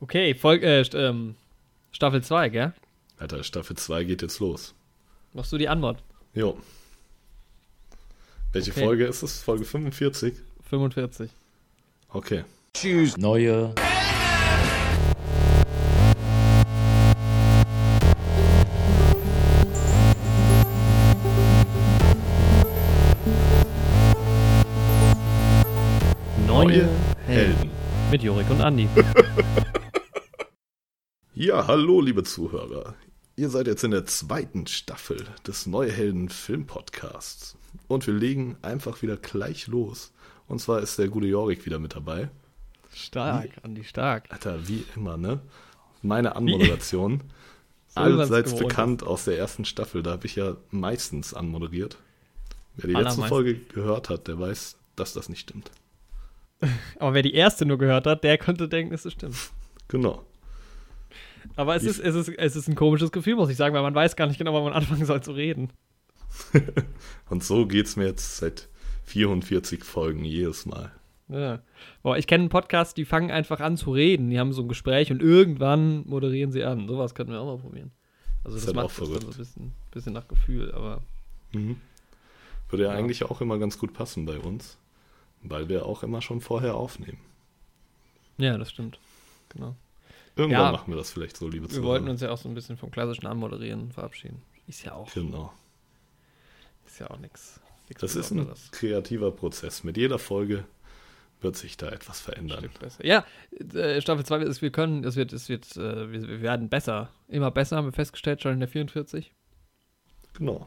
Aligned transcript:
Okay, 0.00 0.34
Folge, 0.34 0.66
äh, 0.66 0.82
ähm, 0.94 1.36
Staffel 1.90 2.22
2, 2.22 2.48
gell? 2.50 2.72
Alter, 3.18 3.42
Staffel 3.42 3.76
2 3.76 4.04
geht 4.04 4.22
jetzt 4.22 4.38
los. 4.40 4.74
Machst 5.32 5.52
du 5.52 5.58
die 5.58 5.68
Antwort? 5.68 6.02
Jo. 6.34 6.58
Welche 8.52 8.72
Okay. 8.72 8.84
Folge 8.84 9.06
ist 9.06 9.22
es? 9.22 9.42
Folge 9.42 9.64
45? 9.64 10.34
45. 10.68 11.30
Okay. 12.10 12.44
Tschüss. 12.74 13.16
Neue. 13.16 13.72
Neue 26.46 26.88
Helden. 27.26 27.70
Mit 28.10 28.22
Jorik 28.22 28.48
und 28.50 28.60
Andi. 28.60 28.88
Ja, 31.38 31.66
hallo, 31.66 32.00
liebe 32.00 32.22
Zuhörer. 32.22 32.94
Ihr 33.36 33.50
seid 33.50 33.66
jetzt 33.66 33.84
in 33.84 33.90
der 33.90 34.06
zweiten 34.06 34.66
Staffel 34.66 35.22
des 35.46 35.66
Neue 35.66 35.92
Helden 35.92 36.30
Film 36.30 36.66
Podcasts. 36.66 37.58
Und 37.88 38.06
wir 38.06 38.14
legen 38.14 38.56
einfach 38.62 39.02
wieder 39.02 39.18
gleich 39.18 39.66
los. 39.66 40.14
Und 40.48 40.62
zwar 40.62 40.80
ist 40.80 40.98
der 40.98 41.08
gute 41.08 41.26
Jorik 41.26 41.66
wieder 41.66 41.78
mit 41.78 41.94
dabei. 41.94 42.30
Stark, 42.90 43.50
Andi, 43.62 43.84
stark. 43.84 44.32
Alter, 44.32 44.66
wie 44.66 44.86
immer, 44.96 45.18
ne? 45.18 45.40
Meine 46.00 46.36
Anmoderation. 46.36 47.22
So 47.88 48.00
wie 48.00 48.04
Allseits 48.04 48.56
bekannt 48.56 49.02
aus 49.02 49.26
der 49.26 49.36
ersten 49.38 49.66
Staffel. 49.66 50.02
Da 50.02 50.12
habe 50.12 50.24
ich 50.24 50.36
ja 50.36 50.56
meistens 50.70 51.34
anmoderiert. 51.34 51.98
Wer 52.76 52.88
die 52.88 52.94
letzte. 52.94 53.24
Folge 53.24 53.56
gehört 53.56 54.08
hat, 54.08 54.26
der 54.26 54.38
weiß, 54.38 54.78
dass 54.96 55.12
das 55.12 55.28
nicht 55.28 55.40
stimmt. 55.40 55.70
Aber 56.98 57.12
wer 57.12 57.22
die 57.22 57.34
erste 57.34 57.66
nur 57.66 57.76
gehört 57.76 58.06
hat, 58.06 58.24
der 58.24 58.38
könnte 58.38 58.70
denken, 58.70 58.94
es 58.94 59.04
ist 59.04 59.12
stimmt. 59.12 59.36
Genau. 59.88 60.24
Aber 61.54 61.76
es 61.76 61.84
ist, 61.84 61.98
es, 62.00 62.14
ist, 62.14 62.28
es 62.28 62.56
ist 62.56 62.68
ein 62.68 62.74
komisches 62.74 63.12
Gefühl, 63.12 63.36
muss 63.36 63.48
ich 63.50 63.56
sagen, 63.56 63.74
weil 63.74 63.82
man 63.82 63.94
weiß 63.94 64.16
gar 64.16 64.26
nicht 64.26 64.38
genau, 64.38 64.52
wann 64.54 64.64
man 64.64 64.72
anfangen 64.72 65.04
soll 65.04 65.22
zu 65.22 65.32
reden. 65.32 65.70
Und 67.30 67.44
so 67.44 67.66
geht's 67.66 67.96
mir 67.96 68.06
jetzt 68.06 68.38
seit 68.38 68.68
44 69.04 69.84
Folgen 69.84 70.24
jedes 70.24 70.66
Mal. 70.66 70.92
Ja. 71.28 71.60
Boah, 72.02 72.16
ich 72.16 72.26
kenne 72.26 72.42
einen 72.42 72.50
Podcast, 72.50 72.96
die 72.96 73.04
fangen 73.04 73.30
einfach 73.30 73.60
an 73.60 73.76
zu 73.76 73.92
reden. 73.92 74.30
Die 74.30 74.38
haben 74.38 74.52
so 74.52 74.62
ein 74.62 74.68
Gespräch 74.68 75.10
und 75.10 75.22
irgendwann 75.22 76.06
moderieren 76.06 76.52
sie 76.52 76.62
an. 76.64 76.86
Sowas 76.88 77.14
könnten 77.14 77.32
wir 77.32 77.40
auch 77.40 77.56
mal 77.56 77.58
probieren. 77.62 77.90
Also 78.44 78.56
Ist 78.56 78.62
das 78.68 78.74
halt 78.74 78.76
macht 78.76 78.86
auch 78.96 79.00
das 79.00 79.10
dann 79.10 79.20
so 79.22 79.28
ein 79.28 79.36
bisschen, 79.36 79.72
bisschen 79.90 80.12
nach 80.12 80.28
Gefühl, 80.28 80.72
aber 80.72 81.02
Mhm. 81.52 81.76
Würde 82.68 82.84
ja, 82.84 82.92
Ja. 82.92 82.96
eigentlich 82.98 83.24
auch 83.24 83.40
immer 83.40 83.58
ganz 83.58 83.78
gut 83.78 83.92
passen 83.92 84.26
bei 84.26 84.38
uns, 84.38 84.76
weil 85.42 85.68
wir 85.68 85.86
auch 85.86 86.02
immer 86.02 86.20
schon 86.22 86.40
vorher 86.40 86.74
aufnehmen. 86.74 87.18
ja, 88.38 88.58
das 88.58 88.70
stimmt. 88.70 88.98
Genau. 89.48 89.74
Irgendwann 90.36 90.66
Ja. 90.66 90.72
machen 90.72 90.92
wir 90.92 90.96
das 90.96 91.10
vielleicht 91.10 91.36
so, 91.36 91.48
liebe 91.48 91.70
Wir 91.70 91.82
wollten 91.82 92.04
Zuhörer. 92.04 92.10
uns 92.12 92.20
ja 92.20 92.30
auch 92.30 92.36
so 92.38 92.48
ein 92.48 92.54
bisschen 92.54 92.76
vom 92.76 92.90
klassischen 92.90 93.26
Anmoderieren 93.26 93.90
verabschieden. 93.90 94.42
Ist 94.66 94.84
ja 94.84 94.92
auch, 94.92 95.12
Genau. 95.14 95.52
ist 96.86 96.98
ja 97.00 97.10
auch 97.10 97.18
nichts. 97.18 97.60
Das 98.00 98.16
ist 98.16 98.32
ein 98.32 98.48
kreativer 98.72 99.30
Prozess. 99.30 99.84
Mit 99.84 99.96
jeder 99.96 100.18
Folge 100.18 100.64
wird 101.40 101.56
sich 101.56 101.76
da 101.76 101.88
etwas 101.88 102.20
verändern. 102.20 102.68
Ja, 103.02 103.24
äh, 103.74 104.00
Staffel 104.00 104.24
2 104.26 104.38
ist, 104.40 104.60
wir 104.62 104.70
können, 104.70 105.04
es 105.04 105.16
wird, 105.16 105.32
es 105.32 105.48
wird, 105.48 105.76
äh, 105.76 106.10
wir, 106.10 106.26
wir 106.28 106.42
werden 106.42 106.68
besser. 106.68 107.10
Immer 107.28 107.50
besser, 107.50 107.76
haben 107.76 107.86
wir 107.86 107.92
festgestellt, 107.92 108.42
schon 108.42 108.52
in 108.54 108.60
der 108.60 108.68
44. 108.68 109.32
Genau. 110.34 110.66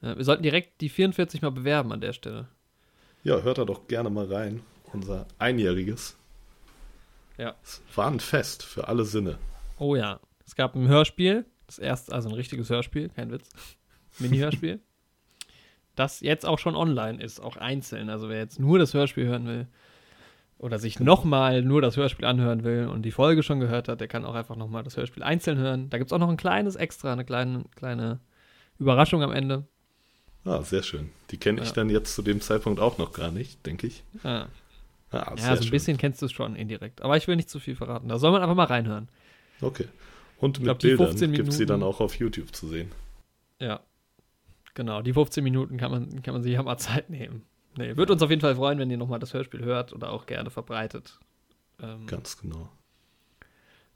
Ja, 0.00 0.16
wir 0.16 0.24
sollten 0.24 0.42
direkt 0.44 0.80
die 0.80 0.88
44 0.88 1.42
mal 1.42 1.50
bewerben 1.50 1.92
an 1.92 2.00
der 2.00 2.12
Stelle. 2.12 2.48
Ja, 3.24 3.42
hört 3.42 3.58
da 3.58 3.64
doch 3.64 3.86
gerne 3.88 4.08
mal 4.10 4.32
rein. 4.32 4.62
Unser 4.92 5.26
einjähriges. 5.38 6.16
Ja. 7.40 7.54
Es 7.62 7.80
war 7.94 8.06
ein 8.08 8.20
Fest 8.20 8.62
für 8.62 8.88
alle 8.88 9.04
Sinne. 9.04 9.38
Oh 9.78 9.96
ja. 9.96 10.20
Es 10.46 10.54
gab 10.56 10.74
ein 10.74 10.88
Hörspiel, 10.88 11.46
das 11.66 11.78
erste, 11.78 12.12
also 12.12 12.28
ein 12.28 12.34
richtiges 12.34 12.68
Hörspiel, 12.68 13.08
kein 13.08 13.30
Witz. 13.30 13.48
Mini-Hörspiel. 14.18 14.80
das 15.96 16.20
jetzt 16.20 16.44
auch 16.44 16.58
schon 16.58 16.76
online 16.76 17.22
ist, 17.22 17.40
auch 17.40 17.56
einzeln. 17.56 18.10
Also 18.10 18.28
wer 18.28 18.38
jetzt 18.38 18.58
nur 18.60 18.78
das 18.78 18.92
Hörspiel 18.94 19.26
hören 19.26 19.46
will 19.46 19.66
oder 20.58 20.78
sich 20.78 21.00
nochmal 21.00 21.62
nur 21.62 21.80
das 21.80 21.96
Hörspiel 21.96 22.26
anhören 22.26 22.64
will 22.64 22.86
und 22.88 23.02
die 23.02 23.10
Folge 23.12 23.42
schon 23.42 23.60
gehört 23.60 23.88
hat, 23.88 24.00
der 24.00 24.08
kann 24.08 24.24
auch 24.26 24.34
einfach 24.34 24.56
nochmal 24.56 24.82
das 24.82 24.96
Hörspiel 24.96 25.22
einzeln 25.22 25.56
hören. 25.58 25.88
Da 25.88 25.96
gibt 25.98 26.10
es 26.10 26.12
auch 26.12 26.18
noch 26.18 26.28
ein 26.28 26.36
kleines 26.36 26.76
Extra, 26.76 27.12
eine 27.12 27.24
kleine, 27.24 27.64
kleine 27.74 28.20
Überraschung 28.78 29.22
am 29.22 29.32
Ende. 29.32 29.66
Ah, 30.44 30.62
sehr 30.62 30.82
schön. 30.82 31.10
Die 31.30 31.36
kenne 31.38 31.60
ich 31.62 31.68
Ja. 31.68 31.74
dann 31.74 31.90
jetzt 31.90 32.14
zu 32.14 32.22
dem 32.22 32.40
Zeitpunkt 32.40 32.80
auch 32.80 32.98
noch 32.98 33.12
gar 33.12 33.30
nicht, 33.30 33.64
denke 33.66 33.86
ich. 33.86 34.02
Ah. 34.24 34.46
Ah, 35.12 35.34
Ja, 35.36 35.56
so 35.56 35.64
ein 35.64 35.70
bisschen 35.70 35.96
kennst 35.96 36.22
du 36.22 36.26
es 36.26 36.32
schon 36.32 36.54
indirekt. 36.56 37.02
Aber 37.02 37.16
ich 37.16 37.26
will 37.26 37.36
nicht 37.36 37.50
zu 37.50 37.58
viel 37.58 37.74
verraten. 37.76 38.08
Da 38.08 38.18
soll 38.18 38.30
man 38.32 38.42
einfach 38.42 38.54
mal 38.54 38.64
reinhören. 38.64 39.08
Okay. 39.60 39.88
Und 40.38 40.58
mit 40.58 40.64
glaub, 40.64 40.78
Bildern 40.78 41.08
15 41.08 41.32
gibt 41.32 41.48
es 41.48 41.56
sie 41.56 41.66
dann 41.66 41.82
auch 41.82 42.00
auf 42.00 42.14
YouTube 42.16 42.54
zu 42.54 42.68
sehen. 42.68 42.90
Ja. 43.58 43.80
Genau, 44.74 45.02
die 45.02 45.12
15 45.12 45.42
Minuten 45.44 45.76
kann 45.76 45.90
man, 45.90 46.22
kann 46.22 46.34
man 46.34 46.42
sich 46.42 46.52
ja 46.52 46.62
mal 46.62 46.78
Zeit 46.78 47.10
nehmen. 47.10 47.44
Nee, 47.76 47.96
würde 47.96 48.12
uns 48.12 48.22
auf 48.22 48.30
jeden 48.30 48.40
Fall 48.40 48.54
freuen, 48.56 48.78
wenn 48.78 48.90
ihr 48.90 48.96
nochmal 48.96 49.18
das 49.18 49.34
Hörspiel 49.34 49.64
hört 49.64 49.92
oder 49.92 50.12
auch 50.12 50.26
gerne 50.26 50.50
verbreitet. 50.50 51.18
Ähm, 51.80 52.06
Ganz 52.06 52.38
genau. 52.40 52.68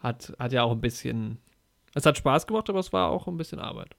hat, 0.01 0.33
hat 0.39 0.53
ja 0.53 0.63
auch 0.63 0.73
ein 0.73 0.81
bisschen. 0.81 1.39
Es 1.95 2.07
hat 2.07 2.19
Spaß 2.19 2.47
gemacht, 2.47 2.69
aber 2.69 2.81
es 2.81 2.93
war 2.93 3.09
auch 3.11 3.27
ein 3.29 3.37
bisschen 3.37 3.59
Arbeit. 3.61 3.97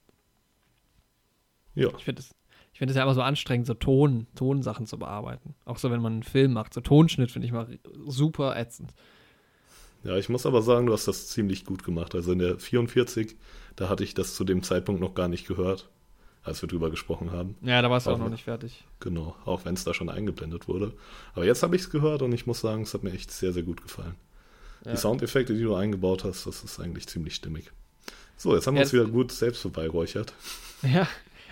Ja, 1.75 1.89
Ich 1.97 2.03
finde 2.05 2.21
es 2.21 2.33
ich 2.75 2.79
find 2.79 2.91
es 2.91 2.97
ja 2.97 3.03
immer 3.03 3.13
so 3.13 3.21
anstrengend, 3.21 3.67
so 3.67 3.73
Ton, 3.73 4.27
Tonsachen 4.35 4.85
zu 4.85 4.99
bearbeiten. 4.99 5.55
Auch 5.63 5.77
so, 5.77 5.91
wenn 5.91 6.01
man 6.01 6.11
einen 6.11 6.23
Film 6.23 6.51
macht. 6.51 6.73
So 6.73 6.81
Tonschnitt 6.81 7.31
finde 7.31 7.45
ich 7.45 7.53
mal 7.53 7.79
super 8.05 8.57
ätzend. 8.57 8.93
ja, 10.03 10.17
ich 10.17 10.27
muss 10.27 10.45
aber 10.45 10.61
sagen, 10.61 10.85
du 10.85 10.91
hast 10.91 11.07
das 11.07 11.29
ziemlich 11.29 11.63
gut 11.63 11.85
gemacht. 11.85 12.13
Also 12.15 12.33
in 12.33 12.39
der 12.39 12.59
44, 12.59 13.37
da 13.77 13.87
hatte 13.87 14.03
ich 14.03 14.13
das 14.13 14.35
zu 14.35 14.43
dem 14.43 14.61
Zeitpunkt 14.61 14.99
noch 14.99 15.15
gar 15.15 15.29
nicht 15.29 15.47
gehört, 15.47 15.89
als 16.43 16.61
wir 16.61 16.67
drüber 16.67 16.89
gesprochen 16.89 17.31
haben. 17.31 17.55
Ja, 17.61 17.81
da 17.81 17.89
warst 17.89 18.07
du 18.07 18.11
auch 18.11 18.15
Auch 18.15 18.19
noch 18.19 18.29
nicht 18.29 18.43
fertig. 18.43 18.83
Genau, 18.99 19.37
auch 19.45 19.63
wenn 19.63 19.75
es 19.75 19.85
da 19.85 19.93
schon 19.93 20.09
eingeblendet 20.09 20.67
wurde. 20.67 20.91
Aber 21.33 21.45
jetzt 21.45 21.63
habe 21.63 21.77
ich 21.77 21.83
es 21.83 21.89
gehört 21.89 22.23
und 22.23 22.33
ich 22.33 22.45
muss 22.45 22.59
sagen, 22.59 22.81
es 22.81 22.93
hat 22.93 23.03
mir 23.03 23.13
echt 23.13 23.31
sehr, 23.31 23.53
sehr 23.53 23.63
gut 23.63 23.81
gefallen. 23.81 24.15
Ja. 24.83 24.91
Die 24.91 24.97
Soundeffekte, 24.97 25.53
die 25.53 25.63
du 25.63 25.75
eingebaut 25.75 26.25
hast, 26.25 26.45
das 26.45 26.61
ist 26.65 26.81
eigentlich 26.81 27.07
ziemlich 27.07 27.35
stimmig. 27.35 27.71
So, 28.35 28.53
jetzt 28.53 28.67
haben 28.67 28.75
wir 28.75 28.81
uns 28.81 28.91
wieder 28.91 29.05
gut 29.05 29.31
selbst 29.31 29.61
vorbeiräuchert. 29.61 30.33
Ja, 30.81 31.07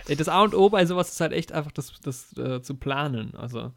das 0.08 0.28
A 0.28 0.42
und 0.42 0.54
O 0.56 0.70
bei 0.70 0.86
sowas 0.86 1.10
ist 1.10 1.22
halt 1.22 1.34
echt 1.34 1.52
einfach 1.52 1.72
das, 1.72 2.00
das 2.02 2.38
äh, 2.38 2.62
zu 2.62 2.76
planen. 2.76 3.36
Also, 3.36 3.72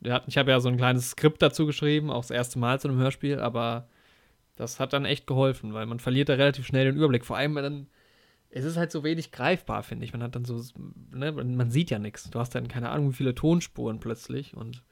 ich 0.00 0.36
habe 0.36 0.50
ja 0.50 0.60
so 0.60 0.68
ein 0.68 0.76
kleines 0.76 1.10
Skript 1.10 1.42
dazu 1.42 1.66
geschrieben, 1.66 2.10
auch 2.10 2.22
das 2.22 2.30
erste 2.30 2.58
Mal 2.58 2.80
zu 2.80 2.88
einem 2.88 2.98
Hörspiel, 2.98 3.38
aber 3.38 3.88
das 4.56 4.80
hat 4.80 4.92
dann 4.92 5.04
echt 5.04 5.26
geholfen, 5.26 5.74
weil 5.74 5.86
man 5.86 6.00
verliert 6.00 6.28
da 6.28 6.34
relativ 6.34 6.66
schnell 6.66 6.86
den 6.86 6.96
Überblick. 6.96 7.24
Vor 7.24 7.36
allem, 7.36 7.54
weil 7.54 7.62
dann, 7.62 7.86
es 8.50 8.64
ist 8.64 8.76
halt 8.76 8.90
so 8.90 9.04
wenig 9.04 9.32
greifbar, 9.32 9.82
finde 9.82 10.04
ich. 10.04 10.12
Man 10.12 10.22
hat 10.22 10.34
dann 10.34 10.44
so, 10.44 10.62
ne, 11.12 11.32
man 11.32 11.70
sieht 11.70 11.90
ja 11.90 11.98
nichts. 11.98 12.28
Du 12.30 12.38
hast 12.38 12.54
dann 12.54 12.68
keine 12.68 12.90
Ahnung, 12.90 13.10
wie 13.10 13.16
viele 13.16 13.34
Tonspuren 13.34 14.00
plötzlich 14.00 14.56
und 14.56 14.82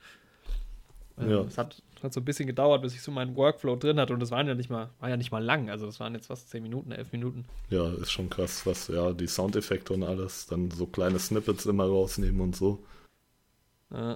Ja. 1.28 1.40
es 1.42 1.58
hat, 1.58 1.82
hat 2.02 2.12
so 2.12 2.20
ein 2.20 2.24
bisschen 2.24 2.46
gedauert, 2.46 2.82
bis 2.82 2.94
ich 2.94 3.02
so 3.02 3.10
meinen 3.10 3.34
Workflow 3.36 3.76
drin 3.76 3.98
hatte 4.00 4.12
und 4.14 4.20
das 4.20 4.30
waren 4.30 4.46
ja 4.46 4.54
nicht 4.54 4.70
mal, 4.70 4.90
war 5.00 5.08
ja 5.10 5.16
nicht 5.16 5.32
mal 5.32 5.42
lang. 5.42 5.68
Also, 5.70 5.86
das 5.86 5.98
waren 6.00 6.14
jetzt 6.14 6.26
fast 6.28 6.48
10 6.50 6.62
Minuten, 6.62 6.92
11 6.92 7.12
Minuten. 7.12 7.44
Ja, 7.68 7.90
ist 7.94 8.10
schon 8.12 8.30
krass, 8.30 8.64
was, 8.66 8.88
ja, 8.88 9.12
die 9.12 9.26
Soundeffekte 9.26 9.92
und 9.92 10.02
alles, 10.04 10.46
dann 10.46 10.70
so 10.70 10.86
kleine 10.86 11.18
Snippets 11.18 11.66
immer 11.66 11.84
rausnehmen 11.84 12.40
und 12.40 12.56
so. 12.56 12.84
Ja. 13.92 14.14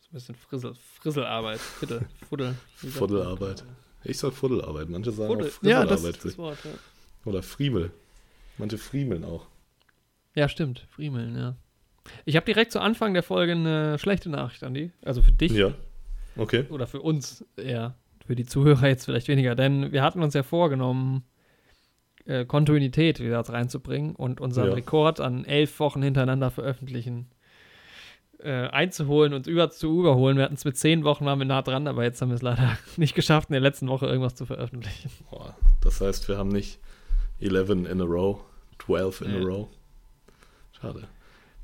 So 0.00 0.08
ein 0.10 0.12
bisschen 0.12 0.34
Frissel, 0.34 0.74
Frisselarbeit. 1.00 1.60
Bitte, 1.80 2.04
Fuddel. 2.28 2.54
Fuddelarbeit. 2.74 3.64
Ich 4.04 4.18
sag 4.18 4.32
Fuddelarbeit, 4.34 4.88
manche 4.90 5.12
sagen 5.12 5.32
Fuddel. 5.32 5.50
auch 5.50 5.62
Ja, 5.62 5.84
das 5.86 6.02
Frisselarbeit. 6.02 6.16
ist 6.16 6.24
das 6.24 6.38
Wort, 6.38 6.58
ja. 6.64 6.70
Oder 7.24 7.42
Friemel. 7.42 7.90
Manche 8.58 8.78
friemeln 8.78 9.24
auch. 9.24 9.46
Ja, 10.34 10.48
stimmt. 10.48 10.86
Friemeln, 10.90 11.36
ja. 11.36 11.56
Ich 12.26 12.36
habe 12.36 12.44
direkt 12.44 12.70
zu 12.70 12.80
Anfang 12.80 13.14
der 13.14 13.22
Folge 13.22 13.52
eine 13.52 13.98
schlechte 13.98 14.28
Nachricht, 14.28 14.62
Andi. 14.62 14.92
Also 15.02 15.22
für 15.22 15.32
dich 15.32 15.52
Ja. 15.52 15.72
Okay. 16.36 16.64
oder 16.70 16.86
für 16.86 17.00
uns 17.00 17.44
eher. 17.56 17.94
Für 18.26 18.34
die 18.34 18.44
Zuhörer 18.46 18.88
jetzt 18.88 19.04
vielleicht 19.04 19.28
weniger. 19.28 19.54
Denn 19.54 19.92
wir 19.92 20.02
hatten 20.02 20.22
uns 20.22 20.34
ja 20.34 20.42
vorgenommen, 20.42 21.24
äh, 22.24 22.44
Kontinuität 22.46 23.20
wieder 23.20 23.40
reinzubringen 23.40 24.14
und 24.16 24.40
unseren 24.40 24.68
Ja. 24.68 24.74
Rekord 24.74 25.20
an 25.20 25.44
elf 25.44 25.78
Wochen 25.80 26.02
hintereinander 26.02 26.50
veröffentlichen 26.50 27.26
äh, 28.40 28.66
einzuholen 28.68 29.32
und 29.34 29.46
über, 29.46 29.70
zu 29.70 30.00
überholen. 30.00 30.36
Wir 30.36 30.44
hatten 30.44 30.54
es 30.54 30.64
mit 30.64 30.76
zehn 30.76 31.04
Wochen, 31.04 31.24
waren 31.24 31.38
wir 31.38 31.46
nah 31.46 31.62
dran, 31.62 31.86
aber 31.86 32.02
jetzt 32.02 32.20
haben 32.20 32.28
wir 32.30 32.34
es 32.36 32.42
leider 32.42 32.76
nicht 32.96 33.14
geschafft, 33.14 33.48
in 33.50 33.52
der 33.54 33.60
letzten 33.60 33.88
Woche 33.88 34.06
irgendwas 34.06 34.34
zu 34.34 34.44
veröffentlichen. 34.46 35.10
Boah, 35.30 35.54
das 35.82 36.00
heißt, 36.00 36.28
wir 36.28 36.36
haben 36.38 36.48
nicht 36.50 36.78
11 37.40 37.70
in 37.70 38.00
a 38.00 38.04
row, 38.04 38.40
12 38.84 39.20
in 39.22 39.26
a 39.30 39.38
Nee. 39.38 39.44
row. 39.44 39.68
Schade. 40.72 41.08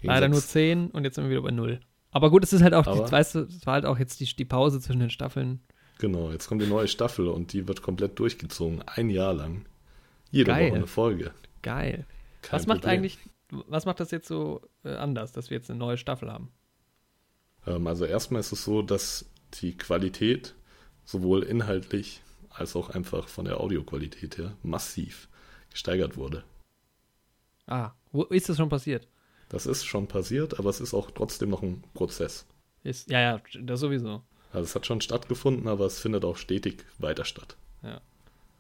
Gegen 0.01 0.13
Leider 0.13 0.29
nur 0.29 0.41
sechs. 0.41 0.53
10 0.53 0.91
und 0.91 1.05
jetzt 1.05 1.17
sind 1.17 1.25
wir 1.25 1.31
wieder 1.31 1.43
bei 1.43 1.51
0. 1.51 1.81
Aber 2.13 2.31
gut, 2.31 2.43
es 2.45 2.53
ist 2.53 2.63
halt 2.63 2.75
auch, 2.75 2.85
die, 2.85 3.13
weißt 3.13 3.35
du, 3.37 3.41
es 3.41 3.67
war 3.67 3.75
halt 3.75 3.87
auch 3.87 3.99
jetzt 3.99 4.21
die, 4.21 4.25
die 4.25 4.45
Pause 4.45 4.81
zwischen 4.81 5.01
den 5.01 5.11
Staffeln. 5.11 5.61
Genau, 5.99 6.33
jetzt 6.33 6.49
kommt 6.49 6.63
die 6.63 6.67
neue 6.67 6.89
Staffel 6.89 7.29
und 7.29 7.53
die 7.53 7.69
wird 7.69 7.83
komplett 7.83 8.19
durchgezogen. 8.19 8.83
Ein 8.87 9.11
Jahr 9.11 9.35
lang. 9.35 9.67
Jede 10.31 10.47
Geil. 10.51 10.69
Woche 10.69 10.77
eine 10.77 10.87
Folge. 10.87 11.33
Geil. 11.63 12.07
Kein 12.43 12.59
was 12.59 12.67
macht 12.67 12.81
Problem. 12.81 12.99
eigentlich, 12.99 13.19
was 13.51 13.85
macht 13.85 14.01
das 14.01 14.11
jetzt 14.11 14.27
so 14.27 14.63
äh, 14.85 14.95
anders, 14.95 15.33
dass 15.33 15.51
wir 15.51 15.57
jetzt 15.57 15.71
eine 15.71 15.79
neue 15.79 15.99
Staffel 15.99 16.33
haben? 16.33 16.51
Ähm, 17.67 17.87
also 17.87 18.05
erstmal 18.07 18.41
ist 18.41 18.53
es 18.53 18.65
so, 18.65 18.83
dass 18.83 19.27
die 19.61 19.77
Qualität 19.77 20.55
sowohl 21.05 21.43
inhaltlich 21.43 22.23
als 22.49 22.77
auch 22.77 22.91
einfach 22.91 23.29
von 23.29 23.45
der 23.45 23.61
Audioqualität 23.61 24.39
her 24.39 24.57
massiv 24.63 25.29
gesteigert 25.71 26.17
wurde. 26.17 26.45
Ah, 27.67 27.93
wo 28.11 28.25
ist 28.25 28.49
das 28.49 28.57
schon 28.57 28.69
passiert? 28.69 29.07
Das 29.51 29.67
ist 29.67 29.85
schon 29.85 30.07
passiert, 30.07 30.59
aber 30.59 30.71
es 30.71 30.81
ist 30.81 30.95
auch 30.95 31.11
trotzdem 31.11 31.51
noch 31.51 31.63
ein 31.63 31.83
Prozess. 31.93 32.47
Ist, 32.85 33.11
ja, 33.11 33.21
ja, 33.21 33.41
das 33.61 33.81
sowieso. 33.81 34.23
Also 34.53 34.65
es 34.65 34.75
hat 34.75 34.87
schon 34.87 35.01
stattgefunden, 35.01 35.69
aber 35.69 35.85
es 35.87 35.99
findet 36.01 36.25
auch 36.25 36.37
stetig 36.37 36.85
weiter 36.99 37.25
statt. 37.25 37.57
Ja. 37.83 38.01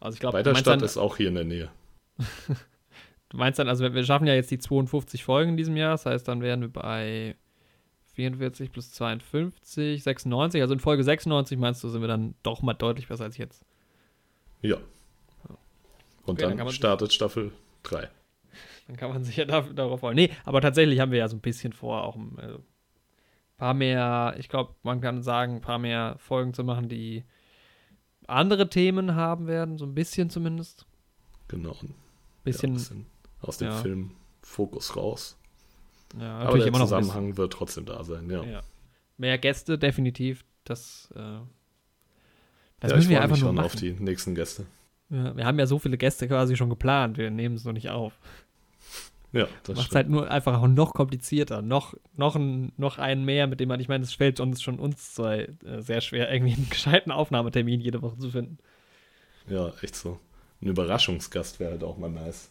Also 0.00 0.16
ich 0.16 0.20
glaube, 0.20 0.38
weiter 0.38 0.54
statt 0.56 0.82
ist 0.82 0.96
auch 0.96 1.16
hier 1.16 1.28
in 1.28 1.36
der 1.36 1.44
Nähe. 1.44 1.70
du 3.28 3.36
meinst 3.36 3.58
dann, 3.58 3.68
also 3.68 3.92
wir 3.92 4.04
schaffen 4.04 4.26
ja 4.26 4.34
jetzt 4.34 4.50
die 4.50 4.58
52 4.58 5.24
Folgen 5.24 5.52
in 5.52 5.56
diesem 5.56 5.76
Jahr, 5.76 5.92
das 5.92 6.06
heißt, 6.06 6.26
dann 6.26 6.42
wären 6.42 6.60
wir 6.60 6.68
bei 6.68 7.36
44 8.14 8.72
plus 8.72 8.90
52, 8.90 10.02
96. 10.02 10.60
Also 10.60 10.74
in 10.74 10.80
Folge 10.80 11.04
96 11.04 11.56
meinst 11.56 11.84
du, 11.84 11.88
sind 11.88 12.00
wir 12.00 12.08
dann 12.08 12.34
doch 12.42 12.62
mal 12.62 12.74
deutlich 12.74 13.06
besser 13.06 13.24
als 13.24 13.36
jetzt. 13.36 13.64
Ja. 14.60 14.76
Und 16.26 16.40
okay, 16.40 16.42
dann, 16.42 16.56
dann 16.58 16.70
startet 16.70 17.12
Staffel 17.12 17.52
3. 17.84 18.10
Dann 18.90 18.96
kann 18.96 19.10
man 19.10 19.22
sich 19.22 19.36
ja 19.36 19.44
da, 19.44 19.60
darauf 19.60 20.00
freuen. 20.00 20.16
Nee, 20.16 20.30
aber 20.44 20.60
tatsächlich 20.60 20.98
haben 20.98 21.12
wir 21.12 21.20
ja 21.20 21.28
so 21.28 21.36
ein 21.36 21.40
bisschen 21.40 21.72
vor, 21.72 22.02
auch 22.02 22.16
ein 22.16 22.36
äh, 22.38 22.58
paar 23.56 23.72
mehr, 23.72 24.34
ich 24.36 24.48
glaube, 24.48 24.74
man 24.82 25.00
kann 25.00 25.22
sagen, 25.22 25.56
ein 25.56 25.60
paar 25.60 25.78
mehr 25.78 26.16
Folgen 26.18 26.54
zu 26.54 26.64
machen, 26.64 26.88
die 26.88 27.22
andere 28.26 28.68
Themen 28.68 29.14
haben 29.14 29.46
werden, 29.46 29.78
so 29.78 29.86
ein 29.86 29.94
bisschen 29.94 30.28
zumindest. 30.28 30.86
Genau. 31.46 31.76
Bisschen, 32.42 32.70
ja, 32.70 32.78
bisschen 32.78 33.06
aus 33.42 33.58
dem 33.58 33.68
ja. 33.68 33.76
Film 33.76 34.10
Fokus 34.42 34.96
raus. 34.96 35.38
Ja, 36.18 36.38
Aber 36.38 36.58
der 36.58 36.72
Zusammenhang 36.72 37.36
wird 37.36 37.52
trotzdem 37.52 37.84
da 37.84 38.02
sein, 38.02 38.28
ja. 38.28 38.42
ja. 38.42 38.60
Mehr 39.18 39.38
Gäste, 39.38 39.78
definitiv. 39.78 40.44
Das, 40.64 41.12
äh, 41.14 41.38
das 42.80 42.90
ja, 42.90 42.96
müssen 42.96 43.10
wir 43.10 43.22
einfach 43.22 43.36
nur 43.36 43.46
schon 43.46 43.54
machen. 43.54 43.66
auf 43.66 43.76
die 43.76 43.92
nächsten 43.92 44.34
Gäste. 44.34 44.66
Ja, 45.10 45.36
wir 45.36 45.44
haben 45.46 45.60
ja 45.60 45.66
so 45.66 45.78
viele 45.78 45.96
Gäste 45.96 46.26
quasi 46.26 46.56
schon 46.56 46.70
geplant, 46.70 47.18
wir 47.18 47.30
nehmen 47.30 47.54
es 47.54 47.64
noch 47.64 47.72
nicht 47.72 47.88
auf. 47.90 48.18
Ja, 49.32 49.46
das 49.62 49.76
Macht 49.76 49.90
es 49.90 49.94
halt 49.94 50.08
nur 50.08 50.28
einfach 50.30 50.60
auch 50.60 50.66
noch 50.66 50.92
komplizierter. 50.92 51.62
Noch, 51.62 51.94
noch, 52.16 52.34
ein, 52.34 52.72
noch 52.76 52.98
einen 52.98 53.24
mehr, 53.24 53.46
mit 53.46 53.60
dem 53.60 53.68
man, 53.68 53.78
ich 53.78 53.88
meine, 53.88 54.02
es 54.02 54.12
fällt 54.12 54.40
uns 54.40 54.60
schon 54.60 54.80
uns 54.80 55.14
zwei 55.14 55.48
äh, 55.64 55.80
sehr 55.80 56.00
schwer, 56.00 56.32
irgendwie 56.32 56.54
einen 56.54 56.68
gescheiten 56.70 57.12
Aufnahmetermin 57.12 57.80
jede 57.80 58.02
Woche 58.02 58.18
zu 58.18 58.30
finden. 58.30 58.58
Ja, 59.48 59.72
echt 59.82 59.94
so. 59.94 60.18
Ein 60.60 60.68
Überraschungsgast 60.68 61.60
wäre 61.60 61.72
halt 61.72 61.84
auch 61.84 61.96
mal 61.96 62.10
nice. 62.10 62.50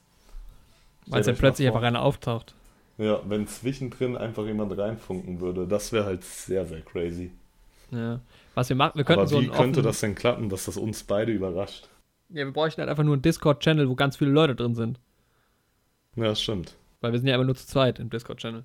Weil 1.07 1.21
es 1.21 1.25
dann 1.25 1.35
plötzlich 1.35 1.67
einfach 1.67 1.81
einer 1.81 2.01
auftaucht. 2.01 2.55
Ja, 2.97 3.21
wenn 3.27 3.47
zwischendrin 3.47 4.17
einfach 4.17 4.45
jemand 4.45 4.77
reinfunken 4.77 5.39
würde, 5.41 5.67
das 5.67 5.91
wäre 5.91 6.05
halt 6.05 6.23
sehr, 6.23 6.65
sehr 6.65 6.81
crazy. 6.81 7.31
Ja. 7.91 8.19
Was 8.55 8.69
wir 8.69 8.75
machen, 8.75 8.97
wir 8.97 9.05
könnten 9.05 9.21
Aber 9.21 9.29
so 9.29 9.41
wie 9.41 9.47
könnte 9.47 9.81
das 9.81 9.99
denn 10.01 10.15
klappen, 10.15 10.49
dass 10.49 10.65
das 10.65 10.77
uns 10.77 11.03
beide 11.03 11.31
überrascht? 11.31 11.87
Ja, 12.29 12.45
wir 12.45 12.51
bräuchten 12.51 12.81
halt 12.81 12.89
einfach 12.89 13.03
nur 13.03 13.13
einen 13.13 13.21
Discord-Channel, 13.21 13.89
wo 13.89 13.95
ganz 13.95 14.17
viele 14.17 14.31
Leute 14.31 14.55
drin 14.55 14.75
sind. 14.75 14.99
Ja, 16.19 16.29
das 16.29 16.41
stimmt. 16.41 16.75
Weil 17.01 17.13
wir 17.13 17.19
sind 17.19 17.27
ja 17.27 17.35
immer 17.35 17.45
nur 17.45 17.55
zu 17.55 17.65
zweit 17.65 17.99
im 17.99 18.09
Discord-Channel. 18.09 18.63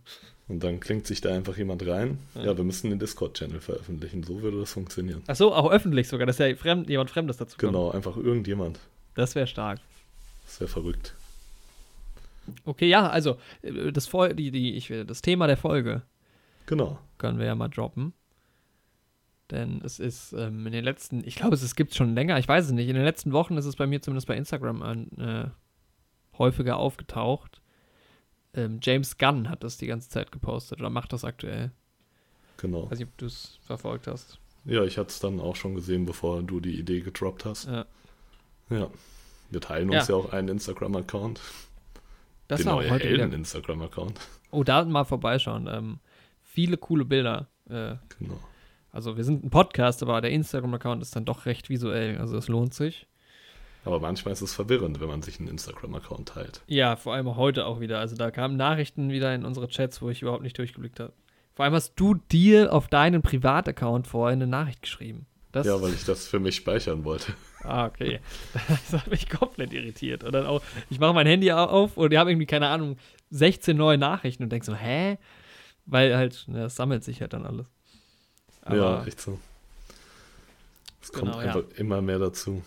Und 0.48 0.62
dann 0.62 0.80
klingt 0.80 1.06
sich 1.06 1.20
da 1.20 1.32
einfach 1.32 1.56
jemand 1.56 1.86
rein. 1.86 2.18
Ja, 2.34 2.46
ja 2.46 2.56
wir 2.56 2.64
müssen 2.64 2.90
den 2.90 2.98
Discord-Channel 2.98 3.60
veröffentlichen. 3.60 4.22
So 4.24 4.42
würde 4.42 4.58
das 4.58 4.72
funktionieren. 4.72 5.22
Ach 5.26 5.36
so, 5.36 5.54
auch 5.54 5.70
öffentlich 5.70 6.08
sogar, 6.08 6.26
dass 6.26 6.38
ja 6.38 6.54
fremd, 6.56 6.90
jemand 6.90 7.10
Fremdes 7.10 7.36
dazu 7.36 7.56
kommt. 7.56 7.72
Genau, 7.72 7.90
einfach 7.90 8.16
irgendjemand. 8.16 8.80
Das 9.14 9.34
wäre 9.34 9.46
stark. 9.46 9.80
Das 10.44 10.60
wäre 10.60 10.68
verrückt. 10.68 11.14
Okay, 12.64 12.88
ja, 12.88 13.08
also 13.08 13.38
äh, 13.62 13.92
das, 13.92 14.10
die, 14.34 14.50
die, 14.50 14.74
ich, 14.74 14.92
das 15.06 15.22
Thema 15.22 15.46
der 15.46 15.56
Folge. 15.56 16.02
Genau. 16.66 16.98
Können 17.18 17.38
wir 17.38 17.46
ja 17.46 17.54
mal 17.54 17.68
droppen. 17.68 18.12
Denn 19.50 19.80
es 19.84 20.00
ist 20.00 20.32
ähm, 20.32 20.66
in 20.66 20.72
den 20.72 20.84
letzten, 20.84 21.22
ich 21.26 21.36
glaube, 21.36 21.54
es 21.54 21.76
gibt 21.76 21.92
es 21.92 21.96
schon 21.96 22.14
länger, 22.14 22.38
ich 22.38 22.48
weiß 22.48 22.66
es 22.66 22.72
nicht. 22.72 22.88
In 22.88 22.94
den 22.94 23.04
letzten 23.04 23.32
Wochen 23.32 23.56
ist 23.56 23.66
es 23.66 23.76
bei 23.76 23.86
mir 23.86 24.00
zumindest 24.00 24.26
bei 24.26 24.36
Instagram 24.36 24.82
ein, 24.82 25.18
äh, 25.18 25.46
häufiger 26.38 26.76
aufgetaucht. 26.76 27.60
Ähm, 28.54 28.78
James 28.82 29.18
Gunn 29.18 29.48
hat 29.48 29.64
das 29.64 29.78
die 29.78 29.86
ganze 29.86 30.08
Zeit 30.08 30.32
gepostet 30.32 30.80
oder 30.80 30.90
macht 30.90 31.12
das 31.12 31.24
aktuell. 31.24 31.72
Genau. 32.56 32.84
Ich 32.84 32.90
weiß 32.92 32.98
nicht, 33.00 33.08
ob 33.08 33.18
du 33.18 33.26
es 33.26 33.58
verfolgt 33.62 34.06
hast. 34.06 34.38
Ja, 34.64 34.84
ich 34.84 34.96
hatte 34.96 35.08
es 35.08 35.20
dann 35.20 35.40
auch 35.40 35.56
schon 35.56 35.74
gesehen, 35.74 36.06
bevor 36.06 36.42
du 36.42 36.60
die 36.60 36.78
Idee 36.78 37.00
gedroppt 37.00 37.44
hast. 37.44 37.66
Ja. 37.66 37.84
Ja. 38.70 38.90
Wir 39.50 39.60
teilen 39.60 39.90
uns 39.90 40.08
ja, 40.08 40.14
ja 40.14 40.20
auch 40.20 40.32
einen 40.32 40.48
Instagram-Account. 40.48 41.40
Das 42.48 42.60
Den 42.60 42.66
war 42.66 42.76
auch 42.76 42.90
heute 42.90 43.10
wieder. 43.10 43.24
Instagram-Account. 43.24 44.18
Oh, 44.50 44.64
da 44.64 44.84
mal 44.84 45.04
vorbeischauen. 45.04 45.68
Ähm, 45.70 45.98
viele 46.42 46.76
coole 46.76 47.04
Bilder. 47.04 47.48
Äh, 47.68 47.96
genau. 48.18 48.40
Also 48.90 49.16
wir 49.16 49.24
sind 49.24 49.44
ein 49.44 49.50
Podcast, 49.50 50.02
aber 50.02 50.20
der 50.20 50.30
Instagram-Account 50.30 51.02
ist 51.02 51.16
dann 51.16 51.24
doch 51.24 51.46
recht 51.46 51.68
visuell. 51.68 52.18
Also 52.18 52.36
es 52.36 52.48
lohnt 52.48 52.74
sich. 52.74 53.06
Aber 53.84 54.00
manchmal 54.00 54.32
ist 54.32 54.40
es 54.40 54.54
verwirrend, 54.54 55.00
wenn 55.00 55.08
man 55.08 55.22
sich 55.22 55.38
einen 55.38 55.48
Instagram-Account 55.48 56.28
teilt. 56.28 56.62
Ja, 56.66 56.96
vor 56.96 57.14
allem 57.14 57.36
heute 57.36 57.66
auch 57.66 57.80
wieder. 57.80 57.98
Also 57.98 58.16
da 58.16 58.30
kamen 58.30 58.56
Nachrichten 58.56 59.10
wieder 59.10 59.34
in 59.34 59.44
unsere 59.44 59.68
Chats, 59.68 60.00
wo 60.00 60.10
ich 60.10 60.22
überhaupt 60.22 60.42
nicht 60.42 60.58
durchgeblickt 60.58 61.00
habe. 61.00 61.12
Vor 61.54 61.64
allem 61.64 61.74
hast 61.74 61.94
du 61.96 62.14
dir 62.14 62.72
auf 62.72 62.88
deinen 62.88 63.22
Privataccount 63.22 64.06
vorher 64.06 64.32
eine 64.32 64.46
Nachricht 64.46 64.82
geschrieben. 64.82 65.26
Das 65.52 65.68
ja, 65.68 65.80
weil 65.80 65.94
ich 65.94 66.04
das 66.04 66.26
für 66.26 66.40
mich 66.40 66.56
speichern 66.56 67.04
wollte. 67.04 67.32
Ah, 67.66 67.86
okay. 67.86 68.20
Das 68.68 69.00
hat 69.00 69.10
mich 69.10 69.26
komplett 69.30 69.72
irritiert. 69.72 70.22
Und 70.22 70.32
dann 70.32 70.44
auch, 70.44 70.60
ich 70.90 71.00
mache 71.00 71.14
mein 71.14 71.26
Handy 71.26 71.50
auf 71.50 71.96
und 71.96 72.10
die 72.10 72.18
haben 72.18 72.28
irgendwie, 72.28 72.44
keine 72.44 72.68
Ahnung, 72.68 72.98
16 73.30 73.74
neue 73.74 73.96
Nachrichten 73.96 74.42
und 74.42 74.50
denke 74.50 74.66
so, 74.66 74.74
hä? 74.74 75.16
Weil 75.86 76.14
halt, 76.14 76.44
ne, 76.46 76.60
das 76.60 76.76
sammelt 76.76 77.04
sich 77.04 77.22
halt 77.22 77.32
dann 77.32 77.46
alles. 77.46 77.66
Aber, 78.60 78.76
ja, 78.76 79.06
echt 79.06 79.18
so. 79.18 79.38
Es 81.00 81.10
genau, 81.10 81.32
kommt 81.32 81.42
einfach 81.42 81.70
ja. 81.70 81.78
immer 81.78 82.02
mehr 82.02 82.18
dazu. 82.18 82.62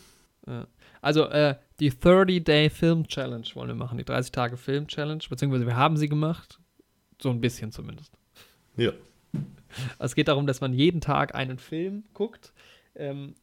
Ja. 0.48 0.66
Also 1.08 1.24
äh, 1.28 1.56
die 1.80 1.90
30-Day 1.90 2.70
Film 2.70 3.08
Challenge 3.08 3.48
wollen 3.54 3.70
wir 3.70 3.76
machen, 3.76 3.98
die 3.98 4.04
30 4.04 4.34
Tage 4.34 4.58
Film 4.58 4.88
Challenge, 4.88 5.24
beziehungsweise 5.30 5.66
wir 5.66 5.78
haben 5.78 5.96
sie 5.96 6.10
gemacht, 6.10 6.60
so 7.22 7.30
ein 7.30 7.40
bisschen 7.40 7.72
zumindest. 7.72 8.12
Ja. 8.76 8.92
Es 10.00 10.16
geht 10.16 10.28
darum, 10.28 10.48
dass 10.48 10.60
man 10.60 10.74
jeden 10.74 11.00
Tag 11.00 11.34
einen 11.34 11.60
Film 11.60 12.04
guckt 12.14 12.52
ähm, 12.94 13.36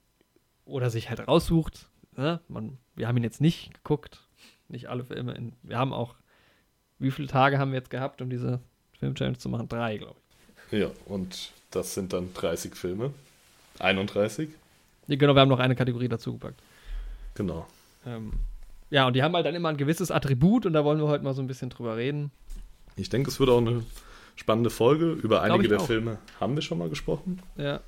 oder 0.67 0.91
sich 0.91 1.09
halt 1.09 1.27
raussucht. 1.27 1.89
Ne? 2.19 2.39
Man, 2.49 2.77
wir 2.97 3.09
haben 3.09 3.17
ihn 3.17 3.25
jetzt 3.25 3.41
nicht 3.41 3.73
geguckt, 3.73 4.21
nicht 4.69 4.91
alle 4.91 5.03
Filme. 5.03 5.33
In, 5.33 5.55
wir 5.63 5.79
haben 5.79 5.95
auch, 5.95 6.17
wie 6.99 7.11
viele 7.11 7.29
Tage 7.29 7.59
haben 7.59 7.71
wir 7.71 7.79
jetzt 7.79 7.89
gehabt, 7.89 8.21
um 8.21 8.29
diese 8.29 8.61
Film-Challenge 8.99 9.39
zu 9.39 9.49
machen? 9.49 9.71
Drei, 9.71 9.97
glaube 9.97 10.17
ich. 10.71 10.81
Ja, 10.81 10.91
und 11.07 11.51
das 11.71 11.95
sind 11.95 12.13
dann 12.13 12.35
30 12.35 12.75
Filme. 12.75 13.15
31. 13.79 14.51
Ja, 15.07 15.17
genau, 15.17 15.33
wir 15.33 15.41
haben 15.41 15.49
noch 15.49 15.61
eine 15.61 15.75
Kategorie 15.75 16.09
dazu 16.09 16.35
gepackt. 16.35 16.61
Genau. 17.35 17.67
Ähm, 18.07 18.33
ja, 18.91 19.06
und 19.06 19.15
die 19.15 19.23
haben 19.23 19.35
halt 19.35 19.47
dann 19.47 19.55
immer 19.55 19.70
ein 19.70 19.77
gewisses 19.77 20.11
Attribut 20.11 20.67
und 20.67 20.73
da 20.73 20.85
wollen 20.85 20.99
wir 20.99 21.08
heute 21.08 21.25
mal 21.25 21.35
so 21.35 21.43
ein 21.43 21.47
bisschen 21.47 21.70
drüber 21.70 21.97
reden. 21.97 22.31
Ich 22.97 23.08
denke, 23.08 23.31
es 23.31 23.41
wird 23.41 23.51
auch 23.51 23.58
eine 23.58 23.82
spannende 24.37 24.70
Folge. 24.70 25.13
Über 25.13 25.43
einige 25.43 25.69
der 25.69 25.81
auch. 25.81 25.87
Filme 25.87 26.19
haben 26.41 26.55
wir 26.55 26.63
schon 26.63 26.79
mal 26.79 26.89
gesprochen. 26.89 27.41
Ja. 27.56 27.81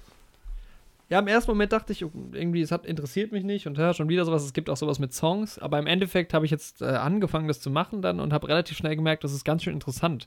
Ja, 1.09 1.21
im 1.21 1.29
ersten 1.29 1.53
Moment 1.53 1.73
dachte 1.73 1.93
ich, 1.93 2.03
irgendwie, 2.03 2.61
es 2.63 2.73
hat 2.73 2.85
interessiert 2.85 3.31
mich 3.31 3.45
nicht 3.45 3.69
und 3.69 3.79
ja, 3.79 3.95
schon 3.95 4.09
wieder 4.09 4.25
sowas. 4.25 4.43
Es 4.43 4.53
gibt 4.53 4.69
auch 4.69 4.77
sowas 4.77 4.99
mit 4.99 5.15
Songs, 5.15 5.57
aber 5.61 5.79
im 5.79 5.87
Endeffekt 5.87 6.35
habe 6.35 6.45
ich 6.45 6.51
jetzt 6.51 6.83
äh, 6.83 6.87
angefangen, 6.87 7.47
das 7.47 7.61
zu 7.61 7.71
machen 7.71 8.03
dann 8.03 8.19
und 8.19 8.33
habe 8.33 8.49
relativ 8.49 8.77
schnell 8.77 8.97
gemerkt, 8.97 9.23
das 9.23 9.33
ist 9.33 9.45
ganz 9.45 9.63
schön 9.63 9.75
interessant, 9.75 10.27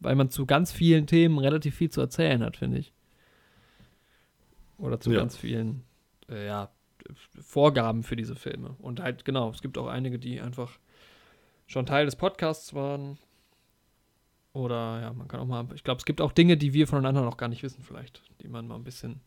weil 0.00 0.16
man 0.16 0.28
zu 0.28 0.44
ganz 0.44 0.72
vielen 0.72 1.06
Themen 1.06 1.38
relativ 1.38 1.76
viel 1.76 1.90
zu 1.90 2.00
erzählen 2.00 2.42
hat, 2.42 2.56
finde 2.56 2.78
ich. 2.78 2.92
Oder 4.78 4.98
zu 4.98 5.12
ja. 5.12 5.20
ganz 5.20 5.36
vielen, 5.36 5.84
äh, 6.28 6.48
ja, 6.48 6.68
Vorgaben 7.40 8.02
für 8.02 8.16
diese 8.16 8.36
Filme. 8.36 8.76
Und 8.78 9.00
halt, 9.00 9.24
genau, 9.24 9.50
es 9.50 9.62
gibt 9.62 9.78
auch 9.78 9.86
einige, 9.86 10.18
die 10.18 10.40
einfach 10.40 10.78
schon 11.66 11.86
Teil 11.86 12.06
des 12.06 12.16
Podcasts 12.16 12.74
waren. 12.74 13.18
Oder 14.52 15.00
ja, 15.00 15.12
man 15.12 15.28
kann 15.28 15.40
auch 15.40 15.46
mal, 15.46 15.66
ich 15.74 15.84
glaube, 15.84 15.98
es 15.98 16.04
gibt 16.04 16.20
auch 16.20 16.32
Dinge, 16.32 16.56
die 16.56 16.72
wir 16.72 16.86
voneinander 16.86 17.22
noch 17.22 17.36
gar 17.36 17.48
nicht 17.48 17.62
wissen, 17.62 17.82
vielleicht, 17.82 18.22
die 18.42 18.48
man 18.48 18.66
mal 18.66 18.76
ein 18.76 18.84
bisschen. 18.84 19.20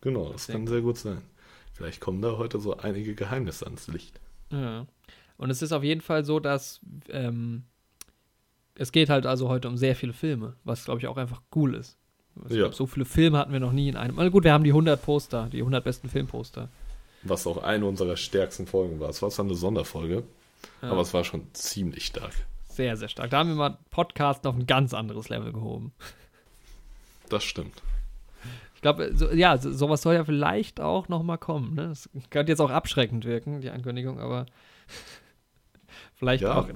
Genau, 0.00 0.32
das 0.32 0.46
denkt. 0.46 0.58
kann 0.58 0.66
sehr 0.66 0.82
gut 0.82 0.98
sein. 0.98 1.22
Vielleicht 1.72 2.00
kommen 2.00 2.22
da 2.22 2.36
heute 2.36 2.60
so 2.60 2.76
einige 2.76 3.14
Geheimnisse 3.14 3.64
ans 3.66 3.88
Licht. 3.88 4.20
Ja. 4.50 4.86
Und 5.36 5.50
es 5.50 5.62
ist 5.62 5.72
auf 5.72 5.82
jeden 5.82 6.00
Fall 6.00 6.24
so, 6.24 6.38
dass 6.38 6.80
ähm, 7.08 7.64
es 8.74 8.92
geht 8.92 9.08
halt 9.08 9.26
also 9.26 9.48
heute 9.48 9.68
um 9.68 9.76
sehr 9.76 9.96
viele 9.96 10.12
Filme, 10.12 10.56
was 10.64 10.84
glaube 10.84 11.00
ich 11.00 11.06
auch 11.06 11.16
einfach 11.16 11.42
cool 11.54 11.74
ist. 11.74 11.98
Ich 12.46 12.52
ja. 12.52 12.58
glaube, 12.58 12.74
so 12.74 12.86
viele 12.86 13.04
Filme 13.04 13.38
hatten 13.38 13.52
wir 13.52 13.60
noch 13.60 13.72
nie 13.72 13.88
in 13.88 13.96
einem. 13.96 14.18
Also 14.18 14.30
gut, 14.30 14.44
wir 14.44 14.52
haben 14.52 14.64
die 14.64 14.70
100 14.70 15.02
Poster, 15.02 15.48
die 15.52 15.58
100 15.58 15.84
besten 15.84 16.08
Filmposter. 16.08 16.68
Was 17.22 17.46
auch 17.46 17.62
eine 17.62 17.84
unserer 17.84 18.16
stärksten 18.16 18.66
Folgen 18.66 18.98
war. 19.00 19.10
Es 19.10 19.20
war 19.20 19.30
zwar 19.30 19.44
eine 19.44 19.54
Sonderfolge, 19.54 20.22
ja. 20.82 20.90
aber 20.90 21.02
es 21.02 21.12
war 21.12 21.24
schon 21.24 21.46
ziemlich 21.52 22.06
stark. 22.06 22.32
Sehr, 22.68 22.96
sehr 22.96 23.08
stark. 23.08 23.30
Da 23.30 23.38
haben 23.38 23.50
wir 23.50 23.56
mal 23.56 23.76
Podcasten 23.90 24.48
auf 24.48 24.56
ein 24.56 24.66
ganz 24.66 24.94
anderes 24.94 25.28
Level 25.28 25.52
gehoben. 25.52 25.92
Das 27.28 27.44
stimmt. 27.44 27.82
Ich 28.74 28.80
glaube, 28.80 29.14
so, 29.14 29.30
ja, 29.30 29.58
so, 29.58 29.70
sowas 29.70 30.00
soll 30.00 30.14
ja 30.14 30.24
vielleicht 30.24 30.80
auch 30.80 31.08
noch 31.08 31.22
mal 31.22 31.36
kommen. 31.36 31.74
Ne? 31.74 31.88
Das 31.88 32.08
könnte 32.30 32.52
jetzt 32.52 32.60
auch 32.60 32.70
abschreckend 32.70 33.26
wirken, 33.26 33.60
die 33.60 33.68
Ankündigung, 33.68 34.18
aber 34.18 34.46
vielleicht 36.14 36.42
ja. 36.42 36.58
auch 36.58 36.68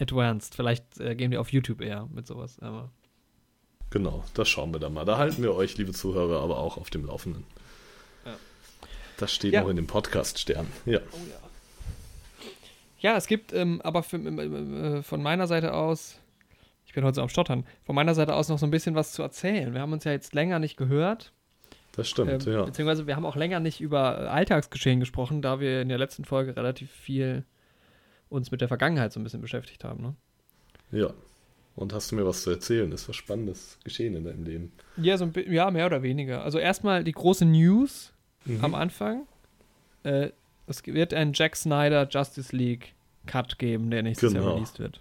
advanced. 0.00 0.56
Vielleicht 0.56 0.98
äh, 0.98 1.14
gehen 1.14 1.30
wir 1.30 1.40
auf 1.40 1.52
YouTube 1.52 1.80
eher 1.80 2.08
mit 2.12 2.26
sowas. 2.26 2.58
Aber 2.58 2.90
Genau, 3.92 4.24
das 4.32 4.48
schauen 4.48 4.72
wir 4.72 4.80
dann 4.80 4.94
mal. 4.94 5.04
Da 5.04 5.18
halten 5.18 5.42
wir 5.42 5.54
euch, 5.54 5.76
liebe 5.76 5.92
Zuhörer, 5.92 6.40
aber 6.42 6.56
auch 6.58 6.78
auf 6.78 6.88
dem 6.88 7.04
Laufenden. 7.04 7.44
Ja. 8.24 8.32
Das 9.18 9.32
steht 9.34 9.52
Ja. 9.52 9.60
noch 9.60 9.68
in 9.68 9.76
dem 9.76 9.86
Podcast-Stern. 9.86 10.66
Ja. 10.86 10.98
Oh 11.12 11.16
ja. 11.28 11.36
Ja, 13.00 13.16
es 13.18 13.26
gibt 13.26 13.52
ähm, 13.52 13.82
aber 13.82 14.02
für, 14.02 14.16
äh, 14.16 15.02
von 15.02 15.22
meiner 15.22 15.46
Seite 15.46 15.74
aus, 15.74 16.16
ich 16.86 16.94
bin 16.94 17.04
heute 17.04 17.16
so 17.16 17.22
am 17.22 17.28
Stottern, 17.28 17.66
von 17.84 17.94
meiner 17.94 18.14
Seite 18.14 18.34
aus 18.34 18.48
noch 18.48 18.58
so 18.58 18.66
ein 18.66 18.70
bisschen 18.70 18.94
was 18.94 19.12
zu 19.12 19.20
erzählen. 19.22 19.74
Wir 19.74 19.82
haben 19.82 19.92
uns 19.92 20.04
ja 20.04 20.12
jetzt 20.12 20.34
länger 20.34 20.58
nicht 20.58 20.78
gehört. 20.78 21.32
Das 21.94 22.08
stimmt, 22.08 22.46
ähm, 22.46 22.52
ja. 22.52 22.62
Beziehungsweise 22.62 23.06
wir 23.06 23.14
haben 23.16 23.26
auch 23.26 23.36
länger 23.36 23.60
nicht 23.60 23.82
über 23.82 24.22
äh, 24.22 24.26
Alltagsgeschehen 24.28 25.00
gesprochen, 25.00 25.42
da 25.42 25.60
wir 25.60 25.82
in 25.82 25.90
der 25.90 25.98
letzten 25.98 26.24
Folge 26.24 26.56
relativ 26.56 26.90
viel 26.90 27.44
uns 28.30 28.50
mit 28.50 28.62
der 28.62 28.68
Vergangenheit 28.68 29.12
so 29.12 29.20
ein 29.20 29.24
bisschen 29.24 29.42
beschäftigt 29.42 29.84
haben. 29.84 30.00
Ne? 30.02 30.14
Ja. 30.92 31.12
Und 31.74 31.92
hast 31.94 32.10
du 32.12 32.16
mir 32.16 32.26
was 32.26 32.42
zu 32.42 32.50
erzählen? 32.50 32.92
Ist 32.92 33.08
was 33.08 33.16
Spannendes 33.16 33.78
geschehen 33.84 34.14
in 34.14 34.24
deinem 34.24 34.44
Leben? 34.44 34.72
Ja, 34.98 35.16
so 35.16 35.24
ein 35.24 35.32
ja, 35.50 35.70
mehr 35.70 35.86
oder 35.86 36.02
weniger. 36.02 36.42
Also 36.44 36.58
erstmal 36.58 37.02
die 37.04 37.12
große 37.12 37.44
News 37.44 38.12
Mhm. 38.44 38.64
am 38.64 38.74
Anfang. 38.74 39.26
Äh, 40.02 40.30
es 40.66 40.84
wird 40.86 41.14
einen 41.14 41.32
Jack 41.32 41.54
Snyder 41.56 42.08
Justice 42.10 42.54
League 42.54 42.92
Cut 43.26 43.58
geben, 43.58 43.90
der 43.90 44.02
nächstes 44.02 44.32
Jahr 44.32 44.42
Genau. 44.42 44.54
released 44.54 44.78
wird. 44.80 45.00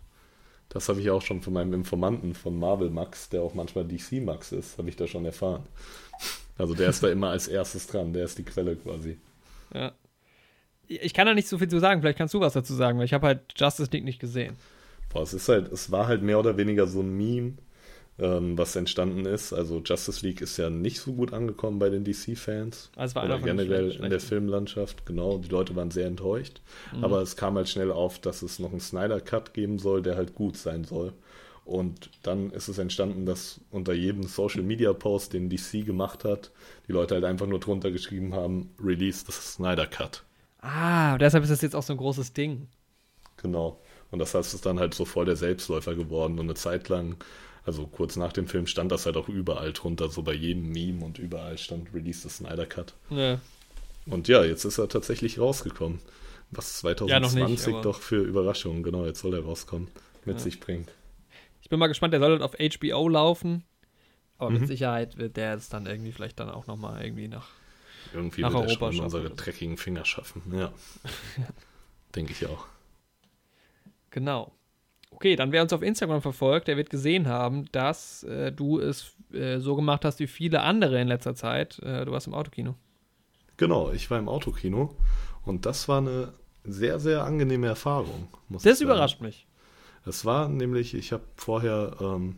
Das 0.69 0.87
habe 0.87 1.01
ich 1.01 1.09
auch 1.09 1.21
schon 1.21 1.41
von 1.41 1.51
meinem 1.53 1.73
Informanten 1.73 2.33
von 2.35 2.57
Marvel 2.57 2.89
Max, 2.91 3.27
der 3.29 3.41
auch 3.41 3.53
manchmal 3.53 3.83
DC 3.85 4.21
Max 4.23 4.51
ist, 4.51 4.77
habe 4.77 4.87
ich 4.89 4.95
da 4.95 5.07
schon 5.07 5.25
erfahren. 5.25 5.63
Also 6.57 6.75
der 6.75 6.89
ist 6.89 7.01
da 7.03 7.09
immer 7.09 7.29
als 7.31 7.47
erstes 7.47 7.87
dran, 7.87 8.13
der 8.13 8.25
ist 8.25 8.37
die 8.37 8.43
Quelle 8.43 8.75
quasi. 8.75 9.17
Ja. 9.73 9.91
Ich 10.87 11.13
kann 11.13 11.25
da 11.25 11.33
nicht 11.33 11.47
so 11.47 11.57
viel 11.57 11.67
zu 11.69 11.79
sagen, 11.79 12.01
vielleicht 12.01 12.17
kannst 12.17 12.33
du 12.33 12.39
was 12.41 12.53
dazu 12.53 12.73
sagen, 12.75 12.97
weil 12.99 13.05
ich 13.05 13.13
habe 13.13 13.25
halt 13.27 13.41
Justice 13.55 13.89
League 13.91 14.03
nicht 14.03 14.19
gesehen. 14.19 14.55
Boah, 15.11 15.23
es 15.23 15.33
ist 15.33 15.49
halt, 15.49 15.71
es 15.71 15.91
war 15.91 16.07
halt 16.07 16.21
mehr 16.21 16.39
oder 16.39 16.57
weniger 16.57 16.87
so 16.87 17.01
ein 17.01 17.15
Meme, 17.15 17.53
ähm, 18.19 18.57
was 18.57 18.75
entstanden 18.75 19.25
ist. 19.25 19.51
Also 19.51 19.81
Justice 19.83 20.25
League 20.25 20.41
ist 20.41 20.57
ja 20.57 20.69
nicht 20.69 20.99
so 20.99 21.13
gut 21.13 21.33
angekommen 21.33 21.79
bei 21.79 21.89
den 21.89 22.03
DC-Fans. 22.03 22.91
Also 22.95 23.11
es 23.11 23.15
war 23.15 23.25
Oder 23.25 23.39
generell 23.39 23.91
in 23.91 24.09
der. 24.09 24.19
Filmlandschaft, 24.19 25.05
genau. 25.05 25.39
Die 25.39 25.49
Leute 25.49 25.75
waren 25.75 25.91
sehr 25.91 26.07
enttäuscht. 26.07 26.61
Mhm. 26.95 27.03
Aber 27.03 27.21
es 27.21 27.35
kam 27.35 27.55
halt 27.55 27.67
schnell 27.67 27.91
auf, 27.91 28.19
dass 28.19 28.41
es 28.41 28.59
noch 28.59 28.71
einen 28.71 28.79
Snyder-Cut 28.79 29.53
geben 29.53 29.79
soll, 29.79 30.01
der 30.01 30.15
halt 30.15 30.35
gut 30.35 30.55
sein 30.55 30.83
soll. 30.83 31.13
Und 31.65 32.09
dann 32.23 32.51
ist 32.51 32.67
es 32.67 32.77
entstanden, 32.77 33.25
dass 33.25 33.59
unter 33.69 33.93
jedem 33.93 34.23
Social-Media-Post, 34.23 35.33
den 35.33 35.49
DC 35.49 35.85
gemacht 35.85 36.23
hat, 36.23 36.51
die 36.87 36.91
Leute 36.91 37.15
halt 37.15 37.23
einfach 37.23 37.47
nur 37.47 37.59
drunter 37.59 37.91
geschrieben 37.91 38.33
haben, 38.33 38.71
Release 38.83 39.25
the 39.25 39.31
Snyder-Cut. 39.31 40.23
Ah, 40.59 41.17
deshalb 41.17 41.43
ist 41.43 41.49
das 41.49 41.61
jetzt 41.61 41.75
auch 41.75 41.83
so 41.83 41.93
ein 41.93 41.97
großes 41.97 42.33
Ding. 42.33 42.67
Genau. 43.37 43.79
Und 44.11 44.19
das 44.19 44.33
heißt, 44.35 44.49
es 44.49 44.53
ist 44.55 44.65
dann 44.65 44.79
halt 44.79 44.93
so 44.93 45.05
voll 45.05 45.25
der 45.25 45.35
Selbstläufer 45.37 45.95
geworden. 45.95 46.33
Und 46.37 46.45
eine 46.45 46.55
Zeit 46.55 46.89
lang, 46.89 47.15
also 47.65 47.87
kurz 47.87 48.15
nach 48.17 48.33
dem 48.33 48.47
Film, 48.47 48.67
stand 48.67 48.91
das 48.91 49.05
halt 49.05 49.17
auch 49.17 49.29
überall 49.29 49.71
drunter, 49.73 50.09
so 50.09 50.21
bei 50.21 50.33
jedem 50.33 50.69
Meme 50.69 51.03
und 51.05 51.17
überall 51.17 51.57
stand 51.57 51.93
Release 51.93 52.21
the 52.21 52.29
Snyder 52.29 52.65
Cut. 52.65 52.93
Ja. 53.09 53.39
Und 54.05 54.27
ja, 54.27 54.43
jetzt 54.43 54.65
ist 54.65 54.77
er 54.77 54.89
tatsächlich 54.89 55.39
rausgekommen. 55.39 55.99
Was 56.49 56.81
Ja, 56.81 56.89
noch 56.89 56.97
2020 57.29 57.49
nicht, 57.49 57.67
aber- 57.67 57.81
doch 57.81 58.01
für 58.01 58.21
Überraschungen, 58.21 58.83
genau, 58.83 59.05
jetzt 59.05 59.21
soll 59.21 59.33
er 59.35 59.43
rauskommen, 59.45 59.87
mit 60.25 60.37
Ja. 60.37 60.41
sich 60.43 60.59
bringt. 60.59 60.89
Ich 61.61 61.69
bin 61.69 61.79
mal 61.79 61.87
gespannt, 61.87 62.11
der 62.13 62.19
soll 62.19 62.31
halt 62.31 62.41
auf 62.41 62.55
HBO 62.59 63.07
laufen. 63.07 63.63
Aber 64.37 64.49
Mhm. 64.49 64.59
mit 64.61 64.67
Sicherheit 64.67 65.17
wird 65.17 65.37
der 65.37 65.53
es 65.53 65.69
dann 65.69 65.85
irgendwie 65.85 66.11
vielleicht 66.11 66.39
dann 66.39 66.49
auch 66.49 66.65
nochmal 66.67 67.05
irgendwie 67.05 67.27
nach. 67.29 67.47
Irgendwie 68.13 68.41
Nach 68.41 68.51
wird 68.51 68.63
er 68.63 68.67
Europa 68.69 68.85
schon 68.87 68.93
schaffen 68.95 69.03
unsere 69.05 69.29
dreckigen 69.29 69.77
Finger 69.77 70.03
schaffen, 70.03 70.41
ja. 70.53 70.73
Denke 72.15 72.33
ich 72.33 72.45
auch. 72.47 72.65
Genau. 74.11 74.53
Okay, 75.11 75.35
dann 75.35 75.51
wer 75.51 75.61
uns 75.61 75.73
auf 75.73 75.81
Instagram 75.81 76.21
verfolgt, 76.21 76.67
der 76.67 76.77
wird 76.77 76.89
gesehen 76.89 77.27
haben, 77.27 77.65
dass 77.71 78.23
äh, 78.23 78.51
du 78.51 78.79
es 78.79 79.13
äh, 79.33 79.59
so 79.59 79.75
gemacht 79.75 80.05
hast 80.05 80.19
wie 80.19 80.27
viele 80.27 80.61
andere 80.61 81.01
in 81.01 81.07
letzter 81.07 81.35
Zeit. 81.35 81.79
Äh, 81.79 82.05
du 82.05 82.11
warst 82.11 82.27
im 82.27 82.33
Autokino. 82.33 82.75
Genau, 83.57 83.91
ich 83.91 84.09
war 84.09 84.17
im 84.17 84.29
Autokino 84.29 84.95
und 85.43 85.65
das 85.65 85.87
war 85.87 85.99
eine 85.99 86.33
sehr, 86.63 86.99
sehr 86.99 87.23
angenehme 87.23 87.67
Erfahrung. 87.67 88.27
Das 88.49 88.81
überrascht 88.81 89.21
mich. 89.21 89.47
Es 90.05 90.25
war 90.25 90.49
nämlich, 90.49 90.93
ich 90.95 91.11
habe 91.11 91.23
vorher 91.35 91.95
ähm, 92.01 92.37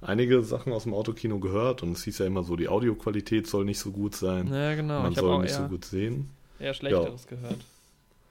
einige 0.00 0.42
Sachen 0.42 0.72
aus 0.72 0.84
dem 0.84 0.94
Autokino 0.94 1.38
gehört 1.38 1.82
und 1.82 1.92
es 1.92 2.04
hieß 2.04 2.18
ja 2.18 2.26
immer 2.26 2.42
so, 2.42 2.56
die 2.56 2.68
Audioqualität 2.68 3.46
soll 3.46 3.64
nicht 3.64 3.78
so 3.78 3.92
gut 3.92 4.16
sein. 4.16 4.52
Ja, 4.52 4.74
genau. 4.74 5.02
Man 5.02 5.14
soll 5.14 5.30
auch 5.30 5.42
nicht 5.42 5.54
so 5.54 5.68
gut 5.68 5.84
sehen. 5.84 6.30
eher 6.58 6.74
Schlechteres 6.74 7.26
gehört. 7.26 7.58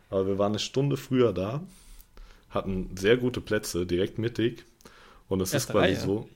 Aber 0.10 0.28
wir 0.28 0.38
waren 0.38 0.52
eine 0.52 0.60
Stunde 0.60 0.98
früher 0.98 1.34
da, 1.34 1.64
hatten 2.54 2.96
sehr 2.98 3.18
gute 3.18 3.42
Plätze, 3.42 3.86
direkt 3.86 4.18
mittig. 4.18 4.66
Und 5.28 5.42
es 5.42 5.54
ist 5.54 5.70
quasi 5.70 5.94
Reihe? 5.94 6.00
so. 6.00 6.30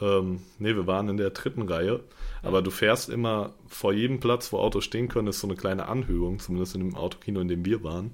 Ähm, 0.00 0.40
nee, 0.58 0.74
wir 0.74 0.86
waren 0.86 1.08
in 1.08 1.16
der 1.16 1.30
dritten 1.30 1.62
Reihe. 1.62 2.00
Aber 2.42 2.62
du 2.62 2.70
fährst 2.70 3.08
immer 3.08 3.54
vor 3.68 3.92
jedem 3.92 4.20
Platz, 4.20 4.52
wo 4.52 4.58
Autos 4.58 4.84
stehen 4.84 5.08
können, 5.08 5.28
ist 5.28 5.40
so 5.40 5.46
eine 5.46 5.56
kleine 5.56 5.86
Anhöhung, 5.88 6.38
zumindest 6.40 6.74
in 6.74 6.80
dem 6.80 6.94
Autokino, 6.94 7.40
in 7.40 7.48
dem 7.48 7.64
wir 7.64 7.82
waren. 7.82 8.12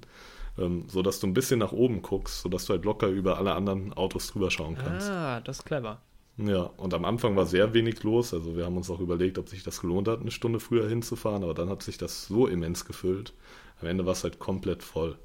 Ähm, 0.57 0.85
so 0.87 1.01
dass 1.01 1.19
du 1.19 1.27
ein 1.27 1.33
bisschen 1.33 1.59
nach 1.59 1.71
oben 1.71 2.01
guckst, 2.01 2.41
sodass 2.41 2.65
du 2.65 2.73
halt 2.73 2.85
locker 2.85 3.07
über 3.07 3.37
alle 3.37 3.53
anderen 3.53 3.93
Autos 3.93 4.27
drüber 4.31 4.51
schauen 4.51 4.77
kannst. 4.77 5.09
Ah, 5.09 5.41
das 5.41 5.59
ist 5.59 5.65
clever. 5.65 6.01
Ja, 6.37 6.69
und 6.77 6.93
am 6.93 7.05
Anfang 7.05 7.35
war 7.35 7.45
sehr 7.45 7.73
wenig 7.73 8.03
los. 8.03 8.33
Also 8.33 8.55
wir 8.55 8.65
haben 8.65 8.77
uns 8.77 8.89
auch 8.89 8.99
überlegt, 8.99 9.37
ob 9.37 9.49
sich 9.49 9.63
das 9.63 9.81
gelohnt 9.81 10.07
hat, 10.07 10.21
eine 10.21 10.31
Stunde 10.31 10.59
früher 10.59 10.87
hinzufahren, 10.87 11.43
aber 11.43 11.53
dann 11.53 11.69
hat 11.69 11.83
sich 11.83 11.97
das 11.97 12.25
so 12.25 12.47
immens 12.47 12.85
gefüllt. 12.85 13.33
Am 13.81 13.87
Ende 13.87 14.05
war 14.05 14.13
es 14.13 14.23
halt 14.23 14.39
komplett 14.39 14.83
voll. 14.83 15.17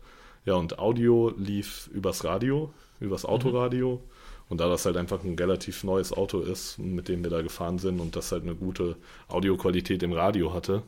Ja, 0.46 0.54
und 0.54 0.78
Audio 0.78 1.34
lief 1.36 1.88
übers 1.92 2.24
Radio, 2.24 2.72
übers 3.00 3.24
Autoradio. 3.24 4.00
Und 4.48 4.60
da 4.60 4.68
das 4.68 4.86
halt 4.86 4.96
einfach 4.96 5.24
ein 5.24 5.34
relativ 5.34 5.82
neues 5.82 6.12
Auto 6.12 6.40
ist, 6.40 6.78
mit 6.78 7.08
dem 7.08 7.24
wir 7.24 7.30
da 7.30 7.42
gefahren 7.42 7.78
sind 7.78 7.98
und 7.98 8.14
das 8.14 8.30
halt 8.30 8.44
eine 8.44 8.54
gute 8.54 8.96
Audioqualität 9.26 10.04
im 10.04 10.12
Radio 10.12 10.54
hatte, 10.54 10.82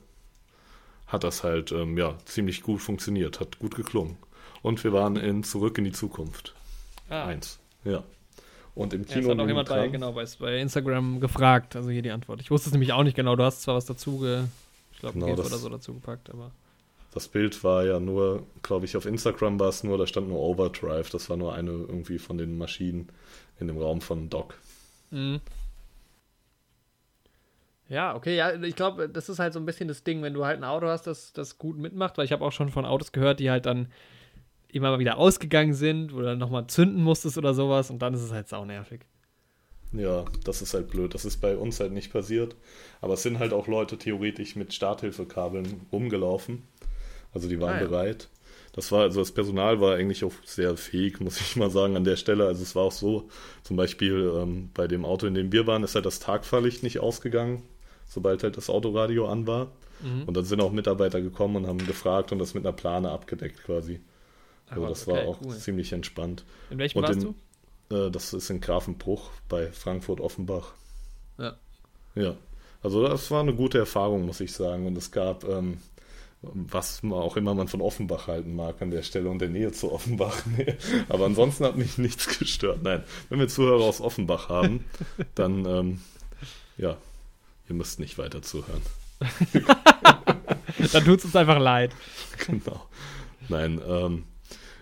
hat 1.09 1.25
das 1.25 1.43
halt 1.43 1.73
ähm, 1.73 1.99
ja, 1.99 2.17
ziemlich 2.25 2.63
gut 2.63 2.81
funktioniert, 2.81 3.41
hat 3.41 3.59
gut 3.59 3.75
geklungen. 3.75 4.17
Und 4.63 4.83
wir 4.85 4.93
waren 4.93 5.17
in 5.17 5.43
Zurück 5.43 5.77
in 5.79 5.85
die 5.85 5.93
Zukunft. 5.93 6.55
Ah, 7.09 7.27
Eins. 7.27 7.59
Ja. 7.85 8.05
Und 8.77 8.93
im 8.93 9.03
ja, 9.03 9.07
Kino. 9.09 9.21
das 9.23 9.31
hat 9.31 9.41
auch 9.41 9.49
jemand 9.49 9.69
bei, 9.69 9.89
genau, 9.89 10.13
bei, 10.13 10.25
bei 10.39 10.61
Instagram 10.61 11.19
gefragt. 11.19 11.75
Also 11.75 11.91
hier 11.91 12.03
die 12.03 12.13
Antwort. 12.13 12.41
Ich 12.41 12.53
wusste 12.53 12.69
es 12.69 12.73
nämlich 12.73 12.93
auch 12.93 13.03
nicht 13.03 13.17
genau. 13.17 13.35
Du 13.35 13.43
hast 13.43 13.63
zwar 13.63 13.75
was 13.75 13.87
dazu, 13.87 14.19
ge, 14.21 14.45
ich 14.93 15.01
glaube, 15.01 15.19
Genau, 15.19 15.33
oder 15.33 15.45
so 15.45 15.69
dazu 15.69 15.95
gepackt, 15.95 16.31
aber. 16.31 16.53
Das 17.13 17.29
Bild 17.29 17.65
war 17.65 17.85
ja 17.85 18.01
nur, 18.01 18.47
glaube 18.63 18.85
ich, 18.85 18.97
auf 18.97 19.07
Instagram 19.07 19.59
war 19.59 19.69
es 19.69 19.83
nur, 19.83 19.97
da 19.99 20.07
stand 20.07 20.29
nur 20.29 20.41
Overdrive. 20.41 21.11
Das 21.11 21.31
war 21.31 21.37
nur 21.37 21.55
eine 21.55 21.71
irgendwie 21.71 22.19
von 22.19 22.39
den 22.39 22.59
Maschinen 22.59 23.09
in 23.59 23.67
dem 23.67 23.79
Raum 23.79 24.01
von 24.01 24.29
Doc. 24.29 24.59
Mhm. 25.11 25.41
Ja, 27.89 28.15
okay, 28.15 28.37
ja, 28.37 28.53
ich 28.53 28.77
glaube, 28.77 29.09
das 29.09 29.31
ist 29.31 29.39
halt 29.39 29.55
so 29.55 29.59
ein 29.59 29.65
bisschen 29.65 29.89
das 29.89 30.05
Ding, 30.05 30.23
wenn 30.23 30.35
du 30.35 30.45
halt 30.45 30.59
ein 30.59 30.65
Auto 30.65 30.87
hast, 30.89 31.07
das, 31.07 31.33
das 31.33 31.57
gut 31.57 31.79
mitmacht, 31.79 32.19
weil 32.19 32.27
ich 32.27 32.33
habe 32.33 32.45
auch 32.45 32.53
schon 32.53 32.69
von 32.69 32.85
Autos 32.85 33.13
gehört, 33.13 33.41
die 33.41 33.51
halt 33.51 33.65
dann 33.65 33.91
immer 34.71 34.91
mal 34.91 34.99
wieder 34.99 35.17
ausgegangen 35.17 35.73
sind, 35.73 36.13
dann 36.13 36.39
nochmal 36.39 36.67
zünden 36.67 37.03
musstest 37.03 37.39
oder 37.39 37.55
sowas 37.55 37.91
und 37.91 38.01
dann 38.01 38.13
ist 38.13 38.21
es 38.21 38.33
halt 38.33 38.49
saunervig. 38.49 39.01
Ja, 39.93 40.27
das 40.45 40.61
ist 40.61 40.75
halt 40.75 40.91
blöd. 40.91 41.15
Das 41.15 41.25
ist 41.25 41.39
bei 41.39 41.57
uns 41.57 41.81
halt 41.81 41.93
nicht 41.93 42.13
passiert. 42.13 42.57
Aber 43.01 43.15
es 43.15 43.23
sind 43.23 43.39
halt 43.39 43.53
auch 43.53 43.69
Leute 43.69 43.97
theoretisch 43.97 44.55
mit 44.55 44.75
Starthilfekabeln 44.75 45.87
rumgelaufen. 45.91 46.65
Also 47.39 47.49
die 47.49 47.61
waren 47.61 47.77
Ah, 47.77 47.81
ja. 47.83 47.87
bereit. 47.87 48.29
Das 48.73 48.91
war, 48.93 49.03
also 49.03 49.21
das 49.21 49.33
Personal 49.33 49.81
war 49.81 49.95
eigentlich 49.95 50.25
auch 50.25 50.33
sehr 50.45 50.77
fähig, 50.77 51.21
muss 51.21 51.41
ich 51.41 51.55
mal 51.57 51.71
sagen, 51.71 51.97
an 51.97 52.03
der 52.05 52.17
Stelle. 52.17 52.47
Also 52.47 52.63
es 52.63 52.75
war 52.75 52.83
auch 52.83 52.93
so, 52.93 53.29
zum 53.63 53.77
Beispiel 53.77 54.33
ähm, 54.37 54.71
bei 54.75 54.89
dem 54.89 55.05
Auto, 55.05 55.27
in 55.27 55.35
dem 55.35 55.53
wir 55.53 55.67
waren, 55.67 55.85
ist 55.85 55.95
halt 55.95 56.05
das 56.07 56.19
Tagfahrlicht 56.19 56.83
nicht 56.83 56.99
ausgegangen, 57.01 57.63
sobald 58.09 58.43
halt 58.43 58.57
das 58.57 58.69
Autoradio 58.71 59.29
an 59.29 59.47
war. 59.47 59.71
Mhm. 60.01 60.25
Und 60.27 60.37
dann 60.37 60.45
sind 60.45 60.61
auch 60.61 60.73
Mitarbeiter 60.73 61.21
gekommen 61.21 61.57
und 61.57 61.67
haben 61.67 61.79
gefragt 61.87 62.31
und 62.33 62.39
das 62.41 62.55
mit 62.55 62.65
einer 62.67 62.73
Plane 62.73 63.11
abgedeckt 63.11 63.63
quasi. 63.65 64.01
Also 64.69 64.87
das 64.87 65.09
okay, 65.09 65.17
war 65.17 65.27
auch 65.29 65.41
cool. 65.45 65.57
ziemlich 65.57 65.93
entspannt. 65.93 66.45
In 66.71 66.79
welchem 66.79 66.99
Und 66.99 67.05
warst 67.05 67.23
in- 67.23 67.35
Äh, 67.97 68.11
das 68.11 68.33
ist 68.35 68.51
in 68.51 68.61
Grafenbruch 68.61 69.31
bei 69.49 69.73
Frankfurt-Offenbach. 69.73 70.73
du? 71.39 71.43
Ja. 71.45 71.57
Ja, 72.15 72.37
also 72.83 73.03
das 73.07 73.31
war 73.31 73.41
eine 73.41 73.55
gute 73.55 73.79
Erfahrung, 73.79 74.27
muss 74.27 74.41
ich 74.41 74.53
sagen. 74.53 74.87
Und 74.87 74.97
es 74.99 75.11
gab, 75.11 75.45
ähm, 75.45 75.79
was 76.43 77.03
auch 77.11 77.37
immer 77.37 77.55
man 77.55 77.69
von 77.69 77.81
Offenbach 77.81 78.29
halten 78.29 78.55
mag 78.55 78.81
an 78.81 78.91
der 78.91 79.03
Stelle 79.03 79.29
und 79.29 79.41
der 79.41 79.49
Nähe 79.49 79.73
zu 79.73 79.93
Offenbach. 79.93 80.37
Nee. 80.57 80.77
Aber 81.09 81.27
ansonsten 81.27 81.65
hat 81.65 81.77
mich 81.77 81.99
nichts 81.99 82.39
gestört. 82.39 82.83
Nein, 82.83 83.05
wenn 83.29 83.39
wir 83.39 83.49
Zuhörer 83.49 83.85
aus 83.85 84.01
Offenbach 84.01 84.49
haben, 84.49 84.85
dann, 85.35 85.67
ähm, 85.67 86.01
ja, 86.77 86.97
ihr 87.69 87.75
müsst 87.75 87.99
nicht 88.01 88.19
weiter 88.19 88.43
zuhören. 88.43 88.83
Dann 90.93 91.05
tut 91.05 91.19
es 91.19 91.25
uns 91.25 91.37
einfach 91.37 91.59
leid. 91.59 91.93
genau. 92.47 92.89
Nein, 93.49 93.81
ähm, 93.87 94.25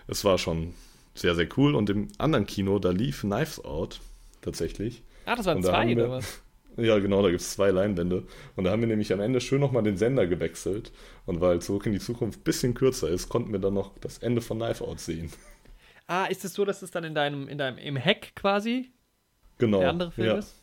es 0.07 0.23
war 0.23 0.37
schon 0.37 0.73
sehr, 1.15 1.35
sehr 1.35 1.47
cool. 1.57 1.75
Und 1.75 1.89
im 1.89 2.07
anderen 2.17 2.45
Kino, 2.45 2.77
da 2.79 2.91
lief 2.91 3.21
Knives 3.21 3.63
Out 3.63 3.99
tatsächlich. 4.41 5.01
Ah, 5.25 5.35
das 5.35 5.45
waren 5.47 5.63
zwei, 5.63 5.91
oder 5.93 6.11
was? 6.11 6.39
Ja, 6.77 6.99
genau, 6.99 7.21
da 7.21 7.29
gibt 7.29 7.41
es 7.41 7.51
zwei 7.53 7.71
Leinwände. 7.71 8.23
Und 8.55 8.63
da 8.63 8.71
haben 8.71 8.81
wir 8.81 8.87
nämlich 8.87 9.11
am 9.11 9.19
Ende 9.19 9.41
schön 9.41 9.59
nochmal 9.59 9.83
den 9.83 9.97
Sender 9.97 10.27
gewechselt. 10.27 10.91
Und 11.25 11.41
weil 11.41 11.59
Zurück 11.61 11.85
in 11.87 11.93
die 11.93 11.99
Zukunft 11.99 12.39
ein 12.39 12.43
bisschen 12.43 12.73
kürzer 12.73 13.09
ist, 13.09 13.29
konnten 13.29 13.51
wir 13.51 13.59
dann 13.59 13.73
noch 13.73 13.97
das 13.99 14.19
Ende 14.19 14.41
von 14.41 14.59
Knife 14.59 14.83
Out 14.83 14.99
sehen. 14.99 15.31
Ah, 16.07 16.25
ist 16.25 16.45
es 16.45 16.53
so, 16.53 16.63
dass 16.63 16.81
es 16.83 16.91
dann 16.91 17.03
in 17.03 17.13
deinem, 17.15 17.49
in 17.49 17.57
deinem, 17.57 17.77
im 17.77 17.95
Heck 17.97 18.33
quasi 18.35 18.91
Genau. 19.57 19.79
der 19.79 19.89
andere 19.89 20.11
Film 20.11 20.27
ja. 20.27 20.35
ist? 20.35 20.55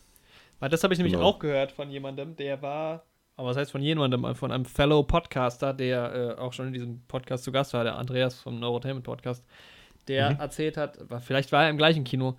Weil 0.59 0.69
das 0.69 0.83
habe 0.83 0.93
ich 0.93 0.97
nämlich 0.97 1.13
Genau. 1.13 1.25
auch 1.25 1.39
gehört 1.39 1.71
von 1.73 1.89
jemandem, 1.91 2.35
der 2.35 2.61
war 2.61 3.05
Aber 3.35 3.49
was 3.49 3.57
heißt 3.57 3.71
von 3.71 3.81
jemandem, 3.81 4.33
von 4.35 4.51
einem 4.51 4.63
Fellow 4.63 5.03
Podcaster, 5.03 5.73
der 5.73 6.37
äh, 6.37 6.39
auch 6.39 6.53
schon 6.53 6.67
in 6.67 6.73
diesem 6.73 7.01
Podcast 7.07 7.43
zu 7.43 7.51
Gast 7.51 7.73
war, 7.73 7.83
der 7.83 7.97
Andreas 7.97 8.39
vom 8.39 8.59
Neurotainment 8.59 9.05
Podcast, 9.05 9.43
der 10.07 10.31
mhm. 10.31 10.39
erzählt 10.39 10.77
hat, 10.77 10.97
vielleicht 11.21 11.51
war 11.51 11.65
er 11.65 11.69
im 11.69 11.77
gleichen 11.77 12.05
Kino, 12.05 12.37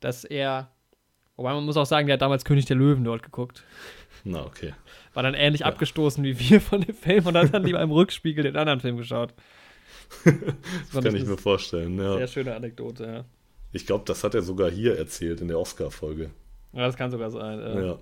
dass 0.00 0.24
er, 0.24 0.70
wobei 1.38 1.54
man 1.54 1.64
muss 1.64 1.78
auch 1.78 1.86
sagen, 1.86 2.06
der 2.06 2.14
hat 2.14 2.22
damals 2.22 2.44
König 2.44 2.66
der 2.66 2.76
Löwen 2.76 3.04
dort 3.04 3.22
geguckt. 3.22 3.64
Na, 4.24 4.44
okay. 4.44 4.74
War 5.14 5.22
dann 5.22 5.34
ähnlich 5.34 5.62
ja. 5.62 5.66
abgestoßen 5.68 6.22
wie 6.22 6.38
wir 6.38 6.60
von 6.60 6.82
dem 6.82 6.94
Film 6.94 7.26
und 7.26 7.36
hat 7.36 7.54
dann 7.54 7.64
lieber 7.64 7.80
im 7.80 7.90
Rückspiegel 7.90 8.44
den 8.44 8.56
anderen 8.56 8.80
Film 8.80 8.98
geschaut. 8.98 9.32
das, 10.24 10.34
das 10.92 11.04
kann 11.04 11.16
ich 11.16 11.24
mir 11.24 11.38
vorstellen, 11.38 11.96
ja. 11.98 12.18
Sehr 12.18 12.28
schöne 12.28 12.54
Anekdote, 12.54 13.04
ja. 13.04 13.24
Ich 13.72 13.86
glaube, 13.86 14.04
das 14.06 14.24
hat 14.24 14.34
er 14.34 14.42
sogar 14.42 14.70
hier 14.70 14.98
erzählt 14.98 15.40
in 15.40 15.48
der 15.48 15.58
Oscar-Folge. 15.58 16.30
Ja, 16.72 16.86
das 16.86 16.96
kann 16.96 17.10
sogar 17.10 17.30
sein. 17.30 17.60
Äh. 17.60 17.86
Ja. 17.86 17.98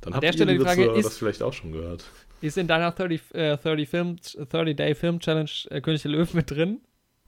Dann 0.00 0.14
An 0.14 0.20
der 0.20 0.32
Stelle 0.32 0.52
die 0.52 0.60
Frage 0.64 0.90
ist, 0.92 1.06
das 1.06 1.18
vielleicht 1.18 1.42
auch 1.42 1.52
schon 1.52 1.72
gehört. 1.72 2.04
Ist 2.40 2.58
in 2.58 2.66
deiner 2.66 2.90
30, 2.90 3.34
äh, 3.34 3.56
30, 3.56 3.88
Film, 3.88 4.16
30 4.50 4.76
Day 4.76 4.94
Film 4.94 5.18
Challenge 5.18 5.50
äh, 5.70 5.80
König 5.80 6.02
der 6.02 6.10
Löwen 6.10 6.36
mit 6.36 6.50
drin? 6.50 6.80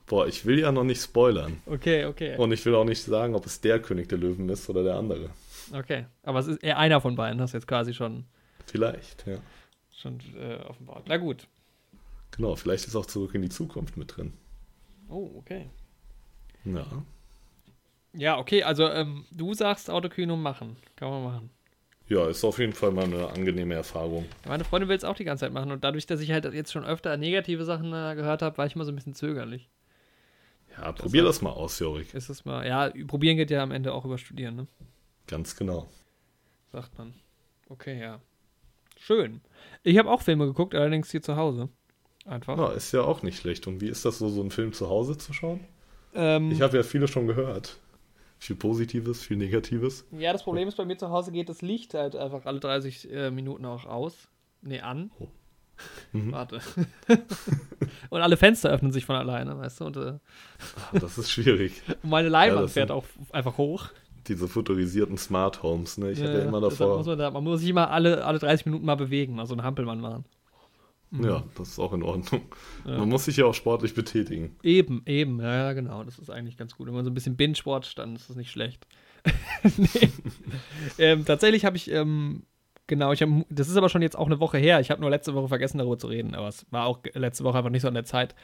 Boah, 0.06 0.26
ich 0.26 0.46
will 0.46 0.60
ja 0.60 0.70
noch 0.70 0.84
nicht 0.84 1.02
spoilern. 1.02 1.60
Okay, 1.66 2.04
okay. 2.04 2.36
Und 2.36 2.52
ich 2.52 2.64
will 2.64 2.74
auch 2.74 2.84
nicht 2.84 3.02
sagen, 3.02 3.34
ob 3.34 3.44
es 3.44 3.60
der 3.60 3.80
König 3.80 4.08
der 4.08 4.18
Löwen 4.18 4.48
ist 4.48 4.68
oder 4.70 4.84
der 4.84 4.94
andere. 4.94 5.30
Okay, 5.72 6.06
aber 6.22 6.38
es 6.38 6.46
ist 6.46 6.62
eher 6.62 6.78
einer 6.78 7.00
von 7.00 7.16
beiden, 7.16 7.40
hast 7.40 7.54
du 7.54 7.58
jetzt 7.58 7.66
quasi 7.66 7.92
schon. 7.92 8.24
Vielleicht, 8.66 9.26
ja. 9.26 9.38
Schon 9.90 10.20
äh, 10.38 10.56
offenbart. 10.64 11.06
Na 11.08 11.16
gut. 11.16 11.48
Genau, 12.36 12.54
vielleicht 12.54 12.86
ist 12.86 12.94
auch 12.94 13.06
Zurück 13.06 13.34
in 13.34 13.42
die 13.42 13.48
Zukunft 13.48 13.96
mit 13.96 14.16
drin. 14.16 14.34
Oh, 15.08 15.30
okay. 15.36 15.70
Ja. 16.64 16.86
Ja, 18.12 18.38
okay, 18.38 18.62
also 18.62 18.88
ähm, 18.88 19.24
du 19.30 19.54
sagst 19.54 19.90
Autokino 19.90 20.36
machen. 20.36 20.76
Kann 20.96 21.10
man 21.10 21.22
machen. 21.24 21.50
Ja, 22.08 22.28
ist 22.28 22.44
auf 22.44 22.58
jeden 22.58 22.72
Fall 22.72 22.92
mal 22.92 23.04
eine 23.04 23.28
angenehme 23.28 23.74
Erfahrung. 23.74 24.26
Meine 24.46 24.64
Freundin 24.64 24.88
will 24.88 24.96
es 24.96 25.04
auch 25.04 25.16
die 25.16 25.24
ganze 25.24 25.44
Zeit 25.44 25.52
machen 25.52 25.72
und 25.72 25.82
dadurch, 25.82 26.06
dass 26.06 26.20
ich 26.20 26.30
halt 26.30 26.44
jetzt 26.54 26.72
schon 26.72 26.84
öfter 26.84 27.16
negative 27.16 27.64
Sachen 27.64 27.92
äh, 27.92 28.14
gehört 28.14 28.42
habe, 28.42 28.56
war 28.58 28.66
ich 28.66 28.76
immer 28.76 28.84
so 28.84 28.92
ein 28.92 28.96
bisschen 28.96 29.14
zögerlich. 29.14 29.68
Ja, 30.76 30.92
probier 30.92 31.22
das, 31.22 31.36
das 31.36 31.42
mal 31.42 31.50
aus, 31.50 31.78
Jorik. 31.78 32.12
Ist 32.14 32.28
es 32.28 32.44
mal, 32.44 32.66
ja, 32.66 32.90
probieren 33.06 33.36
geht 33.36 33.50
ja 33.50 33.62
am 33.62 33.70
Ende 33.70 33.92
auch 33.92 34.04
über 34.04 34.18
Studieren, 34.18 34.56
ne? 34.56 34.66
Ganz 35.26 35.56
genau. 35.56 35.88
Sagt 36.72 36.96
man. 36.98 37.14
Okay, 37.68 38.00
ja. 38.00 38.20
Schön. 38.98 39.40
Ich 39.82 39.98
habe 39.98 40.10
auch 40.10 40.22
Filme 40.22 40.46
geguckt, 40.46 40.74
allerdings 40.74 41.10
hier 41.10 41.22
zu 41.22 41.36
Hause. 41.36 41.68
Einfach. 42.24 42.58
Ja, 42.58 42.72
ist 42.72 42.92
ja 42.92 43.02
auch 43.02 43.22
nicht 43.22 43.38
schlecht. 43.38 43.66
Und 43.66 43.80
wie 43.80 43.88
ist 43.88 44.04
das 44.04 44.18
so, 44.18 44.28
so 44.28 44.40
einen 44.40 44.50
Film 44.50 44.72
zu 44.72 44.88
Hause 44.88 45.16
zu 45.16 45.32
schauen? 45.32 45.60
Ähm, 46.14 46.50
ich 46.50 46.60
habe 46.60 46.76
ja 46.76 46.82
viele 46.82 47.08
schon 47.08 47.26
gehört. 47.26 47.78
Viel 48.38 48.56
Positives, 48.56 49.22
viel 49.22 49.36
Negatives. 49.36 50.06
Ja, 50.12 50.32
das 50.32 50.42
Problem 50.42 50.68
ist, 50.68 50.76
bei 50.76 50.84
mir 50.84 50.98
zu 50.98 51.10
Hause 51.10 51.32
geht 51.32 51.48
das 51.48 51.62
Licht 51.62 51.94
halt 51.94 52.16
einfach 52.16 52.44
alle 52.44 52.60
30 52.60 53.10
äh, 53.10 53.30
Minuten 53.30 53.64
auch 53.64 53.86
aus. 53.86 54.28
Nee, 54.60 54.80
an. 54.80 55.10
Oh. 55.18 55.28
Mhm. 56.12 56.32
Warte. 56.32 56.60
und 58.10 58.20
alle 58.20 58.36
Fenster 58.36 58.70
öffnen 58.70 58.92
sich 58.92 59.04
von 59.04 59.16
alleine, 59.16 59.58
weißt 59.58 59.80
du? 59.80 59.84
Und, 59.84 59.96
äh, 59.96 60.14
Ach, 60.76 60.98
das 60.98 61.18
ist 61.18 61.30
schwierig. 61.30 61.82
und 61.88 62.04
meine 62.10 62.28
Leinwand 62.28 62.68
ja, 62.68 62.68
fährt 62.68 62.90
auch 62.90 63.04
einfach 63.32 63.58
hoch. 63.58 63.90
Diese 64.28 64.48
futurisierten 64.48 65.18
Smart 65.18 65.62
Homes, 65.62 65.98
ne? 65.98 66.10
Ich 66.10 66.18
ja, 66.18 66.26
hatte 66.26 66.38
ja 66.38 66.44
immer 66.44 66.60
davor. 66.60 66.96
Muss 66.96 67.06
man, 67.06 67.18
da, 67.18 67.30
man, 67.30 67.44
muss 67.44 67.60
sich 67.60 67.70
immer 67.70 67.90
alle, 67.90 68.24
alle 68.24 68.38
30 68.38 68.66
Minuten 68.66 68.84
mal 68.84 68.96
bewegen, 68.96 69.38
also 69.38 69.54
ein 69.54 69.62
Hampelmann 69.62 70.00
machen. 70.00 70.24
Mhm. 71.10 71.24
Ja, 71.24 71.44
das 71.56 71.68
ist 71.68 71.78
auch 71.78 71.92
in 71.92 72.02
Ordnung. 72.02 72.42
Ja. 72.84 72.98
Man 72.98 73.08
muss 73.08 73.26
sich 73.26 73.36
ja 73.36 73.44
auch 73.44 73.54
sportlich 73.54 73.94
betätigen. 73.94 74.56
Eben, 74.62 75.02
eben, 75.06 75.40
ja, 75.40 75.54
ja, 75.54 75.72
genau. 75.72 76.02
Das 76.02 76.18
ist 76.18 76.30
eigentlich 76.30 76.56
ganz 76.56 76.76
gut. 76.76 76.88
Wenn 76.88 76.94
man 76.94 77.04
so 77.04 77.10
ein 77.10 77.14
bisschen 77.14 77.36
Binge-Sport, 77.36 77.98
dann 77.98 78.16
ist 78.16 78.28
das 78.28 78.36
nicht 78.36 78.50
schlecht. 78.50 78.86
nee. 79.76 80.10
ähm, 80.98 81.24
tatsächlich 81.24 81.64
habe 81.64 81.76
ich, 81.76 81.90
ähm, 81.90 82.44
genau, 82.86 83.12
ich 83.12 83.22
habe, 83.22 83.44
das 83.48 83.68
ist 83.68 83.76
aber 83.76 83.88
schon 83.88 84.02
jetzt 84.02 84.16
auch 84.16 84.26
eine 84.26 84.40
Woche 84.40 84.58
her. 84.58 84.80
Ich 84.80 84.90
habe 84.90 85.00
nur 85.00 85.10
letzte 85.10 85.34
Woche 85.34 85.48
vergessen, 85.48 85.78
darüber 85.78 85.98
zu 85.98 86.06
reden, 86.06 86.34
aber 86.34 86.48
es 86.48 86.66
war 86.70 86.86
auch 86.86 87.00
letzte 87.14 87.44
Woche 87.44 87.58
einfach 87.58 87.70
nicht 87.70 87.82
so 87.82 87.88
an 87.88 87.94
der 87.94 88.04
Zeit. 88.04 88.34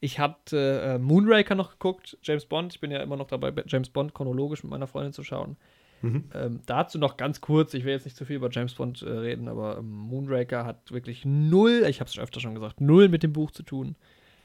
Ich 0.00 0.18
hatte 0.18 0.82
äh, 0.84 0.98
Moonraker 0.98 1.54
noch 1.54 1.72
geguckt, 1.72 2.18
James 2.22 2.46
Bond. 2.46 2.74
Ich 2.74 2.80
bin 2.80 2.90
ja 2.90 3.02
immer 3.02 3.16
noch 3.16 3.28
dabei, 3.28 3.52
James 3.66 3.88
Bond 3.88 4.14
chronologisch 4.14 4.62
mit 4.62 4.70
meiner 4.70 4.86
Freundin 4.86 5.12
zu 5.12 5.22
schauen. 5.22 5.56
Mhm. 6.02 6.24
Ähm, 6.34 6.60
dazu 6.66 6.98
noch 6.98 7.16
ganz 7.16 7.40
kurz, 7.40 7.72
ich 7.74 7.84
will 7.84 7.92
jetzt 7.92 8.04
nicht 8.04 8.16
zu 8.16 8.24
viel 8.26 8.36
über 8.36 8.50
James 8.50 8.74
Bond 8.74 9.02
äh, 9.02 9.08
reden, 9.08 9.48
aber 9.48 9.78
ähm, 9.78 9.90
Moonraker 9.90 10.66
hat 10.66 10.92
wirklich 10.92 11.24
null, 11.24 11.84
ich 11.88 12.00
habe 12.00 12.08
es 12.08 12.14
schon 12.14 12.22
öfter 12.22 12.40
schon 12.40 12.54
gesagt, 12.54 12.80
null 12.80 13.08
mit 13.08 13.22
dem 13.22 13.32
Buch 13.32 13.50
zu 13.50 13.62
tun. 13.62 13.96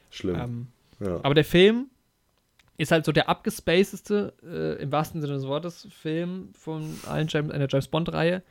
Schlimm. 0.10 0.36
Ähm, 0.36 0.68
ja. 1.00 1.20
Aber 1.24 1.34
der 1.34 1.46
Film 1.46 1.88
ist 2.78 2.92
halt 2.92 3.06
so 3.06 3.12
der 3.12 3.30
abgespacedeste, 3.30 4.34
äh, 4.44 4.82
im 4.82 4.92
wahrsten 4.92 5.22
Sinne 5.22 5.34
des 5.34 5.46
Wortes, 5.46 5.88
Film 5.92 6.50
von 6.54 6.98
allen 7.08 7.28
James, 7.28 7.52
einer 7.52 7.68
James 7.70 7.88
Bond-Reihe. 7.88 8.44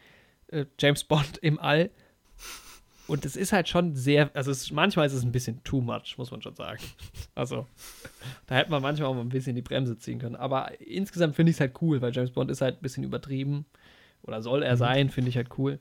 Äh, 0.51 0.67
James 0.79 1.05
Bond 1.05 1.39
im 1.39 1.59
All. 1.59 1.91
Und 3.07 3.25
es 3.25 3.35
ist 3.35 3.53
halt 3.53 3.69
schon 3.69 3.97
sehr, 3.97 4.31
also 4.35 4.53
es, 4.53 4.71
manchmal 4.71 5.07
ist 5.07 5.15
es 5.15 5.25
ein 5.25 5.33
bisschen 5.33 5.65
too 5.65 5.81
much, 5.81 6.17
muss 6.17 6.31
man 6.31 6.43
schon 6.43 6.55
sagen. 6.55 6.83
Also, 7.35 7.67
da 8.47 8.57
hätte 8.57 8.71
man 8.71 8.83
manchmal 8.83 9.09
auch 9.09 9.15
mal 9.15 9.23
ein 9.23 9.31
bisschen 9.31 9.57
die 9.57 9.63
Bremse 9.63 9.97
ziehen 9.97 10.19
können. 10.19 10.37
Aber 10.37 10.81
insgesamt 10.81 11.35
finde 11.35 11.51
ich 11.51 11.57
es 11.57 11.61
halt 11.61 11.81
cool, 11.81 12.03
weil 12.03 12.13
James 12.15 12.31
Bond 12.31 12.51
ist 12.51 12.61
halt 12.61 12.77
ein 12.79 12.83
bisschen 12.83 13.03
übertrieben. 13.03 13.65
Oder 14.23 14.43
soll 14.43 14.63
er 14.63 14.75
mhm. 14.75 14.79
sein, 14.79 15.11
finde 15.11 15.31
ich 15.31 15.37
halt 15.37 15.59
cool. 15.59 15.81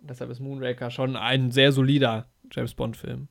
Und 0.00 0.10
deshalb 0.10 0.30
ist 0.30 0.40
Moonraker 0.40 0.90
schon 0.90 1.16
ein 1.16 1.50
sehr 1.50 1.72
solider 1.72 2.28
James 2.52 2.74
Bond-Film. 2.74 3.28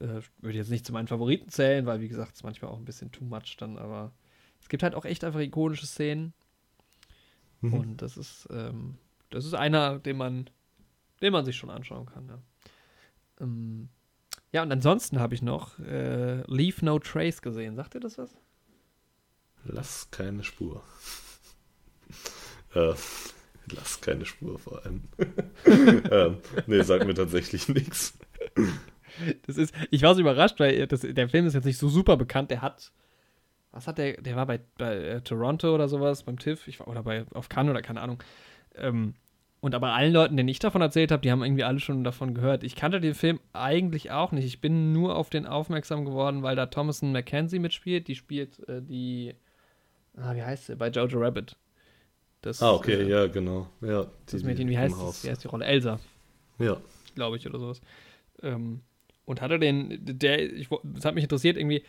Äh, 0.00 0.20
würde 0.38 0.58
jetzt 0.58 0.70
nicht 0.70 0.84
zu 0.84 0.92
meinen 0.92 1.08
Favoriten 1.08 1.48
zählen, 1.48 1.86
weil, 1.86 2.00
wie 2.00 2.08
gesagt, 2.08 2.32
es 2.32 2.38
ist 2.38 2.44
manchmal 2.44 2.70
auch 2.70 2.78
ein 2.78 2.84
bisschen 2.84 3.10
too 3.10 3.24
much 3.24 3.56
dann, 3.58 3.78
aber 3.78 4.12
es 4.60 4.68
gibt 4.68 4.82
halt 4.82 4.94
auch 4.94 5.04
echt 5.04 5.24
einfach 5.24 5.40
ikonische 5.40 5.86
Szenen. 5.86 6.34
Mhm. 7.60 7.74
Und 7.74 8.02
das 8.02 8.16
ist, 8.16 8.48
ähm, 8.52 8.98
das 9.30 9.44
ist 9.44 9.54
einer, 9.54 9.98
den 9.98 10.16
man 10.16 10.50
den 11.22 11.32
man 11.32 11.44
sich 11.44 11.56
schon 11.56 11.70
anschauen 11.70 12.06
kann, 12.06 12.28
ja. 12.28 12.38
Ähm, 13.40 13.88
ja, 14.52 14.62
und 14.62 14.72
ansonsten 14.72 15.18
habe 15.20 15.34
ich 15.34 15.42
noch 15.42 15.78
äh, 15.80 16.42
Leave 16.46 16.84
No 16.84 16.98
Trace 16.98 17.42
gesehen. 17.42 17.76
Sagt 17.76 17.94
ihr 17.94 18.00
das 18.00 18.18
was? 18.18 18.36
Lass 19.64 20.10
keine 20.10 20.42
Spur. 20.42 20.82
äh, 22.74 22.94
lass 23.72 24.00
keine 24.00 24.24
Spur 24.24 24.58
vor 24.58 24.84
allem. 24.84 25.04
ähm, 25.66 26.38
nee, 26.66 26.82
sagt 26.82 27.06
mir 27.06 27.14
tatsächlich 27.14 27.68
nichts. 27.68 28.16
Das 29.46 29.56
ist, 29.56 29.74
ich 29.90 30.02
war 30.02 30.14
so 30.14 30.20
überrascht, 30.20 30.60
weil 30.60 30.86
das, 30.86 31.00
der 31.00 31.28
Film 31.28 31.46
ist 31.46 31.54
jetzt 31.54 31.64
nicht 31.64 31.78
so 31.78 31.88
super 31.88 32.16
bekannt. 32.16 32.50
Der 32.50 32.62
hat, 32.62 32.92
was 33.72 33.86
hat 33.86 33.98
der, 33.98 34.20
der 34.22 34.36
war 34.36 34.46
bei, 34.46 34.60
bei 34.78 34.96
äh, 34.96 35.20
Toronto 35.20 35.74
oder 35.74 35.88
sowas, 35.88 36.22
beim 36.22 36.38
TIFF, 36.38 36.68
ich 36.68 36.80
war, 36.80 36.88
oder 36.88 37.02
bei, 37.02 37.26
auf 37.34 37.48
Cannes 37.48 37.70
oder 37.70 37.82
keine 37.82 38.00
Ahnung. 38.00 38.22
Ähm, 38.80 39.14
und 39.60 39.74
aber 39.74 39.92
allen 39.92 40.12
Leuten, 40.12 40.36
denen 40.36 40.48
ich 40.48 40.60
davon 40.60 40.82
erzählt 40.82 41.10
habe, 41.10 41.22
die 41.22 41.32
haben 41.32 41.42
irgendwie 41.42 41.64
alle 41.64 41.80
schon 41.80 42.04
davon 42.04 42.32
gehört. 42.32 42.62
Ich 42.62 42.76
kannte 42.76 43.00
den 43.00 43.14
Film 43.14 43.40
eigentlich 43.52 44.12
auch 44.12 44.30
nicht. 44.30 44.44
Ich 44.44 44.60
bin 44.60 44.92
nur 44.92 45.16
auf 45.16 45.30
den 45.30 45.46
aufmerksam 45.46 46.04
geworden, 46.04 46.42
weil 46.42 46.54
da 46.54 46.66
Thomason 46.66 47.10
McKenzie 47.10 47.58
mitspielt. 47.58 48.06
Die 48.06 48.14
spielt 48.14 48.66
äh, 48.68 48.80
die, 48.80 49.34
ah, 50.16 50.34
wie 50.34 50.42
heißt 50.42 50.66
sie? 50.66 50.76
Bei 50.76 50.90
Jojo 50.90 51.18
Rabbit. 51.18 51.56
Das, 52.42 52.62
ah, 52.62 52.72
okay, 52.72 53.02
äh, 53.02 53.08
ja, 53.08 53.26
genau. 53.26 53.68
Ja, 53.80 54.06
das 54.26 54.44
Mädchen, 54.44 54.68
wie 54.68 54.78
heißt, 54.78 55.24
wie 55.24 55.30
heißt 55.30 55.42
die 55.42 55.48
Rolle? 55.48 55.64
Elsa. 55.64 55.98
Ja. 56.60 56.76
Glaube 57.16 57.36
ich, 57.36 57.46
oder 57.48 57.58
sowas. 57.58 57.80
Ähm, 58.42 58.82
und 59.24 59.40
hatte 59.40 59.58
den, 59.58 59.98
der, 60.00 60.52
ich, 60.52 60.68
das 60.84 61.04
hat 61.04 61.16
mich 61.16 61.24
interessiert 61.24 61.56
irgendwie 61.56 61.82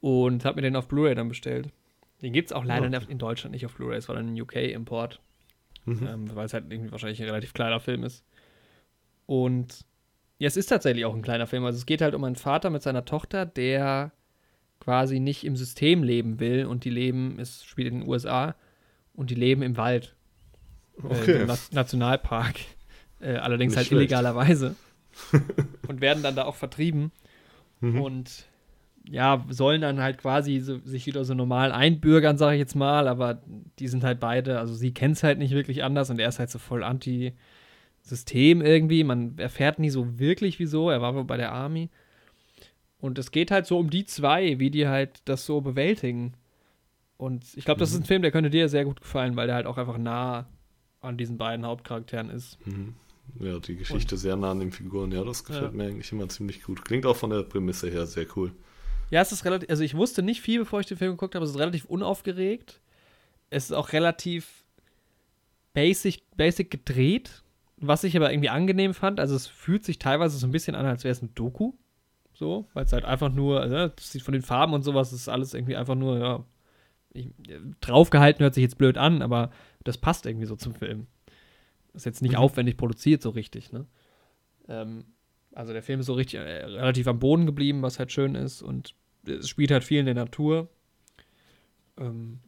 und 0.00 0.46
hat 0.46 0.56
mir 0.56 0.62
den 0.62 0.74
auf 0.74 0.88
Blu-ray 0.88 1.14
dann 1.14 1.28
bestellt. 1.28 1.68
Den 2.22 2.32
gibt 2.32 2.48
es 2.48 2.52
auch 2.52 2.64
leider 2.64 2.88
ja. 2.88 3.00
in 3.08 3.18
Deutschland 3.18 3.52
nicht 3.52 3.66
auf 3.66 3.74
Blu-ray, 3.74 3.98
es 3.98 4.08
war 4.08 4.16
dann 4.16 4.34
ein 4.34 4.40
UK-Import 4.40 5.20
mhm. 5.88 6.06
ähm, 6.06 6.36
weil 6.36 6.46
es 6.46 6.54
halt 6.54 6.64
irgendwie 6.70 6.92
wahrscheinlich 6.92 7.20
ein 7.20 7.28
relativ 7.28 7.52
kleiner 7.52 7.80
Film 7.80 8.04
ist. 8.04 8.24
Und 9.26 9.84
ja, 10.38 10.46
es 10.46 10.56
ist 10.56 10.66
tatsächlich 10.66 11.04
auch 11.04 11.14
ein 11.14 11.22
kleiner 11.22 11.46
Film. 11.46 11.64
Also 11.64 11.78
es 11.78 11.86
geht 11.86 12.00
halt 12.00 12.14
um 12.14 12.24
einen 12.24 12.36
Vater 12.36 12.70
mit 12.70 12.82
seiner 12.82 13.04
Tochter, 13.04 13.44
der 13.44 14.12
quasi 14.80 15.20
nicht 15.20 15.44
im 15.44 15.56
System 15.56 16.02
leben 16.02 16.40
will 16.40 16.66
und 16.66 16.84
die 16.84 16.90
leben, 16.90 17.38
es 17.38 17.64
spielt 17.64 17.88
in 17.88 18.00
den 18.00 18.08
USA 18.08 18.54
und 19.14 19.30
die 19.30 19.34
leben 19.34 19.62
im 19.62 19.76
Wald. 19.76 20.14
Äh, 21.02 21.06
okay. 21.06 21.32
Äh, 21.32 21.40
Im 21.42 21.46
Na 21.48 21.58
Nationalpark. 21.72 22.56
Äh, 23.20 23.34
allerdings 23.34 23.72
nicht 23.72 23.78
halt 23.78 23.86
schlecht. 23.88 24.12
illegalerweise. 24.12 24.76
und 25.88 26.00
werden 26.00 26.22
dann 26.22 26.36
da 26.36 26.44
auch 26.44 26.54
vertrieben. 26.54 27.10
Mhm. 27.80 28.00
Und 28.00 28.46
ja, 29.10 29.44
sollen 29.48 29.80
dann 29.80 30.00
halt 30.00 30.18
quasi 30.18 30.60
so, 30.60 30.78
sich 30.84 31.06
wieder 31.06 31.24
so 31.24 31.34
normal 31.34 31.72
einbürgern, 31.72 32.36
sage 32.36 32.56
ich 32.56 32.60
jetzt 32.60 32.74
mal, 32.74 33.08
aber 33.08 33.42
die 33.78 33.88
sind 33.88 34.04
halt 34.04 34.20
beide, 34.20 34.58
also 34.58 34.74
sie 34.74 34.92
kennt 34.92 35.16
es 35.16 35.22
halt 35.22 35.38
nicht 35.38 35.52
wirklich 35.52 35.82
anders 35.82 36.10
und 36.10 36.18
er 36.18 36.28
ist 36.28 36.38
halt 36.38 36.50
so 36.50 36.58
voll 36.58 36.82
anti-System 36.84 38.60
irgendwie. 38.60 39.04
Man 39.04 39.38
erfährt 39.38 39.78
nie 39.78 39.90
so 39.90 40.18
wirklich 40.18 40.58
wieso, 40.58 40.90
er 40.90 41.00
war 41.00 41.14
wohl 41.14 41.24
bei 41.24 41.36
der 41.36 41.52
Army. 41.52 41.88
Und 43.00 43.18
es 43.18 43.30
geht 43.30 43.50
halt 43.50 43.66
so 43.66 43.78
um 43.78 43.90
die 43.90 44.04
zwei, 44.04 44.58
wie 44.58 44.70
die 44.70 44.88
halt 44.88 45.22
das 45.24 45.46
so 45.46 45.60
bewältigen. 45.60 46.34
Und 47.16 47.44
ich 47.56 47.64
glaube, 47.64 47.80
das 47.80 47.90
ist 47.90 47.96
ein 47.96 48.02
mhm. 48.02 48.06
Film, 48.06 48.22
der 48.22 48.30
könnte 48.30 48.50
dir 48.50 48.68
sehr 48.68 48.84
gut 48.84 49.00
gefallen, 49.00 49.36
weil 49.36 49.46
der 49.46 49.56
halt 49.56 49.66
auch 49.66 49.78
einfach 49.78 49.98
nah 49.98 50.46
an 51.00 51.16
diesen 51.16 51.38
beiden 51.38 51.64
Hauptcharakteren 51.64 52.28
ist. 52.28 52.58
Mhm. 52.66 52.94
Ja, 53.40 53.58
die 53.58 53.76
Geschichte 53.76 54.16
und, 54.16 54.20
sehr 54.20 54.36
nah 54.36 54.50
an 54.50 54.60
den 54.60 54.72
Figuren. 54.72 55.12
Ja, 55.12 55.22
das 55.22 55.44
gefällt 55.44 55.72
ja. 55.72 55.76
mir 55.76 55.84
eigentlich 55.84 56.10
immer 56.12 56.28
ziemlich 56.28 56.62
gut. 56.62 56.84
Klingt 56.84 57.06
auch 57.06 57.16
von 57.16 57.30
der 57.30 57.42
Prämisse 57.42 57.88
her 57.90 58.06
sehr 58.06 58.26
cool. 58.36 58.52
Ja, 59.10 59.20
es 59.20 59.32
ist 59.32 59.44
relativ, 59.44 59.70
also 59.70 59.82
ich 59.82 59.94
wusste 59.94 60.22
nicht 60.22 60.40
viel, 60.40 60.60
bevor 60.60 60.80
ich 60.80 60.86
den 60.86 60.98
Film 60.98 61.12
geguckt 61.12 61.34
habe, 61.34 61.44
es 61.44 61.52
ist 61.52 61.58
relativ 61.58 61.84
unaufgeregt. 61.86 62.80
Es 63.50 63.64
ist 63.64 63.72
auch 63.72 63.92
relativ 63.92 64.64
basic, 65.72 66.22
basic 66.36 66.70
gedreht. 66.70 67.42
Was 67.76 68.04
ich 68.04 68.16
aber 68.16 68.32
irgendwie 68.32 68.48
angenehm 68.48 68.92
fand, 68.92 69.20
also 69.20 69.36
es 69.36 69.46
fühlt 69.46 69.84
sich 69.84 69.98
teilweise 69.98 70.36
so 70.36 70.46
ein 70.46 70.50
bisschen 70.52 70.74
an, 70.74 70.84
als 70.84 71.04
wäre 71.04 71.12
es 71.12 71.22
ein 71.22 71.34
Doku. 71.34 71.74
So, 72.34 72.68
weil 72.72 72.84
es 72.84 72.92
halt 72.92 73.04
einfach 73.04 73.32
nur, 73.32 73.60
also, 73.60 73.88
das 73.88 74.12
sieht 74.12 74.22
von 74.22 74.32
den 74.32 74.42
Farben 74.42 74.72
und 74.72 74.82
sowas, 74.82 75.12
ist 75.12 75.28
alles 75.28 75.54
irgendwie 75.54 75.76
einfach 75.76 75.96
nur, 75.96 76.18
ja, 76.18 76.44
ich, 77.12 77.30
draufgehalten 77.80 78.42
hört 78.42 78.54
sich 78.54 78.62
jetzt 78.62 78.78
blöd 78.78 78.96
an, 78.96 79.22
aber 79.22 79.50
das 79.82 79.98
passt 79.98 80.24
irgendwie 80.24 80.46
so 80.46 80.54
zum 80.54 80.72
Film. 80.72 81.08
Ist 81.94 82.06
jetzt 82.06 82.22
nicht 82.22 82.32
mhm. 82.32 82.38
aufwendig 82.38 82.76
produziert, 82.76 83.22
so 83.22 83.30
richtig, 83.30 83.72
ne? 83.72 83.86
Ähm, 84.68 85.04
also 85.58 85.72
der 85.72 85.82
Film 85.82 85.98
ist 85.98 86.06
so 86.06 86.12
richtig 86.12 86.38
äh, 86.38 86.64
relativ 86.66 87.08
am 87.08 87.18
Boden 87.18 87.44
geblieben, 87.44 87.82
was 87.82 87.98
halt 87.98 88.12
schön 88.12 88.36
ist 88.36 88.62
und 88.62 88.94
es 89.26 89.48
spielt 89.48 89.72
halt 89.72 89.82
viel 89.82 89.98
in 89.98 90.06
der 90.06 90.14
Natur. 90.14 90.68
Ähm, 91.96 92.38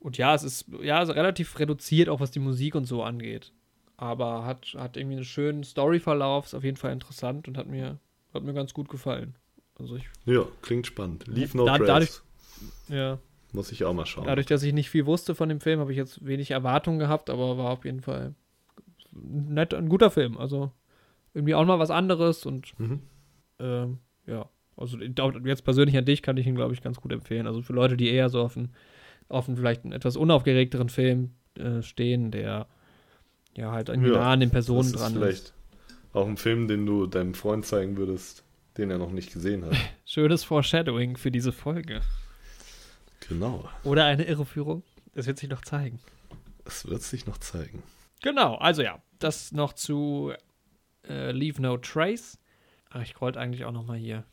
und 0.00 0.18
ja, 0.18 0.34
es 0.34 0.42
ist 0.42 0.66
ja 0.82 0.98
also 0.98 1.14
relativ 1.14 1.58
reduziert, 1.58 2.10
auch 2.10 2.20
was 2.20 2.30
die 2.30 2.40
Musik 2.40 2.74
und 2.74 2.84
so 2.84 3.02
angeht. 3.02 3.52
Aber 3.96 4.44
hat, 4.44 4.74
hat 4.76 4.98
irgendwie 4.98 5.16
einen 5.16 5.24
schönen 5.24 5.64
Storyverlauf, 5.64 6.44
ist 6.44 6.54
auf 6.54 6.62
jeden 6.62 6.76
Fall 6.76 6.92
interessant 6.92 7.48
und 7.48 7.56
hat 7.56 7.68
mir, 7.68 7.98
hat 8.34 8.42
mir 8.42 8.52
ganz 8.52 8.74
gut 8.74 8.90
gefallen. 8.90 9.34
Also 9.78 9.96
ich, 9.96 10.04
ja, 10.26 10.44
klingt 10.60 10.86
spannend. 10.86 11.26
Leave 11.26 11.56
No 11.56 11.64
da, 11.64 11.78
Trace. 11.78 11.86
Dadurch, 11.86 12.22
ja. 12.90 13.18
Muss 13.52 13.72
ich 13.72 13.82
auch 13.82 13.94
mal 13.94 14.04
schauen. 14.04 14.26
Dadurch, 14.26 14.46
dass 14.46 14.62
ich 14.62 14.74
nicht 14.74 14.90
viel 14.90 15.06
wusste 15.06 15.34
von 15.34 15.48
dem 15.48 15.60
Film, 15.60 15.80
habe 15.80 15.90
ich 15.90 15.96
jetzt 15.96 16.22
wenig 16.26 16.50
Erwartungen 16.50 16.98
gehabt, 16.98 17.30
aber 17.30 17.56
war 17.56 17.70
auf 17.70 17.86
jeden 17.86 18.02
Fall 18.02 18.34
nett, 19.10 19.72
ein 19.72 19.88
guter 19.88 20.10
Film. 20.10 20.36
Also 20.36 20.70
irgendwie 21.34 21.54
auch 21.54 21.64
mal 21.66 21.78
was 21.78 21.90
anderes 21.90 22.46
und 22.46 22.78
mhm. 22.78 23.00
ähm, 23.58 23.98
ja. 24.26 24.48
Also 24.76 24.98
jetzt 24.98 25.64
persönlich 25.64 25.96
an 25.96 26.04
dich 26.04 26.22
kann 26.22 26.36
ich 26.36 26.46
ihn, 26.46 26.56
glaube 26.56 26.74
ich, 26.74 26.82
ganz 26.82 27.00
gut 27.00 27.12
empfehlen. 27.12 27.46
Also 27.46 27.62
für 27.62 27.72
Leute, 27.72 27.96
die 27.96 28.10
eher 28.10 28.28
so 28.28 28.40
auf 28.40 28.56
einen, 28.56 28.74
auf 29.28 29.46
einen 29.46 29.56
vielleicht 29.56 29.84
einen 29.84 29.92
etwas 29.92 30.16
unaufgeregteren 30.16 30.88
Film 30.88 31.30
äh, 31.56 31.82
stehen, 31.82 32.32
der 32.32 32.66
ja 33.56 33.70
halt 33.70 33.88
irgendwie 33.88 34.10
ja, 34.10 34.18
nah 34.18 34.32
an 34.32 34.40
den 34.40 34.50
Personen 34.50 34.80
das 34.80 34.92
ist 34.92 35.00
dran 35.00 35.12
vielleicht 35.12 35.42
ist. 35.44 35.54
Auch 36.12 36.26
ein 36.26 36.36
Film, 36.36 36.66
den 36.66 36.86
du 36.86 37.06
deinem 37.06 37.34
Freund 37.34 37.64
zeigen 37.66 37.96
würdest, 37.96 38.44
den 38.76 38.90
er 38.90 38.98
noch 38.98 39.12
nicht 39.12 39.32
gesehen 39.32 39.64
hat. 39.64 39.76
Schönes 40.04 40.42
Foreshadowing 40.42 41.16
für 41.16 41.30
diese 41.30 41.52
Folge. 41.52 42.00
Genau. 43.28 43.68
Oder 43.84 44.04
eine 44.06 44.24
Irreführung. 44.24 44.82
Es 45.14 45.26
wird 45.26 45.38
sich 45.38 45.48
noch 45.48 45.62
zeigen. 45.62 46.00
Es 46.64 46.86
wird 46.86 47.02
sich 47.02 47.26
noch 47.26 47.38
zeigen. 47.38 47.82
Genau, 48.22 48.54
also 48.56 48.82
ja, 48.82 49.00
das 49.18 49.52
noch 49.52 49.72
zu 49.72 50.32
äh, 51.08 51.32
Leave 51.32 51.60
No 51.60 51.76
Trace. 51.76 52.38
Ach, 52.90 53.02
ich 53.02 53.20
wollte 53.20 53.40
eigentlich 53.40 53.64
auch 53.64 53.72
noch 53.72 53.86
mal 53.86 53.96
hier 53.96 54.24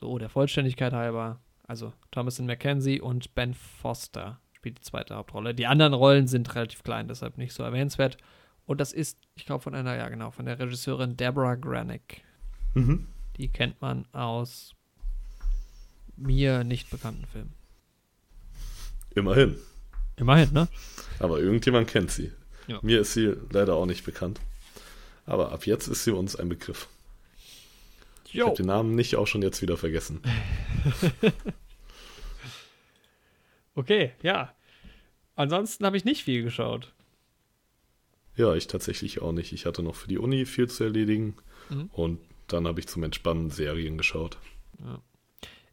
so, 0.00 0.18
der 0.18 0.28
Vollständigkeit 0.28 0.92
halber. 0.92 1.40
Also 1.66 1.92
Thomason 2.10 2.46
McKenzie 2.46 3.00
und 3.00 3.34
Ben 3.34 3.54
Foster 3.54 4.40
spielt 4.52 4.78
die 4.78 4.82
zweite 4.82 5.16
Hauptrolle. 5.16 5.54
Die 5.54 5.66
anderen 5.66 5.94
Rollen 5.94 6.26
sind 6.26 6.54
relativ 6.54 6.82
klein, 6.82 7.08
deshalb 7.08 7.38
nicht 7.38 7.52
so 7.52 7.62
erwähnenswert. 7.62 8.16
Und 8.66 8.80
das 8.80 8.92
ist, 8.92 9.18
ich 9.34 9.46
glaube, 9.46 9.62
von 9.62 9.74
einer, 9.74 9.96
ja 9.96 10.08
genau, 10.08 10.30
von 10.30 10.46
der 10.46 10.58
Regisseurin 10.58 11.16
Deborah 11.16 11.54
Granick. 11.54 12.22
Mhm. 12.74 13.06
Die 13.36 13.48
kennt 13.48 13.80
man 13.80 14.06
aus 14.12 14.74
mir 16.16 16.64
nicht 16.64 16.90
bekannten 16.90 17.26
Filmen. 17.26 17.54
Immerhin. 19.14 19.56
Immerhin, 20.16 20.52
ne? 20.52 20.68
Aber 21.18 21.38
irgendjemand 21.40 21.88
kennt 21.88 22.10
sie. 22.10 22.32
Ja. 22.66 22.78
Mir 22.82 23.00
ist 23.00 23.12
sie 23.12 23.34
leider 23.50 23.74
auch 23.74 23.86
nicht 23.86 24.04
bekannt. 24.04 24.40
Aber 25.26 25.52
ab 25.52 25.66
jetzt 25.66 25.88
ist 25.88 26.04
sie 26.04 26.12
uns 26.12 26.36
ein 26.36 26.48
Begriff. 26.48 26.88
Jo. 28.30 28.44
Ich 28.44 28.46
habe 28.46 28.56
den 28.56 28.66
Namen 28.66 28.94
nicht 28.94 29.16
auch 29.16 29.26
schon 29.26 29.42
jetzt 29.42 29.62
wieder 29.62 29.76
vergessen. 29.76 30.20
okay, 33.74 34.12
ja. 34.22 34.54
Ansonsten 35.34 35.84
habe 35.84 35.96
ich 35.96 36.04
nicht 36.04 36.24
viel 36.24 36.42
geschaut. 36.42 36.92
Ja, 38.36 38.54
ich 38.54 38.66
tatsächlich 38.66 39.20
auch 39.20 39.32
nicht. 39.32 39.52
Ich 39.52 39.66
hatte 39.66 39.82
noch 39.82 39.94
für 39.94 40.08
die 40.08 40.18
Uni 40.18 40.44
viel 40.44 40.68
zu 40.68 40.84
erledigen 40.84 41.36
mhm. 41.70 41.90
und 41.92 42.20
dann 42.48 42.66
habe 42.66 42.80
ich 42.80 42.86
zum 42.86 43.02
Entspannen 43.02 43.50
Serien 43.50 43.98
geschaut. 43.98 44.38
Ja. 44.84 45.00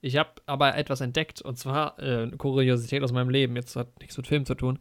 Ich 0.02 0.18
habe 0.18 0.32
aber 0.46 0.76
etwas 0.76 1.02
entdeckt 1.02 1.42
und 1.42 1.58
zwar 1.58 1.98
äh, 2.00 2.24
eine 2.24 2.38
Kuriosität 2.38 3.04
aus 3.04 3.12
meinem 3.12 3.30
Leben. 3.30 3.56
Jetzt 3.56 3.76
hat 3.76 4.00
nichts 4.00 4.18
mit 4.18 4.28
Film 4.28 4.46
zu 4.46 4.56
tun. 4.56 4.80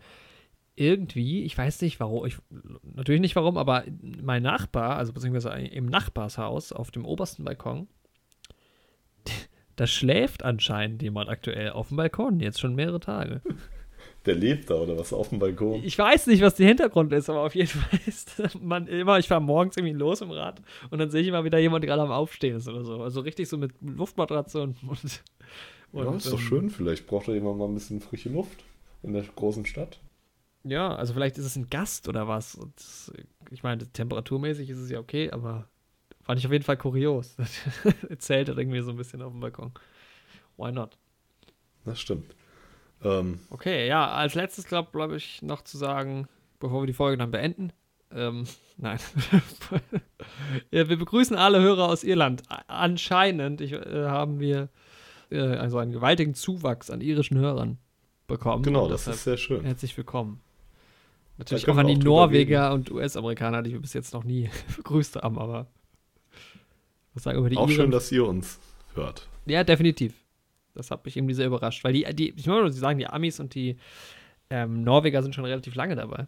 Irgendwie, 0.74 1.44
ich 1.44 1.56
weiß 1.56 1.82
nicht 1.82 2.00
warum, 2.00 2.24
ich, 2.24 2.38
natürlich 2.82 3.20
nicht 3.20 3.37
warum, 3.37 3.58
aber 3.58 3.85
mein 4.00 4.42
Nachbar, 4.42 4.96
also 4.96 5.12
beziehungsweise 5.12 5.50
im 5.50 5.87
Nachbarshaus 5.87 6.72
auf 6.72 6.90
dem 6.90 7.04
obersten 7.04 7.44
Balkon, 7.44 7.88
da 9.76 9.87
schläft 9.87 10.44
anscheinend 10.44 11.02
jemand 11.02 11.28
aktuell 11.28 11.70
auf 11.70 11.88
dem 11.88 11.98
Balkon, 11.98 12.40
jetzt 12.40 12.61
schon 12.61 12.74
mehrere 12.74 13.00
Tage. 13.00 13.42
Der 14.26 14.35
lebt 14.37 14.70
da 14.70 14.74
oder 14.74 14.96
was 14.96 15.12
auf 15.12 15.30
dem 15.30 15.40
Balkon? 15.40 15.82
Ich 15.82 15.98
weiß 15.98 16.28
nicht, 16.28 16.42
was 16.42 16.54
der 16.54 16.68
Hintergrund 16.68 17.12
ist, 17.12 17.28
aber 17.28 17.40
auf 17.40 17.54
jeden 17.54 17.68
Fall 17.80 18.00
ist 18.06 18.40
man 18.61 18.87
immer, 18.87 19.18
ich 19.18 19.28
fahre 19.28 19.42
morgens 19.42 19.76
irgendwie 19.76 19.94
los 19.94 20.20
im 20.20 20.30
Rad 20.30 20.62
und 20.90 20.98
dann 20.98 21.11
sehe 21.11 21.22
ich 21.22 21.28
immer 21.28 21.44
wieder 21.44 21.58
jemand, 21.58 21.82
der 21.82 21.88
gerade 21.88 22.02
am 22.02 22.12
Aufstehen 22.12 22.56
ist 22.56 22.68
oder 22.68 22.85
so. 22.85 23.02
Also 23.02 23.20
richtig 23.20 23.48
so 23.48 23.58
mit 23.58 23.72
Luftmatratze 23.80 24.62
und. 24.62 24.76
und, 24.85 25.22
und 25.92 26.04
ja, 26.04 26.14
ist 26.14 26.26
doch 26.26 26.32
ähm, 26.35 26.38
schön. 26.38 26.70
Vielleicht 26.70 27.06
braucht 27.06 27.28
er 27.28 27.35
jemand 27.35 27.58
mal 27.58 27.66
ein 27.66 27.74
bisschen 27.74 28.00
frische 28.00 28.28
Luft 28.28 28.64
in 29.02 29.12
der 29.12 29.22
großen 29.22 29.66
Stadt. 29.66 29.98
Ja, 30.64 30.94
also 30.94 31.12
vielleicht 31.12 31.38
ist 31.38 31.44
es 31.44 31.57
ein 31.57 31.70
Gast 31.70 32.09
oder 32.09 32.29
was. 32.29 32.59
Das, 32.77 33.12
ich 33.51 33.62
meine, 33.62 33.87
temperaturmäßig 33.87 34.70
ist 34.70 34.79
es 34.79 34.90
ja 34.90 35.01
okay, 35.01 35.31
aber 35.31 35.68
fand 36.22 36.38
ich 36.38 36.46
auf 36.46 36.53
jeden 36.53 36.64
Fall 36.64 36.77
kurios. 36.77 37.37
Zählt 38.18 38.48
er 38.48 38.57
irgendwie 38.57 38.81
so 38.81 38.90
ein 38.90 38.96
bisschen 38.96 39.22
auf 39.22 39.33
dem 39.33 39.40
Balkon. 39.40 39.72
Why 40.57 40.72
not? 40.72 40.96
Das 41.85 42.01
stimmt. 42.01 42.37
Ähm, 43.03 43.40
okay, 43.51 43.88
ja, 43.88 44.09
als 44.12 44.35
letztes 44.35 44.66
glaube 44.66 44.90
glaub 44.92 45.12
ich 45.12 45.42
noch 45.42 45.62
zu 45.62 45.77
sagen, 45.77 46.29
bevor 46.61 46.83
wir 46.83 46.87
die 46.87 46.92
Folge 46.92 47.16
dann 47.18 47.33
beenden. 47.33 47.72
Ähm, 48.12 48.44
nein. 48.77 48.98
ja, 50.70 50.88
wir 50.88 50.96
begrüßen 50.96 51.37
alle 51.37 51.61
Hörer 51.61 51.88
aus 51.88 52.05
Irland. 52.05 52.42
Anscheinend 52.68 53.61
ich, 53.61 53.72
äh, 53.72 54.07
haben 54.07 54.38
wir 54.38 54.68
äh, 55.31 55.40
also 55.40 55.79
einen 55.79 55.92
gewaltigen 55.92 56.35
Zuwachs 56.35 56.90
an 56.90 57.01
irischen 57.01 57.38
Hörern 57.38 57.79
bekommen. 58.29 58.62
Genau, 58.62 58.88
das 58.88 59.09
ist 59.09 59.25
sehr 59.25 59.37
schön. 59.37 59.64
Herzlich 59.64 59.96
willkommen. 59.96 60.40
Natürlich 61.38 61.68
auch 61.68 61.77
an 61.77 61.87
die 61.87 61.97
auch 61.97 62.03
Norweger 62.03 62.73
und 62.73 62.90
US-Amerikaner, 62.90 63.62
die 63.62 63.73
wir 63.73 63.81
bis 63.81 63.95
jetzt 63.95 64.12
noch 64.12 64.25
nie 64.25 64.51
begrüßt 64.77 65.16
haben, 65.16 65.38
aber 65.38 65.66
was 67.14 67.25
sagen 67.25 67.38
über 67.38 67.51
die 67.51 67.57
Auch 67.57 67.68
Iren? 67.68 67.77
schön, 67.77 67.90
dass 67.90 68.12
ihr 68.12 68.27
uns 68.27 68.59
hört. 68.95 69.29
Ja, 69.47 69.64
definitiv. 69.64 70.14
Das 70.75 70.90
hat 70.90 71.05
mich 71.05 71.16
irgendwie 71.16 71.35
sehr 71.35 71.47
überrascht, 71.47 71.85
weil 71.85 71.92
die, 71.92 72.05
die 72.14 72.31
ich 72.37 72.47
muss 72.47 72.75
sagen, 72.77 72.99
die 72.99 73.07
Amis 73.07 73.40
und 73.40 73.55
die 73.55 73.77
ähm, 74.51 74.83
Norweger 74.83 75.23
sind 75.23 75.35
schon 75.35 75.45
relativ 75.45 75.75
lange 75.75 75.97
dabei. 75.97 76.27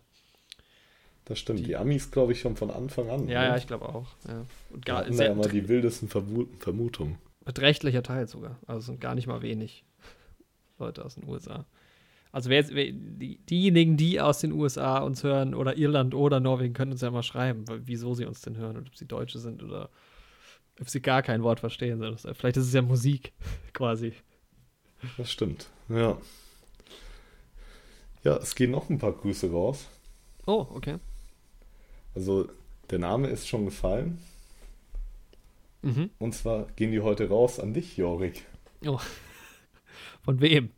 Das 1.24 1.38
stimmt, 1.38 1.60
die, 1.60 1.64
die 1.64 1.76
Amis 1.76 2.10
glaube 2.10 2.32
ich 2.32 2.40
schon 2.40 2.56
von 2.56 2.70
Anfang 2.70 3.08
an. 3.08 3.28
Ja, 3.28 3.40
ne? 3.40 3.48
ja, 3.48 3.56
ich 3.56 3.66
glaube 3.66 3.88
auch. 3.88 4.08
Ja. 4.28 4.44
Und 4.70 4.84
gar, 4.84 5.10
sehr, 5.10 5.28
ja 5.28 5.34
mal 5.34 5.48
die 5.48 5.68
wildesten 5.68 6.08
Vermutungen. 6.08 7.16
Beträchtlicher 7.44 8.02
Teil 8.02 8.26
sogar. 8.26 8.58
Also 8.66 8.80
sind 8.86 9.00
gar 9.00 9.14
nicht 9.14 9.26
mal 9.26 9.40
wenig 9.40 9.84
Leute 10.78 11.04
aus 11.04 11.14
den 11.14 11.26
USA. 11.28 11.64
Also 12.34 12.50
wer, 12.50 12.68
wer, 12.70 12.90
die, 12.90 13.38
diejenigen, 13.48 13.96
die 13.96 14.20
aus 14.20 14.40
den 14.40 14.50
USA 14.50 14.98
uns 14.98 15.22
hören 15.22 15.54
oder 15.54 15.76
Irland 15.76 16.16
oder 16.16 16.40
Norwegen, 16.40 16.74
können 16.74 16.90
uns 16.90 17.00
ja 17.00 17.12
mal 17.12 17.22
schreiben, 17.22 17.64
wieso 17.84 18.12
sie 18.14 18.24
uns 18.24 18.40
denn 18.40 18.56
hören 18.56 18.76
und 18.76 18.88
ob 18.88 18.96
sie 18.96 19.06
Deutsche 19.06 19.38
sind 19.38 19.62
oder 19.62 19.88
ob 20.80 20.90
sie 20.90 21.00
gar 21.00 21.22
kein 21.22 21.44
Wort 21.44 21.60
verstehen. 21.60 22.00
Vielleicht 22.16 22.56
ist 22.56 22.66
es 22.66 22.72
ja 22.72 22.82
Musik 22.82 23.32
quasi. 23.72 24.14
Das 25.16 25.30
stimmt, 25.30 25.68
ja. 25.88 26.18
Ja, 28.24 28.36
es 28.38 28.56
gehen 28.56 28.72
noch 28.72 28.90
ein 28.90 28.98
paar 28.98 29.12
Grüße 29.12 29.52
raus. 29.52 29.86
Oh, 30.44 30.66
okay. 30.74 30.96
Also, 32.16 32.48
der 32.90 32.98
Name 32.98 33.28
ist 33.28 33.46
schon 33.46 33.64
gefallen. 33.64 34.18
Mhm. 35.82 36.10
Und 36.18 36.34
zwar 36.34 36.66
gehen 36.74 36.90
die 36.90 37.00
heute 37.00 37.28
raus 37.28 37.60
an 37.60 37.74
dich, 37.74 37.96
Jorik. 37.96 38.44
Oh. 38.84 38.98
Von 40.24 40.40
wem? 40.40 40.70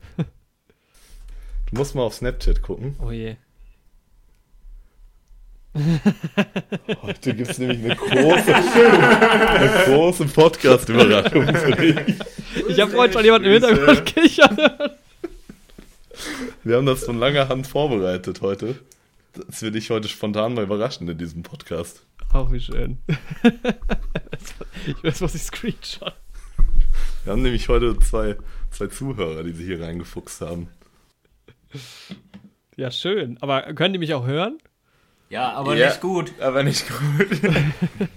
Du 1.71 1.77
musst 1.77 1.95
mal 1.95 2.03
auf 2.03 2.15
Snapchat 2.15 2.63
gucken. 2.63 2.97
Oh 3.01 3.11
je. 3.11 3.37
Heute 7.03 7.35
gibt 7.35 7.51
es 7.51 7.59
nämlich 7.59 7.85
eine 7.85 7.97
große, 7.97 8.55
eine 8.55 9.85
große 9.85 10.25
Podcast-Überraschung 10.27 11.47
für 11.55 11.73
dich. 11.73 11.97
Ich 12.69 12.81
habe 12.81 12.93
vorhin 12.93 13.13
schon 13.13 13.25
jemanden 13.25 13.49
im 13.49 13.53
Hintergrund 13.53 14.07
kichern 14.07 14.57
Wir 16.65 16.77
haben 16.77 16.87
das 16.87 17.05
von 17.05 17.19
langer 17.19 17.49
Hand 17.49 17.67
vorbereitet 17.67 18.41
heute. 18.41 18.77
Das 19.35 19.61
will 19.61 19.77
ich 19.77 19.91
heute 19.91 20.09
spontan 20.09 20.55
mal 20.55 20.65
überraschen 20.65 21.07
in 21.09 21.19
diesem 21.19 21.43
Podcast. 21.43 22.03
Auch 22.33 22.51
wie 22.53 22.61
schön. 22.61 22.99
ich 24.87 25.05
weiß, 25.05 25.21
was 25.21 25.35
ich 25.35 25.43
screenshot. 25.43 26.15
Wir 27.25 27.33
haben 27.33 27.43
nämlich 27.43 27.69
heute 27.69 27.99
zwei, 27.99 28.37
zwei 28.71 28.87
Zuhörer, 28.87 29.43
die 29.43 29.53
sich 29.53 29.67
hier 29.67 29.83
reingefuchst 29.83 30.41
haben. 30.41 30.69
Ja, 32.77 32.91
schön. 32.91 33.39
Aber 33.41 33.63
können 33.75 33.93
die 33.93 33.99
mich 33.99 34.15
auch 34.15 34.27
hören? 34.27 34.59
Ja, 35.31 35.53
aber 35.53 35.77
ja, 35.77 35.87
nicht 35.87 36.01
gut. 36.01 36.33
Aber 36.41 36.63
nicht 36.63 36.87
gut. 36.89 37.41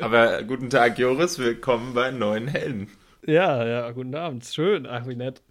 aber 0.00 0.42
guten 0.42 0.70
Tag, 0.70 0.98
Joris. 0.98 1.38
Willkommen 1.38 1.94
bei 1.94 2.10
neuen 2.10 2.48
Helden. 2.48 2.88
Ja, 3.26 3.64
ja, 3.64 3.90
guten 3.92 4.14
Abend. 4.14 4.44
Schön. 4.44 4.86
Ach, 4.86 5.06
wie 5.06 5.16
nett. 5.16 5.42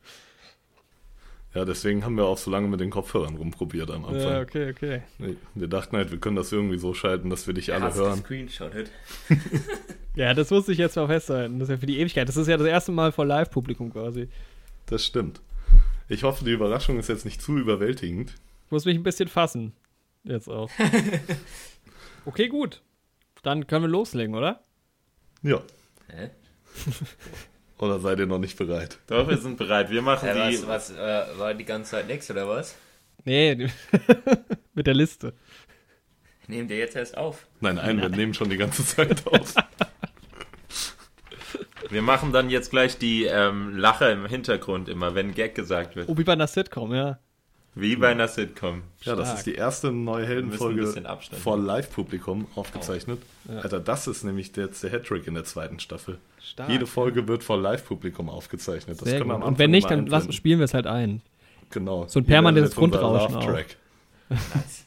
Ja, 1.55 1.65
deswegen 1.65 2.03
haben 2.03 2.17
wir 2.17 2.25
auch 2.25 2.37
so 2.37 2.49
lange 2.49 2.67
mit 2.67 2.79
den 2.79 2.89
Kopfhörern 2.89 3.35
rumprobiert 3.35 3.91
am 3.91 4.05
Anfang. 4.05 4.31
Ja, 4.31 4.41
okay, 4.41 4.71
okay. 4.71 5.01
Wir 5.53 5.67
dachten 5.67 5.95
halt, 5.95 6.11
wir 6.11 6.19
können 6.19 6.35
das 6.35 6.51
irgendwie 6.51 6.79
so 6.79 6.93
schalten, 6.93 7.29
dass 7.29 7.45
wir 7.45 7.53
dich 7.53 7.73
alle 7.73 7.85
hat's 7.85 7.97
hören. 7.97 8.19
gescreenshottet. 8.19 8.91
Ja, 10.15 10.33
das 10.33 10.51
musste 10.51 10.71
ich 10.71 10.77
jetzt 10.77 10.95
mal 10.95 11.07
festhalten. 11.07 11.57
Das 11.57 11.69
ist 11.69 11.73
ja 11.73 11.77
für 11.79 11.87
die 11.87 11.99
Ewigkeit. 11.99 12.27
Das 12.27 12.37
ist 12.37 12.47
ja 12.47 12.55
das 12.55 12.67
erste 12.67 12.91
Mal 12.91 13.11
vor 13.11 13.25
Live-Publikum 13.25 13.91
quasi. 13.91 14.29
Das 14.85 15.03
stimmt. 15.03 15.41
Ich 16.13 16.23
hoffe, 16.23 16.45
die 16.45 16.51
Überraschung 16.51 16.99
ist 16.99 17.09
jetzt 17.09 17.25
nicht 17.25 17.41
zu 17.41 17.57
überwältigend. 17.57 18.35
Ich 18.65 18.71
muss 18.71 18.85
mich 18.85 18.95
ein 18.95 19.03
bisschen 19.03 19.27
fassen. 19.27 19.73
Jetzt 20.23 20.47
auch. 20.47 20.69
okay, 22.25 22.47
gut. 22.47 22.81
Dann 23.41 23.65
können 23.67 23.85
wir 23.85 23.89
loslegen, 23.89 24.35
oder? 24.35 24.63
Ja. 25.41 25.61
Hä? 26.07 26.29
Oder 27.79 27.99
seid 27.99 28.19
ihr 28.19 28.27
noch 28.27 28.37
nicht 28.39 28.57
bereit? 28.57 28.99
Doch, 29.07 29.27
wir 29.27 29.37
sind 29.37 29.57
bereit. 29.57 29.89
Wir 29.89 30.01
machen 30.03 30.29
Äh, 30.29 30.51
die. 30.51 30.57
was 30.67 30.67
was 30.67 30.91
äh, 30.91 31.37
war 31.39 31.53
die 31.55 31.65
ganze 31.65 31.91
Zeit 31.91 32.07
nix, 32.07 32.29
oder 32.31 32.47
was? 32.47 32.75
Nee, 33.25 33.55
mit 34.75 34.85
der 34.87 34.93
Liste. 34.93 35.33
Nehmt 36.47 36.69
ihr 36.71 36.77
jetzt 36.77 36.95
erst 36.95 37.17
auf? 37.17 37.47
Nein, 37.59 37.75
nein, 37.75 37.99
wir 37.99 38.09
nehmen 38.09 38.33
schon 38.33 38.49
die 38.49 38.57
ganze 38.57 38.85
Zeit 38.85 39.25
auf. 39.27 39.55
Wir 41.93 42.01
machen 42.01 42.33
dann 42.33 42.49
jetzt 42.49 42.71
gleich 42.71 42.97
die 42.97 43.25
ähm, 43.25 43.77
Lache 43.77 44.05
im 44.05 44.25
Hintergrund 44.25 44.89
immer, 44.89 45.15
wenn 45.15 45.33
Gag 45.33 45.55
gesagt 45.55 45.95
wird. 45.95 46.09
Oh, 46.09 46.17
wie 46.17 46.23
bei 46.23 46.33
einer 46.33 46.47
Sitcom, 46.47 46.93
ja. 46.93 47.19
Wie 47.75 47.95
bei 47.95 48.09
einer 48.09 48.27
Sitcom. 48.27 48.83
Ja, 49.01 49.15
das 49.15 49.33
ist 49.33 49.45
die 49.45 49.55
erste 49.55 49.91
neue 49.91 50.27
Heldenfolge 50.27 50.93
vor 51.41 51.57
Live-Publikum 51.57 52.47
aufgezeichnet. 52.55 53.19
Ja. 53.47 53.59
Alter, 53.59 53.79
das 53.79 54.05
ist 54.07 54.23
nämlich 54.23 54.55
jetzt 54.55 54.83
der 54.83 54.91
Hattrick 54.91 55.25
in 55.25 55.33
der 55.33 55.43
zweiten 55.43 55.79
Staffel. 55.79 56.19
Stark. 56.39 56.69
Jede 56.69 56.85
Folge 56.85 57.27
wird 57.27 57.43
vor 57.43 57.57
Live-Publikum 57.57 58.29
aufgezeichnet. 58.29 59.01
Das 59.01 59.09
Sehr 59.09 59.17
können 59.19 59.31
wir 59.31 59.35
am 59.35 59.41
Und 59.43 59.57
wenn 59.57 59.65
Anfang 59.65 59.71
nicht, 59.71 59.89
dann 59.89 60.05
lassen, 60.05 60.33
spielen 60.33 60.59
wir 60.59 60.65
es 60.65 60.75
halt 60.75 60.85
ein. 60.85 61.21
Genau. 61.71 62.05
So 62.07 62.19
ein 62.19 62.25
permanentes 62.25 62.71
das 62.71 62.77
Grundrauschen. 62.77 63.39
Nice. 64.29 64.85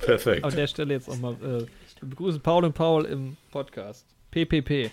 Perfekt. 0.00 0.44
An 0.44 0.54
der 0.54 0.66
Stelle 0.66 0.94
jetzt 0.94 1.08
auch 1.08 1.18
mal. 1.18 1.32
Äh, 1.34 1.66
wir 2.00 2.08
begrüßen 2.10 2.40
Paul 2.40 2.64
und 2.64 2.74
Paul 2.74 3.04
im 3.04 3.36
Podcast. 3.50 4.06
PPP. 4.30 4.90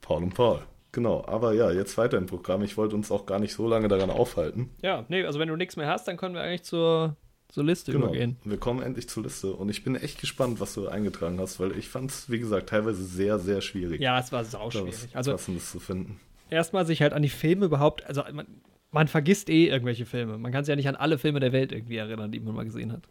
Paul 0.00 0.22
und 0.22 0.34
Paul. 0.34 0.60
Genau, 0.92 1.24
aber 1.26 1.54
ja, 1.54 1.72
jetzt 1.72 1.98
weiter 1.98 2.18
im 2.18 2.26
Programm. 2.26 2.62
Ich 2.62 2.76
wollte 2.76 2.94
uns 2.94 3.10
auch 3.10 3.26
gar 3.26 3.40
nicht 3.40 3.52
so 3.54 3.66
lange 3.66 3.88
daran 3.88 4.10
aufhalten. 4.10 4.70
Ja, 4.82 5.04
nee, 5.08 5.24
also 5.24 5.38
wenn 5.40 5.48
du 5.48 5.56
nichts 5.56 5.76
mehr 5.76 5.88
hast, 5.88 6.06
dann 6.06 6.16
können 6.16 6.34
wir 6.36 6.42
eigentlich 6.42 6.62
zur, 6.62 7.16
zur 7.48 7.64
Liste 7.64 7.90
Genau. 7.90 8.06
übergehen. 8.06 8.36
Wir 8.44 8.58
kommen 8.58 8.80
endlich 8.80 9.08
zur 9.08 9.24
Liste 9.24 9.52
und 9.54 9.68
ich 9.70 9.82
bin 9.82 9.96
echt 9.96 10.20
gespannt, 10.20 10.60
was 10.60 10.74
du 10.74 10.86
eingetragen 10.86 11.40
hast, 11.40 11.58
weil 11.58 11.76
ich 11.76 11.88
fand 11.88 12.10
es, 12.12 12.30
wie 12.30 12.38
gesagt, 12.38 12.68
teilweise 12.68 13.02
sehr, 13.02 13.40
sehr 13.40 13.60
schwierig, 13.60 14.00
Ja, 14.00 14.20
es 14.20 14.30
war 14.30 14.44
sauschwierig. 14.44 15.08
Also 15.14 15.32
Passendes 15.32 15.70
zu 15.72 15.80
finden. 15.80 16.20
erstmal 16.48 16.86
sich 16.86 17.02
halt 17.02 17.12
an 17.12 17.22
die 17.22 17.28
Filme 17.28 17.66
überhaupt, 17.66 18.06
also 18.06 18.22
man, 18.32 18.46
man 18.92 19.08
vergisst 19.08 19.50
eh 19.50 19.66
irgendwelche 19.66 20.06
Filme. 20.06 20.38
Man 20.38 20.52
kann 20.52 20.64
sich 20.64 20.70
ja 20.70 20.76
nicht 20.76 20.88
an 20.88 20.94
alle 20.96 21.18
Filme 21.18 21.40
der 21.40 21.50
Welt 21.52 21.72
irgendwie 21.72 21.96
erinnern, 21.96 22.30
die 22.30 22.38
man 22.38 22.54
mal 22.54 22.64
gesehen 22.64 22.92
hat. 22.92 23.08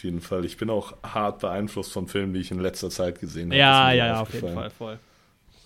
Auf 0.00 0.04
jeden 0.04 0.22
Fall. 0.22 0.46
Ich 0.46 0.56
bin 0.56 0.70
auch 0.70 0.94
hart 1.02 1.40
beeinflusst 1.40 1.92
von 1.92 2.08
Filmen, 2.08 2.32
die 2.32 2.40
ich 2.40 2.50
in 2.50 2.58
letzter 2.58 2.88
Zeit 2.88 3.20
gesehen 3.20 3.48
habe. 3.50 3.58
Ja, 3.58 3.92
ja, 3.92 4.06
ja, 4.06 4.20
auf 4.22 4.32
jeden. 4.32 4.54
Fall, 4.54 4.70
voll. 4.70 4.98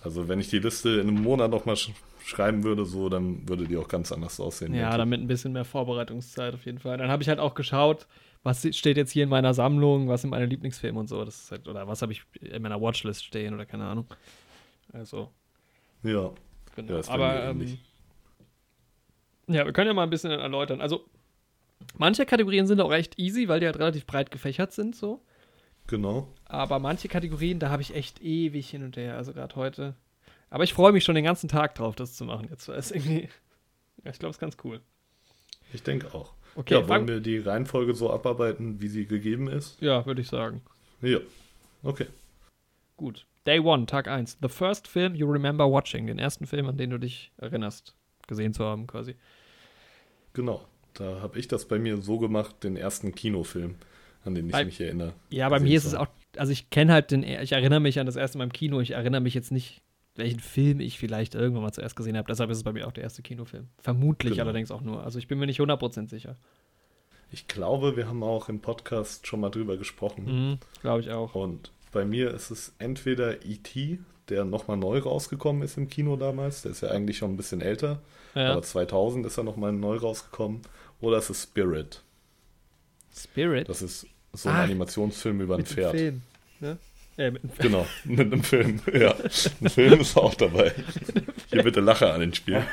Also 0.03 0.27
wenn 0.27 0.41
ich 0.41 0.49
die 0.49 0.59
Liste 0.59 0.89
in 0.99 1.07
einem 1.07 1.21
Monat 1.21 1.51
nochmal 1.51 1.77
sch 1.77 1.91
schreiben 2.21 2.65
würde, 2.65 2.83
so, 2.83 3.07
dann 3.07 3.47
würde 3.47 3.63
die 3.65 3.77
auch 3.77 3.87
ganz 3.87 4.11
anders 4.11 4.41
aussehen. 4.41 4.73
Ja, 4.73 4.97
damit 4.97 5.21
ein 5.21 5.27
bisschen 5.27 5.53
mehr 5.53 5.63
Vorbereitungszeit 5.63 6.53
auf 6.53 6.65
jeden 6.65 6.79
Fall. 6.79 6.97
Dann 6.97 7.09
habe 7.09 7.23
ich 7.23 7.29
halt 7.29 7.39
auch 7.39 7.53
geschaut, 7.53 8.07
was 8.43 8.67
steht 8.75 8.97
jetzt 8.97 9.11
hier 9.11 9.23
in 9.23 9.29
meiner 9.29 9.53
Sammlung, 9.53 10.09
was 10.09 10.23
sind 10.23 10.31
meine 10.31 10.47
Lieblingsfilme 10.47 10.99
und 10.99 11.07
so. 11.07 11.23
Das 11.23 11.43
ist 11.43 11.51
halt, 11.51 11.69
oder 11.69 11.87
was 11.87 12.01
habe 12.01 12.11
ich 12.11 12.23
in 12.41 12.61
meiner 12.61 12.81
Watchlist 12.81 13.23
stehen 13.23 13.53
oder 13.53 13.65
keine 13.65 13.85
Ahnung. 13.85 14.05
Also. 14.91 15.31
Ja. 16.03 16.31
genau. 16.75 16.93
Ja, 16.93 17.07
Aber 17.07 17.41
ähm, 17.41 17.77
ja, 19.47 19.65
wir 19.65 19.71
können 19.71 19.87
ja 19.87 19.93
mal 19.93 20.03
ein 20.03 20.09
bisschen 20.09 20.31
erläutern. 20.31 20.81
Also, 20.81 21.05
manche 21.97 22.25
Kategorien 22.25 22.67
sind 22.67 22.81
auch 22.81 22.91
echt 22.91 23.19
easy, 23.19 23.47
weil 23.47 23.59
die 23.59 23.65
halt 23.65 23.79
relativ 23.79 24.05
breit 24.05 24.31
gefächert 24.31 24.71
sind, 24.71 24.95
so. 24.95 25.21
Genau. 25.87 26.27
Aber 26.45 26.79
manche 26.79 27.07
Kategorien, 27.07 27.59
da 27.59 27.69
habe 27.69 27.81
ich 27.81 27.93
echt 27.93 28.21
ewig 28.21 28.69
hin 28.69 28.83
und 28.83 28.97
her, 28.97 29.17
also 29.17 29.33
gerade 29.33 29.55
heute. 29.55 29.95
Aber 30.49 30.63
ich 30.63 30.73
freue 30.73 30.91
mich 30.91 31.03
schon 31.03 31.15
den 31.15 31.25
ganzen 31.25 31.47
Tag 31.47 31.75
drauf, 31.75 31.95
das 31.95 32.15
zu 32.15 32.25
machen 32.25 32.47
jetzt. 32.49 32.67
es 32.67 32.91
irgendwie, 32.91 33.29
ja, 34.03 34.11
ich 34.11 34.19
glaube, 34.19 34.31
es 34.31 34.37
ist 34.37 34.41
ganz 34.41 34.57
cool. 34.63 34.81
Ich 35.73 35.83
denke 35.83 36.13
auch. 36.13 36.33
Okay, 36.55 36.75
ja, 36.75 36.87
wollen 36.87 37.07
wir 37.07 37.19
die 37.19 37.39
Reihenfolge 37.39 37.93
so 37.93 38.11
abarbeiten, 38.11 38.81
wie 38.81 38.87
sie 38.87 39.05
gegeben 39.05 39.47
ist? 39.49 39.81
ja, 39.81 40.05
würde 40.05 40.21
ich 40.21 40.29
sagen. 40.29 40.61
Ja. 41.01 41.19
Okay. 41.83 42.07
Gut. 42.95 43.25
Day 43.45 43.59
One, 43.59 43.85
Tag 43.85 44.07
1. 44.07 44.37
The 44.41 44.47
first 44.47 44.87
film 44.87 45.13
you 45.13 45.29
remember 45.29 45.69
watching. 45.69 46.07
Den 46.07 46.17
ersten 46.17 46.47
Film, 46.47 46.67
an 46.67 46.77
den 46.77 46.89
du 46.89 46.97
dich 46.97 47.31
erinnerst, 47.37 47.93
gesehen 48.27 48.53
zu 48.53 48.63
haben, 48.63 48.87
quasi. 48.87 49.15
Genau. 50.33 50.65
Da 50.95 51.21
habe 51.21 51.37
ich 51.39 51.47
das 51.47 51.65
bei 51.65 51.77
mir 51.79 51.97
so 52.01 52.17
gemacht, 52.19 52.63
den 52.63 52.75
ersten 52.77 53.13
Kinofilm, 53.13 53.75
an 54.23 54.35
den 54.35 54.47
ich 54.47 54.51
Bei- 54.51 54.65
mich 54.65 54.79
erinnere. 54.81 55.13
Ja, 55.29 55.47
bei 55.49 55.59
mir 55.59 55.77
ist 55.77 55.85
es 55.85 55.93
auch, 55.95 56.07
also 56.37 56.51
ich 56.51 56.69
kenne 56.69 56.93
halt 56.93 57.11
den, 57.11 57.23
ich 57.23 57.51
erinnere 57.51 57.79
mich 57.79 57.99
an 57.99 58.05
das 58.05 58.15
erste 58.15 58.37
Mal 58.37 58.45
im 58.45 58.53
Kino, 58.53 58.79
ich 58.79 58.91
erinnere 58.91 59.21
mich 59.21 59.33
jetzt 59.33 59.51
nicht, 59.51 59.81
welchen 60.15 60.39
Film 60.39 60.79
ich 60.79 60.97
vielleicht 60.97 61.35
irgendwann 61.35 61.63
mal 61.63 61.73
zuerst 61.73 61.95
gesehen 61.95 62.15
habe. 62.17 62.27
Deshalb 62.27 62.49
ist 62.49 62.57
es 62.57 62.63
bei 62.63 62.71
mir 62.71 62.87
auch 62.87 62.93
der 62.93 63.03
erste 63.03 63.21
Kinofilm. 63.21 63.67
Vermutlich 63.79 64.33
Genau. 64.33 64.43
allerdings 64.45 64.71
auch 64.71 64.81
nur. 64.81 65.03
Also 65.03 65.19
ich 65.19 65.27
bin 65.27 65.37
mir 65.37 65.45
nicht 65.45 65.59
100% 65.59 66.09
sicher. 66.09 66.35
Ich 67.31 67.47
glaube, 67.47 67.97
wir 67.97 68.07
haben 68.07 68.23
auch 68.23 68.47
im 68.47 68.61
Podcast 68.61 69.27
schon 69.27 69.41
mal 69.41 69.49
drüber 69.49 69.75
gesprochen. 69.77 70.25
Mhm, 70.51 70.57
Glaube 70.81 71.01
ich 71.01 71.11
auch. 71.11 71.35
Und 71.35 71.71
bei 71.91 72.05
mir 72.05 72.31
ist 72.33 72.49
es 72.51 72.73
entweder 72.79 73.45
E.T., 73.45 73.99
der 74.29 74.43
nochmal 74.45 74.77
neu 74.77 74.99
rausgekommen 74.99 75.61
ist 75.61 75.77
im 75.77 75.87
Kino 75.89 76.15
damals. 76.15 76.61
Der 76.63 76.71
ist 76.71 76.81
ja 76.81 76.89
eigentlich 76.89 77.17
schon 77.17 77.31
ein 77.33 77.37
bisschen 77.37 77.61
älter. 77.61 78.01
Ja. 78.33 78.53
Aber 78.53 78.61
2000 78.63 79.25
ist 79.25 79.37
er 79.37 79.43
nochmal 79.43 79.71
neu 79.73 79.97
rausgekommen. 79.97 80.61
Oder 81.05 81.17
es 81.17 81.29
ist 81.29 81.43
Spirit. 81.43 82.01
Spirit. 83.15 83.69
Das 83.69 83.83
ist 83.83 84.07
so 84.33 84.49
ein 84.49 84.55
Ah, 84.55 84.63
Animationsfilm 84.63 85.39
über 85.39 85.55
ein 85.57 85.65
Pferd. 85.65 85.91
Film. 85.91 86.23
Ne? 86.59 86.77
Äh, 87.17 87.29
mit 87.29 87.43
dem 87.43 87.51
Genau, 87.59 87.85
mit 88.05 88.19
einem 88.21 88.43
Film. 88.43 88.79
Ja, 88.91 89.13
ein 89.61 89.69
Film 89.69 89.99
ist 90.01 90.17
auch 90.17 90.33
dabei. 90.33 90.73
Hier 91.51 91.61
bitte 91.61 91.79
Lache 91.81 92.11
an 92.11 92.21
den 92.21 92.33
Spiel. 92.33 92.55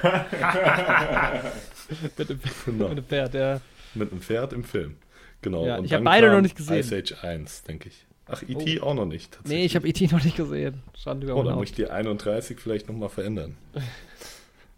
mit 2.16 2.28
dem, 2.30 2.40
Genau. 2.64 2.88
mit 2.88 2.98
dem 2.98 3.04
Pferd, 3.04 3.34
ja. 3.34 3.60
Mit 3.94 4.10
einem 4.10 4.22
Pferd 4.22 4.54
im 4.54 4.64
Film. 4.64 4.96
Genau. 5.42 5.66
Ja, 5.66 5.76
und 5.76 5.84
ich 5.84 5.92
hab 5.92 5.98
dann 5.98 6.04
beide 6.04 6.30
noch 6.30 6.40
nicht 6.40 6.56
gesehen. 6.56 6.78
Ice 6.80 6.96
Age 6.96 7.12
1, 7.22 7.64
denke 7.64 7.88
ich. 7.90 8.06
Ach, 8.26 8.42
E.T. 8.42 8.80
auch 8.80 8.94
noch 8.94 9.04
nicht. 9.04 9.38
Nee, 9.44 9.66
ich 9.66 9.76
habe 9.76 9.86
E.T. 9.86 10.06
noch 10.06 10.24
nicht 10.24 10.38
gesehen. 10.38 10.82
Schande 10.96 11.26
über 11.26 11.36
Oh, 11.36 11.42
dann 11.42 11.56
muss 11.56 11.68
ich 11.68 11.74
die 11.74 11.86
31 11.90 12.58
vielleicht 12.58 12.88
nochmal 12.88 13.10
verändern. 13.10 13.56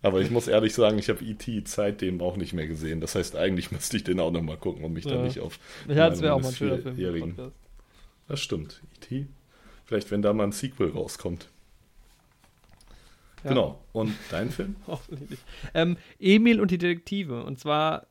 Aber 0.04 0.20
ich 0.20 0.30
muss 0.30 0.48
ehrlich 0.48 0.74
sagen, 0.74 0.98
ich 0.98 1.08
habe 1.08 1.24
E.T. 1.24 1.62
seitdem 1.64 2.20
auch 2.20 2.36
nicht 2.36 2.52
mehr 2.52 2.66
gesehen. 2.66 3.00
Das 3.00 3.14
heißt, 3.14 3.36
eigentlich 3.36 3.72
müsste 3.72 3.96
ich 3.96 4.04
den 4.04 4.20
auch 4.20 4.30
nochmal 4.30 4.58
gucken 4.58 4.84
und 4.84 4.92
mich 4.92 5.06
Ja. 5.06 5.12
dann 5.12 5.24
nicht 5.24 5.40
auf. 5.40 5.58
Ja, 5.88 6.10
das 6.10 6.20
wäre 6.20 6.34
auch 6.34 6.42
mal 6.42 6.48
ein 6.48 6.54
schöner 6.54 6.78
Film. 6.78 7.34
Das 8.28 8.40
stimmt. 8.40 8.82
E.T. 8.96 9.26
Vielleicht, 9.86 10.10
wenn 10.10 10.20
da 10.20 10.34
mal 10.34 10.44
ein 10.44 10.52
Sequel 10.52 10.90
rauskommt. 10.90 11.48
Ja. 13.44 13.50
Genau. 13.50 13.78
Und 13.92 14.12
dein 14.30 14.50
Film? 14.50 14.76
Hoffentlich 14.86 15.30
nicht. 15.30 15.42
Ähm, 15.72 15.96
Emil 16.18 16.60
und 16.60 16.70
die 16.70 16.78
Detektive. 16.78 17.42
Und 17.44 17.58
zwar, 17.58 18.06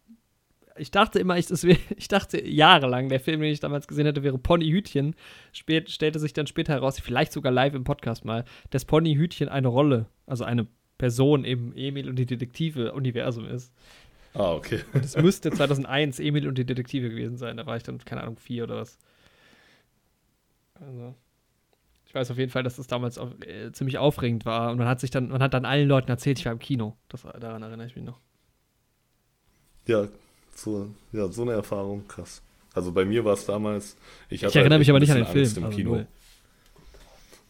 ich 0.77 0.89
dachte 0.89 1.19
immer, 1.19 1.37
ich, 1.37 1.47
wär, 1.49 1.77
ich 1.97 2.07
dachte 2.07 2.43
jahrelang, 2.43 3.09
der 3.09 3.19
Film, 3.19 3.41
den 3.41 3.51
ich 3.51 3.59
damals 3.59 3.87
gesehen 3.87 4.07
hätte, 4.07 4.23
wäre 4.23 4.39
Ponyhütchen. 4.39 5.15
Spät, 5.51 5.91
stellte 5.91 6.17
sich 6.17 6.33
dann 6.33 6.47
später 6.47 6.73
heraus, 6.73 6.99
vielleicht 6.99 7.33
sogar 7.33 7.51
live 7.51 7.75
im 7.75 7.83
Podcast 7.83 8.25
mal, 8.25 8.45
dass 8.71 8.85
Ponyhütchen 8.85 9.47
eine 9.47 9.67
Rolle, 9.67 10.07
also 10.25 10.43
eine 10.43 10.65
Person 11.03 11.43
im 11.43 11.75
Emil 11.75 12.07
und 12.07 12.15
die 12.15 12.25
Detektive-Universum 12.25 13.43
ist. 13.45 13.73
Ah, 14.33 14.53
okay. 14.53 14.79
Und 14.93 15.03
es 15.03 15.17
müsste 15.17 15.51
2001 15.51 16.17
Emil 16.21 16.47
und 16.47 16.57
die 16.57 16.65
Detektive 16.65 17.09
gewesen 17.09 17.35
sein. 17.35 17.57
Da 17.57 17.65
war 17.65 17.75
ich 17.75 17.83
dann, 17.83 17.97
keine 17.97 18.21
Ahnung, 18.21 18.37
vier 18.37 18.63
oder 18.63 18.77
was. 18.77 18.97
Also. 20.75 21.13
Ich 22.05 22.15
weiß 22.15 22.31
auf 22.31 22.37
jeden 22.37 22.51
Fall, 22.51 22.63
dass 22.63 22.77
das 22.77 22.87
damals 22.87 23.17
auch, 23.17 23.31
äh, 23.41 23.73
ziemlich 23.73 23.97
aufregend 23.97 24.45
war. 24.45 24.71
Und 24.71 24.77
man 24.77 24.87
hat 24.87 25.01
sich 25.01 25.11
dann, 25.11 25.27
man 25.27 25.43
hat 25.43 25.53
dann 25.53 25.65
allen 25.65 25.89
Leuten 25.89 26.09
erzählt, 26.09 26.39
ich 26.39 26.45
war 26.45 26.53
im 26.53 26.59
Kino. 26.59 26.95
Das, 27.09 27.23
daran 27.23 27.61
erinnere 27.63 27.87
ich 27.87 27.97
mich 27.97 28.05
noch. 28.05 28.21
Ja, 29.85 30.07
so, 30.55 30.89
ja, 31.11 31.27
so 31.27 31.41
eine 31.41 31.51
Erfahrung, 31.51 32.07
krass. 32.07 32.41
Also 32.73 32.93
bei 32.93 33.03
mir 33.03 33.25
war 33.25 33.33
es 33.33 33.45
damals. 33.45 33.97
Ich, 34.29 34.41
Ich 34.41 34.55
erinnere 34.55 34.79
mich 34.79 34.89
aber 34.89 35.01
nicht 35.01 35.11
an 35.11 35.17
den 35.17 35.25
Angst 35.25 35.33
Film. 35.33 35.57
im 35.57 35.63
also 35.65 35.75
Kino. 35.75 35.89
null. 35.95 36.07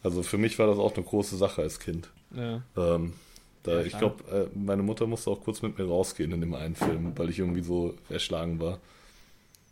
Also 0.02 0.24
für 0.24 0.38
mich 0.38 0.58
war 0.58 0.66
das 0.66 0.76
auch 0.76 0.96
eine 0.96 1.04
große 1.04 1.36
Sache 1.36 1.62
als 1.62 1.78
Kind. 1.78 2.10
Ja. 2.34 2.62
Ähm, 2.76 3.12
da, 3.64 3.80
Ja, 3.80 3.80
ich 3.82 3.98
glaube, 3.98 4.24
äh, 4.30 4.58
meine 4.58 4.82
Mutter 4.82 5.06
musste 5.06 5.30
auch 5.30 5.42
kurz 5.42 5.60
mit 5.62 5.76
mir 5.78 5.84
rausgehen 5.86 6.30
in 6.32 6.40
dem 6.40 6.54
einen 6.54 6.76
Film, 6.76 7.12
weil 7.16 7.30
ich 7.30 7.38
irgendwie 7.40 7.62
so 7.62 7.94
erschlagen 8.08 8.60
war. 8.60 8.78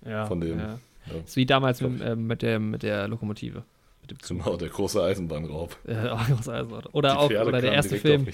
ja. 0.05 0.27
Von 0.27 0.41
dem, 0.41 0.59
Ja. 0.59 0.79
Ja. 1.07 1.19
Ist 1.25 1.35
wie 1.37 1.47
damals 1.47 1.81
mit, 1.81 2.01
ähm, 2.01 2.27
mit, 2.29 2.43
der, 2.43 2.59
mit 2.61 2.83
der 2.83 3.09
Lokomotive. 3.09 3.65
Mit. 4.09 4.23
Genau, 4.29 4.57
der 4.57 4.69
große 4.69 5.03
Eisenbahnraub. 5.03 5.77
Äh, 5.87 6.09
auch 6.09 6.27
großes 6.27 6.49
Eisen- 6.49 6.73
oder 6.93 7.19
auch 7.19 7.31
oder 7.31 7.61
der 7.61 7.73
erste 7.73 7.97
Film. 7.97 8.27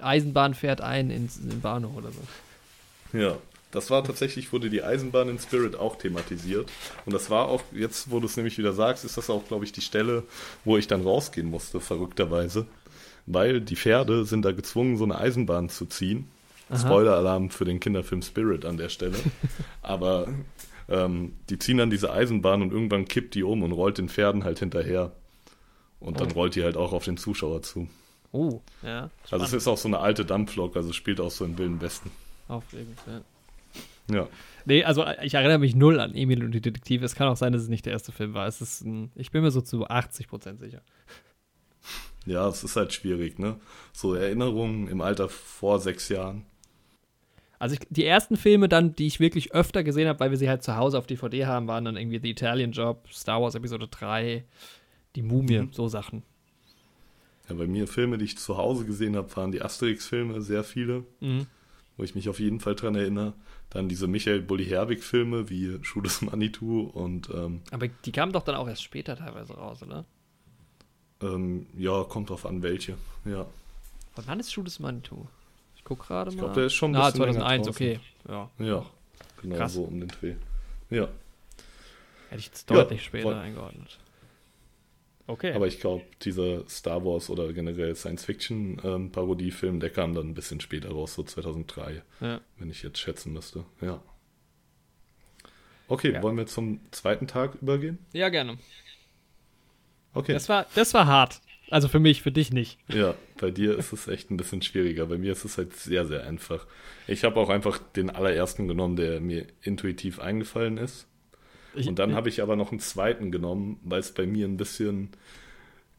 Eisenbahn 0.00 0.54
fährt 0.54 0.80
ein 0.80 1.10
ins, 1.10 1.38
in 1.38 1.50
den 1.50 1.60
Bahnhof 1.60 1.96
oder 1.96 2.10
so. 2.10 3.18
Ja, 3.18 3.36
das 3.70 3.90
war 3.90 4.02
tatsächlich, 4.02 4.52
wurde 4.52 4.70
die 4.70 4.82
Eisenbahn 4.82 5.28
in 5.28 5.38
Spirit 5.38 5.76
auch 5.76 5.96
thematisiert. 5.96 6.70
Und 7.04 7.12
das 7.12 7.28
war 7.30 7.48
auch, 7.48 7.62
jetzt 7.72 8.10
wo 8.10 8.20
du 8.20 8.26
es 8.26 8.36
nämlich 8.36 8.56
wieder 8.56 8.72
sagst, 8.72 9.04
ist 9.04 9.16
das 9.16 9.28
auch, 9.30 9.46
glaube 9.46 9.64
ich, 9.64 9.72
die 9.72 9.80
Stelle, 9.82 10.24
wo 10.64 10.76
ich 10.78 10.86
dann 10.86 11.02
rausgehen 11.02 11.50
musste, 11.50 11.80
verrückterweise. 11.80 12.66
Weil 13.32 13.60
die 13.60 13.76
Pferde 13.76 14.24
sind 14.24 14.44
da 14.44 14.52
gezwungen, 14.52 14.96
so 14.96 15.04
eine 15.04 15.18
Eisenbahn 15.18 15.68
zu 15.68 15.86
ziehen. 15.86 16.28
Spoiler-Alarm 16.74 17.48
für 17.50 17.64
den 17.64 17.80
Kinderfilm 17.80 18.20
Spirit 18.20 18.66
an 18.66 18.76
der 18.76 18.90
Stelle. 18.90 19.16
Aber 19.82 20.28
ähm, 20.88 21.32
die 21.48 21.58
ziehen 21.58 21.78
dann 21.78 21.88
diese 21.90 22.12
Eisenbahn 22.12 22.60
und 22.60 22.72
irgendwann 22.72 23.06
kippt 23.06 23.34
die 23.34 23.42
um 23.42 23.62
und 23.62 23.72
rollt 23.72 23.96
den 23.96 24.08
Pferden 24.10 24.44
halt 24.44 24.58
hinterher. 24.58 25.12
Und 26.00 26.20
dann 26.20 26.30
Oh. 26.32 26.34
rollt 26.34 26.54
die 26.56 26.62
halt 26.64 26.76
auch 26.76 26.92
auf 26.92 27.04
den 27.04 27.16
Zuschauer 27.16 27.62
zu. 27.62 27.88
Oh, 28.32 28.60
ja. 28.82 29.08
Also 29.30 29.44
es 29.46 29.52
ist 29.54 29.66
auch 29.66 29.78
so 29.78 29.88
eine 29.88 30.00
alte 30.00 30.26
Dampflok, 30.26 30.76
also 30.76 30.92
spielt 30.92 31.20
auch 31.20 31.30
so 31.30 31.46
im 31.46 31.56
Wilden 31.56 31.80
Westen. 31.80 32.10
Aufregend, 32.48 32.98
ja. 33.06 33.22
Ja. 34.14 34.28
Nee, 34.66 34.84
also 34.84 35.06
ich 35.22 35.34
erinnere 35.34 35.58
mich 35.58 35.74
null 35.74 35.98
an 36.00 36.14
Emil 36.14 36.44
und 36.44 36.52
die 36.52 36.60
Detektive. 36.60 37.04
Es 37.04 37.14
kann 37.14 37.28
auch 37.28 37.36
sein, 37.36 37.52
dass 37.54 37.62
es 37.62 37.68
nicht 37.68 37.86
der 37.86 37.94
erste 37.94 38.12
Film 38.12 38.34
war. 38.34 38.46
Es 38.46 38.60
ist 38.60 38.82
ein, 38.84 39.10
ich 39.14 39.30
bin 39.30 39.42
mir 39.42 39.50
so 39.50 39.60
zu 39.62 39.86
80% 39.86 40.58
sicher. 40.58 40.82
Ja, 42.28 42.48
es 42.48 42.62
ist 42.64 42.76
halt 42.76 42.92
schwierig, 42.92 43.38
ne? 43.38 43.56
So 43.92 44.14
Erinnerungen 44.14 44.88
im 44.88 45.00
Alter 45.00 45.28
vor 45.28 45.80
sechs 45.80 46.08
Jahren. 46.08 46.44
Also 47.58 47.74
ich, 47.74 47.80
die 47.90 48.04
ersten 48.04 48.36
Filme 48.36 48.68
dann, 48.68 48.94
die 48.94 49.06
ich 49.06 49.18
wirklich 49.18 49.52
öfter 49.52 49.82
gesehen 49.82 50.06
habe, 50.08 50.20
weil 50.20 50.30
wir 50.30 50.38
sie 50.38 50.48
halt 50.48 50.62
zu 50.62 50.76
Hause 50.76 50.96
auf 50.98 51.06
DVD 51.08 51.46
haben, 51.46 51.66
waren 51.66 51.84
dann 51.84 51.96
irgendwie 51.96 52.20
The 52.22 52.30
Italian 52.30 52.70
Job, 52.72 53.08
Star 53.12 53.42
Wars 53.42 53.54
Episode 53.56 53.88
3, 53.88 54.44
Die 55.16 55.22
Mumie, 55.22 55.60
Mhm. 55.62 55.72
so 55.72 55.88
Sachen. 55.88 56.22
Ja, 57.48 57.54
bei 57.56 57.66
mir 57.66 57.88
Filme, 57.88 58.18
die 58.18 58.26
ich 58.26 58.38
zu 58.38 58.56
Hause 58.58 58.84
gesehen 58.84 59.16
habe, 59.16 59.34
waren 59.36 59.50
die 59.52 59.62
Asterix-Filme, 59.62 60.40
sehr 60.42 60.62
viele, 60.62 61.04
Mhm. 61.20 61.46
wo 61.96 62.04
ich 62.04 62.14
mich 62.14 62.28
auf 62.28 62.38
jeden 62.38 62.60
Fall 62.60 62.74
dran 62.76 62.94
erinnere. 62.94 63.32
Dann 63.70 63.88
diese 63.88 64.06
Michael 64.06 64.42
Bulli-Herbig-Filme 64.42 65.50
wie 65.50 65.78
Schuh 65.82 66.00
des 66.00 66.22
Manitou 66.22 66.82
und 66.82 67.28
ähm, 67.34 67.62
Aber 67.72 67.88
die 67.88 68.12
kamen 68.12 68.32
doch 68.32 68.42
dann 68.44 68.54
auch 68.54 68.68
erst 68.68 68.82
später 68.84 69.16
teilweise 69.16 69.54
raus, 69.54 69.82
oder? 69.82 70.04
Ähm, 71.22 71.66
ja, 71.76 72.04
kommt 72.04 72.30
drauf 72.30 72.46
an, 72.46 72.62
welche. 72.62 72.96
Ja, 73.24 73.46
Von 74.14 74.26
wann 74.26 74.40
ist 74.40 74.52
Schuh 74.52 74.62
des 74.62 74.78
Manitou? 74.78 75.26
Ich 75.76 75.84
guck 75.84 76.06
gerade 76.06 76.30
mal. 76.30 76.34
ich 76.34 76.38
glaube, 76.38 76.54
der 76.54 76.64
ist 76.66 76.74
schon 76.74 76.94
ein 76.94 77.00
Ah, 77.00 77.06
bisschen 77.10 77.20
länger 77.26 77.40
2001, 77.40 77.66
draußen. 77.66 77.86
okay. 77.86 78.00
Ja. 78.28 78.50
Ja, 78.58 78.86
genau 79.42 79.56
Krass. 79.56 79.74
so 79.74 79.82
um 79.84 80.00
den 80.00 80.08
Dreh. 80.08 80.34
Ja, 80.90 81.08
Hätte 82.30 82.40
ich 82.40 82.46
jetzt 82.46 82.68
Ja, 82.70 82.76
deutlich 82.76 83.02
später 83.04 83.22
voll. 83.30 83.34
eingeordnet. 83.34 83.98
Okay. 85.26 85.52
aber 85.52 85.66
ich 85.66 85.78
glaube, 85.80 86.04
dieser 86.22 86.66
Star 86.70 87.04
Wars 87.04 87.28
oder 87.28 87.52
generell 87.52 87.94
Science-Fiction-Parodiefilm, 87.94 89.78
der 89.78 89.90
kam 89.90 90.14
dann 90.14 90.28
ein 90.30 90.34
bisschen 90.34 90.58
später 90.60 90.90
raus, 90.90 91.12
so 91.14 91.22
2003. 91.22 92.02
ja. 92.20 92.40
wenn 92.58 92.70
ich 92.70 92.82
jetzt 92.82 92.98
schätzen 92.98 93.34
müsste. 93.34 93.64
Ja. 93.82 94.00
Okay, 95.86 96.12
Ja. 96.14 96.22
wollen 96.22 96.36
wir 96.38 96.46
zum 96.46 96.80
zweiten 96.92 97.26
Tag 97.26 97.56
übergehen? 97.62 97.98
ja, 98.12 98.28
gerne. 98.30 98.58
Okay. 100.18 100.32
Das 100.32 100.48
war, 100.48 100.66
das 100.74 100.94
war 100.94 101.06
hart. 101.06 101.40
Also 101.70 101.88
für 101.88 101.98
mich, 101.98 102.22
für 102.22 102.32
dich 102.32 102.50
nicht. 102.52 102.78
ja, 102.88 103.14
bei 103.38 103.50
dir 103.50 103.76
ist 103.76 103.92
es 103.92 104.08
echt 104.08 104.30
ein 104.30 104.38
bisschen 104.38 104.62
schwieriger. 104.62 105.06
Bei 105.06 105.18
mir 105.18 105.32
ist 105.32 105.44
es 105.44 105.58
halt 105.58 105.76
sehr, 105.76 106.06
sehr 106.06 106.26
einfach. 106.26 106.66
Ich 107.06 107.24
habe 107.24 107.38
auch 107.38 107.50
einfach 107.50 107.78
den 107.78 108.08
allerersten 108.10 108.68
genommen, 108.68 108.96
der 108.96 109.20
mir 109.20 109.46
intuitiv 109.62 110.18
eingefallen 110.18 110.78
ist. 110.78 111.06
Und 111.74 111.98
dann 111.98 112.14
habe 112.14 112.28
ich 112.28 112.42
aber 112.42 112.56
noch 112.56 112.70
einen 112.70 112.80
zweiten 112.80 113.30
genommen, 113.30 113.78
weil 113.84 114.00
es 114.00 114.12
bei 114.12 114.26
mir 114.26 114.46
ein 114.46 114.56
bisschen 114.56 115.10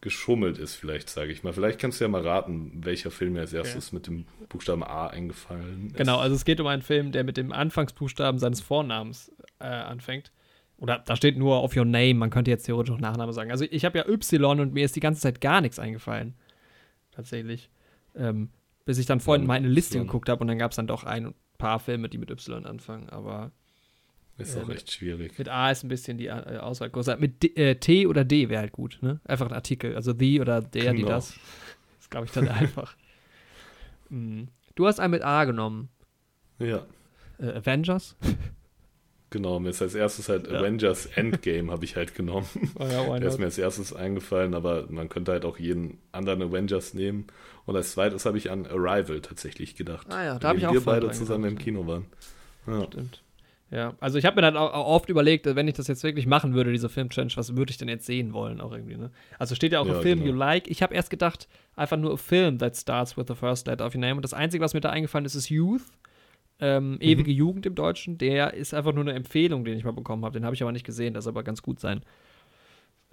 geschummelt 0.01 0.57
ist, 0.57 0.75
vielleicht 0.75 1.09
sage 1.09 1.31
ich 1.31 1.43
mal. 1.43 1.53
Vielleicht 1.53 1.79
kannst 1.79 1.99
du 1.99 2.05
ja 2.05 2.09
mal 2.09 2.25
raten, 2.25 2.71
welcher 2.83 3.11
Film 3.11 3.33
mir 3.33 3.41
als 3.41 3.53
erstes 3.53 3.91
mit 3.91 4.07
dem 4.07 4.25
Buchstaben 4.47 4.83
A 4.83 5.07
eingefallen 5.07 5.87
ist. 5.87 5.97
Genau, 5.97 6.17
also 6.17 6.35
es 6.35 6.45
geht 6.45 6.59
um 6.59 6.67
einen 6.67 6.81
Film, 6.81 7.11
der 7.11 7.23
mit 7.23 7.37
dem 7.37 7.51
Anfangsbuchstaben 7.51 8.39
seines 8.39 8.61
Vornamens 8.61 9.31
äh, 9.59 9.65
anfängt. 9.65 10.31
Oder 10.79 10.99
da 10.99 11.15
steht 11.15 11.37
nur 11.37 11.57
auf 11.57 11.75
your 11.75 11.85
name, 11.85 12.13
man 12.15 12.29
könnte 12.29 12.51
jetzt 12.51 12.63
theoretisch 12.65 12.93
auch 12.95 12.99
Nachname 12.99 13.33
sagen. 13.33 13.51
Also 13.51 13.65
ich 13.69 13.83
habe 13.85 13.97
ja 13.97 14.07
Y 14.07 14.59
und 14.61 14.73
mir 14.73 14.85
ist 14.85 14.95
die 14.95 14.99
ganze 15.01 15.21
Zeit 15.21 15.41
gar 15.41 15.59
nichts 15.61 15.77
eingefallen. 15.79 16.35
Tatsächlich. 17.11 17.69
Ähm, 18.15 18.49
bis 18.85 18.97
ich 18.97 19.05
dann 19.05 19.19
vorhin 19.19 19.43
Ja, 19.43 19.47
meine 19.47 19.67
Liste 19.67 19.97
Y. 19.97 20.07
geguckt 20.07 20.29
habe 20.29 20.41
und 20.41 20.47
dann 20.47 20.57
gab 20.57 20.71
es 20.71 20.77
dann 20.77 20.87
doch 20.87 21.03
ein 21.03 21.33
paar 21.57 21.79
Filme, 21.79 22.07
die 22.09 22.17
mit 22.17 22.31
Y 22.31 22.65
anfangen. 22.65 23.09
Aber 23.09 23.51
Ist 24.37 24.55
äh, 24.55 24.61
auch 24.61 24.69
echt 24.69 24.91
schwierig. 24.91 25.37
mit 25.37 25.49
A 25.49 25.69
ist 25.69 25.83
ein 25.83 25.89
bisschen 25.89 26.17
die 26.17 26.27
äh, 26.27 26.57
Auswahl 26.59 26.89
größer. 26.89 27.17
Mit 27.17 27.43
D, 27.43 27.47
äh, 27.55 27.75
T 27.75 28.07
oder 28.07 28.23
D 28.23 28.47
wäre 28.47 28.61
halt 28.61 28.71
gut, 28.71 28.99
ne? 29.01 29.19
Einfach 29.25 29.47
ein 29.47 29.53
Artikel. 29.53 29.95
Also 29.95 30.13
the 30.17 30.39
oder 30.39 30.61
der, 30.61 30.91
die 30.93 30.99
Genau. 30.99 31.09
das. 31.09 31.37
Das 31.97 32.09
glaube 32.09 32.25
ich 32.27 32.31
dann 32.31 32.47
einfach. 32.47 32.95
Mhm. 34.09 34.47
Du 34.75 34.87
hast 34.87 34.99
einen 35.01 35.11
mit 35.11 35.23
A 35.23 35.43
genommen. 35.43 35.89
Ja. 36.57 36.85
Äh, 37.37 37.51
Avengers? 37.57 38.15
Genau, 39.31 39.59
mir 39.59 39.69
ist 39.69 39.81
als 39.81 39.93
erstes 39.95 40.27
halt 40.29 40.47
Ja. 40.49 40.59
Avengers 40.59 41.05
Endgame 41.15 41.71
habe 41.71 41.85
ich 41.85 41.95
halt 41.95 42.15
genommen. 42.15 42.47
Oh 42.79 42.83
ja, 42.85 43.19
Der 43.19 43.27
ist 43.29 43.37
mir 43.37 43.45
als 43.45 43.57
erstes 43.57 43.93
eingefallen, 43.93 44.53
aber 44.55 44.85
man 44.89 45.07
könnte 45.09 45.31
halt 45.31 45.45
auch 45.45 45.59
jeden 45.59 45.99
anderen 46.11 46.41
Avengers 46.41 46.93
nehmen. 46.93 47.27
Und 47.65 47.75
als 47.75 47.91
zweites 47.91 48.25
habe 48.25 48.37
ich 48.37 48.49
an 48.49 48.65
Arrival 48.65 49.21
tatsächlich 49.21 49.75
gedacht. 49.75 50.07
Ah 50.09 50.23
ja, 50.23 50.39
da 50.39 50.49
habe 50.49 50.59
ich 50.59 50.65
auch 50.65 50.73
wir 50.73 50.81
beide 50.81 51.11
zusammen 51.11 51.45
im 51.51 51.57
Kino 51.57 51.85
waren. 51.85 52.05
Ja. 52.65 52.83
Stimmt. 52.85 53.21
Ja, 53.71 53.93
also 53.99 54.17
ich 54.17 54.25
habe 54.25 54.37
mir 54.37 54.41
dann 54.41 54.57
auch, 54.57 54.73
oft 54.73 55.09
überlegt, 55.09 55.45
wenn 55.45 55.67
ich 55.67 55.75
das 55.75 55.87
jetzt 55.87 56.01
wirklich 56.03 56.25
machen 56.25 56.55
würde, 56.55 56.71
diese 56.71 56.89
Film-Challenge, 56.89 57.33
was 57.35 57.55
würde 57.55 57.69
ich 57.69 57.77
denn 57.77 57.87
jetzt 57.87 58.07
sehen 58.07 58.33
wollen 58.33 58.61
auch 58.61 58.71
irgendwie, 58.71 58.97
ne? 58.97 59.11
Also 59.37 59.53
steht 59.53 59.73
ja 59.73 59.79
auch 59.79 59.85
Ja, 59.85 59.99
a 59.99 60.01
Film 60.01 60.19
genau. 60.21 60.31
you 60.31 60.35
like. 60.35 60.67
Ich 60.67 60.81
habe 60.81 60.95
erst 60.95 61.11
gedacht, 61.11 61.47
einfach 61.75 61.97
nur 61.97 62.13
a 62.13 62.17
Film 62.17 62.57
that 62.57 62.75
starts 62.75 63.15
with 63.15 63.25
the 63.27 63.35
first 63.35 63.67
letter 63.67 63.85
of 63.85 63.93
your 63.93 64.01
name. 64.01 64.15
Und 64.15 64.23
das 64.23 64.33
Einzige, 64.33 64.63
was 64.63 64.73
mir 64.73 64.81
da 64.81 64.89
eingefallen 64.89 65.25
ist, 65.25 65.35
ist 65.35 65.49
Youth. 65.49 65.83
Ähm, 66.61 66.91
Mhm. 66.91 66.97
Ewige 67.01 67.31
Jugend 67.31 67.65
im 67.65 67.75
Deutschen. 67.75 68.17
Der 68.17 68.53
ist 68.53 68.73
einfach 68.73 68.93
nur 68.93 69.03
eine 69.03 69.13
Empfehlung, 69.13 69.63
den 69.63 69.77
ich 69.77 69.83
mal 69.85 69.93
bekommen 69.93 70.25
habe. 70.25 70.33
Den 70.33 70.45
habe 70.45 70.55
ich 70.55 70.61
aber 70.61 70.71
nicht 70.71 70.85
gesehen, 70.85 71.13
das 71.13 71.23
soll 71.23 71.31
aber 71.31 71.43
ganz 71.43 71.61
gut 71.61 71.79
sein. 71.79 72.01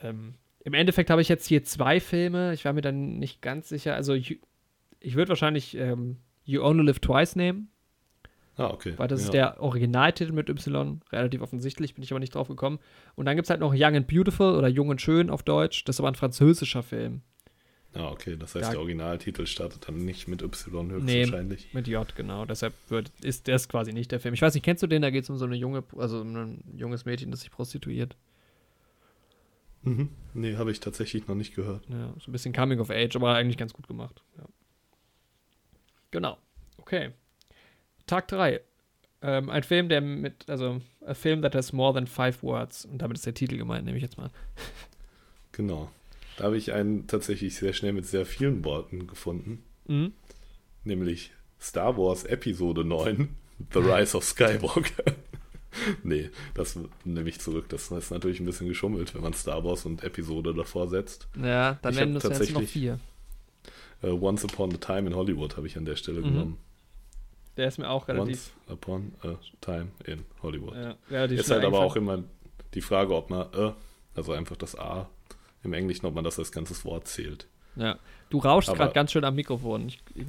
Ähm, 0.01 0.35
Im 0.65 0.75
Endeffekt 0.75 1.11
habe 1.11 1.23
ich 1.23 1.29
jetzt 1.29 1.47
hier 1.47 1.63
zwei 1.65 2.01
Filme. 2.01 2.53
Ich 2.55 2.65
war 2.65 2.73
mir 2.73 2.81
dann 2.83 3.19
nicht 3.19 3.41
ganz 3.43 3.69
sicher. 3.69 3.95
Also 3.95 4.15
you- 4.15 4.37
ich 5.01 5.15
würde 5.15 5.29
wahrscheinlich 5.29 5.77
ähm, 5.77 6.17
You 6.45 6.63
Only 6.63 6.85
Live 6.85 6.99
Twice 6.99 7.37
nehmen. 7.37 7.69
Ah, 8.57 8.71
okay. 8.71 8.95
Weil 8.97 9.07
das 9.09 9.21
ja. 9.21 9.25
ist 9.27 9.35
der 9.35 9.61
Originaltitel 9.63 10.33
mit 10.33 10.49
Y, 10.49 11.01
relativ 11.13 11.43
offensichtlich, 11.43 11.95
bin 11.95 12.03
ich 12.03 12.11
aber 12.11 12.21
nicht 12.21 12.35
drauf 12.35 12.49
gekommen. 12.49 12.79
Und 13.15 13.27
dann 13.27 13.37
gibt 13.37 13.47
es 13.47 13.51
halt 13.51 13.61
noch 13.61 13.75
Young 13.77 13.95
and 13.97 14.07
Beautiful 14.07 14.57
oder 14.57 14.67
Jung 14.69 14.89
und 14.89 15.01
Schön 15.01 15.29
auf 15.31 15.43
Deutsch. 15.43 15.85
Das 15.85 15.97
ist 15.97 16.01
aber 16.01 16.09
ein 16.09 16.15
französischer 16.15 16.83
Film 16.83 17.21
Ah, 17.99 18.11
okay. 18.11 18.37
Das 18.39 18.55
heißt, 18.55 18.67
Da- 18.67 18.71
der 18.73 18.81
Originaltitel 18.81 19.47
startet 19.47 19.89
dann 19.89 20.05
nicht 20.05 20.29
mit 20.29 20.43
Y 20.43 20.87
Nee. 21.05 21.21
höchstwahrscheinlich. 21.21 21.73
mit 21.75 21.89
J, 21.89 22.15
genau. 22.17 22.45
Deshalb 22.45 22.75
wird, 22.89 23.11
ist 23.23 23.49
das 23.49 23.69
quasi 23.69 23.93
nicht 23.93 24.13
der 24.13 24.21
Film. 24.21 24.35
Ich 24.35 24.43
weiß 24.43 24.55
nicht, 24.55 24.63
kennst 24.65 24.83
du 24.83 24.87
den? 24.87 25.03
Da 25.03 25.11
geht 25.11 25.25
es 25.25 25.31
um 25.31 25.37
so 25.39 25.45
eine 25.45 25.57
junge, 25.57 25.83
also 25.97 26.21
um 26.21 26.35
ein 26.37 26.65
junges 26.77 27.05
Mädchen, 27.05 27.31
das 27.31 27.41
sich 27.41 27.51
prostituiert. 27.51 28.17
Mhm. 29.83 30.09
Nee, 30.35 30.57
habe 30.57 30.73
ich 30.73 30.81
tatsächlich 30.81 31.29
noch 31.29 31.37
nicht 31.37 31.55
gehört. 31.55 31.85
Ja, 31.89 32.13
so 32.19 32.31
ein 32.31 32.33
bisschen 32.33 32.53
Coming 32.53 32.81
of 32.81 32.91
Age, 32.91 33.15
aber 33.17 33.35
eigentlich 33.35 33.57
ganz 33.57 33.73
gut 33.73 33.87
gemacht. 33.87 34.21
Ja. 34.37 34.45
Genau. 36.11 36.39
Okay. 36.79 37.11
Tag 38.07 38.29
3. 38.29 38.61
Ähm, 39.23 39.49
ein 39.49 39.63
Film, 39.63 39.89
der 39.89 40.01
mit, 40.01 40.49
also, 40.49 40.81
a 41.05 41.15
film 41.15 41.41
that 41.43 41.55
has 41.55 41.73
more 41.73 41.95
than 41.95 42.07
five 42.07 42.43
words. 42.43 42.85
Und 42.85 42.99
damit 42.99 43.17
ist 43.17 43.27
der 43.27 43.35
Titel 43.35 43.57
gemeint, 43.57 43.85
nehme 43.85 43.97
ich 43.97 44.03
jetzt 44.03 44.19
mal. 44.19 44.31
Genau. 45.53 45.91
Da 46.37 46.45
habe 46.45 46.57
ich 46.57 46.73
einen 46.73 47.07
tatsächlich 47.07 47.55
sehr 47.57 47.73
schnell 47.73 47.93
mit 47.93 48.07
sehr 48.07 48.27
vielen 48.27 48.65
Worten 48.65 49.07
gefunden. 49.07 49.63
Mhm. 49.87 50.13
Nämlich 50.85 51.33
Star 51.61 51.97
Wars 51.97 52.25
Episode 52.25 52.85
9, 52.85 53.29
The 53.73 53.79
Rise 53.79 54.17
of 54.17 54.25
Skywalker. 54.25 55.15
nee, 56.03 56.31
das 56.55 56.79
nehme 57.05 57.29
ich 57.29 57.41
zurück. 57.41 57.69
Das 57.71 57.91
ist 57.91 58.11
natürlich 58.11 58.41
ein 58.41 58.47
bisschen 58.47 58.69
geschummelt, 58.69 59.15
wenn 59.15 59.23
man 59.23 59.33
Star 59.33 59.65
Wars 59.65 59.87
und 59.87 60.03
Episode 60.05 60.55
davor 60.55 60.89
setzt. 60.89 61.29
Ja, 61.43 61.79
dann 61.83 61.93
Ich 61.95 61.99
werden 61.99 62.15
hab 62.15 62.23
das 62.23 62.39
jetzt 62.39 62.51
noch 62.53 62.61
tatsächlich- 62.61 62.71
vier. 62.71 63.01
Äh, 64.03 64.09
Once 64.11 64.45
Upon 64.45 64.75
a 64.75 64.77
Time 64.77 65.09
in 65.09 65.15
Hollywood 65.17 65.57
habe 65.57 65.67
ich 65.67 65.77
an 65.79 65.87
der 65.87 65.97
Stelle 65.97 66.21
Mhm. 66.21 66.25
genommen. 66.25 66.59
Der 67.57 67.69
ist 67.69 67.79
mir 67.79 67.89
auch 67.89 68.07
relativ. 68.09 68.51
Once 68.69 68.71
Upon 68.71 69.13
a 69.23 69.37
Time 69.63 69.89
in 70.05 70.23
Hollywood. 70.43 70.75
Ja, 71.11 71.25
ist 71.25 71.51
halt 71.51 71.65
aber 71.65 71.81
auch 71.81 71.97
immer 71.97 72.23
die 72.75 72.83
Frage, 72.83 73.15
ob 73.15 73.31
man, 73.31 73.51
äh, 73.55 73.73
also 74.15 74.33
einfach 74.33 74.57
das 74.57 74.79
A 74.79 75.09
im 75.67 75.75
Englischen, 75.75 76.07
ob 76.07 76.15
man 76.15 76.25
das 76.25 76.39
als 76.39 76.51
ganzes 76.53 76.85
Wort 76.85 77.07
zählt. 77.09 77.47
Ja. 77.77 77.99
Du 78.31 78.39
rauschst 78.39 78.73
gerade 78.75 78.95
ganz 78.95 79.13
schön 79.13 79.25
am 79.25 79.35
Mikrofon. 79.35 79.89
Ich, 79.89 80.01
du 80.15 80.25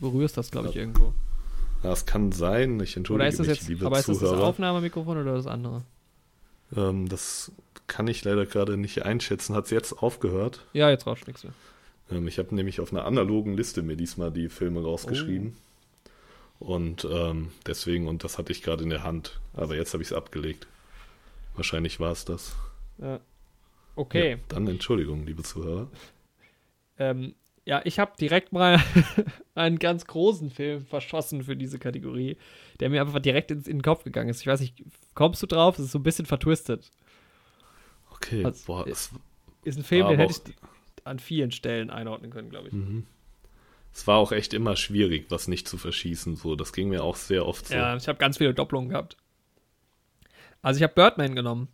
berührst 0.00 0.36
das, 0.36 0.50
glaube 0.50 0.68
ich, 0.68 0.74
Ja. 0.74 0.82
irgendwo. 0.82 1.14
Das 1.82 2.04
kann 2.04 2.30
sein, 2.30 2.78
ich 2.80 2.96
entschuldige 2.96 3.24
Oder 3.24 3.28
ist 3.28 3.38
das 3.40 3.46
mich, 3.46 3.56
jetzt, 3.58 3.68
liebe 3.68 3.86
aber 3.86 3.98
ist 3.98 4.08
das 4.08 4.18
das. 4.18 4.32
Aufnahmemikrofon 4.32 5.16
oder 5.18 5.34
das 5.34 5.46
andere? 5.46 5.82
ähm, 6.76 7.08
das 7.08 7.50
kann 7.86 8.06
ich 8.06 8.22
leider 8.22 8.44
gerade 8.46 8.76
nicht 8.76 9.02
einschätzen. 9.04 9.54
Hat 9.54 9.64
es 9.64 9.70
jetzt 9.70 9.94
aufgehört? 9.94 10.64
Ja, 10.74 10.90
jetzt 10.90 11.06
rauscht 11.06 11.26
nichts 11.26 11.42
mehr. 11.42 11.54
Ähm, 12.10 12.28
ich 12.28 12.38
habe 12.38 12.54
nämlich 12.54 12.80
auf 12.80 12.92
einer 12.92 13.06
analogen 13.06 13.56
Liste 13.56 13.82
mir 13.82 13.96
diesmal 13.96 14.30
die 14.30 14.48
Filme 14.50 14.82
rausgeschrieben. 14.82 15.56
Oh. 16.60 16.74
Und 16.74 17.08
ähm, 17.10 17.50
deswegen, 17.66 18.06
und 18.06 18.22
das 18.22 18.36
hatte 18.36 18.52
ich 18.52 18.62
gerade 18.62 18.84
in 18.84 18.90
der 18.90 19.02
Hand. 19.02 19.40
Aber 19.54 19.74
jetzt 19.74 19.94
habe 19.94 20.02
ich 20.02 20.10
es 20.10 20.16
abgelegt. 20.16 20.66
Wahrscheinlich 21.56 21.98
war 21.98 22.12
es 22.12 22.24
das. 22.26 22.54
Ja. 22.98 23.18
Okay. 24.00 24.30
Ja, 24.30 24.38
dann 24.48 24.66
Entschuldigung, 24.66 25.26
liebe 25.26 25.42
Zuhörer. 25.42 25.90
Ähm, 26.98 27.34
ja, 27.66 27.82
ich 27.84 27.98
habe 27.98 28.12
direkt 28.18 28.50
mal 28.50 28.82
einen 29.54 29.78
ganz 29.78 30.06
großen 30.06 30.48
Film 30.48 30.86
verschossen 30.86 31.44
für 31.44 31.54
diese 31.54 31.78
Kategorie, 31.78 32.38
der 32.80 32.88
mir 32.88 33.02
einfach 33.02 33.18
direkt 33.18 33.50
ins, 33.50 33.68
in 33.68 33.76
den 33.76 33.82
Kopf 33.82 34.02
gegangen 34.04 34.30
ist. 34.30 34.40
Ich 34.40 34.46
weiß 34.46 34.60
nicht, 34.60 34.82
kommst 35.14 35.42
du 35.42 35.46
drauf? 35.46 35.76
Das 35.76 35.84
ist 35.84 35.92
so 35.92 35.98
ein 35.98 36.02
bisschen 36.02 36.24
vertwistet. 36.24 36.90
Okay, 38.12 38.42
Also, 38.42 38.64
boah, 38.66 38.86
äh, 38.86 38.90
es, 38.90 39.10
Ist 39.64 39.76
ein 39.76 39.84
Film, 39.84 40.08
den 40.08 40.18
hätte 40.18 40.32
ich 40.32 40.54
an 41.04 41.18
vielen 41.18 41.52
Stellen 41.52 41.90
einordnen 41.90 42.30
können, 42.30 42.48
glaube 42.48 42.68
ich. 42.68 42.72
mhm. 42.72 43.06
es 43.92 44.06
war 44.06 44.16
auch 44.16 44.32
echt 44.32 44.54
immer 44.54 44.76
schwierig, 44.76 45.26
was 45.28 45.46
nicht 45.46 45.68
zu 45.68 45.76
verschießen. 45.76 46.36
So, 46.36 46.56
das 46.56 46.72
ging 46.72 46.88
mir 46.88 47.04
auch 47.04 47.16
sehr 47.16 47.44
oft 47.44 47.66
so. 47.66 47.74
Ja, 47.74 47.94
ich 47.96 48.08
habe 48.08 48.18
ganz 48.18 48.38
viele 48.38 48.54
Doppelungen 48.54 48.88
gehabt. 48.88 49.18
Also 50.62 50.78
ich 50.78 50.82
habe 50.84 50.94
Birdman 50.94 51.34
genommen. 51.34 51.68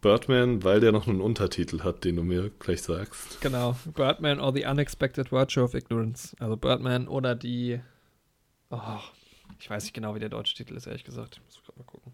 Birdman, 0.00 0.64
weil 0.64 0.80
der 0.80 0.92
noch 0.92 1.06
einen 1.06 1.20
Untertitel 1.20 1.82
hat, 1.82 2.04
den 2.04 2.16
du 2.16 2.22
mir 2.22 2.50
gleich 2.58 2.82
sagst. 2.82 3.40
Genau. 3.40 3.76
Birdman 3.94 4.40
or 4.40 4.52
the 4.52 4.64
Unexpected 4.64 5.30
Virtue 5.30 5.62
of 5.62 5.74
Ignorance. 5.74 6.36
Also 6.38 6.56
Birdman 6.56 7.08
oder 7.08 7.34
die. 7.34 7.80
Oh, 8.70 8.98
ich 9.58 9.68
weiß 9.68 9.84
nicht 9.84 9.94
genau, 9.94 10.14
wie 10.14 10.20
der 10.20 10.28
deutsche 10.28 10.54
Titel 10.54 10.74
ist, 10.74 10.86
ehrlich 10.86 11.04
gesagt. 11.04 11.36
Ich 11.36 11.44
muss 11.44 11.62
gerade 11.62 11.78
mal 11.78 11.84
gucken. 11.84 12.12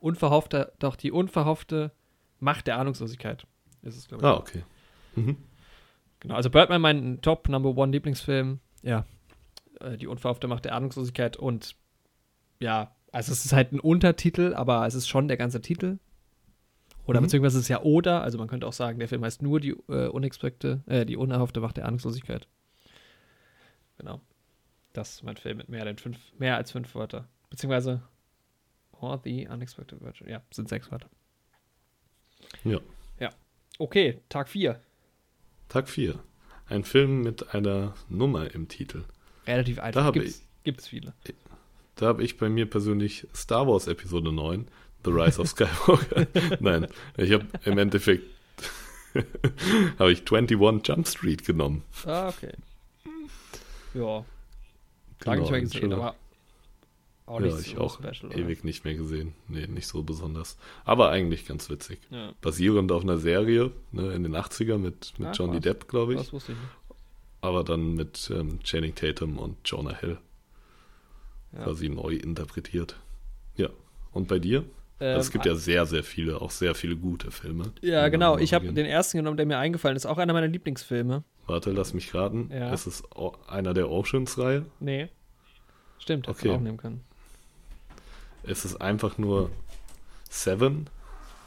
Unverhoffte, 0.00 0.72
doch 0.78 0.96
die 0.96 1.12
unverhoffte 1.12 1.92
Macht 2.40 2.66
der 2.66 2.78
Ahnungslosigkeit. 2.78 3.46
Ist 3.82 3.96
es, 3.96 4.08
glaube 4.08 4.22
ich. 4.22 4.28
Ah, 4.28 4.36
okay. 4.36 4.62
Mhm. 5.14 5.36
Genau, 6.20 6.34
also 6.34 6.50
Birdman 6.50 6.80
mein 6.80 7.20
Top 7.20 7.48
Number 7.48 7.76
One 7.76 7.92
Lieblingsfilm. 7.92 8.60
Ja, 8.82 9.06
äh, 9.80 9.96
die 9.96 10.06
unverhoffte 10.06 10.48
Macht 10.48 10.64
der 10.64 10.74
Ahnungslosigkeit 10.74 11.36
und 11.36 11.76
ja, 12.60 12.94
also 13.12 13.32
es 13.32 13.44
ist 13.44 13.52
halt 13.52 13.72
ein 13.72 13.80
Untertitel, 13.80 14.54
aber 14.54 14.86
es 14.86 14.94
ist 14.94 15.08
schon 15.08 15.28
der 15.28 15.36
ganze 15.36 15.60
Titel. 15.60 15.98
Oder 17.08 17.20
Mhm. 17.20 17.24
beziehungsweise 17.24 17.58
es 17.58 17.64
ist 17.64 17.68
ja 17.68 17.82
oder, 17.82 18.22
also 18.22 18.38
man 18.38 18.46
könnte 18.48 18.66
auch 18.66 18.72
sagen, 18.72 18.98
der 19.00 19.08
Film 19.08 19.24
heißt 19.24 19.42
nur 19.42 19.58
die 19.60 19.70
äh, 19.88 20.06
unexpecte, 20.08 20.82
äh, 20.86 21.04
die 21.06 21.16
unerhoffte 21.16 21.60
Macht 21.60 21.76
der 21.78 21.86
Ahnungslosigkeit. 21.86 22.46
Genau. 23.96 24.20
Das 24.92 25.10
ist 25.14 25.22
mein 25.24 25.36
Film 25.36 25.56
mit 25.58 25.68
mehr, 25.68 25.84
denn 25.84 25.96
fünf, 25.98 26.18
mehr 26.38 26.56
als 26.56 26.70
fünf 26.72 26.94
Wörter. 26.94 27.26
Beziehungsweise 27.50 28.02
or 28.92 29.20
the 29.24 29.48
unexpected 29.48 30.00
virtue. 30.00 30.28
Ja, 30.30 30.42
sind 30.50 30.68
sechs 30.68 30.90
Wörter. 30.90 31.08
Ja. 32.64 32.78
Okay, 33.80 34.20
Tag 34.28 34.48
4. 34.48 34.80
Tag 35.68 35.88
4. 35.88 36.18
Ein 36.66 36.82
Film 36.82 37.22
mit 37.22 37.54
einer 37.54 37.94
Nummer 38.08 38.52
im 38.52 38.66
Titel. 38.66 39.04
Relativ 39.46 39.78
einfach. 39.78 40.00
Da 40.00 40.04
habe 40.04 40.18
Gibt's, 40.18 40.44
gibt's 40.64 40.88
viele. 40.88 41.14
Da 41.94 42.06
habe 42.06 42.24
ich 42.24 42.38
bei 42.38 42.48
mir 42.48 42.68
persönlich 42.68 43.28
Star 43.34 43.68
Wars 43.68 43.86
Episode 43.86 44.32
9, 44.32 44.66
The 45.04 45.10
Rise 45.10 45.40
of 45.40 45.48
Skywalker. 45.48 46.26
Nein, 46.60 46.86
ich 47.16 47.32
habe 47.32 47.46
im 47.64 47.78
Endeffekt 47.78 48.24
habe 49.98 50.12
ich 50.12 50.20
21 50.30 50.86
Jump 50.86 51.08
Street 51.08 51.44
genommen. 51.46 51.82
Ah, 52.04 52.28
okay. 52.28 52.52
Ja, 53.94 54.24
lange 55.24 55.40
Genau, 55.40 55.40
nicht 55.40 55.50
mehr 55.50 55.60
gesehen, 55.62 55.92
aber 55.92 56.14
auch 57.26 57.40
nicht 57.40 57.52
ja, 57.54 57.58
ich 57.60 57.70
so 57.74 57.78
auch 57.80 57.94
special. 57.98 58.30
oder? 58.32 58.36
ewig 58.38 58.64
nicht 58.64 58.84
mehr 58.84 58.94
gesehen. 58.94 59.34
Nee, 59.48 59.66
nicht 59.66 59.86
so 59.86 60.02
besonders. 60.02 60.56
Aber 60.84 61.10
eigentlich 61.10 61.46
ganz 61.46 61.68
witzig. 61.70 62.00
Ja, 62.10 62.32
Basierend 62.40 62.90
auf 62.92 63.02
einer 63.02 63.18
Serie 63.18 63.70
ne, 63.92 64.12
in 64.12 64.22
den 64.22 64.34
80er 64.36 64.78
mit, 64.78 65.14
mit 65.18 65.28
Ah, 65.28 65.32
Johnny 65.32 65.54
krass. 65.54 65.62
Depp, 65.62 65.88
glaube 65.88 66.14
ich. 66.14 66.20
das 66.20 66.32
wusste 66.32 66.52
ich 66.52 66.58
nicht. 66.58 66.70
Aber 67.40 67.64
dann 67.64 67.94
mit 67.94 68.30
ähm, 68.34 68.60
Channing 68.62 68.94
Tatum 68.94 69.38
und 69.38 69.56
Jonah 69.64 69.96
Hill 69.96 70.18
Ja. 71.52 71.64
quasi 71.64 71.88
neu 71.88 72.14
interpretiert. 72.14 72.96
Ja. 73.56 73.68
Und 74.12 74.28
bei 74.28 74.38
dir? 74.38 74.64
Ähm, 75.00 75.08
Also 75.16 75.20
es 75.20 75.30
gibt 75.30 75.46
ja 75.46 75.54
sehr, 75.54 75.86
sehr 75.86 76.02
viele, 76.02 76.40
auch 76.40 76.50
sehr 76.50 76.74
viele 76.74 76.96
gute 76.96 77.30
Filme. 77.30 77.72
Ja, 77.80 78.08
genau. 78.08 78.38
Ich 78.38 78.52
habe 78.54 78.72
den 78.72 78.86
ersten 78.86 79.18
genommen, 79.18 79.36
der 79.36 79.46
mir 79.46 79.58
eingefallen 79.58 79.96
ist. 79.96 80.06
Auch 80.06 80.18
einer 80.18 80.32
meiner 80.32 80.48
Lieblingsfilme. 80.48 81.22
Warte, 81.46 81.70
lass 81.70 81.94
mich 81.94 82.14
raten. 82.14 82.50
Ja. 82.52 82.72
Ist 82.72 82.86
es 82.86 83.02
einer 83.48 83.74
der 83.74 83.88
Oceans-Reihe? 83.90 84.66
Nee. 84.80 85.08
Stimmt, 85.98 86.26
hätte 86.26 86.38
Okay. 86.38 86.48
man 86.48 86.56
auch 86.56 86.62
nehmen 86.62 86.76
können. 86.78 87.04
Ist 88.42 88.64
es 88.64 88.76
einfach 88.80 89.18
nur 89.18 89.50
Seven? 90.30 90.88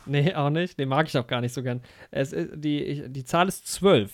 Nee, 0.06 0.34
auch 0.34 0.50
nicht. 0.50 0.80
Den 0.80 0.90
mag 0.90 1.08
ich 1.08 1.18
auch 1.18 1.28
gar 1.28 1.42
nicht 1.42 1.54
so 1.54 1.62
gern. 1.62 1.82
Es 2.10 2.34
ist, 2.34 2.50
die, 2.56 2.82
ich, 2.84 3.04
die 3.08 3.24
Zahl 3.24 3.48
ist 3.48 3.68
12. 3.68 4.12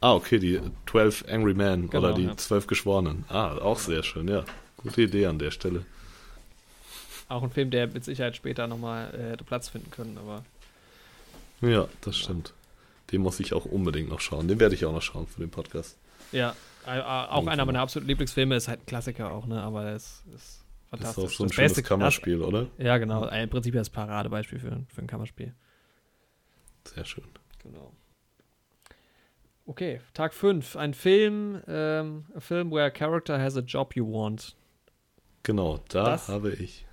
Ah, 0.00 0.14
okay, 0.14 0.38
die 0.38 0.60
12 0.90 1.24
Angry 1.28 1.54
Men 1.54 1.88
Genau, 1.90 2.04
oder 2.08 2.14
die 2.14 2.24
ja. 2.24 2.36
12 2.36 2.66
Geschworenen. 2.66 3.24
Ah, 3.28 3.56
auch 3.58 3.78
sehr 3.78 4.02
schön, 4.02 4.28
ja. 4.28 4.44
Gute 4.78 5.02
Idee 5.02 5.26
an 5.26 5.38
der 5.38 5.50
Stelle. 5.50 5.84
Auch 7.34 7.42
ein 7.42 7.50
Film, 7.50 7.70
der 7.70 7.88
mit 7.88 8.04
Sicherheit 8.04 8.36
später 8.36 8.66
nochmal 8.66 9.12
äh, 9.14 9.30
hätte 9.32 9.44
Platz 9.44 9.68
finden 9.68 9.90
können, 9.90 10.18
aber 10.18 10.44
Ja, 11.60 11.88
das 12.02 12.16
stimmt. 12.16 12.54
Den 13.12 13.20
muss 13.22 13.40
ich 13.40 13.52
auch 13.52 13.64
unbedingt 13.64 14.08
noch 14.08 14.20
schauen. 14.20 14.48
Den 14.48 14.60
werde 14.60 14.74
ich 14.74 14.84
auch 14.86 14.92
noch 14.92 15.02
schauen 15.02 15.26
für 15.26 15.40
den 15.40 15.50
Podcast. 15.50 15.98
ja, 16.32 16.54
äh, 16.86 16.98
äh, 16.98 17.02
auch 17.02 17.36
Irgendwann 17.36 17.48
einer 17.54 17.64
meiner 17.66 17.80
absoluten 17.80 18.08
Lieblingsfilme. 18.08 18.56
Ist 18.56 18.68
halt 18.68 18.80
ein 18.82 18.86
Klassiker 18.86 19.30
auch, 19.32 19.46
ne? 19.46 19.62
Aber 19.62 19.86
es 19.88 20.04
ist 20.04 20.24
Das 20.32 20.42
ist 20.42 20.64
fantastisch. 20.90 21.24
auch 21.24 21.30
so 21.30 21.44
ein 21.44 21.48
Das 21.48 21.54
schönes 21.56 21.82
Kammerspiel, 21.82 22.40
oder? 22.42 22.66
Ja, 22.78 22.98
genau. 22.98 23.26
Im 23.28 23.50
Prinzip 23.50 23.74
das 23.74 23.90
Paradebeispiel 23.90 24.58
für, 24.58 24.84
für 24.88 25.00
ein 25.02 25.06
Kammerspiel. 25.06 25.54
Sehr 26.84 27.04
schön. 27.04 27.24
Genau. 27.62 27.92
Okay, 29.66 30.00
Tag 30.12 30.34
5. 30.34 30.76
Ein 30.76 30.92
Film, 30.94 31.62
ähm, 31.66 32.26
a 32.34 32.40
film 32.40 32.70
where 32.70 32.84
a 32.84 32.90
character 32.90 33.38
has 33.40 33.56
a 33.56 33.60
job 33.60 33.96
you 33.96 34.06
want. 34.06 34.54
Genau, 35.42 35.80
da 35.88 36.04
Das- 36.04 36.28
habe 36.28 36.52
ich. 36.52 36.83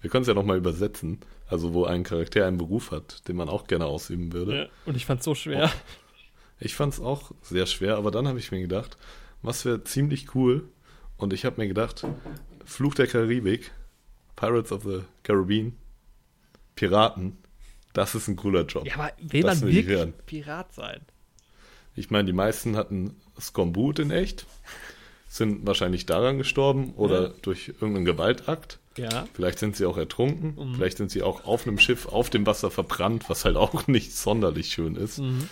Wir 0.00 0.10
können 0.10 0.22
es 0.22 0.28
ja 0.28 0.34
nochmal 0.34 0.56
übersetzen. 0.58 1.20
Also, 1.48 1.74
wo 1.74 1.84
ein 1.84 2.04
Charakter 2.04 2.46
einen 2.46 2.58
Beruf 2.58 2.90
hat, 2.90 3.26
den 3.28 3.36
man 3.36 3.48
auch 3.48 3.66
gerne 3.66 3.86
ausüben 3.86 4.32
würde. 4.32 4.70
Und 4.86 4.96
ich 4.96 5.04
fand's 5.06 5.24
so 5.24 5.34
schwer. 5.34 5.70
Ich 6.58 6.74
fand 6.74 6.92
es 6.94 7.00
auch 7.00 7.32
sehr 7.42 7.66
schwer, 7.66 7.96
aber 7.96 8.10
dann 8.10 8.28
habe 8.28 8.38
ich 8.38 8.52
mir 8.52 8.60
gedacht, 8.60 8.96
was 9.42 9.64
wäre 9.64 9.82
ziemlich 9.84 10.34
cool. 10.34 10.68
Und 11.16 11.32
ich 11.32 11.44
habe 11.44 11.60
mir 11.60 11.68
gedacht, 11.68 12.06
Fluch 12.64 12.94
der 12.94 13.06
Karibik, 13.06 13.70
Pirates 14.36 14.70
of 14.72 14.84
the 14.84 15.00
Caribbean, 15.22 15.74
Piraten, 16.76 17.36
das 17.92 18.14
ist 18.14 18.28
ein 18.28 18.36
cooler 18.36 18.64
Job. 18.64 18.86
Ja, 18.86 18.94
aber 18.94 19.12
will 19.20 19.42
Das 19.42 19.60
man 19.60 19.68
will 19.68 19.76
ich 19.78 19.86
wirklich 19.86 19.96
hören. 19.98 20.14
Pirat 20.26 20.72
sein? 20.74 21.00
Ich 21.96 22.10
meine, 22.10 22.24
die 22.26 22.32
meisten 22.32 22.76
hatten 22.76 23.16
Skombut 23.38 23.98
in 23.98 24.10
echt, 24.10 24.46
sind 25.28 25.66
wahrscheinlich 25.66 26.06
daran 26.06 26.38
gestorben 26.38 26.94
oder 26.94 27.28
Ja. 27.28 27.34
durch 27.42 27.68
irgendeinen 27.68 28.04
Gewaltakt. 28.04 28.78
Ja. 29.00 29.26
Vielleicht 29.34 29.58
sind 29.58 29.76
sie 29.76 29.86
auch 29.86 29.96
ertrunken, 29.96 30.54
Mhm. 30.56 30.74
vielleicht 30.74 30.98
sind 30.98 31.10
sie 31.10 31.22
auch 31.22 31.44
auf 31.44 31.66
einem 31.66 31.78
Schiff 31.78 32.06
auf 32.06 32.30
dem 32.30 32.46
Wasser 32.46 32.70
verbrannt, 32.70 33.24
was 33.28 33.44
halt 33.44 33.56
auch 33.56 33.72
nicht 33.86 34.14
sonderlich 34.14 34.68
schön 34.72 34.96
ist. 34.96 35.18
Mhm. 35.18 35.48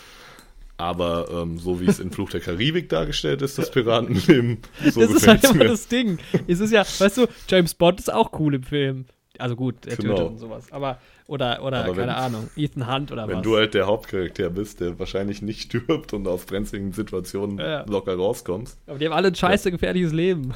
Aber 0.76 1.28
ähm, 1.32 1.59
so 1.59 1.80
wie 1.80 1.86
es 1.86 1.99
in 1.99 2.12
Fluch 2.12 2.30
der 2.30 2.40
Karibik 2.40 2.88
dargestellt 2.88 3.42
ist, 3.42 3.59
das 3.59 3.70
Piratenleben, 3.70 4.59
so 4.92 5.01
das 5.01 5.11
ist 5.11 5.26
halt 5.26 5.42
immer 5.44 5.55
mir. 5.55 5.68
das 5.68 5.88
Ding. 5.88 6.18
Es 6.46 6.61
ist 6.61 6.70
ja, 6.70 6.82
weißt 6.82 7.16
du, 7.16 7.26
James 7.49 7.74
Bond 7.74 7.99
ist 7.99 8.12
auch 8.12 8.38
cool 8.38 8.55
im 8.55 8.62
Film. 8.62 9.07
Also 9.38 9.55
gut, 9.57 9.86
er 9.86 9.96
Genau. 9.96 10.14
tötet 10.16 10.30
und 10.32 10.38
sowas. 10.38 10.72
Aber, 10.72 10.99
oder, 11.26 11.62
oder, 11.64 11.78
Aber 11.84 11.96
wenn- 11.96 12.07
keine 12.07 12.16
Ahnung, 12.16 12.49
Ethan 12.57 12.92
Hunt 12.92 13.12
oder 13.12 13.26
Wenn 13.28 13.36
was. 13.38 13.42
du 13.42 13.57
halt 13.57 13.74
der 13.74 13.86
Hauptcharakter 13.86 14.51
bist, 14.51 14.80
der 14.80 14.99
wahrscheinlich 14.99 15.42
nicht 15.42 15.62
stirbt 15.72 16.12
und 16.12 16.26
aus 16.28 16.44
brenzligen 16.44 16.92
Situationen 16.92 17.59
Ja. 17.59 17.84
locker 17.88 18.14
rauskommst, 18.16 18.78
Aber 18.86 18.99
die 18.99 19.07
haben 19.07 19.12
alle 19.14 19.28
ein 19.28 19.34
scheiße 19.34 19.70
gefährliches 19.72 20.12
Leben. 20.12 20.55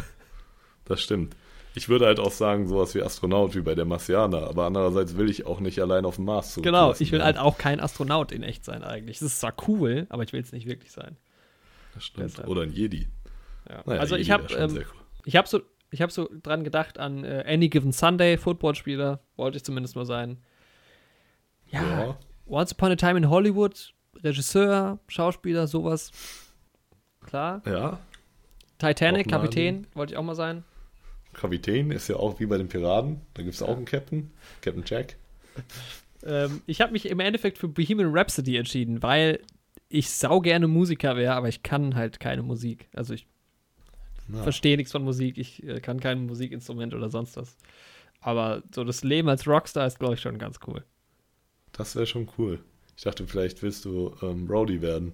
das 0.85 1.01
stimmt. 1.01 1.35
Ich 1.75 1.89
würde 1.89 2.07
halt 2.07 2.21
auch 2.21 2.31
sagen, 2.31 2.69
sowas 2.69 2.95
wie 2.95 3.03
Astronaut 3.03 3.55
wie 3.55 3.63
bei 3.63 3.75
der 3.75 3.85
Marsianer, 3.87 4.47
aber 4.49 4.67
andererseits 4.67 5.17
will 5.17 5.31
ich 5.31 5.47
auch 5.47 5.61
nicht 5.61 5.81
allein 5.81 6.05
auf 6.05 6.17
dem 6.17 6.27
Mars 6.27 6.53
zurücklassen 6.55 6.75
Genau, 6.89 6.93
ich 6.99 7.13
will 7.13 7.21
werden. 7.21 7.25
halt 7.25 7.39
auch 7.39 7.57
kein 7.59 7.81
Astronaut 7.81 8.31
in 8.33 8.43
echt 8.43 8.65
sein 8.65 8.85
eigentlich. 8.85 9.19
Das 9.21 9.29
ist 9.29 9.41
zwar 9.41 9.55
cool, 9.69 10.07
aber 10.11 10.23
ich 10.23 10.33
will 10.33 10.41
es 10.43 10.53
nicht 10.53 10.67
wirklich 10.67 10.93
sein. 10.93 11.17
Das 11.95 12.05
stimmt. 12.05 12.31
deshalb. 12.31 12.49
Oder 12.49 12.63
ein 12.63 12.73
Jedi. 12.73 13.09
Ja. 13.69 13.83
Naja, 13.87 14.01
also 14.01 14.17
Jedi 14.17 14.23
ich 14.23 14.31
habe 14.31 14.53
ähm, 14.55 14.71
cool. 14.75 14.87
ich 15.25 15.37
habe 15.37 15.49
so 15.49 15.61
ich 15.91 16.01
habe 16.03 16.11
so 16.13 16.29
dran 16.43 16.65
gedacht 16.65 16.99
an 16.99 17.25
äh, 17.25 17.45
Any 17.47 17.69
Given 17.69 17.93
Sunday 17.93 18.37
Footballspieler, 18.39 19.21
wollte 19.37 19.59
ich 19.59 19.65
zumindest 19.65 19.95
mal 19.97 20.07
sein. 20.07 20.39
Ja, 21.71 21.83
Ja. 21.83 22.17
Once 22.47 22.73
Upon 22.73 22.93
a 22.93 22.97
Time 22.97 23.17
in 23.19 23.31
Hollywood, 23.31 23.95
Regisseur, 24.23 24.99
Schauspieler, 25.07 25.67
sowas. 25.67 26.11
Klar. 27.25 27.63
ja, 27.67 27.99
Titanic, 28.79 29.29
Kapitän, 29.29 29.87
wollte 29.95 30.15
ich 30.15 30.19
auch 30.19 30.25
mal 30.25 30.35
sein. 30.35 30.65
Kapitän 31.35 31.91
ist 31.91 32.09
ja 32.09 32.17
auch 32.17 32.41
wie 32.41 32.47
bei 32.47 32.59
den 32.59 32.69
Piraten. 32.69 33.21
Da 33.35 33.43
gibt 33.43 33.55
es 33.55 33.63
auch 33.63 33.77
einen 33.77 33.85
Captain, 33.85 34.31
Captain 34.61 34.85
Jack. 34.87 35.17
Ähm, 36.25 36.63
ich 36.67 36.81
habe 36.81 36.93
mich 36.93 37.07
im 37.07 37.21
Endeffekt 37.21 37.59
für 37.59 37.69
Bohemian 37.69 38.11
Rhapsody 38.17 38.57
entschieden, 38.57 39.03
weil 39.03 39.41
ich 39.89 40.11
sau 40.11 40.41
gerne 40.41 40.69
Musiker 40.69 41.17
wäre, 41.17 41.35
aber 41.35 41.49
ich 41.49 41.63
kann 41.63 41.95
halt 41.95 42.21
keine 42.21 42.43
Musik. 42.43 42.89
Also 42.95 43.15
ich 43.15 43.27
verstehe 44.33 44.77
nichts 44.77 44.93
von 44.93 45.05
Musik, 45.05 45.37
ich 45.37 45.63
äh, 45.65 45.81
kann 45.81 46.01
kein 46.01 46.27
Musikinstrument 46.27 46.95
oder 46.95 47.11
sonst 47.11 47.37
was. 47.37 47.57
Aber 48.21 48.63
so 48.75 48.85
das 48.85 49.03
Leben 49.03 49.29
als 49.29 49.47
Rockstar 49.47 49.87
ist, 49.87 49.99
glaube 49.99 50.15
ich, 50.15 50.21
schon 50.21 50.39
ganz 50.39 50.61
cool. 50.67 50.85
Das 51.73 51.97
wäre 51.97 52.07
schon 52.07 52.29
cool. 52.39 52.61
Ich 52.97 53.03
dachte, 53.03 53.27
vielleicht 53.27 53.63
willst 53.63 53.85
du 53.85 54.15
ähm, 54.23 54.47
Rowdy 54.49 54.81
werden. 54.81 55.13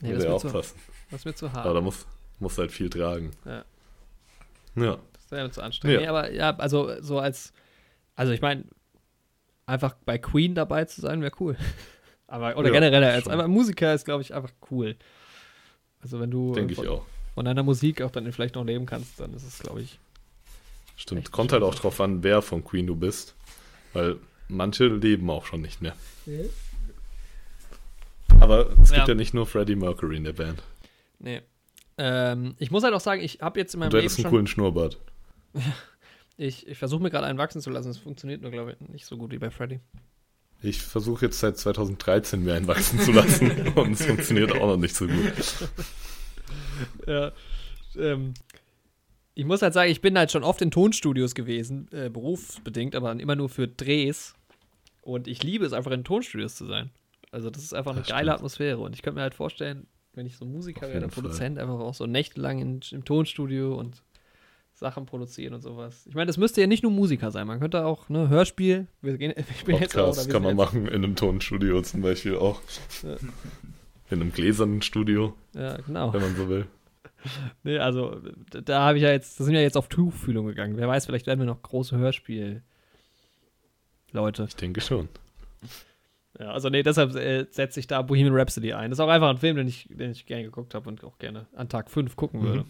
Nee, 0.00 0.10
Würde 0.10 0.24
ja 0.24 0.32
auch 0.32 0.40
zu, 0.40 0.50
passen. 0.50 0.78
das 1.10 1.24
wird 1.24 1.38
zu 1.38 1.46
Aber 1.46 1.64
hart. 1.64 1.76
da 1.76 1.80
muss, 1.80 2.06
muss 2.40 2.58
halt 2.58 2.72
viel 2.72 2.90
tragen. 2.90 3.30
Ja. 3.46 3.64
Ja. 4.76 4.98
Das 5.12 5.30
wäre 5.30 5.50
zu 5.50 5.62
anstrengend. 5.62 5.94
Ja. 5.96 6.00
Nee, 6.02 6.08
aber 6.08 6.32
ja, 6.32 6.56
also 6.56 7.00
so 7.00 7.18
als, 7.18 7.52
also 8.14 8.32
ich 8.32 8.40
meine, 8.40 8.64
einfach 9.66 9.94
bei 10.04 10.18
Queen 10.18 10.54
dabei 10.54 10.84
zu 10.84 11.00
sein, 11.00 11.22
wäre 11.22 11.32
cool. 11.40 11.56
Aber, 12.26 12.56
oder 12.56 12.68
Ja, 12.68 12.74
generell, 12.80 13.04
als 13.04 13.28
einfach 13.28 13.46
Musiker 13.46 13.94
ist, 13.94 14.04
glaube 14.06 14.22
ich, 14.22 14.34
einfach 14.34 14.50
cool. 14.70 14.96
Also 16.00 16.18
wenn 16.20 16.30
du 16.30 16.54
von, 16.54 16.68
ich 16.68 16.88
auch. 16.88 17.04
von 17.34 17.44
deiner 17.44 17.62
Musik 17.62 18.02
auch 18.02 18.10
dann 18.10 18.30
vielleicht 18.32 18.54
noch 18.56 18.64
leben 18.64 18.86
kannst, 18.86 19.20
dann 19.20 19.34
ist 19.34 19.46
es, 19.46 19.58
glaube 19.60 19.82
ich, 19.82 19.98
Stimmt. 20.96 21.32
Kommt 21.32 21.52
halt 21.52 21.62
auch 21.62 21.74
drauf 21.74 22.00
an, 22.00 22.22
wer 22.22 22.40
von 22.40 22.64
Queen 22.64 22.86
du 22.86 22.94
bist. 22.96 23.34
Weil 23.92 24.16
manche 24.48 24.86
leben 24.86 25.28
auch 25.30 25.44
schon 25.46 25.60
nicht 25.60 25.82
mehr. 25.82 25.94
Aber 28.40 28.70
es 28.70 28.90
gibt 28.90 28.98
Ja. 28.98 29.06
ja 29.08 29.14
nicht 29.14 29.34
nur 29.34 29.46
Freddie 29.46 29.76
Mercury 29.76 30.16
in 30.16 30.24
der 30.24 30.32
Band. 30.32 30.62
Nee. 31.18 31.42
Ähm, 31.96 32.54
ich 32.58 32.70
muss 32.70 32.82
halt 32.82 32.94
auch 32.94 33.00
sagen, 33.00 33.22
ich 33.22 33.40
habe 33.40 33.60
jetzt 33.60 33.74
in 33.74 33.80
meinem 33.80 33.90
du 33.90 33.96
Leben 33.96 34.08
hättest 34.08 34.24
einen 34.24 34.30
coolen 34.30 34.46
Schnurrbart. 34.46 34.98
Ich, 36.36 36.66
ich 36.66 36.78
versuche 36.78 37.00
mir 37.00 37.10
gerade 37.10 37.26
einen 37.26 37.38
wachsen 37.38 37.60
zu 37.60 37.70
lassen. 37.70 37.90
Es 37.90 37.98
funktioniert 37.98 38.42
nur, 38.42 38.50
glaube 38.50 38.72
ich, 38.72 38.88
nicht 38.88 39.06
so 39.06 39.16
gut 39.16 39.30
wie 39.30 39.38
bei 39.38 39.52
Freddy. 39.52 39.78
Ich 40.62 40.82
versuche 40.82 41.26
jetzt 41.26 41.38
seit 41.38 41.56
2013 41.56 42.42
mir 42.42 42.54
einen 42.54 42.66
wachsen 42.66 42.98
zu 42.98 43.12
lassen 43.12 43.68
und 43.76 43.92
es 43.92 44.04
funktioniert 44.04 44.50
auch 44.50 44.66
noch 44.66 44.76
nicht 44.76 44.96
so 44.96 45.06
gut. 45.06 45.32
Ja. 47.06 47.30
Ähm, 47.96 48.34
ich 49.34 49.44
muss 49.44 49.62
halt 49.62 49.74
sagen, 49.74 49.90
ich 49.90 50.00
bin 50.00 50.18
halt 50.18 50.32
schon 50.32 50.42
oft 50.42 50.60
in 50.60 50.72
Tonstudios 50.72 51.34
gewesen, 51.34 51.88
äh, 51.92 52.08
berufsbedingt, 52.10 52.96
aber 52.96 53.12
immer 53.12 53.36
nur 53.36 53.48
für 53.48 53.68
Drehs. 53.68 54.34
Und 55.02 55.28
ich 55.28 55.42
liebe 55.42 55.64
es 55.64 55.72
einfach 55.72 55.92
in 55.92 56.02
Tonstudios 56.04 56.56
zu 56.56 56.66
sein. 56.66 56.90
Also 57.30 57.50
das 57.50 57.62
ist 57.62 57.74
einfach 57.74 57.92
eine 57.92 58.00
Das 58.00 58.08
geile 58.08 58.22
stimmt. 58.24 58.34
Atmosphäre. 58.38 58.78
Und 58.78 58.94
ich 58.94 59.02
könnte 59.02 59.16
mir 59.16 59.22
halt 59.22 59.34
vorstellen, 59.34 59.86
wenn 60.16 60.26
ich 60.26 60.36
so 60.36 60.44
Musiker 60.44 60.88
wäre. 60.88 61.08
Produzent, 61.08 61.58
einfach 61.58 61.78
auch 61.78 61.94
so 61.94 62.06
nächtelang 62.06 62.58
in, 62.60 62.80
im 62.90 63.04
Tonstudio 63.04 63.74
und 63.74 64.02
Sachen 64.72 65.06
produzieren 65.06 65.54
und 65.54 65.60
sowas. 65.62 66.04
Ich 66.08 66.14
meine, 66.14 66.26
das 66.26 66.36
müsste 66.36 66.60
ja 66.60 66.66
nicht 66.66 66.82
nur 66.82 66.90
Musiker 66.92 67.30
sein. 67.30 67.46
Man 67.46 67.60
könnte 67.60 67.84
auch, 67.86 68.08
ne, 68.08 68.28
Hörspiel. 68.28 68.86
Wir 69.02 69.16
gehen, 69.18 69.32
ich 69.58 69.64
bin 69.64 69.76
jetzt 69.76 69.94
Podcast 69.94 70.26
wir 70.26 70.32
kann 70.32 70.42
man 70.42 70.56
jetzt- 70.56 70.66
machen 70.66 70.86
in 70.88 70.94
einem 71.04 71.16
Tonstudio 71.16 71.80
zum 71.82 72.02
Beispiel 72.02 72.36
auch. 72.36 72.60
Ja. 73.02 73.16
In 74.10 74.20
einem 74.20 74.32
gläsernen 74.32 74.82
Studio, 74.82 75.34
Ja, 75.54 75.76
genau. 75.78 76.12
wenn 76.12 76.20
man 76.20 76.36
so 76.36 76.48
will. 76.48 76.66
Nee, 77.62 77.78
also 77.78 78.20
da, 78.50 78.82
habe 78.82 78.98
ich 78.98 79.02
ja 79.04 79.10
jetzt, 79.10 79.40
da 79.40 79.44
sind 79.44 79.54
wir 79.54 79.62
jetzt 79.62 79.78
auf 79.78 79.88
Tuchfühlung 79.88 80.44
gegangen. 80.46 80.76
Wer 80.76 80.86
weiß, 80.88 81.06
vielleicht 81.06 81.26
werden 81.26 81.38
wir 81.40 81.46
noch 81.46 81.62
große 81.62 81.96
Hörspiel. 81.96 82.62
Leute. 84.12 84.44
Ich 84.46 84.56
denke 84.56 84.82
schon. 84.82 85.08
Ja, 86.38 86.50
also 86.50 86.68
nee, 86.68 86.82
deshalb 86.82 87.14
äh, 87.14 87.46
setze 87.50 87.78
ich 87.80 87.86
da 87.86 88.02
Bohemian 88.02 88.34
Rhapsody 88.34 88.72
ein. 88.72 88.90
Das 88.90 88.98
ist 88.98 89.04
auch 89.04 89.08
einfach 89.08 89.28
ein 89.30 89.38
Film, 89.38 89.56
den 89.56 89.68
ich, 89.68 89.88
den 89.90 90.10
ich 90.10 90.26
gerne 90.26 90.42
geguckt 90.44 90.74
habe 90.74 90.88
und 90.88 91.04
auch 91.04 91.18
gerne 91.18 91.46
an 91.54 91.68
Tag 91.68 91.90
5 91.90 92.16
gucken 92.16 92.40
Mhm. 92.40 92.44
würde. 92.44 92.64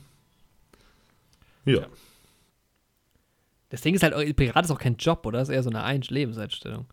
Ja, 1.65 1.81
Ja. 1.81 1.87
Das 3.71 3.81
Ding 3.81 3.95
ist 3.95 4.03
halt, 4.03 4.37
Pirat 4.37 4.65
ist 4.67 4.71
auch 4.71 4.79
kein 4.79 4.97
Job, 4.97 5.25
oder? 5.27 5.39
Das 5.41 5.49
ist 5.49 5.55
eher 5.55 5.63
so 5.63 5.71
eine 5.71 5.83
Ein 5.83 6.03
Lebenseinstellung. 6.03 6.87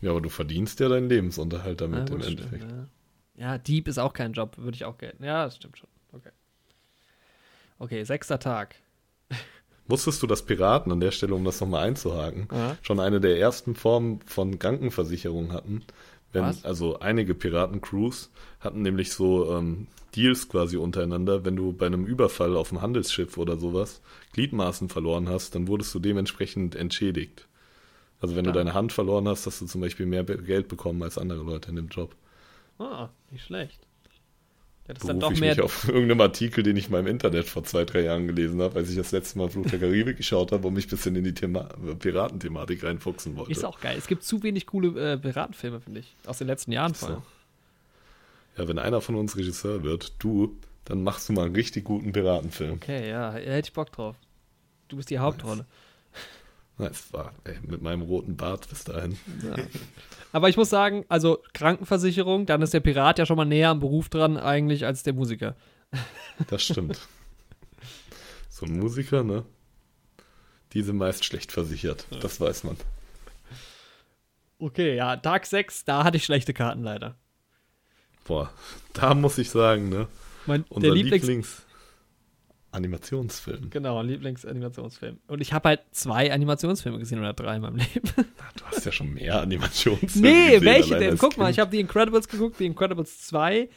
ja, 0.00 0.10
aber 0.10 0.20
du 0.22 0.28
verdienst 0.30 0.80
ja 0.80 0.88
deinen 0.88 1.08
Lebensunterhalt 1.08 1.80
damit 1.80 2.08
Ja, 2.08 2.14
im 2.14 2.20
gut, 2.20 2.26
Endeffekt. 2.28 2.64
stimmt, 2.64 2.88
ja. 3.36 3.52
ja, 3.52 3.58
Dieb 3.58 3.86
ist 3.86 3.98
auch 3.98 4.12
kein 4.12 4.32
Job, 4.32 4.56
würde 4.58 4.74
ich 4.74 4.84
auch 4.86 4.98
gelten. 4.98 5.22
Ja, 5.22 5.44
das 5.44 5.56
stimmt 5.56 5.78
schon. 5.78 5.88
Okay. 6.12 6.30
Okay, 7.78 8.04
sechster 8.04 8.38
Tag. 8.38 8.76
Wusstest 9.86 10.22
du, 10.22 10.26
dass 10.26 10.42
Piraten 10.42 10.90
an 10.92 11.00
der 11.00 11.10
Stelle, 11.10 11.34
um 11.34 11.44
das 11.44 11.60
nochmal 11.60 11.86
einzuhaken, 11.86 12.48
Ja. 12.50 12.76
schon 12.82 13.00
eine 13.00 13.20
der 13.20 13.38
ersten 13.38 13.74
Formen 13.74 14.20
von 14.26 14.58
Krankenversicherung 14.58 15.52
hatten? 15.52 15.82
Wenn, 16.32 16.44
Was? 16.44 16.64
Also 16.64 16.98
einige 16.98 17.34
Piratencrews 17.34 18.30
hatten 18.60 18.82
nämlich 18.82 19.12
so 19.12 19.52
ähm, 19.54 19.86
Deals 20.16 20.48
quasi 20.48 20.76
untereinander. 20.76 21.44
Wenn 21.44 21.54
du 21.56 21.72
bei 21.72 21.86
einem 21.86 22.06
Überfall 22.06 22.56
auf 22.56 22.72
einem 22.72 22.82
Handelsschiff 22.82 23.36
oder 23.38 23.56
sowas 23.56 24.00
Gliedmaßen 24.32 24.88
verloren 24.88 25.28
hast, 25.28 25.54
dann 25.54 25.68
wurdest 25.68 25.94
du 25.94 25.98
dementsprechend 26.00 26.74
entschädigt. 26.74 27.46
Also 28.20 28.34
wenn 28.36 28.44
Ja. 28.46 28.52
du 28.52 28.58
deine 28.58 28.74
Hand 28.74 28.92
verloren 28.92 29.28
hast, 29.28 29.46
hast 29.46 29.60
du 29.60 29.66
zum 29.66 29.80
Beispiel 29.80 30.06
mehr 30.06 30.24
Geld 30.24 30.66
bekommen 30.68 31.02
als 31.02 31.18
andere 31.18 31.42
Leute 31.42 31.68
in 31.70 31.76
dem 31.76 31.88
Job. 31.88 32.14
Ah, 32.78 33.10
nicht 33.30 33.44
schlecht. 33.44 33.83
Ja, 34.86 34.92
das 34.92 35.02
ist 35.02 35.08
dann 35.08 35.20
doch 35.20 35.32
ich 35.32 35.40
mehr. 35.40 35.54
mich 35.54 35.62
auf 35.62 35.88
irgendeinem 35.88 36.20
Artikel, 36.20 36.62
den 36.62 36.76
ich 36.76 36.90
mal 36.90 37.00
im 37.00 37.06
Internet 37.06 37.46
vor 37.46 37.64
zwei, 37.64 37.86
drei 37.86 38.02
Jahren 38.02 38.26
gelesen 38.26 38.60
habe, 38.60 38.76
als 38.76 38.90
ich 38.90 38.96
das 38.96 39.12
letzte 39.12 39.38
Mal 39.38 39.48
Fluch 39.48 39.66
der 39.66 39.78
Karibik 39.78 40.18
geschaut 40.18 40.52
habe 40.52 40.68
und 40.68 40.74
mich 40.74 40.86
ein 40.86 40.90
bisschen 40.90 41.16
in 41.16 41.24
die 41.24 41.32
Thema 41.32 41.70
Piratenthematik 41.98 42.84
reinfuchsen 42.84 43.34
wollte. 43.36 43.50
Ist 43.50 43.64
auch 43.64 43.80
geil. 43.80 43.96
Es 43.96 44.06
gibt 44.06 44.24
zu 44.24 44.42
wenig 44.42 44.66
coole 44.66 45.12
äh, 45.12 45.16
Piratenfilme, 45.16 45.80
finde 45.80 46.00
ich. 46.00 46.14
Aus 46.26 46.36
den 46.36 46.48
letzten 46.48 46.72
Jahren 46.72 46.94
vor 46.94 47.08
allem. 47.08 47.22
Ja, 48.58 48.68
wenn 48.68 48.78
einer 48.78 49.00
von 49.00 49.14
uns 49.14 49.36
Regisseur 49.36 49.82
wird, 49.82 50.12
du, 50.18 50.54
dann 50.84 51.02
machst 51.02 51.28
du 51.28 51.32
mal 51.32 51.46
einen 51.46 51.56
richtig 51.56 51.84
guten 51.84 52.12
Piratenfilm. 52.12 52.74
Okay, 52.74 53.08
ja, 53.08 53.32
hätte 53.32 53.68
ich 53.68 53.72
Bock 53.72 53.90
drauf. 53.90 54.16
Du 54.88 54.96
bist 54.96 55.08
die 55.08 55.18
Hauptrolle. 55.18 55.64
Das 56.78 57.12
war, 57.12 57.32
ey, 57.44 57.56
mit 57.62 57.82
meinem 57.82 58.02
roten 58.02 58.36
Bart 58.36 58.68
bis 58.68 58.84
dahin. 58.84 59.16
Ja. 59.42 59.54
Aber 60.32 60.48
ich 60.48 60.56
muss 60.56 60.70
sagen, 60.70 61.04
also 61.08 61.38
Krankenversicherung, 61.52 62.46
dann 62.46 62.62
ist 62.62 62.74
der 62.74 62.80
Pirat 62.80 63.18
ja 63.20 63.26
schon 63.26 63.36
mal 63.36 63.44
näher 63.44 63.68
am 63.68 63.78
Beruf 63.78 64.08
dran 64.08 64.36
eigentlich 64.36 64.84
als 64.84 65.02
der 65.02 65.12
Musiker. 65.14 65.56
Das 66.48 66.64
stimmt. 66.64 66.98
so 68.48 68.66
ein 68.66 68.76
Musiker, 68.76 69.22
ne? 69.22 69.44
Die 70.72 70.82
sind 70.82 70.96
meist 70.96 71.24
schlecht 71.24 71.52
versichert. 71.52 72.08
Das 72.20 72.40
weiß 72.40 72.64
man. 72.64 72.76
Okay, 74.58 74.96
ja, 74.96 75.16
Tag 75.16 75.46
6, 75.46 75.84
da 75.84 76.02
hatte 76.02 76.16
ich 76.16 76.24
schlechte 76.24 76.52
Karten 76.52 76.82
leider. 76.82 77.16
Boah, 78.24 78.52
da 78.94 79.14
muss 79.14 79.38
ich 79.38 79.50
sagen, 79.50 79.90
ne? 79.90 80.08
Mein, 80.46 80.64
Unser 80.70 80.88
der 80.88 80.94
Lieblings... 80.96 81.22
Lieblings 81.22 81.62
Animationsfilm. 82.74 83.70
Genau, 83.70 84.02
Lieblingsanimationsfilm. 84.02 85.18
Und 85.26 85.40
ich 85.40 85.52
habe 85.52 85.70
halt 85.70 85.80
zwei 85.92 86.32
Animationsfilme 86.32 86.98
gesehen 86.98 87.18
oder 87.18 87.32
drei 87.32 87.56
in 87.56 87.62
meinem 87.62 87.76
Leben. 87.76 88.10
Du 88.56 88.64
hast 88.66 88.86
ja 88.86 88.92
schon 88.92 89.12
mehr 89.12 89.40
Animationsfilme 89.40 90.28
nee, 90.28 90.44
gesehen, 90.54 90.64
welche 90.64 90.94
allein 90.94 91.08
denn? 91.10 91.18
Guck 91.18 91.36
mal, 91.36 91.46
Kind. 91.46 91.56
ich 91.56 91.58
habe 91.58 91.70
The 91.72 91.80
Incredibles 91.80 92.28
geguckt, 92.28 92.56
The 92.58 92.66
Incredibles 92.66 93.20
2. 93.22 93.68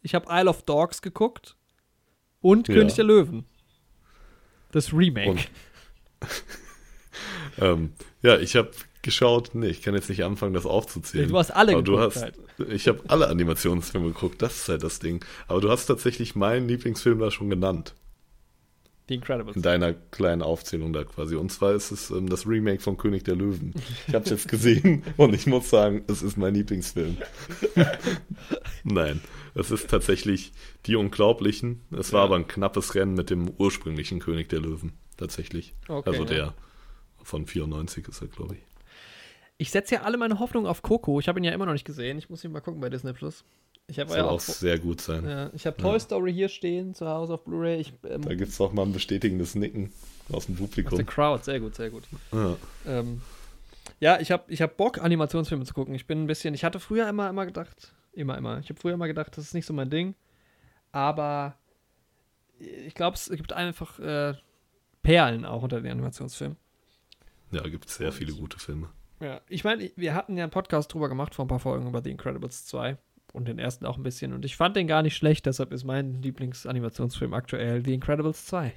Ich 0.00 0.14
habe 0.14 0.26
Isle 0.30 0.48
of 0.48 0.62
Dogs 0.62 1.02
geguckt. 1.02 1.56
Und 2.40 2.66
Ja. 2.68 2.74
König 2.74 2.94
der 2.94 3.04
Löwen. 3.04 3.44
Das 4.72 4.92
Remake. 4.92 5.44
Ähm, 7.58 7.92
ja, 8.22 8.38
ich 8.38 8.56
habe 8.56 8.70
geschaut, 9.02 9.50
nee, 9.54 9.66
ich 9.66 9.82
kann 9.82 9.94
jetzt 9.94 10.08
nicht 10.08 10.24
anfangen, 10.24 10.54
das 10.54 10.64
aufzuzählen. 10.64 11.26
Nee, 11.26 11.32
du 11.32 11.38
hast 11.38 11.50
alle 11.50 11.72
Aber 11.72 11.82
geguckt 11.82 12.16
hast, 12.16 12.22
halt. 12.22 12.38
Ich 12.68 12.88
habe 12.88 13.02
alle 13.08 13.28
Animationsfilme 13.28 14.08
geguckt, 14.08 14.40
das 14.40 14.62
ist 14.62 14.68
halt 14.68 14.82
das 14.82 15.00
Ding. 15.00 15.24
Aber 15.48 15.60
du 15.60 15.70
hast 15.70 15.86
tatsächlich 15.86 16.34
meinen 16.34 16.68
Lieblingsfilm 16.68 17.18
da 17.18 17.30
schon 17.30 17.50
genannt. 17.50 17.94
The 19.08 19.14
Incredibles. 19.16 19.56
In 19.56 19.62
deiner 19.62 19.92
kleinen 19.92 20.42
Aufzählung 20.42 20.92
da 20.92 21.04
quasi. 21.04 21.34
Und 21.36 21.50
zwar 21.50 21.72
ist 21.74 21.90
es 21.90 22.10
ähm, 22.10 22.28
das 22.28 22.46
Remake 22.46 22.80
von 22.80 22.96
König 22.96 23.24
der 23.24 23.34
Löwen. 23.34 23.74
Ich 24.06 24.14
habe 24.14 24.24
es 24.24 24.30
jetzt 24.30 24.48
gesehen 24.48 25.02
und 25.16 25.34
ich 25.34 25.46
muss 25.46 25.68
sagen, 25.70 26.04
es 26.08 26.22
ist 26.22 26.36
mein 26.36 26.54
Lieblingsfilm. 26.54 27.16
Nein, 28.84 29.20
es 29.54 29.70
ist 29.70 29.88
tatsächlich 29.90 30.52
Die 30.86 30.96
Unglaublichen. 30.96 31.82
Es 31.90 32.12
war 32.12 32.20
Ja. 32.20 32.24
aber 32.26 32.36
ein 32.36 32.46
knappes 32.48 32.94
Rennen 32.94 33.14
mit 33.14 33.30
dem 33.30 33.50
ursprünglichen 33.58 34.20
König 34.20 34.48
der 34.48 34.60
Löwen. 34.60 34.92
Tatsächlich. 35.16 35.74
Okay, 35.88 36.08
also 36.10 36.22
ja. 36.24 36.28
der 36.28 36.54
von 37.22 37.46
94 37.46 38.08
ist 38.08 38.20
er, 38.22 38.28
glaube 38.28 38.54
ich. 38.56 38.60
Ich 39.58 39.70
setze 39.70 39.96
ja 39.96 40.02
alle 40.02 40.16
meine 40.16 40.38
Hoffnung 40.40 40.66
auf 40.66 40.82
Coco. 40.82 41.20
Ich 41.20 41.28
habe 41.28 41.38
ihn 41.38 41.44
ja 41.44 41.52
immer 41.52 41.66
noch 41.66 41.72
nicht 41.72 41.84
gesehen. 41.84 42.18
Ich 42.18 42.28
muss 42.30 42.42
ihn 42.42 42.50
mal 42.50 42.60
gucken 42.60 42.80
bei 42.80 42.88
Disney 42.88 43.12
Plus. 43.12 43.44
Ich 43.88 43.96
Soll 43.96 44.06
ja 44.16 44.24
auch 44.24 44.32
auch. 44.32 44.40
sehr 44.40 44.78
gut 44.78 45.00
sein. 45.00 45.24
Ja, 45.28 45.50
ich 45.52 45.66
habe 45.66 45.76
Toy 45.76 45.98
Story 46.00 46.32
hier 46.32 46.48
stehen 46.48 46.94
zu 46.94 47.06
Hause 47.06 47.34
auf 47.34 47.44
Blu-ray. 47.44 47.84
Ähm, 48.08 48.22
Da 48.22 48.34
gibt 48.34 48.50
es 48.50 48.60
auch 48.60 48.72
mal 48.72 48.82
ein 48.82 48.92
bestätigendes 48.92 49.54
Nicken 49.54 49.92
aus 50.32 50.46
dem 50.46 50.54
aus 50.54 50.58
der 50.60 50.66
Publikum. 50.66 51.06
Crowd, 51.06 51.44
sehr 51.44 51.60
gut, 51.60 51.74
sehr 51.74 51.90
gut. 51.90 52.04
Ja. 52.32 52.56
Ähm, 52.86 53.20
ja, 54.00 54.18
ich 54.20 54.30
habe 54.30 54.44
ich 54.48 54.62
hab 54.62 54.76
Bock, 54.76 54.98
Animationsfilme 55.02 55.64
zu 55.64 55.74
gucken. 55.74 55.94
Ich 55.94 56.06
bin 56.06 56.22
ein 56.22 56.26
bisschen, 56.26 56.54
ich 56.54 56.64
hatte 56.64 56.80
früher 56.80 57.08
immer, 57.08 57.28
immer 57.28 57.44
gedacht, 57.44 57.92
immer, 58.12 58.38
immer, 58.38 58.58
ich 58.60 58.68
habe 58.70 58.80
früher 58.80 58.94
immer 58.94 59.08
gedacht, 59.08 59.36
das 59.36 59.44
ist 59.44 59.54
nicht 59.54 59.66
so 59.66 59.74
mein 59.74 59.90
Ding. 59.90 60.14
Aber 60.92 61.56
ich 62.58 62.94
glaube, 62.94 63.16
es 63.16 63.28
gibt 63.30 63.52
einfach 63.52 63.98
äh, 63.98 64.34
Perlen 65.02 65.44
auch 65.44 65.62
unter 65.62 65.80
den 65.80 65.90
Animationsfilmen. 65.90 66.56
ja, 67.50 67.62
gibt 67.62 67.88
sehr 67.88 68.12
viele 68.12 68.32
gute 68.32 68.58
Filme. 68.58 68.88
Ja, 69.20 69.40
ich 69.48 69.64
meine, 69.64 69.90
wir 69.96 70.14
hatten 70.14 70.36
ja 70.36 70.44
einen 70.44 70.50
Podcast 70.50 70.92
drüber 70.94 71.08
gemacht 71.08 71.34
vor 71.34 71.44
ein 71.44 71.48
paar 71.48 71.60
Folgen 71.60 71.86
über 71.88 72.00
The 72.02 72.10
Incredibles 72.10 72.64
2 72.66 72.96
und 73.32 73.48
den 73.48 73.58
ersten 73.58 73.86
auch 73.86 73.96
ein 73.96 74.02
bisschen. 74.02 74.32
Und 74.32 74.44
ich 74.44 74.56
fand 74.56 74.76
den 74.76 74.86
gar 74.86 75.02
nicht 75.02 75.16
schlecht, 75.16 75.46
deshalb 75.46 75.72
ist 75.72 75.84
mein 75.84 76.20
Lieblingsanimationsfilm 76.22 77.34
aktuell 77.34 77.84
The 77.84 77.94
Incredibles 77.94 78.46
2. 78.46 78.72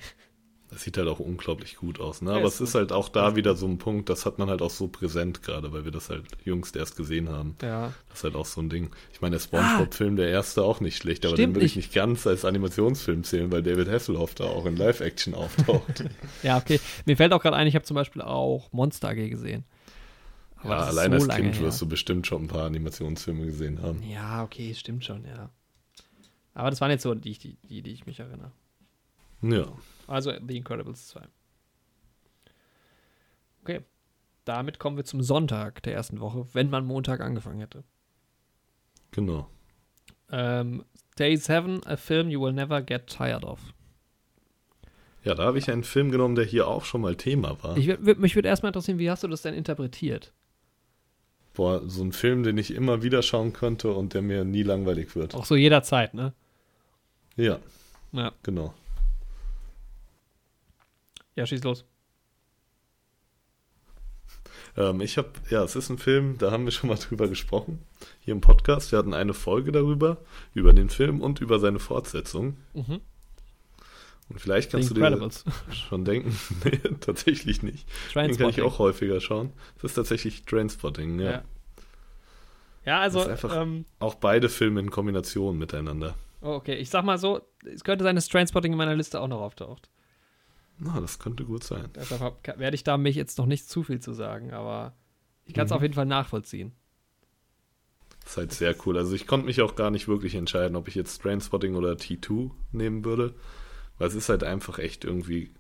Das 0.71 0.81
sieht 0.81 0.97
halt 0.97 1.07
auch 1.07 1.19
unglaublich 1.19 1.75
gut 1.75 1.99
aus, 1.99 2.23
ne? 2.23 2.31
Ja, 2.31 2.37
Aber 2.37 2.47
es 2.47 2.59
ist 2.59 2.73
halt 2.73 2.91
auch 2.91 3.07
da 3.09 3.35
wieder 3.35 3.55
so 3.55 3.67
ein 3.67 3.77
Punkt, 3.77 4.09
das 4.09 4.25
hat 4.25 4.39
man 4.39 4.49
halt 4.49 4.63
auch 4.63 4.71
so 4.71 4.87
präsent 4.87 5.43
gerade, 5.43 5.71
weil 5.71 5.85
wir 5.85 5.91
das 5.91 6.09
halt 6.09 6.23
jüngst 6.43 6.75
erst 6.75 6.97
gesehen 6.97 7.29
haben. 7.29 7.55
Ja. 7.61 7.93
Das 8.09 8.17
ist 8.19 8.23
halt 8.23 8.35
auch 8.35 8.47
so 8.47 8.61
ein 8.61 8.69
Ding. 8.69 8.89
Ich 9.13 9.21
meine, 9.21 9.35
der 9.35 9.41
Spongebob-Film, 9.43 10.15
der 10.15 10.29
erste, 10.29 10.63
auch 10.63 10.79
nicht 10.81 10.97
schlecht, 10.97 11.23
aber 11.23 11.35
Stimmt, 11.35 11.49
den 11.49 11.55
würde 11.57 11.65
ich 11.67 11.73
ich- 11.73 11.75
nicht 11.77 11.93
ganz 11.93 12.25
als 12.25 12.45
Animationsfilm 12.45 13.23
zählen, 13.23 13.51
weil 13.51 13.61
David 13.61 13.87
Hasselhoff 13.89 14.33
da 14.33 14.45
auch 14.45 14.65
in 14.65 14.75
Live-Action 14.75 15.35
auftaucht. 15.35 16.03
Ja, 16.43 16.57
okay. 16.57 16.79
Mir 17.05 17.15
fällt 17.15 17.31
auch 17.33 17.41
gerade 17.43 17.55
ein, 17.55 17.67
ich 17.67 17.75
habe 17.75 17.85
zum 17.85 17.95
Beispiel 17.95 18.23
auch 18.23 18.71
Monster 18.73 19.09
AG 19.09 19.29
gesehen. 19.29 19.65
Aber 20.65 20.75
ja, 20.75 20.83
allein 20.83 21.19
so 21.19 21.27
als 21.27 21.35
Kind 21.35 21.55
her. 21.55 21.61
wirst 21.61 21.81
du 21.81 21.87
bestimmt 21.87 22.27
schon 22.27 22.43
ein 22.43 22.47
paar 22.47 22.65
Animationsfilme 22.65 23.45
gesehen 23.45 23.81
haben. 23.81 24.01
Ja, 24.03 24.43
okay, 24.43 24.73
stimmt 24.73 25.05
schon, 25.05 25.25
ja. 25.25 25.49
Aber 26.53 26.69
das 26.69 26.81
waren 26.81 26.91
jetzt 26.91 27.03
so 27.03 27.13
die, 27.13 27.37
die, 27.37 27.57
die, 27.69 27.81
die 27.81 27.91
ich 27.91 28.05
mich 28.05 28.19
erinnere. 28.19 28.51
Ja. 29.41 29.67
Also 30.07 30.31
The 30.31 30.57
Incredibles 30.57 31.07
2. 31.09 31.21
Okay. 33.61 33.81
Damit 34.45 34.79
kommen 34.79 34.95
wir 34.97 35.05
zum 35.05 35.21
Sonntag 35.21 35.81
der 35.83 35.93
ersten 35.93 36.19
Woche, 36.19 36.47
wenn 36.53 36.69
man 36.69 36.85
Montag 36.85 37.19
angefangen 37.19 37.59
hätte. 37.59 37.83
Genau. 39.11 39.49
Ähm, 40.31 40.85
Day 41.17 41.35
7, 41.35 41.85
a 41.85 41.97
film 41.97 42.29
you 42.29 42.41
will 42.41 42.53
never 42.53 42.81
get 42.81 43.07
tired 43.07 43.43
of. 43.43 43.59
Ja, 45.23 45.33
da 45.33 45.45
habe 45.45 45.57
ich 45.57 45.71
einen 45.71 45.83
Film 45.83 46.11
genommen, 46.11 46.35
der 46.35 46.45
hier 46.45 46.67
auch 46.67 46.85
schon 46.85 47.01
mal 47.01 47.15
Thema 47.15 47.61
war. 47.63 47.75
Ich, 47.77 47.87
mich 47.99 48.35
würde 48.35 48.47
erstmal 48.47 48.69
interessieren, 48.69 48.99
wie 48.99 49.09
hast 49.09 49.23
du 49.23 49.27
das 49.27 49.41
denn 49.41 49.55
interpretiert? 49.55 50.31
Boah, 51.55 51.81
so 51.87 52.03
ein 52.03 52.11
Film, 52.11 52.43
den 52.43 52.57
ich 52.57 52.73
immer 52.73 53.01
wieder 53.01 53.21
schauen 53.21 53.53
könnte 53.53 53.91
und 53.91 54.13
der 54.13 54.21
mir 54.21 54.43
nie 54.43 54.63
langweilig 54.63 55.15
wird. 55.15 55.33
Auch 55.35 55.45
so 55.45 55.55
jederzeit, 55.55 56.13
ne? 56.13 56.33
Ja, 57.37 57.59
Ja, 58.11 58.31
genau. 58.43 58.73
ja 61.35 61.45
schieß 61.45 61.63
los. 61.63 61.85
Ähm, 64.77 65.01
ich 65.01 65.17
habe, 65.17 65.29
ja, 65.49 65.63
es 65.63 65.75
ist 65.75 65.89
ein 65.89 65.97
Film, 65.97 66.37
da 66.37 66.51
haben 66.51 66.65
wir 66.65 66.71
schon 66.71 66.89
mal 66.89 66.95
drüber 66.99 67.27
gesprochen, 67.27 67.79
hier 68.19 68.33
im 68.33 68.41
Podcast. 68.41 68.91
Wir 68.91 68.99
hatten 68.99 69.13
eine 69.13 69.33
Folge 69.33 69.71
darüber, 69.71 70.17
über 70.53 70.73
den 70.73 70.89
Film 70.89 71.21
und 71.21 71.39
über 71.39 71.59
seine 71.59 71.79
Fortsetzung. 71.79 72.57
Mhm. 72.73 73.01
Und 74.29 74.39
vielleicht 74.41 74.71
The 74.71 74.77
kannst 74.77 74.89
du 74.89 74.93
dir 74.95 75.29
schon 75.71 76.03
denken, 76.05 76.35
nee, 76.65 76.79
tatsächlich 76.99 77.61
nicht. 77.63 77.87
Den 78.15 78.35
kann 78.37 78.49
ich 78.49 78.61
auch 78.63 78.79
häufiger 78.79 79.21
schauen. 79.21 79.53
Das 79.75 79.91
ist 79.91 79.95
tatsächlich 79.95 80.45
Trainspotting, 80.45 81.19
ja. 81.19 81.31
Ja. 81.31 81.43
Ja, 82.85 82.99
also, 83.01 83.19
Das 83.19 83.27
ist 83.39 83.45
einfach- 83.45 83.61
ähm, 83.61 83.85
Auch 83.99 84.15
beide 84.15 84.49
Filme 84.49 84.79
in 84.79 84.89
Kombination 84.91 85.57
miteinander. 85.57 86.15
oh, 86.41 86.53
okay, 86.53 86.75
ich 86.75 86.89
sag 86.89 87.03
mal 87.05 87.17
so, 87.17 87.41
es 87.65 87.83
könnte 87.83 88.03
sein, 88.03 88.15
dass 88.15 88.27
Trainspotting 88.27 88.71
in 88.71 88.77
meiner 88.77 88.95
Liste 88.95 89.19
auch 89.21 89.27
noch 89.27 89.41
auftaucht. 89.41 89.89
Na, 90.77 90.99
das 90.99 91.19
könnte 91.19 91.45
gut 91.45 91.63
sein. 91.63 91.85
Deshalb 91.95 92.47
werde 92.59 92.75
ich 92.75 92.83
da 92.83 92.97
mich 92.97 93.15
jetzt 93.15 93.37
noch 93.37 93.45
nicht 93.45 93.69
zu 93.69 93.83
viel 93.83 93.99
zu 94.01 94.13
sagen, 94.13 94.53
aber 94.53 94.93
ich 95.45 95.53
kann 95.53 95.65
es 95.65 95.71
Mhm. 95.71 95.75
auf 95.77 95.81
jeden 95.83 95.93
Fall 95.93 96.05
nachvollziehen. 96.05 96.73
Das 98.21 98.31
ist 98.31 98.37
halt 98.37 98.53
sehr 98.53 98.75
cool. 98.85 98.97
Also 98.97 99.13
ich 99.13 99.25
konnte 99.27 99.45
mich 99.45 99.61
auch 99.61 99.75
gar 99.75 99.89
nicht 99.91 100.07
wirklich 100.07 100.35
entscheiden, 100.35 100.75
ob 100.75 100.87
ich 100.87 100.95
jetzt 100.95 101.21
Trainspotting 101.21 101.75
oder 101.75 101.93
T2 101.93 102.51
nehmen 102.71 103.05
würde. 103.05 103.35
Weil 103.97 104.07
es 104.07 104.15
ist 104.15 104.29
halt 104.29 104.43
einfach 104.43 104.79
echt 104.79 105.05
irgendwie 105.05 105.51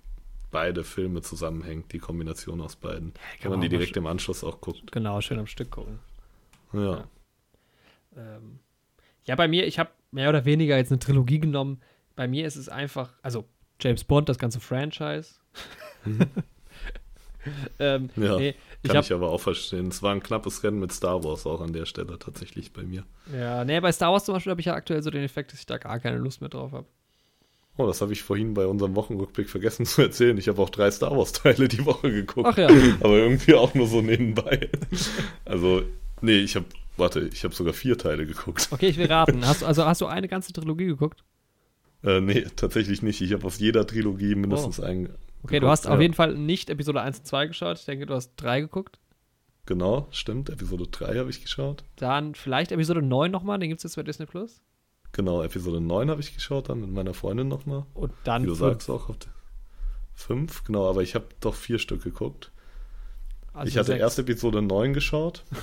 beide 0.51 0.83
Filme 0.83 1.21
zusammenhängt, 1.21 1.91
die 1.91 1.99
Kombination 1.99 2.61
aus 2.61 2.75
beiden. 2.75 3.13
kann 3.13 3.43
Wenn 3.43 3.51
man 3.51 3.61
die 3.61 3.69
direkt 3.69 3.97
im 3.97 4.07
Anschluss 4.07 4.43
auch 4.43 4.61
guckt. 4.61 4.91
Genau, 4.91 5.19
schön 5.21 5.39
am 5.39 5.47
Stück 5.47 5.71
gucken. 5.71 5.99
Ja. 6.73 7.05
Ähm, 8.15 8.59
ja, 9.25 9.35
bei 9.35 9.47
mir, 9.47 9.65
ich 9.65 9.79
habe 9.79 9.89
mehr 10.11 10.29
oder 10.29 10.45
weniger 10.45 10.77
jetzt 10.77 10.91
eine 10.91 10.99
Trilogie 10.99 11.39
genommen. 11.39 11.81
Bei 12.15 12.27
mir 12.27 12.45
ist 12.47 12.55
es 12.55 12.69
einfach, 12.69 13.13
also 13.21 13.45
James 13.81 14.03
Bond, 14.03 14.29
das 14.29 14.37
ganze 14.37 14.59
Franchise. 14.59 15.35
ähm, 17.79 18.09
Ja, 18.15 18.37
nee, 18.37 18.55
ich 18.81 18.89
Kann 18.89 18.97
habe 18.97 19.05
ich 19.05 19.13
aber 19.13 19.29
auch 19.29 19.41
verstehen. 19.41 19.87
Es 19.87 20.01
war 20.01 20.13
ein 20.13 20.23
knappes 20.23 20.63
Rennen 20.63 20.79
mit 20.79 20.91
Star 20.91 21.23
Wars 21.23 21.45
auch 21.45 21.61
an 21.61 21.73
der 21.73 21.85
Stelle 21.85 22.17
tatsächlich 22.19 22.71
bei 22.71 22.83
mir. 22.83 23.03
ja, 23.33 23.65
nee, 23.65 23.79
bei 23.79 23.91
Star 23.91 24.13
Wars 24.13 24.25
zum 24.25 24.35
Beispiel 24.35 24.51
habe 24.51 24.61
ich 24.61 24.67
ja 24.67 24.75
aktuell 24.75 25.01
so 25.03 25.09
den 25.09 25.23
Effekt, 25.23 25.51
dass 25.51 25.59
ich 25.59 25.65
da 25.65 25.77
gar 25.77 25.99
keine 25.99 26.17
Lust 26.17 26.41
mehr 26.41 26.49
drauf 26.49 26.71
habe. 26.71 26.87
Oh, 27.77 27.87
das 27.87 28.01
habe 28.01 28.13
ich 28.13 28.23
vorhin 28.23 28.53
bei 28.53 28.65
unserem 28.67 28.95
Wochenrückblick 28.95 29.49
vergessen 29.49 29.85
zu 29.85 30.01
erzählen. 30.01 30.37
Ich 30.37 30.47
habe 30.47 30.61
auch 30.61 30.69
drei 30.69 30.89
Star 30.91 31.15
Wars-Teile 31.15 31.67
die 31.67 31.85
Woche 31.85 32.11
geguckt. 32.11 32.47
Ach 32.51 32.57
ja. 32.57 32.67
Aber 33.01 33.17
irgendwie 33.17 33.53
auch 33.55 33.73
nur 33.73 33.87
so 33.87 34.01
nebenbei. 34.01 34.69
Also, 35.43 35.83
nee, 36.21 36.39
ich 36.39 36.55
habe, 36.55 36.65
warte, 36.97 37.29
ich 37.33 37.43
habe 37.43 37.53
sogar 37.53 37.73
vier 37.73 37.97
Teile 37.97 38.25
geguckt. 38.25 38.69
Okay, 38.71 38.87
ich 38.87 38.97
will 38.97 39.07
raten. 39.07 39.45
Hast, 39.45 39.61
du- 39.61 39.65
also 39.65 39.85
hast 39.85 40.01
du 40.01 40.05
eine 40.05 40.27
ganze 40.27 40.53
Trilogie 40.53 40.85
geguckt? 40.85 41.23
Äh, 42.03 42.21
nee, 42.21 42.45
tatsächlich 42.55 43.01
nicht. 43.01 43.21
Ich 43.21 43.33
habe 43.33 43.45
aus 43.45 43.59
jeder 43.59 43.85
Trilogie 43.85 44.35
mindestens 44.35 44.79
einen. 44.79 45.09
Okay, 45.43 45.59
du 45.59 45.67
hast 45.67 45.87
auf 45.87 45.95
ja. 45.95 46.01
jeden 46.01 46.13
Fall 46.13 46.35
nicht 46.35 46.69
Episode 46.69 47.01
1 47.01 47.19
und 47.19 47.25
2 47.27 47.47
geschaut. 47.47 47.77
Ich 47.77 47.85
denke, 47.85 48.05
du 48.05 48.13
hast 48.15 48.31
3 48.37 48.61
geguckt. 48.61 48.99
Genau, 49.65 50.07
stimmt. 50.11 50.49
Episode 50.49 50.85
3 50.89 51.17
habe 51.17 51.29
ich 51.29 51.41
geschaut. 51.41 51.83
Dann 51.97 52.35
vielleicht 52.35 52.71
Episode 52.71 53.01
9 53.01 53.31
nochmal, 53.31 53.59
den 53.59 53.69
gibt 53.69 53.79
es 53.79 53.83
jetzt 53.83 53.95
bei 53.95 54.03
Disney 54.03 54.25
Plus. 54.27 54.61
Genau, 55.15 55.41
Episode 55.41 55.79
9 55.79 56.09
habe 56.09 56.19
ich 56.19 56.33
geschaut, 56.33 56.67
dann 56.67 56.81
mit 56.81 56.91
meiner 56.91 57.13
Freundin 57.13 57.47
nochmal. 57.47 57.85
Und 57.93 58.11
dann 58.25 58.43
Wie 58.43 58.47
du 58.47 58.55
fünf. 58.55 58.71
sagst 58.71 58.89
auch. 58.89 59.07
Auf 59.07 59.15
Fünf, 60.13 60.65
genau, 60.65 60.89
aber 60.89 61.03
ich 61.03 61.15
habe 61.15 61.27
doch 61.39 61.55
vier 61.55 61.79
Stück 61.79 62.03
geguckt. 62.03 62.51
Also 63.53 63.69
ich 63.69 63.77
hatte 63.77 63.87
sechs. 63.87 64.01
erst 64.01 64.19
Episode 64.19 64.61
9 64.61 64.93
geschaut. 64.93 65.43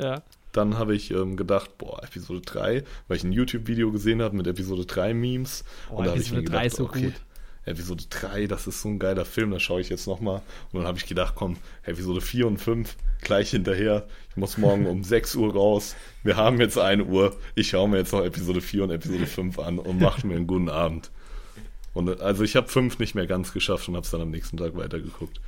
Ja. 0.00 0.22
Dann 0.52 0.78
habe 0.78 0.94
ich 0.94 1.10
ähm, 1.10 1.36
gedacht, 1.36 1.76
boah, 1.76 2.00
Episode 2.04 2.40
3, 2.42 2.84
weil 3.08 3.16
ich 3.16 3.24
ein 3.24 3.32
YouTube-Video 3.32 3.90
gesehen 3.90 4.22
habe 4.22 4.36
mit 4.36 4.46
Episode 4.46 4.86
3 4.86 5.12
Memes. 5.12 5.64
Oh, 5.90 5.96
und 5.96 6.04
da 6.04 6.12
habe 6.12 6.20
ich 6.20 6.30
mir 6.30 6.38
Episode 6.38 6.56
3 6.56 6.62
gedacht, 6.62 6.66
ist 6.66 6.76
so 6.76 6.84
okay, 6.84 7.02
gut. 7.06 7.14
Episode 7.68 8.04
3, 8.10 8.46
das 8.46 8.66
ist 8.66 8.82
so 8.82 8.88
ein 8.88 8.98
geiler 8.98 9.24
Film, 9.24 9.50
da 9.50 9.60
schaue 9.60 9.80
ich 9.80 9.88
jetzt 9.88 10.06
nochmal. 10.06 10.42
Und 10.72 10.80
dann 10.80 10.86
habe 10.86 10.98
ich 10.98 11.06
gedacht, 11.06 11.34
komm, 11.36 11.56
Episode 11.84 12.20
4 12.20 12.46
und 12.46 12.58
5 12.58 12.96
gleich 13.20 13.50
hinterher. 13.50 14.06
Ich 14.30 14.36
muss 14.36 14.58
morgen 14.58 14.86
um 14.86 15.04
6 15.04 15.34
Uhr 15.36 15.52
raus. 15.52 15.96
Wir 16.22 16.36
haben 16.36 16.60
jetzt 16.60 16.78
1 16.78 17.06
Uhr. 17.08 17.36
Ich 17.54 17.68
schaue 17.70 17.88
mir 17.88 17.98
jetzt 17.98 18.12
noch 18.12 18.24
Episode 18.24 18.60
4 18.60 18.84
und 18.84 18.90
Episode 18.90 19.26
5 19.26 19.58
an 19.58 19.78
und 19.78 20.00
mache 20.00 20.26
mir 20.26 20.36
einen 20.36 20.46
guten 20.46 20.68
Abend. 20.68 21.10
Und 21.94 22.20
also 22.20 22.44
ich 22.44 22.54
habe 22.56 22.68
5 22.68 22.98
nicht 22.98 23.14
mehr 23.14 23.26
ganz 23.26 23.52
geschafft 23.52 23.88
und 23.88 23.94
habe 23.96 24.04
es 24.04 24.10
dann 24.10 24.20
am 24.20 24.30
nächsten 24.30 24.56
Tag 24.56 24.76
weitergeguckt. 24.76 25.40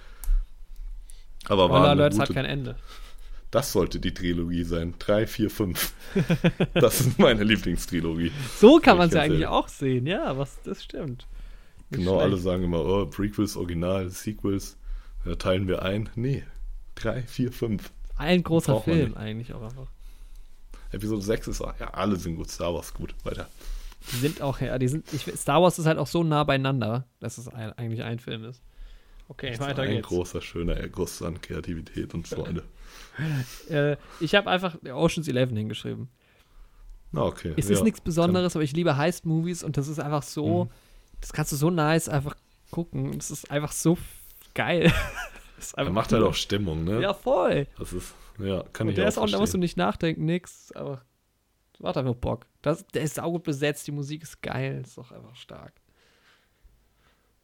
Aber 1.46 1.70
war 1.70 1.78
Spoiler 1.78 1.90
Alerts 1.90 2.18
hat 2.18 2.28
gute, 2.28 2.34
kein 2.34 2.44
Ende. 2.44 2.76
das 3.50 3.72
sollte 3.72 4.00
die 4.00 4.12
Trilogie 4.12 4.64
sein. 4.64 4.94
3, 4.98 5.26
4, 5.26 5.50
5. 5.50 5.92
Das 6.74 7.00
ist 7.00 7.18
meine 7.18 7.44
Lieblingstrilogie. 7.44 8.32
So 8.58 8.78
kann 8.78 8.98
man 8.98 9.08
es 9.08 9.14
ja 9.14 9.22
eigentlich 9.22 9.46
auch 9.46 9.68
sehen, 9.68 10.06
ja, 10.06 10.36
was, 10.36 10.60
das 10.62 10.82
stimmt. 10.82 11.26
Genau, 11.90 12.12
schlecht. 12.12 12.22
alle 12.24 12.36
sagen 12.38 12.62
immer, 12.64 12.84
oh, 12.84 13.06
Prequels, 13.06 13.56
Original, 13.56 14.10
Sequels, 14.10 14.76
da 15.24 15.34
teilen 15.34 15.66
wir 15.68 15.82
ein. 15.82 16.08
Nee, 16.14 16.44
3, 16.96 17.22
4, 17.22 17.52
5. 17.52 17.90
Ein 18.16 18.42
großer 18.42 18.80
Film 18.82 19.16
eigentlich 19.16 19.52
auch 19.54 19.62
einfach. 19.62 19.88
Episode 20.92 21.22
6 21.22 21.48
ist, 21.48 21.60
auch- 21.60 21.78
ja, 21.80 21.88
alle 21.94 22.16
sind 22.16 22.36
gut, 22.36 22.50
Star 22.50 22.74
Wars 22.74 22.92
gut, 22.94 23.14
weiter. 23.24 23.48
Die 24.12 24.16
sind 24.16 24.40
auch, 24.42 24.60
ja, 24.60 24.78
die 24.78 24.88
sind, 24.88 25.04
ich, 25.12 25.22
Star 25.36 25.62
Wars 25.62 25.78
ist 25.78 25.86
halt 25.86 25.98
auch 25.98 26.06
so 26.06 26.22
nah 26.24 26.44
beieinander, 26.44 27.06
dass 27.20 27.38
es 27.38 27.48
ein, 27.48 27.72
eigentlich 27.74 28.02
ein 28.02 28.18
Film 28.18 28.44
ist. 28.44 28.62
Okay, 29.28 29.50
Das 29.50 29.60
weiter 29.60 29.82
ein 29.82 29.90
geht's. 29.96 30.08
großer, 30.08 30.40
schöner 30.40 30.74
Erguss 30.76 31.22
an 31.22 31.40
Kreativität 31.40 32.14
und 32.14 32.26
Freude. 32.28 32.64
Äh, 33.68 33.96
ich 34.20 34.34
habe 34.34 34.48
einfach 34.50 34.76
Ocean's 34.84 35.28
Eleven 35.28 35.56
hingeschrieben. 35.56 36.08
Na, 37.12 37.22
okay. 37.22 37.52
Es 37.56 37.68
ja, 37.68 37.74
ist 37.74 37.82
nichts 37.84 38.00
Besonderes, 38.00 38.56
aber 38.56 38.64
ich 38.64 38.72
liebe 38.72 38.96
Heist-Movies 38.96 39.62
und 39.62 39.76
das 39.76 39.88
ist 39.88 40.00
einfach 40.00 40.22
so, 40.22 40.64
Mhm. 40.64 40.70
Das 41.20 41.32
kannst 41.32 41.52
du 41.52 41.56
so 41.56 41.70
nice 41.70 42.08
einfach 42.08 42.36
gucken. 42.70 43.12
Das 43.16 43.30
ist 43.30 43.50
einfach 43.50 43.72
so 43.72 43.98
geil. 44.54 44.92
Er 45.76 45.90
macht 45.90 46.10
halt 46.10 46.22
cool. 46.22 46.28
auch 46.28 46.34
Stimmung, 46.34 46.84
ne? 46.84 47.02
Ja, 47.02 47.12
voll. 47.12 47.66
Das 47.78 47.92
ist, 47.92 48.14
ja, 48.38 48.62
kann 48.72 48.86
Und 48.86 48.92
ich 48.92 48.94
der 48.96 49.04
auch 49.04 49.08
ist 49.08 49.18
auch, 49.18 49.28
da 49.28 49.38
musst 49.38 49.52
du 49.52 49.58
nicht 49.58 49.76
nachdenken, 49.76 50.24
nix, 50.24 50.72
aber 50.72 51.04
macht 51.78 51.98
einfach 51.98 52.14
Bock. 52.14 52.46
Das, 52.62 52.86
der 52.88 53.02
ist 53.02 53.16
saugut 53.16 53.42
besetzt, 53.42 53.86
die 53.86 53.92
Musik 53.92 54.22
ist 54.22 54.40
geil, 54.40 54.80
ist 54.82 54.98
auch 54.98 55.12
einfach 55.12 55.36
stark. 55.36 55.74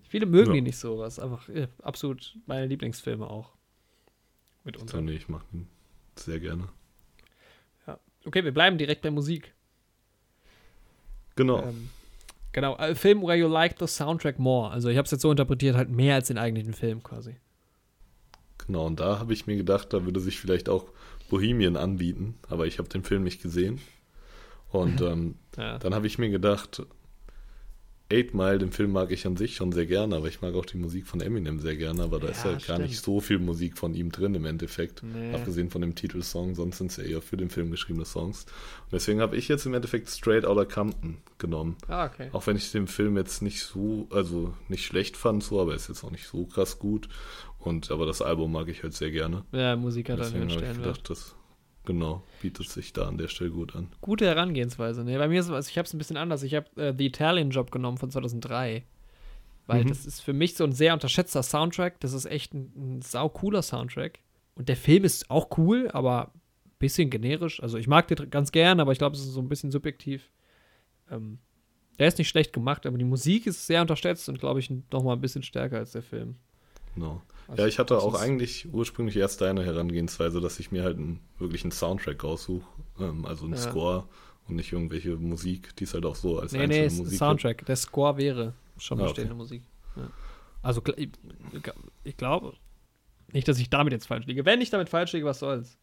Viele 0.08 0.24
mögen 0.24 0.46
Ja. 0.48 0.54
die 0.54 0.60
nicht 0.62 0.78
so, 0.78 0.96
was 0.96 1.18
einfach 1.18 1.46
äh, 1.50 1.68
absolut 1.82 2.38
meine 2.46 2.64
Lieblingsfilme 2.66 3.28
auch. 3.28 3.52
Mitunter. 4.64 4.96
So, 4.96 5.00
nee, 5.02 5.12
ich 5.16 5.28
mag 5.28 5.42
ihn 5.52 5.68
sehr 6.16 6.40
gerne. 6.40 6.68
Ja. 7.86 7.98
Okay, 8.24 8.44
wir 8.44 8.54
bleiben 8.54 8.78
direkt 8.78 9.02
bei 9.02 9.10
Musik. 9.10 9.52
Genau. 11.34 11.62
Ähm, 11.62 11.90
genau, 12.52 12.76
äh, 12.78 12.94
Film 12.94 13.22
where 13.22 13.36
you 13.36 13.48
like 13.48 13.76
the 13.78 13.86
soundtrack 13.86 14.38
more. 14.38 14.70
Also 14.70 14.88
ich 14.88 14.96
habe 14.96 15.04
es 15.06 15.10
jetzt 15.10 15.22
so 15.22 15.30
interpretiert, 15.30 15.76
halt 15.76 15.90
mehr 15.90 16.14
als 16.16 16.28
den 16.28 16.38
eigentlichen 16.38 16.72
Film 16.74 17.02
quasi. 17.02 17.36
Genau, 18.66 18.86
und 18.86 19.00
da 19.00 19.18
habe 19.18 19.32
ich 19.32 19.46
mir 19.46 19.56
gedacht, 19.56 19.92
da 19.92 20.04
würde 20.04 20.20
sich 20.20 20.40
vielleicht 20.40 20.68
auch 20.68 20.86
Bohemian 21.30 21.76
anbieten, 21.76 22.38
aber 22.48 22.66
ich 22.66 22.78
habe 22.78 22.88
den 22.88 23.02
Film 23.04 23.22
nicht 23.22 23.42
gesehen. 23.42 23.80
Und 24.70 25.00
ähm, 25.02 25.36
Ja. 25.56 25.78
dann 25.78 25.94
habe 25.94 26.06
ich 26.06 26.18
mir 26.18 26.30
gedacht, 26.30 26.82
Eight 28.08 28.34
Mile, 28.34 28.58
den 28.58 28.70
Film 28.70 28.92
mag 28.92 29.10
ich 29.10 29.26
an 29.26 29.36
sich 29.36 29.56
schon 29.56 29.72
sehr 29.72 29.86
gerne, 29.86 30.14
aber 30.14 30.28
ich 30.28 30.40
mag 30.40 30.54
auch 30.54 30.64
die 30.64 30.76
Musik 30.76 31.08
von 31.08 31.20
Eminem 31.20 31.58
sehr 31.58 31.76
gerne, 31.76 32.04
aber 32.04 32.20
da 32.20 32.28
ist 32.28 32.44
Ja, 32.44 32.52
halt 32.52 32.66
gar 32.66 32.78
nicht 32.78 33.02
so 33.02 33.18
viel 33.18 33.40
Musik 33.40 33.76
von 33.76 33.94
ihm 33.94 34.12
drin 34.12 34.36
im 34.36 34.44
Endeffekt. 34.44 35.02
Nee. 35.02 35.34
Abgesehen 35.34 35.70
von 35.70 35.80
dem 35.80 35.96
Titelsong, 35.96 36.54
sonst 36.54 36.78
sind 36.78 36.92
es 36.92 36.98
ja 36.98 37.04
eher 37.04 37.20
für 37.20 37.36
den 37.36 37.50
Film 37.50 37.72
geschriebene 37.72 38.04
Songs. 38.04 38.44
Und 38.44 38.92
deswegen 38.92 39.20
habe 39.20 39.36
ich 39.36 39.48
jetzt 39.48 39.66
im 39.66 39.74
Endeffekt 39.74 40.08
Straight 40.08 40.44
Outta 40.44 40.66
Compton 40.66 41.16
genommen. 41.38 41.76
Ah, 41.88 42.06
okay. 42.06 42.28
Auch 42.32 42.46
wenn 42.46 42.56
ich 42.56 42.70
den 42.70 42.86
Film 42.86 43.16
jetzt 43.16 43.42
nicht 43.42 43.62
so, 43.62 44.06
also 44.10 44.54
nicht 44.68 44.84
schlecht 44.84 45.16
fand, 45.16 45.42
so, 45.42 45.60
aber 45.60 45.72
er 45.72 45.76
ist 45.76 45.88
jetzt 45.88 46.04
auch 46.04 46.12
nicht 46.12 46.28
so 46.28 46.46
krass 46.46 46.78
gut. 46.78 47.08
Und 47.58 47.90
aber 47.90 48.06
das 48.06 48.22
Album 48.22 48.52
mag 48.52 48.68
ich 48.68 48.84
halt 48.84 48.94
sehr 48.94 49.10
gerne. 49.10 49.44
Ja, 49.50 49.74
Musik 49.74 50.10
hat 50.10 50.20
Deswegen 50.20 50.48
habe 50.48 50.64
ich 50.64 50.76
gedacht, 50.76 51.10
das 51.10 51.34
genau 51.86 52.22
bietet 52.42 52.68
sich 52.68 52.92
da 52.92 53.08
an 53.08 53.16
der 53.18 53.28
Stelle 53.28 53.50
gut 53.50 53.74
an. 53.74 53.88
Gute 54.00 54.26
Herangehensweise. 54.26 55.04
Nee, 55.04 55.16
bei 55.16 55.28
mir 55.28 55.40
ist 55.40 55.46
es, 55.46 55.52
also 55.52 55.68
ich 55.70 55.78
habe 55.78 55.86
es 55.86 55.94
ein 55.94 55.98
bisschen 55.98 56.16
anders. 56.16 56.42
Ich 56.42 56.54
habe 56.54 56.66
äh, 56.76 56.92
The 56.96 57.06
Italian 57.06 57.50
Job 57.50 57.70
genommen 57.70 57.96
von 57.98 58.10
2003. 58.10 58.84
Weil 59.66 59.84
Mhm. 59.84 59.88
das 59.88 60.06
ist 60.06 60.20
für 60.20 60.32
mich 60.32 60.54
so 60.54 60.64
ein 60.64 60.72
sehr 60.72 60.92
unterschätzter 60.92 61.42
Soundtrack. 61.42 61.98
Das 62.00 62.12
ist 62.12 62.26
echt 62.26 62.54
ein, 62.54 62.72
ein 62.76 63.02
sau 63.02 63.28
cooler 63.28 63.62
Soundtrack. 63.62 64.18
Und 64.54 64.68
der 64.68 64.76
Film 64.76 65.04
ist 65.04 65.30
auch 65.30 65.56
cool, 65.58 65.88
aber 65.92 66.32
ein 66.66 66.70
bisschen 66.78 67.10
generisch. 67.10 67.62
Also 67.62 67.78
ich 67.78 67.88
mag 67.88 68.06
den 68.08 68.30
ganz 68.30 68.52
gern, 68.52 68.78
aber 68.80 68.92
ich 68.92 68.98
glaube, 68.98 69.16
es 69.16 69.22
ist 69.22 69.32
so 69.32 69.40
ein 69.40 69.48
bisschen 69.48 69.70
subjektiv. 69.70 70.30
Ähm, 71.10 71.38
der 71.98 72.08
ist 72.08 72.18
nicht 72.18 72.28
schlecht 72.28 72.52
gemacht, 72.52 72.86
aber 72.86 72.98
die 72.98 73.04
Musik 73.04 73.46
ist 73.46 73.66
sehr 73.66 73.80
unterschätzt 73.80 74.28
und 74.28 74.38
glaube 74.38 74.60
ich 74.60 74.70
noch 74.70 75.02
mal 75.02 75.14
ein 75.14 75.20
bisschen 75.20 75.42
stärker 75.42 75.78
als 75.78 75.92
der 75.92 76.02
Film. 76.02 76.36
Genau. 76.94 77.22
Also, 77.48 77.62
ja, 77.62 77.68
ich 77.68 77.78
hatte 77.78 77.98
auch 77.98 78.14
eigentlich 78.20 78.66
ursprünglich 78.72 79.16
erst 79.16 79.40
deine 79.40 79.64
Herangehensweise, 79.64 80.40
dass 80.40 80.58
ich 80.58 80.72
mir 80.72 80.82
halt 80.82 80.96
einen 80.96 81.20
wirklichen 81.38 81.70
Soundtrack 81.70 82.22
raussuche, 82.24 82.66
ähm, 83.00 83.24
also 83.24 83.44
einen 83.44 83.54
Ja. 83.54 83.60
Score 83.60 84.04
und 84.48 84.56
nicht 84.56 84.72
irgendwelche 84.72 85.16
Musik, 85.16 85.74
die 85.76 85.84
ist 85.84 85.94
halt 85.94 86.04
auch 86.06 86.16
so 86.16 86.38
als 86.40 86.52
Nee, 86.52 86.58
nee, 86.58 86.64
einzelne 86.64 86.86
es 86.86 86.92
ist 86.94 86.98
ein 86.98 87.04
Musik. 87.04 87.18
Soundtrack. 87.18 87.66
Der 87.66 87.76
Score 87.76 88.16
wäre 88.16 88.52
schon 88.78 88.98
Ah, 88.98 89.02
okay. 89.02 89.10
bestehende 89.10 89.34
Musik. 89.34 89.62
Ja. 89.96 90.08
Also 90.62 90.82
ich, 90.96 91.10
ich 92.04 92.16
glaube 92.16 92.52
nicht, 93.32 93.46
dass 93.48 93.58
ich 93.58 93.70
damit 93.70 93.92
jetzt 93.92 94.06
falsch 94.06 94.26
liege. 94.26 94.44
Wenn 94.44 94.60
ich 94.60 94.70
damit 94.70 94.88
falsch 94.88 95.12
liege, 95.12 95.26
was 95.26 95.38
soll's. 95.38 95.76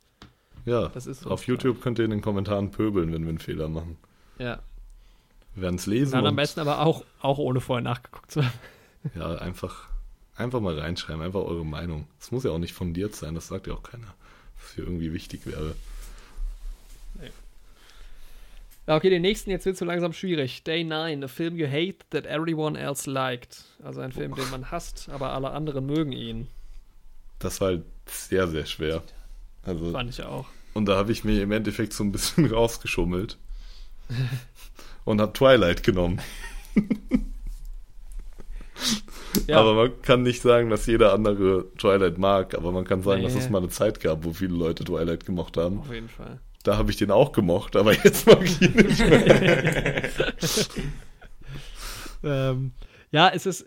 Ja, 0.66 0.88
Das 0.90 1.08
ist 1.08 1.22
so. 1.22 1.30
auf 1.30 1.46
YouTube 1.48 1.82
könnt 1.82 2.00
ihr 2.00 2.06
in 2.06 2.12
den 2.12 2.22
Kommentaren 2.22 2.72
pöbeln, 2.72 3.12
wenn 3.14 3.24
wir 3.24 3.30
einen 3.30 3.40
Fehler 3.40 3.68
machen. 3.70 3.98
Ja. 4.38 4.60
Wir 5.56 5.64
werden 5.64 5.76
es 5.76 5.86
lesen. 5.86 6.14
Dann 6.14 6.26
am 6.26 6.36
besten 6.36 6.60
aber 6.62 6.80
auch, 6.86 7.04
auch 7.22 7.38
ohne 7.38 7.60
vorher 7.62 7.84
nachgeguckt 7.84 8.32
zu 8.32 8.44
haben. 8.44 8.54
Ja, 9.16 9.36
einfach, 9.36 9.90
einfach 10.36 10.60
mal 10.60 10.78
reinschreiben, 10.78 11.22
einfach 11.22 11.42
eure 11.42 11.66
Meinung. 11.66 12.08
Es 12.20 12.32
muss 12.32 12.44
ja 12.44 12.52
auch 12.52 12.58
nicht 12.60 12.74
fundiert 12.74 13.16
sein, 13.16 13.36
das 13.36 13.48
sagt 13.48 13.68
ja 13.68 13.74
auch 13.74 13.84
keiner, 13.84 14.14
was 14.62 14.74
hier 14.76 14.84
irgendwie 14.86 15.14
wichtig 15.14 15.46
wäre. 15.46 15.76
Ja, 18.86 18.98
okay, 18.98 19.10
den 19.10 19.22
nächsten, 19.22 19.50
jetzt 19.50 19.66
wird 19.66 19.76
es 19.76 19.80
so 19.80 19.86
langsam 19.86 20.12
schwierig. 20.12 20.64
Day 20.64 20.84
9, 20.84 21.24
a 21.24 21.28
film 21.30 21.56
you 21.56 21.66
hate 21.68 22.00
that 22.10 22.26
everyone 22.26 22.78
else 22.78 23.10
liked. 23.10 23.64
Also 23.82 24.02
ein 24.02 24.12
Film, 24.12 24.36
den 24.36 24.50
man 24.52 24.72
hasst, 24.72 25.08
aber 25.08 25.32
alle 25.32 25.52
anderen 25.52 25.86
mögen 25.86 26.12
ihn. 26.12 26.48
Das 27.40 27.62
war 27.62 27.70
halt 27.70 27.84
sehr, 28.08 28.46
sehr 28.50 28.66
schwer. 28.66 29.02
Also, 29.64 29.92
Fand 29.94 30.10
ich 30.10 30.22
auch. 30.24 30.48
und 30.74 30.86
da 30.88 30.98
habe 30.98 31.14
ich 31.14 31.24
mir 31.24 31.42
im 31.42 31.54
Endeffekt 31.54 31.94
so 31.94 32.04
ein 32.04 32.12
bisschen 32.12 32.46
rausgeschummelt. 32.54 33.38
und 35.06 35.22
habe 35.22 35.32
Twilight 35.32 35.84
genommen. 35.84 36.22
Ja, 39.48 39.60
Aber 39.60 39.74
man 39.74 40.02
kann 40.02 40.22
nicht 40.24 40.42
sagen, 40.42 40.70
dass 40.70 40.86
jeder 40.86 41.14
andere 41.14 41.66
Twilight 41.78 42.18
mag, 42.18 42.56
aber 42.56 42.72
man 42.72 42.86
kann 42.86 43.02
sagen, 43.02 43.24
dass 43.24 43.34
Nee. 43.34 43.40
es 43.40 43.50
mal 43.50 43.58
eine 43.60 43.70
Zeit 43.70 44.00
gab, 44.00 44.24
wo 44.26 44.32
viele 44.34 44.54
Leute 44.56 44.84
Twilight 44.84 45.26
gemocht 45.26 45.58
haben. 45.58 45.80
auf 45.80 45.92
jeden 45.94 46.10
Fall. 46.10 46.40
Da 46.64 46.78
habe 46.78 46.92
ich 46.92 46.98
den 46.98 47.12
auch 47.12 47.32
gemocht, 47.34 47.76
aber 47.76 47.94
jetzt 48.04 48.26
mag 48.28 48.44
ich 48.44 48.62
ihn 48.62 48.72
nicht 48.74 49.00
mehr. 49.00 50.04
Ähm, 52.24 52.72
ja, 53.12 53.30
es 53.30 53.46
ist. 53.46 53.66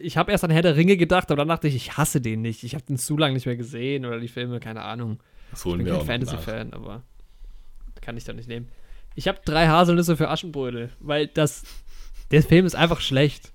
Ich 0.00 0.16
habe 0.16 0.32
erst 0.32 0.44
an 0.44 0.50
Herr 0.50 0.62
der 0.62 0.76
Ringe 0.76 0.96
gedacht, 0.96 1.30
aber 1.30 1.36
dann 1.38 1.48
dachte 1.48 1.68
ich, 1.68 1.74
ich 1.76 1.96
hasse 1.96 2.20
den 2.20 2.42
nicht. 2.42 2.64
Ich 2.64 2.74
habe 2.74 2.84
den 2.86 2.96
zu 2.96 3.16
lange 3.18 3.34
nicht 3.34 3.46
mehr 3.46 3.56
gesehen 3.56 4.06
oder 4.06 4.18
die 4.20 4.28
Filme, 4.28 4.60
keine 4.60 4.82
Ahnung. 4.82 5.18
Das 5.50 5.60
Ich 5.60 5.64
holen 5.66 5.78
bin 5.78 5.86
wir 5.86 5.96
kein. 5.98 6.06
Fantasy-Fan, 6.06 6.72
aber 6.72 7.02
kann 8.00 8.16
ich 8.16 8.24
da 8.24 8.32
nicht 8.32 8.48
nehmen. 8.48 8.68
Ich 9.16 9.28
habe 9.28 9.40
drei 9.44 9.66
Haselnüsse 9.66 10.16
für 10.16 10.28
Aschenbrödel, 10.30 10.90
weil 11.00 11.26
das. 11.26 11.64
Der 12.30 12.42
Film 12.44 12.64
ist 12.64 12.76
einfach 12.76 13.00
schlecht. 13.00 13.52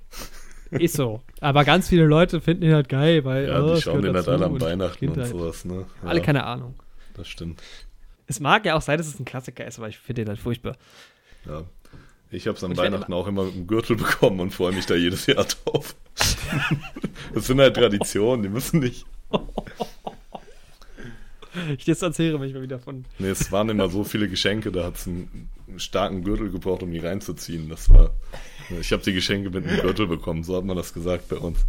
Ist 0.80 0.96
so. 0.96 1.22
Aber 1.42 1.64
ganz 1.64 1.90
viele 1.90 2.06
Leute 2.06 2.42
finden 2.42 2.64
ihn 2.64 2.74
halt 2.74 2.90
geil, 2.90 3.24
weil. 3.26 3.48
Ja, 3.48 3.62
oh, 3.62 3.68
die 3.68 3.74
es 3.74 3.84
schauen 3.84 4.02
den 4.02 4.16
halt 4.16 4.28
alle 4.28 4.46
am 4.46 4.54
und 4.54 4.62
Weihnachten 4.62 4.98
Kindheit. 4.98 5.32
und 5.32 5.40
sowas, 5.40 5.66
ne? 5.66 5.86
Ja, 6.04 6.10
Alle 6.10 6.22
keine 6.22 6.44
Ahnung. 6.44 6.76
Das 7.16 7.28
stimmt. 7.28 7.62
Es 8.28 8.40
mag 8.40 8.66
ja 8.66 8.76
auch 8.76 8.82
sein, 8.82 8.98
dass 8.98 9.08
es 9.08 9.20
ein 9.20 9.26
Klassiker 9.26 9.66
ist, 9.66 9.78
aber 9.78 9.88
ich 9.88 9.98
finde 9.98 10.24
den 10.24 10.30
halt 10.30 10.40
furchtbar. 10.40 10.76
Ja. 11.46 11.64
Ich 12.32 12.48
habe 12.48 12.58
es 12.58 12.64
an 12.64 12.72
Und 12.72 12.78
Weihnachten 12.78 13.14
auch 13.14 13.28
immer 13.28 13.46
mit 13.46 13.56
dem 13.56 13.68
Gürtel 13.68 13.96
bekommen 13.96 14.40
und 14.40 14.52
freue 14.52 14.74
mich 14.74 14.86
da 14.86 14.96
jedes 14.96 15.26
Jahr 15.28 15.46
drauf. 15.46 15.96
das 17.34 17.48
sind 17.48 17.60
halt 17.60 17.76
Traditionen, 17.76 18.44
die 18.44 18.50
müssen 18.50 18.80
nicht. 18.80 19.06
Ich 21.78 21.86
distanziere 21.86 22.38
mich 22.38 22.54
mal 22.54 22.62
wieder 22.62 22.80
von. 22.80 23.06
Nee, 23.20 23.30
es 23.30 23.52
waren 23.52 23.70
immer 23.70 23.90
so 23.90 24.04
viele 24.04 24.28
Geschenke, 24.28 24.72
da 24.72 24.84
hat 24.86 24.96
es 24.96 25.08
einen 25.08 25.50
starken 25.78 26.24
Gürtel 26.24 26.52
gebraucht, 26.52 26.84
um 26.84 26.92
die 26.92 27.00
reinzuziehen. 27.00 27.70
Das 27.70 27.90
war. 27.90 28.12
Ich 28.82 28.92
habe 28.92 29.04
die 29.04 29.14
Geschenke 29.14 29.50
mit 29.50 29.66
einem 29.68 29.82
Gürtel 29.82 30.08
bekommen, 30.08 30.44
so 30.44 30.56
hat 30.58 30.66
man 30.66 30.76
das 30.78 30.94
gesagt 30.94 31.28
bei 31.30 31.38
uns. 31.38 31.60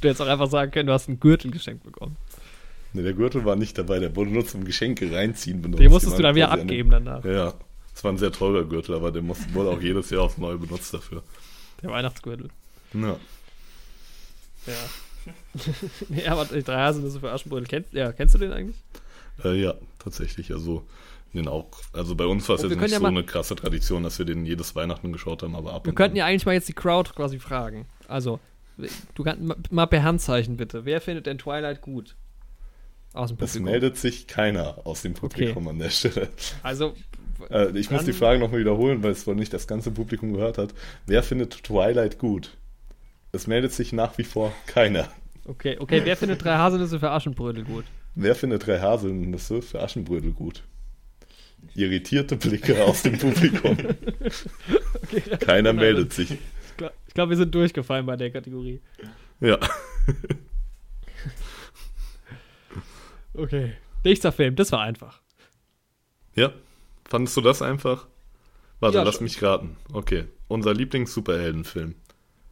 Du 0.00 0.08
hättest 0.08 0.20
auch 0.22 0.26
einfach 0.26 0.50
sagen 0.50 0.70
können, 0.70 0.86
du 0.86 0.92
hast 0.92 1.08
einen 1.08 1.20
Gürtel 1.20 1.50
geschenkt 1.50 1.84
bekommen. 1.84 2.16
Nee, 2.94 3.02
der 3.02 3.12
Gürtel 3.14 3.44
war 3.44 3.56
nicht 3.56 3.76
dabei, 3.78 3.98
der 3.98 4.14
wurde 4.16 4.30
nur 4.30 4.46
zum 4.46 4.64
Geschenke 4.64 5.10
reinziehen 5.14 5.62
benutzt. 5.62 5.80
Den 5.82 5.90
musstest 5.90 6.18
du 6.18 6.22
dann 6.22 6.34
wieder 6.34 6.46
quasi 6.46 6.60
eine- 6.60 6.70
abgeben 6.70 6.90
danach. 6.90 7.24
Ja, 7.24 7.54
es 7.94 8.04
war 8.04 8.12
ein 8.12 8.18
sehr 8.18 8.32
teurer 8.32 8.64
Gürtel, 8.64 8.94
aber 8.94 9.12
der 9.12 9.22
muss, 9.22 9.38
wurde 9.54 9.70
auch 9.70 9.80
jedes 9.80 10.10
Jahr 10.10 10.22
aufs 10.22 10.38
Neue 10.38 10.58
benutzt 10.58 10.92
dafür. 10.92 11.22
Der 11.82 11.90
Weihnachtsgürtel. 11.90 12.48
Ja. 12.94 13.16
Ja. 14.66 14.74
nee, 16.08 16.26
aber 16.26 16.44
die 16.46 16.62
drei 16.62 16.76
Haselnüsse 16.78 17.20
für 17.20 17.30
Aschenbrödel. 17.32 17.66
Kennst, 17.68 17.92
ja, 17.92 18.12
kennst 18.12 18.34
du 18.34 18.38
den 18.38 18.52
eigentlich? 18.52 18.76
Äh, 19.44 19.54
ja, 19.60 19.74
tatsächlich. 19.98 20.52
Also, 20.52 20.84
den 21.34 21.48
auch, 21.48 21.68
also 21.92 22.14
bei 22.14 22.26
uns 22.26 22.48
war 22.48 22.56
es 22.56 22.64
Und 22.64 22.70
jetzt 22.70 22.80
nicht 22.80 22.92
ja 22.92 22.98
so 23.00 23.06
eine 23.06 23.24
krasse 23.24 23.56
Tradition, 23.56 24.02
dass 24.02 24.18
wir 24.18 24.26
den 24.26 24.44
jedes 24.44 24.74
Weihnachten 24.74 25.12
geschaut 25.12 25.42
haben, 25.42 25.54
aber 25.56 25.72
ab 25.72 25.86
Wir 25.86 25.94
könnten 25.94 26.16
ja 26.16 26.26
eigentlich 26.26 26.46
mal 26.46 26.52
jetzt 26.52 26.68
die 26.68 26.72
Crowd 26.74 27.10
quasi 27.14 27.38
fragen. 27.38 27.86
Also, 28.08 28.38
du 29.14 29.22
kannst 29.24 29.42
ma- 29.42 29.56
mal 29.70 29.86
per 29.86 30.02
Handzeichen 30.02 30.56
bitte. 30.56 30.84
Wer 30.84 31.00
findet 31.00 31.26
denn 31.26 31.38
Twilight 31.38 31.80
gut? 31.80 32.16
Aus 33.14 33.28
dem 33.28 33.34
Es 33.34 33.52
Publikum. 33.52 33.64
meldet 33.64 33.96
sich 33.98 34.26
keiner 34.26 34.86
aus 34.86 35.02
dem 35.02 35.14
Publikum 35.14 35.68
an 35.68 35.78
der 35.78 35.90
Stelle. 35.90 36.28
Also, 36.62 36.94
Äh, 37.50 37.76
ich 37.76 37.90
muss 37.90 38.04
die 38.04 38.12
Frage 38.12 38.38
nochmal 38.38 38.60
wiederholen, 38.60 39.02
weil 39.02 39.10
es 39.10 39.26
wohl 39.26 39.34
nicht 39.34 39.52
das 39.52 39.66
ganze 39.66 39.90
Publikum 39.90 40.32
gehört 40.32 40.58
hat. 40.58 40.74
Wer 41.06 41.24
findet 41.24 41.64
Twilight 41.64 42.18
gut? 42.18 42.56
Es 43.32 43.48
meldet 43.48 43.72
sich 43.72 43.92
nach 43.92 44.16
wie 44.16 44.22
vor 44.22 44.52
keiner. 44.66 45.08
okay, 45.46 45.76
okay, 45.80 46.02
wer 46.04 46.16
findet 46.16 46.44
drei 46.44 46.56
Haselnüsse 46.56 47.00
für 47.00 47.10
Aschenbrödel 47.10 47.64
gut? 47.64 47.84
Wer 48.14 48.36
findet 48.36 48.64
drei 48.64 48.78
Haselnüsse 48.78 49.60
für 49.60 49.82
Aschenbrödel 49.82 50.30
gut? 50.30 50.62
Irritierte 51.74 52.36
Blicke 52.36 52.84
aus 52.84 53.02
dem 53.02 53.18
Publikum. 53.18 53.76
Keiner 55.40 55.72
meldet 55.72 56.12
sich. 56.12 56.32
Ich 56.32 56.76
glaube, 56.76 56.94
glaub, 57.14 57.28
wir 57.30 57.36
sind 57.36 57.54
durchgefallen 57.54 58.04
bei 58.06 58.16
der 58.16 58.30
Kategorie. 58.30 58.80
Ja. 59.40 59.58
Okay. 63.34 63.72
Nächster 64.04 64.32
Film, 64.32 64.56
das 64.56 64.72
war 64.72 64.80
einfach. 64.82 65.20
Ja. 66.34 66.52
Fandest 67.04 67.36
du 67.36 67.40
das 67.40 67.62
einfach? 67.62 68.06
Warte, 68.80 68.98
Ja, 68.98 69.04
lass 69.04 69.16
schon. 69.16 69.24
mich 69.24 69.42
raten. 69.42 69.76
Okay. 69.92 70.24
Unser 70.48 70.74
Lieblings-Superheldenfilm. 70.74 71.94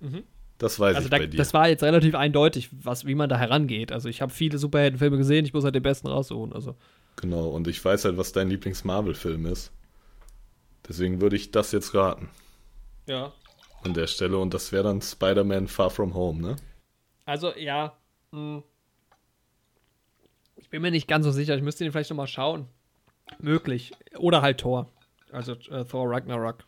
Mhm. 0.01 0.23
Das 0.59 0.79
weiß 0.79 0.97
Also 0.97 1.07
ich 1.07 1.11
da, 1.11 1.19
bei 1.19 1.27
dir. 1.27 1.37
das 1.39 1.55
war 1.55 1.69
jetzt 1.69 1.83
relativ 1.83 2.15
eindeutig, 2.15 2.69
was, 2.73 3.07
wie 3.07 3.15
man 3.15 3.29
da 3.29 3.39
herangeht. 3.39 3.93
Also 3.93 4.09
ich 4.09 4.21
habe 4.23 4.33
viele 4.33 4.59
Superheldenfilme 4.59 5.17
gesehen, 5.17 5.45
ich 5.45 5.53
muss 5.55 5.65
halt 5.65 5.75
den 5.75 5.83
besten 5.83 6.07
raussuchen. 6.09 6.53
Also 6.53 6.77
genau. 7.21 7.49
Und 7.51 7.69
ich 7.69 7.85
weiß 7.85 8.05
halt, 8.05 8.17
was 8.17 8.33
dein 8.33 8.49
Lieblings-Marvel-Film 8.49 9.47
ist. 9.47 9.73
Deswegen 10.89 11.21
würde 11.21 11.37
ich 11.37 11.51
das 11.51 11.73
jetzt 11.73 11.95
raten. 11.95 12.29
ja. 13.07 13.33
An 13.83 13.95
der 13.95 14.07
Stelle. 14.09 14.37
Und 14.37 14.53
das 14.53 14.73
wäre 14.73 14.85
dann 14.85 15.01
Spider-Man 15.01 15.67
Far 15.67 15.89
From 15.89 16.13
Home, 16.13 16.39
ne? 16.43 16.57
Also 17.25 17.55
ja. 17.57 17.97
mh. 18.31 18.63
Ich 20.57 20.69
bin 20.69 20.83
mir 20.83 20.91
nicht 20.91 21.09
ganz 21.09 21.25
so 21.25 21.31
sicher. 21.31 21.57
Ich 21.57 21.63
müsste 21.63 21.85
den 21.85 21.93
vielleicht 21.93 22.11
noch 22.11 22.17
mal 22.19 22.27
schauen. 22.27 22.67
Möglich. 23.39 23.93
Oder 24.19 24.43
halt 24.43 24.59
Thor. 24.61 24.91
Also 25.33 25.53
äh, 25.71 25.85
Thor 25.87 26.11
Ragnarok. 26.11 26.65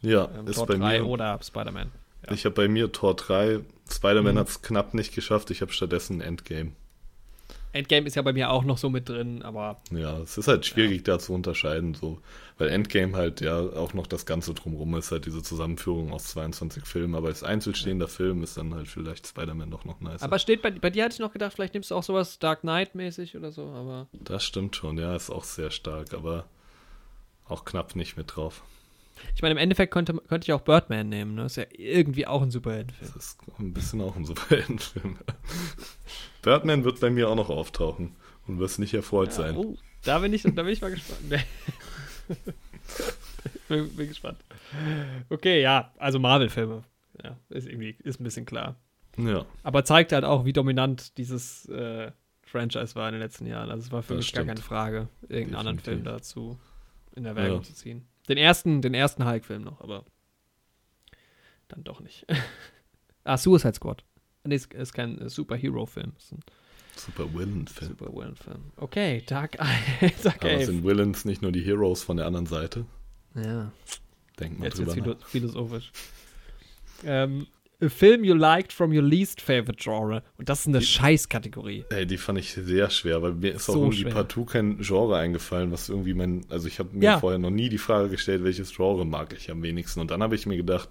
Ja, 0.00 0.30
Ähm, 0.34 0.46
ist 0.46 0.56
Thor 0.56 0.66
bei 0.68 0.76
3 0.76 1.00
mir. 1.00 1.06
oder 1.06 1.38
Spider-Man. 1.42 1.90
Ja. 2.26 2.32
Ich 2.32 2.46
habe 2.46 2.54
bei 2.54 2.68
mir 2.68 2.90
Tor 2.92 3.14
3. 3.14 3.60
Spider-Man 3.92 4.36
Mhm. 4.36 4.38
hat 4.38 4.48
es 4.48 4.62
knapp 4.62 4.94
nicht 4.94 5.14
geschafft. 5.14 5.50
Ich 5.50 5.60
habe 5.60 5.72
stattdessen 5.72 6.22
Endgame. 6.22 6.72
Endgame 7.72 8.06
ist 8.06 8.16
ja 8.16 8.22
bei 8.22 8.32
mir 8.32 8.50
auch 8.50 8.64
noch 8.64 8.78
so 8.78 8.90
mit 8.90 9.08
drin, 9.08 9.42
aber 9.42 9.80
Ja, 9.90 10.18
es 10.18 10.36
ist 10.38 10.48
halt 10.48 10.66
schwierig 10.66 11.04
da 11.04 11.18
zu 11.18 11.32
unterscheiden, 11.32 11.94
so. 11.94 12.18
Weil 12.58 12.68
Endgame 12.68 13.16
halt 13.16 13.40
ja 13.40 13.58
auch 13.58 13.94
noch 13.94 14.06
das 14.06 14.26
Ganze 14.26 14.54
drumrum 14.54 14.94
ist, 14.96 15.12
halt 15.12 15.26
diese 15.26 15.42
Zusammenführung 15.42 16.12
aus 16.12 16.24
22 16.26 16.84
Filmen. 16.84 17.14
Aber 17.14 17.28
als 17.28 17.42
einzelstehender 17.42 18.08
Film 18.08 18.42
ist 18.42 18.56
dann 18.56 18.74
halt 18.74 18.88
vielleicht 18.88 19.26
Spider-Man 19.26 19.70
doch 19.70 19.84
noch 19.84 20.00
nice. 20.00 20.22
aber 20.22 20.38
steht 20.38 20.62
bei, 20.62 20.70
bei 20.70 20.90
dir 20.90 21.04
hatte 21.04 21.14
ich 21.14 21.20
noch 21.20 21.32
gedacht, 21.32 21.54
vielleicht 21.54 21.74
nimmst 21.74 21.90
du 21.90 21.94
auch 21.94 22.02
sowas 22.02 22.38
Dark 22.38 22.60
Knight 22.60 22.94
mäßig 22.94 23.36
oder 23.36 23.52
so, 23.52 23.66
aber 23.68 24.08
das 24.12 24.44
stimmt 24.44 24.76
schon, 24.76 24.98
ja, 24.98 25.14
ist 25.14 25.30
auch 25.30 25.44
sehr 25.44 25.70
stark, 25.70 26.12
aber 26.12 26.46
auch 27.46 27.64
knapp 27.64 27.96
nicht 27.96 28.16
mit 28.16 28.36
drauf. 28.36 28.62
Ich 29.34 29.42
meine 29.42 29.52
im 29.52 29.58
Endeffekt 29.58 29.92
könnte, 29.92 30.14
könnte 30.14 30.44
ich 30.46 30.52
auch 30.52 30.60
Birdman 30.62 31.08
nehmen, 31.08 31.34
ne? 31.34 31.44
Ist 31.44 31.56
ja 31.56 31.64
irgendwie 31.70 32.26
auch 32.26 32.42
ein 32.42 32.50
Superheldenfilm. 32.50 33.12
Das 33.14 33.24
ist 33.24 33.38
ein 33.58 33.72
bisschen 33.72 34.00
auch 34.00 34.16
ein 34.16 34.24
Superheldenfilm. 34.24 35.18
Birdman 36.42 36.84
wird 36.84 37.00
bei 37.00 37.10
mir 37.10 37.28
auch 37.28 37.36
noch 37.36 37.50
auftauchen 37.50 38.16
und 38.46 38.58
wirst 38.58 38.78
nicht 38.78 38.94
erfreut 38.94 39.32
sein. 39.32 39.56
Oh, 39.56 39.76
da 40.02 40.18
bin 40.20 40.32
ich, 40.32 40.42
da 40.42 40.50
bin 40.50 40.68
ich 40.68 40.80
mal 40.80 40.90
gespannt. 40.90 41.20
bin, 43.68 43.88
bin 43.96 44.08
gespannt. 44.08 44.38
Okay, 45.28 45.60
ja, 45.62 45.92
also 45.98 46.18
Marvel-Filme. 46.18 46.82
Ja, 47.22 47.36
ist 47.50 47.66
irgendwie, 47.68 47.96
ist 48.02 48.20
ein 48.20 48.24
bisschen 48.24 48.46
klar. 48.46 48.76
Ja, 49.18 49.44
Aber 49.62 49.84
zeigt 49.84 50.12
halt 50.12 50.24
auch, 50.24 50.44
wie 50.44 50.52
dominant 50.52 51.18
dieses 51.18 51.66
äh, 51.68 52.12
Franchise 52.42 52.94
war 52.94 53.08
in 53.08 53.14
den 53.14 53.20
letzten 53.20 53.46
Jahren. 53.46 53.70
Also 53.70 53.84
es 53.86 53.92
war 53.92 54.02
für 54.02 54.14
Das 54.14 54.24
mich 54.24 54.32
gar 54.32 54.42
stimmt. 54.44 54.48
keine 54.56 54.62
Frage, 54.66 55.08
irgendeinen 55.28 55.56
anderen 55.56 55.78
Film 55.80 55.98
Definitiv. 56.04 56.22
dazu 56.22 56.58
in 57.16 57.26
Erwägung 57.26 57.58
Ja. 57.58 57.62
zu 57.62 57.74
ziehen. 57.74 58.06
Den 58.30 58.38
ersten, 58.38 58.80
den 58.80 58.94
ersten 58.94 59.26
Hulk-Film 59.26 59.62
noch, 59.62 59.80
aber 59.80 60.04
dann 61.66 61.82
doch 61.82 61.98
nicht. 62.00 62.24
ah, 63.24 63.36
Suicide 63.36 63.74
Squad. 63.74 64.04
Nee, 64.44 64.54
ist, 64.54 64.72
ist 64.72 64.92
kein 64.92 65.28
Superhero-Film. 65.28 66.12
Ist 66.16 66.32
ein 66.34 66.40
super 66.94 67.34
Villain-Film. 67.34 67.90
super 67.90 68.14
Villain-Film. 68.14 68.70
Okay, 68.76 69.16
Eye. 69.18 69.22
Dark 69.26 69.58
Aber 70.44 70.50
Eye. 70.52 70.64
sind 70.64 70.84
Villains 70.84 71.24
nicht 71.24 71.42
nur 71.42 71.50
die 71.50 71.62
Heroes 71.62 72.04
von 72.04 72.18
der 72.18 72.26
anderen 72.26 72.46
Seite? 72.46 72.86
Ja. 73.34 73.72
Denk 74.38 74.60
mal 74.60 74.66
Jetzt 74.66 74.78
drüber 74.78 74.92
philo 74.94 75.16
philosophisch. 75.26 75.90
Ähm, 77.04 77.48
a 77.82 77.88
film 77.88 78.24
you 78.24 78.34
liked 78.34 78.72
from 78.72 78.92
your 78.92 79.02
least 79.02 79.40
favorite 79.40 79.76
genre. 79.82 80.22
Und 80.38 80.48
das 80.48 80.60
ist 80.60 80.66
eine 80.68 80.80
Scheißkategorie. 80.82 81.84
Ey, 81.90 82.06
die 82.06 82.16
fand 82.18 82.38
ich 82.38 82.52
sehr 82.52 82.90
schwer, 82.90 83.22
weil 83.22 83.32
mir 83.32 83.52
ist 83.54 83.68
auch 83.68 83.74
So 83.74 83.80
irgendwie 83.84 84.02
schwer. 84.02 84.12
partout 84.12 84.44
kein 84.46 84.78
Genre 84.78 85.16
eingefallen, 85.16 85.72
was 85.72 85.88
irgendwie 85.88 86.14
mein, 86.14 86.44
also 86.48 86.68
ich 86.68 86.78
habe 86.78 86.90
mir 86.96 87.04
Ja. 87.04 87.18
vorher 87.20 87.38
noch 87.38 87.50
nie 87.50 87.68
die 87.68 87.78
Frage 87.78 88.08
gestellt, 88.08 88.44
welches 88.44 88.74
Genre 88.74 89.04
mag 89.04 89.34
ich 89.36 89.50
am 89.50 89.62
wenigsten. 89.62 90.00
Und 90.00 90.10
dann 90.10 90.22
habe 90.22 90.34
ich 90.34 90.46
mir 90.46 90.56
gedacht, 90.56 90.90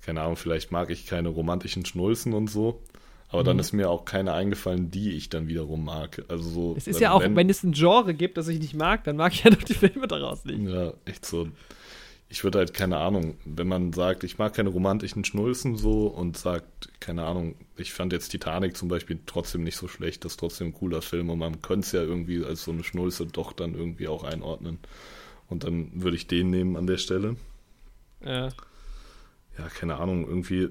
keine 0.00 0.20
Ahnung, 0.22 0.36
vielleicht 0.36 0.70
mag 0.72 0.90
ich 0.90 1.06
keine 1.06 1.28
romantischen 1.28 1.84
Schnulzen 1.84 2.32
und 2.34 2.48
so, 2.48 2.82
Aber 3.30 3.44
dann 3.44 3.58
ist 3.58 3.72
mir 3.74 3.90
auch 3.90 4.06
keine 4.06 4.32
eingefallen, 4.32 4.90
die 4.90 5.10
ich 5.12 5.28
dann 5.28 5.48
wiederum 5.48 5.84
mag. 5.84 6.24
Also 6.28 6.48
so. 6.48 6.74
Es 6.78 6.86
ist 6.86 6.94
also 6.96 7.04
ja 7.04 7.12
auch, 7.12 7.22
wenn, 7.22 7.50
es 7.50 7.62
ein 7.62 7.72
Genre 7.72 8.14
gibt, 8.14 8.38
das 8.38 8.48
ich 8.48 8.58
nicht 8.58 8.74
mag, 8.74 9.04
dann 9.04 9.16
mag 9.16 9.34
ich 9.34 9.44
ja 9.44 9.50
doch 9.50 9.62
die 9.62 9.74
Filme 9.74 10.06
daraus 10.08 10.46
nicht. 10.46 10.60
Ja, 10.66 10.94
echt 11.04 11.26
so. 11.26 11.48
Ich 12.30 12.44
würde 12.44 12.58
halt, 12.58 12.74
keine 12.74 12.98
Ahnung, 12.98 13.38
wenn 13.46 13.68
man 13.68 13.92
sagt, 13.94 14.22
ich 14.22 14.36
mag 14.36 14.54
keine 14.54 14.68
romantischen 14.68 15.24
Schnulzen 15.24 15.76
so 15.76 16.08
und 16.08 16.36
sagt, 16.36 16.90
keine 17.00 17.24
Ahnung, 17.24 17.54
ich 17.76 17.94
fand 17.94 18.12
jetzt 18.12 18.28
Titanic 18.28 18.76
zum 18.76 18.88
Beispiel 18.88 19.18
trotzdem 19.24 19.64
nicht 19.64 19.76
so 19.76 19.88
schlecht, 19.88 20.24
das 20.24 20.32
ist 20.32 20.40
trotzdem 20.40 20.68
ein 20.68 20.74
cooler 20.74 21.00
Film 21.00 21.30
und 21.30 21.38
man 21.38 21.62
könnte 21.62 21.86
es 21.86 21.92
ja 21.92 22.02
irgendwie 22.02 22.44
als 22.44 22.64
so 22.64 22.70
eine 22.70 22.84
Schnulze 22.84 23.24
doch 23.26 23.54
dann 23.54 23.74
irgendwie 23.74 24.08
auch 24.08 24.24
einordnen. 24.24 24.78
Und 25.48 25.64
dann 25.64 25.90
würde 26.02 26.16
ich 26.16 26.26
den 26.26 26.50
nehmen 26.50 26.76
an 26.76 26.86
der 26.86 26.98
Stelle. 26.98 27.36
Ja. 28.22 28.48
Ja, 29.56 29.68
keine 29.68 29.96
Ahnung, 29.96 30.26
irgendwie. 30.28 30.68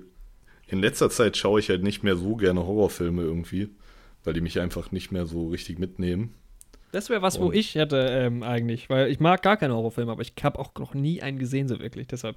In 0.68 0.80
letzter 0.80 1.10
Zeit 1.10 1.38
schaue 1.38 1.60
ich 1.60 1.70
halt 1.70 1.82
nicht 1.82 2.04
mehr 2.04 2.16
so 2.16 2.36
gerne 2.36 2.66
Horrorfilme 2.66 3.22
irgendwie, 3.22 3.70
weil 4.24 4.34
die 4.34 4.42
mich 4.42 4.60
einfach 4.60 4.92
nicht 4.92 5.12
mehr 5.12 5.26
so 5.26 5.48
richtig 5.48 5.80
mitnehmen. 5.80 6.34
Das 6.92 7.10
wäre 7.10 7.22
was, 7.22 7.40
wo 7.40 7.48
Und- 7.48 7.56
ich 7.56 7.76
hätte 7.76 7.98
ähm, 7.98 8.44
eigentlich, 8.44 8.90
weil 8.90 9.10
ich 9.12 9.20
mag 9.20 9.42
gar 9.42 9.58
keine 9.58 9.76
Horrorfilme, 9.76 10.12
aber 10.12 10.22
ich 10.22 10.34
habe 10.42 10.58
auch 10.60 10.74
noch 10.80 10.94
nie 10.94 11.22
einen 11.22 11.38
gesehen 11.40 11.68
so 11.68 11.80
wirklich. 11.80 12.08
Deshalb. 12.08 12.36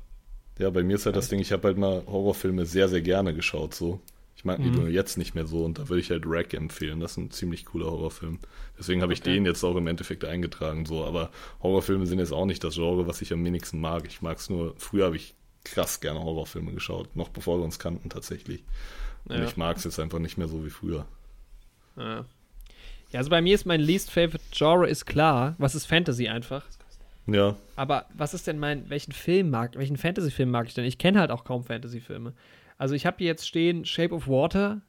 Ja, 0.59 0.71
bei 0.71 0.83
mir 0.83 0.97
ist 0.97 1.07
halt 1.07 1.17
das 1.17 1.29
Ding, 1.29 1.41
ich 1.41 1.53
habe 1.53 1.69
halt 1.69 1.79
mal 1.79 2.03
Horrorfilme 2.07 2.67
sehr, 2.67 2.89
sehr 2.89 3.01
gerne 3.01 3.33
geschaut, 3.35 3.75
so. 3.75 4.01
Ich 4.37 4.45
mag 4.45 4.57
die 4.63 4.71
Mhm. 4.71 4.75
nur 4.77 4.89
jetzt 4.89 5.19
nicht 5.19 5.35
mehr 5.35 5.47
so 5.47 5.65
und 5.67 5.79
da 5.79 5.89
würde 5.91 6.01
ich 6.01 6.11
halt 6.11 6.25
Rack 6.27 6.55
empfehlen. 6.55 6.99
Das 7.01 7.13
ist 7.13 7.17
ein 7.19 7.31
ziemlich 7.31 7.67
cooler 7.67 7.87
Horrorfilm. 7.91 8.39
Deswegen 8.79 9.03
habe 9.03 9.13
ich 9.13 9.21
Okay. 9.21 9.35
den 9.35 9.45
jetzt 9.45 9.63
auch 9.65 9.77
im 9.77 9.87
Endeffekt 9.87 10.25
eingetragen, 10.25 10.87
so. 10.87 11.05
Aber 11.05 11.31
Horrorfilme 11.63 12.07
sind 12.07 12.19
jetzt 12.21 12.33
auch 12.33 12.47
nicht 12.47 12.65
das 12.65 12.75
Genre, 12.75 13.07
was 13.07 13.21
ich 13.21 13.33
am 13.35 13.45
wenigsten 13.45 13.81
mag. 13.81 14.05
Ich 14.07 14.23
mag 14.23 14.39
es 14.39 14.49
nur, 14.49 14.75
früher 14.79 15.05
habe 15.07 15.17
ich 15.17 15.35
krass 15.65 16.01
gerne 16.01 16.21
Horrorfilme 16.21 16.73
geschaut, 16.73 17.15
noch 17.15 17.29
bevor 17.29 17.59
wir 17.59 17.65
uns 17.65 17.79
kannten 17.79 18.09
tatsächlich. 18.09 18.65
Und 19.27 19.37
Ja. 19.37 19.45
ich 19.45 19.59
mag 19.59 19.77
es 19.77 19.85
jetzt 19.85 20.01
einfach 20.01 20.19
nicht 20.19 20.39
mehr 20.39 20.49
so 20.49 20.65
wie 20.65 20.71
früher. 20.71 21.05
Ja. 21.99 22.25
Ja, 23.13 23.19
also 23.19 23.31
bei 23.31 23.41
mir 23.43 23.55
ist 23.55 23.65
mein 23.67 23.81
least 23.81 24.11
favorite 24.11 24.45
Genre 24.53 24.89
ist 24.89 25.07
klar. 25.07 25.55
Was 25.59 25.75
ist 25.75 25.87
Fantasy 25.87 26.29
einfach? 26.29 26.65
Ja, 27.27 27.55
Aber 27.77 28.07
was 28.15 28.35
ist 28.35 28.47
denn 28.47 28.59
mein, 28.59 28.89
welchen 28.91 29.13
Film 29.13 29.51
mag, 29.51 29.77
welchen 29.77 29.97
Fantasy-Film 29.97 30.51
mag 30.51 30.67
ich 30.67 30.75
denn? 30.75 30.85
Ich 30.85 30.99
kenne 30.99 31.21
halt 31.21 31.31
auch 31.31 31.45
kaum 31.45 31.63
Fantasy-Filme. 31.63 32.33
Also 32.77 32.95
ich 32.95 33.07
habe 33.07 33.19
hier 33.19 33.29
jetzt 33.29 33.47
stehen 33.47 33.85
Shape 33.85 34.15
of 34.15 34.27
Water. 34.27 34.81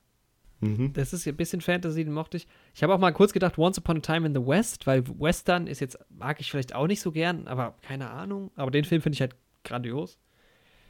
mhm. 0.62 0.94
Das 0.94 1.14
ist 1.14 1.26
ja 1.26 1.34
ein 1.34 1.38
bisschen 1.38 1.62
Fantasy, 1.62 2.04
den 2.04 2.14
mochte 2.14 2.38
ich. 2.38 2.48
Ich 2.74 2.82
habe 2.82 2.96
auch 2.96 3.00
mal 3.00 3.12
kurz 3.12 3.34
gedacht, 3.34 3.58
Once 3.60 3.78
Upon 3.78 3.98
a 3.98 4.00
Time 4.00 4.26
in 4.26 4.34
the 4.34 4.44
West, 4.46 4.88
weil 4.88 5.04
Western 5.20 5.68
ist 5.68 5.82
jetzt, 5.82 6.00
mag 6.10 6.40
ich 6.40 6.50
vielleicht 6.50 6.74
auch 6.74 6.88
nicht 6.88 7.02
so 7.02 7.12
gern, 7.12 7.48
aber 7.48 7.76
keine 7.82 8.10
Ahnung. 8.10 8.50
Aber 8.56 8.72
den 8.72 8.86
Film 8.86 9.02
finde 9.02 9.16
ich 9.16 9.22
halt 9.22 9.36
grandios. 9.64 10.18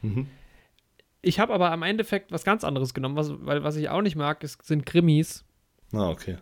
Mhm. 0.03 0.27
Ich 1.21 1.39
habe 1.39 1.53
aber 1.53 1.71
am 1.71 1.83
Endeffekt 1.83 2.31
was 2.31 2.43
ganz 2.43 2.63
anderes 2.63 2.93
genommen, 2.93 3.15
was, 3.15 3.31
weil 3.45 3.63
was 3.63 3.75
ich 3.75 3.89
auch 3.89 4.01
nicht 4.01 4.15
mag, 4.15 4.41
ist, 4.43 4.63
sind 4.65 4.85
Krimis. 4.85 5.43
Ah, 5.91 6.09
okay. 6.09 6.37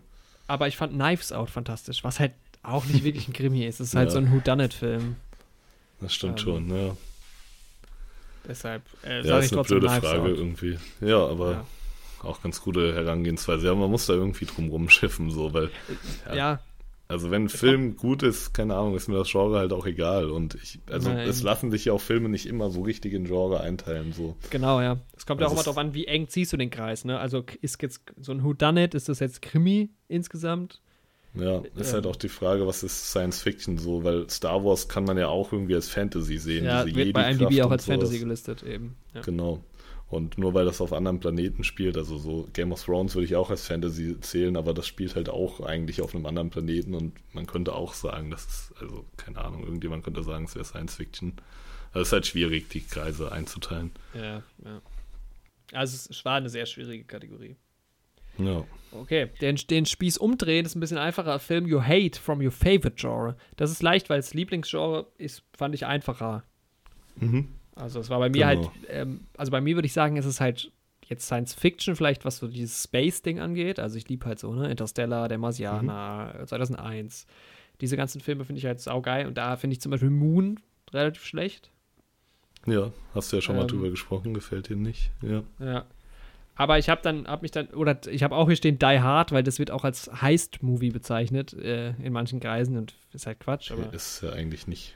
Aber 0.50 0.68
ich 0.68 0.76
fand 0.78 0.94
Knives 0.94 1.32
Out 1.32 1.50
fantastisch, 1.50 2.04
was 2.04 2.20
halt 2.20 2.32
auch 2.64 2.84
nicht 2.86 3.04
wirklich 3.06 3.28
ein 3.28 3.34
Krimi 3.34 3.66
ist. 3.66 3.80
Es 3.80 3.90
ist 3.90 3.96
halt 3.96 4.10
Ja. 4.10 4.14
so 4.14 4.18
ein 4.20 4.32
Whodunit-Film. 4.32 5.16
Das 6.02 6.14
stimmt 6.14 6.40
Ähm, 6.40 6.44
schon, 6.46 6.70
ja. 6.76 6.98
Deshalb 8.48 8.82
äh, 9.04 9.22
Ja, 9.28 9.38
ist 9.40 9.52
eine 9.54 9.62
trotzdem 9.62 9.80
blöde 9.80 9.88
Knives 9.94 10.10
Frage 10.10 10.32
Out. 10.32 10.38
irgendwie. 10.38 10.80
Ja, 11.02 11.26
aber 11.28 11.52
Ja. 11.52 11.66
auch 12.24 12.42
ganz 12.42 12.62
gute 12.62 12.96
Herangehensweise. 12.96 13.68
Ja, 13.68 13.76
man 13.76 13.92
muss 13.92 14.06
da 14.08 14.14
irgendwie 14.14 14.46
drum 14.46 14.70
rumschiffen, 14.70 15.30
so, 15.30 15.54
weil, 15.54 15.70
ja. 16.30 16.36
Ja, 16.36 16.60
also 17.10 17.32
wenn 17.32 17.46
ein 17.46 17.50
Film 17.50 17.96
gut 17.98 18.22
ist, 18.24 18.54
keine 18.54 18.76
Ahnung, 18.76 18.96
ist 18.96 19.08
mir 19.08 19.18
das 19.18 19.30
Genre 19.32 19.58
halt 19.58 19.74
auch 19.74 19.86
egal. 19.88 20.30
Und 20.30 20.56
ich, 20.56 20.80
also 20.90 21.10
Nein. 21.10 21.28
es 21.28 21.42
lassen 21.42 21.72
sich 21.72 21.86
ja 21.86 21.94
auch 21.94 22.02
Filme 22.02 22.30
nicht 22.30 22.46
immer 22.46 22.70
so 22.70 22.82
richtig 22.84 23.14
in 23.14 23.26
Genre 23.26 23.60
einteilen, 23.60 24.14
so. 24.14 24.36
genau, 24.52 24.80
ja. 24.80 25.00
Es 25.18 25.26
kommt 25.26 25.42
ja 25.42 25.48
auch 25.48 25.52
Also 25.52 25.62
immer 25.62 25.64
darauf 25.64 25.78
an, 25.80 25.94
wie 25.96 26.06
eng 26.06 26.28
ziehst 26.28 26.54
du 26.54 26.58
den 26.58 26.70
Kreis, 26.70 27.06
ne? 27.06 27.20
Also 27.20 27.44
ist 27.62 27.82
jetzt 27.82 28.02
so 28.22 28.32
ein 28.32 28.44
Whodunit, 28.44 28.94
ist 28.94 29.10
das 29.10 29.20
jetzt 29.20 29.42
Krimi 29.42 29.90
insgesamt? 30.08 30.82
Ja, 31.34 31.62
ist 31.76 31.90
Ähm. 31.90 31.94
halt 31.96 32.08
auch 32.08 32.16
die 32.16 32.30
Frage, 32.30 32.66
was 32.68 32.84
ist 32.84 33.10
Science 33.12 33.42
Fiction 33.42 33.78
so, 33.78 34.04
weil 34.04 34.30
Star 34.30 34.64
Wars 34.64 34.88
kann 34.88 35.04
man 35.04 35.18
ja 35.18 35.28
auch 35.28 35.52
irgendwie 35.52 35.76
als 35.76 35.90
Fantasy 35.90 36.38
sehen. 36.38 36.66
ja, 36.66 36.86
wird 36.86 37.14
bei 37.14 37.32
IMDb 37.32 37.62
auch 37.64 37.72
als 37.72 37.86
Fantasy 37.86 38.14
sowas. 38.18 38.24
gelistet 38.24 38.64
eben. 38.64 38.96
Ja. 39.14 39.22
Genau. 39.22 39.64
Und 40.10 40.40
nur 40.40 40.56
weil 40.56 40.66
das 40.66 40.82
auf 40.82 40.92
anderen 40.92 41.20
Planeten 41.20 41.64
spielt, 41.64 41.96
also 41.96 42.18
so 42.18 42.48
Game 42.52 42.72
of 42.72 42.84
Thrones 42.84 43.14
würde 43.14 43.26
ich 43.26 43.36
auch 43.36 43.52
als 43.52 43.68
Fantasy 43.68 44.20
zählen, 44.22 44.58
aber 44.58 44.74
das 44.74 44.88
spielt 44.88 45.16
halt 45.16 45.30
auch 45.30 45.62
eigentlich 45.62 46.02
auf 46.02 46.16
einem 46.16 46.26
anderen 46.26 46.50
Planeten 46.50 46.96
und 46.96 47.14
man 47.34 47.46
könnte 47.46 47.76
auch 47.76 47.94
sagen, 47.94 48.32
das 48.32 48.46
ist, 48.46 48.74
also 48.82 49.06
keine 49.18 49.38
Ahnung, 49.38 49.64
irgendjemand 49.64 50.04
könnte 50.04 50.24
sagen, 50.24 50.46
es 50.46 50.56
wäre 50.56 50.66
Science 50.66 50.96
Fiction. 50.96 51.34
Also 51.92 52.02
es 52.02 52.08
ist 52.08 52.14
halt 52.14 52.26
schwierig, 52.26 52.70
die 52.70 52.82
Kreise 52.82 53.32
einzuteilen. 53.32 53.92
Ja, 54.16 54.44
ja. 54.66 54.82
Also 55.74 56.10
es 56.10 56.26
war 56.26 56.38
eine 56.38 56.50
sehr 56.50 56.66
schwierige 56.66 57.04
Kategorie. 57.04 57.56
Ja. 58.40 58.64
Okay, 58.92 59.30
den, 59.42 59.58
den 59.58 59.86
Spieß 59.86 60.18
umdrehen 60.18 60.66
ist 60.66 60.76
ein 60.76 60.80
bisschen 60.80 60.98
einfacher. 60.98 61.38
Film 61.40 61.68
You 61.68 61.82
Hate 61.84 62.20
from 62.20 62.42
Your 62.42 62.52
Favorite 62.52 62.96
Genre. 62.96 63.36
Das 63.58 63.70
ist 63.70 63.84
leicht, 63.84 64.10
weil 64.10 64.20
das 64.20 64.34
Lieblingsgenre 64.34 65.08
ist, 65.18 65.44
fand 65.56 65.76
ich 65.76 65.86
einfacher. 65.86 66.44
Mhm. 67.18 67.59
Also 67.80 68.00
es 68.00 68.10
war 68.10 68.20
bei 68.20 68.30
mir 68.30 68.46
Genau. 68.48 68.66
halt, 68.68 68.70
ähm, 68.90 69.22
also 69.38 69.52
bei 69.52 69.62
mir 69.62 69.76
würde 69.76 69.86
ich 69.86 69.94
sagen, 69.94 70.18
es 70.18 70.26
ist 70.26 70.42
halt 70.42 70.72
jetzt 71.08 71.26
Science 71.26 71.54
Fiction 71.56 71.96
vielleicht, 71.96 72.26
was 72.26 72.38
so 72.38 72.48
dieses 72.48 72.84
Space-Ding 72.84 73.40
angeht. 73.40 73.80
Also 73.80 73.98
ich 73.98 74.08
liebe 74.10 74.26
halt 74.26 74.38
so, 74.40 74.54
ne, 74.54 74.70
Interstellar, 74.70 75.28
Der 75.28 75.38
Marsianer, 75.40 76.36
Mhm. 76.42 76.48
2001. 76.48 77.26
Diese 77.82 77.98
ganzen 77.98 78.22
Filme 78.22 78.44
finde 78.46 78.60
ich 78.60 78.66
halt 78.66 78.80
saugeil. 78.82 79.26
Und 79.26 79.38
da 79.38 79.56
finde 79.56 79.74
ich 79.74 79.82
zum 79.82 79.92
Beispiel 79.92 80.10
Moon 80.10 80.60
relativ 80.94 81.24
schlecht. 81.26 81.72
Ja, 82.66 82.92
hast 83.16 83.32
du 83.32 83.38
ja 83.38 83.42
schon 83.42 83.56
mal 83.56 83.62
Ähm. 83.64 83.68
drüber 83.70 83.90
gesprochen, 83.90 84.34
gefällt 84.34 84.70
dir 84.70 84.76
nicht. 84.76 85.12
Ja. 85.22 85.44
Ja. 85.60 85.86
Aber 86.56 86.78
ich 86.78 86.90
habe 86.90 87.02
dann, 87.02 87.26
habe 87.26 87.44
mich 87.44 87.52
dann, 87.52 87.68
oder 87.68 87.98
ich 88.12 88.22
habe 88.22 88.36
auch 88.36 88.48
hier 88.48 88.58
stehen 88.58 88.78
Die 88.78 89.00
Hard, 89.00 89.32
weil 89.32 89.44
das 89.44 89.60
wird 89.60 89.72
auch 89.72 89.86
als 89.86 90.12
Heist-Movie 90.22 90.90
bezeichnet 90.92 91.54
äh, 91.54 91.92
in 92.04 92.12
manchen 92.12 92.42
Kreisen 92.42 92.76
und 92.78 92.96
ist 93.14 93.26
halt 93.28 93.40
Quatsch. 93.40 93.72
Aber, 93.72 93.94
Ist 93.94 94.22
ja 94.22 94.32
eigentlich 94.34 94.68
nicht. 94.68 94.96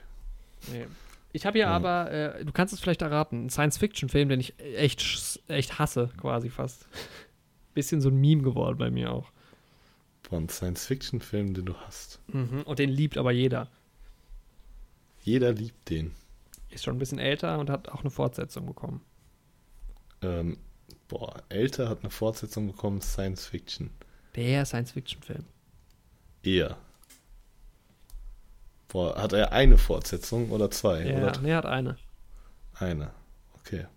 nee. 0.71 0.85
Ich 1.33 1.45
habe 1.45 1.57
hier 1.57 1.65
Ja. 1.65 1.71
aber, 1.75 2.11
äh, 2.11 2.45
du 2.45 2.51
kannst 2.51 2.73
es 2.73 2.79
vielleicht 2.79 3.01
erraten, 3.01 3.35
einen 3.39 3.49
Science-Fiction-Film, 3.49 4.29
den 4.29 4.39
ich 4.39 4.53
echt, 4.59 5.41
echt 5.47 5.79
hasse, 5.79 6.09
quasi 6.17 6.49
fast. 6.49 6.87
Bisschen 7.73 8.01
so 8.01 8.09
ein 8.09 8.17
Meme 8.21 8.43
geworden 8.43 8.77
bei 8.77 8.91
mir 8.91 9.11
auch. 9.11 9.31
Von 10.21 10.47
Science-Fiction-Filmen, 10.47 11.53
den 11.55 11.65
du 11.65 11.75
hast. 11.75 12.21
Und 12.31 12.79
den 12.79 12.89
liebt 12.89 13.17
aber 13.17 13.31
jeder. 13.31 13.67
Jeder 15.23 15.51
liebt 15.53 15.89
den. 15.89 16.13
Ist 16.69 16.83
schon 16.83 16.95
ein 16.95 16.99
bisschen 16.99 17.19
älter 17.19 17.59
und 17.59 17.69
hat 17.69 17.89
auch 17.89 18.01
eine 18.01 18.09
Fortsetzung 18.11 18.65
bekommen. 18.65 19.01
Ähm, 20.21 20.57
boah, 21.07 21.41
älter 21.49 21.89
hat 21.89 22.01
eine 22.01 22.09
Fortsetzung 22.09 22.67
bekommen, 22.67 23.01
Science-Fiction. 23.01 23.89
Der 24.35 24.65
Science-Fiction-Film. 24.65 25.45
Eher. 26.43 26.77
Boah, 28.93 29.21
hat 29.21 29.33
er 29.33 29.51
eine 29.51 29.77
Fortsetzung 29.77 30.51
oder 30.51 30.69
zwei? 30.71 31.01
Ja, 31.03 31.17
Oder 31.17 31.39
nee, 31.41 31.53
hat 31.53 31.65
eine. 31.65 31.97
eine. 32.75 33.09
Okay. 33.59 33.87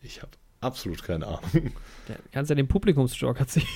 Ich 0.00 0.22
habe 0.22 0.32
absolut 0.60 1.02
keine 1.02 1.26
Ahnung. 1.26 1.72
Der, 2.08 2.16
kannst 2.32 2.48
ja 2.48 2.54
den 2.56 2.66
Publikumsjoker 2.66 3.46
ziehen. 3.46 3.66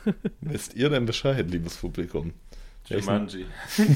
Wisst 0.40 0.74
ihr 0.74 0.90
denn 0.90 1.06
Bescheid, 1.06 1.48
liebes 1.50 1.76
Publikum? 1.76 2.34
Jumanji. 2.88 3.46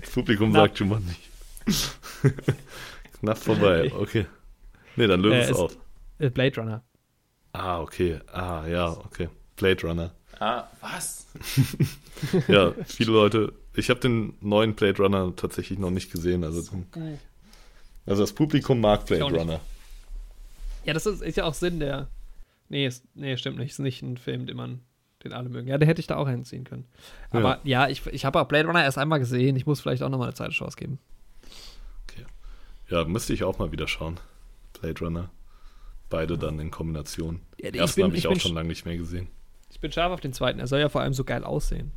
Das 0.00 0.10
Publikum 0.10 0.52
sagt 0.52 0.78
Jumanji. 0.78 1.16
Knapp 3.20 3.38
vorbei, 3.38 3.92
okay. 3.94 4.26
Nee, 4.96 5.06
dann 5.06 5.20
lösen 5.20 5.36
Äh, 5.38 5.42
es 5.42 5.50
es- 5.50 5.56
auf. 5.56 5.76
Äh, 6.18 6.30
Blade 6.30 6.56
Runner. 6.60 6.84
Ah, 7.52 7.80
okay. 7.80 8.20
Ah, 8.32 8.64
ja, 8.66 8.90
okay. 8.90 9.28
Blade 9.56 9.86
Runner. 9.86 10.14
Ah, 10.38 10.64
was? 10.80 11.26
Ja, 12.48 12.72
viele 12.84 13.12
Leute. 13.12 13.52
Ich 13.80 13.90
habe 13.90 14.00
den 14.00 14.34
neuen 14.40 14.74
Blade 14.74 15.02
Runner 15.02 15.34
tatsächlich 15.34 15.78
noch 15.78 15.90
nicht 15.90 16.12
gesehen. 16.12 16.44
Also, 16.44 16.62
also 18.06 18.22
das 18.22 18.32
Publikum 18.32 18.80
mag 18.80 19.06
Blade. 19.06 19.24
Runner. 19.24 19.60
Ja, 20.84 20.94
das 20.94 21.06
ist, 21.06 21.22
ist 21.22 21.36
ja 21.36 21.44
auch 21.44 21.54
Sinn 21.54 21.80
der. 21.80 22.08
Nee, 22.68 22.86
ist, 22.86 23.04
nee, 23.14 23.36
stimmt 23.36 23.58
nicht. 23.58 23.70
Ist 23.70 23.78
nicht 23.80 24.02
ein 24.02 24.16
Film, 24.16 24.46
den 24.46 24.56
man, 24.56 24.80
den 25.24 25.32
alle 25.32 25.48
mögen. 25.48 25.68
Ja, 25.68 25.78
den 25.78 25.86
hätte 25.86 26.00
ich 26.00 26.06
da 26.06 26.16
auch 26.16 26.28
hinziehen 26.28 26.64
können. 26.64 26.86
Aber 27.30 27.60
ja, 27.64 27.88
ich, 27.88 28.06
ich 28.06 28.24
habe 28.24 28.40
auch 28.40 28.46
Blade 28.46 28.66
Runner 28.66 28.82
erst 28.82 28.98
einmal 28.98 29.18
gesehen. 29.18 29.56
Ich 29.56 29.66
muss 29.66 29.80
vielleicht 29.80 30.02
auch 30.02 30.08
nochmal 30.08 30.28
eine 30.28 30.34
zweite 30.34 30.52
Chance 30.52 30.76
geben. 30.76 30.98
Ja, 32.90 33.04
müsste 33.04 33.32
ich 33.32 33.44
auch 33.44 33.58
mal 33.58 33.70
wieder 33.72 33.86
schauen. 33.86 34.18
Blade 34.80 35.00
Runner. 35.00 35.30
Beide 36.08 36.36
dann 36.36 36.58
in 36.58 36.72
Kombination. 36.72 37.40
Ja, 37.60 37.68
ich 37.68 37.76
Ersten 37.76 38.02
habe 38.02 38.14
ich, 38.14 38.24
ich 38.24 38.26
auch 38.26 38.40
schon 38.40 38.54
lange 38.54 38.68
nicht 38.68 38.84
mehr 38.84 38.96
gesehen. 38.96 39.28
Ich 39.70 39.78
bin 39.78 39.92
scharf 39.92 40.12
auf 40.12 40.20
den 40.20 40.32
zweiten. 40.32 40.58
Er 40.58 40.66
soll 40.66 40.80
ja 40.80 40.88
vor 40.88 41.00
allem 41.00 41.14
so 41.14 41.22
geil 41.22 41.44
aussehen. 41.44 41.92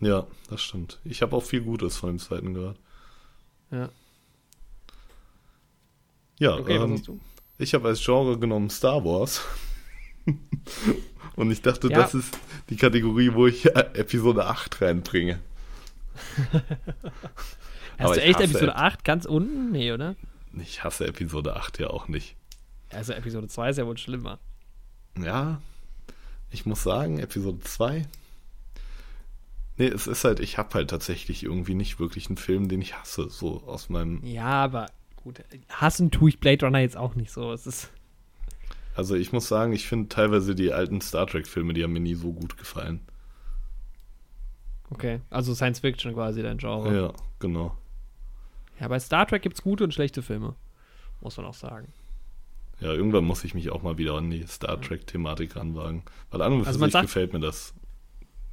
Ja, 0.00 0.26
das 0.48 0.62
stimmt. 0.62 1.00
Ich 1.04 1.22
habe 1.22 1.34
auch 1.36 1.42
viel 1.42 1.60
Gutes 1.62 1.96
von 1.96 2.10
dem 2.10 2.18
zweiten 2.18 2.54
gehört. 2.54 2.78
Ja. 3.70 3.88
Ja, 6.38 6.54
Okay, 6.54 6.76
ähm, 6.76 6.82
was 6.92 7.00
hast 7.00 7.08
du? 7.08 7.20
ich 7.58 7.74
habe 7.74 7.88
als 7.88 8.04
Genre 8.04 8.38
genommen 8.38 8.70
Star 8.70 9.04
Wars. 9.04 9.40
Und 11.36 11.50
ich 11.50 11.62
dachte, 11.62 11.88
Ja. 11.88 11.98
das 12.02 12.14
ist 12.14 12.38
die 12.70 12.76
Kategorie, 12.76 13.32
wo 13.34 13.46
ich 13.46 13.66
äh, 13.66 13.70
Episode 13.94 14.46
8 14.46 14.80
reinbringe. 14.82 15.40
Hast 17.98 18.16
du 18.16 18.22
echt 18.22 18.40
Episode 18.40 18.68
Ep- 18.72 18.76
8 18.76 19.04
ganz 19.04 19.24
unten? 19.24 19.72
Nee, 19.72 19.92
oder? 19.92 20.14
Ich 20.60 20.82
hasse 20.84 21.06
Episode 21.06 21.56
8 21.56 21.78
ja 21.80 21.88
auch 21.90 22.08
nicht. 22.08 22.36
Also 22.90 23.12
Episode 23.12 23.48
2 23.48 23.70
ist 23.70 23.76
ja 23.78 23.86
wohl 23.86 23.98
schlimmer. 23.98 24.38
Ja, 25.20 25.60
Ich 26.50 26.64
muss 26.66 26.82
sagen, 26.82 27.18
Episode 27.18 27.58
2. 27.60 28.06
Nee, 29.78 29.86
es 29.88 30.06
ist 30.06 30.24
halt, 30.24 30.40
ich 30.40 30.58
habe 30.58 30.74
halt 30.74 30.90
tatsächlich 30.90 31.44
irgendwie 31.44 31.74
nicht 31.74 31.98
wirklich 32.00 32.26
einen 32.28 32.36
Film, 32.36 32.68
den 32.68 32.82
ich 32.82 32.96
hasse, 32.96 33.28
so 33.30 33.62
aus 33.66 33.88
meinem. 33.88 34.24
Ja, 34.24 34.64
aber 34.64 34.86
gut. 35.16 35.40
Hassen 35.70 36.10
tue 36.10 36.30
ich 36.30 36.40
Blade 36.40 36.64
Runner 36.66 36.80
jetzt 36.80 36.96
auch 36.96 37.14
nicht 37.14 37.30
so. 37.30 37.52
Es 37.52 37.66
ist. 37.66 37.90
Also 38.96 39.14
ich 39.14 39.32
muss 39.32 39.46
sagen, 39.46 39.72
ich 39.72 39.86
finde 39.86 40.08
teilweise 40.08 40.56
die 40.56 40.72
alten 40.72 41.00
Star 41.00 41.26
Trek-Filme, 41.28 41.72
die 41.74 41.84
haben 41.84 41.92
mir 41.92 42.00
nie 42.00 42.16
so 42.16 42.32
gut 42.32 42.58
gefallen. 42.58 43.00
Okay. 44.90 45.20
Also 45.30 45.54
Science 45.54 45.80
Fiction 45.80 46.14
quasi 46.14 46.42
dein 46.42 46.58
Genre. 46.58 46.94
Ja, 46.96 47.12
genau. 47.38 47.76
Ja, 48.80 48.88
bei 48.88 48.98
Star 48.98 49.26
Trek 49.26 49.42
gibt 49.42 49.56
es 49.56 49.62
gute 49.62 49.84
und 49.84 49.92
schlechte 49.92 50.22
Filme. 50.22 50.54
Muss 51.20 51.36
man 51.36 51.46
auch 51.46 51.54
sagen. 51.54 51.88
Ja, 52.80 52.92
irgendwann 52.92 53.24
muss 53.24 53.42
ich 53.44 53.54
mich 53.54 53.70
auch 53.70 53.82
mal 53.82 53.98
wieder 53.98 54.14
an 54.14 54.30
die 54.30 54.46
Star 54.46 54.80
Trek-Thematik 54.80 55.56
ranwagen. 55.56 56.02
Weil 56.30 56.42
an 56.42 56.52
und 56.52 56.62
für 56.62 56.68
Also 56.68 56.78
man 56.78 56.88
sich 56.88 56.92
sagt- 56.92 57.06
gefällt 57.06 57.32
mir 57.32 57.40
das 57.40 57.74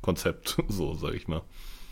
Konzept, 0.05 0.57
so 0.67 0.93
sag 0.93 1.15
ich 1.15 1.27
mal. 1.27 1.41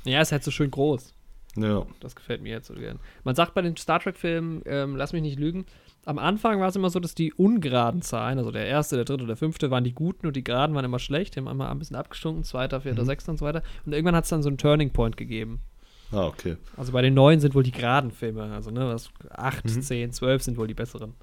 Ja, 0.05 0.21
ist 0.21 0.31
halt 0.31 0.43
so 0.43 0.51
schön 0.51 0.69
groß. 0.69 1.13
Ja, 1.55 1.85
Das 1.99 2.15
gefällt 2.15 2.41
mir 2.41 2.49
jetzt 2.49 2.67
so 2.67 2.73
gern. 2.75 2.99
Man 3.23 3.35
sagt 3.35 3.53
bei 3.53 3.61
den 3.61 3.75
Star 3.75 3.99
Trek-Filmen, 3.99 4.61
ähm, 4.65 4.95
lass 4.95 5.13
mich 5.13 5.21
nicht 5.21 5.39
lügen, 5.39 5.65
am 6.05 6.19
Anfang 6.19 6.59
war 6.59 6.67
es 6.67 6.75
immer 6.75 6.89
so, 6.89 6.99
dass 6.99 7.15
die 7.15 7.33
ungeraden 7.33 8.01
Zahlen, 8.01 8.37
also 8.37 8.51
der 8.51 8.65
erste, 8.65 8.97
der 8.97 9.05
dritte, 9.05 9.25
der 9.25 9.37
fünfte, 9.37 9.71
waren 9.71 9.83
die 9.83 9.93
guten 9.93 10.27
und 10.27 10.35
die 10.35 10.43
geraden 10.43 10.75
waren 10.75 10.83
immer 10.85 10.99
schlecht. 10.99 11.35
Die 11.35 11.39
haben 11.39 11.47
immer 11.47 11.69
ein 11.71 11.79
bisschen 11.79 11.95
abgestunken, 11.95 12.43
zweiter, 12.43 12.81
vierter, 12.81 13.05
sechster 13.05 13.31
und 13.31 13.37
so 13.37 13.45
weiter. 13.45 13.63
Und 13.85 13.93
irgendwann 13.93 14.15
hat 14.15 14.25
es 14.25 14.29
dann 14.29 14.43
so 14.43 14.49
einen 14.49 14.57
Turning 14.57 14.91
Point 14.91 15.15
gegeben. 15.15 15.61
ah, 16.11 16.27
okay. 16.27 16.57
Also 16.75 16.91
bei 16.91 17.01
den 17.01 17.13
neuen 17.13 17.39
sind 17.39 17.55
wohl 17.55 17.63
die 17.63 17.71
geraden 17.71 18.11
Filme, 18.11 18.43
also 18.51 18.69
ne, 18.69 18.85
was 18.87 19.11
8, 19.29 19.69
10, 19.69 20.11
12 20.11 20.43
sind 20.43 20.57
wohl 20.57 20.67
die 20.67 20.73
besseren. 20.73 21.13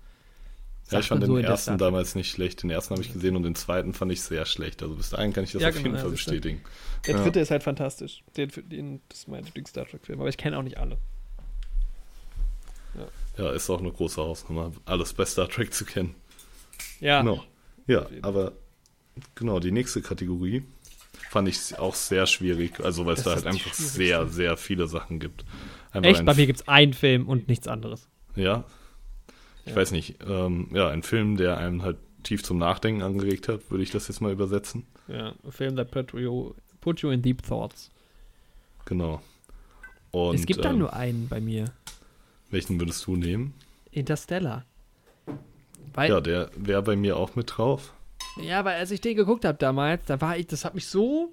Ja, 0.91 0.99
ich 1.01 1.07
fand 1.07 1.23
den 1.23 1.29
so 1.29 1.37
ersten 1.39 1.79
damals 1.79 2.15
nicht 2.15 2.31
schlecht. 2.31 2.63
Den 2.63 2.71
ersten 2.71 2.95
habe 2.95 3.03
ich 3.03 3.13
gesehen 3.13 3.37
und 3.37 3.45
den 3.45 3.55
zweiten 3.55 3.93
fand 3.95 4.11
ich 4.13 4.23
sehr 4.23 4.45
schlecht. 4.45 4.83
Also 4.83 4.95
bis 4.97 5.11
dahin 5.11 5.33
kann 5.33 5.45
ich 5.45 5.53
das 5.53 5.63
Ja, 5.63 5.69
auf 5.69 5.75
genau, 5.75 5.87
jeden 5.87 5.97
ja, 5.97 6.03
Fall 6.03 6.11
bestätigen. 6.11 6.61
Der 7.07 7.15
Ja. 7.17 7.23
dritte 7.23 7.41
ist 7.41 7.51
halt 7.51 7.63
fantastisch. 7.63 8.23
Den, 8.37 8.51
den, 8.69 9.01
das 9.09 9.21
ist 9.21 9.29
mein 9.29 9.45
Lieblings-Star 9.45 9.87
Trek-Film, 9.87 10.21
aber 10.21 10.29
ich 10.29 10.37
kenne 10.37 10.59
auch 10.59 10.63
nicht 10.63 10.79
alle. 10.79 10.99
Ja, 13.37 13.53
ist 13.53 13.71
auch 13.71 13.81
eine 13.81 13.91
große 13.91 14.21
Hausnummer, 14.21 14.73
alles 14.85 15.15
bei 15.15 15.25
Star 15.25 15.49
Trek 15.49 15.73
zu 15.73 15.85
kennen. 15.85 16.15
Ja, 17.01 17.21
Genau. 17.23 17.45
Ja, 17.87 18.07
aber 18.23 18.53
genau, 19.35 19.59
die 19.59 19.73
nächste 19.73 20.03
Kategorie 20.03 20.63
fand 21.31 21.49
ich 21.49 21.79
auch 21.79 21.95
sehr 21.95 22.27
schwierig. 22.27 22.81
Also 22.81 23.07
weil 23.07 23.15
es 23.15 23.23
da 23.23 23.35
halt 23.35 23.47
einfach 23.47 23.73
sehr, 23.75 24.29
sehr 24.29 24.57
viele 24.57 24.87
Sachen 24.87 25.19
gibt. 25.19 25.45
Einfach 25.93 26.11
echt, 26.11 26.21
ein 26.21 26.27
bei 26.27 26.35
mir 26.35 26.47
gibt 26.47 26.61
es 26.61 26.69
einen 26.69 26.93
Film 26.93 27.29
und 27.29 27.49
nichts 27.49 27.67
anderes. 27.67 28.09
Ja. 28.37 28.65
Ich 29.71 29.77
Ja. 29.77 29.81
weiß 29.83 29.93
nicht. 29.93 30.17
Ähm, 30.27 30.69
ja, 30.73 30.89
ein 30.89 31.03
Film, 31.05 31.37
der 31.37 31.59
einen 31.59 31.83
halt 31.83 31.97
tief 32.25 32.43
zum 32.43 32.59
Nachdenken 32.59 33.03
angeregt 33.03 33.47
hat, 33.49 33.71
würde 33.71 33.85
ich 33.85 33.91
das 33.91 34.09
jetzt 34.09 34.21
mal 34.21 34.33
übersetzen. 34.33 34.85
Ja, 35.07 35.35
a 35.47 35.51
film 35.51 35.77
that 35.77 35.91
put 35.93 36.13
you, 36.13 36.55
put 36.81 37.01
you 37.01 37.11
in 37.11 37.23
deep 37.23 37.43
thoughts. 37.43 37.91
Genau. 38.85 39.23
Und 40.11 40.35
es 40.35 40.45
gibt 40.47 40.65
ähm, 40.65 40.79
nur 40.79 40.93
einen 40.93 41.29
bei 41.29 41.41
mir. 41.41 41.67
welchen 42.51 42.81
würdest 42.81 43.07
du 43.07 43.15
nehmen? 43.17 43.55
Interstellar. 43.93 44.65
Weil, 45.95 46.09
Ja, 46.11 46.17
ja, 46.17 46.21
der 46.21 46.51
wäre 46.57 46.83
bei 46.83 46.97
mir 46.97 47.17
auch 47.17 47.37
mit 47.37 47.57
drauf. 47.57 47.93
weil 48.37 48.67
als 48.77 48.91
ich 48.91 49.01
den 49.01 49.17
geguckt 49.17 49.45
habe 49.45 49.59
damals, 49.59 50.05
da 50.07 50.21
war 50.21 50.37
ich, 50.37 50.47
das 50.49 50.65
hat 50.65 50.75
mich 50.75 50.87
so, 50.89 51.33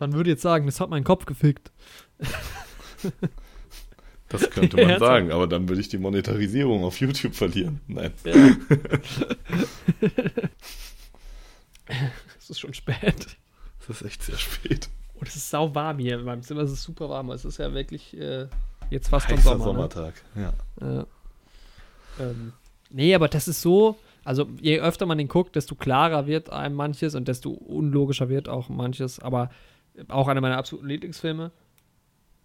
man 0.00 0.12
würde 0.12 0.30
jetzt 0.30 0.42
sagen, 0.42 0.66
das 0.66 0.80
hat 0.80 0.90
meinen 0.90 1.04
Kopf 1.04 1.26
gefickt. 1.26 1.70
Das 4.30 4.48
könnte 4.50 4.76
man 4.76 4.98
sagen, 4.98 5.32
aber 5.32 5.46
dann 5.46 5.68
würde 5.68 5.80
ich 5.80 5.88
die 5.88 5.98
Monetarisierung 5.98 6.84
auf 6.84 6.98
YouTube 7.00 7.34
verlieren. 7.34 7.80
Nein. 7.86 8.12
Ja. 8.24 8.34
es 12.38 12.50
ist 12.50 12.60
schon 12.60 12.72
spät. 12.72 13.36
Das 13.86 14.00
ist 14.00 14.06
echt 14.06 14.22
sehr 14.22 14.38
spät. 14.38 14.88
Und 15.14 15.28
es 15.28 15.36
ist 15.36 15.50
sau 15.50 15.74
warm 15.74 15.98
hier 15.98 16.18
in 16.18 16.24
meinem 16.24 16.42
Zimmer. 16.42 16.62
Es 16.62 16.70
ist 16.70 16.82
super 16.82 17.10
warm. 17.10 17.30
Es 17.30 17.44
ist 17.44 17.58
ja 17.58 17.74
wirklich 17.74 18.16
äh, 18.16 18.46
jetzt 18.88 19.08
fast 19.08 19.28
schon 19.28 19.36
Heißer 19.36 19.50
Sommer. 19.50 19.64
Sommertag. 19.64 20.14
Ja. 20.36 20.52
Ne? 20.80 21.06
Ja. 22.18 22.24
Ähm, 22.24 22.52
nee, 22.88 23.14
aber 23.14 23.28
das 23.28 23.48
ist 23.48 23.60
so. 23.60 23.98
Also 24.22 24.48
je 24.60 24.80
öfter 24.80 25.06
man 25.06 25.18
den 25.18 25.28
guckt, 25.28 25.56
desto 25.56 25.74
klarer 25.74 26.26
wird 26.26 26.50
einem 26.50 26.76
manches 26.76 27.14
und 27.14 27.26
desto 27.26 27.50
unlogischer 27.50 28.28
wird 28.28 28.48
auch 28.48 28.68
manches. 28.68 29.18
Aber 29.18 29.50
auch 30.08 30.28
einer 30.28 30.40
meiner 30.40 30.56
absoluten 30.56 30.88
Lieblingsfilme. 30.88 31.50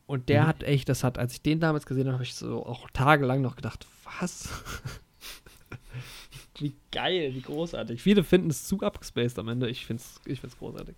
Und 0.07 0.29
der 0.29 0.43
Mhm. 0.43 0.47
hat 0.47 0.63
echt, 0.63 0.89
das 0.89 1.03
hat, 1.03 1.17
als 1.17 1.33
ich 1.33 1.41
den 1.41 1.59
damals 1.59 1.85
gesehen 1.85 2.05
habe, 2.05 2.13
habe 2.13 2.23
ich 2.23 2.35
so 2.35 2.65
auch 2.65 2.89
tagelang 2.91 3.41
noch 3.41 3.55
gedacht, 3.55 3.87
was? 4.19 4.49
wie 6.59 6.75
geil, 6.91 7.31
wie 7.33 7.41
großartig. 7.41 8.01
Viele 8.01 8.23
finden 8.23 8.49
es 8.49 8.65
zu 8.65 8.79
abgespaced 8.81 9.39
am 9.39 9.47
Ende. 9.49 9.69
Ich 9.69 9.85
finde 9.85 10.01
es 10.03 10.21
ich 10.25 10.39
find's 10.41 10.57
großartig. 10.57 10.95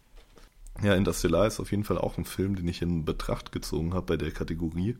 Ja, 0.83 0.93
Interstellar 0.93 1.47
ist 1.47 1.59
auf 1.59 1.71
jeden 1.71 1.83
Fall 1.83 1.97
auch 1.97 2.17
ein 2.17 2.25
Film, 2.25 2.55
den 2.55 2.67
ich 2.67 2.81
in 2.83 3.03
Betracht 3.05 3.51
gezogen 3.51 3.93
habe 3.93 4.05
bei 4.05 4.17
der 4.17 4.31
Kategorie. 4.31 4.95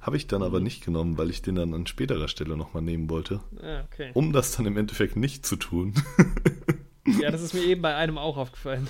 Habe 0.00 0.18
ich 0.18 0.26
dann 0.26 0.42
aber 0.42 0.58
Mhm. 0.58 0.64
nicht 0.64 0.84
genommen, 0.84 1.16
weil 1.16 1.30
ich 1.30 1.40
den 1.40 1.54
dann 1.54 1.72
an 1.72 1.86
späterer 1.86 2.28
Stelle 2.28 2.58
nochmal 2.58 2.82
nehmen 2.82 3.08
wollte, 3.08 3.40
Ja, 3.62 3.84
okay. 3.84 4.10
um 4.12 4.34
das 4.34 4.54
dann 4.56 4.66
im 4.66 4.76
Endeffekt 4.76 5.16
nicht 5.16 5.46
zu 5.46 5.56
tun. 5.56 5.94
Ja, 7.20 7.30
das 7.30 7.42
ist 7.42 7.52
mir 7.52 7.60
eben 7.64 7.82
bei 7.82 7.94
einem 7.94 8.16
auch 8.16 8.38
aufgefallen. 8.38 8.88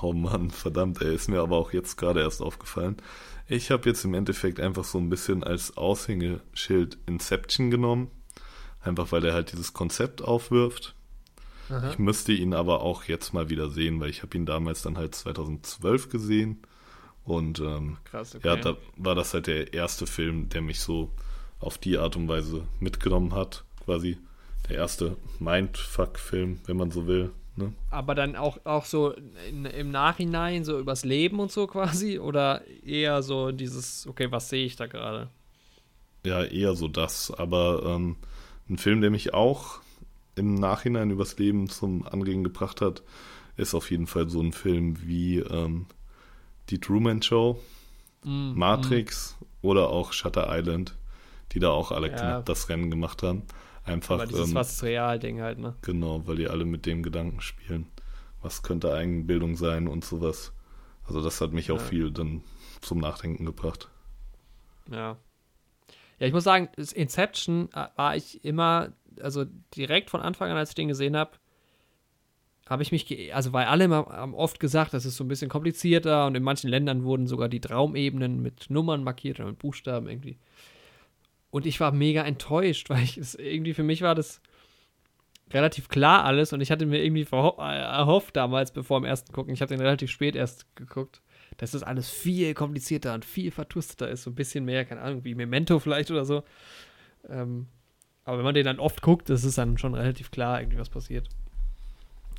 Oh 0.00 0.12
Mann, 0.12 0.50
verdammt, 0.50 1.02
ey, 1.02 1.16
ist 1.16 1.28
mir 1.28 1.40
aber 1.40 1.56
auch 1.56 1.72
jetzt 1.72 1.96
gerade 1.96 2.20
erst 2.20 2.42
aufgefallen. 2.42 2.96
Ich 3.50 3.72
habe 3.72 3.88
jetzt 3.88 4.04
im 4.04 4.14
Endeffekt 4.14 4.60
einfach 4.60 4.84
so 4.84 4.96
ein 4.98 5.10
bisschen 5.10 5.42
als 5.42 5.76
Aushängeschild 5.76 6.98
Inception 7.06 7.72
genommen. 7.72 8.08
Einfach 8.80 9.10
weil 9.10 9.24
er 9.24 9.34
halt 9.34 9.50
dieses 9.50 9.72
Konzept 9.72 10.22
aufwirft. 10.22 10.94
Aha. 11.68 11.90
Ich 11.90 11.98
müsste 11.98 12.32
ihn 12.32 12.54
aber 12.54 12.80
auch 12.80 13.04
jetzt 13.04 13.34
mal 13.34 13.50
wieder 13.50 13.68
sehen, 13.68 13.98
weil 13.98 14.08
ich 14.08 14.22
habe 14.22 14.36
ihn 14.36 14.46
damals 14.46 14.82
dann 14.82 14.96
halt 14.96 15.16
2012 15.16 16.10
gesehen. 16.10 16.62
Und 17.24 17.58
ähm, 17.58 17.96
Krass, 18.04 18.36
okay. 18.36 18.46
ja, 18.46 18.54
da 18.54 18.76
war 18.96 19.16
das 19.16 19.34
halt 19.34 19.48
der 19.48 19.74
erste 19.74 20.06
Film, 20.06 20.48
der 20.48 20.62
mich 20.62 20.78
so 20.78 21.10
auf 21.58 21.76
die 21.76 21.98
Art 21.98 22.14
und 22.14 22.28
Weise 22.28 22.68
mitgenommen 22.78 23.34
hat. 23.34 23.64
Quasi 23.84 24.16
der 24.68 24.76
erste 24.76 25.16
Mindfuck-Film, 25.40 26.60
wenn 26.66 26.76
man 26.76 26.92
so 26.92 27.08
will. 27.08 27.32
Ne? 27.60 27.72
Aber 27.90 28.14
dann 28.14 28.36
auch, 28.36 28.58
auch 28.64 28.84
so 28.84 29.12
in, 29.48 29.64
im 29.66 29.90
Nachhinein, 29.90 30.64
so 30.64 30.78
übers 30.78 31.04
Leben 31.04 31.38
und 31.40 31.52
so 31.52 31.66
quasi? 31.66 32.18
Oder 32.18 32.62
eher 32.84 33.22
so 33.22 33.52
dieses, 33.52 34.06
okay, 34.06 34.30
was 34.32 34.48
sehe 34.48 34.64
ich 34.66 34.76
da 34.76 34.86
gerade? 34.86 35.28
Ja, 36.24 36.42
eher 36.44 36.74
so 36.74 36.88
das. 36.88 37.30
Aber 37.30 37.82
ähm, 37.84 38.16
ein 38.68 38.78
Film, 38.78 39.00
der 39.00 39.10
mich 39.10 39.34
auch 39.34 39.80
im 40.36 40.54
Nachhinein 40.54 41.10
übers 41.10 41.38
Leben 41.38 41.68
zum 41.68 42.06
Anregen 42.06 42.44
gebracht 42.44 42.80
hat, 42.80 43.02
ist 43.56 43.74
auf 43.74 43.90
jeden 43.90 44.06
Fall 44.06 44.28
so 44.28 44.40
ein 44.40 44.52
Film 44.52 44.96
wie 45.06 45.38
ähm, 45.38 45.86
Die 46.70 46.78
Truman 46.80 47.22
Show, 47.22 47.60
Mm, 48.22 48.52
Matrix 48.58 49.36
oder 49.62 49.88
auch 49.88 50.12
Shutter 50.12 50.48
Island, 50.50 50.94
die 51.52 51.58
da 51.58 51.70
auch 51.70 51.90
alle 51.90 52.08
Ja. 52.08 52.16
knapp 52.16 52.46
das 52.46 52.68
Rennen 52.68 52.90
gemacht 52.90 53.22
haben. 53.22 53.42
Einfach, 53.90 54.14
Aber 54.16 54.26
dieses 54.26 54.48
ähm, 54.50 54.54
was 54.54 54.82
Real-Ding 54.82 55.40
halt, 55.40 55.58
ne? 55.58 55.74
genau, 55.82 56.26
weil 56.26 56.36
die 56.36 56.48
alle 56.48 56.64
mit 56.64 56.86
dem 56.86 57.02
Gedanken 57.02 57.40
spielen. 57.40 57.86
Was 58.42 58.62
könnte 58.62 58.92
Eigenbildung 58.94 59.56
sein 59.56 59.86
und 59.88 60.04
sowas. 60.04 60.52
Also 61.06 61.22
das 61.22 61.40
hat 61.40 61.52
mich 61.52 61.70
auch 61.72 61.78
Ja. 61.78 61.84
viel 61.84 62.10
dann 62.10 62.42
zum 62.80 62.98
Nachdenken 62.98 63.44
gebracht. 63.44 63.88
Ja. 64.90 65.16
Ja, 66.18 66.26
ich 66.26 66.32
muss 66.32 66.44
sagen, 66.44 66.68
das 66.76 66.92
Inception 66.92 67.68
äh, 67.74 67.86
war 67.96 68.16
ich 68.16 68.44
immer, 68.44 68.92
also 69.20 69.44
direkt 69.76 70.10
von 70.10 70.20
Anfang 70.20 70.50
an, 70.50 70.56
als 70.56 70.70
ich 70.70 70.74
den 70.74 70.88
gesehen 70.88 71.16
habe, 71.16 71.32
habe 72.68 72.82
ich 72.84 72.92
mich, 72.92 73.34
also 73.34 73.52
weil 73.52 73.66
alle 73.66 73.84
immer 73.84 74.06
haben 74.06 74.34
oft 74.34 74.60
gesagt, 74.60 74.94
das 74.94 75.04
ist 75.04 75.16
so 75.16 75.24
ein 75.24 75.28
bisschen 75.28 75.50
komplizierter 75.50 76.26
und 76.26 76.36
in 76.36 76.42
manchen 76.42 76.70
Ländern 76.70 77.02
wurden 77.02 77.26
sogar 77.26 77.48
die 77.48 77.60
Traumebenen 77.60 78.40
mit 78.40 78.70
Nummern 78.70 79.02
markiert 79.02 79.40
oder 79.40 79.48
mit 79.48 79.58
Buchstaben 79.58 80.08
irgendwie. 80.08 80.38
Und 81.50 81.66
ich 81.66 81.80
war 81.80 81.92
mega 81.92 82.22
enttäuscht, 82.22 82.90
weil 82.90 83.02
ich 83.02 83.16
es 83.18 83.34
irgendwie 83.34 83.74
für 83.74 83.82
mich 83.82 84.02
war 84.02 84.14
das 84.14 84.40
relativ 85.52 85.88
klar 85.88 86.24
alles 86.24 86.52
und 86.52 86.60
ich 86.60 86.70
hatte 86.70 86.86
mir 86.86 87.02
irgendwie 87.02 87.22
äh, 87.22 87.80
erhofft 87.80 88.36
damals, 88.36 88.70
bevor 88.72 89.00
dem 89.00 89.04
ersten 89.04 89.32
gucken, 89.32 89.52
ich 89.52 89.60
habe 89.62 89.74
den 89.74 89.80
relativ 89.80 90.10
spät 90.10 90.36
erst 90.36 90.64
geguckt, 90.76 91.22
dass 91.56 91.72
das 91.72 91.82
alles 91.82 92.08
viel 92.08 92.54
komplizierter 92.54 93.14
und 93.14 93.24
viel 93.24 93.50
vertusteter 93.50 94.08
ist, 94.08 94.22
so 94.22 94.30
ein 94.30 94.36
bisschen 94.36 94.64
mehr, 94.64 94.84
keine 94.84 95.00
Ahnung, 95.00 95.24
wie 95.24 95.34
Memento 95.34 95.80
vielleicht 95.80 96.10
oder 96.12 96.24
so. 96.24 96.44
Ähm, 97.28 97.66
aber 98.24 98.38
wenn 98.38 98.44
man 98.44 98.54
den 98.54 98.64
dann 98.64 98.78
oft 98.78 99.02
guckt, 99.02 99.28
ist 99.28 99.42
es 99.42 99.56
dann 99.56 99.76
schon 99.76 99.94
relativ 99.94 100.30
klar, 100.30 100.60
irgendwie 100.60 100.78
was 100.78 100.88
passiert. 100.88 101.28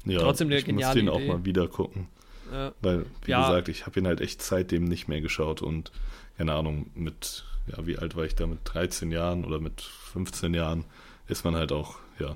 Ja, 0.05 0.19
Trotzdem 0.19 0.47
eine 0.47 0.57
ich 0.57 0.67
muss 0.67 0.93
den 0.93 1.09
auch 1.09 1.17
Idee. 1.17 1.27
mal 1.27 1.45
wieder 1.45 1.67
gucken. 1.67 2.07
Ja, 2.51 2.73
Weil, 2.81 3.05
wie 3.25 3.31
Ja. 3.31 3.41
gesagt, 3.41 3.67
ich 3.67 3.85
habe 3.85 3.99
ihn 3.99 4.07
halt 4.07 4.21
echt 4.21 4.41
seitdem 4.41 4.85
nicht 4.85 5.07
mehr 5.07 5.21
geschaut 5.21 5.61
und 5.61 5.91
keine 6.37 6.53
Ahnung, 6.53 6.89
mit, 6.95 7.43
ja, 7.67 7.85
wie 7.85 7.97
alt 7.97 8.15
war 8.15 8.25
ich 8.25 8.35
da, 8.35 8.47
mit 8.47 8.59
13 8.63 9.11
Jahren 9.11 9.45
oder 9.45 9.59
mit 9.59 9.81
15 9.81 10.53
Jahren 10.53 10.85
ist 11.27 11.45
man 11.45 11.55
halt 11.55 11.71
auch, 11.71 11.97
ja, 12.19 12.35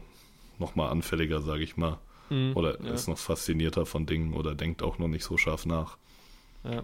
nochmal 0.60 0.90
anfälliger, 0.90 1.42
sage 1.42 1.64
ich 1.64 1.78
mal. 1.78 2.00
Mhm, 2.30 2.54
Oder 2.56 2.82
ja. 2.82 2.94
ist 2.94 3.08
noch 3.08 3.18
faszinierter 3.18 3.86
von 3.86 4.06
Dingen 4.06 4.34
oder 4.34 4.56
denkt 4.56 4.82
auch 4.82 4.98
noch 4.98 5.08
nicht 5.08 5.24
so 5.24 5.38
scharf 5.38 5.66
nach. 5.66 5.98
ja. 6.64 6.84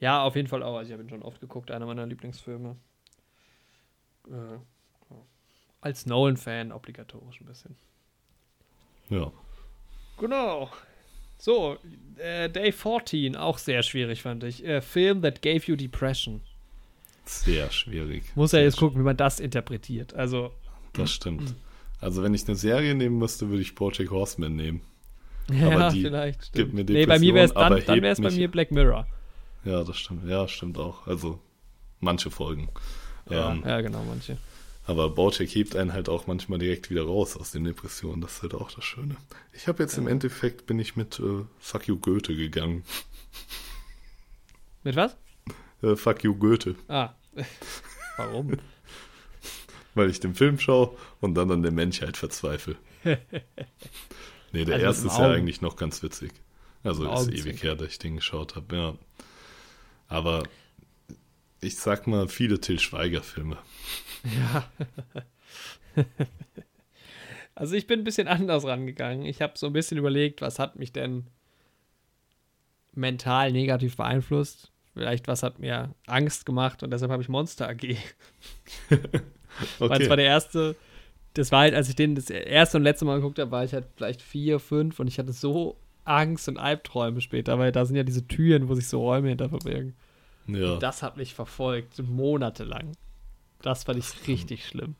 ja, 0.00 0.22
auf 0.22 0.34
jeden 0.34 0.48
Fall 0.48 0.62
auch. 0.62 0.76
Also 0.76 0.88
ich 0.88 0.92
habe 0.92 1.04
ihn 1.04 1.08
schon 1.08 1.22
oft 1.22 1.40
geguckt, 1.40 1.70
einer 1.70 1.86
meiner 1.86 2.06
Lieblingsfilme. 2.06 2.76
Äh, 4.28 4.58
als 5.80 6.04
Nolan-Fan 6.04 6.72
obligatorisch 6.72 7.40
ein 7.40 7.46
bisschen. 7.46 7.76
Ja. 9.08 9.32
Genau. 10.18 10.70
So, 11.38 11.78
äh, 12.16 12.50
Day 12.50 12.70
14, 12.70 13.34
auch 13.34 13.56
sehr 13.56 13.82
schwierig, 13.82 14.22
fand 14.22 14.44
ich. 14.44 14.64
Äh, 14.64 14.82
Film 14.82 15.22
that 15.22 15.40
gave 15.40 15.64
you 15.66 15.76
depression. 15.76 16.42
Sehr 17.24 17.70
schwierig. 17.70 18.24
Muss 18.34 18.52
ja 18.52 18.60
jetzt 18.60 18.76
gucken, 18.78 19.00
wie 19.00 19.04
man 19.04 19.16
das 19.16 19.40
interpretiert. 19.40 20.14
Also, 20.14 20.52
Das 20.92 21.12
stimmt. 21.12 21.54
Also 22.00 22.22
wenn 22.22 22.34
ich 22.34 22.46
eine 22.48 22.56
Serie 22.56 22.94
nehmen 22.94 23.18
müsste, 23.18 23.48
würde 23.50 23.62
ich 23.62 23.74
Bojack 23.74 24.10
Horseman 24.10 24.56
nehmen. 24.56 24.80
ja, 25.50 25.90
die 25.90 26.02
vielleicht. 26.02 26.40
gibt 26.40 26.70
Stimmt. 26.70 26.74
mir 26.74 26.84
nee, 26.84 27.06
bei 27.06 27.18
mir 27.18 27.34
wäre 27.34 27.46
es 27.46 27.52
dann, 27.52 27.64
aber 27.72 27.80
dann 27.80 28.04
es 28.04 28.20
bei 28.20 28.30
mir 28.30 28.50
Black 28.50 28.70
Mirror. 28.70 29.06
Ja, 29.64 29.84
das 29.84 29.98
stimmt. 29.98 30.26
Ja, 30.26 30.48
stimmt 30.48 30.78
auch. 30.78 31.06
Also 31.06 31.38
manche 32.00 32.30
Folgen. 32.30 32.68
Ja, 33.28 33.52
Ähm, 33.52 33.62
ja, 33.66 33.80
genau, 33.82 34.02
manche. 34.04 34.38
Aber 34.86 35.10
Bojack 35.10 35.48
hebt 35.54 35.76
einen 35.76 35.92
halt 35.92 36.08
auch 36.08 36.26
manchmal 36.26 36.58
direkt 36.58 36.90
wieder 36.90 37.02
raus 37.02 37.36
aus 37.36 37.50
den 37.52 37.64
Depressionen. 37.64 38.20
Das 38.22 38.36
ist 38.36 38.42
halt 38.42 38.54
auch 38.54 38.72
das 38.72 38.82
Schöne. 38.84 39.16
Ich 39.52 39.68
habe 39.68 39.82
jetzt 39.82 39.98
im 39.98 40.08
Endeffekt 40.08 40.66
bin 40.66 40.78
ich 40.78 40.96
mit 40.96 41.20
äh, 41.20 41.44
Fuck 41.58 41.86
You 41.86 41.98
Goethe 41.98 42.34
gegangen. 42.34 42.82
Mit 44.82 44.96
was? 44.96 45.16
Äh, 45.82 45.96
Fuck 45.96 46.24
You 46.24 46.34
Goethe. 46.34 46.76
Ah. 46.88 47.14
Warum? 48.16 48.52
Weil 49.94 50.10
ich 50.10 50.20
den 50.20 50.34
Film 50.34 50.58
schaue 50.58 50.96
und 51.20 51.34
dann 51.34 51.50
an 51.50 51.62
der 51.62 51.72
Menschheit 51.72 52.16
verzweifle. 52.16 52.76
nee, 53.04 54.64
der 54.64 54.74
Also 54.74 54.86
erste 54.86 55.06
ist 55.08 55.18
ja 55.18 55.24
Augen. 55.26 55.34
eigentlich 55.34 55.60
noch 55.60 55.76
ganz 55.76 56.02
witzig. 56.02 56.32
Also 56.82 57.10
ist 57.12 57.28
ewig 57.30 57.62
her, 57.62 57.74
dass 57.74 57.88
ich 57.88 57.98
den 57.98 58.16
geschaut 58.16 58.56
habe, 58.56 58.76
ja. 58.76 58.94
Aber 60.08 60.44
ich 61.60 61.76
sag 61.76 62.06
mal, 62.06 62.28
viele 62.28 62.60
Till 62.60 62.78
Schweiger-Filme. 62.78 63.58
Ja. 64.24 64.64
also 67.54 67.74
ich 67.74 67.86
bin 67.86 68.00
ein 68.00 68.04
bisschen 68.04 68.28
anders 68.28 68.64
rangegangen. 68.64 69.26
Ich 69.26 69.42
habe 69.42 69.58
so 69.58 69.66
ein 69.66 69.72
bisschen 69.72 69.98
überlegt, 69.98 70.40
was 70.40 70.58
hat 70.58 70.76
mich 70.76 70.92
denn 70.92 71.26
mental 72.94 73.52
negativ 73.52 73.96
beeinflusst? 73.96 74.69
Vielleicht 74.94 75.28
was 75.28 75.42
hat 75.42 75.58
mir 75.58 75.94
Angst 76.06 76.46
gemacht 76.46 76.82
und 76.82 76.90
deshalb 76.90 77.12
habe 77.12 77.22
ich 77.22 77.28
Monster 77.28 77.68
AG. 77.68 77.96
Weil 79.78 80.02
es 80.02 80.08
war 80.08 80.16
der 80.16 80.26
erste, 80.26 80.76
das 81.34 81.52
war 81.52 81.60
halt, 81.60 81.74
als 81.74 81.88
ich 81.88 81.96
den 81.96 82.14
das 82.14 82.30
erste 82.30 82.76
und 82.78 82.82
letzte 82.82 83.04
Mal 83.04 83.16
geguckt 83.16 83.38
habe, 83.38 83.50
war 83.50 83.64
ich 83.64 83.72
halt 83.72 83.86
vielleicht 83.96 84.22
vier, 84.22 84.58
fünf 84.58 84.98
und 85.00 85.06
ich 85.06 85.18
hatte 85.18 85.32
so 85.32 85.76
Angst 86.04 86.48
und 86.48 86.56
Albträume 86.56 87.20
später, 87.20 87.58
weil 87.58 87.72
da 87.72 87.84
sind 87.84 87.96
ja 87.96 88.02
diese 88.02 88.26
Türen, 88.26 88.68
wo 88.68 88.74
sich 88.74 88.88
so 88.88 89.00
Räume 89.00 89.28
hinter 89.28 89.48
verbirgen. 89.48 89.94
ja, 90.46 90.76
Das 90.78 91.02
hat 91.02 91.16
mich 91.16 91.34
verfolgt, 91.34 92.02
monatelang. 92.02 92.92
Das 93.62 93.84
fand 93.84 93.98
ich 93.98 94.26
richtig 94.26 94.66
schlimm. 94.66 94.96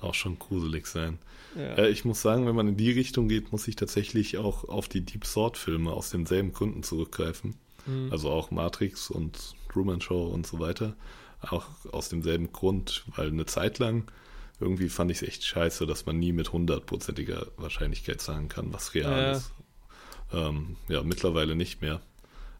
auch 0.00 0.14
schon 0.14 0.38
gruselig 0.38 0.86
sein. 0.86 1.18
Ja. 1.54 1.74
Äh, 1.74 1.88
ich 1.90 2.04
muss 2.04 2.22
sagen, 2.22 2.46
wenn 2.46 2.54
man 2.54 2.68
in 2.68 2.76
die 2.76 2.90
Richtung 2.90 3.28
geht, 3.28 3.52
muss 3.52 3.68
ich 3.68 3.76
tatsächlich 3.76 4.38
auch 4.38 4.64
auf 4.68 4.88
die 4.88 5.04
Deep 5.04 5.24
Sword-Filme 5.24 5.92
aus 5.92 6.10
demselben 6.10 6.52
Gründen 6.52 6.82
zurückgreifen. 6.82 7.56
Mhm. 7.88 8.12
Also 8.12 8.30
auch 8.30 8.50
Matrix 8.52 9.10
und 9.10 9.54
Truman 9.72 10.00
Show 10.00 10.26
und 10.26 10.46
so 10.46 10.60
weiter. 10.60 10.94
Auch 11.40 11.66
aus 11.92 12.08
demselben 12.08 12.52
Grund, 12.52 13.04
weil 13.16 13.28
eine 13.28 13.46
Zeit 13.46 13.78
lang 13.78 14.10
irgendwie 14.60 14.88
fand 14.88 15.10
ich 15.12 15.22
es 15.22 15.28
echt 15.28 15.44
scheiße, 15.44 15.86
dass 15.86 16.04
man 16.04 16.18
nie 16.18 16.32
mit 16.32 16.52
hundertprozentiger 16.52 17.46
Wahrscheinlichkeit 17.58 18.20
sagen 18.20 18.48
kann, 18.48 18.72
was 18.72 18.94
real 18.94 19.12
Ja. 19.12 19.32
ist. 19.32 19.52
Ähm, 20.32 20.76
ja, 20.88 21.02
mittlerweile 21.02 21.54
nicht 21.54 21.80
mehr. 21.80 22.00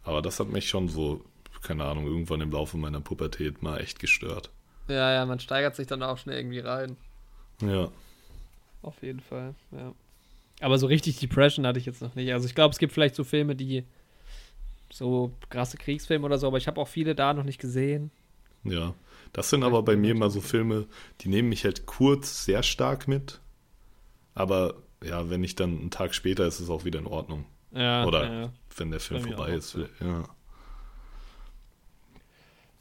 Aber 0.04 0.22
das 0.22 0.38
hat 0.40 0.48
mich 0.48 0.68
schon 0.68 0.88
so, 0.88 1.24
keine 1.62 1.84
Ahnung, 1.84 2.06
irgendwann 2.06 2.40
im 2.40 2.52
Laufe 2.52 2.76
meiner 2.76 3.00
Pubertät 3.00 3.62
mal 3.62 3.78
echt 3.80 3.98
gestört. 3.98 4.50
Ja, 4.86 5.12
ja, 5.12 5.26
man 5.26 5.40
steigert 5.40 5.74
sich 5.76 5.86
dann 5.88 6.02
auch 6.02 6.16
schnell 6.18 6.38
irgendwie 6.38 6.60
rein. 6.60 6.96
Ja, 7.60 7.90
Auf 8.82 9.02
jeden 9.02 9.20
Fall, 9.20 9.54
ja. 9.72 9.92
Aber 10.60 10.78
so 10.78 10.86
richtig 10.86 11.18
Depression 11.18 11.66
hatte 11.66 11.80
ich 11.80 11.86
jetzt 11.86 12.00
noch 12.00 12.14
nicht. 12.14 12.32
Also 12.32 12.46
ich 12.46 12.54
glaube, 12.54 12.72
es 12.72 12.78
gibt 12.78 12.92
vielleicht 12.92 13.16
so 13.16 13.24
Filme, 13.24 13.56
die 13.56 13.84
so 14.99 15.32
krasse 15.49 15.76
Kriegsfilme 15.76 16.26
oder 16.26 16.38
so, 16.38 16.49
aber 16.49 16.59
ich 16.59 16.66
habe 16.66 16.80
auch 16.80 16.88
viele 16.88 17.14
da 17.14 17.32
noch 17.32 17.44
nicht 17.44 17.61
gesehen. 17.61 18.11
ja. 18.64 18.94
Das 19.34 19.51
sind 19.51 19.62
aber 19.62 19.82
bei 19.82 19.94
mir 19.94 20.12
immer 20.12 20.30
so 20.30 20.40
Filme, 20.40 20.86
die 21.20 21.28
nehmen 21.28 21.51
mich 21.51 21.64
halt 21.64 21.84
kurz 21.84 22.46
sehr 22.46 22.62
stark 22.62 23.07
mit. 23.09 23.40
Aber 24.34 24.76
ja, 25.05 25.28
wenn 25.28 25.44
ich 25.44 25.55
dann 25.55 25.78
einen 25.78 25.90
Tag 25.90 26.14
später 26.14 26.46
ist 26.46 26.61
es 26.61 26.70
auch 26.70 26.86
wieder 26.86 26.99
in 26.99 27.07
Ordnung. 27.07 27.44
Ja, 27.72 28.07
Oder 28.07 28.24
ja, 28.24 28.40
ja. 28.40 28.53
wenn 28.78 28.90
der 28.90 29.01
Film 29.01 29.22
vorbei 29.22 29.51
ist. 29.51 29.76
Ja. 30.01 30.24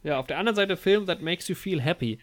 ja, 0.04 0.20
auf 0.20 0.28
der 0.28 0.38
anderen 0.38 0.56
Seite 0.56 0.78
Film 0.78 1.06
That 1.06 1.22
Makes 1.22 1.50
You 1.50 1.56
Feel 1.56 1.82
Happy. 1.82 2.20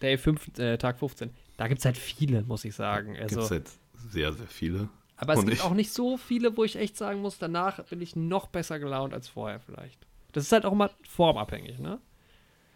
Day 0.00 0.16
5, 0.16 0.58
äh, 0.58 0.78
Tag 0.78 1.00
15. 1.00 1.30
Da 1.56 1.66
gibt 1.66 1.80
es 1.80 1.84
halt 1.84 1.96
viele, 1.96 2.42
muss 2.42 2.64
ich 2.64 2.76
sagen. 2.76 3.16
Also, 3.16 3.34
Gibt 3.34 3.42
es 3.42 3.50
halt 3.50 3.70
sehr, 3.94 4.32
sehr 4.32 4.46
viele. 4.46 4.88
Aber 5.22 5.32
es 5.34 5.38
und 5.38 5.46
gibt 5.46 5.58
ich- 5.58 5.64
auch 5.64 5.74
nicht 5.74 5.92
so 5.92 6.16
viele, 6.16 6.56
wo 6.56 6.64
ich 6.64 6.76
echt 6.76 6.96
sagen 6.96 7.20
muss, 7.22 7.38
danach 7.38 7.82
bin 7.84 8.00
ich 8.00 8.16
noch 8.16 8.48
besser 8.48 8.78
gelaunt 8.78 9.14
als 9.14 9.28
vorher 9.28 9.60
vielleicht. 9.60 10.06
Das 10.32 10.44
ist 10.44 10.52
halt 10.52 10.64
auch 10.64 10.72
immer 10.72 10.90
formabhängig, 11.08 11.78
ne? 11.78 12.00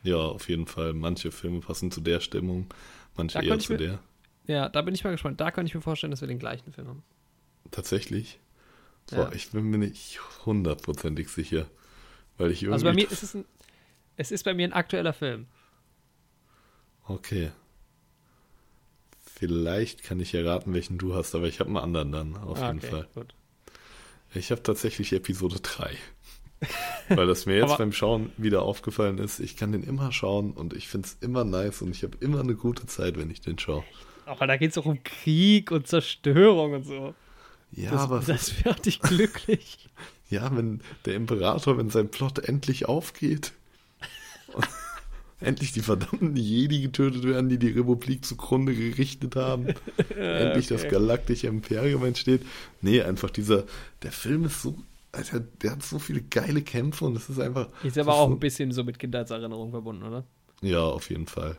Ja, 0.02 0.16
auf 0.18 0.48
jeden 0.48 0.66
Fall. 0.66 0.92
Manche 0.92 1.32
Filme 1.32 1.60
passen 1.60 1.90
zu 1.90 2.00
der 2.00 2.20
Stimmung, 2.20 2.66
manche 3.16 3.38
Da 3.38 3.44
eher 3.44 3.58
zu 3.58 3.72
mir- 3.72 3.78
der. 3.78 3.98
Ja, 4.46 4.68
da 4.68 4.82
bin 4.82 4.94
ich 4.94 5.02
mal 5.02 5.10
gespannt. 5.10 5.40
Da 5.40 5.50
könnte 5.50 5.68
ich 5.68 5.74
mir 5.74 5.80
vorstellen, 5.80 6.12
dass 6.12 6.20
wir 6.20 6.28
den 6.28 6.38
gleichen 6.38 6.72
Film 6.72 6.86
haben. 6.88 7.02
Tatsächlich. 7.72 8.38
Ja. 9.10 9.24
Boah, 9.24 9.32
ich 9.32 9.50
bin 9.50 9.64
mir 9.64 9.78
nicht 9.78 10.20
hundertprozentig 10.46 11.28
sicher. 11.30 11.66
Weil 12.38 12.50
ich 12.52 12.62
irgendwie. 12.62 12.72
Also 12.74 12.84
bei 12.86 12.92
mir 12.94 13.10
ist 13.10 13.22
es 13.24 13.34
ein, 13.34 13.44
es 14.16 14.30
ist 14.30 14.44
bei 14.44 14.54
mir 14.54 14.68
ein 14.68 14.72
aktueller 14.72 15.12
Film. 15.12 15.46
Okay. 17.08 17.50
Vielleicht 19.38 20.02
kann 20.02 20.18
ich 20.18 20.32
erraten, 20.34 20.72
welchen 20.72 20.96
du 20.98 21.14
hast, 21.14 21.34
aber 21.34 21.46
ich 21.46 21.60
habe 21.60 21.68
einen 21.68 21.76
anderen 21.76 22.12
dann, 22.12 22.36
auf 22.36 22.58
Ah, 22.58 22.68
jeden 22.68 22.78
okay, 22.78 22.88
Fall. 22.90 23.08
Gut. 23.14 23.34
Ich 24.34 24.50
habe 24.50 24.62
tatsächlich 24.62 25.12
Episode 25.12 25.60
3. 25.60 25.90
Weil 27.10 27.26
das 27.26 27.44
mir 27.44 27.56
jetzt 27.58 27.76
beim 27.76 27.92
Schauen 27.92 28.32
wieder 28.38 28.62
aufgefallen 28.62 29.18
ist. 29.18 29.40
Ich 29.40 29.56
kann 29.56 29.72
den 29.72 29.82
immer 29.82 30.10
schauen 30.10 30.52
und 30.52 30.72
ich 30.72 30.88
finde 30.88 31.08
es 31.08 31.18
immer 31.20 31.44
nice 31.44 31.82
und 31.82 31.90
ich 31.90 32.02
habe 32.02 32.16
immer 32.20 32.40
eine 32.40 32.54
gute 32.54 32.86
Zeit, 32.86 33.18
wenn 33.18 33.30
ich 33.30 33.42
den 33.42 33.58
schaue. 33.58 33.84
Aber 34.24 34.46
da 34.46 34.56
geht 34.56 34.70
es 34.70 34.78
auch 34.78 34.86
um 34.86 35.02
Krieg 35.04 35.70
und 35.70 35.86
Zerstörung 35.86 36.72
und 36.72 36.84
so. 36.84 37.14
Ja, 37.72 37.90
das, 37.90 38.00
aber 38.00 38.20
das 38.26 38.64
wird 38.64 38.86
dich 38.86 39.00
glücklich. 39.00 39.88
Ja, 40.28 40.50
wenn 40.56 40.80
der 41.04 41.14
Imperator, 41.14 41.78
wenn 41.78 41.88
sein 41.88 42.10
Plot 42.10 42.40
endlich 42.40 42.86
aufgeht, 42.88 43.52
endlich 45.40 45.72
die 45.72 45.80
verdammten 45.80 46.36
Jedi 46.36 46.80
getötet 46.80 47.24
werden, 47.24 47.48
die 47.48 47.58
die 47.58 47.68
Republik 47.70 48.24
zugrunde 48.24 48.74
gerichtet 48.74 49.36
haben, 49.36 49.66
endlich 50.16 50.66
das 50.68 50.82
okay. 50.82 50.90
galaktische 50.92 51.46
Imperium 51.48 52.04
entsteht. 52.04 52.42
Nee, 52.80 53.02
einfach 53.02 53.30
dieser, 53.30 53.64
der 54.02 54.12
Film 54.12 54.44
ist 54.44 54.62
so, 54.62 54.76
Alter, 55.12 55.40
der 55.40 55.72
hat 55.72 55.82
so 55.82 55.98
viele 55.98 56.22
geile 56.22 56.62
Kämpfe 56.62 57.04
und 57.06 57.16
es 57.16 57.28
ist 57.30 57.38
einfach. 57.40 57.68
Ist 57.82 57.96
aber 57.98 58.10
das 58.12 58.20
auch 58.20 58.30
ein 58.30 58.38
bisschen 58.38 58.72
so 58.72 58.84
mit 58.84 58.98
Kindheitserinnerung 58.98 59.70
verbunden, 59.70 60.02
oder? 60.02 60.24
Ja, 60.62 60.80
auf 60.82 61.10
jeden 61.10 61.26
Fall. 61.26 61.58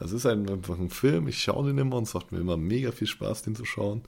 Es 0.00 0.12
ist 0.12 0.26
ein- 0.26 0.48
einfach 0.48 0.78
ein 0.78 0.90
Film, 0.90 1.26
ich 1.28 1.42
schaue 1.42 1.66
den 1.68 1.78
immer 1.78 1.96
und 1.96 2.04
es 2.04 2.14
macht 2.14 2.30
mir 2.32 2.38
immer 2.38 2.56
mega 2.56 2.92
viel 2.92 3.06
Spaß, 3.08 3.42
den 3.42 3.56
zu 3.56 3.64
schauen. 3.64 4.02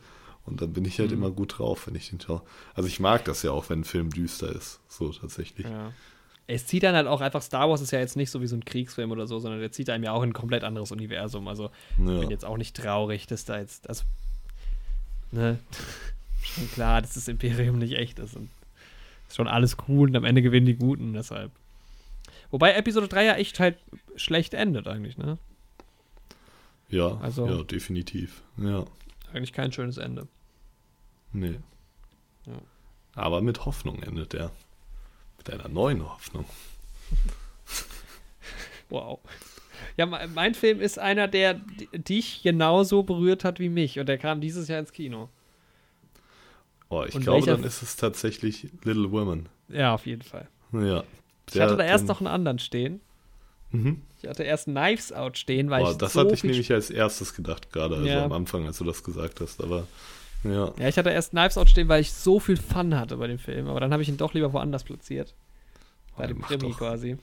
Und 0.47 0.63
dann 0.63 0.73
bin 0.73 0.85
ich 0.85 0.99
Mhm. 0.99 1.03
halt 1.03 1.13
immer 1.13 1.31
gut 1.31 1.59
drauf, 1.59 1.87
wenn 1.87 1.95
ich 1.97 2.11
den 2.11 2.21
schaue. 2.21 2.43
Also 2.75 2.89
ich 2.89 2.99
mag 3.01 3.25
das 3.25 3.43
ja 3.43 3.51
auch, 3.51 3.69
wenn 3.71 3.81
ein 3.81 3.85
Film 3.85 4.11
düster 4.11 4.51
ist. 4.55 4.81
So 4.89 5.11
tatsächlich. 5.13 5.67
Ja. 5.67 5.93
Es 6.51 6.67
zieht 6.67 6.83
dann 6.83 6.95
halt 6.95 7.07
auch 7.07 7.21
einfach, 7.21 7.43
Star 7.43 7.69
Wars 7.71 7.81
ist 7.81 7.91
ja 7.93 7.99
jetzt 8.01 8.17
nicht 8.17 8.31
so 8.31 8.41
wie 8.41 8.47
so 8.47 8.57
ein 8.57 8.65
Kriegsfilm 8.65 9.11
oder 9.13 9.27
so, 9.27 9.39
sondern 9.39 9.61
der 9.61 9.73
zieht 9.73 9.89
einem 9.91 10.05
ja 10.05 10.13
auch 10.13 10.23
in 10.23 10.31
ein 10.31 10.35
komplett 10.35 10.65
anderes 10.65 10.91
Universum. 10.93 11.47
Also 11.49 11.71
ich 11.99 12.05
Ja. 12.09 12.19
bin 12.21 12.31
jetzt 12.31 12.45
auch 12.45 12.57
nicht 12.57 12.77
traurig, 12.77 13.27
dass 13.27 13.45
da 13.45 13.59
jetzt, 13.59 13.89
also, 13.89 14.05
ne, 15.33 15.59
schon 16.43 16.71
klar, 16.73 17.01
dass 17.03 17.15
das 17.15 17.29
Imperium 17.29 17.79
nicht 17.79 17.95
echt 17.95 18.19
ist 18.19 18.35
und 18.37 18.49
ist 19.29 19.37
schon 19.37 19.49
alles 19.49 19.77
cool 19.89 20.09
und 20.09 20.17
am 20.17 20.25
Ende 20.25 20.43
gewinnen 20.43 20.67
die 20.67 20.75
Guten, 20.77 21.13
deshalb. 21.13 21.53
Wobei 22.51 22.73
Episode 22.75 23.07
3 23.09 23.25
ja 23.25 23.35
echt 23.35 23.61
halt 23.61 23.79
schlecht 24.17 24.55
endet 24.55 24.89
eigentlich, 24.89 25.17
ne? 25.19 25.39
Ja, 26.89 27.17
Also- 27.19 27.47
ja, 27.47 27.63
definitiv. 27.63 28.43
Ja, 28.57 28.85
Eigentlich 29.33 29.53
kein 29.53 29.71
schönes 29.73 29.97
Ende. 29.99 30.27
nee. 31.33 31.61
Ja. 32.47 32.55
Aber 33.15 33.41
mit 33.43 33.65
Hoffnung 33.67 34.03
endet 34.03 34.35
er. 34.35 34.51
Mit 35.41 35.51
einer 35.51 35.69
neuen 35.69 36.05
Hoffnung. 36.09 36.45
Wow. 38.89 39.21
Ja, 39.97 40.07
me- 40.07 40.29
mein 40.35 40.55
Film 40.55 40.81
ist 40.81 40.99
einer, 40.99 41.29
der 41.29 41.55
dich 41.93 42.43
genauso 42.43 43.03
berührt 43.05 43.45
hat 43.45 43.61
wie 43.61 43.69
mich 43.69 43.99
und 44.01 44.07
der 44.09 44.19
kam 44.19 44.41
dieses 44.41 44.67
Jahr 44.69 44.81
ins 44.81 44.93
Kino. 44.93 45.29
Oh, 46.89 47.05
ich 47.07 47.15
Und 47.15 47.23
glaube, 47.23 47.47
dann 47.47 47.63
ist 47.63 47.83
es 47.83 47.95
tatsächlich 47.97 48.69
Little 48.83 49.13
Women. 49.13 49.49
Ja, 49.69 49.95
auf 49.95 50.07
jeden 50.07 50.23
Fall. 50.23 50.49
Ja. 50.73 51.05
Ich 51.53 51.61
hatte 51.61 51.77
da 51.77 51.85
erst 51.85 52.07
noch 52.09 52.19
einen 52.21 52.27
anderen 52.27 52.59
stehen. 52.59 53.01
Mhm. 53.71 54.03
Ich 54.21 54.29
hatte 54.29 54.43
erst 54.43 54.65
Knives 54.65 55.13
Out 55.13 55.39
stehen, 55.39 55.71
weil 55.71 55.85
Boah, 55.85 55.93
ich 55.93 55.97
das 55.99 56.15
so 56.15 56.21
hatte 56.21 56.35
ich 56.35 56.43
nämlich 56.43 56.73
als 56.73 56.91
erstes 56.91 57.35
gedacht, 57.35 57.73
gerade 57.73 57.95
also 57.95 58.07
Ja. 58.09 58.25
am 58.25 58.33
Anfang, 58.33 58.67
als 58.67 58.79
du 58.79 58.85
das 58.85 59.05
gesagt 59.05 59.41
hast. 59.41 59.63
Aber 59.63 59.87
ja, 60.45 60.73
Ja, 60.79 60.89
ich 60.89 60.97
hatte 60.99 61.11
erst 61.11 61.31
Knives 61.31 61.59
Out 61.59 61.69
stehen, 61.71 61.89
weil 61.89 62.01
ich 62.01 62.13
so 62.13 62.41
viel 62.41 62.57
Fun 62.57 62.95
hatte 62.99 63.17
bei 63.17 63.27
dem 63.27 63.39
Film, 63.39 63.69
aber 63.69 63.81
dann 63.81 63.93
habe 63.93 64.03
ich 64.03 64.09
ihn 64.09 64.17
doch 64.17 64.35
lieber 64.35 64.53
woanders 64.53 64.85
platziert. 64.85 65.35
Bei 66.17 66.25
Oh, 66.25 66.29
dem 66.29 66.43
Krimi 66.43 66.73
quasi. 66.73 67.17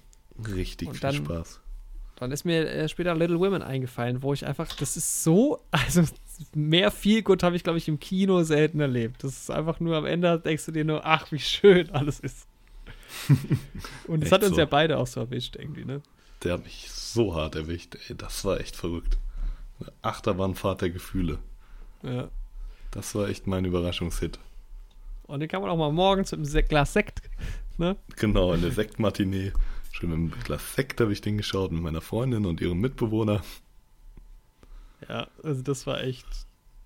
richtig 0.56 0.88
Und 0.88 0.94
viel 0.96 1.02
dann- 1.02 1.16
Spaß. 1.16 1.62
Dann 2.20 2.32
ist 2.32 2.46
mir 2.46 2.68
äh, 2.68 2.90
später 2.90 3.14
Little 3.14 3.40
Women 3.40 3.62
eingefallen, 3.62 4.24
wo 4.24 4.34
ich 4.34 4.44
einfach, 4.48 4.68
das 4.76 4.98
ist 4.98 5.24
so, 5.24 5.62
also 5.72 6.04
mehr 6.56 6.90
Feelgood 6.90 7.44
habe 7.44 7.56
ich, 7.56 7.64
glaube 7.64 7.78
ich, 7.78 7.88
im 7.88 8.00
Kino 8.00 8.42
selten 8.42 8.80
erlebt. 8.80 9.24
Das 9.24 9.34
ist 9.38 9.52
einfach 9.52 9.80
nur 9.80 9.96
am 9.98 10.06
Ende 10.08 10.40
denkst 10.40 10.66
du 10.66 10.72
dir 10.72 10.84
nur, 10.84 11.06
ach, 11.06 11.32
wie 11.32 11.38
schön 11.40 11.92
alles 11.92 12.20
ist. 12.20 12.48
Und 14.08 14.24
das 14.24 14.32
hat 14.32 14.42
uns 14.44 14.54
so. 14.56 14.58
ja 14.60 14.66
beide 14.66 14.98
auch 14.98 15.06
so 15.08 15.20
erwischt, 15.20 15.56
irgendwie, 15.58 15.86
ne? 15.86 16.02
Der 16.44 16.54
hat 16.54 16.64
mich 16.64 16.90
so 16.92 17.36
hart 17.36 17.56
erwischt. 17.56 17.96
Ey, 18.10 18.16
das 18.18 18.44
war 18.46 18.60
echt 18.60 18.76
verrückt. 18.76 19.18
Achterbahnfahrt 20.02 20.82
der 20.82 20.90
Gefühle. 20.90 21.38
Ja. 22.02 22.30
Das 22.98 23.14
war 23.14 23.30
echt 23.30 23.46
mein 23.46 23.64
Überraschungshit. 23.64 24.40
Und 25.28 25.40
den 25.42 25.48
kann 25.48 25.62
man 25.62 25.70
auch 25.70 25.78
mal 25.78 25.92
morgens 25.92 26.32
mit 26.32 26.40
einem 26.50 26.68
Glas 26.68 26.94
Sekt, 26.94 27.22
ne? 27.78 27.96
Genau, 28.16 28.54
in 28.54 28.62
der 28.64 28.72
Sektmatinee. 28.72 29.54
Schön 29.92 30.10
mit 30.10 30.18
einem 30.18 30.44
Glas 30.44 30.74
Sekt 30.74 31.00
habe 31.00 31.14
ich 31.14 31.22
den 31.22 31.38
geschaut 31.38 31.72
mit 31.72 31.84
meiner 31.84 32.02
Freundin 32.02 32.48
und 32.48 32.60
ihrem 32.60 32.80
Mitbewohner. 32.80 33.42
Ja, 35.08 35.28
also 35.44 35.62
das 35.62 35.86
war 35.86 36.04
echt, 36.04 36.26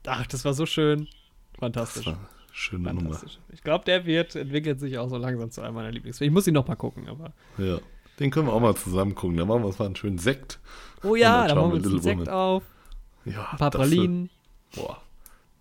ach, 0.06 0.28
das 0.28 0.44
war 0.44 0.54
so 0.54 0.66
schön. 0.66 1.08
Das 1.54 1.60
Fantastisch. 1.60 2.06
war 2.08 2.14
eine 2.16 2.28
schöne 2.52 2.94
Nummer. 2.94 3.02
Fantastisch. 3.14 3.40
Ich 3.54 3.64
glaube, 3.64 3.86
der 3.86 4.06
wird, 4.06 4.36
entwickelt 4.36 4.82
sich 4.82 4.98
auch 4.98 5.08
so 5.08 5.16
langsam 5.16 5.50
zu 5.50 5.62
einem 5.62 5.76
meiner 5.76 5.92
Lieblingsfilme. 5.92 6.28
Ich 6.30 6.34
muss 6.34 6.46
ihn 6.46 6.56
noch 6.56 6.68
mal 6.68 6.76
gucken, 6.76 7.08
aber. 7.08 7.32
Ja. 7.58 7.80
Den 8.20 8.32
können 8.32 8.48
wir 8.48 8.54
auch 8.54 8.60
mal 8.60 8.76
zusammen 8.76 9.16
gucken. 9.16 9.38
Da 9.38 9.46
machen 9.46 9.62
wir 9.62 9.68
uns 9.68 9.80
mal 9.80 9.86
einen 9.86 9.96
schönen 9.96 10.18
Sekt. 10.18 10.60
Oh 11.04 11.16
ja, 11.16 11.48
da 11.48 11.56
machen 11.56 11.70
wir 11.72 11.76
uns 11.78 11.88
einen 11.88 12.02
Sekt 12.02 12.28
auf, 12.28 12.64
Ja, 13.24 13.48
ein 13.54 13.58
paar 13.58 13.70
das 13.72 13.80
Pralinen. 13.80 14.30
boah, 14.76 15.02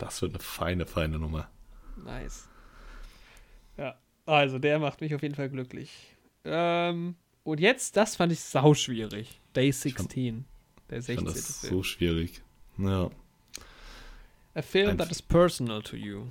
das 0.02 0.20
wird 0.22 0.32
eine 0.35 0.43
feine, 0.43 0.86
feine 0.86 1.18
Nummer. 1.18 1.48
Nice. 2.05 2.48
Ja, 3.77 3.94
also 4.27 4.59
der 4.59 4.78
macht 4.78 5.01
mich 5.01 5.14
auf 5.14 5.22
jeden 5.22 5.35
Fall 5.35 5.48
glücklich. 5.51 6.16
Ähm, 6.44 7.14
und 7.44 7.60
jetzt, 7.60 7.97
das 7.97 8.16
fand 8.16 8.32
ich 8.32 8.40
sau 8.40 8.74
schwierig. 8.74 9.39
Day 9.55 9.70
16. 9.72 10.44
Der 10.90 10.98
Ich 10.98 11.06
fand 11.06 11.18
16. 11.18 11.24
das 11.27 11.60
Film. 11.60 11.72
so 11.74 11.82
schwierig. 11.82 12.43
Ja. 12.78 13.10
A 14.55 14.62
film 14.62 14.90
ein- 14.90 14.98
that 14.98 15.10
is 15.10 15.22
personal 15.22 15.82
to 15.82 15.97
you. 15.97 16.27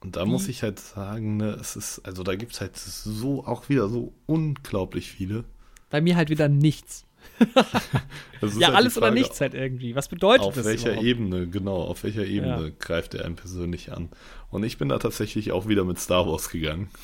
Und 0.00 0.16
da 0.16 0.24
Wie- 0.24 0.30
muss 0.30 0.48
ich 0.48 0.62
halt 0.62 0.78
sagen, 0.78 1.36
ne, 1.38 1.50
es 1.52 1.74
ist, 1.76 2.00
also 2.00 2.22
da 2.22 2.34
gibt 2.36 2.52
es 2.52 2.60
halt 2.60 2.76
so, 2.76 3.44
auch 3.44 3.68
wieder 3.68 3.88
so 3.88 4.12
unglaublich 4.26 5.10
viele. 5.10 5.44
Bei 5.90 6.00
mir 6.00 6.16
halt 6.16 6.28
wieder 6.30 6.48
nichts. 6.48 7.05
Ja, 8.58 8.68
halt 8.68 8.76
alles 8.76 8.96
oder 8.96 9.06
Frage, 9.08 9.20
nichts 9.20 9.40
halt 9.40 9.54
irgendwie. 9.54 9.94
Was 9.94 10.08
bedeutet 10.08 10.42
Auf 10.46 10.54
das 10.54 10.66
welcher 10.66 10.90
überhaupt? 10.90 11.06
Ebene, 11.06 11.48
genau, 11.48 11.76
auf 11.82 12.04
welcher 12.04 12.24
Ebene 12.26 12.68
Ja. 12.68 12.74
greift 12.78 13.14
er 13.14 13.24
einen 13.24 13.36
persönlich 13.36 13.92
an? 13.92 14.10
Und 14.50 14.62
ich 14.64 14.78
bin 14.78 14.88
da 14.90 14.98
tatsächlich 14.98 15.52
auch 15.52 15.68
wieder 15.68 15.84
mit 15.84 15.98
Star 15.98 16.26
Wars 16.26 16.50
gegangen. 16.50 16.90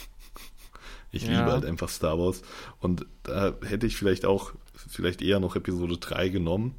Ich 1.15 1.25
Ja. 1.25 1.41
liebe 1.41 1.53
halt 1.53 1.67
einfach 1.67 1.91
Star 1.91 2.19
Wars. 2.19 2.41
Und 2.81 3.05
da 3.25 3.55
hätte 3.67 3.87
ich 3.87 3.97
vielleicht 3.99 4.25
auch, 4.25 4.53
vielleicht 4.75 5.21
eher 5.21 5.41
noch 5.41 5.57
Episode 5.57 5.99
3 5.99 6.31
genommen. 6.31 6.75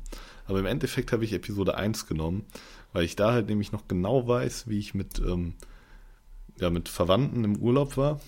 Aber 0.48 0.58
im 0.60 0.66
Endeffekt 0.66 1.12
habe 1.12 1.24
ich 1.24 1.34
Episode 1.34 1.76
1 1.78 2.08
genommen, 2.08 2.44
weil 2.94 3.06
ich 3.06 3.16
da 3.16 3.32
halt 3.32 3.48
nämlich 3.48 3.72
noch 3.72 3.88
genau 3.88 4.28
weiß, 4.28 4.68
wie 4.68 4.80
ich 4.80 4.96
mit, 4.96 5.20
ähm, 5.20 5.54
ja, 6.60 6.72
mit 6.72 6.90
Verwandten 6.90 7.44
im 7.44 7.58
Urlaub 7.58 7.96
war. 7.96 8.20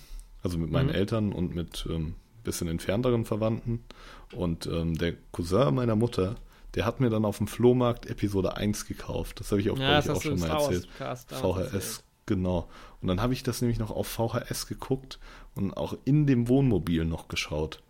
Also 0.44 0.58
mit 0.58 0.70
meinen 0.70 0.90
Mhm. 0.90 0.94
Eltern 0.94 1.32
und 1.32 1.56
mit 1.56 1.88
ähm, 1.90 2.14
bisschen 2.44 2.68
entfernteren 2.68 3.24
Verwandten. 3.24 3.82
Und 4.34 4.66
ähm, 4.66 4.96
der 4.98 5.14
Cousin 5.32 5.74
meiner 5.74 5.96
Mutter, 5.96 6.36
der 6.74 6.84
hat 6.84 7.00
mir 7.00 7.10
dann 7.10 7.24
auf 7.24 7.38
dem 7.38 7.46
Flohmarkt 7.46 8.06
Episode 8.06 8.56
1 8.56 8.86
gekauft. 8.86 9.40
Das 9.40 9.50
habe 9.50 9.60
ich 9.60 9.70
auch, 9.70 9.78
Ja, 9.78 9.98
ich, 9.98 10.10
auch 10.10 10.20
schon 10.22 10.38
mal 10.40 10.50
erzählt. 10.50 10.88
VHS, 10.98 11.24
erzählt. 11.72 12.04
genau. 12.26 12.68
Und 13.00 13.08
dann 13.08 13.20
habe 13.22 13.32
ich 13.32 13.42
das 13.42 13.62
nämlich 13.62 13.78
noch 13.78 13.90
auf 13.90 14.08
VHS 14.08 14.66
geguckt 14.66 15.18
und 15.54 15.76
auch 15.76 15.96
in 16.04 16.26
dem 16.26 16.48
Wohnmobil 16.48 17.04
noch 17.04 17.28
geschaut. 17.28 17.82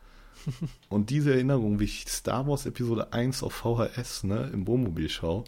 und 0.88 1.10
diese 1.10 1.32
Erinnerung, 1.32 1.80
wie 1.80 1.84
ich 1.84 2.04
Star 2.08 2.46
Wars 2.46 2.66
Episode 2.66 3.12
1 3.12 3.42
auf 3.42 3.52
VHS 3.54 4.24
ne, 4.24 4.50
im 4.52 4.66
Wohnmobil 4.66 5.08
schaue, 5.08 5.44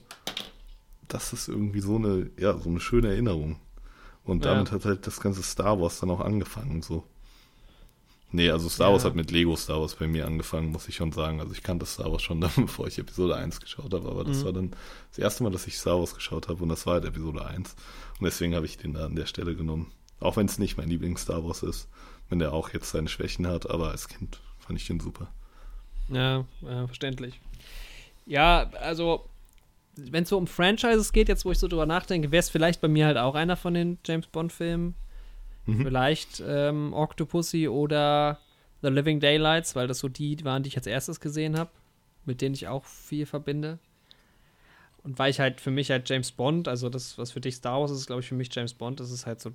das 1.06 1.32
ist 1.32 1.48
irgendwie 1.48 1.80
so 1.80 1.96
eine, 1.96 2.30
ja, 2.38 2.56
so 2.58 2.68
eine 2.68 2.80
schöne 2.80 3.08
Erinnerung. 3.08 3.56
Und 4.24 4.44
Ja. 4.44 4.54
damit 4.54 4.72
hat 4.72 4.84
halt 4.84 5.06
das 5.06 5.20
ganze 5.20 5.42
Star 5.42 5.80
Wars 5.80 6.00
dann 6.00 6.10
auch 6.10 6.20
angefangen, 6.20 6.82
so. 6.82 7.04
Nee, 8.30 8.50
also 8.50 8.68
Star 8.68 8.88
Ja. 8.88 8.92
Wars 8.92 9.04
hat 9.04 9.14
mit 9.14 9.30
Lego 9.30 9.56
Star 9.56 9.80
Wars 9.80 9.94
bei 9.94 10.06
mir 10.06 10.26
angefangen, 10.26 10.70
muss 10.70 10.86
ich 10.88 10.96
schon 10.96 11.12
sagen. 11.12 11.40
Also 11.40 11.52
ich 11.52 11.62
kannte 11.62 11.86
Star 11.86 12.12
Wars 12.12 12.22
schon, 12.22 12.40
dann, 12.42 12.50
bevor 12.56 12.86
ich 12.86 12.98
Episode 12.98 13.36
1 13.36 13.60
geschaut 13.60 13.92
habe, 13.94 14.08
aber 14.08 14.24
das 14.24 14.38
Mhm. 14.40 14.44
war 14.44 14.52
dann 14.52 14.70
das 15.10 15.18
erste 15.18 15.42
Mal, 15.44 15.50
dass 15.50 15.66
ich 15.66 15.78
Star 15.78 15.98
Wars 15.98 16.14
geschaut 16.14 16.48
habe 16.48 16.62
und 16.62 16.68
das 16.68 16.84
war 16.86 16.94
halt 16.94 17.04
Episode 17.06 17.44
1. 17.46 17.74
Und 18.20 18.24
deswegen 18.24 18.54
habe 18.54 18.66
ich 18.66 18.76
den 18.76 18.92
da 18.94 19.06
an 19.06 19.16
der 19.16 19.26
Stelle 19.26 19.54
genommen. 19.54 19.92
Auch 20.20 20.36
wenn 20.36 20.46
es 20.46 20.58
nicht 20.58 20.76
mein 20.76 20.88
Lieblings-Star 20.88 21.44
Wars 21.44 21.62
ist, 21.62 21.88
wenn 22.28 22.38
der 22.40 22.52
auch 22.52 22.70
jetzt 22.74 22.90
seine 22.90 23.08
Schwächen 23.08 23.46
hat, 23.46 23.70
aber 23.70 23.90
als 23.92 24.08
Kind 24.08 24.40
fand 24.58 24.78
ich 24.78 24.86
den 24.86 25.00
super. 25.00 25.28
Ja, 26.08 26.44
ja 26.62 26.86
verständlich. 26.86 27.40
Ja, 28.26 28.68
also, 28.80 29.24
wenn 29.96 30.24
es 30.24 30.28
so 30.28 30.36
um 30.36 30.46
Franchises 30.46 31.12
geht, 31.12 31.28
jetzt 31.28 31.44
wo 31.46 31.52
ich 31.52 31.58
so 31.58 31.68
drüber 31.68 31.86
nachdenke, 31.86 32.30
wäre 32.30 32.40
es 32.40 32.50
vielleicht 32.50 32.80
bei 32.80 32.88
mir 32.88 33.06
halt 33.06 33.16
auch 33.16 33.34
einer 33.34 33.56
von 33.56 33.72
den 33.74 33.98
James 34.04 34.26
Bond-Filmen. 34.26 34.94
Mhm. 35.68 35.82
Vielleicht 35.82 36.42
ähm, 36.46 36.94
Octopussy 36.94 37.68
oder 37.68 38.38
The 38.80 38.88
Living 38.88 39.20
Daylights, 39.20 39.76
weil 39.76 39.86
das 39.86 39.98
so 39.98 40.08
die 40.08 40.42
waren, 40.42 40.62
die 40.62 40.68
ich 40.68 40.76
als 40.78 40.86
erstes 40.86 41.20
gesehen 41.20 41.58
habe, 41.58 41.70
mit 42.24 42.40
denen 42.40 42.54
ich 42.54 42.68
auch 42.68 42.86
viel 42.86 43.26
verbinde. 43.26 43.78
Und 45.04 45.18
weil 45.18 45.30
ich 45.30 45.40
halt 45.40 45.60
für 45.60 45.70
mich 45.70 45.90
halt 45.90 46.08
James 46.08 46.32
Bond, 46.32 46.68
also 46.68 46.88
das, 46.88 47.18
was 47.18 47.32
für 47.32 47.40
dich 47.40 47.56
Star 47.56 47.80
Wars 47.80 47.90
ist, 47.90 47.98
ist 47.98 48.06
glaube 48.06 48.22
ich 48.22 48.28
für 48.28 48.34
mich 48.34 48.48
James 48.50 48.72
Bond, 48.72 48.98
das 48.98 49.10
ist 49.10 49.26
halt 49.26 49.40
so 49.40 49.52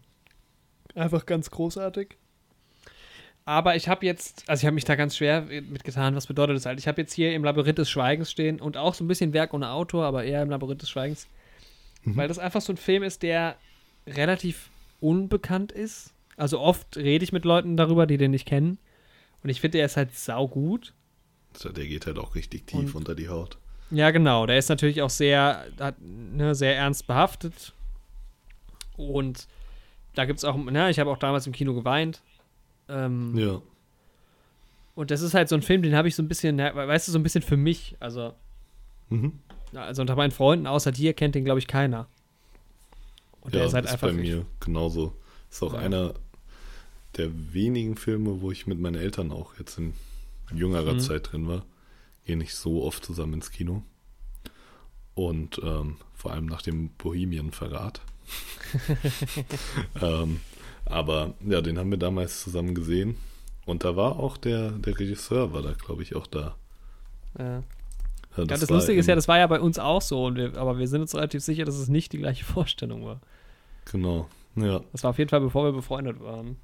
einfach 0.93 1.25
ganz 1.25 1.49
großartig. 1.49 2.15
Aber 3.45 3.75
ich 3.75 3.89
habe 3.89 4.05
jetzt, 4.05 4.43
also 4.47 4.61
ich 4.61 4.65
habe 4.67 4.75
mich 4.75 4.85
da 4.85 4.95
ganz 4.95 5.17
schwer 5.17 5.41
mitgetan, 5.41 6.15
was 6.15 6.27
bedeutet 6.27 6.55
das 6.55 6.67
halt? 6.67 6.79
Ich 6.79 6.87
habe 6.87 7.01
jetzt 7.01 7.13
hier 7.13 7.33
im 7.33 7.43
Labyrinth 7.43 7.79
des 7.79 7.89
Schweigens 7.89 8.29
stehen 8.31 8.61
und 8.61 8.77
auch 8.77 8.93
so 8.93 9.03
ein 9.03 9.07
bisschen 9.07 9.33
Werk 9.33 9.53
ohne 9.53 9.71
Autor, 9.71 10.05
aber 10.05 10.23
eher 10.23 10.43
im 10.43 10.51
Labyrinth 10.51 10.83
des 10.83 10.91
Schweigens. 10.91 11.27
Weil 12.05 12.27
das 12.27 12.37
einfach 12.37 12.61
so 12.61 12.71
ein 12.71 12.77
Film 12.77 13.01
ist, 13.01 13.23
der 13.23 13.57
relativ 14.05 14.69
unbekannt 15.03 15.71
ist. 15.71 16.13
Also 16.37 16.59
oft 16.59 16.97
rede 16.97 17.23
ich 17.23 17.31
mit 17.33 17.45
Leuten 17.45 17.77
darüber, 17.77 18.07
die 18.07 18.17
den 18.17 18.31
nicht 18.31 18.47
kennen. 18.47 18.79
Und 19.43 19.49
ich 19.49 19.61
finde, 19.61 19.77
der 19.79 19.85
ist 19.85 19.97
halt 19.97 20.15
saugut. 20.15 20.93
Der 21.63 21.85
geht 21.85 22.07
halt 22.07 22.17
auch 22.17 22.33
richtig 22.35 22.65
tief 22.65 22.79
Und- 22.79 22.95
unter 22.95 23.13
die 23.15 23.29
Haut. 23.29 23.57
Ja, 23.91 24.09
genau. 24.11 24.47
Der 24.47 24.57
ist 24.57 24.69
natürlich 24.69 25.01
auch 25.03 25.09
sehr, 25.11 25.67
hat, 25.79 25.95
ne, 26.01 26.55
sehr 26.55 26.75
ernst 26.75 27.05
behaftet. 27.05 27.73
Und 28.97 29.47
da 30.15 30.25
gibt 30.25 30.39
es 30.39 30.45
auch, 30.45 30.55
ne, 30.55 30.89
ich 30.89 30.99
habe 30.99 31.11
auch 31.11 31.17
damals 31.17 31.45
im 31.45 31.53
Kino 31.53 31.73
geweint. 31.75 32.21
Ähm, 32.89 33.37
Ja. 33.37 33.61
Und 34.95 35.09
das 35.11 35.21
ist 35.21 35.33
halt 35.33 35.49
so 35.49 35.55
ein 35.55 35.63
Film, 35.63 35.81
den 35.81 35.95
habe 35.95 36.07
ich 36.07 36.15
so 36.15 36.21
ein 36.21 36.27
bisschen, 36.27 36.57
weißt 36.59 37.07
du, 37.07 37.11
so 37.11 37.17
ein 37.19 37.23
bisschen 37.23 37.41
für 37.41 37.57
mich. 37.57 37.95
Also, 37.99 38.33
Mhm. 39.09 39.39
also 39.73 40.01
unter 40.01 40.15
meinen 40.15 40.31
Freunden, 40.31 40.67
außer 40.67 40.91
dir, 40.91 41.13
kennt 41.13 41.33
den, 41.35 41.43
glaube 41.45 41.59
ich, 41.59 41.67
keiner. 41.67 42.07
Und 43.43 43.53
ja, 43.53 43.59
der 43.59 43.67
ist 43.67 43.73
halt 43.73 43.85
ist 43.85 43.91
einfach. 43.91 44.07
bei 44.07 44.13
mir 44.13 44.45
genauso. 44.59 45.13
Ist 45.51 45.61
auch 45.63 45.73
Ja. 45.73 45.79
einer 45.79 46.13
der 47.17 47.29
wenigen 47.53 47.95
Filme, 47.95 48.41
wo 48.41 48.51
ich 48.51 48.65
mit 48.67 48.79
meinen 48.79 48.95
Eltern 48.95 49.31
auch 49.31 49.57
jetzt 49.59 49.77
in 49.77 49.93
jüngerer 50.53 50.93
Mhm. 50.93 50.99
Zeit 50.99 51.31
drin 51.31 51.47
war. 51.47 51.63
Gehe 52.25 52.37
nicht 52.37 52.55
so 52.55 52.83
oft 52.83 53.03
zusammen 53.05 53.33
ins 53.33 53.51
Kino. 53.51 53.83
Und 55.13 55.59
ähm, 55.63 55.97
vor 56.15 56.31
allem 56.31 56.45
nach 56.47 56.61
dem 56.61 56.89
Bohemian-Verrat. 56.97 58.01
ähm, 60.01 60.39
aber 60.85 61.33
ja, 61.45 61.61
den 61.61 61.77
haben 61.77 61.91
wir 61.91 61.97
damals 61.99 62.41
zusammen 62.43 62.73
gesehen. 62.75 63.15
Und 63.65 63.83
da 63.83 63.95
war 63.95 64.17
auch 64.19 64.37
der, 64.37 64.71
der 64.71 64.97
Regisseur, 64.99 65.53
war 65.53 65.61
da, 65.61 65.73
glaube 65.73 66.01
ich, 66.03 66.15
auch 66.15 66.27
da. 66.27 66.55
Ja. 67.37 67.63
Ja, 68.37 68.45
das, 68.45 68.67
war 68.69 68.77
Lustige 68.77 68.99
ist 68.99 69.07
ja, 69.07 69.15
das 69.15 69.27
war 69.27 69.37
ja 69.37 69.47
bei 69.47 69.59
uns 69.59 69.77
auch 69.79 70.01
so, 70.01 70.25
und 70.25 70.35
wir, 70.37 70.57
aber 70.57 70.79
wir 70.79 70.87
sind 70.87 71.01
uns 71.01 71.13
relativ 71.15 71.43
sicher, 71.43 71.65
dass 71.65 71.75
es 71.75 71.87
nicht 71.87 72.13
die 72.13 72.17
gleiche 72.17 72.43
Vorstellung 72.45 73.05
war. 73.05 73.19
Genau, 73.91 74.27
ja. 74.55 74.81
Das 74.91 75.03
war 75.03 75.11
auf 75.11 75.17
jeden 75.17 75.29
Fall, 75.29 75.41
bevor 75.41 75.65
wir 75.65 75.71
befreundet 75.71 76.21
waren. 76.21 76.57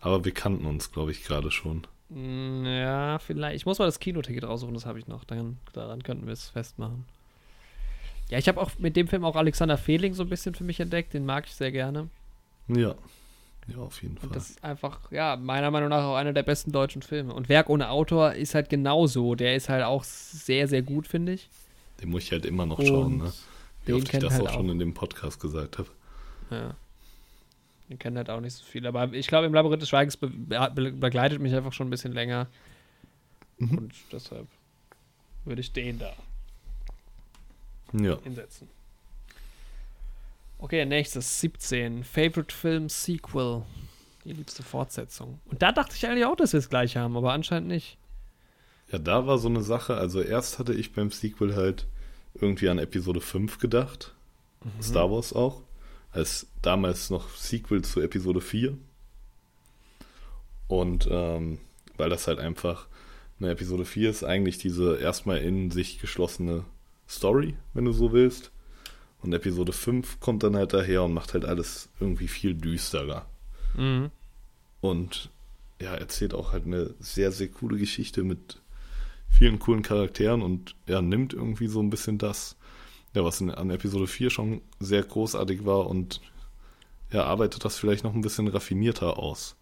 Aber 0.00 0.24
wir 0.24 0.32
kannten 0.32 0.64
uns, 0.66 0.92
glaube 0.92 1.10
ich, 1.10 1.24
gerade 1.24 1.50
schon. 1.50 1.86
Mm, 2.08 2.64
Ja, 2.64 3.18
vielleicht. 3.18 3.56
Ich 3.56 3.66
muss 3.66 3.78
mal 3.78 3.84
das 3.86 4.00
Kinoticket 4.00 4.44
raussuchen, 4.44 4.74
das 4.74 4.86
habe 4.86 4.98
ich 4.98 5.06
noch. 5.06 5.24
Dann, 5.24 5.58
daran 5.72 6.02
könnten 6.02 6.26
wir 6.26 6.32
es 6.32 6.48
festmachen. 6.48 7.04
Ja, 8.30 8.38
ich 8.38 8.48
habe 8.48 8.60
auch 8.60 8.70
mit 8.78 8.96
dem 8.96 9.08
Film 9.08 9.24
auch 9.24 9.36
Alexander 9.36 9.76
Fehling 9.76 10.14
so 10.14 10.22
ein 10.22 10.28
bisschen 10.28 10.54
für 10.54 10.64
mich 10.64 10.80
entdeckt. 10.80 11.12
Den 11.12 11.26
mag 11.26 11.46
ich 11.46 11.54
sehr 11.54 11.72
gerne. 11.72 12.08
Ja. 12.68 12.94
Ja, 13.68 13.78
auf 13.78 14.02
jeden 14.02 14.14
Und 14.16 14.20
Fall. 14.20 14.30
das 14.32 14.50
ist 14.50 14.64
einfach, 14.64 15.12
ja, 15.12 15.36
meiner 15.36 15.70
Meinung 15.70 15.90
nach 15.90 16.02
auch 16.04 16.16
einer 16.16 16.32
der 16.32 16.42
besten 16.42 16.72
deutschen 16.72 17.02
Filme. 17.02 17.32
Und 17.34 17.48
Werk 17.48 17.68
ohne 17.70 17.90
Autor 17.90 18.32
ist 18.32 18.54
halt 18.54 18.68
genauso. 18.68 19.34
Der 19.36 19.54
ist 19.54 19.68
halt 19.68 19.84
auch 19.84 20.02
sehr, 20.04 20.66
sehr 20.66 20.82
gut, 20.82 21.06
finde 21.06 21.32
ich. 21.34 21.48
Den 22.00 22.08
muss 22.10 22.24
ich 22.24 22.32
halt 22.32 22.46
immer 22.46 22.66
noch 22.66 22.78
Und 22.78 22.86
schauen, 22.86 23.18
ne? 23.18 23.32
Wie 23.86 23.92
oft 23.92 24.12
ich 24.12 24.18
das 24.20 24.32
halt 24.34 24.42
auch 24.42 24.48
auch. 24.48 24.54
schon 24.54 24.68
in 24.70 24.78
dem 24.78 24.92
Podcast 24.94 25.40
gesagt 25.40 25.78
habe. 25.78 25.88
Ja. 26.50 26.74
Den 27.88 27.98
kennen 27.98 28.16
halt 28.16 28.30
auch 28.30 28.40
nicht 28.40 28.54
so 28.54 28.64
viel. 28.64 28.86
Aber 28.86 29.12
ich 29.12 29.26
glaube, 29.26 29.46
im 29.46 29.54
Labyrinth 29.54 29.82
des 29.82 29.88
Schweigens 29.88 30.16
be 30.16 30.28
be 30.28 30.92
begleitet 30.92 31.40
mich 31.40 31.54
einfach 31.54 31.72
schon 31.72 31.86
ein 31.88 31.90
bisschen 31.90 32.12
länger. 32.12 32.46
Mhm. 33.58 33.78
Und 33.78 33.94
deshalb 34.12 34.46
würde 35.44 35.60
ich 35.60 35.72
den 35.72 35.98
da 35.98 36.12
Ja. 37.92 38.18
hinsetzen. 38.22 38.68
Okay, 40.62 40.84
nächstes 40.84 41.40
17. 41.40 42.04
Favorite 42.04 42.54
Film 42.54 42.90
Sequel. 42.90 43.62
Die 44.26 44.34
liebste 44.34 44.62
Fortsetzung. 44.62 45.40
Und 45.46 45.62
da 45.62 45.72
dachte 45.72 45.96
ich 45.96 46.06
eigentlich 46.06 46.26
auch, 46.26 46.36
dass 46.36 46.52
wir 46.52 46.58
es 46.58 46.68
gleich 46.68 46.98
haben, 46.98 47.16
aber 47.16 47.32
anscheinend 47.32 47.68
nicht. 47.68 47.96
Ja, 48.92 48.98
da 48.98 49.26
war 49.26 49.38
so 49.38 49.48
eine 49.48 49.62
Sache. 49.62 49.96
Also 49.96 50.20
erst 50.20 50.58
hatte 50.58 50.74
ich 50.74 50.92
beim 50.92 51.10
Sequel 51.10 51.56
halt 51.56 51.86
irgendwie 52.34 52.68
an 52.68 52.78
Episode 52.78 53.22
5 53.22 53.58
gedacht. 53.58 54.14
Star 54.82 55.10
Wars 55.10 55.32
auch. 55.32 55.62
Als 56.10 56.48
damals 56.60 57.08
noch 57.08 57.30
Sequel 57.30 57.82
zu 57.82 58.02
Episode 58.02 58.42
4. 58.42 58.76
Und 60.68 61.08
ähm, 61.10 61.58
weil 61.96 62.10
das 62.10 62.26
halt 62.26 62.38
einfach 62.38 62.86
eine 63.38 63.50
Episode 63.50 63.86
4 63.86 64.10
ist 64.10 64.24
eigentlich 64.24 64.58
diese 64.58 64.98
erstmal 64.98 65.38
in 65.38 65.70
sich 65.70 66.00
geschlossene 66.00 66.66
Story, 67.08 67.56
wenn 67.72 67.86
du 67.86 67.92
so 67.92 68.12
willst. 68.12 68.52
Und 69.22 69.32
Episode 69.32 69.72
5 69.72 70.20
kommt 70.20 70.42
dann 70.42 70.56
halt 70.56 70.72
daher 70.72 71.02
und 71.04 71.12
macht 71.12 71.34
halt 71.34 71.44
alles 71.44 71.88
irgendwie 72.00 72.28
viel 72.28 72.54
düsterer. 72.54 73.26
Mhm. 73.76 74.10
Und 74.80 75.30
ja, 75.80 75.94
erzählt 75.94 76.34
auch 76.34 76.52
halt 76.52 76.66
eine 76.66 76.94
sehr, 77.00 77.32
sehr 77.32 77.48
coole 77.48 77.78
Geschichte 77.78 78.22
mit 78.22 78.60
vielen 79.28 79.58
coolen 79.58 79.82
Charakteren 79.82 80.42
und 80.42 80.74
ja, 80.86 81.00
nimmt 81.00 81.32
irgendwie 81.32 81.68
so 81.68 81.80
ein 81.80 81.90
bisschen 81.90 82.18
das, 82.18 82.56
ja, 83.14 83.24
was 83.24 83.40
in, 83.40 83.50
an 83.50 83.70
Episode 83.70 84.06
4 84.06 84.30
schon 84.30 84.62
sehr 84.78 85.02
großartig 85.02 85.64
war 85.64 85.86
und 85.86 86.20
ja, 87.12 87.24
arbeitet 87.24 87.64
das 87.64 87.76
vielleicht 87.76 88.04
noch 88.04 88.14
ein 88.14 88.20
bisschen 88.20 88.48
raffinierter 88.48 89.18
aus. 89.18 89.56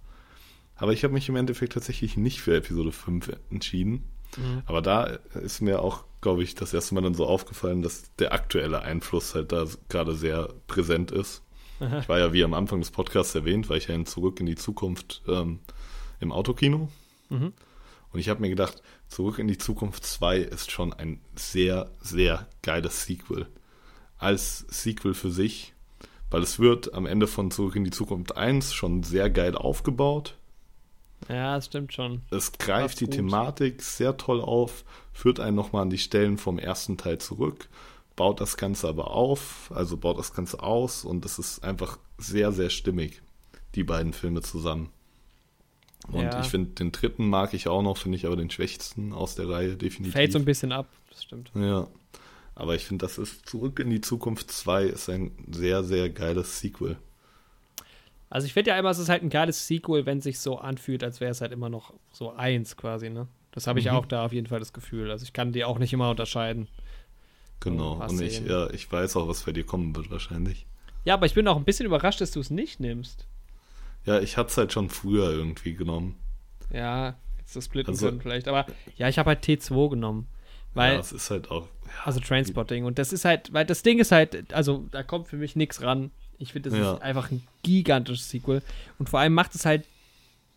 Aber 0.76 0.93
ich 0.93 1.02
habe 1.02 1.14
mich 1.14 1.28
im 1.28 1.36
Endeffekt 1.36 1.72
tatsächlich 1.72 2.16
nicht 2.16 2.40
für 2.40 2.56
Episode 2.56 2.93
5 2.93 3.32
entschieden. 3.51 4.05
Mhm. 4.36 4.62
Aber 4.66 4.82
da 4.82 5.05
ist 5.42 5.60
mir 5.60 5.82
auch, 5.82 6.05
glaube 6.20 6.42
ich, 6.42 6.55
das 6.55 6.74
erste 6.74 6.94
Mal 6.94 7.02
dann 7.02 7.14
so 7.14 7.26
aufgefallen, 7.26 7.82
dass 7.82 8.14
der 8.16 8.32
aktuelle 8.32 8.82
Einfluss 8.82 9.34
halt 9.34 9.52
da 9.52 9.64
gerade 9.88 10.14
sehr 10.14 10.48
präsent 10.66 11.10
ist. 11.10 11.42
Aha. 11.80 12.00
Ich 12.00 12.09
war 12.09 12.18
ja, 12.18 12.32
wie 12.32 12.44
am 12.44 12.55
Anfang 12.55 12.80
des 12.80 12.90
Podcasts 12.90 13.34
erwähnt, 13.34 13.68
war 13.68 13.76
ich 13.76 13.88
ja 13.88 13.94
in 13.94 14.06
Zurück 14.06 14.40
in 14.40 14.46
die 14.46 14.56
Zukunft 14.56 15.22
ähm, 15.28 15.60
im 16.20 16.32
Autokino. 16.32 16.88
Mhm. 17.28 17.52
Und 18.12 18.20
ich 18.20 18.28
habe 18.28 18.40
mir 18.40 18.48
gedacht, 18.48 18.82
Zurück 19.09 19.38
in 19.38 19.48
die 19.48 19.59
Zukunft 19.59 20.05
2 20.05 20.38
ist 20.38 20.70
schon 20.70 20.92
ein 20.92 21.20
sehr, 21.34 21.90
sehr 22.00 22.46
geiles 22.62 23.05
Sequel. 23.05 23.46
Als 24.18 24.66
Sequel 24.68 25.14
für 25.14 25.30
sich, 25.30 25.74
weil 26.30 26.42
es 26.42 26.59
wird 26.59 26.94
am 26.94 27.06
Ende 27.06 27.26
von 27.26 27.50
Zurück 27.50 27.76
in 27.76 27.84
die 27.84 27.90
Zukunft 27.90 28.36
1 28.36 28.74
schon 28.74 29.02
sehr 29.02 29.30
geil 29.30 29.55
aufgebaut. 29.56 30.36
Ja, 31.28 31.56
das 31.56 31.66
stimmt 31.66 31.92
schon. 31.92 32.22
Es 32.30 32.52
greift 32.52 33.00
die 33.00 33.05
gut. 33.05 33.14
Thematik 33.14 33.82
sehr 33.82 34.16
toll 34.16 34.40
auf, 34.40 34.84
führt 35.12 35.40
einen 35.40 35.56
nochmal 35.56 35.82
an 35.82 35.90
die 35.90 35.98
Stellen 35.98 36.38
vom 36.38 36.59
ersten 36.59 36.96
Teil 36.96 37.18
zurück, 37.18 37.68
baut 38.16 38.40
das 38.40 38.56
Ganze 38.56 38.88
aber 38.88 39.10
auf, 39.10 39.70
also 39.74 39.96
baut 39.96 40.18
das 40.18 40.32
Ganze 40.32 40.62
aus 40.62 41.05
und 41.05 41.24
es 41.24 41.38
ist 41.38 41.62
einfach 41.62 41.98
sehr, 42.16 42.52
sehr 42.52 42.70
stimmig, 42.70 43.20
die 43.74 43.84
beiden 43.84 44.12
Filme 44.12 44.40
zusammen. 44.42 44.88
Und 46.10 46.22
Ja. 46.22 46.40
ich 46.40 46.46
finde, 46.46 46.70
den 46.70 46.92
dritten 46.92 47.28
mag 47.28 47.52
ich 47.55 47.68
auch 47.68 47.82
noch, 47.82 47.98
finde 47.98 48.16
ich 48.16 48.24
aber 48.26 48.36
den 48.36 48.50
schwächsten 48.50 49.12
aus 49.12 49.34
der 49.34 49.48
Reihe, 49.48 49.76
definitiv. 49.76 50.14
Fällt 50.14 50.32
so 50.32 50.38
ein 50.38 50.44
bisschen 50.44 50.72
ab, 50.72 50.86
das 51.10 51.24
stimmt. 51.24 51.50
Ja. 51.55 51.88
Aber 52.55 52.74
ich 52.74 52.86
finde, 52.86 53.05
das 53.05 53.18
ist 53.18 53.46
Zurück 53.48 53.78
in 53.78 53.90
die 53.90 54.00
Zukunft 54.00 54.50
2 54.50 54.84
ist 54.84 55.09
ein 55.10 55.30
sehr, 55.50 55.84
sehr 55.84 56.09
geiles 56.10 56.59
Sequel. 56.59 56.96
Also 58.30 58.46
ich 58.46 58.52
finde 58.52 58.70
ja 58.70 58.78
immer, 58.78 58.90
es 58.90 58.98
ist 58.98 59.09
halt 59.09 59.22
ein 59.22 59.30
geiles 59.30 59.66
Sequel, 59.66 60.05
wenn 60.06 60.18
es 60.18 60.24
sich 60.24 60.38
so 60.40 60.59
anfühlt, 60.59 61.02
als 61.02 61.20
wäre 61.20 61.30
es 61.30 61.40
halt 61.40 61.52
immer 61.52 61.68
noch 61.70 61.94
so 62.12 62.32
eins 62.34 62.76
quasi, 62.76 63.09
ne? 63.10 63.26
Das 63.52 63.66
habe 63.66 63.78
ich 63.80 63.86
Mhm. 63.86 63.92
auch 63.92 64.06
da 64.06 64.24
auf 64.26 64.32
jeden 64.32 64.46
Fall 64.46 64.59
das 64.59 64.72
Gefühl. 64.72 65.10
Also 65.10 65.24
ich 65.24 65.32
kann 65.32 65.52
die 65.52 65.64
auch 65.64 65.78
nicht 65.78 65.92
immer 65.92 66.10
unterscheiden. 66.10 66.68
Genau. 67.60 67.94
Und 67.94 68.18
du 68.20 68.24
ich, 68.24 68.40
ja, 68.40 68.68
ich 68.70 68.90
weiß 68.90 69.16
auch, 69.16 69.26
was 69.28 69.42
bei 69.44 69.52
dir 69.52 69.64
kommen 69.64 69.96
wird 69.96 70.10
wahrscheinlich. 70.10 70.66
Ja, 71.05 71.14
aber 71.14 71.26
ich 71.26 71.34
bin 71.34 71.48
auch 71.48 71.56
ein 71.56 71.64
bisschen 71.64 71.86
überrascht, 71.86 72.20
dass 72.20 72.30
du 72.30 72.40
es 72.40 72.50
nicht 72.50 72.80
nimmst. 72.80 73.26
Ja, 74.05 74.20
ich 74.20 74.36
hatte 74.36 74.50
es 74.50 74.56
halt 74.59 74.72
schon 74.72 74.90
früher 74.90 75.30
irgendwie 75.30 75.74
genommen. 75.74 76.16
Ja, 76.72 77.16
jetzt 77.38 77.56
das 77.56 77.64
splitten 77.64 77.90
Also- 77.92 78.06
können 78.09 78.20
vielleicht. 78.20 78.46
Aber 78.46 78.66
ja, 78.96 79.09
ich 79.09 79.18
habe 79.18 79.28
halt 79.30 79.42
T2 79.44 79.88
genommen. 79.90 80.28
Weil, 80.74 80.94
ja, 80.94 81.00
es 81.00 81.12
ist 81.12 81.30
halt 81.30 81.50
auch. 81.50 81.66
Ja, 81.86 82.05
also 82.05 82.20
Trainspotting. 82.20 82.84
Und 82.84 82.98
das 82.98 83.12
ist 83.12 83.24
halt, 83.24 83.52
weil 83.55 83.64
das 83.64 83.82
Ding 83.82 83.98
ist 83.98 84.12
halt, 84.12 84.52
also 84.52 84.86
da 84.90 85.02
kommt 85.02 85.26
für 85.28 85.36
mich 85.36 85.56
nichts 85.56 85.82
ran. 85.82 86.10
Ich 86.39 86.52
finde, 86.52 86.70
das 86.70 86.78
Ja. 86.78 86.94
ist 86.94 87.02
einfach 87.02 87.31
ein 87.31 87.43
gigantisches 87.62 88.31
Sequel. 88.31 88.62
Und 88.98 89.09
vor 89.09 89.20
allem 89.20 89.35
macht 89.35 89.55
es 89.55 89.65
halt 89.66 89.85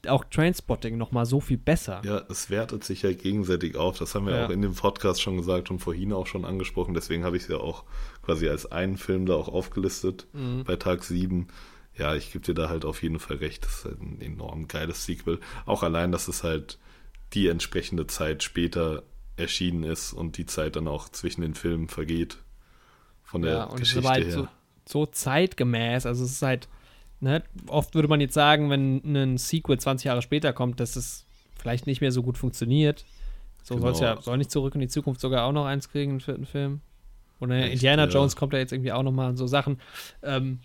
auch 0.08 0.24
Trainspotting 0.26 0.98
nochmal 0.98 1.26
so 1.28 1.40
viel 1.40 1.58
besser. 1.58 2.02
ja, 2.04 2.24
es 2.30 2.50
wertet 2.50 2.84
sich 2.84 3.04
ja 3.04 3.14
gegenseitig 3.14 3.76
auf. 3.76 4.00
Das 4.00 4.16
haben 4.16 4.26
wir 4.26 4.36
Ja. 4.36 4.46
auch 4.46 4.50
in 4.50 4.62
dem 4.64 4.74
Podcast 4.74 5.22
schon 5.22 5.38
gesagt 5.38 5.70
und 5.70 5.80
vorhin 5.80 6.12
auch 6.14 6.26
schon 6.26 6.44
angesprochen. 6.46 6.94
Deswegen 6.96 7.24
habe 7.24 7.38
ich 7.38 7.44
es 7.44 7.50
ja 7.50 7.58
auch 7.58 7.84
quasi 8.24 8.50
als 8.50 8.72
einen 8.72 8.98
Film 8.98 9.26
da 9.28 9.36
auch 9.36 9.48
aufgelistet 9.48 10.26
Mhm. 10.34 10.64
bei 10.64 10.76
Tag 10.76 11.04
7. 11.04 11.48
Ja, 11.96 12.16
ich 12.16 12.32
gebe 12.32 12.44
dir 12.44 12.56
da 12.56 12.70
halt 12.70 12.84
auf 12.86 13.04
jeden 13.04 13.20
Fall 13.20 13.38
recht. 13.38 13.64
Das 13.66 13.80
ist 13.80 13.86
halt 13.86 14.02
ein 14.02 14.22
enorm 14.22 14.68
geiles 14.68 15.06
Sequel. 15.06 15.40
Auch 15.68 15.84
allein, 15.84 16.12
dass 16.12 16.28
es 16.28 16.44
halt 16.44 16.80
die 17.34 17.48
entsprechende 17.48 18.08
Zeit 18.08 18.42
später 18.44 19.04
erschienen 19.38 19.84
ist 19.84 20.14
und 20.14 20.38
die 20.38 20.46
Zeit 20.48 20.76
dann 20.78 20.88
auch 20.88 21.10
zwischen 21.10 21.42
den 21.42 21.54
Filmen 21.54 21.90
vergeht. 21.90 22.38
Von 23.24 23.44
der 23.44 23.52
Ja, 23.54 23.64
und 23.66 23.80
Geschichte 23.80 24.10
halt 24.10 24.26
her. 24.26 24.32
so, 24.34 24.48
so 24.92 25.06
zeitgemäß. 25.06 26.06
Also 26.06 26.24
es 26.24 26.32
ist 26.32 26.42
halt, 26.42 26.68
ne, 27.20 27.44
oft 27.68 27.96
würde 27.96 28.08
man 28.08 28.22
jetzt 28.22 28.34
sagen, 28.34 28.70
wenn 28.70 29.02
ein 29.16 29.38
Sequel 29.38 29.80
20 29.80 30.06
Jahre 30.06 30.22
später 30.22 30.54
kommt, 30.54 30.80
dass 30.80 30.96
es 30.96 31.26
vielleicht 31.60 31.88
nicht 31.88 32.02
mehr 32.02 32.12
so 32.12 32.24
gut 32.24 32.38
funktioniert. 32.38 33.06
So 33.64 33.76
Genau. 33.76 33.88
soll's 33.88 34.00
ja, 34.00 34.22
soll 34.22 34.38
nicht 34.38 34.52
zurück 34.52 34.76
in 34.76 34.82
die 34.82 34.88
Zukunft 34.88 35.22
sogar 35.22 35.46
auch 35.46 35.52
noch 35.52 35.66
eins 35.66 35.90
kriegen, 35.90 36.12
einen 36.12 36.20
vierten 36.22 36.46
Film. 36.46 36.82
Oder 37.40 37.56
Echt, 37.56 37.74
Indiana 37.74 38.06
ja. 38.06 38.10
Jones 38.10 38.36
kommt 38.36 38.54
da 38.54 38.58
jetzt 38.58 38.72
irgendwie 38.72 38.92
auch 38.92 39.04
noch 39.04 39.12
mal 39.12 39.30
und 39.30 39.38
so 39.38 39.48
Sachen. 39.48 39.80
Ähm, 40.24 40.60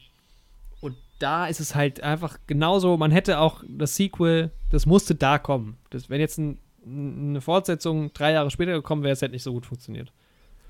und 0.81 0.97
da 1.19 1.47
ist 1.47 1.61
es 1.61 1.75
halt 1.75 2.03
einfach 2.03 2.39
genauso, 2.47 2.97
man 2.97 3.11
hätte 3.11 3.39
auch 3.39 3.63
das 3.69 3.97
Sequel, 3.97 4.51
das 4.71 4.87
musste 4.87 5.15
da 5.15 5.39
kommen. 5.39 5.77
Das, 5.91 6.11
wenn 6.11 6.21
jetzt 6.21 6.39
ein, 6.39 6.59
eine 6.87 7.41
Fortsetzung 7.41 8.13
drei 8.13 8.33
Jahre 8.33 8.51
später 8.51 8.73
gekommen 8.73 9.03
wäre, 9.03 9.13
es 9.13 9.23
hätte 9.23 9.33
nicht 9.33 9.43
so 9.43 9.53
gut 9.53 9.67
funktioniert. 9.67 10.13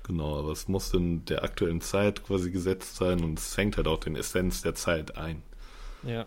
Genau, 0.07 0.39
aber 0.39 0.51
es 0.53 0.67
muss 0.69 0.93
in 0.93 1.25
der 1.25 1.43
aktuellen 1.43 1.81
Zeit 1.81 2.23
quasi 2.23 2.49
gesetzt 2.49 2.95
sein 2.95 3.23
und 3.23 3.37
es 3.39 3.53
fängt 3.53 3.75
halt 3.77 3.87
auch 3.87 3.99
den 3.99 4.15
Essenz 4.15 4.61
der 4.61 4.73
Zeit 4.73 5.17
ein. 5.17 5.43
Ja. 6.03 6.25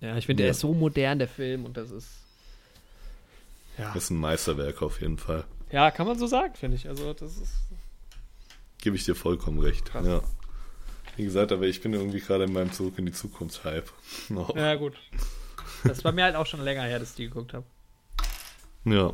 Ja, 0.00 0.16
ich 0.16 0.26
finde, 0.26 0.42
Ja. 0.42 0.46
der 0.46 0.50
ist 0.52 0.60
so 0.60 0.72
modern, 0.72 1.18
der 1.18 1.28
Film, 1.28 1.64
und 1.66 1.76
das 1.76 1.90
ist. 1.90 2.08
Ja, 3.78 3.92
Das 3.92 4.04
ist 4.04 4.10
ein 4.10 4.16
Meisterwerk 4.18 4.82
auf 4.82 5.00
jeden 5.00 5.18
Fall. 5.18 5.44
ja 5.70 5.90
kann 5.90 6.06
man 6.06 6.18
so 6.18 6.26
sagen, 6.26 6.54
finde 6.54 6.76
ich. 6.76 6.88
Also, 6.88 7.12
das 7.12 7.36
ist. 7.36 7.52
Gebe 8.78 8.96
ich 8.96 9.04
dir 9.04 9.14
vollkommen 9.14 9.58
recht. 9.60 9.86
Krass. 9.86 10.06
Ja. 10.06 10.20
Wie 11.16 11.24
gesagt, 11.24 11.52
aber 11.52 11.64
ich 11.66 11.80
bin 11.80 11.92
irgendwie 11.92 12.20
gerade 12.20 12.44
in 12.44 12.52
meinem 12.52 12.72
Zurück 12.72 12.94
in 12.98 13.06
die 13.06 13.12
Zukunft-Hype. 13.12 13.90
Oh. 14.34 14.52
Ja, 14.56 14.74
gut. 14.76 14.94
Das 15.84 16.02
war 16.04 16.12
mir 16.12 16.24
halt 16.24 16.36
auch 16.36 16.46
schon 16.46 16.62
länger 16.62 16.82
her, 16.82 16.98
dass 16.98 17.10
ich 17.10 17.16
die 17.16 17.24
geguckt 17.28 17.52
habe. 17.52 17.64
Ja. 18.84 19.12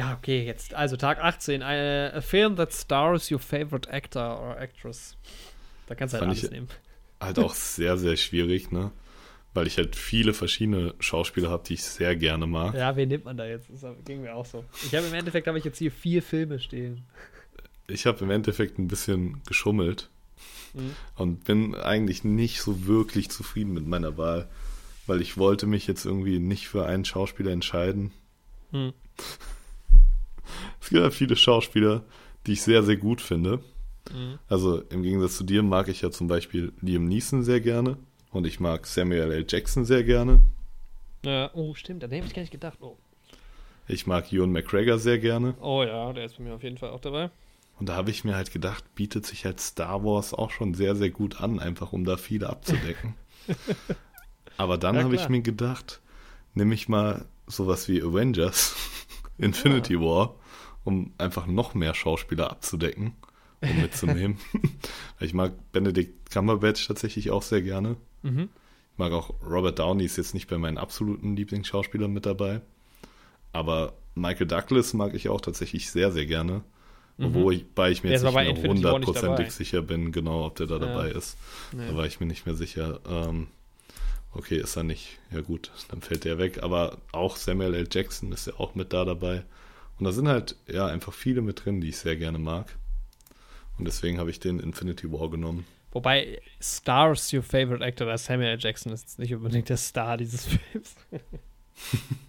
Ja, 0.00 0.16
okay, 0.18 0.44
jetzt. 0.46 0.72
Also, 0.74 0.96
Tag 0.96 1.18
18. 1.22 1.60
Äh, 1.60 2.12
a 2.14 2.20
film 2.22 2.56
that 2.56 2.72
stars 2.72 3.30
your 3.30 3.38
favorite 3.38 3.90
actor 3.90 4.40
or 4.40 4.58
actress. 4.58 5.16
Da 5.86 5.94
kannst 5.94 6.14
du 6.14 6.18
halt 6.18 6.22
Fand 6.26 6.30
alles 6.32 6.44
ich- 6.44 6.50
nehmen. 6.50 6.68
Halt 7.20 7.38
auch 7.38 7.52
sehr, 7.54 7.98
sehr 7.98 8.16
schwierig, 8.16 8.70
ne? 8.70 8.92
Weil 9.52 9.66
ich 9.66 9.76
halt 9.76 9.96
viele 9.96 10.32
verschiedene 10.32 10.94
Schauspieler 11.00 11.50
habe, 11.50 11.64
die 11.66 11.74
ich 11.74 11.82
sehr 11.84 12.16
gerne 12.16 12.46
mag. 12.46 12.74
Ja, 12.74 12.96
wen 12.96 13.08
nimmt 13.08 13.26
man 13.26 13.36
da 13.36 13.44
jetzt? 13.44 13.68
Das 13.68 13.84
ging 14.06 14.22
mir 14.22 14.34
auch 14.34 14.46
so. 14.46 14.64
Ich 14.86 14.94
habe 14.94 15.06
im 15.06 15.12
Endeffekt, 15.12 15.46
habe 15.48 15.58
ich 15.58 15.64
jetzt 15.64 15.76
hier 15.78 15.90
vier 15.92 16.22
Filme 16.22 16.60
stehen. 16.60 17.02
Ich 17.88 18.06
habe 18.06 18.24
im 18.24 18.30
Endeffekt 18.30 18.78
ein 18.78 18.88
bisschen 18.88 19.42
geschummelt 19.46 20.08
Mhm. 20.72 20.94
und 21.16 21.44
bin 21.44 21.74
eigentlich 21.74 22.24
nicht 22.24 22.62
so 22.62 22.86
wirklich 22.86 23.28
zufrieden 23.28 23.74
mit 23.74 23.86
meiner 23.86 24.16
Wahl, 24.16 24.48
weil 25.06 25.20
ich 25.20 25.36
wollte 25.36 25.66
mich 25.66 25.86
jetzt 25.88 26.06
irgendwie 26.06 26.38
nicht 26.38 26.68
für 26.68 26.86
einen 26.86 27.04
Schauspieler 27.04 27.50
entscheiden. 27.50 28.12
Hm. 28.70 28.92
Es 30.80 30.88
gibt 30.88 31.02
ja 31.02 31.10
viele 31.10 31.36
Schauspieler, 31.36 32.04
die 32.46 32.52
ich 32.52 32.62
sehr, 32.62 32.82
sehr 32.82 32.96
gut 32.96 33.20
finde. 33.20 33.60
Mhm. 34.12 34.38
Also 34.48 34.80
im 34.90 35.02
Gegensatz 35.02 35.36
zu 35.36 35.44
dir 35.44 35.62
mag 35.62 35.88
ich 35.88 36.02
ja 36.02 36.10
zum 36.10 36.26
Beispiel 36.28 36.72
Liam 36.80 37.04
Neeson 37.06 37.42
sehr 37.42 37.60
gerne 37.60 37.96
und 38.30 38.46
ich 38.46 38.60
mag 38.60 38.86
Samuel 38.86 39.30
L. 39.32 39.44
Jackson 39.48 39.84
sehr 39.84 40.04
gerne. 40.04 40.40
Ja, 41.24 41.50
oh, 41.54 41.74
stimmt, 41.74 42.04
an 42.04 42.10
den 42.10 42.20
habe 42.20 42.28
ich 42.28 42.34
gar 42.34 42.42
nicht 42.42 42.52
gedacht. 42.52 42.78
Oh. 42.82 42.98
Ich 43.88 44.06
mag 44.06 44.32
Ewan 44.32 44.52
McGregor 44.52 44.98
sehr 44.98 45.18
gerne. 45.18 45.54
oh 45.60 45.82
ja, 45.84 46.12
der 46.12 46.24
ist 46.24 46.36
bei 46.38 46.44
mir 46.44 46.54
auf 46.54 46.62
jeden 46.62 46.78
Fall 46.78 46.90
auch 46.90 47.00
dabei. 47.00 47.30
Und 47.78 47.88
da 47.88 47.96
habe 47.96 48.10
ich 48.10 48.24
mir 48.24 48.36
halt 48.36 48.52
gedacht, 48.52 48.94
bietet 48.94 49.26
sich 49.26 49.44
halt 49.44 49.60
Star 49.60 50.04
Wars 50.04 50.34
auch 50.34 50.50
schon 50.50 50.74
sehr, 50.74 50.94
sehr 50.96 51.10
gut 51.10 51.40
an, 51.40 51.58
einfach 51.58 51.92
um 51.92 52.04
da 52.04 52.16
viele 52.16 52.48
abzudecken. 52.50 53.16
Aber 54.56 54.78
dann 54.78 54.96
Ja, 54.96 55.02
habe 55.02 55.16
ich 55.16 55.28
mir 55.28 55.40
gedacht, 55.42 56.00
nehme 56.54 56.74
ich 56.74 56.88
mal 56.88 57.26
sowas 57.46 57.88
wie 57.88 58.02
Avengers, 58.02 58.76
Infinity 59.38 59.98
War, 60.00 60.36
um 60.90 61.12
einfach 61.18 61.46
noch 61.46 61.74
mehr 61.74 61.94
Schauspieler 61.94 62.50
abzudecken 62.50 63.12
und 63.60 63.80
mitzunehmen. 63.80 64.38
ich 65.20 65.32
mag 65.34 65.52
Benedict 65.72 66.30
Cumberbatch 66.30 66.86
tatsächlich 66.86 67.30
auch 67.30 67.42
sehr 67.42 67.62
gerne. 67.62 67.96
Mhm. 68.22 68.48
Ich 68.92 68.98
mag 68.98 69.12
auch 69.12 69.32
Robert 69.48 69.78
Downey, 69.78 70.04
ist 70.04 70.16
jetzt 70.18 70.34
nicht 70.34 70.48
bei 70.48 70.58
meinen 70.58 70.78
absoluten 70.78 71.36
Lieblingsschauspielern 71.36 72.12
mit 72.12 72.26
dabei. 72.26 72.60
Aber 73.52 73.94
Michael 74.14 74.46
Douglas 74.46 74.92
mag 74.94 75.14
ich 75.14 75.28
auch 75.28 75.40
tatsächlich 75.40 75.90
sehr, 75.90 76.12
sehr 76.12 76.26
gerne. 76.26 76.62
Wobei 77.18 77.90
ich 77.90 78.02
mir 78.02 78.08
Mhm. 78.10 78.12
Jetzt 78.14 78.24
nicht 78.24 78.62
mehr 78.62 78.70
hundertprozentig 78.70 79.52
sicher 79.52 79.82
bin, 79.82 80.10
genau, 80.10 80.46
ob 80.46 80.56
der 80.56 80.66
da 80.66 80.76
Ja. 80.78 80.86
dabei 80.86 81.10
ist. 81.10 81.36
Nee. 81.72 81.86
Da 81.88 81.96
war 81.96 82.06
ich 82.06 82.18
mir 82.18 82.26
nicht 82.26 82.46
mehr 82.46 82.54
sicher. 82.54 83.00
Ähm, 83.08 83.48
Okay, 84.32 84.58
ist 84.58 84.76
er 84.76 84.84
nicht. 84.84 85.18
Ja 85.32 85.40
gut, 85.40 85.72
dann 85.88 86.02
fällt 86.02 86.24
der 86.24 86.38
weg. 86.38 86.62
Aber 86.62 86.98
auch 87.10 87.36
Samuel 87.36 87.74
L. 87.74 87.88
Jackson 87.90 88.30
ist 88.30 88.46
ja 88.46 88.52
auch 88.58 88.76
mit 88.76 88.92
da 88.92 89.04
dabei. 89.04 89.42
Und 90.00 90.04
da 90.06 90.12
sind 90.12 90.28
halt 90.28 90.56
ja 90.66 90.86
einfach 90.86 91.12
viele 91.12 91.42
mit 91.42 91.64
drin, 91.64 91.80
die 91.82 91.90
ich 91.90 91.98
sehr 91.98 92.16
gerne 92.16 92.38
mag. 92.38 92.74
Und 93.78 93.84
deswegen 93.86 94.18
habe 94.18 94.30
ich 94.30 94.40
den 94.40 94.58
Infinity 94.58 95.12
War 95.12 95.30
genommen. 95.30 95.66
Wobei 95.92 96.40
Stars 96.60 97.32
your 97.34 97.42
favorite 97.42 97.84
actor, 97.84 98.06
da 98.06 98.16
Samuel 98.16 98.50
L. 98.50 98.58
Jackson 98.58 98.92
ist 98.92 99.18
nicht 99.18 99.34
unbedingt 99.34 99.68
der 99.68 99.76
Star 99.76 100.16
dieses 100.16 100.46
Films. 100.46 100.94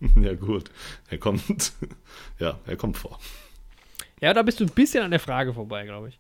ja 0.22 0.34
gut, 0.34 0.70
er 1.10 1.18
kommt, 1.18 1.74
ja, 2.40 2.60
er 2.66 2.76
kommt 2.76 2.98
vor. 2.98 3.20
Ja, 4.20 4.34
da 4.34 4.42
bist 4.42 4.60
du 4.60 4.66
ein 4.66 4.72
bisschen 4.72 5.04
an 5.04 5.12
der 5.12 5.20
Frage 5.20 5.54
vorbei, 5.54 5.86
glaube 5.86 6.10
ich. 6.10 6.20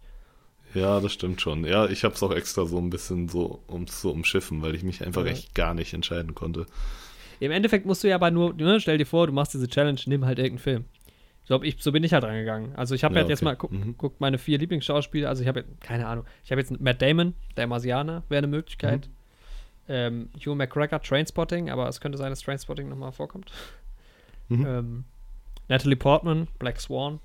Ja, 0.73 1.01
das 1.01 1.11
stimmt 1.11 1.41
schon. 1.41 1.65
Ja, 1.65 1.87
ich 1.87 2.03
habe 2.05 2.15
es 2.15 2.23
auch 2.23 2.31
extra 2.31 2.65
so 2.65 2.77
ein 2.77 2.89
bisschen 2.89 3.27
so 3.27 3.61
um 3.67 3.87
zu 3.87 4.09
umschiffen, 4.11 4.61
weil 4.61 4.73
ich 4.75 4.83
mich 4.83 5.03
einfach 5.05 5.25
Ja. 5.25 5.31
echt 5.31 5.53
gar 5.53 5.73
nicht 5.73 5.93
entscheiden 5.93 6.33
konnte. 6.33 6.65
Im 7.41 7.51
Endeffekt 7.51 7.85
musst 7.85 8.03
du 8.03 8.07
ja 8.07 8.15
aber 8.15 8.31
nur, 8.31 8.53
ne, 8.53 8.79
stell 8.79 8.97
dir 8.97 9.05
vor, 9.05 9.27
du 9.27 9.33
machst 9.33 9.53
diese 9.53 9.67
Challenge, 9.67 9.99
nimm 10.05 10.25
halt 10.25 10.37
irgendeinen 10.39 10.59
Film. 10.63 10.85
So, 11.51 11.55
hab 11.55 11.63
ich, 11.65 11.83
so 11.83 11.91
bin 11.91 12.01
ich 12.01 12.13
halt 12.13 12.23
rangegangen. 12.23 12.73
Also 12.77 12.95
ich 12.95 13.03
habe 13.03 13.13
Ja, 13.13 13.19
halt 13.19 13.29
jetzt 13.29 13.39
okay. 13.39 13.43
mal, 13.45 13.55
guck, 13.57 13.73
Mhm. 13.73 13.97
guckt 13.97 14.21
meine 14.21 14.37
vier 14.37 14.57
Lieblingsschauspieler, 14.57 15.27
also 15.27 15.41
ich 15.41 15.49
habe, 15.49 15.65
keine 15.81 16.07
Ahnung, 16.07 16.23
ich 16.45 16.51
habe 16.51 16.61
jetzt 16.61 16.79
Matt 16.79 17.01
Damon, 17.01 17.33
der 17.57 17.67
Marsianer, 17.67 18.23
wäre 18.29 18.37
eine 18.37 18.47
Möglichkeit. 18.47 19.07
Mhm. 19.07 19.11
Ähm, 19.89 20.29
Hugh 20.39 20.55
McGregor, 20.55 21.01
Trainspotting, 21.01 21.69
aber 21.69 21.89
es 21.89 21.99
könnte 21.99 22.17
sein, 22.17 22.29
dass 22.29 22.39
Trainspotting 22.39 22.87
nochmal 22.87 23.11
vorkommt. 23.11 23.51
Mhm. 24.47 24.65
Ähm, 24.65 25.03
Natalie 25.67 25.97
Portman, 25.97 26.47
Black 26.57 26.79
Swan, 26.79 27.19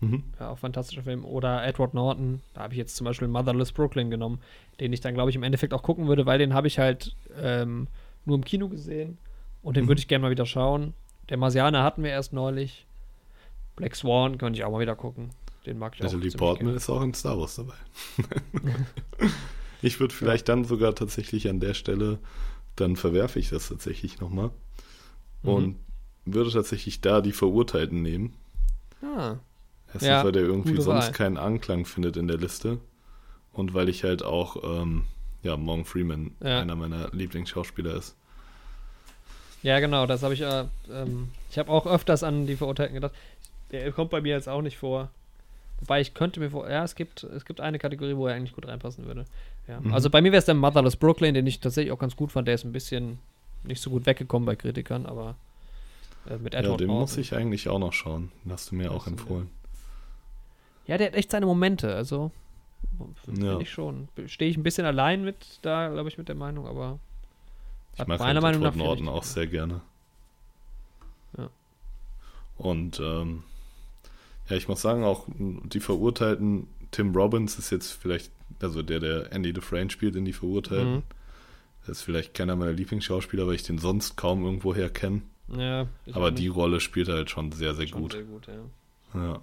Mhm. 0.00 0.24
ja, 0.40 0.50
auch 0.50 0.58
fantastischer 0.58 1.04
Film. 1.04 1.24
Oder 1.24 1.64
Edward 1.64 1.94
Norton, 1.94 2.40
da 2.54 2.62
habe 2.62 2.74
ich 2.74 2.78
jetzt 2.78 2.96
zum 2.96 3.04
Beispiel 3.04 3.28
Motherless 3.28 3.70
Brooklyn 3.70 4.10
genommen, 4.10 4.40
den 4.80 4.92
ich 4.92 5.00
dann, 5.00 5.14
glaube 5.14 5.30
ich, 5.30 5.36
im 5.36 5.44
Endeffekt 5.44 5.72
auch 5.74 5.84
gucken 5.84 6.08
würde, 6.08 6.26
weil 6.26 6.40
den 6.40 6.54
habe 6.54 6.66
ich 6.66 6.80
halt 6.80 7.14
ähm, 7.40 7.86
nur 8.24 8.34
im 8.36 8.44
Kino 8.44 8.68
gesehen 8.68 9.16
und 9.62 9.76
den 9.76 9.84
Mhm. 9.84 9.88
würde 9.90 10.00
ich 10.00 10.08
gerne 10.08 10.22
mal 10.22 10.30
wieder 10.32 10.44
schauen. 10.46 10.92
Der 11.28 11.36
Marsianer 11.36 11.84
hatten 11.84 12.02
wir 12.02 12.10
erst 12.10 12.32
neulich. 12.32 12.84
Black 13.80 13.96
Swan 13.96 14.38
könnte 14.38 14.58
ich 14.58 14.64
auch 14.64 14.70
mal 14.70 14.80
wieder 14.80 14.96
gucken. 14.96 15.30
Den 15.66 15.78
mag 15.78 15.94
ich 15.94 16.00
auch. 16.00 16.04
Natalie 16.12 16.30
Portman 16.30 16.74
ist 16.74 16.88
auch 16.88 17.02
in 17.02 17.12
Star 17.14 17.38
Wars 17.38 17.56
dabei. 17.56 17.74
ich 19.82 20.00
würde 20.00 20.14
vielleicht 20.14 20.48
dann 20.48 20.64
sogar 20.64 20.94
tatsächlich 20.94 21.48
an 21.48 21.60
der 21.60 21.74
Stelle, 21.74 22.18
dann 22.76 22.96
verwerfe 22.96 23.38
ich 23.38 23.50
das 23.50 23.68
tatsächlich 23.68 24.20
nochmal 24.20 24.50
und 25.42 25.76
Mhm. 26.26 26.32
würde 26.34 26.50
tatsächlich 26.50 27.00
da 27.00 27.20
die 27.20 27.32
Verurteilten 27.32 28.02
nehmen. 28.02 28.34
Ah, 29.02 29.36
Erstens, 29.92 30.08
Ja, 30.08 30.24
weil 30.24 30.32
der 30.32 30.42
irgendwie 30.42 30.76
sonst 30.80 30.86
Wahl. 31.06 31.12
keinen 31.12 31.36
Anklang 31.36 31.84
findet 31.84 32.16
in 32.16 32.28
der 32.28 32.36
Liste. 32.38 32.78
Und 33.52 33.74
weil 33.74 33.88
ich 33.88 34.04
halt 34.04 34.22
auch, 34.22 34.62
ähm, 34.62 35.04
ja, 35.42 35.56
Morgan 35.56 35.84
Freeman 35.84 36.30
Ja. 36.42 36.60
einer 36.60 36.76
meiner 36.76 37.08
Lieblingsschauspieler 37.10 37.94
ist. 37.96 38.14
ja, 39.62 39.80
genau, 39.80 40.06
das 40.06 40.22
habe 40.22 40.34
ich. 40.34 40.40
Äh, 40.42 40.64
ähm, 40.90 41.30
ich 41.50 41.58
habe 41.58 41.70
auch 41.70 41.86
öfters 41.86 42.22
an 42.22 42.46
die 42.46 42.54
Verurteilten 42.56 42.94
gedacht. 42.94 43.12
Der 43.72 43.90
kommt 43.92 44.10
bei 44.10 44.20
mir 44.20 44.34
jetzt 44.34 44.48
auch 44.48 44.62
nicht 44.62 44.76
vor. 44.78 45.10
Wobei 45.80 46.00
ich 46.00 46.12
könnte 46.14 46.40
mir 46.40 46.50
vor. 46.50 46.68
Ja, 46.68 46.84
es 46.84 46.94
gibt, 46.94 47.22
es 47.24 47.44
gibt 47.44 47.60
eine 47.60 47.78
Kategorie, 47.78 48.16
wo 48.16 48.26
er 48.26 48.34
eigentlich 48.34 48.54
gut 48.54 48.66
reinpassen 48.68 49.06
würde. 49.06 49.24
Ja. 49.66 49.80
Mhm. 49.80 49.94
Also 49.94 50.10
bei 50.10 50.20
mir 50.20 50.32
wäre 50.32 50.40
es 50.40 50.44
der 50.44 50.54
Motherless 50.54 50.96
Brooklyn, 50.96 51.34
den 51.34 51.46
ich 51.46 51.60
tatsächlich 51.60 51.92
auch 51.92 51.98
ganz 51.98 52.16
gut 52.16 52.32
fand. 52.32 52.48
Der 52.48 52.54
ist 52.54 52.64
ein 52.64 52.72
bisschen 52.72 53.18
nicht 53.62 53.80
so 53.80 53.90
gut 53.90 54.06
weggekommen 54.06 54.44
bei 54.46 54.56
Kritikern, 54.56 55.06
aber 55.06 55.36
äh, 56.28 56.36
mit 56.36 56.52
Ja, 56.54 56.60
Edward 56.60 56.80
den 56.80 56.88
Norton. 56.88 57.00
muss 57.02 57.16
ich 57.16 57.34
eigentlich 57.34 57.68
auch 57.68 57.78
noch 57.78 57.92
schauen. 57.92 58.30
Den 58.44 58.52
hast 58.52 58.70
du 58.70 58.74
mir 58.74 58.90
auch 58.90 59.04
du 59.04 59.10
mir- 59.10 59.18
empfohlen. 59.18 59.50
Ja, 60.86 60.98
der 60.98 61.08
hat 61.08 61.14
echt 61.14 61.30
seine 61.30 61.46
Momente, 61.46 61.94
also. 61.94 62.30
Finde 63.24 63.46
Ja. 63.46 63.58
ich 63.60 63.70
schon. 63.70 64.08
Stehe 64.26 64.50
ich 64.50 64.56
ein 64.56 64.62
bisschen 64.62 64.84
allein 64.86 65.22
mit, 65.24 65.60
da 65.62 65.88
glaube 65.88 66.08
ich, 66.08 66.18
mit 66.18 66.28
der 66.28 66.34
Meinung, 66.34 66.66
aber. 66.66 66.98
Ich 67.94 68.06
mag 68.06 68.18
meiner 68.18 68.40
halt 68.40 68.42
Meinung 68.42 68.62
nach 68.62 68.96
viel 68.96 69.08
auch 69.08 69.22
sehr 69.22 69.46
gerne. 69.46 69.80
Ja. 71.38 71.48
Und 72.56 73.00
ähm, 73.00 73.44
ja, 74.50 74.56
ich 74.56 74.68
muss 74.68 74.82
sagen, 74.82 75.04
auch 75.04 75.26
die 75.28 75.80
Verurteilten, 75.80 76.66
Tim 76.90 77.14
Robbins 77.14 77.58
ist 77.58 77.70
jetzt 77.70 77.92
vielleicht, 77.92 78.32
also 78.60 78.82
der, 78.82 79.00
der 79.00 79.32
Andy 79.32 79.52
Dufresne 79.52 79.90
spielt 79.90 80.16
in 80.16 80.24
die 80.24 80.32
Verurteilten. 80.32 80.96
Mhm. 80.96 81.02
Das 81.86 81.98
ist 81.98 82.02
vielleicht 82.02 82.34
keiner 82.34 82.56
meiner 82.56 82.72
Lieblingsschauspieler, 82.72 83.46
weil 83.46 83.54
ich 83.54 83.62
den 83.62 83.78
sonst 83.78 84.16
kaum 84.16 84.44
irgendwoher 84.44 84.90
kenne. 84.90 85.22
Ja, 85.48 85.86
Aber 86.12 86.30
die. 86.30 86.48
Rolle 86.48 86.80
spielt 86.80 87.08
er 87.08 87.14
halt 87.14 87.30
schon 87.30 87.52
sehr, 87.52 87.74
sehr 87.74 87.86
Schon 87.86 88.02
gut. 88.02 88.12
Sehr 88.12 88.22
gut, 88.22 88.46
ja. 88.46 89.20
Ja. 89.20 89.42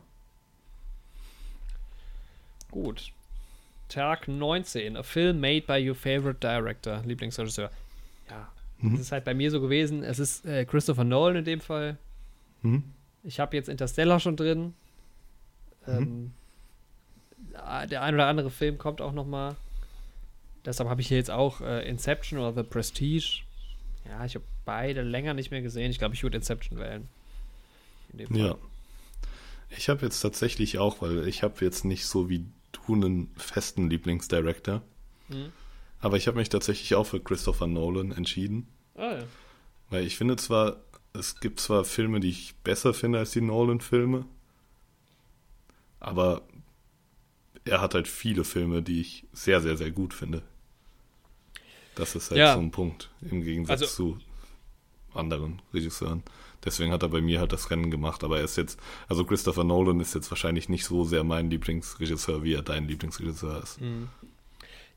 Gut. 2.71 3.11
Tag 3.89 4.27
19. 4.27 4.97
A 4.97 5.03
film 5.03 5.39
made 5.39 5.61
by 5.61 5.89
your 5.89 5.95
favorite 5.95 6.39
director. 6.39 7.01
Lieblingsregisseur. 7.05 7.71
Ja. 8.29 8.51
Mhm. 8.79 8.95
Es 8.95 9.01
ist 9.01 9.11
halt 9.11 9.25
bei 9.25 9.33
mir 9.33 9.51
so 9.51 9.59
gewesen. 9.59 10.03
Es 10.03 10.19
ist 10.19 10.45
äh, 10.45 10.65
Christopher 10.65 11.03
Nolan 11.03 11.37
in 11.37 11.45
dem 11.45 11.59
Fall. 11.59 11.97
Mhm. 12.61 12.83
Ich 13.23 13.39
habe 13.39 13.55
jetzt 13.55 13.67
Interstellar 13.67 14.19
schon 14.19 14.35
drin. 14.35 14.73
Ähm, 15.87 16.31
ah, 17.53 17.85
der 17.85 18.01
ein 18.01 18.13
oder 18.13 18.27
andere 18.27 18.49
Film 18.49 18.77
kommt 18.77 19.01
auch 19.01 19.13
noch 19.13 19.25
mal. 19.25 19.55
Deshalb 20.65 20.89
habe 20.89 21.01
ich 21.01 21.07
hier 21.07 21.17
jetzt 21.17 21.31
auch 21.31 21.61
äh, 21.61 21.87
Inception 21.87 22.39
oder 22.39 22.53
The 22.53 22.69
Prestige. 22.69 23.43
Ja, 24.05 24.25
ich 24.25 24.35
habe 24.35 24.45
beide 24.65 25.01
länger 25.01 25.33
nicht 25.33 25.51
mehr 25.51 25.61
gesehen. 25.61 25.91
Ich 25.91 25.99
glaube, 25.99 26.15
ich 26.15 26.23
würde 26.23 26.37
Inception 26.37 26.77
wählen. 26.77 27.07
In. 28.17 28.35
Ja. 28.35 28.55
Ich 29.69 29.89
habe 29.89 30.05
jetzt 30.05 30.21
tatsächlich 30.21 30.77
auch, 30.77 31.01
weil 31.01 31.27
ich 31.27 31.43
habe 31.43 31.63
jetzt 31.63 31.85
nicht 31.85 32.05
so 32.05 32.29
wie 32.29 32.45
du 32.71 32.95
einen 32.95 33.31
festen 33.37 33.89
Lieblingsdirector. 33.89 34.81
Mhm. 35.29 35.51
Aber 35.99 36.17
ich 36.17 36.27
habe 36.27 36.37
mich 36.37 36.49
tatsächlich 36.49 36.95
auch 36.95 37.05
für 37.05 37.19
Christopher 37.19 37.67
Nolan 37.67 38.11
entschieden. 38.11 38.67
Ah, 38.95 39.17
ja. 39.17 39.23
Weil 39.89 40.05
ich 40.05 40.17
finde 40.17 40.35
zwar, 40.35 40.81
es 41.13 41.39
gibt 41.39 41.59
zwar 41.59 41.85
Filme, 41.85 42.19
die 42.19 42.29
ich 42.29 42.55
besser 42.63 42.93
finde 42.93 43.19
als 43.19 43.31
die 43.31 43.41
Nolan-Filme, 43.41 44.25
aber 45.99 46.41
er 47.65 47.81
hat 47.81 47.93
halt 47.93 48.07
viele 48.07 48.43
Filme, 48.43 48.81
die 48.81 49.01
ich 49.01 49.25
sehr, 49.33 49.61
sehr, 49.61 49.77
sehr 49.77 49.91
gut 49.91 50.13
finde. 50.13 50.41
Das 51.95 52.15
ist 52.15 52.29
halt 52.31 52.39
Ja. 52.39 52.53
so 52.53 52.59
ein 52.59 52.71
Punkt 52.71 53.09
im 53.21 53.41
Gegensatz 53.43 53.81
Also- 53.81 53.93
zu 54.13 54.19
anderen 55.13 55.61
Regisseuren. 55.73 56.23
Deswegen 56.63 56.91
hat 56.91 57.03
er 57.03 57.09
bei 57.09 57.21
mir 57.21 57.39
halt 57.39 57.53
das 57.53 57.69
Rennen 57.71 57.91
gemacht, 57.91 58.23
aber 58.23 58.39
er 58.39 58.43
ist 58.43 58.55
jetzt, 58.57 58.79
also 59.07 59.23
Christopher 59.25 59.63
Nolan 59.63 59.99
ist 59.99 60.13
jetzt 60.15 60.29
wahrscheinlich 60.31 60.69
nicht 60.69 60.85
so 60.85 61.03
sehr 61.05 61.23
mein 61.23 61.49
Lieblingsregisseur, 61.49 62.43
wie 62.43 62.53
er 62.53 62.61
dein 62.61 62.87
Lieblingsregisseur 62.87 63.61
ist. 63.63 63.79
Mhm. 63.81 64.09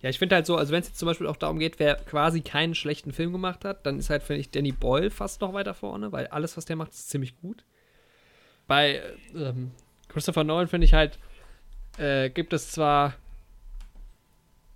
Ja, 0.02 0.09
ich 0.09 0.18
finde 0.18 0.35
halt 0.36 0.47
so, 0.47 0.56
also 0.56 0.72
wenn 0.72 0.81
es 0.81 0.89
jetzt 0.89 0.98
zum 0.98 1.06
Beispiel 1.06 1.27
auch 1.27 1.36
darum 1.36 1.59
geht, 1.59 1.78
wer 1.78 1.94
quasi 1.97 2.40
keinen 2.40 2.74
schlechten 2.74 3.12
Film 3.12 3.32
gemacht 3.32 3.64
hat, 3.66 3.85
dann 3.85 3.98
ist 3.98 4.09
halt, 4.10 4.22
finde 4.22 4.40
ich, 4.40 4.51
Danny 4.51 4.72
Boyle 4.72 5.10
fast 5.10 5.43
noch 5.43 5.52
weiter 5.52 5.74
vorne, 5.74 6.10
weil 6.12 6.27
alles, 6.28 6.56
was 6.56 6.64
der 6.64 6.77
macht, 6.77 6.93
ist 6.93 7.10
ziemlich 7.10 7.39
gut. 7.40 7.64
Bei 8.66 9.02
ähm, 9.35 9.70
Christopher 10.12 10.45
Nolan 10.45 10.69
finde 10.69 10.85
ich 10.85 10.95
halt, 10.95 11.19
äh, 11.99 12.31
gibt 12.31 12.53
es 12.53 12.70
zwar, 12.70 13.15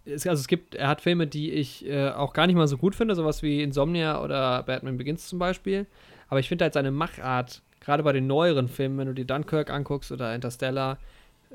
es, 0.05 0.27
also 0.27 0.40
es 0.40 0.48
gibt, 0.48 0.74
er 0.74 0.89
hat 0.89 1.01
Filme, 1.01 1.27
die 1.27 1.52
ich 1.52 1.86
äh, 1.86 2.11
auch 2.11 2.32
gar 2.32 2.47
nicht 2.47 2.56
mal 2.56 2.69
so 2.69 2.78
gut 2.78 2.94
finde, 2.94 3.15
sowas 3.15 3.43
wie 3.43 3.62
Insomnia 3.62 4.23
oder 4.23 4.62
Batman 4.62 4.97
Begins 4.97 5.28
zum 5.28 5.39
Beispiel, 5.39 5.86
aber 6.28 6.40
ich 6.40 6.48
finde 6.48 6.65
halt 6.65 6.74
seine 6.74 6.90
Machart, 6.90 7.62
gerade 7.81 8.02
bei 8.02 8.12
den 8.12 8.27
neueren 8.27 8.69
Filmen, 8.69 8.98
wenn 8.98 9.09
du 9.09 9.15
dir 9.15 9.27
Dunkirk 9.27 9.70
anguckst 9.70 10.12
oder 10.12 10.35
Interstellar, 10.35 10.98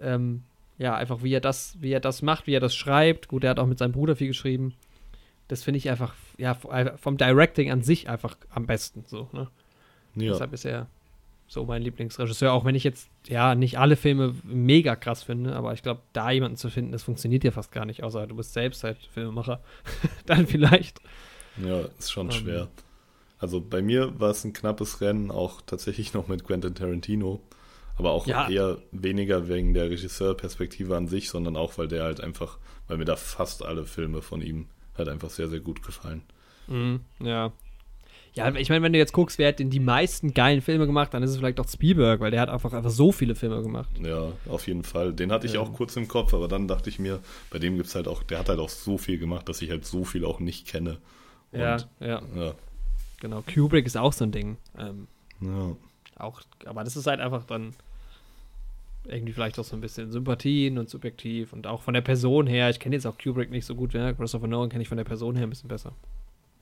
ähm, 0.02 0.44
ja, 0.78 0.96
einfach 0.96 1.24
wie 1.24 1.34
er 1.34 1.42
das, 1.42 1.76
wie 1.82 1.92
er 1.92 2.00
das 2.00 2.22
macht, 2.22 2.48
wie 2.48 2.56
er 2.56 2.62
das 2.62 2.74
schreibt. 2.74 3.28
Gut, 3.28 3.44
er 3.44 3.50
hat 3.52 3.60
auch 3.60 3.66
mit 3.66 3.78
seinem 3.78 3.92
Bruder 3.92 4.16
viel 4.16 4.30
geschrieben. 4.30 4.74
Das 5.50 5.62
finde 5.64 5.80
ich 5.80 5.90
einfach, 5.90 6.16
ja, 6.38 6.54
vom 6.54 7.18
Directing 7.18 7.70
an 7.70 7.82
sich 7.82 8.08
einfach 8.08 8.38
am 8.50 8.66
besten. 8.66 9.04
So, 9.06 9.28
ne? 9.34 9.50
Ja, 10.16 10.32
Deshalb 10.32 10.54
ist 10.54 10.64
er 10.64 10.88
so 11.50 11.66
mein 11.66 11.82
Lieblingsregisseur, 11.82 12.54
auch 12.54 12.64
wenn 12.64 12.76
ich 12.76 12.84
jetzt 12.86 13.10
ja 13.28 13.56
nicht 13.56 13.78
alle 13.80 13.96
Filme 13.98 14.34
mega 14.44 14.96
krass 14.96 15.24
finde, 15.24 15.56
aber 15.56 15.74
ich 15.74 15.82
glaube, 15.84 16.02
da 16.14 16.32
jemanden 16.32 16.56
zu 16.58 16.70
finden, 16.70 16.92
das 16.94 17.04
funktioniert 17.04 17.44
ja 17.44 17.52
fast 17.52 17.72
gar 17.74 17.86
nicht, 17.86 18.04
außer 18.04 18.28
du 18.28 18.36
bist 18.36 18.54
selbst 18.54 18.84
halt 18.86 18.98
Filmemacher. 19.12 19.60
Dann 20.26 20.48
vielleicht. 20.48 21.02
ja, 21.58 21.82
ist 21.98 22.12
schon 22.12 22.28
Ähm. 22.28 22.32
schwer. 22.32 22.68
Also 23.40 23.60
bei 23.62 23.82
mir 23.82 24.20
war 24.20 24.30
es 24.32 24.44
ein 24.46 24.54
knappes 24.54 25.02
Rennen, 25.02 25.32
auch 25.32 25.62
tatsächlich 25.62 26.14
noch 26.14 26.28
mit 26.28 26.44
Quentin 26.46 26.76
Tarantino. 26.76 27.42
Aber 27.98 28.12
auch 28.12 28.28
Ja. 28.28 28.50
eher 28.50 28.78
weniger 28.92 29.48
wegen 29.50 29.74
der 29.74 29.90
Regisseurperspektive 29.90 30.96
an 30.96 31.08
sich, 31.08 31.30
sondern 31.30 31.58
auch, 31.58 31.78
weil 31.78 31.88
der 31.90 32.04
halt 32.04 32.22
einfach, 32.22 32.58
weil 32.88 32.98
mir 32.98 33.06
da 33.06 33.16
fast 33.18 33.66
alle 33.66 33.86
Filme 33.86 34.22
von 34.22 34.42
ihm 34.42 34.68
halt 34.98 35.10
einfach 35.10 35.30
sehr, 35.30 35.50
sehr 35.50 35.60
gut 35.62 35.84
gefallen. 35.84 36.22
Mhm, 36.68 37.02
ja. 37.20 37.52
Ja, 38.36 38.54
ich 38.56 38.70
meine, 38.70 38.84
wenn 38.84 38.94
du 38.94 39.00
jetzt 39.00 39.12
guckst, 39.12 39.38
wer 39.40 39.50
hat 39.50 39.60
denn 39.60 39.70
die 39.70 39.80
meisten 39.80 40.34
geilen 40.34 40.62
Filme 40.62 40.86
gemacht, 40.86 41.14
dann 41.14 41.24
ist 41.24 41.32
es 41.32 41.38
vielleicht 41.38 41.60
auch 41.60 41.68
Spielberg, 41.68 42.20
weil 42.20 42.32
der 42.32 42.42
hat 42.42 42.50
einfach, 42.50 42.72
einfach 42.74 42.92
so 42.92 43.12
viele 43.12 43.36
Filme 43.36 43.62
gemacht. 43.62 43.90
Ja, 44.02 44.32
auf 44.48 44.68
jeden 44.68 44.84
Fall. 44.84 45.14
Den 45.14 45.32
hatte 45.32 45.48
ich 45.48 45.54
Ja. 45.54 45.60
auch 45.62 45.74
kurz 45.74 45.96
im 45.96 46.08
Kopf, 46.08 46.34
aber 46.34 46.48
dann 46.48 46.68
dachte 46.68 46.90
ich 46.90 47.00
mir, 47.00 47.20
bei 47.50 47.60
dem 47.60 47.76
gibt's 47.76 47.96
halt 47.96 48.08
auch, 48.08 48.24
der 48.24 48.40
hat 48.40 48.50
halt 48.50 48.60
auch 48.60 48.70
so 48.70 48.98
viel 48.98 49.18
gemacht, 49.18 49.50
dass 49.50 49.62
ich 49.62 49.70
halt 49.72 49.86
so 49.86 50.04
viel 50.06 50.24
auch 50.26 50.40
nicht 50.40 50.68
kenne. 50.68 50.98
Und, 51.52 51.60
ja, 51.60 51.78
ja, 52.00 52.22
ja. 52.36 52.54
genau. 53.20 53.44
Kubrick 53.52 53.86
ist 53.88 53.98
auch 53.98 54.14
so 54.14 54.26
ein 54.26 54.32
Ding. 54.32 54.58
Ähm, 54.78 55.08
ja. 55.42 55.76
auch, 56.18 56.42
aber 56.66 56.84
das 56.84 56.96
ist 56.96 57.08
halt 57.08 57.20
einfach 57.20 57.46
dann 57.46 57.74
irgendwie 59.06 59.34
vielleicht 59.34 59.58
auch 59.58 59.64
so 59.64 59.76
ein 59.76 59.82
bisschen 59.82 60.12
Sympathien 60.12 60.78
und 60.78 60.90
subjektiv 60.90 61.52
und 61.54 61.66
auch 61.66 61.82
von 61.82 61.94
der 61.96 62.02
Person 62.02 62.46
her. 62.46 62.70
Ich 62.70 62.80
kenne 62.80 62.96
jetzt 62.96 63.08
auch 63.08 63.18
Kubrick 63.18 63.50
nicht 63.50 63.66
so 63.66 63.74
gut, 63.74 63.94
ja. 63.94 64.14
Christopher 64.14 64.48
Nolan 64.48 64.70
kenne 64.70 64.84
ich 64.84 64.88
von 64.90 64.98
der 64.98 65.06
Person 65.06 65.36
her 65.36 65.48
ein 65.48 65.50
bisschen 65.50 65.70
besser. 65.70 65.94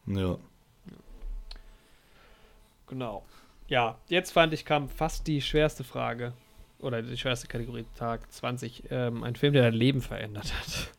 Ja. 0.06 0.38
Genau. 2.88 3.26
Ja, 3.68 3.98
jetzt 4.08 4.32
fand 4.32 4.54
ich, 4.54 4.64
kam 4.66 4.88
fast 4.90 5.28
die 5.28 5.42
schwerste 5.42 5.84
Frage. 5.84 6.34
Oder 6.80 7.02
die 7.02 7.18
schwerste 7.18 7.48
Kategorie, 7.48 7.86
Tag 7.96 8.32
20. 8.32 8.84
Ähm, 8.92 9.24
ein 9.24 9.36
Film, 9.36 9.54
der 9.54 9.64
dein 9.64 9.74
Leben 9.74 10.02
verändert 10.02 10.54
hat. 10.54 10.92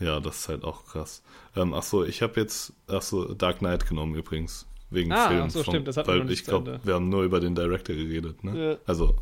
Ja, 0.00 0.20
das 0.20 0.38
ist 0.38 0.48
halt 0.48 0.64
auch 0.64 0.84
krass. 0.86 1.22
Ähm, 1.56 1.74
ach 1.74 1.82
so, 1.82 2.04
ich 2.04 2.22
habe 2.22 2.40
jetzt, 2.40 2.72
ach 2.86 3.02
so, 3.02 3.34
Dark 3.34 3.58
Knight 3.58 3.86
genommen 3.86 4.14
übrigens. 4.14 4.66
Wegen 4.90 5.12
Ah, 5.12 5.28
Film. 5.28 5.42
ach 5.44 5.50
so, 5.50 5.62
vom- 5.62 5.72
stimmt, 5.74 5.88
das 5.88 5.96
wir 5.96 6.06
Weil 6.06 6.30
ich 6.30 6.44
glaube, 6.44 6.80
wir 6.82 6.94
haben 6.94 7.08
nur 7.10 7.22
über 7.24 7.40
den 7.40 7.54
Director 7.54 7.94
geredet, 7.94 8.42
ne? 8.42 8.70
Ja. 8.72 8.78
Also. 8.86 9.16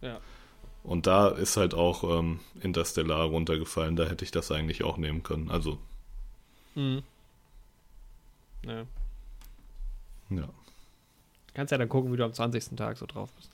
Ja. 0.00 0.18
Und 0.82 1.06
da 1.06 1.28
ist 1.28 1.56
halt 1.56 1.74
auch 1.74 2.04
ähm, 2.18 2.40
Interstellar 2.60 3.24
runtergefallen, 3.26 3.96
da 3.96 4.04
hätte 4.04 4.24
ich 4.24 4.30
das 4.30 4.50
eigentlich 4.50 4.82
auch 4.84 4.96
nehmen 4.96 5.22
können. 5.22 5.50
Also, 5.50 5.78
Mhm. 6.74 7.02
Ja. 8.64 8.84
Ja, 10.30 10.48
Kannst 11.54 11.70
ja 11.72 11.78
dann 11.78 11.88
gucken, 11.88 12.12
wie 12.12 12.16
du 12.16 12.24
am 12.24 12.32
20. 12.34 12.76
Tag 12.76 12.98
so 12.98 13.06
drauf 13.06 13.30
bist. 13.32 13.50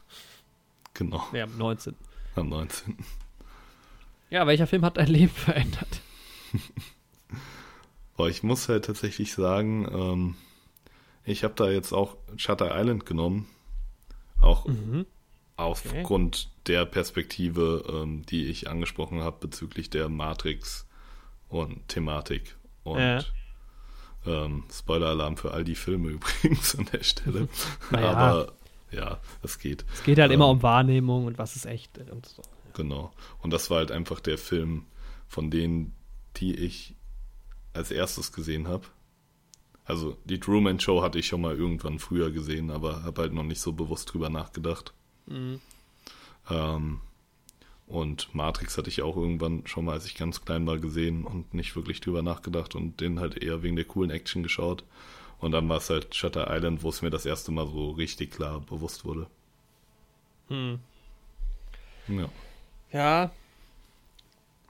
genau, 0.94 1.24
Nee, 1.32 1.43
am 1.43 1.57
19. 1.57 1.94
am 2.36 2.49
19. 2.49 2.97
Ja, 4.31 4.47
welcher 4.47 4.66
Film 4.66 4.85
hat 4.85 4.97
dein 4.97 5.09
Leben 5.09 5.32
verändert? 5.35 6.01
Aber 8.16 8.28
ich 8.28 8.43
muss 8.43 8.69
halt 8.69 8.85
tatsächlich 8.85 9.32
sagen, 9.32 9.86
ähm, 9.90 10.35
ich 11.24 11.44
habe 11.44 11.55
da 11.55 11.70
jetzt 11.70 11.93
auch 11.93 12.16
Shutter 12.36 12.70
Island 12.78 13.07
genommen. 13.07 13.47
Auch 14.40 14.66
Mhm. 14.66 15.07
aufgrund 15.57 16.51
der 16.66 16.85
Perspektive, 16.85 17.85
ähm, 17.89 18.24
die 18.27 18.47
ich 18.47 18.69
angesprochen 18.69 19.20
habe 19.23 19.39
bezüglich 19.40 19.89
der 19.90 20.09
Matrix 20.09 20.86
und 21.49 21.86
Thematik. 21.89 22.57
Und 22.82 22.99
Ja. 22.99 23.20
Ähm, 24.27 24.65
Spoiler-Alarm 24.73 25.36
für 25.36 25.53
all 25.53 25.65
die 25.65 25.74
Filme 25.74 26.09
übrigens 26.11 26.77
an 26.77 26.89
der 26.93 27.03
Stelle. 27.03 27.49
Naja. 27.90 28.11
Aber 28.11 28.53
ja, 28.90 29.20
es 29.43 29.59
geht. 29.59 29.85
Es 29.94 30.03
geht 30.05 30.19
halt 30.19 30.32
immer 30.32 30.47
Ähm, 30.47 30.51
um 30.53 30.62
Wahrnehmung 30.62 31.27
und 31.27 31.39
was 31.39 31.57
ist 31.57 31.66
echt 31.66 31.99
und 31.99 32.27
so. 32.27 32.43
Genau. 32.74 33.12
Und 33.40 33.53
das 33.53 33.70
war 33.70 33.78
halt 33.78 33.90
einfach 33.90 34.20
der 34.20 34.39
Film 34.39 34.86
von 35.28 35.51
denen, 35.51 35.94
die 36.36 36.55
ich 36.55 36.94
als 37.73 37.90
erstes 37.90 38.32
gesehen 38.32 38.69
habe. 38.69 38.86
Also 39.85 40.16
die 40.24 40.39
Truman 40.39 40.78
Show 40.78 41.03
hatte 41.03 41.19
ich 41.19 41.27
schon 41.27 41.40
mal 41.40 41.57
irgendwann 41.57 41.99
früher 41.99 42.31
gesehen, 42.31 42.70
aber 42.70 43.03
habe 43.03 43.23
halt 43.23 43.32
noch 43.32 43.43
nicht 43.43 43.61
so 43.61 43.73
bewusst 43.73 44.12
drüber 44.12 44.28
nachgedacht. 44.31 44.93
Mhm. 45.27 45.61
Ähm, 46.51 47.01
und 47.93 48.35
Matrix 48.35 48.78
hatte 48.78 48.89
ich 48.89 49.02
auch 49.02 49.16
irgendwann 49.16 49.66
schon 49.66 49.85
mal, 49.85 49.93
als 49.93 50.06
ich 50.06 50.14
ganz 50.14 50.44
klein 50.44 50.66
war, 50.66 50.78
gesehen 50.78 51.24
und 51.24 51.52
nicht 51.52 51.77
wirklich 51.77 52.01
drüber 52.01 52.23
nachgedacht 52.23 52.74
und 52.74 53.01
den 53.01 53.20
halt 53.20 53.43
eher 53.43 53.62
wegen 53.62 53.77
der 53.77 53.85
coolen 53.85 54.10
Action 54.10 54.43
geschaut. 54.43 54.85
Und 55.40 55.52
dann 55.52 55.69
war 55.69 55.78
es 55.78 55.90
halt 55.90 56.14
Shutter 56.14 56.47
Island, 56.48 56.82
wo 56.82 56.89
es 56.89 57.02
mir 57.02 57.10
das 57.10 57.27
erste 57.27 57.52
Mal 57.52 57.66
so 57.66 57.90
richtig 57.90 58.31
klar 58.31 58.60
bewusst 58.60 59.05
wurde. 59.05 59.27
Hm. 60.48 60.78
Ja. 62.09 62.28
Ja. 62.93 63.31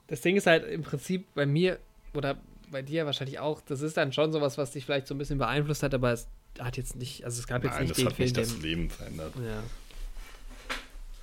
Das 0.07 0.21
Ding 0.21 0.35
ist 0.35 0.47
halt 0.47 0.65
im 0.65 0.83
Prinzip 0.83 1.25
bei 1.33 1.45
mir 1.45 1.79
oder 2.13 2.37
bei 2.71 2.81
dir 2.81 3.05
wahrscheinlich 3.05 3.39
auch, 3.39 3.61
das 3.61 3.81
ist 3.81 3.97
dann 3.97 4.11
schon 4.11 4.31
sowas, 4.31 4.57
was 4.57 4.71
dich 4.71 4.85
vielleicht 4.85 5.07
so 5.07 5.15
ein 5.15 5.17
bisschen 5.17 5.37
beeinflusst 5.37 5.83
hat, 5.83 5.93
aber 5.93 6.11
es 6.11 6.27
hat 6.59 6.75
jetzt 6.75 6.95
nicht, 6.95 7.23
also 7.23 7.39
es 7.39 7.47
gab 7.47 7.63
jetzt 7.63 7.75
Nein, 7.75 7.83
nicht 7.83 7.91
das 7.91 7.97
den 7.97 8.05
hat 8.07 8.13
Film, 8.15 8.25
nicht 8.25 8.37
das 8.37 8.61
Leben 8.61 8.89
verändert. 8.89 9.33
Ja. 9.37 9.63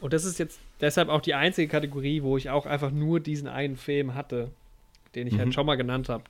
Und 0.00 0.12
das 0.12 0.24
ist 0.24 0.38
jetzt 0.38 0.58
deshalb 0.80 1.08
auch 1.08 1.20
die 1.20 1.34
einzige 1.34 1.68
Kategorie, 1.68 2.22
wo 2.22 2.36
ich 2.36 2.48
auch 2.50 2.66
einfach 2.66 2.90
nur 2.90 3.20
diesen 3.20 3.48
einen 3.48 3.76
Film 3.76 4.14
hatte, 4.14 4.50
den 5.14 5.26
ich 5.26 5.34
Mhm. 5.34 5.38
halt 5.38 5.54
schon 5.54 5.66
mal 5.66 5.76
genannt 5.76 6.08
habe. 6.08 6.24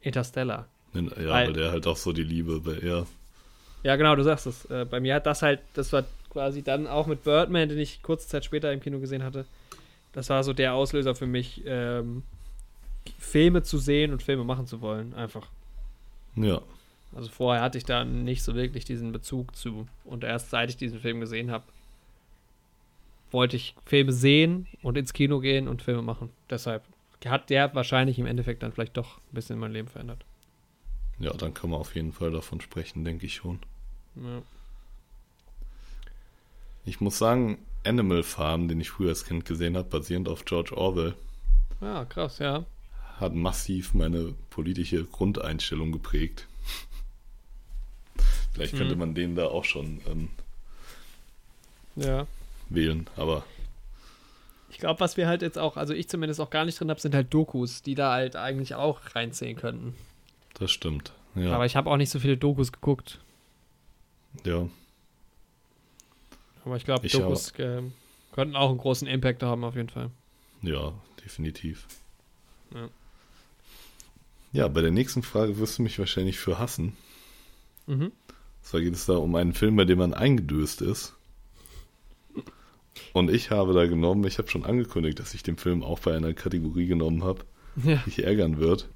Interstellar. 0.00 0.66
Ja, 0.92 1.00
Weil- 1.02 1.26
weil 1.48 1.52
der 1.52 1.70
halt 1.72 1.86
auch 1.86 1.96
so 1.96 2.12
die 2.12 2.22
Liebe 2.22 2.60
bei 2.60 2.78
er. 2.78 3.06
Ja, 3.82 3.96
genau, 3.96 4.14
du 4.16 4.22
sagst 4.22 4.46
es. 4.46 4.64
Äh, 4.66 4.86
bei 4.88 5.00
mir 5.00 5.14
hat 5.14 5.26
das 5.26 5.42
halt, 5.42 5.60
das 5.74 5.92
war 5.92 6.04
quasi 6.30 6.62
dann 6.62 6.86
auch 6.86 7.06
mit 7.06 7.24
Birdman, 7.24 7.68
den 7.68 7.78
ich 7.78 8.02
kurze 8.02 8.28
Zeit 8.28 8.44
später 8.44 8.72
im 8.72 8.80
Kino 8.80 8.98
gesehen 8.98 9.22
hatte. 9.22 9.44
Das 10.12 10.30
war 10.30 10.42
so 10.44 10.52
der 10.52 10.74
Auslöser 10.74 11.14
für 11.14 11.26
mich, 11.26 11.62
ähm, 11.66 12.22
Filme 13.18 13.62
zu 13.62 13.78
sehen 13.78 14.12
und 14.12 14.22
Filme 14.22 14.44
machen 14.44 14.66
zu 14.66 14.80
wollen. 14.80 15.12
Einfach. 15.14 15.48
Ja, 16.36 16.60
Also 17.16 17.30
vorher 17.30 17.62
hatte 17.62 17.78
ich 17.78 17.84
da 17.84 18.04
nicht 18.04 18.42
so 18.42 18.54
wirklich 18.56 18.84
diesen 18.84 19.12
Bezug 19.12 19.54
zu. 19.54 19.86
Und 20.04 20.24
erst 20.24 20.50
seit 20.50 20.70
ich 20.70 20.76
diesen 20.76 20.98
Film 21.00 21.20
gesehen 21.20 21.50
habe, 21.52 21.62
wollte 23.34 23.56
ich 23.56 23.74
Filme 23.84 24.12
sehen 24.12 24.66
und 24.82 24.96
ins 24.96 25.12
Kino 25.12 25.40
gehen 25.40 25.68
und 25.68 25.82
Filme 25.82 26.02
machen. 26.02 26.30
Deshalb 26.48 26.84
hat 27.26 27.50
der 27.50 27.74
wahrscheinlich 27.74 28.18
im 28.18 28.26
Endeffekt 28.26 28.62
dann 28.62 28.72
vielleicht 28.72 28.96
doch 28.96 29.18
ein 29.18 29.34
bisschen 29.34 29.58
mein 29.58 29.72
Leben 29.72 29.88
verändert. 29.88 30.24
ja, 31.18 31.32
dann 31.34 31.52
kann 31.54 31.70
man 31.70 31.80
auf 31.80 31.94
jeden 31.94 32.12
Fall 32.12 32.30
davon 32.30 32.60
sprechen, 32.60 33.04
denke 33.04 33.26
ich 33.26 33.34
schon. 33.34 33.58
Ja. 34.16 34.42
Ich 36.84 37.00
muss 37.00 37.18
sagen, 37.18 37.58
Animal 37.84 38.22
Farm, 38.22 38.68
den 38.68 38.80
ich 38.80 38.90
früher 38.90 39.08
als 39.10 39.24
Kind 39.24 39.44
gesehen 39.46 39.76
habe, 39.76 39.88
basierend 39.88 40.28
auf 40.28 40.44
George 40.44 40.76
Orwell, 40.76 41.14
ja, 41.80 42.04
krass, 42.04 42.38
ja. 42.38 42.64
hat 43.18 43.34
massiv 43.34 43.94
meine 43.94 44.34
politische 44.50 45.04
Grundeinstellung 45.04 45.92
geprägt. 45.92 46.46
Vielleicht 48.52 48.76
könnte 48.76 48.94
Mhm. 48.94 49.00
man 49.00 49.14
den 49.14 49.34
da 49.34 49.46
auch 49.46 49.64
schon 49.64 50.00
ähm, 50.06 50.28
Ja. 51.96 52.26
Wählen, 52.68 53.08
aber 53.16 53.44
Ich 54.70 54.78
glaube, 54.78 55.00
was 55.00 55.16
wir 55.16 55.26
halt 55.28 55.42
jetzt 55.42 55.58
auch, 55.58 55.76
also 55.76 55.94
ich 55.94 56.08
zumindest 56.08 56.40
auch 56.40 56.50
gar 56.50 56.64
nicht 56.64 56.78
drin 56.80 56.90
habe, 56.90 57.00
sind 57.00 57.14
halt 57.14 57.32
Dokus, 57.32 57.82
die 57.82 57.94
da 57.94 58.12
halt 58.12 58.36
eigentlich 58.36 58.74
auch 58.74 59.00
reinzählen 59.14 59.56
könnten. 59.56 59.94
das 60.54 60.70
stimmt. 60.70 61.12
Ja, 61.34 61.52
Aber 61.52 61.66
ich 61.66 61.74
habe 61.76 61.90
auch 61.90 61.96
nicht 61.96 62.10
so 62.10 62.20
viele 62.20 62.36
Dokus 62.36 62.70
geguckt. 62.72 63.20
ja, 64.44 64.68
Aber 66.64 66.76
ich 66.76 66.84
glaube, 66.84 67.08
Dokus 67.08 67.52
ähm, 67.58 67.92
könnten 68.32 68.56
auch 68.56 68.68
einen 68.70 68.78
großen 68.78 69.06
Impact 69.08 69.42
haben, 69.42 69.64
auf 69.64 69.74
jeden 69.76 69.88
Fall. 69.90 70.10
ja, 70.62 70.92
definitiv. 71.24 71.86
Ja. 72.74 72.88
Ja, 74.52 74.68
bei 74.68 74.82
der 74.82 74.92
nächsten 74.92 75.22
Frage 75.24 75.58
wirst 75.58 75.78
du 75.78 75.82
mich 75.82 75.98
wahrscheinlich 75.98 76.38
für 76.38 76.58
hassen. 76.60 76.96
Mhm. 77.86 78.12
Zwar 78.62 78.80
geht 78.80 78.94
es 78.94 79.04
da 79.06 79.14
um 79.16 79.34
einen 79.34 79.52
Film, 79.52 79.74
bei 79.76 79.84
dem 79.84 79.98
man 79.98 80.14
eingedöst 80.14 80.80
ist. 80.80 81.14
Und 83.12 83.30
ich 83.30 83.50
habe 83.50 83.72
da 83.74 83.86
genommen, 83.86 84.24
ich 84.24 84.38
habe 84.38 84.48
schon 84.48 84.64
angekündigt, 84.64 85.18
dass 85.18 85.34
ich 85.34 85.42
den 85.42 85.56
Film 85.56 85.82
auch 85.82 85.98
bei 86.00 86.14
einer 86.16 86.32
Kategorie 86.34 86.86
genommen 86.86 87.24
habe, 87.24 87.40
Ja. 87.82 87.96
die 87.96 88.00
mich 88.06 88.24
ärgern 88.24 88.58
wird. 88.58 88.88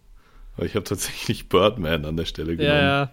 Aber 0.57 0.67
ich 0.67 0.75
habe 0.75 0.85
tatsächlich 0.85 1.49
Birdman 1.49 2.05
an 2.05 2.17
der 2.17 2.25
Stelle 2.25 2.57
genommen. 2.57 2.77
Ja, 2.79 3.03
ja. 3.05 3.13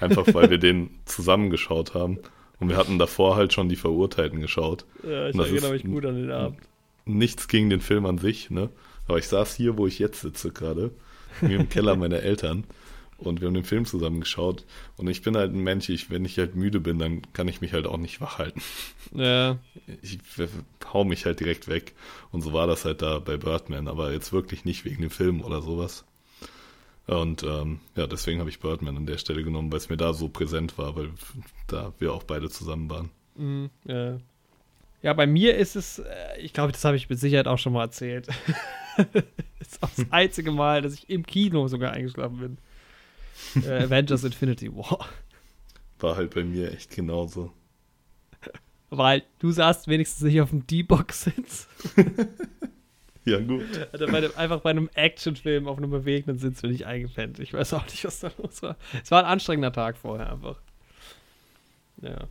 Einfach 0.00 0.32
weil 0.32 0.50
wir 0.50 0.58
den 0.58 0.90
zusammengeschaut 1.04 1.94
haben. 1.94 2.18
Und 2.60 2.68
wir 2.68 2.76
hatten 2.76 2.98
davor 2.98 3.36
halt 3.36 3.52
schon 3.52 3.68
die 3.68 3.76
Verurteilten 3.76 4.40
geschaut. 4.40 4.84
ja 5.04 5.28
ich 5.28 5.36
erinnere 5.36 5.76
ist- 5.76 5.84
mich 5.84 5.92
gut 5.92 6.04
an 6.06 6.16
den 6.16 6.30
Abend. 6.30 6.58
Nichts 7.04 7.48
gegen 7.48 7.70
den 7.70 7.80
Film 7.80 8.04
an 8.04 8.18
sich, 8.18 8.50
ne? 8.50 8.68
Aber 9.06 9.18
ich 9.18 9.26
saß 9.28 9.54
hier, 9.54 9.78
wo 9.78 9.86
ich 9.86 9.98
jetzt 9.98 10.20
sitze 10.20 10.50
gerade, 10.50 10.90
mir 11.40 11.56
im 11.58 11.68
Keller 11.68 11.96
meiner 11.96 12.20
Eltern. 12.20 12.64
Und 13.18 13.40
wir 13.40 13.48
haben 13.48 13.54
den 13.54 13.64
Film 13.64 13.84
zusammen 13.84 14.20
geschaut. 14.20 14.64
Und 14.96 15.08
ich 15.08 15.22
bin 15.22 15.36
halt 15.36 15.52
ein 15.52 15.62
Mensch, 15.62 15.88
ich, 15.88 16.08
wenn 16.08 16.24
ich 16.24 16.38
halt 16.38 16.54
müde 16.54 16.78
bin, 16.78 16.98
dann 16.98 17.22
kann 17.32 17.48
ich 17.48 17.60
mich 17.60 17.72
halt 17.72 17.86
auch 17.86 17.96
nicht 17.96 18.20
wach 18.20 18.38
halten. 18.38 18.62
Ja. 19.12 19.58
Ich 20.02 20.18
hau 20.92 21.04
mich 21.04 21.26
halt 21.26 21.40
direkt 21.40 21.66
weg. 21.66 21.94
Und 22.30 22.42
so 22.42 22.52
war 22.52 22.68
das 22.68 22.84
halt 22.84 23.02
da 23.02 23.18
bei 23.18 23.36
Birdman, 23.36 23.88
aber 23.88 24.12
jetzt 24.12 24.32
wirklich 24.32 24.64
nicht 24.64 24.84
wegen 24.84 25.02
dem 25.02 25.10
Film 25.10 25.42
oder 25.42 25.62
sowas. 25.62 26.04
Und 27.08 27.42
ähm, 27.42 27.80
ja, 27.96 28.06
deswegen 28.06 28.38
habe 28.38 28.50
ich 28.50 28.60
Birdman 28.60 28.96
an 28.96 29.06
der 29.06 29.18
Stelle 29.18 29.42
genommen, 29.42 29.72
weil 29.72 29.78
es 29.78 29.88
mir 29.88 29.96
da 29.96 30.12
so 30.12 30.28
präsent 30.28 30.78
war, 30.78 30.94
weil 30.94 31.10
da 31.66 31.92
wir 31.98 32.12
auch 32.12 32.22
beide 32.22 32.50
zusammen 32.50 32.88
waren. 32.90 33.10
Mhm, 33.34 33.70
ja. 33.84 34.18
Ja, 35.00 35.12
bei 35.12 35.26
mir 35.26 35.56
ist 35.56 35.76
es, 35.76 36.00
äh, 36.00 36.40
ich 36.40 36.52
glaube, 36.52 36.72
das 36.72 36.84
habe 36.84 36.96
ich 36.96 37.08
mit 37.08 37.18
Sicherheit 37.18 37.46
auch 37.46 37.58
schon 37.58 37.72
mal 37.72 37.84
erzählt. 37.84 38.28
das 38.96 39.24
ist 39.60 39.82
auch 39.82 39.90
das 39.96 40.06
einzige 40.10 40.50
Mal, 40.50 40.82
dass 40.82 40.94
ich 40.94 41.08
im 41.08 41.24
Kino 41.24 41.66
sogar 41.68 41.92
eingeschlafen 41.92 42.38
bin. 42.38 42.58
Äh, 43.64 43.84
Avengers 43.84 44.24
Infinity 44.24 44.74
War. 44.74 45.08
War 46.00 46.16
halt 46.16 46.34
bei 46.34 46.44
mir 46.44 46.72
echt 46.72 46.94
genauso. 46.94 47.52
Weil 48.90 49.22
du 49.38 49.50
saßt 49.50 49.88
wenigstens 49.88 50.22
nicht 50.22 50.40
auf 50.40 50.50
dem 50.50 50.66
D-Box-Sitz. 50.66 51.68
Ja, 53.28 53.40
gut. 53.40 53.62
Also 53.92 54.06
bei 54.06 54.22
dem, 54.22 54.30
einfach 54.36 54.60
bei 54.60 54.70
einem 54.70 54.88
Actionfilm 54.94 55.68
auf 55.68 55.76
einem 55.76 55.90
bewegenden 55.90 56.38
Sitz 56.38 56.62
bin 56.62 56.72
ich 56.72 56.86
eingepennt. 56.86 57.38
Ich 57.40 57.52
weiß 57.52 57.74
auch 57.74 57.84
nicht, 57.84 58.02
was 58.06 58.20
da 58.20 58.30
los 58.38 58.62
war. 58.62 58.76
Es 59.02 59.10
war 59.10 59.22
ein 59.22 59.30
anstrengender 59.30 59.70
Tag 59.70 59.98
vorher 59.98 60.32
einfach. 60.32 60.58
Ja. 62.00 62.26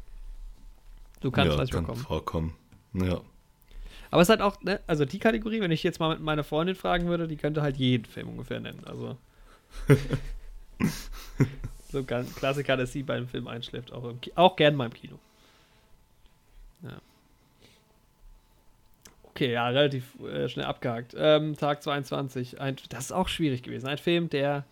Du 1.21 1.29
kannst 1.29 1.51
ja, 1.51 1.55
gleich 1.55 1.69
kann 1.69 1.85
kommen. 1.85 2.01
vorkommen. 2.01 2.53
Ja. 2.93 3.21
Aber 4.09 4.21
es 4.21 4.27
ist 4.27 4.29
halt 4.29 4.41
auch, 4.41 4.59
ne, 4.63 4.79
also 4.87 5.05
die 5.05 5.19
Kategorie, 5.19 5.61
wenn 5.61 5.71
ich 5.71 5.83
jetzt 5.83 5.99
mal 5.99 6.09
mit 6.09 6.19
meiner 6.19 6.43
Freundin 6.43 6.75
fragen 6.75 7.07
würde, 7.07 7.27
die 7.27 7.37
könnte 7.37 7.61
halt 7.61 7.77
jeden 7.77 8.05
Film 8.05 8.29
ungefähr 8.29 8.59
nennen. 8.59 8.83
Also. 8.85 9.17
so 11.91 12.03
ganz 12.03 12.35
Klassiker, 12.35 12.77
dass 12.77 12.91
sie 12.91 13.03
beim 13.03 13.27
Film 13.27 13.47
einschläft, 13.47 13.91
auch, 13.91 14.03
im 14.05 14.21
Ki 14.21 14.31
auch 14.35 14.55
gern 14.55 14.75
mal 14.75 14.85
im 14.85 14.93
Kino. 14.93 15.19
Ja. 16.83 17.01
Okay, 19.23 19.51
ja, 19.51 19.67
relativ 19.67 20.19
äh, 20.21 20.49
schnell 20.49 20.65
abgehakt. 20.65 21.15
Ähm, 21.17 21.55
Tag 21.55 21.83
22. 21.83 22.59
Ein, 22.59 22.77
das 22.89 23.05
ist 23.05 23.11
auch 23.11 23.27
schwierig 23.27 23.63
gewesen. 23.63 23.87
Ein 23.87 23.99
Film, 23.99 24.29
der 24.29 24.65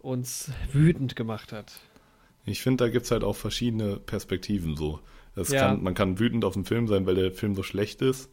uns 0.00 0.50
wütend 0.72 1.14
gemacht 1.14 1.52
hat. 1.52 1.72
Ich 2.44 2.62
finde, 2.62 2.84
da 2.84 2.90
gibt 2.90 3.04
es 3.04 3.10
halt 3.10 3.22
auch 3.22 3.36
verschiedene 3.36 3.96
Perspektiven 3.96 4.76
so. 4.76 5.00
Ja. 5.36 5.68
kann, 5.68 5.82
man 5.82 5.94
kann 5.94 6.18
wütend 6.18 6.44
auf 6.44 6.54
den 6.54 6.64
Film 6.64 6.88
sein, 6.88 7.06
weil 7.06 7.14
der 7.14 7.30
Film 7.30 7.54
so 7.54 7.62
schlecht 7.62 8.02
ist, 8.02 8.30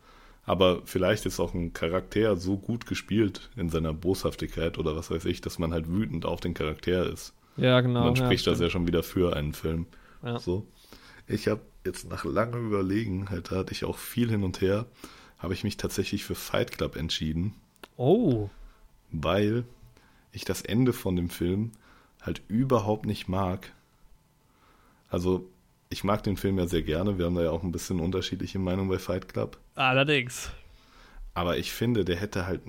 aber 0.47 0.81
vielleicht 0.85 1.25
ist 1.25 1.41
auch 1.41 1.53
ein 1.53 1.73
Charakter 1.73 2.37
so 2.37 2.57
gut 2.57 2.87
gespielt 2.87 3.49
in 3.57 3.69
seiner 3.69 3.93
Boshaftigkeit 3.93 4.77
oder 4.77 4.95
was 4.95 5.11
weiß 5.11 5.25
ich, 5.25 5.41
dass 5.41 5.59
man 5.59 5.73
halt 5.73 5.89
wütend 5.89 6.25
auf 6.25 6.39
den 6.39 6.53
Charakter 6.53 7.05
ist. 7.05 7.33
Ja, 7.57 7.81
genau. 7.81 8.07
Und 8.07 8.17
dann 8.17 8.23
ja, 8.23 8.25
spricht 8.25 8.47
das 8.47 8.61
ja 8.61 8.69
schon 8.69 8.87
wieder 8.87 9.03
für 9.03 9.35
einen 9.35 9.53
Film. 9.53 9.87
Ja. 10.23 10.39
So. 10.39 10.65
Ich 11.27 11.49
habe 11.49 11.59
jetzt 11.85 12.09
nach 12.09 12.23
langem 12.23 12.65
Überlegen, 12.67 13.29
halt, 13.29 13.51
da 13.51 13.57
hatte 13.57 13.73
ich 13.73 13.83
auch 13.83 13.97
viel 13.97 14.29
hin 14.29 14.43
und 14.43 14.61
her, 14.61 14.85
habe 15.37 15.53
ich 15.53 15.65
mich 15.65 15.75
tatsächlich 15.75 16.23
für 16.23 16.35
Fight 16.35 16.71
Club 16.71 16.95
entschieden, 16.95 17.53
Oh. 17.97 18.49
weil 19.11 19.65
ich 20.31 20.45
das 20.45 20.61
Ende 20.61 20.93
von 20.93 21.17
dem 21.17 21.29
Film 21.29 21.71
halt 22.21 22.41
überhaupt 22.47 23.05
nicht 23.05 23.27
mag. 23.27 23.73
Also, 25.09 25.45
ich 25.89 26.05
mag 26.05 26.23
den 26.23 26.37
Film 26.37 26.57
ja 26.57 26.67
sehr 26.67 26.83
gerne. 26.83 27.17
Wir 27.17 27.25
haben 27.25 27.35
da 27.35 27.43
ja 27.43 27.51
auch 27.51 27.63
ein 27.63 27.71
bisschen 27.73 27.99
unterschiedliche 27.99 28.59
Meinungen 28.59 28.89
bei 28.89 28.97
Fight 28.99 29.27
Club. 29.27 29.57
Allerdings. 29.77 30.49
Aber 31.35 31.57
ich 31.57 31.71
finde, 31.71 32.03
der 32.03 32.15
hätte 32.15 32.47
halt 32.47 32.61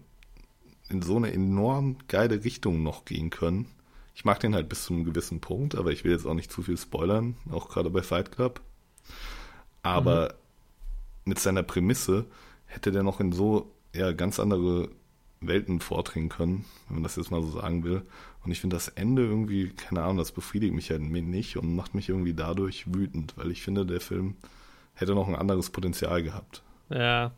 in 0.91 1.01
so 1.01 1.17
eine 1.17 1.33
enorm 1.33 1.97
geile 2.07 2.45
Richtung 2.45 2.83
noch 2.83 3.07
gehen 3.07 3.31
können. 3.31 3.67
Ich 4.15 4.27
mag 4.27 4.41
den 4.41 4.55
halt 4.55 4.69
bis 4.69 4.85
zu 4.85 4.93
einem 4.93 5.05
gewissen 5.05 5.41
Punkt, 5.41 5.75
aber 5.75 5.91
ich 5.91 6.05
will 6.05 6.13
jetzt 6.13 6.27
auch 6.27 6.35
nicht 6.35 6.53
zu 6.53 6.63
viel 6.63 6.77
spoilern, 6.77 7.35
auch 7.51 7.71
gerade 7.71 7.89
bei 7.89 8.03
Fight 8.03 8.31
Club. 8.31 8.61
Aber 9.83 10.35
mit 11.25 11.39
seiner 11.39 11.63
Prämisse 11.63 12.27
hätte 12.67 12.93
der 12.93 13.03
noch 13.03 13.21
in 13.21 13.33
so 13.33 13.73
ja, 13.95 14.13
ganz 14.13 14.39
andere 14.39 14.91
Welten 15.41 15.81
vordringen 15.81 16.29
können, 16.29 16.67
wenn 16.89 16.97
man 16.97 17.05
das 17.05 17.17
jetzt 17.17 17.31
mal 17.31 17.41
so 17.43 17.53
sagen 17.53 17.85
will. 17.85 18.03
Und 18.45 18.51
ich 18.51 18.61
finde 18.61 18.77
das 18.77 18.89
Ende 18.89 19.23
irgendwie, 19.23 19.71
keine 19.71 20.03
Ahnung, 20.03 20.19
das 20.19 20.33
befriedigt 20.33 20.75
mich 20.75 20.91
halt 20.91 21.01
nicht 21.01 21.57
und 21.57 21.75
macht 21.75 21.95
mich 21.95 22.11
irgendwie 22.11 22.35
dadurch 22.35 22.93
wütend, 22.93 23.35
weil 23.39 23.51
ich 23.51 23.63
finde, 23.63 23.87
der 23.87 24.03
Film 24.03 24.37
hätte 24.93 25.15
noch 25.15 25.29
ein 25.29 25.37
anderes 25.37 25.71
Potenzial 25.71 26.23
gehabt. 26.23 26.63
Ja. 26.90 27.32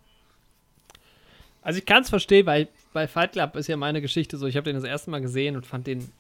Also 1.62 1.78
ich 1.78 1.86
kann 1.86 2.02
es 2.02 2.09
verstehen, 2.09 2.47
weil 2.47 2.68
bei 2.93 3.06
Fight 3.06 3.32
Club 3.32 3.56
ist 3.56 3.66
ja 3.66 3.77
meine 3.77 4.01
Geschichte 4.01 4.36
so, 4.36 4.47
ich 4.47 4.56
habe 4.56 4.64
den 4.64 4.77
das 4.77 4.85
erste 4.85 5.10
Mal 5.10 5.20
gesehen 5.20 5.56
und 5.56 5.66
fand 5.66 5.86
den 5.86 6.10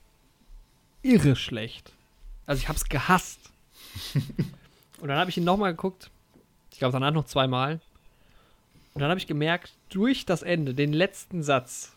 irre 1.02 1.36
schlecht. 1.36 1.92
Also 2.46 2.60
ich 2.60 2.68
habe 2.68 2.76
es 2.76 2.88
gehasst. 2.88 3.40
und 5.00 5.08
dann 5.08 5.18
habe 5.18 5.30
ich 5.30 5.36
ihn 5.36 5.44
nochmal 5.44 5.72
geguckt. 5.72 6.10
Ich 6.72 6.78
glaube 6.78 6.92
danach 6.92 7.12
noch 7.12 7.24
zweimal. 7.24 7.80
Und 8.92 9.00
dann 9.00 9.10
habe 9.10 9.18
ich 9.18 9.26
gemerkt, 9.26 9.72
durch 9.88 10.26
das 10.26 10.42
Ende, 10.42 10.74
den 10.74 10.92
letzten 10.92 11.42
Satz, 11.42 11.92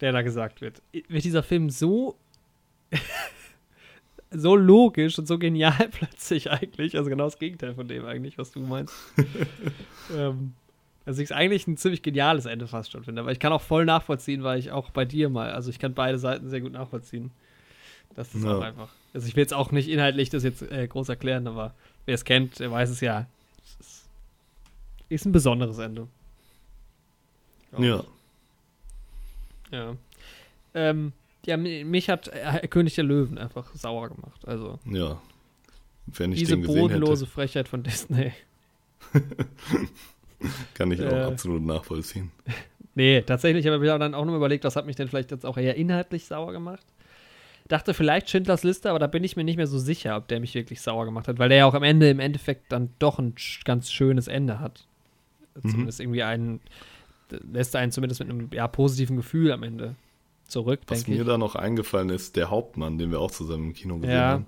der 0.00 0.12
da 0.12 0.22
gesagt 0.22 0.60
wird, 0.60 0.82
wird 0.92 1.24
dieser 1.24 1.42
Film 1.42 1.70
so 1.70 2.16
so 4.34 4.56
logisch 4.56 5.18
und 5.18 5.26
so 5.26 5.38
genial 5.38 5.88
plötzlich 5.90 6.50
eigentlich. 6.50 6.96
Also 6.96 7.10
genau 7.10 7.24
das 7.24 7.38
Gegenteil 7.38 7.74
von 7.74 7.88
dem 7.88 8.04
eigentlich, 8.04 8.38
was 8.38 8.50
du 8.52 8.60
meinst. 8.60 8.94
ähm, 10.16 10.52
also 11.06 11.20
ich 11.20 11.30
es 11.30 11.32
eigentlich 11.32 11.66
ein 11.66 11.76
ziemlich 11.76 12.02
geniales 12.02 12.46
Ende 12.46 12.66
fast 12.66 12.92
schon 12.92 13.04
finde. 13.04 13.20
Aber 13.20 13.32
ich 13.32 13.38
kann 13.38 13.52
auch 13.52 13.60
voll 13.62 13.84
nachvollziehen, 13.84 14.42
weil 14.42 14.58
ich 14.58 14.72
auch 14.72 14.90
bei 14.90 15.04
dir 15.04 15.28
mal, 15.28 15.50
also 15.52 15.70
ich 15.70 15.78
kann 15.78 15.94
beide 15.94 16.18
Seiten 16.18 16.48
sehr 16.50 16.60
gut 16.60 16.72
nachvollziehen. 16.72 17.30
Das 18.14 18.34
ist 18.34 18.44
Ja. 18.44 18.56
auch 18.58 18.62
einfach. 18.62 18.88
Also 19.12 19.26
ich 19.26 19.36
will 19.36 19.42
jetzt 19.42 19.54
auch 19.54 19.70
nicht 19.70 19.88
inhaltlich 19.88 20.30
das 20.30 20.44
jetzt 20.44 20.62
äh, 20.62 20.86
groß 20.86 21.08
erklären, 21.08 21.46
aber 21.46 21.74
wer 22.06 22.14
es 22.14 22.24
kennt, 22.24 22.58
der 22.58 22.70
weiß 22.70 22.90
es 22.90 23.00
ja. 23.00 23.26
Es 23.64 24.04
ist, 25.10 25.26
ein 25.26 25.32
besonderes 25.32 25.78
Ende. 25.78 26.08
Ja. 27.78 28.04
Ja. 29.70 29.96
Ähm, 30.74 31.12
ja, 31.46 31.56
mi- 31.56 31.84
mich 31.84 32.08
hat 32.10 32.28
äh, 32.28 32.66
König 32.68 32.94
der 32.94 33.04
Löwen 33.04 33.38
einfach 33.38 33.74
sauer 33.74 34.08
gemacht. 34.10 34.46
Also 34.46 34.78
Ja. 34.90 35.20
Wenn 36.06 36.32
ich 36.32 36.40
diese 36.40 36.56
den 36.56 36.62
gesehen 36.62 36.80
bodenlose 36.82 37.24
hätte, 37.24 37.32
Frechheit 37.32 37.68
von 37.68 37.82
Disney. 37.82 38.32
kann 40.74 40.90
ich 40.90 41.00
äh, 41.00 41.06
auch 41.08 41.32
absolut 41.32 41.62
nachvollziehen. 41.62 42.30
Nee, 42.94 43.22
tatsächlich 43.22 43.66
habe 43.66 43.76
ich 43.76 43.82
mir 43.82 43.98
dann 43.98 44.14
auch 44.14 44.24
noch 44.24 44.36
überlegt, 44.36 44.64
was 44.64 44.76
hat 44.76 44.86
mich 44.86 44.96
denn 44.96 45.08
vielleicht 45.08 45.30
jetzt 45.30 45.44
auch 45.46 45.56
eher 45.56 45.76
inhaltlich 45.76 46.26
sauer 46.26 46.52
gemacht. 46.52 46.84
Dachte 47.66 47.94
vielleicht 47.94 48.28
Schindlers 48.28 48.62
Liste, 48.62 48.90
aber 48.90 48.98
da 48.98 49.06
bin 49.06 49.24
ich 49.24 49.36
mir 49.36 49.44
nicht 49.44 49.56
mehr 49.56 49.66
so 49.66 49.78
sicher, 49.78 50.16
ob 50.18 50.28
der 50.28 50.38
mich 50.38 50.54
wirklich 50.54 50.82
sauer 50.82 51.06
gemacht 51.06 51.26
hat, 51.28 51.38
weil 51.38 51.48
der 51.48 51.58
ja 51.58 51.66
auch 51.66 51.74
am 51.74 51.82
Ende 51.82 52.10
im 52.10 52.20
Endeffekt 52.20 52.70
dann 52.70 52.90
doch 52.98 53.18
ein 53.18 53.34
ganz 53.64 53.90
schönes 53.90 54.28
Ende 54.28 54.60
hat. 54.60 54.86
Mhm. 55.62 55.70
Zumindest 55.70 56.00
irgendwie 56.00 56.22
einen, 56.22 56.60
lässt 57.30 57.74
einen 57.74 57.90
zumindest 57.90 58.20
mit 58.20 58.28
einem 58.28 58.48
ja, 58.52 58.68
positiven 58.68 59.16
Gefühl 59.16 59.50
am 59.50 59.62
Ende 59.62 59.94
zurück, 60.46 60.80
Was 60.86 61.06
mir 61.08 61.20
ich. 61.22 61.26
da 61.26 61.38
noch 61.38 61.54
eingefallen 61.54 62.10
ist, 62.10 62.36
der 62.36 62.50
Hauptmann, 62.50 62.98
den 62.98 63.10
wir 63.10 63.20
auch 63.20 63.30
zusammen 63.30 63.68
im 63.68 63.74
Kino 63.74 63.96
gesehen 63.98 64.10
Ja. 64.14 64.28
haben, 64.30 64.46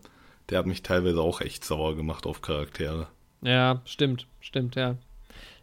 der 0.51 0.59
hat 0.59 0.67
mich 0.67 0.83
teilweise 0.83 1.21
auch 1.21 1.41
echt 1.41 1.65
sauer 1.65 1.97
gemacht 1.97 2.27
auf 2.27 2.41
Charaktere. 2.43 3.09
Ja, 3.43 3.81
stimmt, 3.85 4.27
stimmt, 4.41 4.77
ja. 4.77 4.97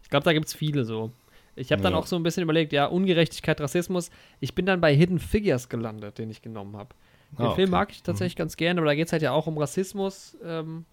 Ich 0.02 0.10
glaube, 0.10 0.24
da 0.24 0.32
gibt 0.32 0.46
es 0.46 0.54
viele 0.54 0.84
so. 0.84 1.10
Ich 1.56 1.70
habe 1.72 1.82
dann 1.82 1.92
Ja. 1.92 1.98
auch 1.98 2.06
so 2.06 2.16
ein 2.16 2.22
bisschen 2.22 2.42
überlegt, 2.42 2.72
ja, 2.72 2.86
Ungerechtigkeit, 2.86 3.60
Rassismus. 3.60 4.10
Ich 4.40 4.54
bin 4.54 4.66
dann 4.66 4.80
bei 4.80 4.94
Hidden 4.94 5.18
Figures 5.20 5.68
gelandet, 5.68 6.18
den 6.18 6.30
ich 6.30 6.42
genommen 6.42 6.76
habe. 6.76 6.94
Den 7.38 7.46
Ah, 7.46 7.54
Film 7.54 7.68
okay. 7.70 7.78
mag 7.78 7.90
ich 7.92 8.02
tatsächlich 8.02 8.36
ganz 8.36 8.56
gerne, 8.56 8.80
aber 8.80 8.86
da 8.86 8.94
geht 8.94 9.06
es 9.06 9.12
halt 9.12 9.22
ja 9.22 9.32
auch 9.32 9.46
um 9.46 9.56
Rassismus. 9.58 10.36
Ähm, 10.44 10.84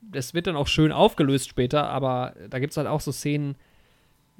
das 0.00 0.34
wird 0.34 0.46
dann 0.46 0.56
auch 0.56 0.66
schön 0.66 0.92
aufgelöst 0.92 1.48
später, 1.48 1.88
aber 1.88 2.34
da 2.50 2.58
gibt 2.58 2.72
es 2.72 2.76
halt 2.76 2.88
auch 2.88 3.00
so 3.00 3.12
Szenen, 3.12 3.56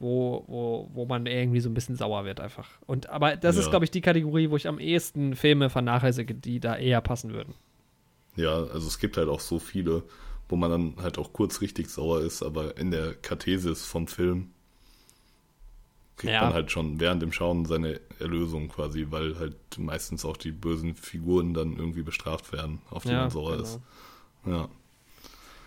wo, 0.02 0.44
wo, 0.48 0.90
wo 0.92 1.06
man 1.06 1.24
irgendwie 1.26 1.60
so 1.60 1.70
ein 1.70 1.74
bisschen 1.74 1.96
sauer 1.96 2.24
wird 2.26 2.40
einfach. 2.40 2.68
Und 2.86 3.08
aber 3.08 3.36
das 3.36 3.56
ist, 3.56 3.66
Ja. 3.66 3.70
glaube 3.70 3.86
ich, 3.86 3.90
die 3.90 4.02
Kategorie, 4.02 4.50
wo 4.50 4.56
ich 4.56 4.68
am 4.68 4.78
ehesten 4.78 5.36
Filme 5.36 5.70
vernachlässige, 5.70 6.34
die 6.34 6.60
da 6.60 6.76
eher 6.76 7.00
passen 7.00 7.32
würden. 7.32 7.54
Ja, 8.36 8.54
also 8.54 8.86
es 8.88 8.98
gibt 8.98 9.16
halt 9.16 9.28
auch 9.28 9.40
so 9.40 9.58
viele, 9.58 10.02
wo 10.48 10.56
man 10.56 10.70
dann 10.70 10.96
halt 11.02 11.18
auch 11.18 11.32
kurz 11.32 11.60
richtig 11.60 11.88
sauer 11.90 12.20
ist, 12.22 12.42
aber 12.42 12.76
in 12.78 12.90
der 12.90 13.14
Kathesis 13.14 13.86
vom 13.86 14.06
Film 14.06 14.50
kriegt 16.16 16.32
Ja. 16.34 16.42
man 16.42 16.52
halt 16.52 16.70
schon 16.70 17.00
während 17.00 17.22
dem 17.22 17.32
Schauen 17.32 17.64
seine 17.64 18.00
Erlösung 18.20 18.68
quasi, 18.68 19.06
weil 19.10 19.38
halt 19.38 19.56
meistens 19.78 20.24
auch 20.24 20.36
die 20.36 20.52
bösen 20.52 20.94
Figuren 20.94 21.54
dann 21.54 21.76
irgendwie 21.76 22.02
bestraft 22.02 22.52
werden, 22.52 22.80
auf 22.90 23.04
die 23.04 23.10
Ja, 23.10 23.22
man 23.22 23.30
sauer 23.30 23.56
genau. 23.56 23.62
ist. 23.62 23.80
Ja. 24.46 24.68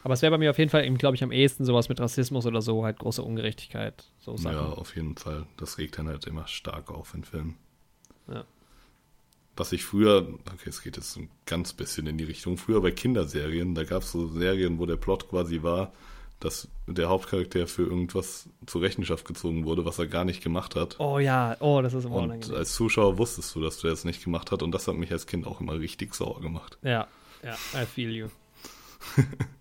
Aber 0.06 0.14
es 0.14 0.22
wäre 0.22 0.30
bei 0.30 0.38
mir 0.38 0.52
auf 0.52 0.60
jeden 0.60 0.70
Fall, 0.70 0.88
glaube 0.94 1.16
ich, 1.16 1.24
am 1.24 1.32
ehesten 1.32 1.66
sowas 1.66 1.90
mit 1.90 2.00
Rassismus 2.00 2.46
oder 2.46 2.62
so, 2.62 2.86
halt 2.86 3.00
große 3.00 3.24
Ungerechtigkeit. 3.24 4.06
So 4.20 4.38
Sachen. 4.38 4.56
ja, 4.56 4.64
auf 4.64 4.96
jeden 4.96 5.18
Fall. 5.18 5.48
Das 5.58 5.80
regt 5.80 5.98
dann 5.98 6.08
halt 6.08 6.28
immer 6.28 6.46
stark 6.46 6.92
auf 6.92 7.16
in 7.16 7.24
Filmen. 7.24 7.56
Ja. 8.28 8.46
Was 9.56 9.72
ich 9.72 9.84
früher, 9.84 10.28
okay, 10.54 10.70
es 10.70 10.84
geht 10.84 10.96
jetzt 10.96 11.18
ein 11.18 11.32
ganz 11.48 11.74
bisschen 11.74 12.06
in 12.06 12.20
die 12.20 12.24
Richtung, 12.24 12.60
früher 12.60 12.82
bei 12.82 12.92
Kinderserien, 12.92 13.74
da 13.74 13.84
gab 13.84 14.04
es 14.04 14.12
so 14.12 14.28
Serien, 14.28 14.78
wo 14.78 14.86
der 14.86 14.98
Plot 14.98 15.28
quasi 15.28 15.64
war, 15.64 15.92
dass 16.40 16.68
der 16.86 17.10
Hauptcharakter 17.10 17.66
für 17.66 17.82
irgendwas 17.82 18.48
zur 18.68 18.84
Rechenschaft 18.84 19.26
gezogen 19.26 19.66
wurde, 19.66 19.86
was 19.86 19.98
er 19.98 20.06
gar 20.06 20.24
nicht 20.24 20.44
gemacht 20.44 20.76
hat. 20.76 21.00
Oh 21.00 21.18
ja, 21.18 21.58
oh, 21.62 21.82
das 21.82 21.96
ist 21.96 22.06
immer 22.06 22.18
und 22.18 22.26
unangenehm. 22.26 22.58
als 22.58 22.76
Zuschauer 22.76 23.18
wusstest 23.18 23.56
du, 23.56 23.62
dass 23.62 23.80
du 23.80 23.88
das 23.88 24.06
nicht 24.06 24.24
gemacht 24.24 24.52
hast 24.52 24.62
und 24.62 24.72
das 24.72 24.88
hat 24.88 24.98
mich 24.98 25.12
als 25.12 25.26
Kind 25.26 25.48
auch 25.48 25.62
immer 25.62 25.80
richtig 25.80 26.14
sauer 26.14 26.42
gemacht. 26.42 26.78
Ja, 26.84 27.08
ja, 27.42 27.56
I 27.74 27.88
feel 27.88 28.12
you. 28.12 28.28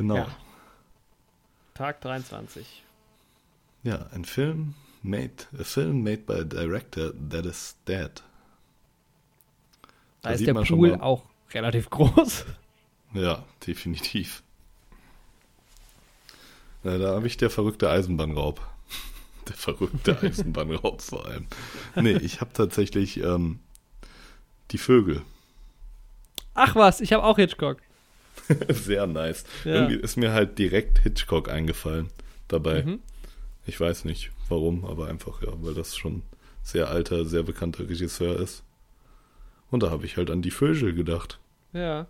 Genau. 0.00 0.16
Ja. 0.16 0.22
Ja, 0.22 0.36
Tag 1.74 2.00
23. 2.00 2.82
ein 3.84 4.24
Film 4.24 4.74
made, 5.02 5.44
a 5.58 5.62
film 5.62 6.02
made 6.02 6.22
by 6.22 6.40
a 6.40 6.44
director 6.44 7.12
that 7.28 7.44
is 7.44 7.76
dead. 7.86 8.22
Da, 10.22 10.30
Da 10.30 10.30
ist 10.30 10.46
der 10.46 10.54
Pool 10.54 10.94
auch 10.94 11.24
relativ 11.52 11.90
groß. 11.90 12.46
Ja, 13.12 13.44
definitiv. 13.66 14.42
Na, 16.82 16.96
da 16.96 17.14
habe 17.14 17.26
ich 17.26 17.36
der 17.36 17.50
verrückte 17.50 17.90
Eisenbahnraub. 17.90 18.58
Der 19.48 19.56
verrückte 19.56 20.18
Eisenbahnraub 20.22 21.02
vor 21.02 21.26
allem. 21.26 21.46
Nee, 21.94 22.16
ich 22.16 22.40
habe 22.40 22.54
tatsächlich 22.54 23.18
ähm, 23.18 23.58
die 24.70 24.78
Vögel. 24.78 25.22
Ach 26.54 26.74
was, 26.74 27.02
ich 27.02 27.12
habe 27.12 27.22
auch 27.24 27.36
Hitchcock. 27.36 27.82
Sehr 28.68 29.06
nice. 29.06 29.44
Ja. 29.64 29.74
Irgendwie 29.74 29.96
ist 29.96 30.16
mir 30.16 30.32
halt 30.32 30.58
direkt 30.58 30.98
Hitchcock 31.00 31.48
eingefallen 31.48 32.08
dabei. 32.48 32.82
Mhm. 32.82 33.00
Ich 33.66 33.78
weiß 33.80 34.04
nicht 34.04 34.30
warum, 34.48 34.84
aber 34.84 35.06
einfach 35.08 35.42
ja, 35.42 35.48
weil 35.62 35.74
das 35.74 35.96
schon 35.96 36.22
sehr 36.62 36.88
alter, 36.88 37.24
sehr 37.24 37.42
bekannter 37.42 37.88
Regisseur 37.88 38.38
ist. 38.38 38.62
Und 39.70 39.82
da 39.82 39.90
habe 39.90 40.04
ich 40.04 40.16
halt 40.16 40.30
an 40.30 40.42
die 40.42 40.50
Vögel 40.50 40.92
gedacht. 40.94 41.38
Ja. 41.72 42.06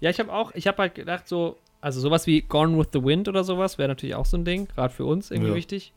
Ja, 0.00 0.10
ich 0.10 0.18
habe 0.18 0.32
auch, 0.32 0.52
ich 0.54 0.66
habe 0.66 0.78
halt 0.78 0.94
gedacht, 0.96 1.28
so, 1.28 1.56
also 1.80 2.00
sowas 2.00 2.26
wie 2.26 2.40
Gone 2.42 2.76
with 2.78 2.88
the 2.92 3.02
Wind 3.04 3.28
oder 3.28 3.44
sowas 3.44 3.78
wäre 3.78 3.88
natürlich 3.88 4.14
auch 4.16 4.26
so 4.26 4.36
ein 4.36 4.44
Ding, 4.44 4.66
gerade 4.66 4.92
für 4.92 5.04
uns 5.04 5.30
irgendwie 5.30 5.50
Ja. 5.50 5.54
wichtig. 5.54 5.92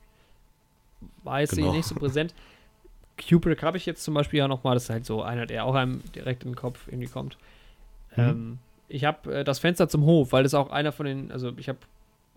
War 1.24 1.40
jetzt 1.42 1.56
Genau. 1.56 1.74
nicht 1.74 1.86
so 1.88 1.96
präsent. 1.96 2.34
Kubrick 3.30 3.64
habe 3.64 3.78
ich 3.78 3.86
jetzt 3.86 4.04
zum 4.04 4.14
Beispiel 4.14 4.40
ja 4.40 4.48
nochmal, 4.48 4.76
das 4.76 4.84
ist 4.84 4.90
halt 4.90 5.06
so 5.06 5.22
einer, 5.24 5.46
der 5.46 5.66
auch 5.66 5.74
einem 5.74 6.02
direkt 6.14 6.44
in 6.44 6.52
den 6.52 6.56
Kopf 6.56 6.88
irgendwie 6.88 7.08
kommt. 7.08 7.38
Mhm. 8.16 8.24
Ähm, 8.24 8.60
ich 8.88 9.06
habe 9.06 9.40
äh, 9.40 9.44
das 9.44 9.60
Fenster 9.60 9.88
zum 9.88 10.04
Hof, 10.06 10.32
weil 10.32 10.44
das 10.44 10.54
auch 10.54 10.70
einer 10.70 10.92
von 10.92 11.06
den, 11.06 11.32
also 11.32 11.52
ich 11.58 11.70
habe 11.70 11.80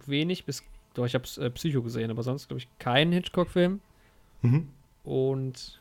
wenig 0.07 0.45
bis, 0.45 0.63
doch, 0.95 1.07
ich 1.07 1.15
habe 1.15 1.25
äh, 1.39 1.51
Psycho 1.51 1.83
gesehen, 1.83 2.11
aber 2.11 2.23
sonst 2.23 2.49
glaube 2.49 2.61
ich 2.61 2.69
keinen 2.79 3.13
Hitchcock-Film. 3.13 3.81
Mhm. 4.43 4.69
Und 5.05 5.81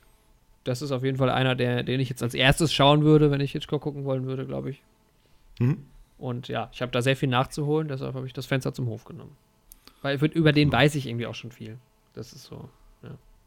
das 0.64 0.82
ist 0.82 0.92
auf 0.92 1.04
jeden 1.04 1.18
Fall 1.18 1.30
einer, 1.30 1.56
der, 1.56 1.84
den 1.84 2.00
ich 2.00 2.10
jetzt 2.10 2.24
als 2.24 2.34
erstes 2.34 2.74
schauen 2.74 3.04
würde, 3.04 3.32
wenn 3.32 3.42
ich 3.42 3.54
Hitchcock 3.54 3.82
gucken 3.82 4.06
wollen 4.06 4.26
würde, 4.26 4.46
glaube 4.46 4.72
ich. 4.72 4.84
Mhm. 5.60 5.86
Und 6.18 6.48
ja, 6.48 6.70
ich 6.74 6.82
habe 6.82 6.92
da 6.92 7.02
sehr 7.02 7.16
viel 7.16 7.30
nachzuholen, 7.30 7.88
deshalb 7.88 8.16
habe 8.16 8.26
ich 8.26 8.34
das 8.34 8.46
Fenster 8.46 8.74
zum 8.74 8.88
Hof 8.88 9.06
genommen. 9.06 9.36
Weil 10.02 10.24
über 10.34 10.52
den 10.52 10.72
weiß 10.72 10.96
ich 10.96 11.08
irgendwie 11.08 11.28
auch 11.28 11.36
schon 11.36 11.52
viel. 11.52 11.78
Das 12.14 12.34
ist 12.34 12.46
so. 12.46 12.70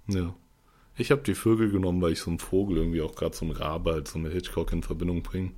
Ja. 0.08 0.34
Ich 0.96 1.10
habe 1.10 1.22
die 1.22 1.34
Vögel 1.34 1.70
genommen, 1.70 2.02
weil 2.02 2.12
ich 2.12 2.20
so 2.20 2.30
einen 2.30 2.38
Vogel 2.38 2.78
irgendwie 2.78 3.00
auch 3.00 3.14
gerade 3.14 3.34
so 3.34 3.44
einen 3.44 3.54
Rabe 3.54 3.92
halt 3.92 4.08
so 4.08 4.18
mit 4.18 4.32
Hitchcock 4.32 4.72
in 4.72 4.82
Verbindung 4.82 5.22
bringe. 5.22 5.52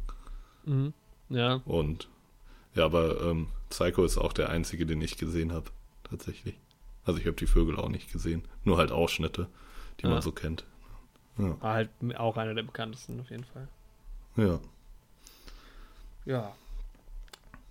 Mhm. 0.64 0.92
Ja. 1.32 1.60
Und 1.64 2.08
ja, 2.74 2.84
aber 2.84 3.20
ähm, 3.22 3.48
Psycho 3.70 4.04
ist 4.04 4.18
auch 4.18 4.32
der 4.32 4.48
einzige, 4.50 4.86
den 4.86 5.00
ich 5.02 5.16
gesehen 5.18 5.52
habe, 5.52 5.70
tatsächlich. 6.04 6.54
Also 7.04 7.18
ich 7.18 7.26
habe 7.26 7.36
die 7.36 7.46
Vögel 7.46 7.76
auch 7.76 7.88
nicht 7.88 8.12
gesehen, 8.12 8.44
nur 8.64 8.78
halt 8.78 8.92
Ausschnitte, 8.92 9.48
die 10.00 10.04
Ja. 10.04 10.10
man 10.10 10.22
so 10.22 10.32
kennt. 10.32 10.64
Ja, 11.38 11.60
War 11.60 11.74
halt 11.74 11.90
auch 12.16 12.36
einer 12.36 12.54
der 12.54 12.62
bekanntesten 12.62 13.18
auf 13.20 13.30
jeden 13.30 13.44
Fall. 13.44 13.68
ja. 14.36 14.60
Ja. 16.24 16.52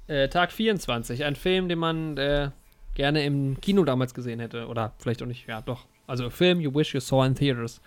Äh, 0.08 0.28
Tag 0.28 0.52
24, 0.52 1.24
ein 1.24 1.36
Film, 1.38 1.70
den 1.70 1.80
man 1.80 2.18
äh, 2.18 2.52
gerne 2.96 3.24
im 3.24 3.62
Kino 3.62 3.86
damals 3.86 4.14
gesehen 4.14 4.40
hätte. 4.42 4.68
Oder 4.68 4.94
vielleicht 5.00 5.22
auch 5.24 5.28
nicht, 5.28 5.48
ja, 5.48 5.62
doch. 5.62 5.86
Also 6.06 6.30
Film 6.30 6.60
You 6.60 6.74
Wish 6.76 6.94
You 6.94 7.00
Saw 7.00 7.26
in 7.26 7.36
Theaters. 7.36 7.80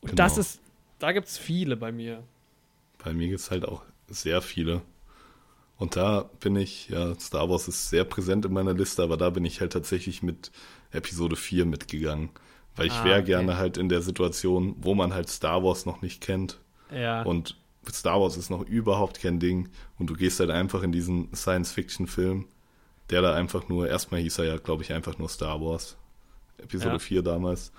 Und 0.00 0.10
Genau. 0.12 0.16
das 0.16 0.38
ist, 0.38 0.60
da 1.00 1.12
gibt 1.12 1.26
es 1.28 1.36
viele 1.36 1.76
bei 1.76 1.92
mir. 1.92 2.22
Bei 3.04 3.12
mir 3.12 3.28
gibt 3.28 3.40
es 3.40 3.50
halt 3.50 3.66
auch 3.66 3.82
sehr 4.08 4.42
viele. 4.42 4.82
Und 5.76 5.96
da 5.96 6.28
bin 6.40 6.56
ich, 6.56 6.88
ja, 6.88 7.18
Star 7.20 7.48
Wars 7.48 7.68
ist 7.68 7.88
sehr 7.88 8.04
präsent 8.04 8.44
in 8.44 8.52
meiner 8.52 8.74
Liste, 8.74 9.02
aber 9.02 9.16
da 9.16 9.30
bin 9.30 9.44
ich 9.44 9.60
halt 9.60 9.72
tatsächlich 9.72 10.22
mit 10.22 10.50
Episode 10.90 11.36
4 11.36 11.66
mitgegangen. 11.66 12.30
Weil 12.74 12.86
ich 12.86 12.92
Ah, 12.94 13.04
wäre 13.04 13.18
okay. 13.18 13.26
gerne 13.26 13.56
halt 13.56 13.76
in 13.76 13.88
der 13.88 14.02
Situation, 14.02 14.76
wo 14.80 14.94
man 14.94 15.14
halt 15.14 15.28
Star 15.28 15.62
Wars 15.62 15.86
noch 15.86 16.02
nicht 16.02 16.20
kennt. 16.20 16.58
Ja. 16.92 17.22
Und 17.22 17.56
Star 17.90 18.20
Wars 18.20 18.36
ist 18.36 18.50
noch 18.50 18.62
überhaupt 18.62 19.20
kein 19.20 19.40
Ding. 19.40 19.68
Und 19.98 20.08
du 20.10 20.14
gehst 20.14 20.40
halt 20.40 20.50
einfach 20.50 20.82
in 20.82 20.92
diesen 20.92 21.32
Science-Fiction-Film, 21.34 22.46
der 23.10 23.22
da 23.22 23.34
einfach 23.34 23.68
nur, 23.68 23.88
erstmal 23.88 24.20
hieß 24.20 24.38
er 24.38 24.44
ja, 24.44 24.56
glaube 24.58 24.82
ich, 24.82 24.92
einfach 24.92 25.18
nur 25.18 25.28
Star 25.28 25.60
Wars. 25.60 25.96
Episode 26.58 26.94
Ja. 26.94 26.98
4 26.98 27.22
damals. 27.22 27.72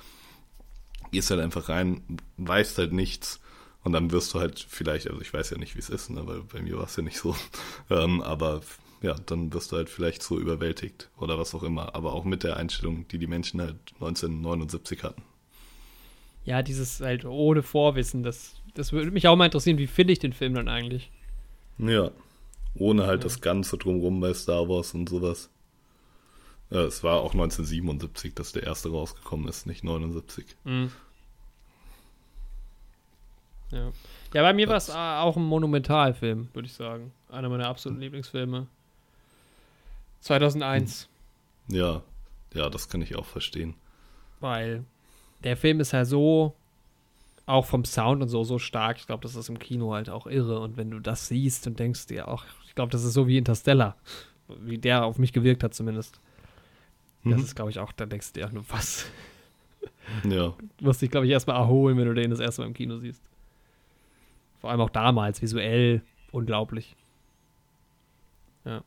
Gehst 1.11 1.31
halt 1.31 1.41
einfach 1.41 1.69
rein, 1.69 2.01
weißt 2.38 2.77
halt 2.77 2.93
nichts. 2.93 3.39
Und 3.84 3.93
dann 3.93 4.11
wirst 4.11 4.34
du 4.34 4.39
halt 4.39 4.65
vielleicht, 4.68 5.07
also 5.10 5.22
ich 5.22 5.34
weiß 5.34 5.51
ja 5.51 5.57
nicht, 5.57 5.76
wie 5.76 5.80
es 5.80 5.89
ist, 5.89 6.10
ne, 6.10 6.26
weil 6.27 6.41
bei 6.41 6.61
mir 6.61 6.77
war 6.77 6.85
es 6.85 6.95
ja 6.95 7.03
nicht 7.03 7.18
so. 7.18 7.35
Ähm, 7.89 8.22
aber 8.22 8.61
ja, 9.01 9.15
dann 9.26 9.53
wirst 9.53 9.72
du 9.72 9.77
halt 9.77 9.89
vielleicht 9.89 10.22
so 10.22 10.38
überwältigt 10.39 11.10
oder 11.18 11.39
was 11.39 11.56
auch 11.56 11.64
immer. 11.64 11.95
Aber 11.95 12.14
auch 12.14 12.26
mit 12.26 12.43
der 12.43 12.57
Einstellung, 12.57 13.07
die 13.07 13.18
die 13.18 13.27
Menschen 13.27 13.61
halt 13.61 13.77
1979 13.95 15.03
hatten. 15.03 15.23
ja, 16.45 16.61
dieses 16.64 16.99
halt 17.01 17.26
ohne 17.26 17.64
Vorwissen, 17.64 18.23
das, 18.23 18.56
das 18.73 18.91
würde 18.91 19.11
mich 19.11 19.27
auch 19.27 19.35
mal 19.35 19.45
interessieren, 19.45 19.77
wie 19.77 19.88
finde 19.88 20.14
ich 20.14 20.19
den 20.19 20.34
Film 20.34 20.53
dann 20.56 20.68
eigentlich? 20.68 21.11
Ja. 21.77 22.11
Ohne 22.76 23.07
halt 23.07 23.23
das 23.26 23.41
Ganze 23.41 23.77
drumrum 23.77 24.19
bei 24.19 24.34
Star 24.34 24.68
Wars 24.69 24.93
und 24.93 25.10
sowas. 25.10 25.49
Ja, 26.69 26.81
es 26.84 27.03
war 27.03 27.18
auch 27.22 27.34
1977, 27.34 28.35
dass 28.35 28.51
der 28.51 28.64
erste 28.64 28.89
rausgekommen 28.91 29.47
ist, 29.47 29.65
nicht 29.65 29.84
79. 29.84 30.45
Mhm. 30.65 30.91
Ja. 33.71 33.91
ja, 34.33 34.41
bei 34.41 34.53
mir 34.53 34.67
war 34.67 34.77
es 34.77 34.89
auch 34.89 35.37
ein 35.37 35.43
Monumentalfilm, 35.43 36.49
würde 36.53 36.65
ich 36.65 36.73
sagen. 36.73 37.11
Einer 37.29 37.49
meiner 37.49 37.67
absoluten 37.67 38.01
Lieblingsfilme. 38.01 38.67
2001. 40.21 41.07
Ja, 41.67 42.01
ja, 42.53 42.69
das 42.69 42.89
kann 42.89 43.01
ich 43.01 43.15
auch 43.15 43.25
verstehen. 43.25 43.75
weil 44.39 44.83
der 45.43 45.55
Film 45.55 45.79
ist 45.79 45.91
ja 45.93 46.03
so, 46.03 46.53
auch 47.45 47.65
vom 47.65 47.85
Sound 47.85 48.21
und 48.21 48.27
so, 48.29 48.43
so 48.43 48.59
stark. 48.59 48.97
Ich 48.97 49.05
glaube, 49.07 49.23
das 49.23 49.35
ist 49.35 49.47
im 49.49 49.57
Kino 49.57 49.93
halt 49.93 50.09
auch 50.09 50.27
irre. 50.27 50.59
Und 50.59 50.75
wenn 50.77 50.91
du 50.91 50.99
das 50.99 51.27
siehst 51.27 51.65
und 51.65 51.79
denkst 51.79 52.07
dir 52.07 52.27
auch, 52.27 52.43
ich 52.67 52.75
glaube, 52.75 52.91
das 52.91 53.03
ist 53.03 53.13
so 53.13 53.25
wie 53.27 53.37
Interstellar, 53.37 53.95
wie 54.47 54.77
der 54.77 55.05
auf 55.05 55.17
mich 55.17 55.31
gewirkt 55.33 55.63
hat 55.63 55.73
zumindest. 55.73 56.19
Das 57.23 57.37
Mhm. 57.37 57.43
ist, 57.43 57.55
glaube 57.55 57.71
ich, 57.71 57.79
auch, 57.79 57.91
da 57.93 58.05
denkst 58.05 58.33
du 58.33 58.39
dir 58.39 58.47
auch 58.47 58.51
nur, 58.51 58.65
was? 58.69 59.05
Ja, 60.25 60.53
Du 60.77 60.85
musst 60.85 61.01
dich, 61.01 61.09
glaube 61.11 61.25
ich, 61.25 61.31
erstmal 61.31 61.55
erholen, 61.57 61.97
wenn 61.97 62.05
du 62.07 62.13
den 62.13 62.29
das 62.31 62.39
erste 62.39 62.61
Mal 62.61 62.67
im 62.67 62.73
Kino 62.73 62.97
siehst. 62.97 63.21
Vor 64.60 64.69
allem 64.69 64.81
auch 64.81 64.90
damals, 64.90 65.41
visuell 65.41 66.02
unglaublich. 66.31 66.95
Ja. 68.65 68.84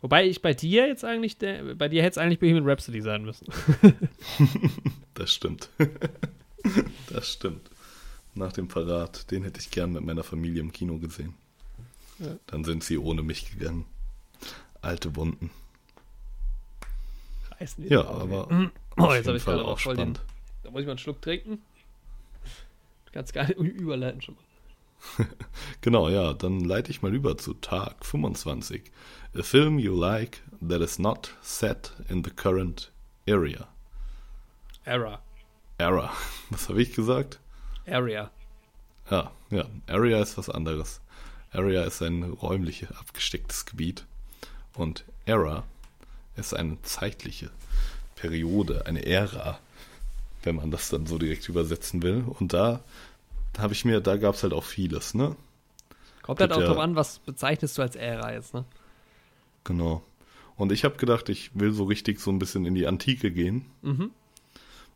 Wobei 0.00 0.26
ich 0.26 0.42
bei 0.42 0.52
dir 0.52 0.86
jetzt 0.86 1.04
eigentlich, 1.04 1.38
der, 1.38 1.74
bei 1.76 1.88
dir 1.88 2.02
hätte 2.02 2.12
es 2.12 2.18
eigentlich 2.18 2.38
Bohemian 2.40 2.68
Rhapsody 2.68 3.00
sein 3.00 3.24
müssen. 3.24 3.46
das 5.14 5.32
stimmt. 5.32 5.70
das 7.08 7.32
stimmt. 7.32 7.70
Nach 8.34 8.52
dem 8.52 8.68
Parat, 8.68 9.30
den 9.30 9.44
hätte 9.44 9.60
ich 9.60 9.70
gern 9.70 9.92
mit 9.92 10.04
meiner 10.04 10.24
Familie 10.24 10.60
im 10.60 10.72
Kino 10.72 10.98
gesehen. 10.98 11.34
Ja. 12.18 12.36
Dann 12.46 12.64
sind 12.64 12.84
sie 12.84 12.98
ohne 12.98 13.22
mich 13.22 13.50
gegangen. 13.50 13.86
Alte 14.82 15.16
Wunden. 15.16 15.50
Reißen 17.58 17.88
Ja, 17.88 18.04
aber. 18.04 18.48
Oh, 18.96 19.04
auf 19.04 19.14
jetzt 19.14 19.26
habe 19.26 19.26
jeden 19.26 19.36
ich 19.36 19.42
Fall 19.42 19.56
gerade 19.56 19.68
auch 19.68 19.78
voll 19.78 19.94
den. 19.96 20.14
spannend. 20.14 20.20
Da 20.62 20.70
muss 20.70 20.80
ich 20.80 20.86
mal 20.86 20.92
einen 20.92 20.98
Schluck 20.98 21.22
trinken. 21.22 21.62
Du 23.06 23.12
kannst 23.12 23.32
gar 23.32 23.46
nicht 23.46 23.56
überleiten 23.56 24.20
schon 24.20 24.34
mal. 24.34 24.43
Genau, 25.80 26.08
ja, 26.08 26.32
dann 26.32 26.60
leite 26.60 26.90
ich 26.90 27.02
mal 27.02 27.14
über 27.14 27.36
zu 27.36 27.54
Tag 27.54 28.04
25. 28.04 28.90
A 29.36 29.42
film 29.42 29.78
you 29.78 29.94
like 29.94 30.42
that 30.66 30.80
is 30.80 30.98
not 30.98 31.34
set 31.42 31.92
in 32.08 32.24
the 32.24 32.30
current 32.30 32.90
area. 33.26 33.68
Era. 34.84 35.20
Era. 35.78 36.12
Was 36.50 36.68
habe 36.68 36.82
ich 36.82 36.94
gesagt? 36.94 37.38
Area. 37.86 38.30
Ja, 39.10 39.32
ja, 39.50 39.66
Area 39.86 40.22
ist 40.22 40.38
was 40.38 40.48
anderes. 40.48 41.00
Area 41.52 41.84
ist 41.84 42.00
ein 42.02 42.22
räumlich 42.22 42.88
abgestecktes 42.88 43.66
Gebiet 43.66 44.06
und 44.74 45.04
Era 45.26 45.64
ist 46.36 46.54
eine 46.54 46.80
zeitliche 46.82 47.50
Periode, 48.16 48.86
eine 48.86 49.04
Ära, 49.04 49.58
wenn 50.42 50.56
man 50.56 50.70
das 50.70 50.88
dann 50.88 51.06
so 51.06 51.18
direkt 51.18 51.48
übersetzen 51.48 52.02
will. 52.02 52.24
Und 52.26 52.54
da 52.54 52.80
habe 53.58 53.72
ich 53.72 53.84
mir, 53.84 54.00
da 54.00 54.16
gab 54.16 54.34
es 54.34 54.42
halt 54.42 54.52
auch 54.52 54.64
vieles, 54.64 55.14
ne? 55.14 55.36
Kommt 56.22 56.40
halt 56.40 56.52
auch 56.52 56.60
ja- 56.60 56.66
drauf 56.66 56.78
an, 56.78 56.96
was 56.96 57.18
bezeichnest 57.20 57.76
du 57.78 57.82
als 57.82 57.96
Ära 57.96 58.32
jetzt, 58.32 58.54
ne? 58.54 58.64
Genau. 59.64 60.02
Und 60.56 60.72
ich 60.72 60.84
habe 60.84 60.96
gedacht, 60.96 61.28
ich 61.28 61.50
will 61.54 61.72
so 61.72 61.84
richtig 61.84 62.20
so 62.20 62.30
ein 62.30 62.38
bisschen 62.38 62.64
in 62.66 62.74
die 62.74 62.86
Antike 62.86 63.30
gehen. 63.30 63.66
Mhm. 63.82 64.10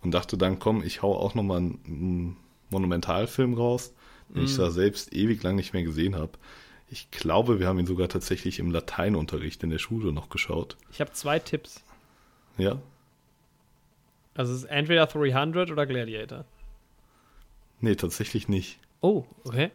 Und 0.02 0.12
dachte 0.12 0.38
dann, 0.38 0.58
komm, 0.60 0.82
ich 0.84 1.02
hau 1.02 1.16
auch 1.16 1.34
nochmal 1.34 1.58
einen, 1.58 1.80
einen 1.86 2.36
Monumentalfilm 2.70 3.54
raus, 3.54 3.92
den 4.28 4.44
ich 4.44 4.52
Mhm. 4.52 4.58
da 4.58 4.70
selbst 4.70 5.12
ewig 5.12 5.42
lang 5.42 5.56
nicht 5.56 5.72
mehr 5.72 5.82
gesehen 5.82 6.14
habe. 6.14 6.32
Ich 6.90 7.10
glaube, 7.10 7.58
wir 7.58 7.66
haben 7.66 7.78
ihn 7.78 7.86
sogar 7.86 8.08
tatsächlich 8.08 8.60
im 8.60 8.70
Lateinunterricht 8.70 9.62
in 9.64 9.70
der 9.70 9.78
Schule 9.78 10.12
noch 10.12 10.28
geschaut. 10.30 10.76
Ich 10.92 11.00
habe 11.00 11.12
zwei 11.12 11.38
Tipps. 11.38 11.82
Ja? 12.56 12.78
Also 14.34 14.52
es 14.52 14.60
ist 14.60 14.64
entweder 14.70 15.06
300 15.06 15.70
oder 15.72 15.84
Gladiator. 15.86 16.44
Nee, 17.80 17.94
tatsächlich 17.94 18.48
nicht. 18.48 18.78
Oh, 19.00 19.24
okay. 19.44 19.70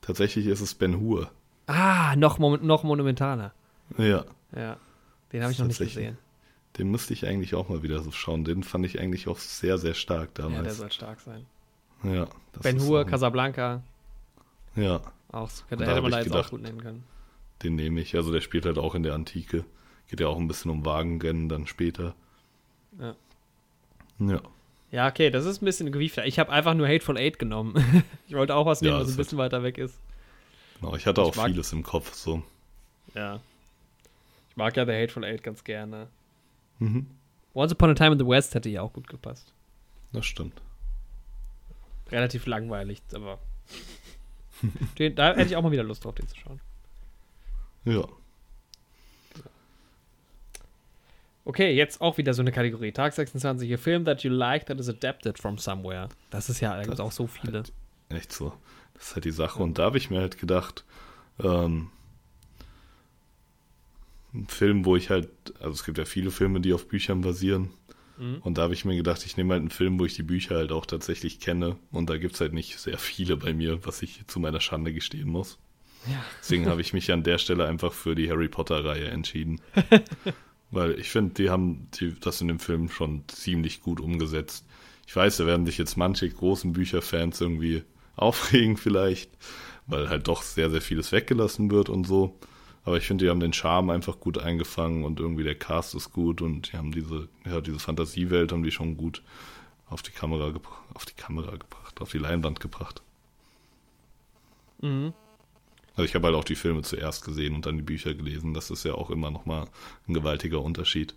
Tatsächlich 0.00 0.46
ist 0.46 0.60
es 0.60 0.74
Ben 0.74 0.98
Hur. 1.00 1.30
Ah, 1.66 2.16
noch, 2.16 2.38
noch 2.38 2.82
monumentaler. 2.82 3.52
Ja, 3.98 4.24
Ja. 4.54 4.76
Den 5.32 5.42
habe 5.42 5.52
ich 5.52 5.58
noch 5.58 5.66
nicht 5.66 5.78
gesehen. 5.78 6.18
den 6.78 6.90
müsste 6.90 7.12
ich 7.14 7.26
eigentlich 7.26 7.54
auch 7.54 7.68
mal 7.68 7.82
wieder 7.82 8.00
so 8.02 8.10
schauen. 8.10 8.44
Den 8.44 8.62
fand 8.64 8.84
ich 8.84 9.00
eigentlich 9.00 9.28
auch 9.28 9.38
sehr, 9.38 9.78
sehr 9.78 9.94
stark 9.94 10.30
Ja, 10.38 10.48
der 10.48 10.56
damals. 10.56 10.76
soll 10.78 10.92
stark 10.92 11.20
sein. 11.20 11.46
Ja, 12.02 12.26
Ben 12.62 12.80
Hur, 12.80 13.04
Casablanca, 13.06 13.82
Ja, 14.74 15.00
auch 15.30 15.48
so- 15.48 15.62
da 15.70 15.84
hätte 15.86 16.02
man 16.02 16.10
da 16.10 16.18
jetzt 16.18 16.26
gedacht- 16.26 16.46
auch 16.46 16.50
gut 16.50 16.62
nennen 16.62 16.80
können. 16.82 17.04
den 17.62 17.76
nehme 17.76 18.00
ich. 18.00 18.16
Also 18.16 18.32
der 18.32 18.40
spielt 18.40 18.66
halt 18.66 18.76
auch 18.78 18.94
in 18.96 19.04
der 19.04 19.14
Antike. 19.14 19.64
Geht 20.08 20.18
ja 20.20 20.26
auch 20.26 20.36
ein 20.38 20.48
bisschen 20.48 20.70
um 20.70 20.84
Wagenrennen 20.84 21.48
dann 21.48 21.66
später. 21.66 22.14
Ja. 22.98 23.14
Ja. 24.18 24.40
Ja, 24.92 25.08
okay, 25.08 25.30
das 25.30 25.44
ist 25.46 25.60
ein 25.62 25.64
bisschen 25.64 25.90
gewiefter. 25.90 26.24
Ich 26.26 26.38
habe 26.38 26.52
einfach 26.52 26.74
nur 26.74 26.86
Hateful 26.86 27.16
Eight 27.18 27.38
genommen. 27.38 27.74
ich 28.28 28.34
wollte 28.34 28.54
auch 28.54 28.66
was 28.66 28.80
nehmen, 28.82 28.94
Ja, 28.94 29.00
was 29.00 29.10
ein 29.10 29.16
bisschen 29.16 29.38
weiter 29.38 29.62
weg 29.62 29.78
ist. 29.78 29.98
Genau, 30.80 30.94
ich 30.94 31.06
hatte 31.06 31.22
Ich 31.22 31.26
auch 31.28 31.34
mag- 31.36 31.46
vieles 31.50 31.72
im 31.72 31.82
Kopf. 31.82 32.12
So. 32.14 32.42
Ja. 33.14 33.40
Ich 34.50 34.56
mag 34.56 34.76
ja 34.76 34.84
The 34.84 34.92
Hateful 34.92 35.24
Eight 35.24 35.42
ganz 35.42 35.64
gerne. 35.64 36.08
Mhm. 36.78 37.06
Once 37.54 37.72
Upon 37.72 37.90
a 37.90 37.94
Time 37.94 38.12
in 38.12 38.18
the 38.18 38.26
West 38.26 38.54
hätte 38.54 38.68
ja 38.68 38.82
auch 38.82 38.92
gut 38.92 39.08
gepasst. 39.08 39.52
Das 40.12 40.26
stimmt. 40.26 40.60
Relativ 42.10 42.44
langweilig, 42.46 43.00
aber. 43.14 43.38
den, 44.98 45.14
da 45.14 45.34
hätte 45.34 45.48
ich 45.48 45.56
auch 45.56 45.62
mal 45.62 45.72
wieder 45.72 45.84
Lust 45.84 46.04
drauf, 46.04 46.14
den 46.14 46.28
zu 46.28 46.36
schauen. 46.36 46.60
Ja. 47.86 48.06
Okay, 51.44 51.74
jetzt 51.74 52.00
auch 52.00 52.18
wieder 52.18 52.34
so 52.34 52.42
eine 52.42 52.52
Kategorie. 52.52 52.92
Tag 52.92 53.12
26. 53.12 53.72
A 53.72 53.76
film 53.76 54.04
that 54.04 54.22
you 54.22 54.30
like 54.30 54.66
that 54.66 54.78
is 54.78 54.88
adapted 54.88 55.38
from 55.38 55.58
somewhere. 55.58 56.08
Das 56.30 56.48
ist 56.48 56.60
ja, 56.60 56.76
da 56.76 56.82
gibt 56.82 56.94
es 56.94 57.00
auch 57.00 57.12
so 57.12 57.26
viele. 57.26 57.64
Echt 58.08 58.32
so. 58.32 58.52
Das 58.94 59.08
ist 59.08 59.14
halt 59.16 59.24
die 59.24 59.32
Sache. 59.32 59.62
Und 59.62 59.78
da 59.78 59.84
habe 59.84 59.98
ich 59.98 60.10
mir 60.10 60.20
halt 60.20 60.38
gedacht, 60.38 60.84
ähm, 61.42 61.90
ein 64.34 64.46
Film, 64.46 64.84
wo 64.84 64.96
ich 64.96 65.10
halt, 65.10 65.28
also 65.58 65.72
es 65.72 65.84
gibt 65.84 65.98
ja 65.98 66.04
viele 66.04 66.30
Filme, 66.30 66.60
die 66.60 66.72
auf 66.72 66.86
Büchern 66.86 67.22
basieren. 67.22 67.70
Und 68.42 68.58
da 68.58 68.62
habe 68.62 68.74
ich 68.74 68.84
mir 68.84 68.94
gedacht, 68.94 69.24
ich 69.26 69.36
nehme 69.36 69.54
halt 69.54 69.62
einen 69.62 69.70
Film, 69.70 69.98
wo 69.98 70.04
ich 70.04 70.14
die 70.14 70.22
Bücher 70.22 70.54
halt 70.54 70.70
auch 70.70 70.86
tatsächlich 70.86 71.40
kenne. 71.40 71.76
Und 71.90 72.08
da 72.08 72.18
gibt 72.18 72.34
es 72.34 72.40
halt 72.40 72.52
nicht 72.52 72.78
sehr 72.78 72.98
viele 72.98 73.36
bei 73.36 73.52
mir, 73.52 73.84
was 73.84 74.00
ich 74.02 74.26
zu 74.28 74.38
meiner 74.38 74.60
Schande 74.60 74.92
gestehen 74.92 75.28
muss. 75.28 75.58
Ja. 76.06 76.22
Deswegen 76.40 76.66
habe 76.66 76.80
ich 76.80 76.92
mich 76.92 77.10
an 77.10 77.24
der 77.24 77.38
Stelle 77.38 77.66
einfach 77.66 77.92
für 77.92 78.14
die 78.14 78.30
Harry 78.30 78.48
Potter-Reihe 78.48 79.08
entschieden. 79.08 79.60
Weil 80.72 80.98
ich 80.98 81.10
finde, 81.10 81.34
die 81.34 81.50
haben 81.50 81.86
die, 82.00 82.18
das 82.18 82.40
in 82.40 82.48
dem 82.48 82.58
Film 82.58 82.88
schon 82.88 83.22
ziemlich 83.28 83.82
gut 83.82 84.00
umgesetzt. 84.00 84.64
Ich 85.06 85.14
weiß, 85.14 85.36
da 85.36 85.46
werden 85.46 85.66
sich 85.66 85.78
jetzt 85.78 85.96
manche 85.96 86.28
großen 86.28 86.72
Bücherfans 86.72 87.40
irgendwie 87.40 87.84
aufregen 88.16 88.76
vielleicht, 88.76 89.30
weil 89.86 90.08
halt 90.08 90.26
doch 90.28 90.42
sehr, 90.42 90.70
sehr 90.70 90.80
vieles 90.80 91.12
weggelassen 91.12 91.70
wird 91.70 91.88
und 91.90 92.06
so. 92.06 92.38
Aber 92.84 92.96
ich 92.96 93.06
finde, 93.06 93.24
die 93.24 93.30
haben 93.30 93.38
den 93.38 93.52
Charme 93.52 93.90
einfach 93.90 94.18
gut 94.18 94.38
eingefangen 94.38 95.04
und 95.04 95.20
irgendwie 95.20 95.44
der 95.44 95.54
Cast 95.54 95.94
ist 95.94 96.12
gut 96.12 96.40
und 96.40 96.72
die 96.72 96.76
haben 96.76 96.90
diese, 96.90 97.28
ja, 97.44 97.60
diese 97.60 97.78
Fantasiewelt 97.78 98.50
haben 98.50 98.64
die 98.64 98.72
schon 98.72 98.96
gut 98.96 99.22
auf 99.88 100.02
die 100.02 100.10
Kamera 100.10 100.50
gebracht, 100.50 100.82
auf 100.94 101.04
die 101.04 101.14
Kamera 101.14 101.52
gebracht, 101.52 102.00
auf 102.00 102.10
die 102.10 102.18
Leinwand 102.18 102.60
gebracht. 102.60 103.02
Mhm. 104.80 105.12
Also 105.94 106.04
ich 106.04 106.14
habe 106.14 106.26
halt 106.26 106.36
auch 106.36 106.44
die 106.44 106.54
Filme 106.54 106.82
zuerst 106.82 107.24
gesehen 107.24 107.54
und 107.54 107.66
dann 107.66 107.76
die 107.76 107.82
Bücher 107.82 108.14
gelesen. 108.14 108.54
Das 108.54 108.70
ist 108.70 108.84
ja 108.84 108.94
auch 108.94 109.10
immer 109.10 109.30
nochmal 109.30 109.68
ein 110.08 110.14
gewaltiger 110.14 110.62
Unterschied. 110.62 111.14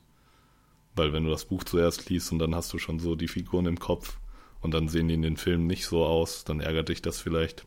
Weil 0.95 1.13
wenn 1.13 1.23
du 1.23 1.29
das 1.29 1.45
Buch 1.45 1.63
zuerst 1.63 2.09
liest 2.09 2.31
und 2.31 2.39
dann 2.39 2.55
hast 2.55 2.71
du 2.73 2.77
schon 2.77 2.99
so 2.99 3.15
die 3.15 3.27
Figuren 3.27 3.65
im 3.65 3.79
Kopf 3.79 4.17
und 4.61 4.73
dann 4.73 4.87
sehen 4.87 5.07
die 5.07 5.13
in 5.13 5.21
den 5.21 5.37
Filmen 5.37 5.67
nicht 5.67 5.85
so 5.85 6.05
aus, 6.05 6.43
dann 6.43 6.59
ärgert 6.59 6.89
dich 6.89 7.01
das 7.01 7.19
vielleicht. 7.19 7.65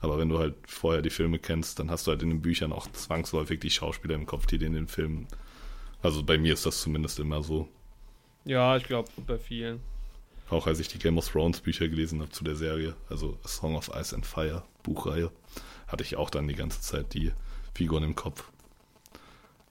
Aber 0.00 0.18
wenn 0.18 0.28
du 0.28 0.38
halt 0.38 0.54
vorher 0.66 1.02
die 1.02 1.10
Filme 1.10 1.38
kennst, 1.38 1.78
dann 1.78 1.90
hast 1.90 2.06
du 2.06 2.10
halt 2.10 2.22
in 2.22 2.28
den 2.28 2.42
Büchern 2.42 2.72
auch 2.72 2.86
zwangsläufig 2.92 3.60
die 3.60 3.70
Schauspieler 3.70 4.14
im 4.14 4.26
Kopf, 4.26 4.46
die 4.46 4.56
in 4.56 4.74
den 4.74 4.88
Filmen. 4.88 5.26
Also 6.02 6.22
bei 6.22 6.38
mir 6.38 6.52
ist 6.52 6.66
das 6.66 6.80
zumindest 6.82 7.18
immer 7.18 7.42
so. 7.42 7.68
Ja, 8.44 8.76
ich 8.76 8.84
glaube, 8.84 9.08
bei 9.26 9.38
vielen. 9.38 9.80
Auch 10.50 10.66
als 10.66 10.78
ich 10.78 10.88
die 10.88 10.98
Game 10.98 11.18
of 11.18 11.28
Thrones 11.28 11.60
Bücher 11.60 11.88
gelesen 11.88 12.20
habe 12.20 12.30
zu 12.30 12.44
der 12.44 12.54
Serie, 12.54 12.94
also 13.08 13.38
A 13.42 13.48
Song 13.48 13.74
of 13.74 13.90
Ice 13.94 14.14
and 14.14 14.24
Fire 14.24 14.62
Buchreihe, 14.84 15.32
hatte 15.86 16.02
ich 16.04 16.16
auch 16.16 16.30
dann 16.30 16.48
die 16.48 16.54
ganze 16.54 16.80
Zeit 16.80 17.14
die 17.14 17.32
Figuren 17.74 18.02
im 18.02 18.14
Kopf. 18.14 18.50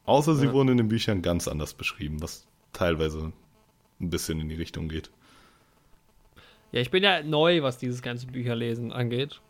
Außer 0.06 0.36
sie 0.36 0.46
Ja. 0.48 0.54
wurden 0.54 0.70
in 0.70 0.78
den 0.78 0.88
Büchern 0.88 1.22
ganz 1.22 1.48
anders 1.48 1.74
beschrieben, 1.74 2.22
was 2.22 2.46
teilweise 2.74 3.32
ein 4.00 4.10
bisschen 4.10 4.40
in 4.40 4.50
die 4.50 4.56
Richtung 4.56 4.88
geht. 4.90 5.10
Ja, 6.72 6.82
ich 6.82 6.92
bin 6.92 7.04
ja 7.04 7.24
neu, 7.24 7.62
was 7.64 7.78
dieses 7.78 8.02
ganze 8.02 8.28
Bücherlesen 8.28 8.92
angeht. 8.92 9.42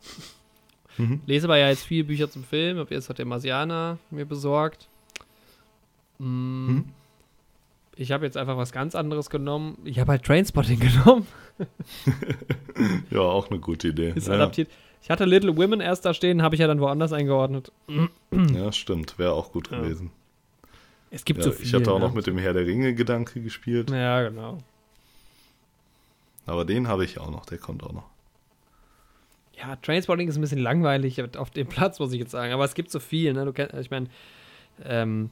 Mhm. 0.97 1.19
Lese 1.25 1.47
aber 1.47 1.57
ja 1.57 1.67
jetzt 1.67 1.83
viele 1.83 2.05
Bücher 2.05 2.31
zum 2.31 2.45
Film. 2.45 2.77
Hab 2.77 2.89
jetzt 2.89 3.09
hat 3.09 3.17
der 3.19 3.25
Marsianer 3.25 3.97
mir 4.11 4.23
besorgt. 4.23 4.87
Mm, 6.19 6.67
Mhm. 6.67 6.85
Ich 7.97 8.13
habe 8.13 8.23
jetzt 8.25 8.37
einfach 8.37 8.55
was 8.55 8.71
ganz 8.71 8.95
anderes 8.95 9.29
genommen. 9.29 9.77
Ich 9.83 9.99
habe 9.99 10.11
halt 10.13 10.23
Trainspotting 10.23 10.79
genommen. 11.03 11.27
Ja, 13.09 13.19
auch 13.19 13.49
eine 13.49 13.59
gute 13.59 13.89
Idee. 13.89 14.11
Ist 14.15 14.27
Ja, 14.29 14.35
adaptiert. 14.35 14.69
Ich 15.05 15.09
hatte 15.11 15.25
Little 15.25 15.55
Women 15.55 15.81
erst 15.81 16.03
da 16.03 16.15
stehen, 16.15 16.41
habe 16.41 16.55
ich 16.55 16.61
ja 16.61 16.65
dann 16.67 16.79
woanders 16.81 17.13
eingeordnet. 17.13 17.71
ja, 18.31 18.71
stimmt. 18.71 19.19
Wäre 19.19 19.33
auch 19.33 19.51
gut 19.51 19.69
Ja. 19.69 19.79
gewesen. 19.79 20.09
Es 21.11 21.23
gibt 21.23 21.37
Ja, 21.39 21.43
so 21.45 21.51
viel. 21.51 21.63
ich 21.67 21.73
hatte 21.75 21.91
auch 21.91 21.99
ne? 21.99 22.05
noch 22.07 22.13
mit 22.15 22.25
dem 22.25 22.39
Herr 22.39 22.53
der 22.53 22.65
Ringe-Gedanke 22.65 23.39
gespielt, 23.41 23.91
Ja, 23.91 24.27
genau. 24.27 24.57
aber 26.47 26.65
den 26.65 26.87
habe 26.87 27.05
ich 27.05 27.19
auch 27.19 27.29
noch, 27.29 27.45
der 27.45 27.59
kommt 27.59 27.83
auch 27.83 27.93
noch. 27.93 28.09
Ja, 29.57 29.75
Trainspotting 29.77 30.27
ist 30.27 30.35
ein 30.37 30.41
bisschen 30.41 30.59
langweilig 30.59 31.21
auf 31.37 31.51
dem 31.51 31.67
Platz, 31.69 31.99
muss 31.99 32.11
ich 32.11 32.19
jetzt 32.19 32.31
sagen. 32.31 32.51
Aber 32.51 32.65
es 32.65 32.73
gibt 32.73 32.89
so 32.91 32.99
viel, 32.99 33.31
ne? 33.33 33.45
Du 33.45 33.53
kennst, 33.53 33.73
ich 33.75 33.91
meine, 33.91 34.07
ähm, 34.83 35.29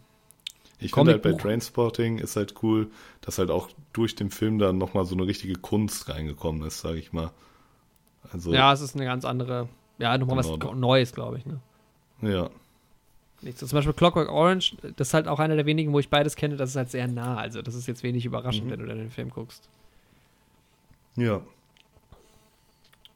Ich 0.79 0.93
finde 0.93 1.13
halt 1.13 1.23
bei. 1.23 1.33
Trainspotting 1.33 2.19
ist 2.19 2.35
halt 2.35 2.53
cool, 2.63 2.89
dass 3.21 3.37
halt 3.39 3.49
auch 3.49 3.69
durch 3.91 4.15
den 4.15 4.29
Film 4.29 4.59
dann 4.59 4.77
nochmal 4.77 5.05
so 5.05 5.15
eine 5.15 5.25
richtige 5.27 5.55
Kunst 5.55 6.07
reingekommen 6.09 6.61
ist, 6.65 6.79
sage 6.79 6.99
ich 6.99 7.11
mal. 7.11 7.31
Also, 8.31 8.53
ja, 8.53 8.71
es 8.73 8.81
ist 8.81 8.95
eine 8.95 9.05
ganz 9.05 9.25
andere, 9.25 9.67
ja, 9.97 10.17
nochmal 10.17 10.43
Genau. 10.43 10.71
was 10.71 10.75
Neues, 10.77 11.13
glaube 11.13 11.37
ich, 11.37 11.45
ne? 11.45 11.59
ja. 12.21 12.49
Nicht 13.41 13.59
so. 13.59 13.67
Zum 13.67 13.75
Beispiel 13.77 13.93
Clockwork 13.93 14.29
Orange, 14.31 14.77
das 14.95 15.09
ist 15.09 15.13
halt 15.13 15.27
auch 15.27 15.39
einer 15.39 15.55
der 15.57 15.65
wenigen, 15.65 15.91
wo 15.91 15.99
ich 15.99 16.09
beides 16.09 16.37
kenne, 16.37 16.55
das 16.55 16.69
ist 16.69 16.75
halt 16.77 16.89
sehr 16.89 17.07
nah. 17.09 17.35
Also, 17.37 17.61
das 17.61 17.75
ist 17.75 17.87
jetzt 17.87 18.01
wenig 18.01 18.25
überraschend, 18.25 18.67
Mhm. 18.67 18.71
wenn 18.71 18.79
du 18.79 18.85
dann 18.85 18.97
den 18.97 19.11
Film 19.11 19.29
guckst. 19.31 19.67
Ja. 21.17 21.41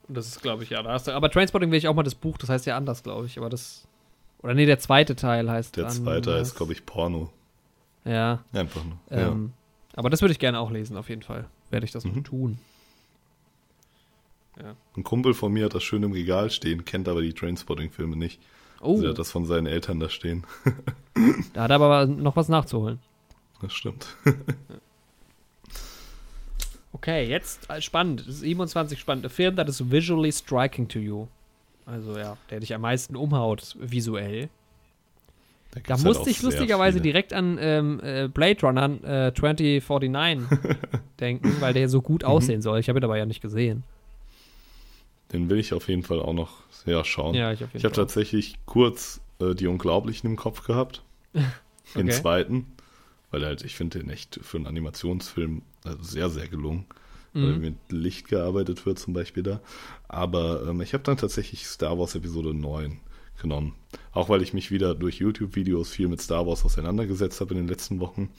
Und 0.08 0.16
das 0.16 0.28
ist, 0.28 0.42
glaube 0.42 0.64
ich, 0.64 0.70
ja, 0.70 0.84
da 0.84 0.92
hast 0.92 1.08
du. 1.08 1.12
Aber 1.14 1.30
Trainspotting 1.32 1.72
will 1.72 1.78
ich 1.78 1.88
auch 1.88 1.94
mal 1.96 2.04
das 2.04 2.16
Buch, 2.16 2.38
das 2.38 2.50
heißt 2.50 2.66
ja 2.66 2.76
anders, 2.78 3.04
glaube 3.04 3.26
ich. 3.26 3.38
Aber 3.38 3.50
das. 3.50 3.88
Oder 4.44 4.54
nee, 4.54 4.66
der 4.66 4.80
zweite 4.80 5.16
Teil 5.16 5.50
heißt 5.50 5.78
Der 5.78 5.88
zweite 5.90 6.38
äh, 6.38 6.42
ist, 6.42 6.56
glaube 6.56 6.74
ich, 6.74 6.86
Porno. 6.86 7.30
Ja. 8.06 8.44
Einfach 8.54 8.84
nur. 8.84 8.98
Ähm, 9.10 9.54
Aber 9.96 10.10
das 10.10 10.22
würde 10.22 10.32
ich 10.32 10.40
gerne 10.40 10.60
auch 10.60 10.70
lesen, 10.72 10.96
auf 10.96 11.10
jeden 11.10 11.24
Fall. 11.24 11.46
Werde 11.72 11.86
ich 11.86 11.92
das 11.92 12.06
Mhm. 12.06 12.24
tun. 12.24 12.60
Ja. 14.62 14.76
Ein 14.96 15.04
Kumpel 15.04 15.34
von 15.34 15.52
mir 15.54 15.66
hat 15.66 15.76
das 15.76 15.84
schön 15.84 16.04
im 16.04 16.12
Regal 16.12 16.50
stehen, 16.50 16.86
kennt 16.86 17.08
aber 17.08 17.22
die 17.22 17.34
Trainspotting-Filme 17.34 18.16
nicht. 18.16 18.40
Oh, 18.82 18.94
Also 18.94 19.04
er 19.06 19.10
hat 19.12 19.20
das 19.20 19.32
von 19.32 19.46
seinen 19.46 19.66
Eltern 19.68 20.00
da 20.00 20.10
stehen. 20.10 20.46
da 21.54 21.64
hat 21.64 21.72
er 21.72 21.76
aber 21.78 22.06
noch 22.06 22.36
was 22.36 22.48
nachzuholen. 22.50 23.00
Das 23.62 23.74
stimmt. 23.74 24.08
Okay, 26.94 27.26
jetzt 27.28 27.70
äh, 27.70 27.82
spannend. 27.82 28.22
Das 28.22 28.28
ist 28.28 28.40
27 28.42 29.00
spannend. 29.00 29.26
A 29.26 29.30
Film 29.30 29.56
that 29.56 29.70
is 29.70 29.92
visually 29.92 30.32
striking 30.32 30.88
to 30.88 31.00
you. 31.00 31.28
Also 31.86 32.18
ja, 32.18 32.38
der 32.50 32.60
dich 32.60 32.74
am 32.74 32.82
meisten 32.82 33.16
umhaut 33.16 33.76
visuell. 33.80 34.50
Da, 35.72 35.80
Da 35.82 35.96
halt 35.96 36.06
musste 36.06 36.24
auch 36.24 36.28
ich 36.28 36.42
lustigerweise 36.42 36.94
viele. 36.96 37.04
direkt 37.04 37.34
an 37.34 37.58
ähm, 37.62 38.00
äh, 38.04 38.28
Blade 38.28 38.62
Runner 38.62 39.28
äh, 39.28 39.34
2049 39.36 40.48
denken, 41.20 41.56
weil 41.60 41.74
der 41.74 41.88
so 41.88 42.02
gut 42.02 42.24
Mhm. 42.24 42.30
aussehen 42.30 42.62
soll. 42.62 42.80
Ich 42.80 42.90
habe 42.90 43.00
ihn 43.00 43.04
aber 43.06 43.18
ja 43.18 43.26
nicht 43.26 43.42
gesehen. 43.42 43.84
Den 45.34 45.50
will 45.50 45.60
ich 45.60 45.74
auf 45.74 45.90
jeden 45.90 46.04
Fall 46.04 46.20
auch 46.22 46.34
noch 46.34 46.54
sehr 46.72 47.04
schauen. 47.04 47.36
Ja, 47.36 47.52
ich 47.52 47.62
Ich 47.74 47.84
habe 47.84 47.94
tatsächlich 47.96 48.56
kurz 48.66 49.20
äh, 49.40 49.54
die 49.56 49.68
Unglaublichen 49.68 50.30
im 50.30 50.36
Kopf 50.38 50.66
gehabt. 50.66 51.04
Den 51.96 52.08
Okay. 52.08 52.12
zweiten. 52.12 52.66
Weil 53.30 53.46
halt, 53.46 53.64
ich 53.66 53.76
finde 53.76 54.00
den 54.00 54.10
echt 54.10 54.40
für 54.42 54.56
einen 54.58 54.68
Animationsfilm 54.68 55.62
also 55.84 56.02
sehr, 56.02 56.30
sehr 56.30 56.48
gelungen. 56.48 56.86
Weil 57.34 57.54
Mhm. 57.54 57.62
mit 57.62 57.76
Licht 57.90 58.30
gearbeitet 58.30 58.86
wird 58.86 59.00
zum 59.00 59.14
Beispiel 59.14 59.44
da. 59.44 59.60
Aber 60.08 60.66
ähm, 60.68 60.80
ich 60.82 60.94
habe 60.94 61.04
dann 61.04 61.18
tatsächlich 61.18 61.68
Star 61.68 62.00
Wars 62.00 62.16
Episode 62.16 62.54
9 62.54 63.00
genommen. 63.42 63.76
Auch 64.14 64.30
weil 64.30 64.42
ich 64.42 64.54
mich 64.54 64.72
wieder 64.72 64.96
durch 64.96 65.18
YouTube-Videos 65.20 65.90
viel 65.90 66.08
mit 66.08 66.22
Star 66.22 66.48
Wars 66.48 66.64
auseinandergesetzt 66.66 67.40
habe 67.42 67.54
in 67.54 67.60
den 67.60 67.68
letzten 67.68 68.00
Wochen. 68.00 68.30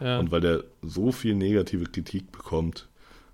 Ja. 0.00 0.18
Und 0.18 0.30
weil 0.32 0.40
der 0.40 0.64
so 0.82 1.12
viel 1.12 1.34
negative 1.34 1.84
Kritik 1.84 2.32
bekommt, 2.32 2.88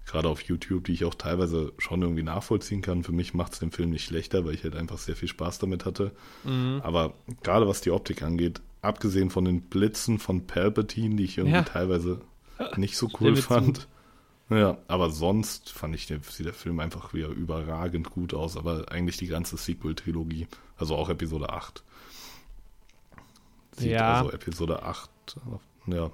gerade 0.06 0.28
auf 0.28 0.40
YouTube, 0.42 0.84
die 0.84 0.92
ich 0.92 1.04
auch 1.04 1.14
teilweise 1.14 1.72
schon 1.78 2.02
irgendwie 2.02 2.22
nachvollziehen 2.22 2.82
kann. 2.82 3.04
Für 3.04 3.12
mich 3.12 3.34
macht 3.34 3.54
es 3.54 3.58
den 3.58 3.70
Film 3.70 3.90
nicht 3.90 4.04
schlechter, 4.04 4.44
weil 4.44 4.54
ich 4.54 4.62
halt 4.64 4.76
einfach 4.76 4.98
sehr 4.98 5.16
viel 5.16 5.28
Spaß 5.28 5.58
damit 5.58 5.84
hatte. 5.86 6.12
Mhm. 6.44 6.80
Aber 6.84 7.14
gerade 7.42 7.66
was 7.66 7.80
die 7.80 7.90
Optik 7.90 8.22
angeht, 8.22 8.60
abgesehen 8.82 9.30
von 9.30 9.44
den 9.44 9.62
Blitzen 9.62 10.18
von 10.18 10.46
Palpatine, 10.46 11.16
die 11.16 11.24
ich 11.24 11.38
irgendwie 11.38 11.56
Ja. 11.56 11.62
teilweise 11.62 12.20
nicht 12.76 12.96
so 12.96 13.08
cool 13.20 13.34
zu. 13.36 13.42
fand. 13.42 13.88
Ja, 14.50 14.76
aber 14.88 15.08
sonst 15.08 15.70
fand 15.70 15.94
ich, 15.94 16.06
den, 16.06 16.22
sieht 16.22 16.44
der 16.44 16.52
Film 16.52 16.78
einfach 16.80 17.14
wieder 17.14 17.28
überragend 17.28 18.10
gut 18.10 18.34
aus. 18.34 18.58
Aber 18.58 18.92
eigentlich 18.92 19.16
die 19.16 19.26
ganze 19.26 19.56
Sequel-Trilogie, 19.56 20.46
also 20.76 20.96
auch 20.96 21.08
Episode 21.08 21.48
8. 21.48 21.82
Sieht 23.72 23.92
Ja. 23.92 24.18
also 24.20 24.30
Episode 24.32 24.82
8, 24.82 25.10
ja, 25.86 26.10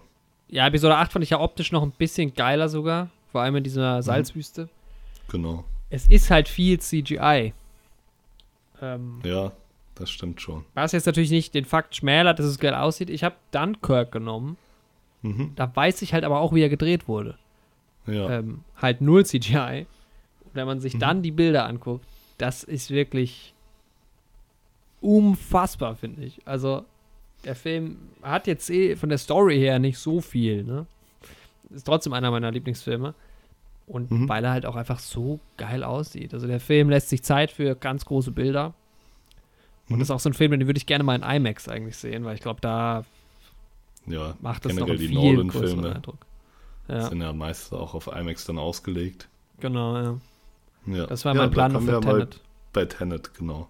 ja, 0.49 0.67
Episode 0.67 0.97
8 0.97 1.13
fand 1.13 1.23
ich 1.23 1.31
ja 1.31 1.39
optisch 1.41 1.71
noch 1.73 1.83
ein 1.83 1.93
bisschen 1.93 2.35
geiler 2.35 2.69
sogar. 2.69 3.11
Vor 3.33 3.41
allem 3.43 3.57
in 3.57 3.65
dieser 3.65 4.03
Salzwüste. 4.03 4.69
genau. 5.29 5.65
Es 5.93 6.07
ist 6.07 6.31
halt 6.31 6.49
viel 6.49 6.79
CGI. 6.79 7.53
Ähm, 8.81 9.21
Ja, 9.25 9.51
das 9.97 10.09
stimmt 10.11 10.41
schon. 10.41 10.65
was 10.75 10.93
jetzt 10.93 11.07
natürlich 11.07 11.31
nicht 11.33 11.53
den 11.55 11.65
Fakt 11.65 11.97
schmälert, 11.97 12.39
dass 12.39 12.47
es 12.47 12.59
geil 12.61 12.75
aussieht. 12.75 13.11
Ich 13.11 13.25
habe 13.25 13.35
Dunkirk 13.51 14.13
genommen. 14.13 14.57
Mhm. 15.23 15.53
Da 15.57 15.75
weiß 15.75 16.01
ich 16.03 16.15
halt 16.15 16.25
aber 16.25 16.39
auch, 16.41 16.55
wie 16.55 16.63
er 16.63 16.69
gedreht 16.69 17.09
wurde. 17.09 17.37
Ja, 18.07 18.39
ähm, 18.39 18.63
halt 18.77 19.01
null 19.01 19.27
CGI. 19.27 19.87
Und 20.45 20.55
wenn 20.55 20.67
man 20.67 20.81
sich 20.81 20.95
Mhm. 20.95 20.99
dann 21.01 21.23
die 21.23 21.31
Bilder 21.33 21.67
anguckt, 21.67 22.05
das 22.39 22.63
ist 22.65 22.91
wirklich 22.91 23.53
unfassbar, 25.01 25.97
finde 25.97 26.25
ich. 26.25 26.41
Also, 26.47 26.85
der 27.45 27.55
Film 27.55 27.97
hat 28.23 28.47
jetzt 28.47 28.71
eh 28.71 28.97
von 28.97 29.09
der 29.09 29.19
Story 29.19 29.59
her 29.59 29.79
nicht 29.79 29.99
so 29.99 30.21
viel, 30.21 30.65
ne? 30.65 30.87
Ist 31.71 31.87
trotzdem 31.87 32.13
einer 32.13 32.31
meiner 32.31 32.51
Lieblingsfilme. 32.51 33.15
Und 33.87 34.11
Mhm. 34.11 34.29
weil 34.29 34.45
er 34.45 34.53
halt 34.53 34.67
auch 34.67 34.77
einfach 34.77 35.01
so 35.01 35.41
geil 35.57 35.83
aussieht. 35.83 36.33
Also, 36.33 36.47
der 36.47 36.61
Film 36.61 36.91
lässt 36.91 37.09
sich 37.09 37.23
Zeit 37.25 37.51
für 37.51 37.75
ganz 37.75 38.05
große 38.05 38.31
Bilder. 38.31 38.75
Und 39.89 39.97
Mhm. 39.97 39.99
das 40.01 40.07
ist 40.09 40.11
auch 40.13 40.21
so 40.21 40.31
ein 40.31 40.35
Film, 40.35 40.53
den 40.53 40.67
würde 40.67 40.79
ich 40.79 40.87
gerne 40.87 41.03
mal 41.03 41.17
in 41.17 41.23
IMAX 41.25 41.69
eigentlich 41.69 41.97
sehen, 41.97 42.25
weil 42.25 42.35
ich 42.37 42.41
glaube, 42.41 42.61
da 42.61 43.05
ja. 44.07 44.37
macht 44.41 44.65
das 44.65 44.75
noch 44.75 44.87
einen 44.89 44.97
die 44.99 45.09
viel 45.09 45.15
Nolan-Filme 45.17 45.95
Eindruck. 45.97 46.19
Ja, 46.87 47.09
sind 47.09 47.21
ja 47.21 47.33
meist 47.33 47.73
auch 47.73 47.95
auf 47.95 48.07
IMAX 48.09 48.45
dann 48.45 48.59
ausgelegt. 48.59 49.29
genau, 49.59 49.97
ja. 49.97 50.19
Ja. 50.87 51.07
Das 51.07 51.25
war 51.25 51.35
ja, 51.35 51.43
mein 51.43 51.51
Plan 51.51 51.73
noch 51.73 51.83
für 51.83 52.01
Tenet. 52.01 52.41
Bei 52.73 52.85
Tenet, 52.87 53.35
genau. 53.35 53.69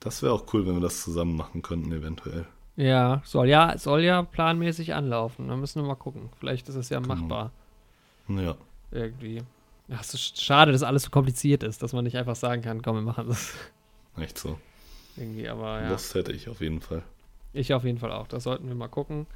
Das 0.00 0.22
wäre 0.22 0.32
auch 0.32 0.44
cool, 0.54 0.66
wenn 0.66 0.74
wir 0.74 0.80
das 0.80 1.02
zusammen 1.02 1.36
machen 1.36 1.60
könnten, 1.62 1.92
eventuell. 1.92 2.46
Ja, 2.82 3.20
soll 3.24 3.48
ja, 3.48 3.76
soll 3.76 4.02
ja 4.02 4.22
planmäßig 4.22 4.94
anlaufen. 4.94 5.48
Da 5.48 5.56
müssen 5.56 5.82
wir 5.82 5.86
mal 5.88 5.96
gucken. 5.96 6.30
Vielleicht 6.38 6.68
ist 6.68 6.76
es 6.76 6.88
ja 6.88 7.00
Genau. 7.00 7.14
machbar. 7.14 7.50
Ja. 8.28 8.54
Irgendwie. 8.90 9.42
Ja, 9.88 9.98
es 10.00 10.14
ist 10.14 10.40
schade, 10.40 10.72
dass 10.72 10.82
alles 10.82 11.02
so 11.02 11.10
kompliziert 11.10 11.62
ist, 11.62 11.82
dass 11.82 11.92
man 11.92 12.04
nicht 12.04 12.16
einfach 12.16 12.36
sagen 12.36 12.62
kann, 12.62 12.80
komm, 12.80 12.96
wir 12.96 13.02
machen 13.02 13.28
das. 13.28 13.54
Echt 14.16 14.38
so. 14.38 14.58
Irgendwie, 15.16 15.48
aber 15.48 15.82
ja. 15.82 15.88
Lost 15.90 16.14
hätte 16.14 16.32
ich 16.32 16.48
auf 16.48 16.60
jeden 16.60 16.80
Fall. 16.80 17.02
Ich 17.52 17.74
auf 17.74 17.84
jeden 17.84 17.98
Fall 17.98 18.12
auch. 18.12 18.28
Das 18.28 18.44
sollten 18.44 18.68
wir 18.68 18.74
mal 18.76 18.88
gucken. 18.88 19.26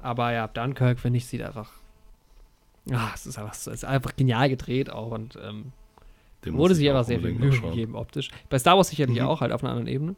Aber 0.00 0.32
ja, 0.32 0.46
Dunkirk, 0.46 1.00
finde 1.00 1.16
ich, 1.18 1.26
sieht 1.26 1.42
einfach. 1.42 1.72
Ah, 2.92 3.10
es 3.14 3.26
ist 3.26 3.36
einfach, 3.38 3.52
es 3.54 3.66
ist 3.66 3.84
einfach 3.84 4.14
genial 4.14 4.48
gedreht 4.48 4.90
auch 4.90 5.10
und 5.10 5.36
ähm, 5.42 5.72
wurde 6.46 6.72
ich 6.74 6.78
sich 6.78 6.88
einfach 6.88 7.04
sehr 7.04 7.18
viel 7.20 7.32
Mühe 7.32 7.58
gegeben 7.58 7.96
optisch. 7.96 8.30
Bei 8.50 8.58
Star 8.58 8.76
Wars 8.76 8.88
sicherlich 8.88 9.18
Mhm. 9.20 9.26
auch, 9.26 9.40
halt 9.40 9.52
auf 9.52 9.62
einer 9.64 9.72
anderen 9.72 9.88
Ebene. 9.88 10.14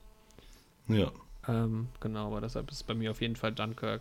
Ja. 0.88 1.10
Ähm, 1.48 1.88
genau, 2.00 2.26
aber 2.28 2.40
deshalb 2.40 2.70
ist 2.70 2.86
bei 2.86 2.94
mir 2.94 3.10
auf 3.10 3.20
jeden 3.20 3.36
Fall 3.36 3.52
Dunkirk 3.52 4.00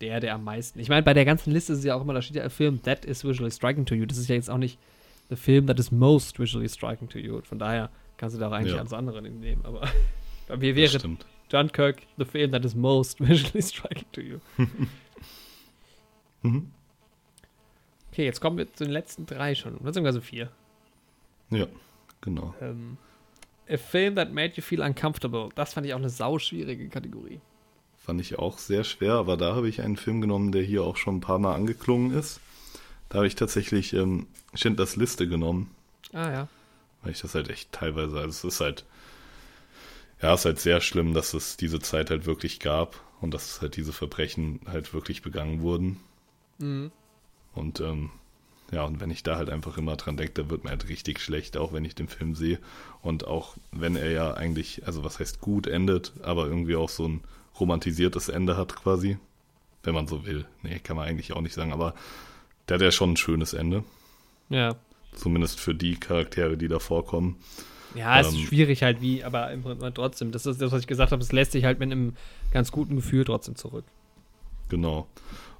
der, 0.00 0.20
der 0.20 0.34
am 0.34 0.44
meisten. 0.44 0.78
Ich 0.78 0.88
meine, 0.88 1.02
bei 1.02 1.14
der 1.14 1.24
ganzen 1.24 1.52
Liste 1.52 1.72
ist 1.72 1.80
es 1.80 1.84
ja 1.84 1.94
auch 1.94 2.02
immer, 2.02 2.14
da 2.14 2.22
steht 2.22 2.36
ja 2.36 2.44
ein 2.44 2.50
Film 2.50 2.82
that 2.82 3.04
is 3.04 3.24
visually 3.24 3.50
striking 3.50 3.84
to 3.86 3.94
you. 3.94 4.06
Das 4.06 4.18
ist 4.18 4.28
ja 4.28 4.34
jetzt 4.36 4.50
auch 4.50 4.58
nicht 4.58 4.78
the 5.30 5.36
film 5.36 5.66
that 5.66 5.78
is 5.78 5.90
most 5.90 6.38
visually 6.38 6.68
striking 6.68 7.08
to 7.08 7.18
you. 7.18 7.40
Von 7.42 7.58
daher 7.58 7.90
kannst 8.16 8.36
du 8.36 8.40
da 8.40 8.48
auch 8.48 8.52
eigentlich 8.52 8.74
Ja. 8.74 8.80
alles 8.80 8.92
andere 8.92 9.20
nehmen. 9.22 9.64
Aber 9.64 9.80
bei 10.48 10.56
mir 10.56 10.74
Das 10.74 11.02
wäre. 11.02 11.16
Dunkirk 11.50 12.02
the 12.18 12.24
film 12.24 12.52
that 12.52 12.64
is 12.64 12.74
most 12.74 13.20
visually 13.26 13.62
striking 13.62 14.06
to 14.12 14.20
you. 14.20 14.38
Mhm. 16.42 16.70
Okay, 18.12 18.24
jetzt 18.24 18.40
kommen 18.40 18.58
wir 18.58 18.72
zu 18.72 18.84
den 18.84 18.92
letzten 18.92 19.26
drei 19.26 19.54
schon. 19.56 19.76
Oder 19.78 19.92
sogar 19.92 20.12
so 20.12 20.20
vier. 20.20 20.50
Ja, 21.50 21.66
genau. 22.20 22.54
Ähm, 22.60 22.96
a 23.70 23.76
film 23.76 24.14
that 24.16 24.32
made 24.32 24.52
you 24.56 24.62
feel 24.62 24.80
uncomfortable. 24.82 25.48
Das 25.54 25.74
fand 25.74 25.86
ich 25.86 25.94
auch 25.94 25.98
eine 25.98 26.10
sauschwierige 26.10 26.88
Kategorie. 26.88 27.40
Fand 27.98 28.20
ich 28.20 28.38
auch 28.38 28.58
sehr 28.58 28.84
schwer, 28.84 29.14
aber 29.14 29.36
da 29.36 29.54
habe 29.54 29.68
ich 29.68 29.82
einen 29.82 29.96
Film 29.96 30.20
genommen, 30.20 30.52
der 30.52 30.62
hier 30.62 30.82
auch 30.82 30.96
schon 30.96 31.16
ein 31.16 31.20
paar 31.20 31.38
Mal 31.38 31.54
angeklungen 31.54 32.10
ist. 32.16 32.40
Da 33.08 33.18
habe 33.18 33.26
ich 33.26 33.34
tatsächlich 33.34 33.92
ähm, 33.92 34.26
Schindlers 34.54 34.96
Liste 34.96 35.28
genommen, 35.28 35.70
Ah 36.12 36.30
ja. 36.30 36.48
weil 37.02 37.12
ich 37.12 37.20
das 37.20 37.34
halt 37.34 37.50
echt 37.50 37.72
teilweise, 37.72 38.16
also 38.18 38.28
es 38.48 38.54
ist 38.54 38.60
halt, 38.60 38.84
ja, 40.22 40.34
es 40.34 40.40
ist 40.40 40.44
halt 40.46 40.58
sehr 40.60 40.80
schlimm, 40.80 41.14
dass 41.14 41.34
es 41.34 41.56
diese 41.56 41.80
Zeit 41.80 42.10
halt 42.10 42.26
wirklich 42.26 42.60
gab 42.60 43.00
und 43.20 43.32
dass 43.34 43.60
halt 43.60 43.76
diese 43.76 43.92
Verbrechen 43.92 44.60
halt 44.66 44.92
wirklich 44.94 45.22
begangen 45.22 45.60
wurden. 45.62 46.00
Mhm. 46.58 46.90
Und 47.54 47.80
ähm, 47.80 48.10
ja, 48.70 48.84
und 48.84 49.00
wenn 49.00 49.10
ich 49.10 49.22
da 49.22 49.36
halt 49.36 49.48
einfach 49.48 49.78
immer 49.78 49.96
dran 49.96 50.16
denke, 50.16 50.42
da 50.42 50.50
wird 50.50 50.64
mir 50.64 50.70
halt 50.70 50.88
richtig 50.88 51.20
schlecht, 51.20 51.56
auch 51.56 51.72
wenn 51.72 51.84
ich 51.84 51.94
den 51.94 52.08
Film 52.08 52.34
sehe. 52.34 52.58
Und 53.00 53.26
auch 53.26 53.56
wenn 53.72 53.96
er 53.96 54.10
ja 54.10 54.34
eigentlich, 54.34 54.86
also 54.86 55.04
was 55.04 55.18
heißt 55.20 55.40
gut 55.40 55.66
endet, 55.66 56.12
aber 56.22 56.46
irgendwie 56.46 56.76
auch 56.76 56.90
so 56.90 57.08
ein 57.08 57.22
romantisiertes 57.58 58.28
Ende 58.28 58.56
hat 58.56 58.76
quasi. 58.76 59.18
Wenn 59.82 59.94
man 59.94 60.06
so 60.06 60.26
will. 60.26 60.44
Nee, 60.62 60.80
kann 60.80 60.96
man 60.96 61.08
eigentlich 61.08 61.32
auch 61.32 61.40
nicht 61.40 61.54
sagen, 61.54 61.72
aber 61.72 61.94
der 62.68 62.74
hat 62.74 62.82
ja 62.82 62.90
schon 62.90 63.12
ein 63.12 63.16
schönes 63.16 63.54
Ende. 63.54 63.84
Ja. 64.50 64.74
Zumindest 65.14 65.60
für 65.60 65.74
die 65.74 65.96
Charaktere, 65.96 66.58
die 66.58 66.68
da 66.68 66.78
vorkommen. 66.78 67.36
Ja, 67.94 68.20
es 68.20 68.28
ist 68.28 68.34
Ähm, 68.34 68.40
schwierig 68.46 68.82
halt 68.82 69.00
wie, 69.00 69.24
aber 69.24 69.50
im 69.50 69.62
Prinzip 69.62 69.94
trotzdem, 69.94 70.30
das 70.30 70.44
ist 70.44 70.60
das, 70.60 70.72
was 70.72 70.82
ich 70.82 70.86
gesagt 70.86 71.10
habe, 71.12 71.22
es 71.22 71.32
lässt 71.32 71.52
sich 71.52 71.64
halt 71.64 71.78
mit 71.78 71.90
einem 71.90 72.16
ganz 72.52 72.70
guten 72.70 72.96
Gefühl 72.96 73.24
trotzdem 73.24 73.56
zurück. 73.56 73.84
Genau. 74.68 75.06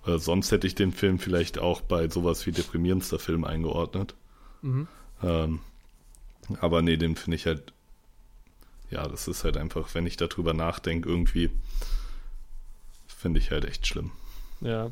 Äh, 0.09 0.19
sonst 0.19 0.51
hätte 0.51 0.67
ich 0.67 0.75
den 0.75 0.93
Film 0.93 1.19
vielleicht 1.19 1.59
auch 1.59 1.81
bei 1.81 2.09
sowas 2.09 2.47
wie 2.47 2.53
deprimierendster 2.53 3.19
Film 3.19 3.45
eingeordnet. 3.45 4.15
Mhm. 4.63 4.89
Ähm, 5.23 5.61
aber 6.61 6.83
nee, 6.83 6.97
den 6.97 7.17
finde 7.17 7.37
ich 7.37 7.47
halt, 7.47 7.73
ja, 8.91 9.07
das 9.07 9.29
ist 9.29 9.45
halt 9.45 9.57
einfach, 9.57 9.95
wenn 9.95 10.07
ich 10.07 10.17
darüber 10.17 10.55
nachdenke, 10.55 11.09
irgendwie, 11.09 11.51
finde 13.07 13.39
ich 13.39 13.51
halt 13.51 13.67
echt 13.67 13.87
schlimm. 13.87 14.13
Ja. 14.61 14.91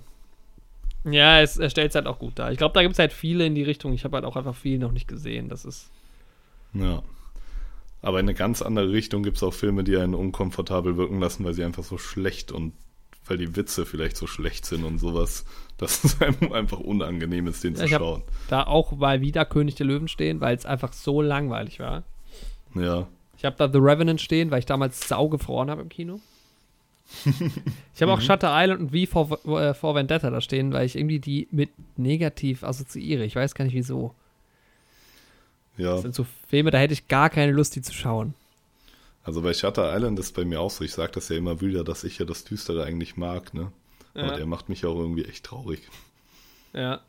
Ja, 1.04 1.40
es, 1.40 1.56
er 1.56 1.70
stellt 1.70 1.90
es 1.90 1.94
halt 1.94 2.06
auch 2.06 2.18
gut 2.18 2.38
dar. 2.38 2.50
Ich 2.50 2.58
glaube, 2.58 2.74
da 2.74 2.82
gibt 2.82 2.94
es 2.94 2.98
halt 2.98 3.12
viele 3.12 3.46
in 3.46 3.54
die 3.54 3.62
Richtung. 3.62 3.92
Ich 3.92 4.04
habe 4.04 4.16
halt 4.16 4.24
auch 4.24 4.36
einfach 4.36 4.56
viel 4.56 4.78
noch 4.78 4.90
nicht 4.90 5.06
gesehen. 5.06 5.48
Das 5.48 5.64
ist. 5.64 5.88
Ja. 6.74 7.02
Aber 8.02 8.18
in 8.18 8.26
eine 8.26 8.34
ganz 8.34 8.60
andere 8.60 8.90
Richtung 8.90 9.22
gibt 9.22 9.36
es 9.36 9.42
auch 9.44 9.54
Filme, 9.54 9.84
die 9.84 9.96
einen 9.96 10.14
unkomfortabel 10.14 10.96
wirken 10.96 11.20
lassen, 11.20 11.44
weil 11.44 11.54
sie 11.54 11.64
einfach 11.64 11.84
so 11.84 11.96
schlecht 11.96 12.50
und 12.50 12.72
weil 13.28 13.38
die 13.38 13.56
Witze 13.56 13.86
vielleicht 13.86 14.16
so 14.16 14.26
schlecht 14.26 14.64
sind 14.64 14.84
und 14.84 14.98
sowas, 14.98 15.44
dass 15.78 16.04
es 16.04 16.20
einem 16.20 16.52
einfach 16.52 16.78
unangenehm 16.78 17.46
ist, 17.46 17.64
den 17.64 17.74
Ja, 17.74 17.82
zu 17.82 17.88
schauen. 17.88 18.22
Da 18.48 18.64
auch 18.64 18.92
mal 18.92 19.20
wieder 19.20 19.44
König 19.44 19.74
der 19.74 19.86
Löwen 19.86 20.08
stehen, 20.08 20.40
weil 20.40 20.56
es 20.56 20.66
einfach 20.66 20.92
so 20.92 21.22
langweilig 21.22 21.80
war. 21.80 22.04
Ja. 22.74 23.06
Ich 23.36 23.44
habe 23.44 23.56
da 23.56 23.70
The 23.70 23.78
Revenant 23.78 24.20
stehen, 24.20 24.50
weil 24.50 24.60
ich 24.60 24.66
damals 24.66 25.08
sau 25.08 25.28
gefroren 25.28 25.70
habe 25.70 25.82
im 25.82 25.88
Kino. 25.88 26.20
Ich 27.94 28.02
habe 28.02 28.12
auch 28.12 28.20
Shutter 28.20 28.50
Island 28.52 28.80
und 28.80 29.06
V 29.06 29.26
for, 29.26 29.58
äh, 29.58 29.72
for 29.72 29.94
Vendetta 29.94 30.28
da 30.28 30.42
stehen, 30.42 30.72
weil 30.74 30.84
ich 30.84 30.96
irgendwie 30.96 31.18
die 31.18 31.48
mit 31.50 31.70
negativ 31.96 32.62
assoziiere. 32.62 33.24
Ich 33.24 33.36
weiß 33.36 33.54
gar 33.54 33.64
nicht 33.64 33.72
wieso. 33.72 34.14
Ja. 35.78 35.92
Das 35.92 36.02
sind 36.02 36.14
so 36.14 36.26
Filme, 36.48 36.70
da 36.70 36.78
hätte 36.78 36.92
ich 36.92 37.08
gar 37.08 37.30
keine 37.30 37.52
Lust, 37.52 37.74
die 37.74 37.80
zu 37.80 37.94
schauen. 37.94 38.34
Also 39.26 39.42
bei 39.42 39.52
Shutter 39.52 39.92
Island 39.94 40.18
ist 40.20 40.34
bei 40.36 40.44
mir 40.44 40.60
auch 40.60 40.70
so, 40.70 40.84
ich 40.84 40.92
sage 40.92 41.12
das 41.12 41.28
ja 41.28 41.36
immer 41.36 41.60
wieder, 41.60 41.82
dass 41.82 42.04
ich 42.04 42.18
ja 42.18 42.24
das 42.24 42.44
Düstere 42.44 42.84
eigentlich 42.84 43.16
mag, 43.16 43.52
ne? 43.54 43.72
Aber 44.14 44.28
Ja. 44.28 44.36
der 44.36 44.46
macht 44.46 44.68
mich 44.68 44.86
auch 44.86 44.96
irgendwie 44.96 45.24
echt 45.24 45.44
traurig. 45.44 45.80
Ja. 46.72 47.00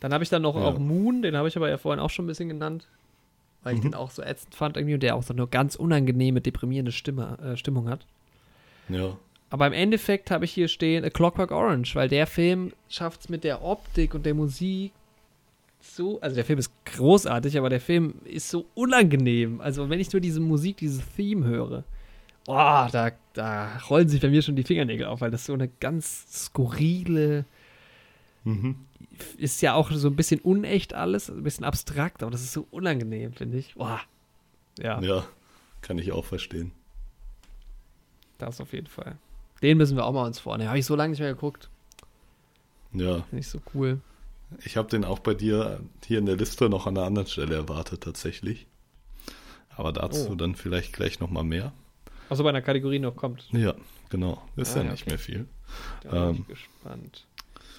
Dann 0.00 0.12
habe 0.14 0.24
ich 0.24 0.30
dann 0.30 0.42
noch 0.42 0.56
Ja. 0.56 0.62
auch 0.62 0.78
Moon, 0.78 1.20
den 1.22 1.36
habe 1.36 1.46
ich 1.48 1.56
aber 1.56 1.68
ja 1.68 1.76
vorhin 1.78 2.00
auch 2.00 2.10
schon 2.10 2.24
ein 2.24 2.28
bisschen 2.28 2.48
genannt. 2.48 2.88
Weil 3.62 3.74
ich 3.74 3.80
Mhm. 3.80 3.90
den 3.90 3.94
auch 3.94 4.10
so 4.10 4.22
ätzend 4.22 4.54
fand 4.56 4.76
irgendwie 4.76 4.94
und 4.94 5.02
der 5.04 5.14
auch 5.14 5.22
so 5.22 5.32
eine 5.34 5.46
ganz 5.46 5.76
unangenehme, 5.76 6.40
deprimierende 6.40 6.90
Stimme, 6.90 7.38
äh, 7.38 7.56
Stimmung 7.56 7.88
hat. 7.88 8.04
Ja. 8.88 9.16
Aber 9.50 9.66
im 9.68 9.72
Endeffekt 9.74 10.30
habe 10.32 10.46
ich 10.46 10.52
hier 10.52 10.66
stehen 10.66 11.04
A 11.04 11.10
Clockwork 11.10 11.50
Orange, 11.52 11.94
weil 11.94 12.08
der 12.08 12.26
Film 12.26 12.72
schafft 12.88 13.20
es 13.20 13.28
mit 13.28 13.44
der 13.44 13.62
Optik 13.62 14.14
und 14.14 14.24
der 14.26 14.34
Musik 14.34 14.90
so, 15.82 16.20
also 16.20 16.36
der 16.36 16.44
Film 16.44 16.58
ist 16.58 16.72
großartig, 16.86 17.58
aber 17.58 17.68
der 17.68 17.80
Film 17.80 18.14
ist 18.24 18.48
so 18.48 18.66
unangenehm. 18.74 19.60
Also 19.60 19.90
wenn 19.90 20.00
ich 20.00 20.12
nur 20.12 20.20
diese 20.20 20.40
Musik, 20.40 20.76
dieses 20.78 21.02
Theme 21.16 21.44
höre, 21.46 21.84
boah, 22.46 22.88
da, 22.92 23.10
da 23.34 23.76
rollen 23.90 24.08
sich 24.08 24.20
bei 24.20 24.28
mir 24.28 24.42
schon 24.42 24.56
die 24.56 24.62
Fingernägel 24.62 25.06
auf, 25.06 25.20
weil 25.20 25.30
das 25.30 25.44
so 25.46 25.52
eine 25.54 25.68
ganz 25.68 26.26
skurrile, 26.44 27.44
Mhm. 28.44 28.74
ist 29.38 29.62
ja 29.62 29.74
auch 29.74 29.92
so 29.92 30.08
ein 30.08 30.16
bisschen 30.16 30.40
unecht 30.40 30.94
alles, 30.94 31.28
ein 31.30 31.44
bisschen 31.44 31.64
abstrakt, 31.64 32.22
aber 32.24 32.32
das 32.32 32.42
ist 32.42 32.52
so 32.52 32.66
unangenehm, 32.72 33.32
finde 33.34 33.58
ich. 33.58 33.74
Boah. 33.74 34.00
Ja, 34.80 35.00
Ja, 35.00 35.24
kann 35.80 35.98
ich 35.98 36.10
auch 36.10 36.24
verstehen. 36.24 36.72
das 38.38 38.60
auf 38.60 38.72
jeden 38.72 38.88
Fall. 38.88 39.16
Den 39.62 39.78
müssen 39.78 39.96
wir 39.96 40.04
auch 40.06 40.12
mal 40.12 40.26
uns 40.26 40.40
vornehmen. 40.40 40.68
Habe 40.70 40.78
ich 40.80 40.86
so 40.86 40.96
lange 40.96 41.10
nicht 41.10 41.20
mehr 41.20 41.32
geguckt. 41.34 41.70
Ja, 42.92 43.22
Finde 43.22 43.38
ich 43.38 43.46
so 43.48 43.60
cool. 43.74 44.00
Ich 44.64 44.76
habe 44.76 44.88
den 44.88 45.04
auch 45.04 45.18
bei 45.20 45.34
dir 45.34 45.80
hier 46.04 46.18
in 46.18 46.26
der 46.26 46.36
Liste 46.36 46.68
noch 46.68 46.86
an 46.86 46.96
einer 46.96 47.06
anderen 47.06 47.28
Stelle 47.28 47.54
erwartet, 47.54 48.02
tatsächlich. 48.02 48.66
Aber 49.76 49.92
dazu 49.92 50.28
Oh. 50.30 50.34
dann 50.34 50.54
vielleicht 50.54 50.92
gleich 50.92 51.20
nochmal 51.20 51.44
mehr. 51.44 51.72
Also 52.28 52.42
bei 52.44 52.50
einer 52.50 52.62
Kategorie 52.62 52.98
noch 52.98 53.16
kommt. 53.16 53.48
Ja, 53.52 53.74
genau. 54.10 54.42
Ist 54.56 54.74
Ah, 54.76 54.80
ja 54.80 54.84
ja, 54.86 54.90
nicht 54.92 55.02
okay. 55.02 55.10
mehr 55.10 55.18
viel. 55.18 55.46
Da 56.02 56.10
bin 56.10 56.36
Ähm. 56.36 56.36
ich 56.42 56.48
gespannt. 56.48 57.26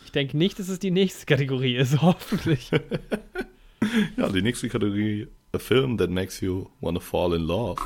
Ich 0.05 0.11
denke 0.11 0.37
nicht, 0.37 0.59
dass 0.59 0.69
es 0.69 0.79
die 0.79 0.91
nächste 0.91 1.25
Kategorie 1.25 1.75
ist, 1.75 2.01
hoffentlich. 2.01 2.71
Ja, 4.15 4.29
die 4.29 4.41
nächste 4.41 4.69
Kategorie, 4.69 5.27
a 5.51 5.59
film 5.59 5.97
that 5.97 6.09
makes 6.09 6.39
you 6.39 6.67
wanna 6.79 7.01
fall 7.01 7.33
in 7.35 7.41
love. 7.41 7.81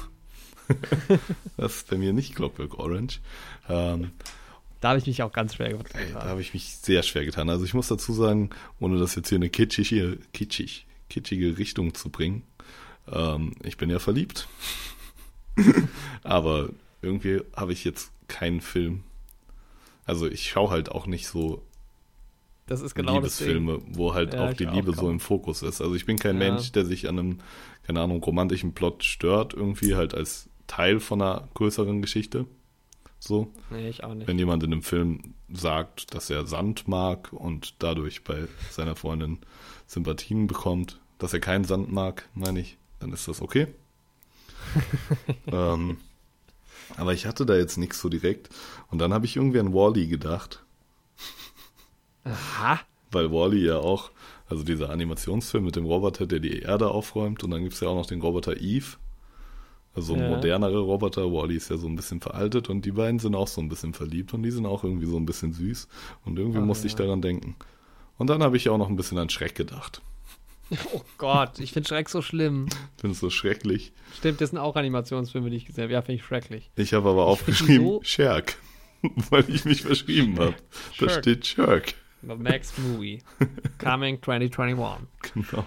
das 1.57 1.77
ist 1.77 1.89
bei 1.89 1.97
mir 1.97 2.13
nicht 2.13 2.35
Clockwork 2.35 2.77
Orange. 2.77 3.19
Ähm, 3.67 4.11
da 4.81 4.89
habe 4.89 4.99
ich 4.99 5.07
mich 5.07 5.21
auch 5.23 5.31
ganz 5.31 5.55
schwer 5.55 5.69
gemacht. 5.69 5.89
ey, 5.93 6.11
da 6.13 6.23
habe 6.25 6.41
ich 6.41 6.53
mich 6.53 6.75
sehr 6.77 7.03
schwer 7.03 7.25
getan. 7.25 7.49
Also 7.49 7.65
ich 7.65 7.73
muss 7.73 7.87
dazu 7.87 8.13
sagen, 8.13 8.49
ohne 8.79 8.97
das 8.99 9.15
jetzt 9.15 9.29
hier 9.29 9.37
in 9.37 9.43
eine 9.43 9.49
kitschige, 9.49 10.17
kitschig, 10.33 10.85
kitschige 11.09 11.57
Richtung 11.57 11.93
zu 11.93 12.09
bringen, 12.09 12.43
ähm, 13.11 13.53
ich 13.63 13.77
bin 13.77 13.89
ja 13.89 13.99
verliebt. 13.99 14.47
Aber 16.23 16.69
irgendwie 17.01 17.41
habe 17.55 17.73
ich 17.73 17.83
jetzt 17.83 18.11
keinen 18.27 18.61
Film. 18.61 19.03
Also 20.05 20.27
ich 20.27 20.49
schaue 20.49 20.69
halt 20.69 20.89
auch 20.91 21.07
nicht 21.07 21.27
so 21.27 21.63
Das 22.67 22.81
ist 22.81 22.95
genau. 22.95 23.15
Liebesfilme, 23.15 23.79
wo 23.87 24.13
halt 24.13 24.33
Ja, 24.33 24.49
auch 24.49 24.53
die 24.53 24.67
auch 24.67 24.73
Liebe 24.73 24.93
so 24.93 25.01
kaum. 25.01 25.11
im 25.11 25.19
Fokus 25.19 25.61
ist. 25.63 25.81
Also 25.81 25.95
ich 25.95 26.05
bin 26.05 26.17
kein 26.17 26.39
Ja. 26.41 26.51
Mensch, 26.51 26.71
der 26.71 26.85
sich 26.85 27.07
an 27.07 27.19
einem, 27.19 27.39
keine 27.83 28.01
Ahnung, 28.01 28.21
romantischen 28.23 28.73
Plot 28.73 29.03
stört, 29.03 29.53
irgendwie 29.53 29.95
halt 29.95 30.13
als 30.13 30.49
Teil 30.67 30.99
von 30.99 31.21
einer 31.21 31.47
größeren 31.53 32.01
Geschichte. 32.01 32.45
So, 33.19 33.51
Nee, 33.69 33.89
ich 33.89 34.03
auch 34.03 34.13
nicht. 34.13 34.27
wenn 34.27 34.37
jemand 34.37 34.63
in 34.63 34.71
einem 34.71 34.83
Film 34.83 35.33
sagt, 35.51 36.13
dass 36.13 36.29
er 36.29 36.45
Sand 36.45 36.87
mag 36.87 37.33
und 37.33 37.75
dadurch 37.79 38.23
bei 38.23 38.47
seiner 38.69 38.95
Freundin 38.95 39.39
Sympathien 39.87 40.47
bekommt, 40.47 40.99
dass 41.17 41.33
er 41.33 41.39
keinen 41.39 41.63
Sand 41.65 41.91
mag, 41.91 42.29
meine 42.33 42.59
ich, 42.59 42.77
dann 42.99 43.11
ist 43.13 43.27
das 43.27 43.41
okay. 43.41 43.67
ähm, 45.47 45.97
aber 46.95 47.13
ich 47.13 47.25
hatte 47.25 47.45
da 47.45 47.55
jetzt 47.55 47.77
nichts 47.77 47.99
so 47.99 48.09
direkt. 48.09 48.49
Und 48.89 48.99
dann 48.99 49.13
habe 49.13 49.25
ich 49.25 49.35
irgendwie 49.35 49.59
an 49.59 49.73
Wally 49.73 50.07
gedacht. 50.07 50.63
Aha. 52.23 52.79
Weil 53.11 53.31
Wally 53.31 53.65
ja 53.65 53.77
auch, 53.77 54.11
also 54.49 54.63
dieser 54.63 54.89
Animationsfilm 54.89 55.63
mit 55.65 55.75
dem 55.75 55.85
Roboter, 55.85 56.25
der 56.27 56.39
die 56.39 56.59
Erde 56.59 56.89
aufräumt, 56.89 57.43
und 57.43 57.51
dann 57.51 57.63
gibt 57.63 57.73
es 57.73 57.79
ja 57.79 57.87
auch 57.87 57.95
noch 57.95 58.05
den 58.05 58.21
Roboter 58.21 58.57
Eve. 58.57 58.97
Also 59.97 60.15
Ja. 60.15 60.29
modernere 60.29 60.79
Roboter. 60.79 61.23
Wally 61.33 61.55
ist 61.55 61.69
ja 61.69 61.75
so 61.77 61.87
ein 61.87 61.95
bisschen 61.95 62.21
veraltet 62.21 62.69
und 62.69 62.85
die 62.85 62.91
beiden 62.91 63.19
sind 63.19 63.35
auch 63.35 63.47
so 63.47 63.59
ein 63.59 63.67
bisschen 63.67 63.93
verliebt 63.93 64.33
und 64.33 64.43
die 64.43 64.51
sind 64.51 64.65
auch 64.65 64.83
irgendwie 64.83 65.07
so 65.07 65.17
ein 65.17 65.25
bisschen 65.25 65.51
süß. 65.53 65.87
Und 66.23 66.37
irgendwie 66.39 66.59
Ach, 66.59 66.63
musste 66.65 66.87
ich 66.87 66.93
ja. 66.93 66.99
daran 66.99 67.21
denken. 67.21 67.55
Und 68.17 68.29
dann 68.29 68.41
habe 68.43 68.55
ich 68.57 68.69
auch 68.69 68.77
noch 68.77 68.89
ein 68.89 68.95
bisschen 68.95 69.17
an 69.17 69.29
Schreck 69.29 69.55
gedacht. 69.55 70.01
Oh 70.93 71.01
Gott, 71.17 71.59
ich 71.59 71.71
finde 71.71 71.87
Schreck 71.87 72.09
so 72.09 72.21
schlimm. 72.21 72.67
Finde 72.97 73.13
es 73.13 73.21
so 73.21 73.29
schrecklich. 73.29 73.93
Stimmt, 74.17 74.41
das 74.41 74.49
sind 74.49 74.59
auch 74.59 74.75
Animationsfilme, 74.75 75.49
die 75.49 75.55
ich 75.55 75.65
gesehen 75.65 75.83
habe. 75.85 75.93
Ja, 75.93 76.01
finde 76.01 76.19
ich 76.19 76.25
schrecklich. 76.25 76.69
Ich 76.75 76.93
habe 76.93 77.09
aber 77.09 77.21
Ich 77.23 77.27
aufgeschrieben 77.29 77.87
so- 77.87 78.01
Shark, 78.03 78.57
weil 79.29 79.49
ich 79.49 79.63
mich 79.65 79.81
verschrieben 79.83 80.37
habe. 80.39 80.55
Da 80.99 81.07
steht 81.09 81.47
Shark. 81.47 81.93
The 82.21 82.35
next 82.35 82.77
movie. 82.79 83.19
Coming 83.77 84.21
2021. 84.21 85.07
Genau. 85.33 85.63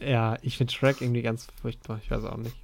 Ja, 0.00 0.36
ich 0.42 0.58
finde 0.58 0.72
Shrek 0.74 1.00
irgendwie 1.00 1.22
ganz 1.22 1.46
furchtbar. 1.62 1.98
Ich 2.04 2.10
weiß 2.10 2.24
auch 2.24 2.36
nicht. 2.36 2.54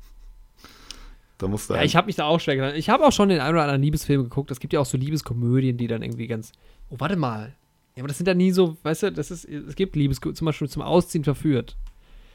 Da 1.39 1.48
musste 1.48 1.74
Ja, 1.74 1.81
ein- 1.81 1.86
ich 1.86 1.97
habe 1.97 2.06
mich 2.06 2.16
da 2.16 2.24
auch 2.27 2.39
schwer 2.40 2.56
getan. 2.56 2.74
Ich 2.77 2.89
habe 2.90 3.05
auch 3.05 3.12
schon 3.12 3.28
den 3.28 3.40
einen 3.40 3.55
oder 3.55 3.62
anderen 3.62 3.82
Liebesfilm 3.82 4.23
geguckt. 4.24 4.51
Es 4.51 4.61
gibt 4.61 4.73
ja 4.73 4.81
auch 4.81 4.86
so 4.86 4.97
Liebeskomödien, 4.97 5.77
die 5.77 5.86
dann 5.89 6.02
irgendwie 6.02 6.27
ganz. 6.27 6.52
Oh, 6.90 6.97
warte 6.98 7.16
mal. 7.16 7.55
Ja, 7.97 8.02
aber 8.02 8.09
das 8.09 8.19
sind 8.19 8.27
ja 8.27 8.35
nie 8.35 8.51
so, 8.51 8.77
weißt 8.82 9.05
du, 9.05 9.12
das 9.12 9.31
ist, 9.31 9.44
es 9.44 9.74
gibt 9.77 9.94
Liebes, 9.97 10.20
zum 10.20 10.44
Beispiel 10.44 10.69
zum 10.69 10.82
Ausziehen 10.82 11.23
verführt. 11.24 11.77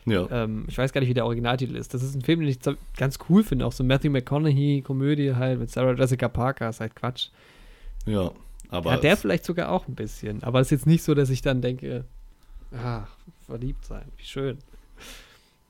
ja, 0.06 0.28
Ähm, 0.32 0.66
ich 0.68 0.78
weiß 0.78 0.92
gar 0.94 1.02
nicht, 1.02 1.10
wie 1.10 1.14
der 1.14 1.26
Originaltitel 1.26 1.76
ist. 1.76 1.94
Das 1.94 2.02
ist 2.04 2.16
ein 2.16 2.22
Film, 2.22 2.40
den 2.40 2.50
ich 2.50 2.60
ganz 2.98 3.20
cool 3.30 3.44
finde. 3.44 3.66
Auch 3.66 3.74
so 3.74 3.84
Matthew 3.84 4.10
McConaughey-Komödie 4.12 5.36
halt 5.36 5.60
mit 5.60 5.70
Sarah 5.70 5.94
Jessica 5.94 6.28
Parker. 6.30 6.70
Ist 6.70 6.80
halt 6.80 6.96
Quatsch. 6.96 7.28
ja, 8.06 8.32
aber 8.70 8.92
ja, 8.92 8.98
der 8.98 9.18
vielleicht 9.18 9.46
sogar 9.46 9.70
auch 9.72 9.88
ein 9.88 9.96
bisschen. 9.96 10.44
Aber 10.44 10.60
es 10.62 10.68
ist 10.68 10.72
jetzt 10.72 10.88
nicht 10.88 11.04
so, 11.04 11.14
dass 11.16 11.30
ich 11.30 11.42
dann 11.42 11.62
denke, 11.62 12.06
ah, 12.72 13.04
verliebt 13.46 13.84
sein, 13.86 14.06
wie 14.18 14.24
schön. 14.26 14.58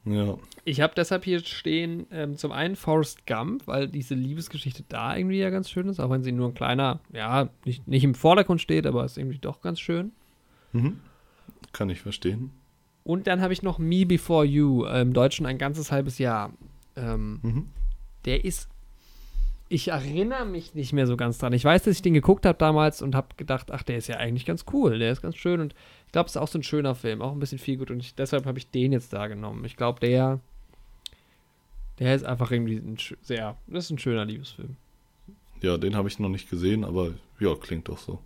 Ja, 0.06 0.38
Ich 0.66 0.82
habe 0.82 0.94
deshalb 0.96 1.24
hier 1.26 1.40
stehen, 1.40 2.08
ähm, 2.12 2.36
zum 2.38 2.52
einen 2.52 2.76
Forrest 2.76 3.28
Gump, 3.28 3.68
weil 3.68 3.88
diese 3.88 4.16
Liebesgeschichte 4.16 4.84
da 4.88 5.16
irgendwie 5.16 5.40
ja 5.40 5.50
ganz 5.50 5.70
schön 5.70 5.88
ist, 5.90 6.00
auch 6.00 6.10
wenn 6.10 6.24
sie 6.24 6.32
nur 6.32 6.48
ein 6.50 6.54
kleiner, 6.54 7.00
ja, 7.12 7.50
nicht, 7.66 7.88
nicht 7.88 8.04
im 8.04 8.16
Vordergrund 8.16 8.62
steht, 8.62 8.86
aber 8.88 9.06
ist 9.06 9.18
irgendwie 9.18 9.40
doch 9.40 9.62
ganz 9.62 9.80
schön. 9.80 10.12
mhm. 10.72 11.00
kann 11.74 11.90
ich 11.90 12.02
verstehen. 12.02 12.52
Und 13.04 13.28
dann 13.28 13.42
habe 13.42 13.54
ich 13.54 13.64
noch 13.64 13.80
Me 13.80 14.06
Before 14.06 14.46
You, 14.46 14.86
äh, 14.86 15.02
im 15.02 15.14
Deutschen 15.14 15.46
ein 15.46 15.58
ganzes 15.58 15.92
halbes 15.92 16.18
Jahr. 16.20 16.54
Ähm, 16.96 17.40
Mhm. 17.44 17.68
der 18.26 18.44
ist, 18.46 18.70
ich 19.70 19.90
erinnere 19.90 20.46
mich 20.46 20.74
nicht 20.74 20.94
mehr 20.94 21.06
so 21.06 21.16
ganz 21.16 21.38
dran. 21.38 21.54
Ich 21.54 21.64
weiß, 21.64 21.84
dass 21.84 21.96
ich 21.96 22.02
den 22.02 22.16
geguckt 22.16 22.46
habe 22.46 22.58
damals 22.58 23.02
und 23.04 23.14
habe 23.16 23.28
gedacht, 23.38 23.72
ach, 23.72 23.84
der 23.84 23.98
ist 23.98 24.08
ja 24.08 24.18
eigentlich 24.18 24.46
ganz 24.46 24.66
cool, 24.74 24.98
der 24.98 25.12
ist 25.12 25.22
ganz 25.22 25.36
schön 25.36 25.62
und 25.62 25.76
ich 26.08 26.12
glaube, 26.12 26.26
es 26.26 26.34
ist 26.36 26.42
auch 26.42 26.48
so 26.48 26.58
ein 26.58 26.64
schöner 26.64 26.96
Film, 26.96 27.22
auch 27.22 27.32
ein 27.32 27.40
bisschen 27.40 27.60
viel 27.60 27.78
gut 27.78 27.92
und 27.92 28.00
ich, 28.00 28.16
deshalb 28.16 28.48
habe 28.48 28.58
ich 28.58 28.72
den 28.72 28.92
jetzt 28.92 29.14
da 29.14 29.28
genommen. 29.28 29.64
Ich 29.66 29.78
glaube, 29.78 30.00
der, 30.00 30.40
der 32.00 32.16
ist 32.16 32.26
einfach 32.26 32.52
irgendwie 32.52 32.78
ein, 32.78 32.98
sehr, 33.22 33.58
das 33.68 33.86
ist 33.86 33.92
ein 33.92 34.00
schöner 34.00 34.26
Liebesfilm. 34.26 34.76
Ja, 35.62 35.78
den 35.78 35.96
habe 35.96 36.08
ich 36.08 36.18
noch 36.18 36.30
nicht 36.30 36.50
gesehen, 36.50 36.84
aber 36.84 37.14
ja, 37.40 37.54
klingt 37.54 37.90
doch 37.90 38.00
so. 38.00 38.20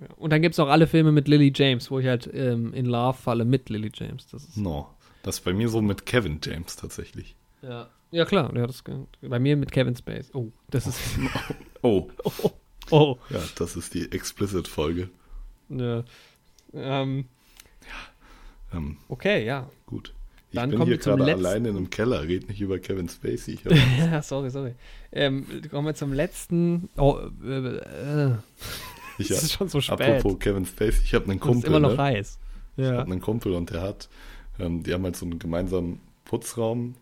Ja. 0.00 0.08
Und 0.16 0.30
dann 0.30 0.42
gibt 0.42 0.54
es 0.54 0.58
auch 0.58 0.68
alle 0.68 0.88
Filme 0.88 1.12
mit 1.12 1.28
Lily 1.28 1.52
James, 1.54 1.90
wo 1.90 2.00
ich 2.00 2.06
halt 2.06 2.28
ähm, 2.34 2.74
in 2.74 2.86
Love 2.86 3.16
falle 3.16 3.44
mit 3.44 3.70
Lily 3.70 3.90
James. 3.94 4.26
Das 4.26 4.44
ist, 4.44 4.56
No. 4.56 4.88
Das 5.22 5.38
ist 5.38 5.44
bei 5.44 5.52
mir 5.52 5.68
so 5.68 5.80
mit 5.80 6.06
Kevin 6.06 6.40
James 6.42 6.76
tatsächlich. 6.76 7.36
ja. 7.62 7.88
Ja, 8.10 8.24
klar, 8.24 8.54
ja, 8.56 8.66
das, 8.66 8.82
bei 9.22 9.38
mir 9.38 9.56
mit 9.56 9.72
Kevin 9.72 9.96
Space. 9.96 10.30
Oh, 10.34 10.48
das 10.70 10.86
ist, 10.86 11.00
Oh, 11.82 12.08
oh, 12.24 12.50
oh. 12.90 13.16
ja, 13.30 13.40
das 13.56 13.76
ist 13.76 13.94
die 13.94 14.10
Explicit-Folge. 14.10 15.08
Ja. 15.68 16.04
Ähm, 16.72 17.26
Ähm, 18.72 18.96
okay, 19.08 19.44
ja. 19.44 19.68
gut. 19.86 20.12
Ich 20.50 20.56
Dann 20.56 20.70
bin 20.70 20.78
kommen 20.78 20.88
hier 20.90 20.98
gerade 20.98 21.24
alleine 21.24 21.68
in 21.68 21.76
einem 21.76 21.90
Keller, 21.90 22.22
red 22.22 22.48
nicht 22.48 22.60
über 22.60 22.78
Kevin 22.78 23.08
Spacey. 23.08 23.54
Ich 23.54 23.64
Ja, 23.98 24.22
sorry, 24.22 24.50
sorry. 24.50 24.74
Ähm, 25.12 25.44
kommen 25.70 25.86
wir 25.86 25.94
zum 25.94 26.12
letzten. 26.12 26.88
Oh, 26.96 27.18
äh, 27.44 27.76
äh, 27.78 28.34
ich 29.18 29.30
es 29.30 29.42
ist 29.44 29.52
schon 29.52 29.68
so 29.68 29.80
spät. 29.80 30.00
apropos 30.00 30.38
Kevin 30.38 30.64
Spacey, 30.66 31.02
ich 31.04 31.14
habe 31.14 31.30
einen 31.30 31.40
Kumpel. 31.40 31.58
ist 31.58 31.66
immer 31.68 31.80
noch 31.80 31.96
ne? 31.96 32.02
heiß. 32.02 32.38
Ich 32.76 32.84
Ja. 32.84 32.92
habe 32.98 33.10
einen 33.12 33.20
Kumpel 33.20 33.52
und 33.54 33.70
der 33.70 33.82
hat, 33.82 34.08
ähm, 34.58 34.82
die 34.82 34.92
haben 34.94 35.04
halt 35.04 35.16
so 35.16 35.26
einen 35.26 35.38
gemeinsamen 35.38 36.00
Putzraum, 36.24 36.94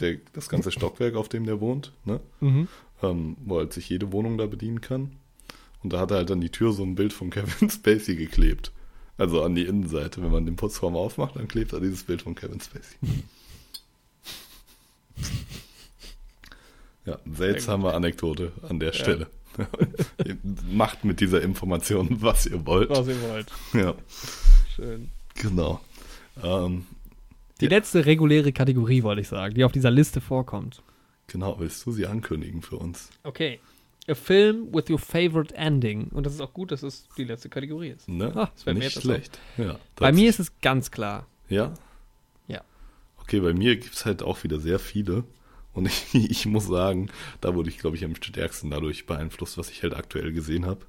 der, 0.00 0.18
das 0.32 0.48
ganze 0.48 0.70
Stockwerk, 0.70 1.14
auf 1.14 1.28
dem 1.28 1.44
der 1.44 1.60
wohnt, 1.60 1.92
ne? 2.04 2.20
Mhm. 2.40 2.68
ähm, 3.02 3.36
wo 3.44 3.58
halt 3.58 3.72
sich 3.72 3.88
jede 3.88 4.12
Wohnung 4.12 4.38
da 4.38 4.46
bedienen 4.46 4.80
kann. 4.80 5.12
Und 5.82 5.92
da 5.92 6.00
hat 6.00 6.10
er 6.10 6.18
halt 6.18 6.30
an 6.30 6.40
die 6.40 6.50
Tür 6.50 6.72
so 6.72 6.82
ein 6.82 6.94
Bild 6.94 7.12
von 7.12 7.30
Kevin 7.30 7.70
Spacey 7.70 8.16
geklebt. 8.16 8.72
Also 9.16 9.42
an 9.42 9.54
die 9.54 9.64
Innenseite. 9.64 10.22
Wenn 10.22 10.30
man 10.30 10.46
den 10.46 10.56
Putzraum 10.56 10.96
aufmacht, 10.96 11.36
dann 11.36 11.48
klebt 11.48 11.72
da 11.72 11.80
dieses 11.80 12.04
Bild 12.04 12.22
von 12.22 12.34
Kevin 12.34 12.60
Spacey. 12.60 12.96
ja, 17.04 17.18
seltsame 17.32 17.92
Anekdote 17.94 18.52
an 18.68 18.78
der 18.78 18.92
Stelle. 18.92 19.28
Ihr 20.24 20.36
Macht 20.72 21.04
mit 21.04 21.20
dieser 21.20 21.42
Information, 21.42 22.22
was 22.22 22.46
ihr 22.46 22.64
wollt. 22.66 22.90
Was 22.90 23.08
ihr 23.08 23.20
wollt. 23.22 23.50
Ja, 23.72 23.94
Schön. 24.74 25.10
genau. 25.34 25.80
Ähm, 26.42 26.86
Die 27.60 27.66
letzte 27.66 28.06
reguläre 28.06 28.52
Kategorie, 28.52 29.02
wollte 29.02 29.20
ich 29.20 29.28
sagen, 29.28 29.54
die 29.54 29.64
auf 29.64 29.72
dieser 29.72 29.90
Liste 29.90 30.20
vorkommt. 30.20 30.82
genau, 31.26 31.58
willst 31.58 31.84
du 31.86 31.92
sie 31.92 32.06
ankündigen 32.06 32.62
für 32.62 32.76
uns? 32.76 33.10
Okay. 33.24 33.60
A 34.08 34.14
film 34.14 34.72
with 34.72 34.88
your 34.88 34.98
favorite 34.98 35.54
ending. 35.54 36.08
Und 36.08 36.24
das 36.24 36.32
ist 36.34 36.40
auch 36.40 36.54
gut, 36.54 36.70
dass 36.72 36.82
es 36.82 37.06
die 37.18 37.24
letzte 37.24 37.48
Kategorie 37.50 37.88
ist. 37.90 38.08
Ne? 38.08 38.32
Ah, 38.34 38.50
das 38.54 38.64
mir 38.64 38.74
Nicht 38.74 38.96
auf. 38.96 39.02
schlecht. 39.02 39.38
Ja, 39.58 39.78
Bei 39.96 40.12
mir 40.12 40.30
ist 40.30 40.40
es 40.40 40.58
ganz 40.60 40.90
klar. 40.90 41.26
Ja? 41.50 41.74
Ja. 42.46 42.62
Okay, 43.20 43.40
bei 43.40 43.52
mir 43.52 43.76
gibt 43.76 43.94
es 43.94 44.06
halt 44.06 44.22
auch 44.22 44.44
wieder 44.44 44.58
sehr 44.60 44.78
viele. 44.78 45.24
Und 45.74 45.86
ich, 45.86 46.14
ich 46.14 46.46
muss 46.46 46.66
sagen, 46.68 47.10
da 47.42 47.54
wurde 47.54 47.68
ich, 47.68 47.78
glaube 47.78 47.96
ich, 47.96 48.04
am 48.04 48.14
stärksten 48.14 48.70
dadurch 48.70 49.04
beeinflusst, 49.04 49.58
was 49.58 49.68
ich 49.70 49.82
halt 49.82 49.94
aktuell 49.94 50.32
gesehen 50.32 50.64
habe. 50.64 50.86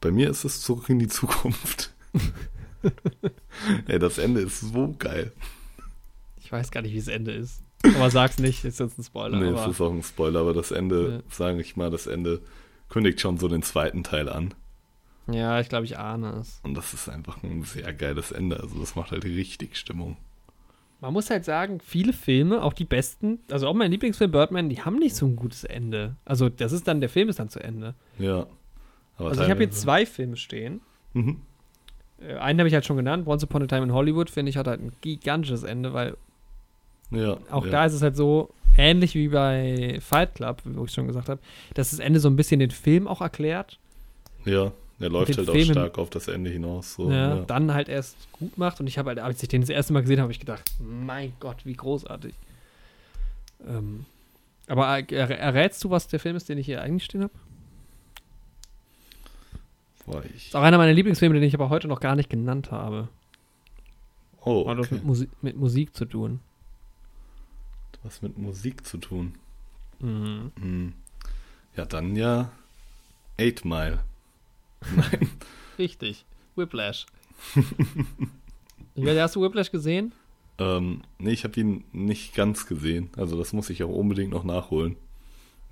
Bei 0.00 0.12
mir 0.12 0.30
ist 0.30 0.44
es 0.44 0.60
zurück 0.60 0.88
in 0.88 1.00
die 1.00 1.08
Zukunft. 1.08 1.92
Ey, 3.86 3.98
das 3.98 4.18
Ende 4.18 4.40
ist 4.40 4.60
so 4.60 4.94
geil. 4.98 5.32
Ich 6.38 6.50
weiß 6.52 6.70
gar 6.70 6.82
nicht, 6.82 6.92
wie 6.92 6.98
das 6.98 7.08
Ende 7.08 7.32
ist. 7.32 7.62
Aber 7.84 8.10
sag's 8.10 8.38
nicht, 8.38 8.64
ist 8.64 8.80
jetzt 8.80 8.98
ein 8.98 9.04
Spoiler. 9.04 9.38
nee, 9.38 9.50
das 9.52 9.68
ist 9.68 9.80
auch 9.80 9.92
ein 9.92 10.02
Spoiler, 10.02 10.40
aber 10.40 10.54
das 10.54 10.70
Ende, 10.70 11.22
sage 11.30 11.60
ich 11.60 11.76
mal, 11.76 11.90
das 11.90 12.06
Ende 12.06 12.40
kündigt 12.88 13.20
schon 13.20 13.38
so 13.38 13.48
den 13.48 13.62
zweiten 13.62 14.02
Teil 14.04 14.28
an. 14.28 14.54
ja, 15.30 15.60
ich 15.60 15.68
glaube, 15.68 15.84
ich 15.84 15.98
ahne 15.98 16.34
es. 16.40 16.60
Und 16.62 16.74
das 16.74 16.94
ist 16.94 17.08
einfach 17.08 17.42
ein 17.42 17.62
sehr 17.62 17.92
geiles 17.92 18.32
Ende. 18.32 18.60
Also 18.60 18.78
das 18.78 18.94
macht 18.96 19.10
halt 19.10 19.24
richtig 19.24 19.76
Stimmung. 19.76 20.16
Man 21.00 21.12
muss 21.12 21.28
halt 21.28 21.44
sagen, 21.44 21.78
viele 21.84 22.12
Filme, 22.14 22.62
auch 22.62 22.72
die 22.72 22.84
besten, 22.86 23.40
also 23.50 23.66
auch 23.68 23.74
mein 23.74 23.90
Lieblingsfilm 23.90 24.30
Birdman, 24.30 24.70
die 24.70 24.80
haben 24.82 24.96
nicht 24.98 25.14
so 25.14 25.26
ein 25.26 25.36
gutes 25.36 25.62
Ende. 25.64 26.16
Also 26.24 26.48
das 26.48 26.72
ist 26.72 26.88
dann, 26.88 27.00
der 27.00 27.10
Film 27.10 27.28
ist 27.28 27.38
dann 27.38 27.50
zu 27.50 27.60
Ende. 27.60 27.94
Ja. 28.18 28.46
Aber 29.18 29.28
Also 29.30 29.42
ich 29.42 29.50
habe 29.50 29.60
hier 29.60 29.70
zwei 29.70 30.06
Filme 30.06 30.36
stehen. 30.36 30.80
Mhm. 31.12 31.42
Äh, 32.20 32.34
Einen 32.36 32.58
habe 32.60 32.68
ich 32.68 32.74
halt 32.74 32.86
schon 32.86 32.96
genannt, 32.96 33.26
Once 33.26 33.44
Upon 33.44 33.62
a 33.62 33.66
Time 33.66 33.82
in 33.84 33.92
Hollywood, 33.92 34.30
finde 34.30 34.50
ich, 34.50 34.56
hat 34.56 34.66
halt 34.66 34.80
ein 34.80 34.92
gigantisches 35.00 35.62
Ende, 35.62 35.92
weil 35.92 36.16
Ja. 37.10 37.36
auch 37.50 37.64
ja. 37.64 37.70
da 37.70 37.84
ist 37.86 37.92
es 37.94 38.02
halt 38.02 38.16
so, 38.16 38.50
ähnlich 38.78 39.14
wie 39.14 39.28
bei 39.28 39.98
Fight 40.00 40.34
Club, 40.34 40.60
wo 40.64 40.84
ich 40.84 40.92
schon 40.92 41.06
gesagt 41.06 41.28
habe, 41.28 41.40
dass 41.74 41.90
das 41.90 41.98
Ende 41.98 42.20
so 42.20 42.28
ein 42.28 42.36
bisschen 42.36 42.60
den 42.60 42.70
Film 42.70 43.06
auch 43.08 43.20
erklärt. 43.20 43.78
Ja, 44.44 44.72
er 45.00 45.08
läuft 45.10 45.36
halt 45.36 45.48
auch 45.48 45.52
Filmen- 45.52 45.72
stark 45.72 45.98
auf 45.98 46.10
das 46.10 46.28
Ende 46.28 46.50
hinaus. 46.50 46.94
So, 46.94 47.10
ja. 47.10 47.36
Dann 47.46 47.72
halt 47.74 47.88
erst 47.88 48.16
gut 48.32 48.56
macht. 48.58 48.80
Und 48.80 48.86
ich 48.86 48.96
habe 48.98 49.08
halt, 49.10 49.18
als 49.18 49.42
ich 49.42 49.48
den 49.48 49.60
das 49.62 49.70
erste 49.70 49.92
Mal 49.92 50.00
gesehen 50.02 50.16
habe, 50.18 50.24
habe 50.24 50.32
ich 50.32 50.40
gedacht, 50.40 50.62
mein 50.80 51.32
Gott, 51.40 51.64
wie 51.64 51.74
großartig. 51.74 52.34
Ähm, 53.66 54.04
aber 54.68 54.86
er, 54.86 55.10
er, 55.10 55.38
errätst 55.38 55.82
du, 55.84 55.90
was 55.90 56.08
der 56.08 56.20
Film 56.20 56.36
ist, 56.36 56.48
den 56.48 56.58
ich 56.58 56.66
hier 56.66 56.82
eigentlich 56.82 57.04
stehen 57.04 57.22
habe? 57.22 57.32
Ich, 60.34 60.46
Ist 60.48 60.56
auch 60.56 60.62
einer 60.62 60.78
meiner 60.78 60.92
Lieblingsfilme, 60.92 61.34
den 61.34 61.42
ich 61.42 61.54
aber 61.54 61.68
heute 61.68 61.88
noch 61.88 62.00
gar 62.00 62.14
nicht 62.16 62.30
genannt 62.30 62.70
habe. 62.70 63.08
oh, 64.40 64.68
Hat 64.68 64.78
was 64.78 64.86
okay. 64.86 64.94
mit, 64.96 65.04
Musi 65.04 65.28
mit 65.42 65.56
Musik 65.56 65.94
zu 65.94 66.04
tun. 66.04 66.40
Was 68.02 68.22
mit 68.22 68.38
Musik 68.38 68.86
zu 68.86 68.98
tun. 68.98 69.34
Mhm. 69.98 70.52
Hm. 70.60 70.92
Ja, 71.76 71.84
dann 71.86 72.14
ja 72.14 72.52
Eight 73.38 73.64
Mile. 73.64 74.00
Nein. 74.94 75.28
Richtig. 75.78 76.24
Whiplash. 76.54 77.06
weiß, 78.94 79.18
hast 79.18 79.36
du 79.36 79.42
Whiplash 79.42 79.70
gesehen? 79.70 80.12
ähm, 80.58 81.02
nee, 81.18 81.32
ich 81.32 81.44
habe 81.44 81.58
ihn 81.60 81.84
nicht 81.92 82.34
ganz 82.34 82.66
gesehen. 82.66 83.10
Also 83.16 83.36
das 83.36 83.52
muss 83.52 83.68
ich 83.70 83.82
auch 83.82 83.90
unbedingt 83.90 84.30
noch 84.32 84.44
nachholen. 84.44 84.96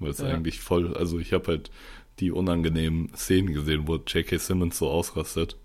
Weil 0.01 0.11
es 0.11 0.19
Ja. 0.19 0.27
eigentlich 0.27 0.61
voll, 0.61 0.95
also 0.97 1.19
ich 1.21 1.33
habe 1.33 1.47
halt 1.47 1.71
die 2.21 2.31
unangenehmen 2.31 3.13
Szenen 3.15 3.53
gesehen, 3.53 3.89
wo 3.89 3.97
J.K. 3.97 4.39
Simmons 4.39 4.79
so 4.79 4.89
ausrastet, 4.89 5.57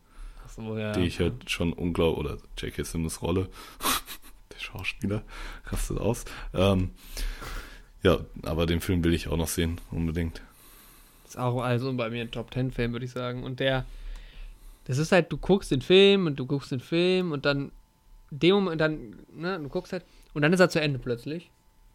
Achso, 0.43 0.77
ja. 0.77 0.91
die 0.93 1.01
ich 1.01 1.19
halt 1.19 1.49
schon 1.49 1.73
unglaublich, 1.73 2.19
oder 2.19 2.37
J.K. 2.57 2.83
Simmons 2.83 3.21
Rolle, 3.21 3.49
der 4.53 4.59
Schauspieler, 4.59 5.23
rastet 5.65 5.97
aus. 5.99 6.25
Ähm, 6.53 6.91
ja, 8.01 8.19
aber 8.43 8.65
den 8.65 8.81
Film 8.81 9.03
will 9.03 9.13
ich 9.13 9.27
auch 9.27 9.37
noch 9.37 9.47
sehen, 9.47 9.79
unbedingt. 9.91 10.41
Ist 11.27 11.37
auch 11.37 11.61
also 11.61 11.93
bei 11.93 12.09
mir 12.09 12.21
ein 12.21 12.31
Top 12.31 12.49
Ten 12.49 12.71
Film, 12.71 12.93
würde 12.93 13.05
ich 13.05 13.11
sagen. 13.11 13.43
Und 13.43 13.59
der, 13.59 13.85
das 14.85 14.97
ist 14.97 15.11
halt, 15.11 15.31
du 15.31 15.37
guckst 15.37 15.69
den 15.69 15.81
Film 15.81 16.25
und 16.25 16.37
du 16.37 16.45
guckst 16.45 16.71
den 16.71 16.79
Film 16.79 17.31
und 17.31 17.45
dann, 17.45 17.71
dem 18.31 18.55
Moment, 18.55 18.81
dann, 18.81 19.19
ne, 19.35 19.59
du 19.59 19.69
guckst 19.69 19.93
halt, 19.93 20.03
und 20.33 20.41
dann 20.41 20.53
ist 20.53 20.59
er 20.59 20.69
zu 20.69 20.81
Ende 20.81 20.97
plötzlich. 20.97 21.51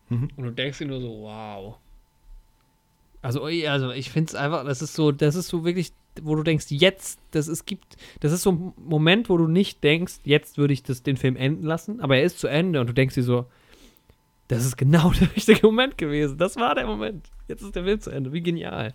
Mhm. 0.09 0.29
Und 0.37 0.45
du 0.45 0.51
denkst 0.51 0.79
dir 0.79 0.87
nur 0.87 1.01
so, 1.01 1.23
wow. 1.23 1.79
Also, 3.25 3.43
also 3.45 3.91
ich 3.91 4.11
finde 4.11 4.29
es 4.29 4.35
einfach, 4.35 4.65
das 4.65 4.83
ist 4.83 4.95
so, 4.95 5.11
das 5.13 5.35
ist 5.35 5.49
so 5.49 5.65
wirklich 5.65 5.93
wo 6.23 6.37
du 6.37 6.45
denkst, 6.45 6.67
jetzt, 6.69 7.19
das 7.33 7.49
ist, 7.49 7.67
gibt, 7.67 7.97
das 8.21 8.31
ist 8.31 8.43
so 8.43 8.53
ein 8.53 8.73
Moment, 8.77 9.29
wo 9.29 9.37
du 9.37 9.49
nicht 9.49 9.83
denkst, 9.83 10.21
jetzt 10.23 10.59
würde 10.59 10.73
ich 10.73 10.85
das, 10.85 11.03
den 11.03 11.17
Film 11.17 11.35
enden 11.35 11.65
lassen, 11.65 12.01
aber 12.01 12.17
er 12.17 12.23
ist 12.23 12.39
zu 12.39 12.47
Ende 12.47 12.81
und 12.81 12.87
du 12.87 12.93
denkst 12.93 13.17
dir 13.17 13.25
so, 13.25 13.47
das 14.47 14.65
ist 14.65 14.77
genau 14.77 15.11
der 15.21 15.35
richtige 15.35 15.67
Moment 15.67 15.99
gewesen. 15.99 16.39
Das 16.39 16.55
war 16.55 16.75
der 16.77 16.87
Moment. 16.87 17.27
Jetzt 17.49 17.63
ist 17.63 17.75
der 17.75 17.83
Film 17.83 18.01
zu 18.01 18.11
Ende. 18.11 18.33
Wie 18.33 18.43
genial. 18.43 18.93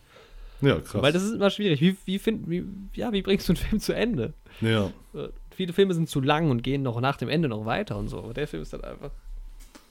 Ja, 0.61 0.79
krass. 0.79 1.01
Weil 1.01 1.11
das 1.11 1.23
ist 1.23 1.33
immer 1.33 1.49
schwierig. 1.49 1.81
Wie, 1.81 1.97
wie, 2.05 2.19
find, 2.19 2.49
wie, 2.49 2.63
ja, 2.93 3.11
wie 3.11 3.21
bringst 3.21 3.49
du 3.49 3.53
einen 3.53 3.57
Film 3.57 3.81
zu 3.81 3.93
Ende? 3.93 4.33
ja. 4.61 4.85
Äh, 5.13 5.29
Viele 5.51 5.73
Filme 5.73 5.93
sind 5.93 6.07
zu 6.07 6.21
lang 6.21 6.49
und 6.51 6.63
gehen 6.63 6.83
noch 6.83 7.01
nach 7.01 7.17
dem 7.17 7.27
Ende 7.27 7.49
noch 7.49 7.65
weiter 7.65 7.97
und 7.97 8.07
so. 8.07 8.19
Aber 8.19 8.33
der 8.33 8.47
Film 8.47 8.63
ist 8.63 8.71
dann 8.71 8.81
einfach 8.81 9.11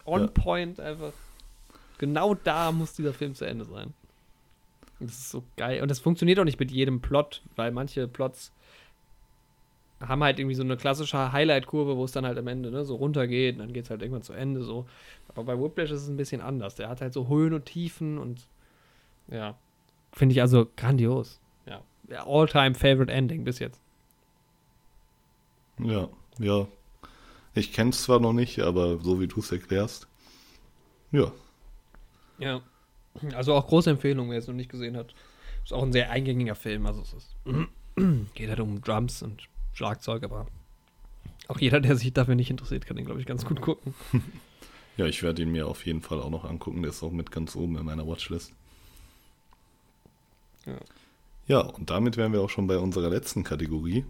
on 0.06 0.22
Ja. 0.22 0.26
point, 0.28 0.80
einfach. 0.80 1.12
Genau 1.98 2.34
da 2.34 2.72
muss 2.72 2.94
dieser 2.94 3.12
Film 3.12 3.34
zu 3.34 3.44
Ende 3.44 3.66
sein. 3.66 3.92
Das 5.00 5.10
ist 5.12 5.30
so 5.30 5.44
geil. 5.56 5.82
Und 5.82 5.90
das 5.90 6.00
funktioniert 6.00 6.38
auch 6.40 6.44
nicht 6.44 6.58
mit 6.58 6.70
jedem 6.70 7.00
Plot, 7.00 7.42
weil 7.56 7.70
manche 7.70 8.08
Plots 8.08 8.52
haben 10.00 10.22
halt 10.22 10.38
irgendwie 10.38 10.54
so 10.54 10.62
eine 10.62 10.76
klassische 10.76 11.32
Highlight-Kurve, 11.32 11.96
wo 11.96 12.04
es 12.04 12.12
dann 12.12 12.26
halt 12.26 12.38
am 12.38 12.46
Ende 12.46 12.70
ne, 12.70 12.84
so 12.84 12.96
runtergeht 12.96 13.56
und 13.56 13.60
dann 13.60 13.72
geht 13.72 13.84
es 13.84 13.90
halt 13.90 14.02
irgendwann 14.02 14.22
zu 14.22 14.32
Ende 14.32 14.62
so. 14.62 14.86
Aber 15.28 15.44
bei 15.44 15.60
Whiplash 15.60 15.90
ist 15.90 16.02
es 16.02 16.08
ein 16.08 16.16
bisschen 16.16 16.40
anders. 16.40 16.76
Der 16.76 16.88
hat 16.88 17.00
halt 17.00 17.12
so 17.12 17.28
Höhen 17.28 17.52
und 17.52 17.64
Tiefen 17.66 18.18
und 18.18 18.48
ja, 19.28 19.56
finde 20.12 20.34
ich 20.34 20.40
also 20.40 20.68
grandios. 20.76 21.40
Ja, 21.66 21.82
ja 22.08 22.26
all-time 22.26 22.74
favorite 22.74 23.12
ending 23.12 23.44
bis 23.44 23.58
jetzt. 23.58 23.80
Ja, 25.78 26.08
ja. 26.38 26.66
Ich 27.54 27.72
kenne 27.72 27.90
es 27.90 28.02
zwar 28.04 28.20
noch 28.20 28.32
nicht, 28.32 28.60
aber 28.60 28.98
so 28.98 29.20
wie 29.20 29.26
du 29.28 29.40
es 29.40 29.50
erklärst. 29.52 30.08
Ja, 31.10 31.32
Ja. 32.38 32.62
Also 33.34 33.54
auch 33.54 33.66
große 33.66 33.90
Empfehlung, 33.90 34.30
wer 34.30 34.38
es 34.38 34.46
noch 34.46 34.54
nicht 34.54 34.70
gesehen 34.70 34.96
hat. 34.96 35.14
Ist 35.64 35.72
auch 35.72 35.82
ein 35.82 35.92
sehr 35.92 36.10
eingängiger 36.10 36.54
Film. 36.54 36.86
Also 36.86 37.02
es 37.02 37.12
ist, 37.12 37.36
geht 38.34 38.48
halt 38.48 38.60
um 38.60 38.80
Drums 38.80 39.22
und 39.22 39.42
Schlagzeug, 39.74 40.22
aber 40.24 40.46
auch 41.48 41.58
jeder, 41.58 41.80
der 41.80 41.96
sich 41.96 42.12
dafür 42.12 42.34
nicht 42.34 42.50
interessiert, 42.50 42.86
kann 42.86 42.96
den, 42.96 43.06
glaube 43.06 43.20
ich, 43.20 43.26
ganz 43.26 43.44
gut 43.44 43.60
gucken. 43.60 43.94
ja, 44.96 45.06
ich 45.06 45.22
werde 45.22 45.42
ihn 45.42 45.50
mir 45.52 45.66
auf 45.66 45.84
jeden 45.86 46.02
Fall 46.02 46.20
auch 46.20 46.30
noch 46.30 46.44
angucken. 46.44 46.82
Der 46.82 46.90
ist 46.90 47.02
auch 47.02 47.10
mit 47.12 47.30
ganz 47.32 47.56
oben 47.56 47.76
in 47.78 47.84
meiner 47.86 48.06
Watchlist. 48.06 48.52
Ja. 50.66 50.76
Ja, 51.46 51.60
und 51.60 51.88
damit 51.88 52.16
wären 52.18 52.32
wir 52.32 52.42
auch 52.42 52.50
schon 52.50 52.66
bei 52.66 52.76
unserer 52.78 53.08
letzten 53.08 53.42
Kategorie, 53.42 54.04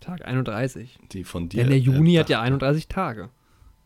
Tag 0.00 0.22
31. 0.26 0.98
die 1.12 1.24
von 1.24 1.48
dir. 1.48 1.62
Denn 1.62 1.70
der 1.70 1.78
Juni 1.78 2.14
hat 2.16 2.28
ja 2.28 2.38
erdacht- 2.38 2.46
31 2.46 2.88
Tage. 2.88 3.30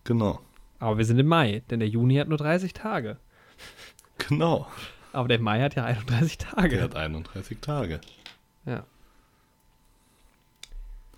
Genau, 0.03 0.41
Aber 0.81 0.99
wir 0.99 1.05
sind 1.05 1.19
im 1.21 1.27
Mai, 1.29 1.63
denn 1.71 1.79
der 1.81 1.89
Juni 1.89 2.17
hat 2.17 2.29
nur 2.29 2.39
30 2.39 2.73
Tage. 2.73 3.19
genau. 4.29 4.67
Aber 5.13 5.29
der 5.29 5.41
Mai 5.41 5.61
hat 5.61 5.75
ja 5.75 5.85
31 5.85 6.39
Tage. 6.39 6.77
Der 6.77 6.85
hat 6.85 6.97
31 6.97 7.59
Tage. 7.61 8.01
Ja. 8.67 8.85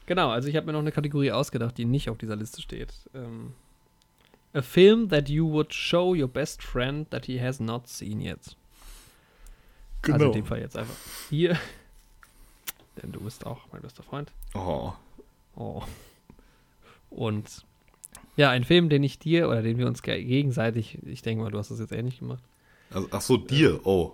Genau, 0.06 0.30
also 0.30 0.48
ich 0.48 0.56
habe 0.56 0.66
mir 0.66 0.72
noch 0.72 0.80
eine 0.80 0.92
Kategorie 0.92 1.32
ausgedacht, 1.32 1.78
die 1.78 1.84
nicht 1.84 2.08
auf 2.08 2.18
dieser 2.18 2.36
Liste 2.36 2.62
steht. 2.62 2.92
Ähm, 3.14 3.54
a 4.52 4.62
film 4.62 5.08
that 5.08 5.28
you 5.28 5.48
would 5.50 5.72
show 5.72 6.14
your 6.14 6.28
best 6.28 6.62
friend 6.62 7.10
that 7.10 7.26
he 7.26 7.40
has 7.40 7.60
not 7.60 7.88
seen 7.88 8.20
yet. 8.20 8.56
Also 10.02 10.26
in 10.26 10.32
dem 10.32 10.46
Fall 10.46 10.60
jetzt 10.60 10.76
einfach 10.76 10.94
hier. 11.28 11.58
Denn 13.00 13.12
du 13.12 13.20
bist 13.20 13.46
auch 13.46 13.60
mein 13.72 13.82
bester 13.82 14.02
Freund. 14.02 14.32
Oh, 14.54 14.92
Oh. 15.56 15.82
Und 17.10 17.64
ja, 18.36 18.50
ein 18.50 18.64
Film, 18.64 18.88
den 18.88 19.02
ich 19.02 19.18
dir 19.18 19.48
oder 19.48 19.62
den 19.62 19.78
wir 19.78 19.86
uns 19.86 20.02
ge- 20.02 20.22
gegenseitig, 20.24 20.98
ich 21.04 21.22
denke 21.22 21.42
mal, 21.44 21.50
du 21.50 21.58
hast 21.58 21.70
das 21.70 21.78
jetzt 21.80 21.92
ähnlich 21.92 22.18
gemacht. 22.20 22.42
also, 22.90 23.08
ach 23.10 23.20
so, 23.20 23.36
dir. 23.36 23.80
Oh. 23.84 24.12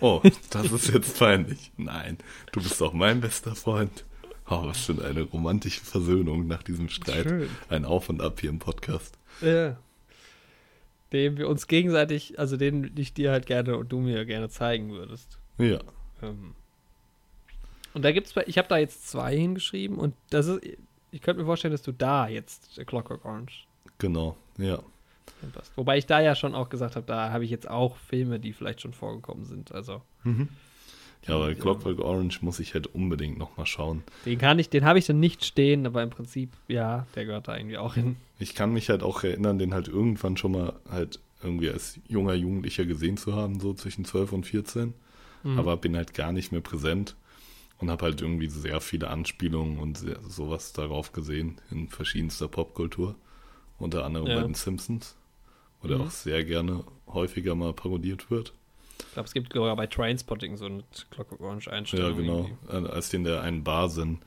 Oh, 0.00 0.20
das 0.50 0.72
ist 0.72 0.92
jetzt 0.92 1.18
peinlich. 1.18 1.70
Nein, 1.76 2.18
du 2.52 2.60
bist 2.62 2.80
doch 2.80 2.92
mein 2.92 3.20
bester 3.20 3.54
Freund. 3.54 4.04
Oh, 4.48 4.64
was 4.66 4.84
für 4.86 5.04
eine 5.04 5.22
romantische 5.22 5.80
Versöhnung 5.84 6.46
nach 6.46 6.62
diesem 6.62 6.88
Streit. 6.88 7.28
Schön. 7.28 7.48
Ein 7.68 7.84
Auf 7.84 8.08
und 8.08 8.20
Ab 8.22 8.40
hier 8.40 8.50
im 8.50 8.58
Podcast. 8.58 9.16
Ja. 9.40 9.76
Den 11.12 11.36
wir 11.36 11.48
uns 11.48 11.66
gegenseitig, 11.68 12.38
also 12.38 12.56
den 12.56 12.92
ich 12.96 13.12
dir 13.14 13.30
halt 13.30 13.46
gerne 13.46 13.76
und 13.76 13.90
du 13.92 14.00
mir 14.00 14.24
gerne 14.24 14.48
zeigen 14.48 14.90
würdest. 14.90 15.38
Ja. 15.58 15.78
Ähm. 16.22 16.54
Und 17.94 18.02
da 18.04 18.12
gibt's, 18.12 18.34
ich 18.46 18.58
habe 18.58 18.68
da 18.68 18.76
jetzt 18.78 19.08
zwei 19.08 19.36
hingeschrieben 19.36 19.96
und 19.98 20.14
das 20.30 20.46
ist, 20.46 20.60
ich 21.16 21.22
könnte 21.22 21.40
mir 21.40 21.46
vorstellen, 21.46 21.72
dass 21.72 21.82
du 21.82 21.92
da 21.92 22.28
jetzt 22.28 22.78
Clockwork 22.86 23.24
Orange 23.24 23.64
Genau, 23.98 24.36
ja. 24.58 24.78
hinpasst. 25.40 25.72
Wobei 25.76 25.96
ich 25.96 26.04
da 26.06 26.20
ja 26.20 26.34
schon 26.34 26.54
auch 26.54 26.68
gesagt 26.68 26.94
habe, 26.96 27.06
da 27.06 27.30
habe 27.32 27.44
ich 27.44 27.50
jetzt 27.50 27.68
auch 27.68 27.96
Filme, 27.96 28.38
die 28.38 28.52
vielleicht 28.52 28.82
schon 28.82 28.92
vorgekommen 28.92 29.46
sind. 29.46 29.72
Also 29.72 30.02
Ja, 31.26 31.34
aber 31.36 31.54
Clockwork 31.54 31.98
Orange 32.00 32.40
muss 32.42 32.60
ich 32.60 32.74
halt 32.74 32.86
unbedingt 32.88 33.38
nochmal 33.38 33.66
schauen. 33.66 34.02
den 34.26 34.38
kann 34.38 34.58
ich, 34.58 34.68
den 34.68 34.84
habe 34.84 34.98
ich 34.98 35.06
dann 35.06 35.18
nicht 35.18 35.44
stehen, 35.44 35.86
aber 35.86 36.02
im 36.02 36.10
Prinzip, 36.10 36.50
ja, 36.68 37.06
der 37.14 37.24
gehört 37.24 37.48
da 37.48 37.56
irgendwie 37.56 37.78
auch 37.78 37.94
hin. 37.94 38.16
Ich 38.38 38.54
kann 38.54 38.72
mich 38.74 38.90
halt 38.90 39.02
auch 39.02 39.24
erinnern, 39.24 39.58
den 39.58 39.72
halt 39.72 39.88
irgendwann 39.88 40.36
schon 40.36 40.52
mal 40.52 40.74
halt 40.90 41.18
irgendwie 41.42 41.70
als 41.70 41.98
junger 42.08 42.34
Jugendlicher 42.34 42.84
gesehen 42.84 43.16
zu 43.16 43.34
haben, 43.34 43.58
so 43.60 43.72
zwischen 43.72 44.04
12 44.04 44.32
und 44.32 44.44
14. 44.46 44.92
Mhm. 45.44 45.58
Aber 45.58 45.78
bin 45.78 45.96
halt 45.96 46.12
gar 46.12 46.32
nicht 46.32 46.52
mehr 46.52 46.60
präsent 46.60 47.16
und 47.78 47.90
habe 47.90 48.04
halt 48.06 48.20
irgendwie 48.20 48.48
sehr 48.48 48.80
viele 48.80 49.08
Anspielungen 49.08 49.78
und 49.78 49.98
sehr, 49.98 50.18
sowas 50.28 50.72
darauf 50.72 51.12
gesehen 51.12 51.60
in 51.70 51.88
verschiedenster 51.88 52.48
Popkultur. 52.48 53.14
Unter 53.78 54.04
anderem 54.04 54.26
Ja. 54.26 54.36
bei 54.36 54.42
den 54.42 54.54
Simpsons, 54.54 55.16
wo 55.82 55.88
der 55.88 55.98
Mhm. 55.98 56.04
auch 56.04 56.10
sehr 56.10 56.44
gerne 56.44 56.84
häufiger 57.06 57.54
mal 57.54 57.74
parodiert 57.74 58.30
wird. 58.30 58.54
Ich 58.98 59.12
glaube, 59.12 59.26
es 59.26 59.34
gibt 59.34 59.52
sogar 59.52 59.76
bei 59.76 59.86
Trainspotting 59.86 60.56
so 60.56 60.64
eine 60.64 60.82
Clockwork 61.10 61.40
Orange 61.42 61.68
Einstellung. 61.70 62.10
Ja, 62.12 62.16
genau. 62.16 62.50
irgendwie. 62.70 62.88
Äh, 62.88 62.90
Als 62.92 63.10
die 63.10 63.16
in 63.16 63.24
der 63.24 63.42
einen 63.42 63.62
Bar 63.62 63.90
sind. 63.90 64.20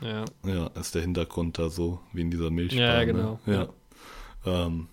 Ja. 0.00 0.24
Ja, 0.44 0.66
ist 0.68 0.94
der 0.96 1.02
Hintergrund 1.02 1.58
da 1.58 1.70
so, 1.70 2.00
wie 2.12 2.20
in 2.22 2.30
dieser 2.30 2.50
Milchbar. 2.50 2.80
Ja, 2.80 2.98
ne? 2.98 3.06
genau. 3.06 3.40
Ja. 3.46 3.68
Ähm, 4.44 4.88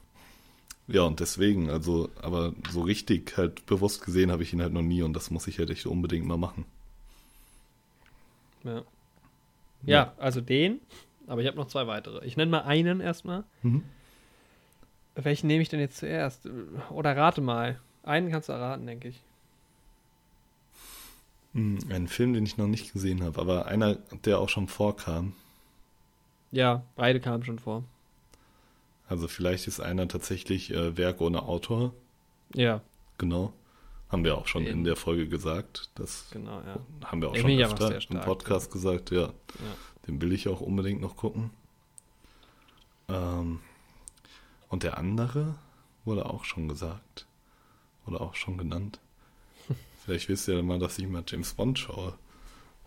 ja, 0.88 1.02
und 1.04 1.20
deswegen, 1.20 1.70
also, 1.70 2.10
aber 2.22 2.54
so 2.72 2.82
richtig 2.84 3.36
halt 3.38 3.66
bewusst 3.66 4.06
gesehen 4.06 4.32
habe 4.32 4.44
ich 4.44 4.54
ihn 4.54 4.62
halt 4.62 4.74
noch 4.74 4.82
nie 4.82 5.02
und 5.02 5.14
das 5.14 5.32
muss 5.32 5.48
ich 5.48 5.58
halt 5.60 5.70
echt 5.72 5.86
unbedingt 5.88 6.26
mal 6.28 6.38
machen. 6.38 6.66
Ja. 8.64 8.84
Ja, 9.86 10.14
also 10.18 10.40
den, 10.40 10.80
aber 11.28 11.42
ich 11.42 11.48
habe 11.48 11.58
noch 11.58 11.68
zwei 11.68 11.88
weitere. 11.88 12.26
Ich 12.26 12.38
nenne 12.38 12.52
mal 12.52 12.62
einen 12.62 13.02
erstmal. 13.02 13.44
Mhm. 13.64 13.84
Welchen 15.16 15.48
nehme 15.48 15.62
ich 15.62 15.70
denn 15.70 15.80
jetzt 15.80 15.98
zuerst? 15.98 16.48
Oder 16.90 17.16
rate 17.18 17.42
mal. 17.42 17.80
Einen 18.04 18.32
kannst 18.32 18.50
du 18.50 18.54
erraten, 18.54 18.86
denke 18.88 19.10
ich. 19.10 19.22
Hm, 21.54 21.80
Ein 21.90 22.08
Film, 22.08 22.34
den 22.34 22.46
ich 22.46 22.58
noch 22.58 22.68
nicht 22.68 22.94
gesehen 22.94 23.24
habe, 23.24 23.40
aber 23.40 23.66
einer, 23.68 23.96
der 24.26 24.40
auch 24.40 24.50
schon 24.50 24.68
vorkam. 24.68 25.34
Ja, 26.52 26.84
beide 26.96 27.20
kamen 27.20 27.44
schon 27.44 27.60
vor. 27.60 27.84
Also 29.08 29.28
vielleicht 29.28 29.68
ist 29.68 29.80
einer 29.80 30.08
tatsächlich 30.08 30.72
äh, 30.72 30.98
Werk 30.98 31.22
ohne 31.22 31.44
Autor. 31.44 31.94
Ja, 32.56 32.82
Genau. 33.20 33.54
Haben 34.14 34.24
wir 34.26 34.38
auch 34.38 34.46
schon 34.48 34.64
Den- 34.64 34.74
in 34.80 34.84
der 34.84 34.96
Folge 34.96 35.28
gesagt. 35.28 35.90
Das 35.96 36.30
genau, 36.32 36.62
ja. 36.62 36.80
haben 37.04 37.20
wir 37.22 37.30
auch 37.30 37.34
Den 37.34 37.42
schon 37.42 37.60
öfter 37.64 37.88
sehr 37.88 37.96
im 37.96 38.02
stark, 38.02 38.26
Podcast 38.26 38.72
gesagt. 38.72 39.10
Ja, 39.10 39.22
ja. 39.22 39.32
den 40.08 40.22
will 40.22 40.32
ich 40.32 40.48
auch 40.48 40.62
unbedingt 40.62 41.02
noch 41.02 41.18
gucken. 41.18 41.50
Ähm, 43.10 43.60
und 44.70 44.84
der 44.84 45.00
andere 45.00 45.56
wurde 46.06 46.28
auch 46.28 46.46
schon 46.46 46.68
gesagt. 46.68 47.26
Wurde 48.06 48.22
auch 48.22 48.36
schon 48.36 48.56
genannt. 48.60 49.00
Vielleicht 50.06 50.30
wisst 50.30 50.48
ihr 50.48 50.62
mal, 50.62 50.78
dass 50.78 51.00
ich 51.00 51.08
mal 51.08 51.24
James 51.28 51.56
Bond 51.56 51.80
schaue. 51.80 52.14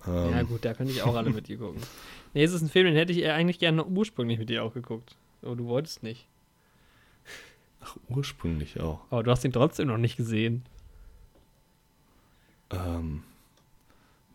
Ähm, 0.07 0.31
ja, 0.31 0.43
gut, 0.45 0.65
da 0.65 0.75
könnte 0.75 0.93
ich 0.93 1.03
auch 1.03 1.17
alle 1.17 1.31
mit 1.31 1.49
dir 1.49 1.59
gucken. 1.59 1.83
Nee, 2.35 2.45
es 2.45 2.53
ist 2.53 2.63
ein 2.63 2.69
Film, 2.69 2.87
den 2.87 2.95
hätte 2.95 3.13
ich 3.13 3.27
eigentlich 3.29 3.59
gerne 3.59 3.85
ursprünglich 3.85 4.39
mit 4.39 4.49
dir 4.49 4.63
auch 4.63 4.75
geguckt. 4.75 5.17
Aber 5.43 5.57
du 5.57 5.67
wolltest 5.67 6.05
nicht. 6.05 6.29
Ach, 7.81 7.97
ursprünglich 8.09 8.79
auch. 8.81 9.01
Aber 9.11 9.25
du 9.25 9.31
hast 9.33 9.45
ihn 9.45 9.53
trotzdem 9.53 9.89
noch 9.89 9.99
nicht 9.99 10.17
gesehen. 10.17 10.65
Ähm, 12.71 13.23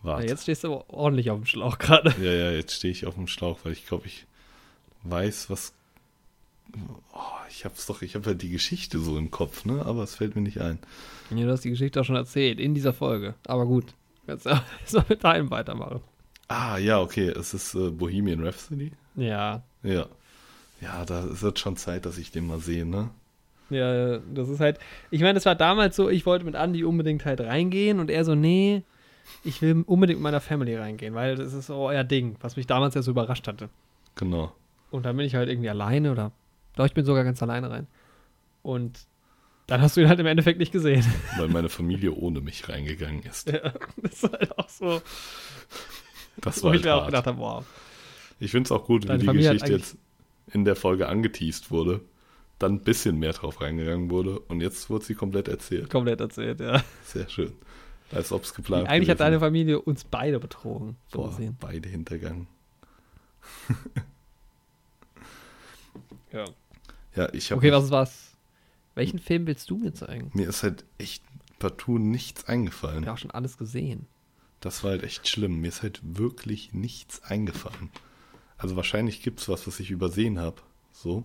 Ja, 0.04 0.10
warte. 0.10 0.28
jetzt 0.28 0.44
stehst 0.44 0.64
du 0.64 0.74
aber 0.74 0.90
ordentlich 0.90 1.30
auf 1.30 1.40
dem 1.40 1.46
Schlauch 1.46 1.78
gerade. 1.78 2.14
Ja, 2.22 2.32
ja, 2.32 2.52
jetzt 2.52 2.74
stehe 2.74 2.92
ich 2.92 3.06
auf 3.06 3.16
dem 3.16 3.28
Schlauch, 3.28 3.60
weil 3.64 3.74
ich 3.74 3.86
glaube, 3.86 4.08
ich 4.08 4.26
weiß, 5.04 5.50
was. 5.50 5.74
Oh, 7.14 7.20
ich 7.50 7.66
hab's 7.66 7.86
doch, 7.86 8.02
ich 8.02 8.16
habe 8.16 8.26
halt 8.28 8.42
die 8.42 8.50
Geschichte 8.50 8.98
so 9.00 9.18
im 9.18 9.30
Kopf, 9.30 9.66
ne? 9.66 9.86
Aber 9.86 10.04
es 10.04 10.16
fällt 10.16 10.36
mir 10.36 10.42
nicht 10.42 10.62
ein. 10.62 10.80
Ja, 11.30 11.46
du 11.46 11.52
hast 11.52 11.64
die 11.66 11.70
Geschichte 11.70 12.00
auch 12.00 12.06
schon 12.06 12.16
erzählt, 12.16 12.60
in 12.60 12.74
dieser 12.74 12.94
Folge. 12.94 13.36
Aber 13.46 13.66
gut, 13.66 13.94
kannst 14.26 14.46
du 14.46 14.52
auch 14.52 15.10
mit 15.10 15.24
deinem 15.24 15.52
weitermachen. 15.52 16.00
Ah, 16.48 16.78
ja, 16.78 17.00
okay, 17.02 17.28
es 17.30 17.54
ist 17.54 17.76
äh, 17.76 17.90
Bohemian 17.92 18.44
Rhapsody. 18.46 18.92
Ja, 19.16 19.64
Ja. 19.84 20.06
Ja, 20.82 21.06
da 21.06 21.26
ist 21.26 21.44
jetzt 21.44 21.60
schon 21.60 21.78
Zeit, 21.78 22.06
dass 22.08 22.18
ich 22.18 22.32
den 22.32 22.48
mal 22.48 22.60
sehe, 22.60 22.86
ne? 22.86 23.10
Ja, 23.72 24.20
das 24.20 24.50
ist 24.50 24.60
halt, 24.60 24.80
ich 25.10 25.22
meine, 25.22 25.34
das 25.36 25.46
war 25.46 25.56
damals 25.56 25.96
so, 25.96 26.10
ich 26.10 26.26
wollte 26.26 26.46
mit 26.46 26.56
Andy 26.56 26.84
unbedingt 26.84 27.26
halt 27.26 27.42
reingehen 27.42 28.00
und 28.00 28.10
er 28.12 28.24
so, 28.26 28.36
nee, 28.36 28.84
ich 29.44 29.62
will 29.62 29.84
unbedingt 29.88 30.20
mit 30.20 30.24
meiner 30.24 30.42
Family 30.42 30.76
reingehen, 30.76 31.14
weil 31.14 31.36
das 31.36 31.54
ist 31.54 31.68
so 31.68 31.76
euer 31.76 32.04
Ding, 32.04 32.36
was 32.42 32.56
mich 32.58 32.68
damals 32.68 32.96
ja 32.96 33.02
so 33.02 33.12
überrascht 33.12 33.48
hatte. 33.48 33.70
Genau. 34.16 34.54
Und 34.92 35.06
dann 35.06 35.16
bin 35.18 35.26
ich 35.26 35.36
halt 35.36 35.50
irgendwie 35.50 35.70
alleine 35.70 36.12
oder, 36.12 36.32
doch, 36.76 36.86
ich 36.86 36.94
bin 36.94 37.06
sogar 37.06 37.24
ganz 37.24 37.42
alleine 37.42 37.70
rein. 37.70 37.88
Und 38.62 39.00
Dann 39.68 39.82
hast 39.82 39.96
du 39.96 40.02
ihn 40.02 40.10
halt 40.10 40.20
im 40.20 40.26
Endeffekt 40.26 40.60
nicht 40.60 40.72
gesehen. 40.74 41.06
weil 41.38 41.48
meine 41.48 41.70
Familie 41.70 42.14
ohne 42.14 42.42
mich 42.42 42.68
reingegangen 42.68 43.24
ist. 43.24 43.50
Ja, 43.50 43.72
das 44.02 44.24
ist 44.24 44.32
halt 44.32 44.58
auch 44.60 44.70
so, 44.70 45.02
Das 46.42 46.62
wo 46.62 46.68
war 46.68 46.76
ich 46.76 46.80
halt 46.80 46.86
mir 46.86 46.94
auch 46.96 46.98
hart. 47.02 47.08
gedacht 47.08 47.28
habe, 47.28 47.38
wow. 47.40 47.66
Ich 48.40 48.52
finde 48.52 48.68
es 48.68 48.72
auch 48.72 48.86
gut, 48.86 49.04
wie 49.04 49.08
Deine 49.08 49.20
die 49.20 49.26
Familie 49.26 49.52
Geschichte 49.54 49.72
jetzt 49.74 49.98
in 50.52 50.66
der 50.66 50.76
Folge 50.76 51.08
angeteased 51.08 51.72
wurde, 51.72 52.02
dann 52.62 52.74
ein 52.76 52.80
bisschen 52.82 53.18
mehr 53.18 53.34
drauf 53.34 53.62
reingegangen 53.62 54.10
wurde 54.10 54.40
und 54.40 54.62
jetzt 54.62 54.90
wurde 54.90 55.06
sie 55.06 55.16
komplett 55.16 55.48
erzählt. 55.48 55.90
Komplett 55.90 56.20
erzählt, 56.20 56.60
ja. 56.60 56.84
Sehr 57.04 57.28
schön. 57.30 57.54
Als 58.12 58.32
ob 58.32 58.44
es 58.44 58.54
geplant 58.54 58.88
Eigentlich 58.90 59.10
hat 59.10 59.18
gewesen 59.18 59.32
deine 59.32 59.40
Familie 59.40 59.82
uns 59.82 60.04
beide 60.04 60.40
betrogen. 60.40 60.98
So 61.08 61.20
Boah, 61.20 61.30
gesehen. 61.30 61.58
beide 61.60 61.88
hintergangen. 61.90 62.48
Ja. 66.32 66.46
Ja, 67.16 67.34
ich 67.34 67.52
habe 67.52 67.60
Okay, 67.60 67.72
was 67.72 67.86
ist 67.86 67.92
was? 67.92 68.32
Welchen 68.96 69.20
Film 69.20 69.48
willst 69.48 69.70
du 69.70 69.78
mir 69.78 69.94
zeigen? 69.94 70.32
mir 70.34 70.48
ist 70.48 70.64
halt 70.64 70.86
echt 70.98 71.24
partout 71.60 71.98
nichts 72.00 72.44
Ich 72.44 72.50
eingefallen. 72.50 73.02
habe 73.06 73.14
auch 73.14 73.18
schon 73.18 73.32
alles 73.32 73.58
gesehen. 73.58 74.08
Das 74.62 74.84
war 74.84 74.92
halt 74.92 75.04
echt 75.04 75.28
schlimm. 75.28 75.60
Mir 75.60 75.68
ist 75.70 75.82
halt 75.84 76.00
wirklich 76.04 76.74
nichts 76.74 77.22
eingefallen. 77.24 77.90
Also 78.58 78.76
wahrscheinlich 78.76 79.24
gibt 79.24 79.40
es 79.42 79.50
was, 79.50 79.66
was 79.68 79.80
ich 79.80 79.92
übersehen 79.92 80.40
habe. 80.40 80.62
So. 80.94 81.24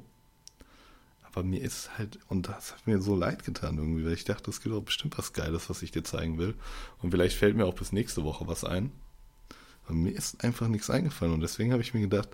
Aber 1.36 1.44
mir 1.44 1.60
ist 1.60 1.98
halt, 1.98 2.18
und 2.28 2.48
das 2.48 2.72
hat 2.72 2.86
mir 2.86 2.98
so 3.02 3.14
leid 3.14 3.44
getan 3.44 3.76
irgendwie, 3.76 4.06
weil 4.06 4.14
ich 4.14 4.24
dachte, 4.24 4.48
es 4.48 4.62
gibt 4.62 4.74
auch 4.74 4.80
bestimmt 4.82 5.18
was 5.18 5.34
Geiles, 5.34 5.68
was 5.68 5.82
ich 5.82 5.90
dir 5.90 6.02
zeigen 6.02 6.38
will. 6.38 6.54
Und 7.02 7.10
vielleicht 7.10 7.36
fällt 7.36 7.54
mir 7.56 7.66
auch 7.66 7.74
bis 7.74 7.92
nächste 7.92 8.24
Woche 8.24 8.48
was 8.48 8.64
ein. 8.64 8.90
Aber 9.84 9.92
mir 9.92 10.12
ist 10.12 10.42
einfach 10.42 10.66
nichts 10.68 10.88
eingefallen. 10.88 11.34
Und 11.34 11.42
deswegen 11.42 11.72
habe 11.72 11.82
ich 11.82 11.92
mir 11.92 12.00
gedacht, 12.00 12.30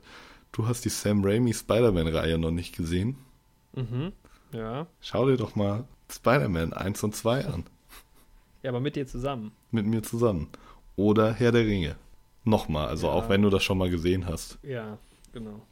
du 0.53 0.69
hast 0.69 0.85
die 0.85 0.89
Sam 0.89 1.25
Raimi 1.25 1.53
Spider-Man-Reihe 1.53 2.39
noch 2.39 2.53
nicht 2.53 2.77
gesehen. 2.77 3.17
Mhm. 3.75 4.13
Ja. 4.53 4.87
Schau 5.01 5.27
dir 5.27 5.37
doch 5.37 5.57
mal 5.57 5.85
Spider-Man 6.09 6.73
1 6.73 7.03
und 7.03 7.17
2 7.17 7.47
an. 7.47 7.65
Ja, 8.63 8.71
aber 8.71 8.79
mit 8.79 8.95
dir 8.95 9.09
zusammen. 9.09 9.51
Mit 9.73 9.85
mir 9.85 10.05
zusammen. 10.05 10.49
Oder 10.95 11.33
Herr 11.33 11.51
der 11.51 11.67
Ringe. 11.67 11.97
Nochmal, 12.45 12.87
also 12.87 13.09
Ja. 13.09 13.15
auch 13.15 13.29
wenn 13.29 13.43
du 13.43 13.51
das 13.51 13.65
schon 13.65 13.79
mal 13.79 13.91
gesehen 13.91 14.27
hast. 14.27 14.59
Ja, 14.63 14.97
genau. 15.33 15.67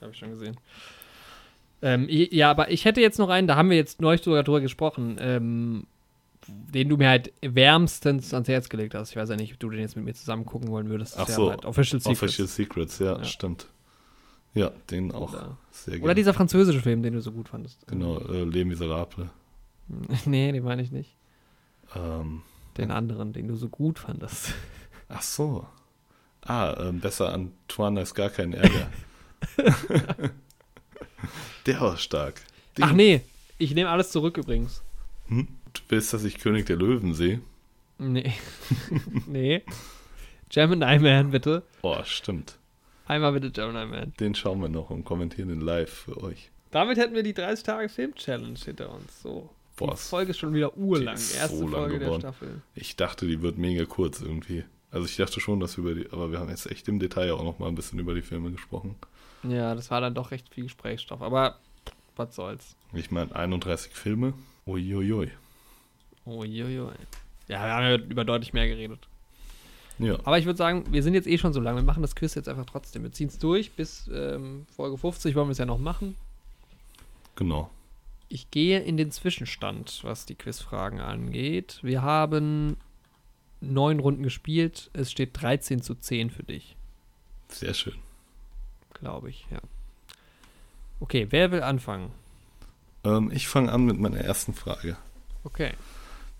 Habe 0.00 0.10
ich 0.10 0.18
schon 0.18 0.30
gesehen. 0.30 0.56
Ähm, 1.82 2.06
ja, 2.08 2.50
aber 2.50 2.70
ich 2.70 2.84
hätte 2.84 3.00
jetzt 3.00 3.18
noch 3.18 3.28
einen, 3.28 3.48
da 3.48 3.56
haben 3.56 3.68
wir 3.70 3.76
jetzt 3.76 4.00
neulich 4.00 4.22
sogar 4.22 4.42
drüber 4.44 4.60
gesprochen, 4.60 5.16
ähm, 5.20 5.86
den 6.46 6.88
du 6.88 6.96
mir 6.96 7.08
halt 7.08 7.32
wärmstens 7.40 8.32
ans 8.34 8.48
Herz 8.48 8.68
gelegt 8.68 8.94
hast. 8.94 9.10
Ich 9.10 9.16
weiß 9.16 9.28
ja 9.28 9.36
nicht, 9.36 9.52
ob 9.54 9.60
du 9.60 9.68
den 9.70 9.80
jetzt 9.80 9.96
mit 9.96 10.04
mir 10.04 10.14
zusammen 10.14 10.44
gucken 10.46 10.68
wollen 10.70 10.88
würdest. 10.88 11.16
Ach 11.18 11.28
so, 11.28 11.50
halt 11.50 11.64
Official 11.64 12.00
Secrets. 12.00 12.22
Official 12.22 12.48
Secrets, 12.48 12.98
ja, 12.98 13.16
Ja. 13.18 13.24
stimmt. 13.24 13.66
Ja, 14.54 14.70
den 14.90 15.12
auch 15.12 15.32
Oder- 15.32 15.56
sehr 15.70 15.94
Oder 15.94 16.00
gerne. 16.00 16.14
dieser 16.16 16.34
französische 16.34 16.80
Film, 16.80 17.02
den 17.02 17.14
du 17.14 17.20
so 17.20 17.32
gut 17.32 17.48
fandest. 17.48 17.86
Genau, 17.88 18.18
äh, 18.20 18.44
Les 18.44 18.64
Miserables. 18.64 19.28
nee, 20.26 20.52
den 20.52 20.62
meine 20.62 20.82
ich 20.82 20.92
nicht. 20.92 21.16
Ähm, 21.96 22.42
Den 22.76 22.90
anderen, 22.90 23.32
den 23.32 23.48
du 23.48 23.54
so 23.56 23.68
gut 23.68 23.98
fandest. 23.98 24.52
ach 25.08 25.22
so. 25.22 25.66
Ah, 26.42 26.74
ähm, 26.88 27.00
besser 27.00 27.32
Antoine 27.32 28.00
ist 28.02 28.14
gar 28.14 28.30
kein 28.30 28.52
Ärger. 28.52 28.88
Der 31.66 31.80
war 31.80 31.96
stark. 31.96 32.40
Den, 32.76 32.84
Ach 32.84 32.92
nee, 32.92 33.22
ich 33.58 33.74
nehme 33.74 33.90
alles 33.90 34.10
zurück 34.10 34.36
übrigens. 34.36 34.82
Hm? 35.28 35.48
Du 35.72 35.80
willst, 35.88 36.12
dass 36.12 36.24
ich 36.24 36.38
König 36.38 36.66
der 36.66 36.76
Löwen 36.76 37.14
sehe? 37.14 37.40
Nee. 37.98 38.32
nee. 39.26 39.62
Gemini 40.48 40.98
Man, 40.98 41.30
bitte. 41.30 41.62
Oh, 41.82 42.02
stimmt. 42.04 42.58
Einmal 43.06 43.32
bitte 43.32 43.50
Gemini 43.50 43.86
Man. 43.86 44.12
Den 44.20 44.34
schauen 44.34 44.60
wir 44.60 44.68
noch 44.68 44.90
und 44.90 45.04
kommentieren 45.04 45.48
den 45.48 45.60
live 45.60 45.90
für 45.90 46.22
euch. 46.22 46.50
Damit 46.70 46.98
hätten 46.98 47.14
wir 47.14 47.22
die 47.22 47.34
30 47.34 47.64
Tage 47.64 47.88
Film-Challenge 47.88 48.58
hinter 48.64 48.92
uns. 48.94 49.22
So. 49.22 49.50
Boah, 49.76 49.92
die 49.92 49.96
Folge 49.96 50.30
ist 50.30 50.38
schon 50.38 50.54
wieder 50.54 50.76
urlang. 50.76 51.14
Erste 51.14 51.56
so 51.56 51.68
Folge 51.68 51.98
der 51.98 52.06
geworden. 52.06 52.20
Staffel. 52.20 52.62
Ich 52.74 52.96
dachte, 52.96 53.26
die 53.26 53.42
wird 53.42 53.58
mega 53.58 53.84
kurz 53.84 54.20
irgendwie. 54.20 54.64
Also 54.90 55.06
ich 55.06 55.16
dachte 55.16 55.40
schon, 55.40 55.60
dass 55.60 55.76
wir 55.76 55.84
über 55.84 55.94
die, 55.94 56.10
aber 56.12 56.30
wir 56.30 56.38
haben 56.38 56.50
jetzt 56.50 56.70
echt 56.70 56.86
im 56.88 56.98
Detail 56.98 57.32
auch 57.32 57.44
noch 57.44 57.58
mal 57.58 57.68
ein 57.68 57.74
bisschen 57.74 57.98
über 57.98 58.14
die 58.14 58.22
Filme 58.22 58.50
gesprochen. 58.50 58.96
Ja, 59.44 59.74
das 59.74 59.90
war 59.90 60.00
dann 60.00 60.14
doch 60.14 60.30
recht 60.30 60.48
viel 60.52 60.64
Gesprächsstoff. 60.64 61.22
Aber 61.22 61.58
was 62.16 62.34
soll's. 62.34 62.76
Ich 62.92 63.10
meine 63.10 63.34
31 63.34 63.92
Filme. 63.92 64.34
Uiuiui. 64.66 65.30
Uiuiui. 66.26 66.92
Ja, 67.48 67.64
wir 67.64 67.72
haben 67.74 67.84
ja 67.84 67.96
über 67.96 68.24
deutlich 68.24 68.52
mehr 68.52 68.68
geredet. 68.68 69.00
Ja, 69.98 70.18
Aber 70.24 70.38
ich 70.38 70.46
würde 70.46 70.56
sagen, 70.56 70.84
wir 70.90 71.02
sind 71.02 71.14
jetzt 71.14 71.26
eh 71.26 71.38
schon 71.38 71.52
so 71.52 71.60
lange. 71.60 71.80
Wir 71.80 71.84
machen 71.84 72.02
das 72.02 72.14
Quiz 72.16 72.34
jetzt 72.34 72.48
einfach 72.48 72.64
trotzdem. 72.66 73.02
Wir 73.02 73.12
ziehen 73.12 73.28
es 73.28 73.38
durch 73.38 73.72
bis 73.72 74.08
ähm, 74.12 74.66
Folge 74.74 74.96
50. 74.96 75.34
Wollen 75.34 75.48
wir 75.48 75.52
es 75.52 75.58
ja 75.58 75.66
noch 75.66 75.78
machen. 75.78 76.16
genau. 77.36 77.70
Ich 78.28 78.50
gehe 78.50 78.80
in 78.80 78.96
den 78.96 79.10
Zwischenstand, 79.10 80.00
was 80.04 80.24
die 80.24 80.34
Quizfragen 80.34 81.00
angeht. 81.00 81.80
Wir 81.82 82.00
haben 82.00 82.78
neun 83.60 84.00
Runden 84.00 84.22
gespielt. 84.22 84.88
Es 84.94 85.10
steht 85.12 85.30
13 85.42 85.82
zu 85.82 85.94
10 85.94 86.30
für 86.30 86.42
dich, 86.42 86.74
Sehr 87.48 87.74
schön. 87.74 87.96
Glaube 89.02 89.28
ich, 89.30 89.46
ja. 89.50 89.58
Okay, 91.00 91.26
wer 91.30 91.50
will 91.50 91.62
anfangen? 91.62 92.12
Ähm, 93.02 93.32
ich 93.34 93.48
fange 93.48 93.72
an 93.72 93.84
mit 93.84 93.98
meiner 93.98 94.20
ersten 94.20 94.54
Frage. 94.54 94.96
Okay. 95.42 95.72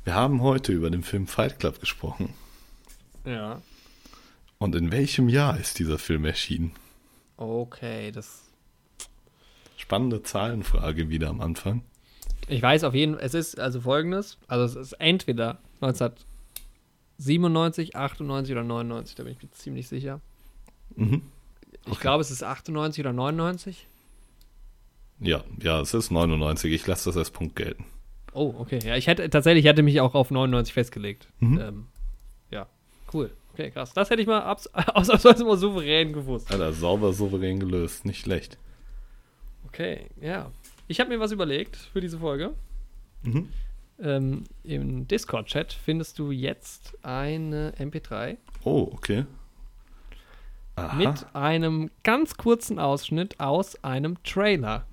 Wir 0.05 0.15
haben 0.15 0.43
heute 0.43 0.71
über 0.73 0.89
den 0.89 1.03
Film 1.03 1.27
Fight 1.27 1.59
Club 1.59 1.81
gesprochen. 1.81 2.33
Ja. 3.25 3.61
Und 4.59 4.77
in 4.77 4.93
welchem 4.93 5.29
Jahr 5.29 5.59
ist 5.59 5.81
dieser 5.81 5.99
Film 5.99 6.25
erschienen? 6.25 6.71
Okay, 7.37 8.13
das. 8.13 8.45
Spannende 9.77 10.23
Zahlenfrage 10.23 11.09
wieder 11.09 11.31
am 11.31 11.41
Anfang. 11.41 11.83
Ich 12.47 12.63
weiß 12.63 12.85
auf 12.85 12.95
jeden 12.95 13.17
Fall, 13.17 13.25
es 13.25 13.35
ist 13.35 13.59
also 13.59 13.81
folgendes: 13.81 14.39
Also, 14.47 14.65
es 14.65 14.77
ist 14.77 14.93
entweder 15.01 15.59
1997, 15.81 17.97
98 17.97 18.53
oder 18.53 18.63
99, 18.63 19.17
da 19.17 19.25
bin 19.25 19.33
ich 19.33 19.43
mir 19.43 19.51
ziemlich 19.51 19.89
sicher. 19.89 20.21
Mhm. 20.95 21.23
Ich 21.87 21.93
Okay. 21.93 22.01
glaube, 22.03 22.21
es 22.21 22.31
ist 22.31 22.43
98 22.43 23.01
oder 23.01 23.13
99. 23.13 23.87
Ja, 25.21 25.45
ja, 25.61 25.81
es 25.81 25.95
ist 25.95 26.11
99. 26.11 26.73
Ich 26.73 26.87
lasse 26.87 27.09
das 27.11 27.17
als 27.17 27.31
Punkt 27.31 27.57
gelten. 27.57 27.85
Oh, 28.33 28.55
okay. 28.59 28.79
Ja, 28.85 28.97
ich 28.97 29.07
hätte 29.07 29.29
tatsächlich 29.31 29.65
hätte 29.67 29.83
mich 29.83 30.01
auch 30.01 30.15
auf 30.15 30.31
99 30.31 30.73
festgelegt. 30.73 31.29
Mhm. 31.41 31.61
Ähm, 31.61 31.87
ja, 32.51 32.67
cool. 33.13 33.31
Okay, 33.53 33.71
krass. 33.71 33.93
Das 33.93 34.09
hätte 34.11 34.23
ich 34.23 34.27
mal 34.27 34.41
abs 34.43 34.67
ausnahmsweise 34.75 35.45
mal 35.45 35.57
souverän 35.59 36.13
gewusst. 36.13 36.51
Alter, 36.51 36.73
sauber 36.73 37.13
souverän 37.13 37.61
gelöst. 37.61 38.05
Nicht 38.07 38.21
schlecht. 38.21 38.57
Okay, 39.67 40.07
ja. 40.21 40.51
Ich 40.89 41.01
habe 41.01 41.11
mir 41.11 41.21
was 41.21 41.33
überlegt 41.33 41.77
für 41.77 42.01
diese 42.01 42.19
Folge. 42.19 42.55
Mhm. 43.23 43.49
Ähm, 44.01 44.45
Im 44.65 45.07
Discord-Chat 45.07 45.73
findest 45.73 46.19
du 46.19 46.31
jetzt 46.31 46.97
eine 47.05 47.73
MP3 47.79 48.37
Oh, 48.65 48.91
okay. 48.93 49.27
Aha. 50.77 50.97
mit 50.97 51.27
einem 51.35 51.91
ganz 52.03 52.37
kurzen 52.37 52.79
Ausschnitt 52.79 53.39
aus 53.41 53.83
einem 53.85 54.23
Trailer. 54.25 54.87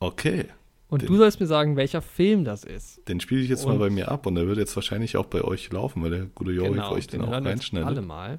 Okay. 0.00 0.46
Und 0.88 1.02
Den- 1.02 1.08
du 1.08 1.16
sollst 1.16 1.40
mir 1.40 1.46
sagen, 1.46 1.74
welcher 1.76 2.02
Film 2.02 2.44
das 2.44 2.62
ist. 2.64 3.00
Den 3.08 3.18
spiele 3.20 3.40
ich 3.42 3.48
jetzt 3.48 3.64
Und- 3.64 3.72
mal 3.72 3.78
bei 3.78 3.90
mir 3.90 4.08
ab 4.10 4.26
und 4.26 4.34
der 4.36 4.46
wird 4.46 4.58
jetzt 4.58 4.76
wahrscheinlich 4.76 5.16
auch 5.16 5.26
bei 5.26 5.42
euch 5.42 5.72
laufen, 5.72 6.02
weil 6.02 6.10
der 6.10 6.26
gute 6.26 6.52
Jorik 6.52 6.82
euch 6.90 7.06
den, 7.06 7.22
auch 7.22 7.30
wir 7.30 7.38
jetzt 7.38 7.46
reinschneidet. 7.46 7.88
alle 7.88 8.02
mal. 8.02 8.38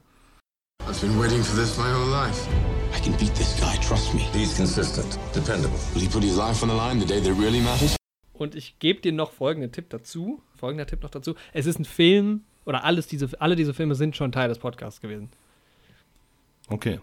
I've 0.83 1.01
been 1.01 1.19
waiting 1.19 1.43
for 1.43 1.59
this 1.59 1.77
my 1.77 1.83
whole 1.85 2.09
life. 2.11 2.47
I 2.95 3.01
can 3.01 3.11
beat 3.17 3.33
this 3.35 3.59
guy, 3.59 3.77
trust 3.85 4.13
me. 4.13 4.21
He's 4.33 4.55
consistent, 4.55 5.19
dependable. 5.35 5.77
Will 5.93 6.01
he 6.03 6.07
put 6.07 6.23
his 6.23 6.37
life 6.37 6.63
on 6.63 6.69
the 6.69 6.75
line 6.75 6.99
the 7.01 7.05
day 7.05 7.19
that 7.21 7.37
really 7.37 7.59
matters? 7.59 7.95
Und 8.33 8.55
ich 8.55 8.77
gebe 8.79 9.01
dir 9.01 9.11
noch 9.11 9.31
folgenden 9.31 9.71
Tipp 9.71 9.89
dazu. 9.89 10.41
Folgender 10.55 10.85
Tipp 10.85 11.01
noch 11.03 11.09
dazu. 11.09 11.33
Es 11.53 11.65
ist 11.65 11.79
ein 11.79 11.85
Film, 11.85 12.43
oder 12.65 12.83
alles 12.85 13.07
diese, 13.07 13.29
alle 13.41 13.55
diese 13.55 13.73
Filme 13.73 13.95
sind 13.95 14.15
schon 14.15 14.31
Teil 14.31 14.47
des 14.47 14.59
Podcasts 14.59 15.01
gewesen. 15.01 15.29
Okay. 16.67 16.99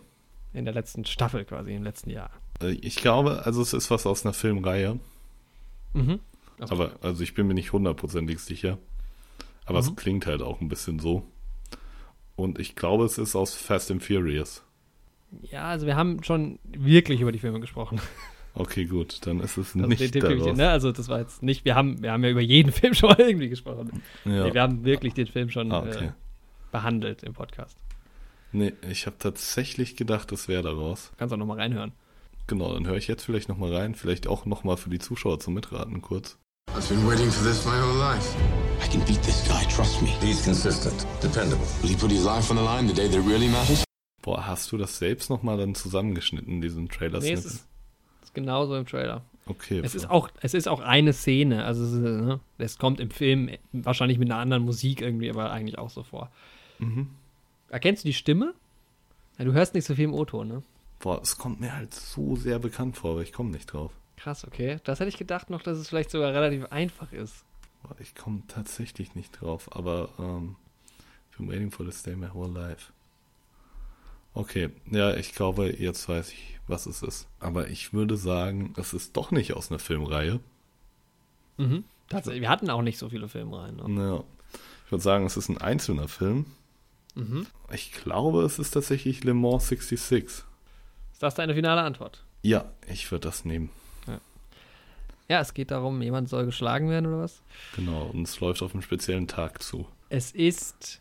In 0.53 0.65
der 0.65 0.75
letzten 0.75 1.05
Staffel 1.05 1.45
quasi, 1.45 1.75
im 1.75 1.83
letzten 1.83 2.11
Jahr. 2.11 2.31
Äh, 2.63 2.73
Ich 2.73 2.97
glaube, 2.97 3.45
also 3.45 3.61
es 3.63 3.73
ist 3.73 3.91
was 3.91 4.07
aus 4.07 4.25
einer 4.25 4.33
Filmreihe. 4.35 4.99
Mhm. 5.95 6.21
Aber, 6.61 6.93
also 7.03 7.23
ich 7.23 7.35
bin 7.35 7.47
mir 7.47 7.55
nicht 7.55 7.73
hundertprozentig 7.73 8.39
sicher. 8.39 8.79
Aber 9.67 9.81
Mhm. 9.83 9.89
es 9.89 9.97
klingt 9.97 10.27
halt 10.27 10.43
auch 10.43 10.61
ein 10.61 10.69
bisschen 10.69 10.99
so. 10.99 11.27
Und 12.37 12.59
ich 12.59 12.77
glaube, 12.77 13.05
es 13.05 13.19
ist 13.19 13.35
aus 13.37 13.55
Fast 13.55 13.91
and 13.91 14.03
Furious. 14.03 14.63
Ja, 15.43 15.65
also 15.65 15.87
wir 15.87 15.97
haben 15.97 16.23
schon 16.23 16.59
wirklich 16.65 17.21
über 17.21 17.33
die 17.33 17.39
Filme 17.39 17.61
gesprochen. 17.61 18.01
Okay, 18.57 18.85
gut, 18.85 19.27
dann 19.27 19.41
ist 19.41 19.57
es 19.57 19.75
Also 19.75 19.89
nicht 19.89 20.15
den 20.15 20.23
daraus. 20.23 20.57
ne? 20.57 20.69
Also 20.71 20.93
das 20.93 21.09
war 21.09 21.19
jetzt 21.19 21.43
nicht, 21.43 21.65
wir 21.65 21.75
haben, 21.75 22.01
wir 22.05 22.13
haben 22.13 22.23
ja 22.23 22.31
über 22.31 22.41
jeden 22.41 22.71
Film 22.73 22.95
schon 22.95 23.09
mal 23.09 23.19
irgendwie 23.21 23.49
gesprochen. 23.49 24.01
Ja. 24.25 24.45
Nee, 24.45 24.55
wir 24.55 24.63
haben 24.63 24.85
wirklich 24.85 25.13
den 25.13 25.27
Film 25.27 25.51
schon 25.51 25.73
ah, 25.73 25.81
okay. 25.81 26.05
äh, 26.05 26.13
behandelt 26.71 27.25
im 27.25 27.33
Podcast. 27.33 27.77
Nee, 28.55 28.73
ich 28.89 29.07
habe 29.07 29.17
tatsächlich 29.19 29.97
gedacht, 29.97 30.31
das 30.31 30.47
wäre 30.47 30.63
daraus. 30.63 31.11
Kannst 31.19 31.35
auch 31.35 31.39
nochmal 31.39 31.59
reinhören. 31.59 31.91
Genau, 32.47 32.73
dann 32.73 32.87
höre 32.87 32.97
ich 32.97 33.09
jetzt 33.09 33.25
vielleicht 33.25 33.49
nochmal 33.49 33.75
rein. 33.75 33.97
Vielleicht 33.97 34.29
auch 34.29 34.47
nochmal 34.47 34.77
für 34.77 34.91
die 34.91 35.01
Zuschauer 35.01 35.41
zum 35.41 35.55
Mitraten 35.55 36.01
kurz. 36.03 36.39
I've 36.71 36.89
been 36.89 37.05
waiting 37.05 37.29
for 37.33 37.45
this 37.45 37.65
my 37.67 37.73
whole 37.73 37.99
life. 37.99 38.37
I 38.81 38.89
can 38.89 39.05
beat 39.07 39.21
this 39.23 39.45
guy, 39.49 39.67
trust 39.75 40.01
me. 40.03 40.09
He's 40.21 40.45
consistent, 40.45 41.05
dependable. 41.21 41.67
Will 41.83 41.91
he 41.91 41.97
put 41.97 42.13
his 42.13 42.25
life 42.25 42.49
on 42.49 42.57
the 42.57 42.63
line 42.63 42.87
the 42.87 42.95
day 42.95 43.09
that 43.09 43.27
really 43.27 43.49
matters? 43.49 43.83
Boah, 44.23 44.47
hast 44.47 44.71
du 44.71 44.77
das 44.77 44.99
selbst 44.99 45.31
nochmal 45.31 45.57
dann 45.57 45.75
zusammengeschnitten, 45.75 46.61
diesen 46.61 46.89
trailer 46.89 47.19
Nee, 47.19 47.33
es 47.33 47.45
ist, 47.45 47.67
ist 48.23 48.35
genauso 48.35 48.77
im 48.77 48.87
Trailer. 48.87 49.23
Okay. 49.47 49.81
Es 49.83 49.97
ist 49.97 50.09
auch, 50.09 50.29
es 50.41 50.55
ist 50.55 50.69
auch 50.69 50.81
eine 50.81 51.13
Szene. 51.13 51.65
Also 51.65 51.85
es, 51.85 51.93
ist, 51.93 51.99
ne, 51.99 52.39
es 52.59 52.79
kommt 52.79 53.01
im 53.01 53.11
Film 53.11 53.51
wahrscheinlich 53.73 54.19
mit 54.19 54.31
einer 54.31 54.41
anderen 54.41 54.63
Musik 54.65 55.01
irgendwie, 55.01 55.29
aber 55.29 55.51
eigentlich 55.51 55.77
auch 55.77 55.91
so 55.91 56.05
vor. 56.05 56.31
Mhm. 56.79 57.09
Erkennst 57.75 58.05
du 58.05 58.07
die 58.07 58.15
Stimme? 58.15 58.55
Ja, 59.37 59.45
du 59.45 59.53
hörst 59.53 59.75
nicht 59.75 59.85
so 59.85 59.97
viel 59.97 60.05
im 60.05 60.15
O-Ton, 60.15 60.47
ne? 60.47 60.63
Boah, 61.01 61.21
es 61.21 61.39
kommt 61.39 61.61
mir 61.61 61.75
halt 61.75 61.93
so 61.93 62.37
sehr 62.37 62.61
bekannt 62.61 62.97
vor, 62.97 63.11
aber 63.11 63.23
ich 63.23 63.33
komme 63.33 63.51
nicht 63.51 63.67
drauf. 63.67 63.91
Krass, 64.17 64.47
okay. 64.47 64.79
Das 64.85 65.01
hätte 65.01 65.09
ich 65.09 65.17
gedacht 65.17 65.51
noch, 65.51 65.61
dass 65.61 65.79
es 65.79 65.89
vielleicht 65.89 66.13
sogar 66.13 66.33
relativ 66.33 66.67
einfach 66.67 67.13
ist. 67.13 67.45
Boah, 67.83 67.97
ich 67.99 68.15
komme 68.15 68.45
tatsächlich 68.47 69.17
nicht 69.17 69.41
drauf, 69.41 69.75
aber 69.75 70.11
ähm, 70.21 70.55
ich 71.33 71.37
bin 71.39 71.49
waiting 71.49 71.73
for 71.73 71.85
this 71.85 72.05
day 72.05 72.15
my 72.15 72.29
whole 72.33 72.53
life. 72.53 72.93
Okay, 74.35 74.71
ja, 74.93 75.17
ich 75.17 75.35
glaube, 75.35 75.77
jetzt 75.77 76.09
weiß 76.09 76.31
ich, 76.31 76.61
was 76.69 76.87
es 76.87 77.03
ist. 77.03 77.27
Aber 77.41 77.67
ich 77.67 77.93
würde 77.93 78.17
sagen, 78.17 78.73
es 78.77 78.95
ist 78.95 79.17
doch 79.17 79.33
nicht 79.33 79.53
aus 79.55 79.73
einer 79.73 79.81
Filmreihe. 79.81 80.39
Mhm. 81.57 81.83
Tatsächlich, 82.09 82.43
wir 82.43 82.51
hatten 82.51 82.71
auch 82.71 82.83
nicht 82.83 82.99
so 82.99 83.09
viele 83.09 83.27
Filmreihen. 83.27 83.95
Ne? 83.95 84.01
Ja. 84.01 84.25
Ich 84.87 84.93
würde 84.93 85.03
sagen, 85.03 85.27
es 85.27 85.37
ist 85.37 85.49
ein 85.49 85.59
einzelner 85.59 86.07
Film. 86.07 86.47
Mhm. 87.15 87.47
Ich 87.73 87.93
glaube, 87.93 88.43
es 88.43 88.59
ist 88.59 88.71
tatsächlich 88.71 89.25
Le 89.25 89.35
Mans 89.35 89.69
66. 89.69 90.25
Ist 90.25 90.45
das 91.21 91.35
deine 91.35 91.55
finale 91.55 91.83
Antwort? 91.83 92.25
Ja, 92.43 92.65
ich 92.87 93.11
würde 93.11 93.29
das 93.29 93.45
nehmen. 93.45 93.71
Ja, 95.29 95.41
es 95.41 95.55
geht 95.55 95.71
darum, 95.71 96.03
jemand 96.03 96.29
soll 96.29 96.45
geschlagen 96.45 96.91
werden 96.91 97.07
oder 97.07 97.23
was? 97.23 97.41
Genau, 97.77 98.11
und 98.13 98.29
es 98.29 98.41
läuft 98.41 98.63
auf 98.63 98.75
einen 98.75 98.83
speziellen 98.83 99.27
Tag 99.27 99.63
zu. 99.63 99.87
Es 100.11 100.33
ist 100.33 101.01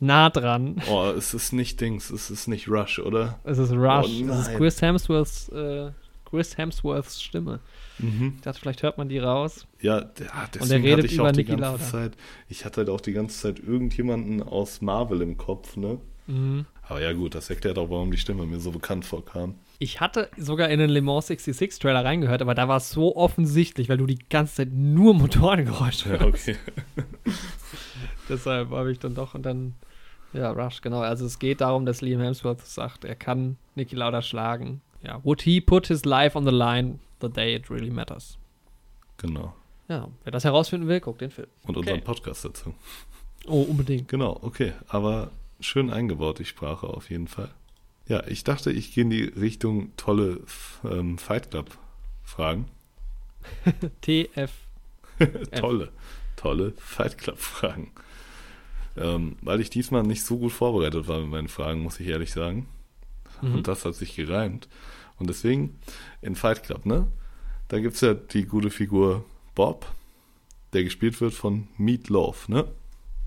nah 0.00 0.30
dran. 0.30 0.80
Oh, 0.88 1.12
es 1.16 1.34
ist 1.34 1.52
nicht 1.52 1.80
Dings, 1.80 2.08
es 2.10 2.30
ist 2.30 2.48
nicht 2.48 2.68
Rush, 2.68 2.98
oder? 2.98 3.38
Es 3.44 3.58
ist 3.58 3.72
Rush. 3.72 4.06
Oh 4.06 4.30
es 4.30 4.48
ist. 4.48 4.56
Chris 4.56 4.80
Hemsworths, 4.80 5.48
äh, 5.50 5.90
Chris 6.28 6.56
Hemsworths 6.58 7.22
Stimme. 7.22 7.60
Mhm. 7.98 8.34
Ich 8.36 8.42
dachte, 8.42 8.60
vielleicht 8.60 8.82
hört 8.82 8.98
man 8.98 9.08
die 9.08 9.18
raus. 9.18 9.66
Ja, 9.80 10.00
d- 10.02 10.24
ja 10.24 10.30
er 10.42 10.48
deswegen 10.54 10.82
redet 10.84 10.98
hatte 10.98 11.06
ich 11.06 11.14
über 11.14 11.28
auch 11.28 11.32
die 11.32 11.36
Niki 11.38 11.50
ganze 11.52 11.62
Lauda. 11.64 11.84
Zeit, 11.84 12.12
ich 12.48 12.64
hatte 12.64 12.78
halt 12.78 12.90
auch 12.90 13.00
die 13.00 13.12
ganze 13.12 13.40
Zeit 13.40 13.58
irgendjemanden 13.64 14.42
aus 14.42 14.80
Marvel 14.80 15.22
im 15.22 15.36
Kopf, 15.38 15.76
ne? 15.76 15.98
Mhm. 16.26 16.66
Aber 16.82 17.00
ja 17.02 17.12
gut, 17.12 17.34
das 17.34 17.48
erklärt 17.50 17.78
auch, 17.78 17.90
warum 17.90 18.10
die 18.10 18.16
Stimme 18.18 18.46
mir 18.46 18.60
so 18.60 18.70
bekannt 18.70 19.04
vorkam. 19.04 19.54
Ich 19.78 20.00
hatte 20.00 20.28
sogar 20.36 20.68
in 20.70 20.78
den 20.78 20.90
Le 20.90 21.00
Mans 21.02 21.26
66 21.28 21.78
Trailer 21.80 22.04
reingehört, 22.04 22.42
aber 22.42 22.54
da 22.54 22.66
war 22.68 22.78
es 22.78 22.90
so 22.90 23.14
offensichtlich, 23.16 23.88
weil 23.88 23.96
du 23.98 24.06
die 24.06 24.18
ganze 24.28 24.56
Zeit 24.56 24.72
nur 24.72 25.14
Motorengeräusche 25.14 26.10
Ja, 26.14 26.20
hörst. 26.20 26.48
okay. 26.48 26.56
Deshalb 28.28 28.70
habe 28.70 28.92
ich 28.92 28.98
dann 28.98 29.14
doch 29.14 29.34
und 29.34 29.44
dann, 29.44 29.74
ja, 30.32 30.50
Rush, 30.50 30.80
genau. 30.82 31.00
Also 31.00 31.24
es 31.26 31.38
geht 31.38 31.60
darum, 31.60 31.86
dass 31.86 32.00
Liam 32.02 32.20
Hemsworth 32.20 32.60
sagt, 32.66 33.04
er 33.04 33.14
kann 33.14 33.56
Niki 33.74 33.96
Lauda 33.96 34.20
schlagen. 34.22 34.80
Ja, 35.02 35.20
would 35.24 35.42
he 35.42 35.60
put 35.60 35.86
his 35.86 36.04
life 36.04 36.36
on 36.36 36.44
the 36.44 36.50
line 36.50 36.98
the 37.20 37.28
day 37.28 37.54
it 37.54 37.70
really 37.70 37.90
matters? 37.90 38.38
genau. 39.18 39.54
Ja, 39.88 40.08
wer 40.24 40.32
das 40.32 40.44
herausfinden 40.44 40.86
will, 40.86 41.00
guckt 41.00 41.20
den 41.22 41.30
Film. 41.30 41.48
Und 41.62 41.76
Okay. 41.76 41.90
unseren 41.92 42.04
Podcast 42.04 42.44
dazu. 42.44 42.74
Oh, 43.46 43.62
unbedingt. 43.62 44.06
Genau, 44.08 44.38
okay. 44.42 44.74
Aber 44.88 45.30
schön 45.60 45.90
eingebaut, 45.90 46.38
die 46.40 46.44
Sprache 46.44 46.86
auf 46.86 47.08
jeden 47.10 47.26
Fall. 47.26 47.48
Ja, 48.06 48.26
ich 48.26 48.44
dachte, 48.44 48.70
ich 48.70 48.92
gehe 48.92 49.04
in 49.04 49.10
die 49.10 49.22
Richtung 49.24 49.92
tolle 49.96 50.40
ähm, 50.84 51.16
Fight 51.16 51.50
Club-Fragen. 51.50 52.66
TF. 54.02 54.52
tolle, 55.58 55.90
tolle 56.36 56.72
Fight 56.76 57.16
Club-Fragen. 57.18 57.90
Ähm, 58.96 59.36
weil 59.42 59.60
ich 59.60 59.70
diesmal 59.70 60.02
nicht 60.02 60.24
so 60.24 60.36
gut 60.38 60.52
vorbereitet 60.52 61.08
war 61.08 61.20
mit 61.20 61.30
meinen 61.30 61.48
Fragen, 61.48 61.80
muss 61.80 61.98
ich 62.00 62.08
ehrlich 62.08 62.32
sagen. 62.32 62.68
Mhm. 63.42 63.54
Und 63.54 63.68
das 63.68 63.84
hat 63.84 63.94
sich 63.94 64.14
gereimt. 64.16 64.68
Und 65.18 65.28
deswegen 65.28 65.78
in 66.22 66.34
Fight 66.36 66.62
Club, 66.62 66.86
ne? 66.86 67.06
Da 67.68 67.80
gibt 67.80 67.94
es 67.96 68.00
ja 68.00 68.14
die 68.14 68.44
gute 68.46 68.70
Figur 68.70 69.24
Bob, 69.54 69.86
der 70.72 70.84
gespielt 70.84 71.20
wird 71.20 71.34
von 71.34 71.68
Meat 71.76 72.08
Loaf, 72.08 72.48
ne? 72.48 72.66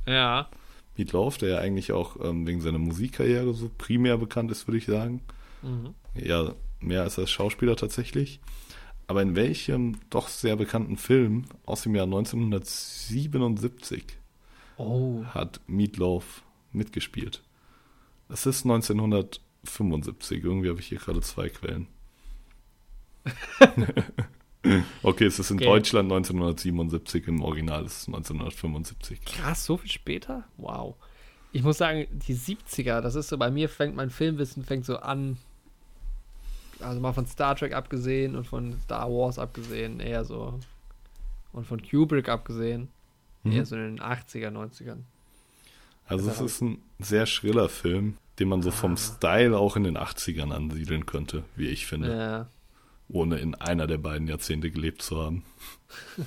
Ja. 0.07 0.47
Meat 0.97 1.11
Loaf, 1.11 1.37
der 1.37 1.49
ja 1.49 1.57
eigentlich 1.59 1.91
auch 1.91 2.17
ähm, 2.23 2.47
wegen 2.47 2.61
seiner 2.61 2.79
Musikkarriere 2.79 3.53
so 3.53 3.69
primär 3.77 4.17
bekannt 4.17 4.51
ist, 4.51 4.67
würde 4.67 4.77
ich 4.77 4.85
sagen. 4.85 5.21
Mhm. 5.61 5.93
Ja, 6.15 6.53
mehr 6.79 7.03
als 7.03 7.19
als 7.19 7.29
Schauspieler 7.31 7.75
tatsächlich. 7.75 8.39
Aber 9.07 9.21
in 9.21 9.35
welchem 9.35 9.97
doch 10.09 10.27
sehr 10.29 10.55
bekannten 10.55 10.97
Film 10.97 11.45
aus 11.65 11.81
dem 11.83 11.95
Jahr 11.95 12.05
1977 12.05 14.03
Oh. 14.77 15.23
hat 15.25 15.59
Meatloaf 15.67 16.43
mitgespielt? 16.71 17.43
Es 18.29 18.45
ist 18.45 18.65
1975. 19.63 20.43
Irgendwie 20.43 20.69
habe 20.69 20.79
ich 20.79 20.87
hier 20.87 20.99
gerade 20.99 21.21
zwei 21.21 21.49
Quellen. 21.49 21.87
okay, 25.03 25.25
es 25.25 25.39
ist 25.39 25.51
in 25.51 25.57
Okay. 25.57 25.65
Deutschland 25.65 26.11
1977, 26.11 27.27
im 27.27 27.41
Original 27.43 27.85
ist 27.85 28.01
es 28.01 28.07
1975. 28.07 29.23
Krass, 29.25 29.65
so 29.65 29.77
viel 29.77 29.91
später? 29.91 30.45
Wow. 30.57 30.95
Ich 31.51 31.63
muss 31.63 31.77
sagen, 31.77 32.07
die 32.11 32.35
70er, 32.35 33.01
das 33.01 33.15
ist 33.15 33.27
so, 33.29 33.37
bei 33.37 33.51
mir 33.51 33.69
fängt 33.69 33.95
mein 33.95 34.09
Filmwissen 34.09 34.63
fängt 34.63 34.85
so 34.85 34.97
an, 34.97 35.37
also 36.79 36.99
mal 36.99 37.13
von 37.13 37.25
Star 37.27 37.55
Trek 37.55 37.73
abgesehen 37.73 38.35
und 38.35 38.45
von 38.45 38.79
Star 38.83 39.09
Wars 39.09 39.37
abgesehen, 39.37 39.99
eher 39.99 40.23
so, 40.25 40.59
und 41.51 41.67
von 41.67 41.81
Kubrick 41.81 42.29
abgesehen, 42.29 42.87
eher 43.43 43.65
so 43.65 43.75
in 43.75 43.97
den 43.97 43.99
80er, 43.99 44.49
90ern. 44.49 45.01
Also 46.11 46.29
es 46.29 46.41
ist 46.41 46.61
ein 46.61 46.81
sehr 46.99 47.25
schriller 47.25 47.69
Film, 47.69 48.17
den 48.39 48.47
man 48.49 48.61
so 48.61 48.71
vom 48.71 48.97
Style 48.97 49.57
auch 49.57 49.75
in 49.75 49.83
den 49.83 49.97
80ern 49.97 50.51
ansiedeln 50.51 51.05
könnte, 51.05 51.43
wie 51.55 51.67
ich 51.67 51.85
finde, 51.85 52.11
Ja. 52.15 52.47
ohne 53.09 53.37
in 53.39 53.55
einer 53.55 53.87
der 53.87 53.97
beiden 53.97 54.27
Jahrzehnte 54.27 54.71
gelebt 54.71 55.01
zu 55.01 55.17
haben. 55.21 55.43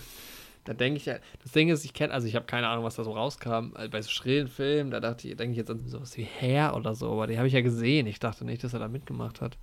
Da 0.67 0.73
denke 0.73 0.97
ich 0.97 1.05
ja, 1.05 1.17
das 1.43 1.53
Ding 1.53 1.69
ist, 1.69 1.85
ich 1.85 1.93
kenne, 1.93 2.15
also 2.15 2.27
ich 2.27 2.37
habe 2.37 2.47
keine 2.47 2.69
Ahnung, 2.69 2.85
was 2.87 2.97
da 2.97 3.05
so 3.05 3.13
rauskam. 3.13 3.73
Also 3.75 3.91
Bei 3.91 4.01
so 4.01 4.09
schrillen 4.09 4.49
Filmen, 4.49 4.91
da 4.91 4.99
dachte 4.99 5.29
ich, 5.29 5.37
denke 5.37 5.51
ich 5.51 5.59
jetzt 5.59 5.71
an 5.71 5.87
sowas 5.87 6.17
wie 6.17 6.25
Hair 6.25 6.75
oder 6.75 6.95
so, 6.95 7.13
aber 7.13 7.27
die 7.27 7.37
habe 7.37 7.47
ich 7.47 7.53
ja 7.53 7.61
gesehen. 7.61 8.07
Ich 8.07 8.19
dachte 8.19 8.47
nicht, 8.47 8.65
dass 8.65 8.73
er 8.73 8.79
da 8.79 8.89
mitgemacht 8.89 9.43
hat. 9.43 9.59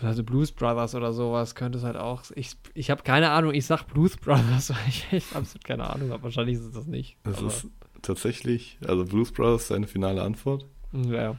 Also 0.00 0.24
Blues 0.24 0.50
Brothers 0.50 0.94
oder 0.94 1.12
sowas 1.12 1.54
könnte 1.54 1.76
es 1.76 1.84
halt 1.84 1.96
auch. 1.98 2.22
Ich, 2.36 2.52
ich 2.72 2.90
habe 2.90 3.02
keine 3.02 3.32
Ahnung, 3.32 3.52
ich 3.52 3.66
sag 3.66 3.84
Blues 3.84 4.16
Brothers, 4.16 4.70
weil 4.74 4.88
ich 4.88 5.12
echt 5.12 5.36
absolut 5.36 5.62
keine 5.64 5.90
Ahnung 5.90 6.10
habe. 6.10 6.22
Wahrscheinlich 6.22 6.56
ist 6.56 6.64
es 6.64 6.72
das 6.72 6.86
nicht. 6.86 7.18
Aber, 7.24 7.46
ist 7.48 7.66
tatsächlich, 8.02 8.78
also 8.86 9.04
Blues 9.04 9.32
Brothers, 9.32 9.68
seine 9.68 9.86
finale 9.86 10.22
Antwort. 10.22 10.64
ja. 10.92 11.36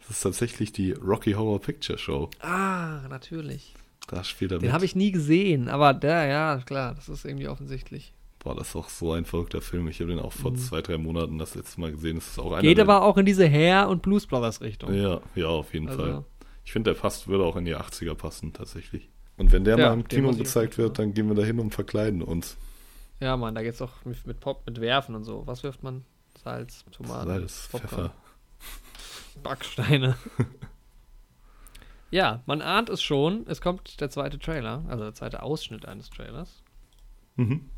Das 0.00 0.16
ist 0.16 0.22
tatsächlich 0.22 0.72
die 0.72 0.92
Rocky 0.92 1.32
Horror 1.34 1.60
Picture 1.60 1.96
Show. 1.98 2.30
Ah, 2.40 3.06
natürlich. 3.08 3.74
Da 4.08 4.24
spielt 4.24 4.50
er 4.50 4.58
Den 4.58 4.72
habe 4.72 4.84
ich 4.84 4.96
nie 4.96 5.12
gesehen, 5.12 5.68
aber 5.68 5.94
der, 5.94 6.24
ja, 6.26 6.56
klar, 6.66 6.94
das 6.96 7.08
ist 7.08 7.24
irgendwie 7.24 7.46
offensichtlich. 7.46 8.12
Boah, 8.40 8.56
das 8.56 8.70
ist 8.70 8.76
auch 8.76 8.88
so 8.88 9.12
ein 9.12 9.24
verrückter 9.26 9.60
Film. 9.60 9.86
Ich 9.88 10.00
habe 10.00 10.10
den 10.10 10.18
auch 10.18 10.32
vor 10.32 10.54
zwei, 10.56 10.80
drei 10.80 10.96
Monaten 10.98 11.38
das 11.38 11.54
letzte 11.54 11.80
Mal 11.80 11.92
gesehen. 11.92 12.16
Das 12.16 12.26
ist 12.28 12.38
auch 12.40 12.46
einer 12.52 12.62
Mhm. 12.62 12.66
Geht 12.68 12.80
aber 12.80 13.02
auch 13.02 13.18
in 13.18 13.26
diese 13.26 13.46
Hair- 13.48 13.88
und 13.88 14.02
Blues 14.02 14.26
Brothers 14.26 14.62
Richtung. 14.62 14.92
Ja, 14.94 15.20
ja, 15.36 15.46
auf 15.46 15.72
jeden 15.74 15.88
Also- 15.88 16.00
Fall. 16.02 16.24
Ich 16.64 16.72
finde, 16.72 16.92
der 16.92 16.98
passt, 17.00 17.28
würde 17.28 17.44
auch 17.44 17.54
in 17.56 17.64
die 17.66 17.76
80er 17.76 18.14
passen, 18.14 18.52
tatsächlich. 18.52 19.08
Und 19.36 19.52
wenn 19.52 19.64
der 19.64 19.78
Ja, 19.78 19.88
mal 19.88 19.94
im 19.94 20.08
Kino 20.08 20.32
gezeigt 20.32 20.76
wird, 20.78 20.98
dann 20.98 21.14
gehen 21.14 21.28
wir 21.28 21.34
da 21.36 21.42
hin 21.42 21.60
und 21.60 21.72
verkleiden 21.74 22.22
uns. 22.22 22.56
Ja, 23.20 23.36
Mann, 23.36 23.54
da 23.54 23.62
geht's 23.62 23.82
auch 23.82 24.04
mit, 24.04 24.26
mit 24.26 24.40
Pop, 24.40 24.66
mit 24.66 24.80
Werfen 24.80 25.14
und 25.14 25.24
so. 25.24 25.46
Was 25.46 25.62
wirft 25.62 25.82
man? 25.82 26.04
Salz, 26.42 26.84
Tomaten, 26.90 27.28
Salz, 27.28 27.68
Popcorn, 27.70 27.88
Pfeffer. 27.90 28.14
Backsteine. 29.42 30.16
ja, 32.10 32.42
man 32.46 32.62
ahnt 32.62 32.88
es 32.88 33.02
schon. 33.02 33.46
Es 33.46 33.60
kommt 33.60 34.00
der 34.00 34.08
zweite 34.08 34.38
Trailer, 34.38 34.84
also 34.88 35.04
der 35.04 35.14
zweite 35.14 35.42
Ausschnitt 35.42 35.86
eines 35.86 36.08
Trailers. 36.08 36.62
Mhm. 37.36 37.68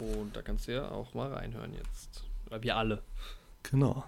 Und 0.00 0.34
da 0.34 0.42
kannst 0.42 0.66
du 0.66 0.72
ja 0.72 0.90
auch 0.90 1.14
mal 1.14 1.32
reinhören 1.32 1.72
jetzt. 1.74 2.24
Oder 2.46 2.60
wir 2.60 2.76
alle. 2.76 3.02
Genau. 3.62 4.02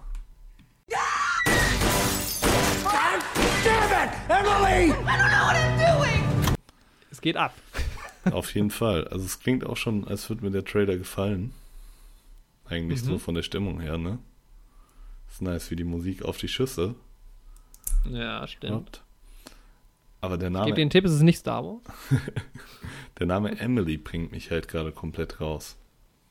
Es 7.09 7.21
geht 7.21 7.37
ab. 7.37 7.53
Auf 8.31 8.53
jeden 8.55 8.71
Fall. 8.71 9.07
Also 9.07 9.25
es 9.25 9.39
klingt 9.39 9.65
auch 9.65 9.77
schon, 9.77 10.07
als 10.07 10.29
würde 10.29 10.43
mir 10.43 10.51
der 10.51 10.65
Trailer 10.65 10.97
gefallen. 10.97 11.53
Eigentlich 12.65 13.01
Mhm. 13.01 13.05
so 13.05 13.17
von 13.19 13.35
der 13.35 13.43
Stimmung 13.43 13.79
her, 13.79 13.97
ne? 13.97 14.19
Ist 15.29 15.41
nice, 15.41 15.69
wie 15.71 15.75
die 15.75 15.83
Musik 15.83 16.23
auf 16.23 16.37
die 16.37 16.47
Schüsse 16.47 16.95
Ja, 18.09 18.47
stimmt. 18.47 19.03
Aber 20.21 20.37
der 20.37 20.49
Name, 20.49 20.73
dir 20.73 20.81
einen 20.81 20.89
Tipp, 20.89 21.05
es 21.05 21.13
ist 21.13 21.21
nicht 21.21 21.37
Star 21.39 21.63
Wars. 21.63 21.81
der 23.19 23.27
Name 23.27 23.59
Emily 23.59 23.97
bringt 23.97 24.31
mich 24.31 24.49
halt 24.49 24.67
gerade 24.67 24.91
komplett 24.91 25.39
raus. 25.39 25.77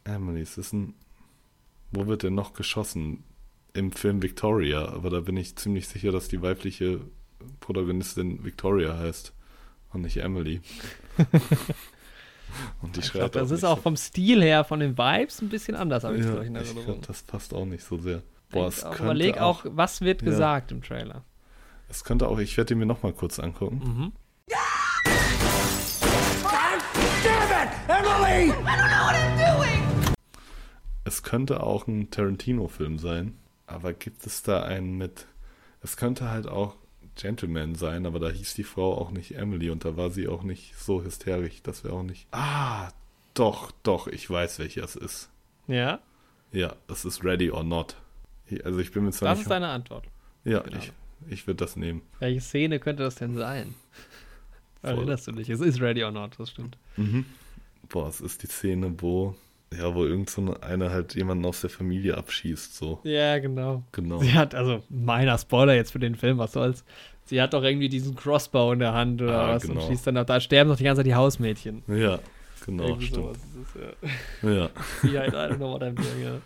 Emily, 0.04 0.40
es 0.40 0.58
ist 0.58 0.72
ein. 0.72 0.94
Wo 1.92 2.06
wird 2.06 2.24
denn 2.24 2.34
noch 2.34 2.54
geschossen? 2.54 3.22
Im 3.72 3.90
Film 3.92 4.22
Victoria, 4.22 4.88
aber 4.88 5.10
da 5.10 5.20
bin 5.20 5.36
ich 5.36 5.56
ziemlich 5.56 5.88
sicher, 5.88 6.12
dass 6.12 6.28
die 6.28 6.42
weibliche 6.42 7.00
Protagonistin 7.60 8.44
Victoria 8.44 8.96
heißt 8.98 9.32
und 9.92 10.02
nicht 10.02 10.16
Emily. 10.18 10.60
und 12.82 12.96
die 12.96 13.00
Ich 13.00 13.06
schreit 13.06 13.20
glaub, 13.20 13.32
das 13.32 13.50
ist 13.50 13.64
auch 13.64 13.78
vom 13.78 13.96
Stil 13.96 14.42
her, 14.42 14.64
von 14.64 14.80
den 14.80 14.96
Vibes 14.98 15.40
ein 15.42 15.48
bisschen 15.48 15.74
anders, 15.76 16.04
habe 16.04 16.16
ich 16.16 16.24
Ja, 16.24 16.30
glaube 16.32 16.46
in 16.46 16.56
Erinnerung. 16.56 16.84
glaube, 16.84 17.06
das 17.06 17.22
passt 17.22 17.54
auch 17.54 17.64
nicht 17.64 17.84
so 17.84 17.98
sehr. 17.98 18.22
Boah, 18.50 18.68
es 18.68 18.84
auch, 18.84 18.90
könnte 18.90 19.04
überleg 19.04 19.38
auch, 19.38 19.64
was 19.68 20.00
wird 20.00 20.22
Ja. 20.22 20.26
gesagt 20.28 20.70
im 20.72 20.82
Trailer. 20.82 21.24
Es 21.88 22.04
könnte 22.04 22.28
auch, 22.28 22.38
ich 22.38 22.56
werde 22.56 22.74
ihn 22.74 22.78
mir 22.78 22.86
noch 22.86 23.02
mal 23.02 23.12
kurz 23.12 23.38
angucken. 23.38 23.76
Mhm. 23.84 24.12
Es 31.04 31.22
könnte 31.22 31.62
auch 31.62 31.86
ein 31.86 32.10
Tarantino-Film 32.10 32.98
sein, 32.98 33.36
aber 33.66 33.92
gibt 33.92 34.26
es 34.26 34.42
da 34.42 34.62
einen 34.62 34.96
mit. 34.96 35.26
Es 35.82 35.96
könnte 35.96 36.30
halt 36.30 36.46
auch 36.48 36.76
Gentleman 37.16 37.74
sein, 37.74 38.06
aber 38.06 38.18
da 38.18 38.28
hieß 38.30 38.54
die 38.54 38.64
Frau 38.64 38.96
auch 38.98 39.10
nicht 39.10 39.36
Emily 39.36 39.70
und 39.70 39.84
da 39.84 39.96
war 39.96 40.10
sie 40.10 40.26
auch 40.28 40.42
nicht 40.42 40.76
so 40.76 41.02
hysterisch. 41.04 41.62
Das 41.62 41.84
wäre 41.84 41.94
auch 41.94 42.02
nicht. 42.02 42.26
Ah, 42.32 42.90
doch, 43.34 43.70
doch, 43.82 44.06
ich 44.08 44.28
weiß, 44.28 44.58
welcher 44.58 44.84
es 44.84 44.96
ist. 44.96 45.30
Ja, 45.66 46.00
Ja, 46.52 46.76
es 46.88 47.04
ist 47.04 47.24
Ready 47.24 47.50
or 47.50 47.64
Not. 47.64 47.96
Ich- 48.46 48.64
Also 48.64 48.78
ich 48.78 48.92
bin 48.92 49.04
mir 49.04 49.10
zwar 49.12 49.30
das 49.30 49.38
nicht. 49.38 49.46
ist 49.46 49.50
deine 49.50 49.68
Antwort. 49.68 50.06
ja, 50.44 50.60
genau. 50.60 50.76
ich, 50.78 50.92
ich 51.28 51.46
würde 51.46 51.58
das 51.64 51.74
nehmen. 51.76 52.02
Welche 52.20 52.40
Szene 52.40 52.78
könnte 52.80 53.02
das 53.02 53.14
denn 53.16 53.34
sein? 53.34 53.74
Erinnerst 54.82 55.26
du 55.26 55.32
dich? 55.32 55.48
Es 55.48 55.60
ist 55.60 55.80
Ready 55.80 56.04
or 56.04 56.10
Not, 56.10 56.38
das 56.38 56.50
stimmt. 56.50 56.76
Boah, 57.88 58.08
es 58.08 58.20
ist 58.20 58.42
die 58.42 58.46
Szene, 58.48 58.94
wo. 58.98 59.34
Ja, 59.78 59.94
wo 59.94 60.04
irgend 60.04 60.28
so 60.30 60.42
eine- 60.42 60.62
einer 60.62 60.90
halt 60.90 61.14
jemanden 61.14 61.44
aus 61.46 61.60
der 61.62 61.70
Familie 61.70 62.16
abschießt, 62.16 62.76
so. 62.76 63.00
Ja, 63.04 63.38
genau. 63.38 63.82
Genau. 63.92 64.18
Sie 64.18 64.32
hat, 64.34 64.54
also 64.54 64.82
meiner 64.90 65.38
Spoiler 65.38 65.74
jetzt 65.74 65.92
für 65.92 65.98
den 65.98 66.14
Film, 66.14 66.38
was 66.38 66.52
soll's. 66.52 66.84
Sie 67.24 67.40
hat 67.40 67.54
doch 67.54 67.62
irgendwie 67.62 67.88
diesen 67.88 68.14
Crossbow 68.14 68.72
in 68.72 68.80
der 68.80 68.92
Hand 68.92 69.22
oder 69.22 69.40
Ah, 69.40 69.54
was 69.54 69.62
genau. 69.62 69.80
und 69.80 69.88
schießt 69.88 70.06
dann 70.06 70.18
auch, 70.18 70.26
da 70.26 70.40
sterben 70.40 70.68
doch 70.70 70.76
die 70.76 70.84
ganze 70.84 70.98
Zeit 71.00 71.06
die 71.06 71.14
Hausmädchen. 71.14 71.82
Ja, 71.88 72.18
genau, 72.66 72.84
Irgendwie 72.84 73.06
stimmt. 73.06 73.38
ja. 74.42 74.50
Ja. 74.50 74.70
Sie 75.02 75.18
halt, 75.18 75.32
ja. 75.32 76.38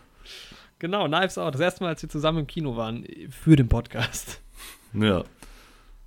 Genau, 0.78 1.06
Knives 1.08 1.36
Out. 1.38 1.54
Das 1.54 1.60
erste 1.60 1.82
Mal, 1.82 1.90
als 1.90 2.02
wir 2.02 2.08
zusammen 2.08 2.38
im 2.38 2.46
Kino 2.46 2.76
waren, 2.76 3.04
für 3.30 3.56
den 3.56 3.68
Podcast. 3.68 4.40
Ja. 4.94 5.24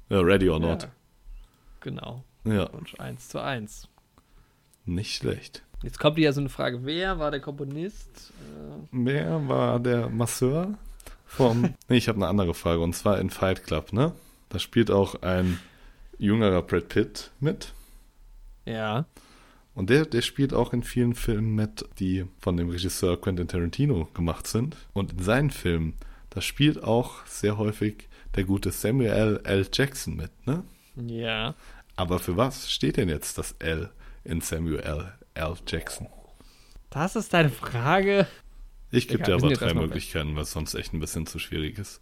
Ja, 0.09 0.19
Ready 0.21 0.49
or 0.49 0.59
Not. 0.59 0.83
Ja. 0.83 0.89
Genau. 1.81 2.23
Ja, 2.45 2.63
Und 2.63 2.97
1 2.99 3.27
zu 3.29 3.39
1. 3.41 3.87
nicht 4.85 5.13
schlecht. 5.15 5.63
Jetzt 5.83 5.99
kommt 5.99 6.17
hier 6.17 6.31
so 6.33 6.39
eine 6.41 6.49
Frage: 6.49 6.85
Wer 6.85 7.19
war 7.19 7.31
der 7.31 7.39
Komponist? 7.39 8.31
Äh, 8.39 8.87
Wer 8.91 9.47
war 9.47 9.79
der 9.79 10.09
Masseur 10.09 10.75
vom. 11.25 11.61
nee, 11.89 11.97
ich 11.97 12.07
habe 12.07 12.17
eine 12.17 12.27
andere 12.27 12.53
Frage 12.53 12.81
und 12.81 12.93
zwar 12.95 13.19
in 13.19 13.29
Fight 13.29 13.63
Club, 13.63 13.93
ne? 13.93 14.13
Da 14.49 14.59
spielt 14.59 14.91
auch 14.91 15.21
ein 15.21 15.59
jüngerer 16.17 16.61
Brad 16.61 16.89
Pitt 16.89 17.31
mit. 17.39 17.73
ja. 18.65 19.05
Und 19.73 19.89
der, 19.89 20.05
der 20.05 20.21
spielt 20.21 20.53
auch 20.53 20.73
in 20.73 20.83
vielen 20.83 21.15
Filmen 21.15 21.55
mit, 21.55 21.85
die 21.97 22.25
von 22.39 22.57
dem 22.57 22.69
Regisseur 22.69 23.19
Quentin 23.19 23.47
Tarantino 23.47 24.09
gemacht 24.13 24.45
sind. 24.45 24.75
Und 24.91 25.13
in 25.13 25.19
seinen 25.23 25.49
Filmen, 25.49 25.93
da 26.29 26.41
spielt 26.41 26.83
auch 26.83 27.25
sehr 27.25 27.57
häufig 27.57 28.09
der 28.35 28.43
gute 28.43 28.71
Samuel 28.71 29.39
L. 29.45 29.65
Jackson 29.71 30.17
mit, 30.17 30.29
ne? 30.45 30.65
Ja. 30.97 31.55
Aber 31.95 32.19
für 32.19 32.35
was 32.35 32.69
steht 32.69 32.97
denn 32.97 33.07
jetzt 33.07 33.37
das 33.37 33.55
L 33.59 33.89
in 34.25 34.41
Samuel 34.41 34.81
L. 35.33 35.55
Jackson? 35.67 36.07
Das 36.89 37.15
ist 37.15 37.33
deine 37.33 37.49
Frage. 37.49 38.27
Ich 38.91 39.07
gebe 39.07 39.23
dir 39.23 39.35
aber 39.35 39.49
drei 39.53 39.73
Möglichkeiten, 39.73 40.35
weil 40.35 40.43
es 40.43 40.51
sonst 40.51 40.73
echt 40.73 40.93
ein 40.93 40.99
bisschen 40.99 41.25
zu 41.25 41.39
schwierig 41.39 41.77
ist. 41.79 42.01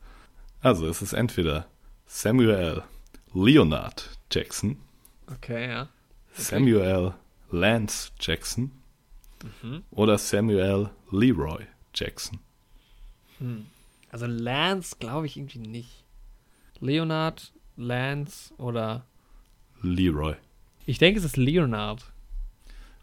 Also, 0.61 0.87
es 0.87 1.01
ist 1.01 1.13
entweder 1.13 1.67
Samuel 2.05 2.83
Leonard 3.33 4.09
Jackson, 4.31 4.77
Okay, 5.31 5.69
ja. 5.69 5.89
Samuel 6.33 7.13
Lance 7.51 8.09
Jackson 8.19 8.71
Mhm. 9.61 9.83
oder 9.91 10.17
Samuel 10.17 10.89
Leroy 11.11 11.65
Jackson. 11.93 12.39
Also 14.11 14.25
Lance 14.25 14.95
glaube 14.99 15.27
ich 15.27 15.37
irgendwie 15.37 15.59
nicht. 15.59 16.03
Leonard, 16.79 17.53
Lance 17.77 18.53
oder. 18.57 19.05
Leroy. 19.81 20.35
Ich 20.85 20.97
denke, 20.97 21.19
es 21.19 21.25
ist 21.25 21.37
Leonard. 21.37 22.03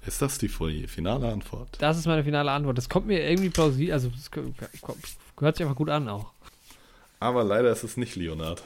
Ist 0.07 0.23
das 0.23 0.39
die 0.39 0.49
finale 0.49 1.31
Antwort? 1.33 1.69
Das 1.79 1.99
ist 1.99 2.07
meine 2.07 2.23
finale 2.25 2.51
Antwort. 2.53 2.79
Das 2.79 2.89
kommt 2.89 3.07
mir 3.07 3.29
irgendwie 3.29 3.51
plausibel. 3.51 3.93
Also, 3.93 4.09
das 4.11 4.31
geh- 4.31 4.41
geh- 4.43 5.41
hört 5.41 5.57
sich 5.57 5.65
einfach 5.65 5.77
gut 5.77 5.91
an 5.91 6.09
auch. 6.09 6.33
Aber 7.19 7.45
leider 7.45 7.71
ist 7.73 7.83
es 7.83 7.97
nicht 7.97 8.15
Leonard. 8.17 8.63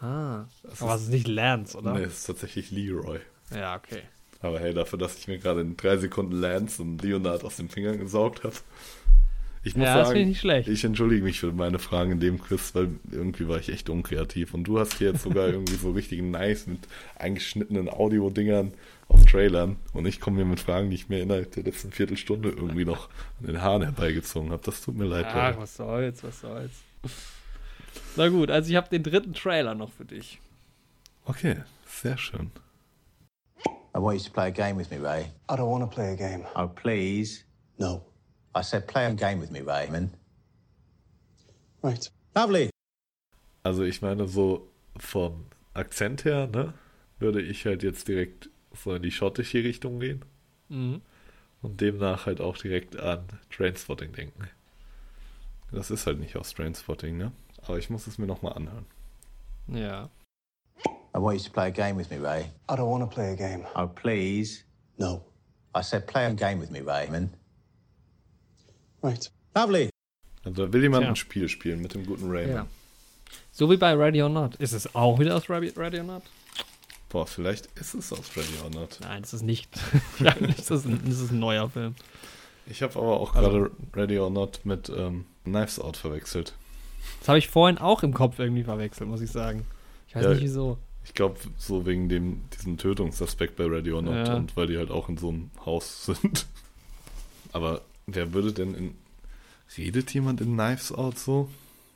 Ah. 0.00 0.44
Das 0.62 0.80
Aber 0.82 0.94
es 0.94 1.02
ist 1.02 1.08
nicht 1.10 1.26
Lance, 1.26 1.76
oder? 1.76 1.94
Nee, 1.94 2.02
es 2.04 2.18
ist 2.18 2.26
tatsächlich 2.26 2.70
Leroy. 2.70 3.18
Ja, 3.54 3.74
okay. 3.76 4.02
Aber 4.40 4.60
hey, 4.60 4.72
dafür, 4.72 4.98
dass 4.98 5.18
ich 5.18 5.26
mir 5.26 5.38
gerade 5.38 5.62
in 5.62 5.76
drei 5.76 5.96
Sekunden 5.96 6.32
Lance 6.36 6.80
und 6.80 7.02
Leonard 7.02 7.42
aus 7.44 7.56
den 7.56 7.68
Fingern 7.68 7.98
gesaugt 7.98 8.44
habe. 8.44 8.54
Ich 9.64 9.74
muss 9.74 9.86
Ja, 9.86 10.04
sagen, 10.04 10.20
ich 10.20 10.26
nicht 10.28 10.40
schlecht. 10.40 10.68
ich 10.68 10.84
entschuldige 10.84 11.24
mich 11.24 11.40
für 11.40 11.50
meine 11.52 11.80
Fragen 11.80 12.12
in 12.12 12.20
dem 12.20 12.38
Quiz, 12.40 12.70
weil 12.76 12.90
irgendwie 13.10 13.48
war 13.48 13.58
ich 13.58 13.70
echt 13.70 13.90
unkreativ. 13.90 14.54
Und 14.54 14.64
du 14.64 14.78
hast 14.78 14.94
hier 14.98 15.10
jetzt 15.10 15.24
sogar 15.24 15.48
irgendwie 15.48 15.74
so 15.74 15.90
richtig 15.90 16.22
nice 16.22 16.68
mit 16.68 16.78
eingeschnittenen 17.16 17.88
Audio-Dingern 17.90 18.72
aus 19.08 19.24
Trailern. 19.24 19.76
Und 19.92 20.06
ich 20.06 20.20
komme 20.20 20.36
hier 20.36 20.44
mit 20.44 20.60
Fragen, 20.60 20.90
die 20.90 20.96
ich 20.96 21.08
mir 21.08 21.20
innerhalb 21.20 21.52
der 21.52 21.64
letzten 21.64 21.92
Viertelstunde 21.92 22.50
irgendwie 22.50 22.84
noch 22.84 23.08
an 23.40 23.46
den 23.46 23.62
Haaren 23.62 23.82
herbeigezogen 23.82 24.50
habe. 24.50 24.62
Das 24.64 24.80
tut 24.80 24.96
mir 24.96 25.06
leid. 25.06 25.26
Ach, 25.28 25.56
was 25.56 25.76
soll's, 25.76 26.22
was 26.22 26.40
soll's. 26.40 26.72
Na 28.16 28.28
gut, 28.28 28.50
also 28.50 28.70
ich 28.70 28.76
habe 28.76 28.88
den 28.88 29.02
dritten 29.02 29.34
Trailer 29.34 29.74
noch 29.74 29.90
für 29.90 30.04
dich. 30.04 30.40
Okay, 31.24 31.56
sehr 31.86 32.18
schön. 32.18 32.50
I 33.94 34.00
want 34.00 34.18
you 34.18 34.24
to 34.24 34.30
play 34.30 34.48
a 34.48 34.50
game 34.50 34.76
with 34.76 34.90
me, 34.90 34.98
Ray. 34.98 35.32
I 35.48 35.54
don't 35.54 35.70
want 35.70 35.82
to 35.82 35.88
play 35.88 36.12
a 36.12 36.16
game. 36.16 36.44
Oh, 36.54 36.68
please. 36.68 37.44
No. 37.78 38.02
I 38.54 38.62
said 38.62 38.86
play 38.86 39.06
a 39.06 39.12
game 39.12 39.40
with 39.40 39.50
me, 39.50 39.60
Raymond. 39.60 40.10
Right. 41.82 42.10
Lovely. 42.34 42.70
Also 43.62 43.82
ich 43.82 44.02
meine, 44.02 44.28
so 44.28 44.68
vom 44.96 45.46
Akzent 45.74 46.24
her, 46.24 46.46
ne, 46.46 46.74
würde 47.18 47.40
ich 47.40 47.66
halt 47.66 47.82
jetzt 47.82 48.08
direkt 48.08 48.50
so 48.82 48.94
in 48.94 49.02
die 49.02 49.10
schottische 49.10 49.62
Richtung 49.64 50.00
gehen 50.00 50.24
Mhm. 50.68 51.00
und 51.62 51.80
demnach 51.80 52.26
halt 52.26 52.40
auch 52.40 52.56
direkt 52.56 52.96
an 52.98 53.24
Trainspotting 53.50 54.12
denken. 54.12 54.48
Das 55.72 55.90
ist 55.90 56.06
halt 56.06 56.18
nicht 56.18 56.36
aus 56.36 56.54
Trainspotting, 56.54 57.16
ne? 57.16 57.32
Aber 57.66 57.78
ich 57.78 57.90
muss 57.90 58.06
es 58.06 58.16
mir 58.18 58.26
nochmal 58.26 58.54
anhören. 58.54 58.86
Ja. 59.68 60.08
I 61.14 61.20
want 61.20 61.38
you 61.38 61.44
to 61.46 61.52
play 61.52 61.66
a 61.66 61.70
game 61.70 61.96
with 61.98 62.10
me, 62.10 62.18
Ray. 62.22 62.44
I 62.70 62.74
don't 62.74 62.88
want 62.90 63.02
to 63.02 63.08
play 63.14 63.32
a 63.32 63.34
game. 63.34 63.64
Oh, 63.74 63.86
please. 63.86 64.62
No. 64.98 65.24
I 65.74 65.82
said 65.82 66.06
play 66.06 66.24
a 66.26 66.32
game 66.32 66.60
with 66.60 66.70
me, 66.70 66.80
Raymond. 66.80 67.30
Right. 69.02 69.30
Lovely. 69.54 69.90
Also 70.44 70.66
da 70.66 70.72
will 70.72 70.82
jemand 70.82 71.02
Tja. 71.04 71.10
ein 71.10 71.16
Spiel 71.16 71.48
spielen 71.48 71.80
mit 71.82 71.94
dem 71.94 72.06
guten 72.06 72.30
Raymond. 72.30 72.54
ja. 72.54 72.66
So 73.52 73.70
wie 73.70 73.76
bei 73.76 73.92
Ready 73.94 74.22
or 74.22 74.28
Not. 74.28 74.54
Ist 74.56 74.72
es 74.72 74.94
auch 74.94 75.18
wieder 75.18 75.36
aus 75.36 75.50
Ready 75.50 75.98
or 75.98 76.04
Not? 76.04 76.22
Boah, 77.08 77.26
vielleicht 77.26 77.66
ist 77.80 77.94
es 77.94 78.12
aus 78.12 78.36
Ready 78.36 78.48
or 78.62 78.70
Not. 78.70 78.98
Nein, 79.00 79.22
das 79.22 79.32
ist 79.32 79.42
nicht. 79.42 79.68
ja, 80.20 80.34
das, 80.34 80.70
ist 80.70 80.84
ein, 80.86 81.00
das 81.06 81.20
ist 81.20 81.30
ein 81.30 81.38
neuer 81.38 81.70
Film. 81.70 81.94
Ich 82.66 82.82
habe 82.82 82.94
aber 82.98 83.18
auch 83.20 83.34
Also- 83.34 83.50
gerade 83.50 83.70
Ready 83.94 84.18
or 84.18 84.30
Not 84.30 84.60
mit 84.64 84.90
ähm, 84.94 85.24
Knives 85.44 85.78
Out 85.80 85.96
verwechselt. 85.96 86.54
Das 87.20 87.28
habe 87.28 87.38
ich 87.38 87.48
vorhin 87.48 87.78
auch 87.78 88.02
im 88.02 88.12
Kopf 88.12 88.38
irgendwie 88.38 88.64
verwechselt, 88.64 89.08
muss 89.08 89.22
ich 89.22 89.30
sagen. 89.30 89.64
Ich 90.08 90.14
weiß 90.14 90.24
Ja. 90.24 90.30
nicht 90.30 90.42
wieso. 90.42 90.76
Ich 91.04 91.14
glaube, 91.14 91.38
so 91.56 91.86
wegen 91.86 92.10
dem, 92.10 92.42
diesem 92.50 92.76
Tötungsaspekt 92.76 93.56
bei 93.56 93.64
Ready 93.64 93.92
or 93.92 94.02
Not 94.02 94.26
Ja. 94.26 94.34
und 94.36 94.54
weil 94.56 94.66
die 94.66 94.76
halt 94.76 94.90
auch 94.90 95.08
in 95.08 95.16
so 95.16 95.30
einem 95.30 95.50
Haus 95.64 96.04
sind. 96.06 96.46
Aber 97.52 97.80
wer 98.06 98.32
würde 98.34 98.52
denn 98.52 98.74
in. 98.74 98.94
Redet 99.76 100.12
jemand 100.14 100.40
in 100.40 100.54
Knives 100.54 100.92
Out 100.92 101.18
so? 101.18 101.48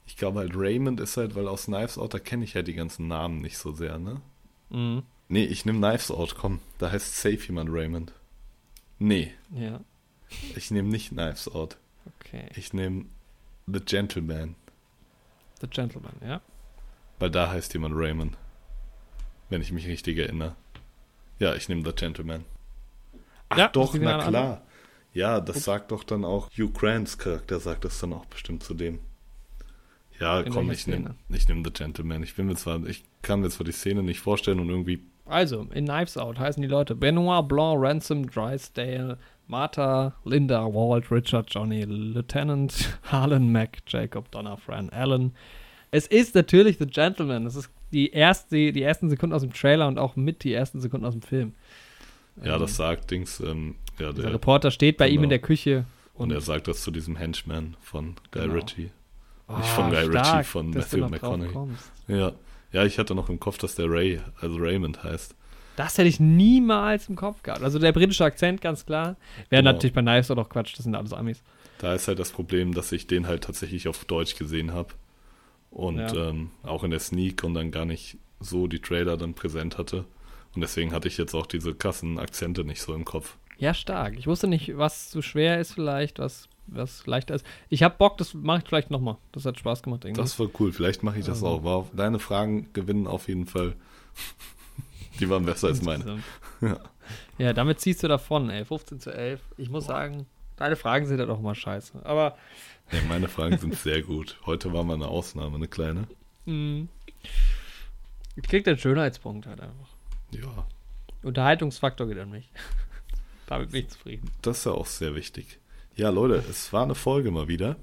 Ich 0.06 0.16
glaube 0.16 0.40
halt, 0.40 0.52
Raymond 0.55 1.01
ist 1.01 1.16
halt, 1.16 1.34
weil 1.34 1.48
aus 1.48 1.64
Knives 1.66 1.97
Out, 1.98 2.12
da 2.14 2.18
kenne 2.18 2.44
ich 2.44 2.55
halt 2.55 2.66
die 2.68 2.74
ganzen 2.74 3.09
Namen 3.09 3.40
nicht 3.40 3.56
so 3.56 3.72
sehr, 3.72 3.98
ne? 3.98 4.20
Mhm. 4.73 5.03
Nee, 5.28 5.44
ich 5.44 5.65
nehme 5.65 5.78
Knives 5.78 6.11
Out, 6.11 6.35
komm. 6.36 6.61
Da 6.78 6.90
heißt 6.90 7.16
safe 7.16 7.39
jemand 7.47 7.70
Raymond. 7.73 8.12
Nee, 8.99 9.32
Ja, 9.51 9.81
ich 10.57 10.70
nehme 10.70 10.89
nicht 10.89 11.11
Knives 11.11 11.49
Out. 11.49 11.77
okay. 12.20 12.49
Ich 12.55 12.73
nehme 12.73 13.07
The 13.66 13.81
Gentleman, 13.81 14.55
The 15.61 15.69
Gentleman, 15.69 16.15
ja? 16.24 16.40
weil 17.19 17.31
da 17.31 17.51
heißt 17.51 17.73
jemand 17.74 17.94
Raymond. 17.97 18.36
Wenn 19.49 19.61
ich 19.62 19.70
mich 19.73 19.86
richtig 19.86 20.19
erinnere. 20.19 20.57
Ja, 21.39 21.55
ich 21.55 21.69
nehme 21.69 21.85
The 21.85 21.93
Gentleman. 21.94 22.44
Ach 23.49 23.59
Ja, 23.59 23.69
doch, 23.69 23.94
na 23.94 24.27
klar. 24.28 24.62
Ja, 25.12 25.40
das 25.40 25.65
sagt 25.65 25.90
doch 25.93 26.05
dann 26.05 26.24
auch 26.24 26.49
Hugh 26.57 26.73
Grants 26.73 27.19
Charakter, 27.19 27.61
sagt 27.61 27.85
das 27.85 27.99
dann 28.01 28.12
auch 28.15 28.24
bestimmt 28.27 28.62
zu 28.62 28.73
dem. 28.74 28.99
Ja, 30.20 30.43
komm, 30.44 30.70
ich 30.70 30.86
nehme 30.86 31.14
nehm 31.28 31.64
The 31.64 31.70
Gentleman. 31.72 32.22
Ich 32.22 32.34
bin 32.34 32.47
mir 32.47 32.55
zwar, 32.56 32.84
ich 32.86 33.02
kann 33.22 33.40
mir 33.40 33.51
zwar 33.51 33.64
die 33.64 33.72
Szene 33.72 34.02
nicht 34.02 34.20
vorstellen 34.20 34.60
und 34.60 34.68
irgendwie, 34.68 35.01
Also, 35.24 35.66
in 35.74 35.86
Knives 35.86 36.16
Out 36.16 36.39
heißen 36.39 36.62
die 36.62 36.68
Leute 36.68 36.94
Benoit 36.94 37.47
Blanc, 37.48 37.82
Ransom, 37.82 38.28
Drysdale, 38.30 39.18
Martha, 39.47 40.14
Linda, 40.24 40.64
Walt, 40.66 41.10
Richard, 41.10 41.52
Johnny, 41.52 41.84
Lieutenant, 41.84 42.98
Harlan, 43.05 43.51
Mac, 43.51 43.78
Jacob, 43.86 44.30
Donna, 44.30 44.56
Fran, 44.56 44.90
Allen. 44.90 45.34
Es 45.90 46.06
ist 46.06 46.34
natürlich 46.34 46.78
The 46.78 46.86
Gentleman. 46.86 47.44
Das 47.44 47.56
ist 47.56 47.70
die, 47.93 48.10
erste, 48.10 48.72
die 48.72 48.82
ersten 48.82 49.10
Sekunden 49.10 49.34
aus 49.34 49.43
dem 49.43 49.52
Trailer 49.52 49.89
und 49.89 49.98
auch 49.98 50.16
mit 50.16 50.44
die 50.44 50.52
ersten 50.55 50.80
Sekunden 50.80 51.05
aus 51.06 51.12
dem 51.12 51.22
Film. 51.22 51.52
ja, 52.43 52.59
das 52.59 52.76
sagt 52.76 53.10
Dings, 53.10 53.40
ähm, 53.40 53.74
ja, 53.98 54.12
Der 54.12 54.32
Reporter 54.32 54.70
steht 54.70 54.97
bei 54.97 55.09
ihm 55.09 55.16
genau. 55.16 55.24
in 55.24 55.28
der 55.30 55.39
Küche 55.40 55.84
und 56.14 56.30
und, 56.30 56.32
er 56.32 56.40
sagt 56.40 56.68
das 56.68 56.82
zu 56.82 56.90
diesem 56.90 57.16
Henchman 57.16 57.76
von 57.80 58.14
Guy 58.30 58.43
Genau. 58.43 58.55
Ritchie. 58.55 58.90
Ah, 59.55 59.59
nicht 59.59 59.69
von 59.69 59.91
Guy 59.91 59.99
Ritchie, 60.01 60.11
stark, 60.19 60.47
von 60.47 60.73
dass 60.73 60.91
du 60.91 60.99
Matthew 60.99 61.03
noch 61.03 61.11
McConaughey. 61.47 61.69
Ja, 62.09 62.33
ja, 62.73 62.85
ich 62.85 62.99
hatte 62.99 63.15
noch 63.15 63.29
im 63.29 63.39
Kopf, 63.41 63.59
dass 63.59 63.74
der 63.74 63.91
Ray, 63.91 64.20
also 64.41 64.57
Raymond 64.59 65.03
heißt. 65.05 65.35
Das 65.77 65.97
hätte 65.99 66.09
ich 66.09 66.20
niemals 66.20 67.09
im 67.09 67.16
Kopf 67.16 67.43
gehabt. 67.43 67.62
Also 67.62 67.79
der 67.79 67.93
britische 67.93 68.24
Akzent, 68.24 68.61
ganz 68.61 68.85
klar. 68.85 69.16
Wäre 69.49 69.62
Genau. 69.62 69.73
natürlich 69.73 69.95
bei 69.95 70.03
Knives 70.03 70.31
auch 70.31 70.49
Quatsch, 70.49 70.74
das 70.77 70.85
sind 70.85 70.95
alles 70.95 71.12
Amis. 71.12 71.43
Da 71.79 71.95
ist 71.95 72.09
halt 72.09 72.19
das 72.19 72.31
Problem, 72.31 72.74
dass 72.74 72.93
ich 72.93 73.07
den 73.07 73.27
halt 73.27 73.45
tatsächlich 73.45 73.89
auf 73.89 74.05
Deutsch 74.05 74.37
gesehen 74.37 74.73
habe. 74.73 74.91
Und 75.70 75.99
Ja. 75.99 76.29
ähm, 76.29 76.51
auch 76.62 76.85
in 76.85 76.91
der 76.91 77.01
Sneak 77.01 77.43
und 77.45 77.55
dann 77.55 77.70
gar 77.70 77.87
nicht 77.87 78.19
so 78.41 78.66
die 78.66 78.81
Trailer 78.81 79.16
dann 79.16 79.33
präsent 79.35 79.79
hatte. 79.79 80.05
Und 80.55 80.61
deswegen 80.61 80.93
hatte 80.93 81.09
ich 81.09 81.16
jetzt 81.16 81.35
auch 81.35 81.47
diese 81.47 81.74
krassen 81.74 82.19
Akzente 82.19 82.65
nicht 82.65 82.83
so 82.83 82.95
im 82.95 83.05
Kopf. 83.07 83.37
Ja, 83.57 83.73
stark. 83.73 84.19
Ich 84.19 84.27
wusste 84.27 84.49
nicht, 84.49 84.77
was 84.77 85.09
zu 85.11 85.23
schwer 85.23 85.59
ist 85.61 85.73
vielleicht, 85.73 86.19
was, 86.19 86.49
was 86.66 87.06
leichter 87.06 87.34
ist. 87.34 87.44
Ich 87.68 87.82
habe 87.82 87.97
Bock, 87.98 88.18
das 88.18 88.34
mache 88.34 88.59
ich 88.62 88.68
vielleicht 88.68 88.90
nochmal. 88.90 89.16
Das 89.32 89.44
hat 89.44 89.59
Spaß 89.59 89.82
gemacht 89.82 90.05
irgendwie. 90.05 90.20
Das 90.20 90.39
war 90.39 90.48
cool. 90.60 90.72
Vielleicht 90.72 91.02
mache 91.02 91.18
ich 91.18 91.24
das 91.26 91.43
auch. 91.43 91.64
War, 91.64 91.89
deine 91.94 92.18
Fragen 92.18 92.72
gewinnen 92.72 93.06
auf 93.06 93.28
jeden 93.28 93.47
Fall. 93.47 93.74
Die 95.20 95.28
waren 95.28 95.44
besser 95.44 95.68
als 95.68 95.82
meine. 95.82 96.22
Ja. 96.60 96.78
ja, 97.39 97.52
damit 97.52 97.80
ziehst 97.80 98.05
du 98.05 98.09
davon, 98.09 98.48
ey. 98.48 98.64
15 98.64 99.01
zu 99.01 99.12
11. 99.12 99.40
Ich 99.56 99.68
muss 99.68 99.86
sagen, 99.86 100.26
deine 100.55 100.76
Fragen 100.76 101.06
sind 101.06 101.18
halt 101.18 101.28
auch 101.28 101.40
mal 101.40 101.56
scheiße. 101.56 102.06
Aber 102.06 102.36
Ja, 102.93 103.01
meine 103.09 103.26
Fragen 103.26 103.59
sind 103.59 103.74
sehr 103.74 104.02
gut. 104.02 104.39
Heute 104.47 104.72
war 104.72 104.84
mal 104.84 104.94
eine 104.94 105.09
Ausnahme, 105.09 105.56
eine 105.56 105.66
kleine. 105.66 106.06
ich 106.47 108.44
krieg 108.44 108.62
den 108.62 108.78
Schönheitspunkt 108.78 109.48
halt 109.48 109.60
einfach. 109.60 109.89
Ja, 110.30 110.68
Unterhaltungsfaktor 111.24 112.06
geht 112.06 112.18
an 112.18 112.30
mich. 112.30 112.48
damit 113.47 113.72
bin 113.72 113.80
ich 113.80 113.89
zufrieden. 113.89 114.30
das 114.43 114.59
ist 114.59 114.66
ja 114.66 114.72
auch 114.72 114.86
sehr 114.86 115.16
wichtig. 115.16 115.59
Ja, 115.97 116.10
Leute, 116.10 116.43
es 116.48 116.73
war 116.73 116.82
eine 116.85 116.94
Folge 116.94 117.31
mal 117.31 117.48
wieder. 117.48 117.77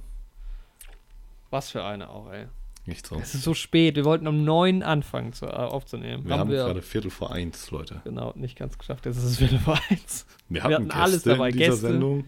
Was 1.50 1.70
für 1.72 1.84
eine 1.84 2.10
auch, 2.10 2.32
ey. 2.32 2.48
Nicht 2.86 3.06
so. 3.06 3.16
Es 3.18 3.36
ist 3.36 3.44
so 3.44 3.54
spät. 3.54 3.96
Wir 3.96 4.06
wollten 4.06 4.28
um 4.28 4.44
neun 4.44 4.82
anfangen 4.82 5.34
zu, 5.34 5.46
äh, 5.46 5.50
aufzunehmen. 5.50 6.26
Wir 6.26 6.38
haben 6.38 6.50
gerade 6.50 6.82
Viertel 6.82 7.12
vor 7.12 7.32
eins, 7.32 7.70
Leute. 7.72 8.02
genau 8.04 8.34
nicht 8.36 8.58
ganz 8.58 8.78
geschafft. 8.78 9.06
Jetzt 9.06 9.18
ist 9.18 9.24
es 9.24 9.38
Viertel 9.38 9.60
vor 9.60 9.80
eins. 9.90 10.26
Wir 10.48 10.64
hatten, 10.64 10.74
hatten 10.74 10.86
Gäste 10.86 11.00
alles 11.02 11.24
dabei, 11.24 11.50
in 11.50 11.58
dieser 11.58 11.70
Gäste. 11.72 11.88
Sendung. 11.88 12.26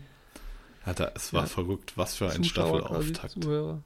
Alter, 0.86 1.12
es 1.16 1.34
war 1.34 1.42
Ja. 1.44 1.48
verrückt. 1.48 1.94
Was 1.96 2.16
für 2.16 2.30
ein 2.30 2.44
Staffelauftakt. 2.44 3.42
Zuhörer. 3.42 3.82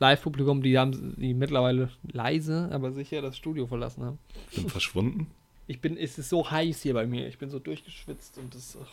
Live-Publikum, 0.00 0.62
die 0.62 0.78
haben 0.78 1.14
die 1.18 1.34
mittlerweile 1.34 1.90
leise, 2.10 2.70
aber 2.72 2.90
sicher 2.92 3.20
das 3.20 3.36
Studio 3.36 3.66
verlassen 3.66 4.02
haben. 4.04 4.18
Sind 4.50 4.70
verschwunden. 4.70 5.30
Ich 5.66 5.80
bin, 5.80 5.96
es 5.96 6.18
ist 6.18 6.30
so 6.30 6.50
heiß 6.50 6.82
hier 6.82 6.94
bei 6.94 7.06
mir. 7.06 7.26
Ich 7.28 7.38
bin 7.38 7.50
so 7.50 7.58
durchgeschwitzt 7.58 8.38
und 8.38 8.54
das 8.54 8.76
ach, 8.82 8.88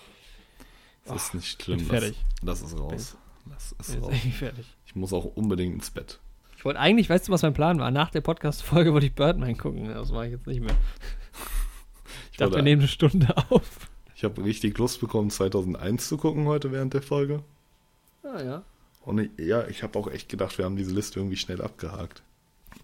Das 1.07 1.25
ist 1.27 1.33
nicht 1.33 1.61
schlimm. 1.63 1.79
fertig. 1.79 2.15
lass 2.41 2.61
es 2.61 2.77
raus. 2.77 3.15
Lass 3.49 3.75
es 3.79 3.87
bin 3.87 4.03
jetzt 4.03 4.25
raus. 4.25 4.33
fertig. 4.37 4.65
Ich 4.85 4.95
muss 4.95 5.13
auch 5.13 5.25
unbedingt 5.25 5.75
ins 5.75 5.89
Bett. 5.91 6.19
Ich 6.57 6.65
wollte 6.65 6.79
eigentlich, 6.79 7.09
weißt 7.09 7.27
du, 7.27 7.31
was 7.31 7.43
mein 7.43 7.53
Plan 7.53 7.79
war? 7.79 7.91
Nach 7.91 8.09
der 8.09 8.21
Podcast-Folge 8.21 8.91
wollte 8.93 9.05
ich 9.05 9.13
Birdman 9.13 9.57
gucken. 9.57 9.87
Das 9.89 10.11
mache 10.11 10.25
ich 10.25 10.31
jetzt 10.33 10.47
nicht 10.47 10.61
mehr. 10.61 10.75
Ich 12.31 12.37
dachte, 12.37 12.55
wir 12.55 12.61
nehmen 12.63 12.81
eine 12.81 12.87
Stunde 12.87 13.35
auf. 13.49 13.89
Ich 14.15 14.23
habe 14.23 14.43
richtig 14.43 14.77
Lust 14.77 14.99
bekommen, 14.99 15.29
2001 15.29 16.07
zu 16.07 16.17
gucken 16.17 16.45
heute 16.47 16.71
während 16.71 16.93
der 16.93 17.01
Folge. 17.03 17.43
Ah 18.23 18.41
ja. 18.41 18.63
Und 19.01 19.19
ich, 19.19 19.29
ja, 19.37 19.67
ich 19.67 19.83
habe 19.83 19.97
auch 19.99 20.07
echt 20.07 20.29
gedacht, 20.29 20.57
wir 20.57 20.65
haben 20.65 20.75
diese 20.75 20.93
Liste 20.93 21.19
irgendwie 21.19 21.37
schnell 21.37 21.61
abgehakt. 21.61 22.23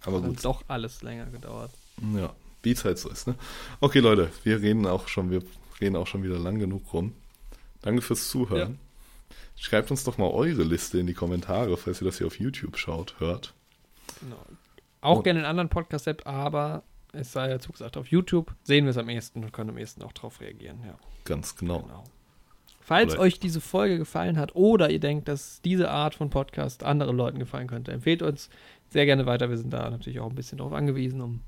Aber 0.06 0.18
Hat 0.18 0.26
gut, 0.26 0.46
doch 0.46 0.64
alles 0.68 1.02
länger 1.02 1.26
gedauert. 1.26 1.72
ja, 2.16 2.34
wie 2.62 2.72
es 2.72 2.86
halt 2.86 2.98
so 3.00 3.10
ist, 3.10 3.28
ne? 3.28 3.36
Okay, 3.80 4.00
Leute, 4.00 4.32
wir 4.44 4.62
reden 4.62 4.86
auch 4.86 5.08
schon, 5.08 5.32
wir 5.32 5.42
reden 5.82 5.96
auch 5.96 6.08
schon 6.08 6.24
wieder 6.24 6.38
lang 6.38 6.60
genug 6.60 6.94
rum. 6.94 7.14
Danke 7.84 8.02
fürs 8.02 8.30
Zuhören. 8.30 8.80
Schreibt 9.56 9.92
uns 9.92 10.04
doch 10.04 10.18
mal 10.18 10.30
eure 10.32 10.64
Liste 10.64 10.98
in 10.98 11.06
die 11.08 11.14
Kommentare, 11.14 11.78
falls 11.78 12.02
ihr 12.02 12.06
das 12.06 12.18
hier 12.18 12.26
auf 12.28 12.40
YouTube 12.40 12.78
schaut, 12.78 13.16
hört. 13.20 13.54
Genau. 14.20 14.44
Auch 15.02 15.20
Oh. 15.20 15.22
gerne 15.22 15.42
in 15.42 15.46
anderen 15.46 15.70
Podcast-App, 15.70 16.26
aber 16.26 16.84
es 17.12 17.32
sei 17.32 17.48
dazu 17.50 17.72
gesagt, 17.72 17.96
auf 17.98 18.08
YouTube 18.08 18.56
sehen 18.64 18.86
wir 18.86 18.92
es 18.92 18.98
am 18.98 19.10
ehesten 19.10 19.44
und 19.44 19.52
können 19.54 19.70
am 19.70 19.78
ehesten 19.78 20.02
auch 20.02 20.14
drauf 20.14 20.42
reagieren. 20.42 20.80
Ja, 20.86 20.98
Ganz 21.26 21.56
genau. 21.56 21.82
genau. 21.82 22.04
Falls 22.82 23.14
Oder- 23.14 23.22
euch 23.22 23.40
diese 23.40 23.62
Folge 23.62 23.98
gefallen 23.98 24.38
hat 24.38 24.56
oder 24.56 24.90
ihr 24.90 25.00
denkt, 25.00 25.28
dass 25.28 25.62
diese 25.62 25.90
Art 25.90 26.16
von 26.16 26.30
Podcast 26.30 26.84
anderen 26.84 27.16
Leuten 27.16 27.40
gefallen 27.40 27.68
könnte, 27.68 27.92
empfehlt 27.92 28.22
uns 28.22 28.50
sehr 28.90 29.06
gerne 29.06 29.26
weiter. 29.26 29.50
Wir 29.50 29.58
sind 29.58 29.72
da 29.72 29.90
natürlich 29.90 30.20
auch 30.20 30.30
ein 30.30 30.36
bisschen 30.36 30.58
darauf 30.58 30.74
angewiesen, 30.74 31.22
um 31.22 31.42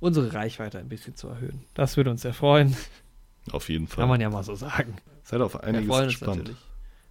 unsere 0.00 0.32
Reichweite 0.32 0.78
ein 0.78 0.88
bisschen 0.88 1.14
zu 1.14 1.28
erhöhen. 1.28 1.64
Das 1.74 1.96
würde 1.96 2.10
uns 2.10 2.22
sehr 2.22 2.34
freuen. 2.34 2.76
Auf 3.52 3.68
jeden 3.68 3.86
Fall. 3.86 4.02
Kann 4.02 4.08
man 4.08 4.20
ja 4.20 4.30
mal 4.30 4.42
so 4.42 4.54
sagen. 4.54 4.96
Seid 5.24 5.40
auf 5.40 5.60
einiges 5.62 5.88
uns 5.94 6.06
gespannt. 6.06 6.38
natürlich. 6.38 6.58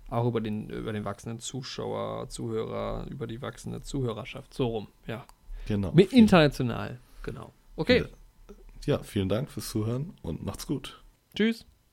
Auch 0.10 0.26
über 0.26 0.40
den, 0.40 0.70
über 0.70 0.94
den 0.94 1.04
wachsenden 1.06 1.40
Zuschauer, 1.40 2.30
Zuhörer, 2.30 3.06
über 3.10 3.28
die 3.28 3.42
wachsende 3.42 3.82
Zuhörerschaft. 3.82 4.54
So 4.54 4.68
rum, 4.68 4.88
ja. 5.06 5.26
Genau. 5.68 5.92
Mit 5.92 6.14
international, 6.14 7.00
genau. 7.24 7.52
Okay, 7.76 8.06
Ja, 8.86 9.04
vielen 9.04 9.28
Dank 9.28 9.52
fürs 9.52 9.68
Zuhören 9.70 10.14
und 10.22 10.46
macht's 10.46 10.66
gut. 10.66 11.04
tschüss. 11.36 11.66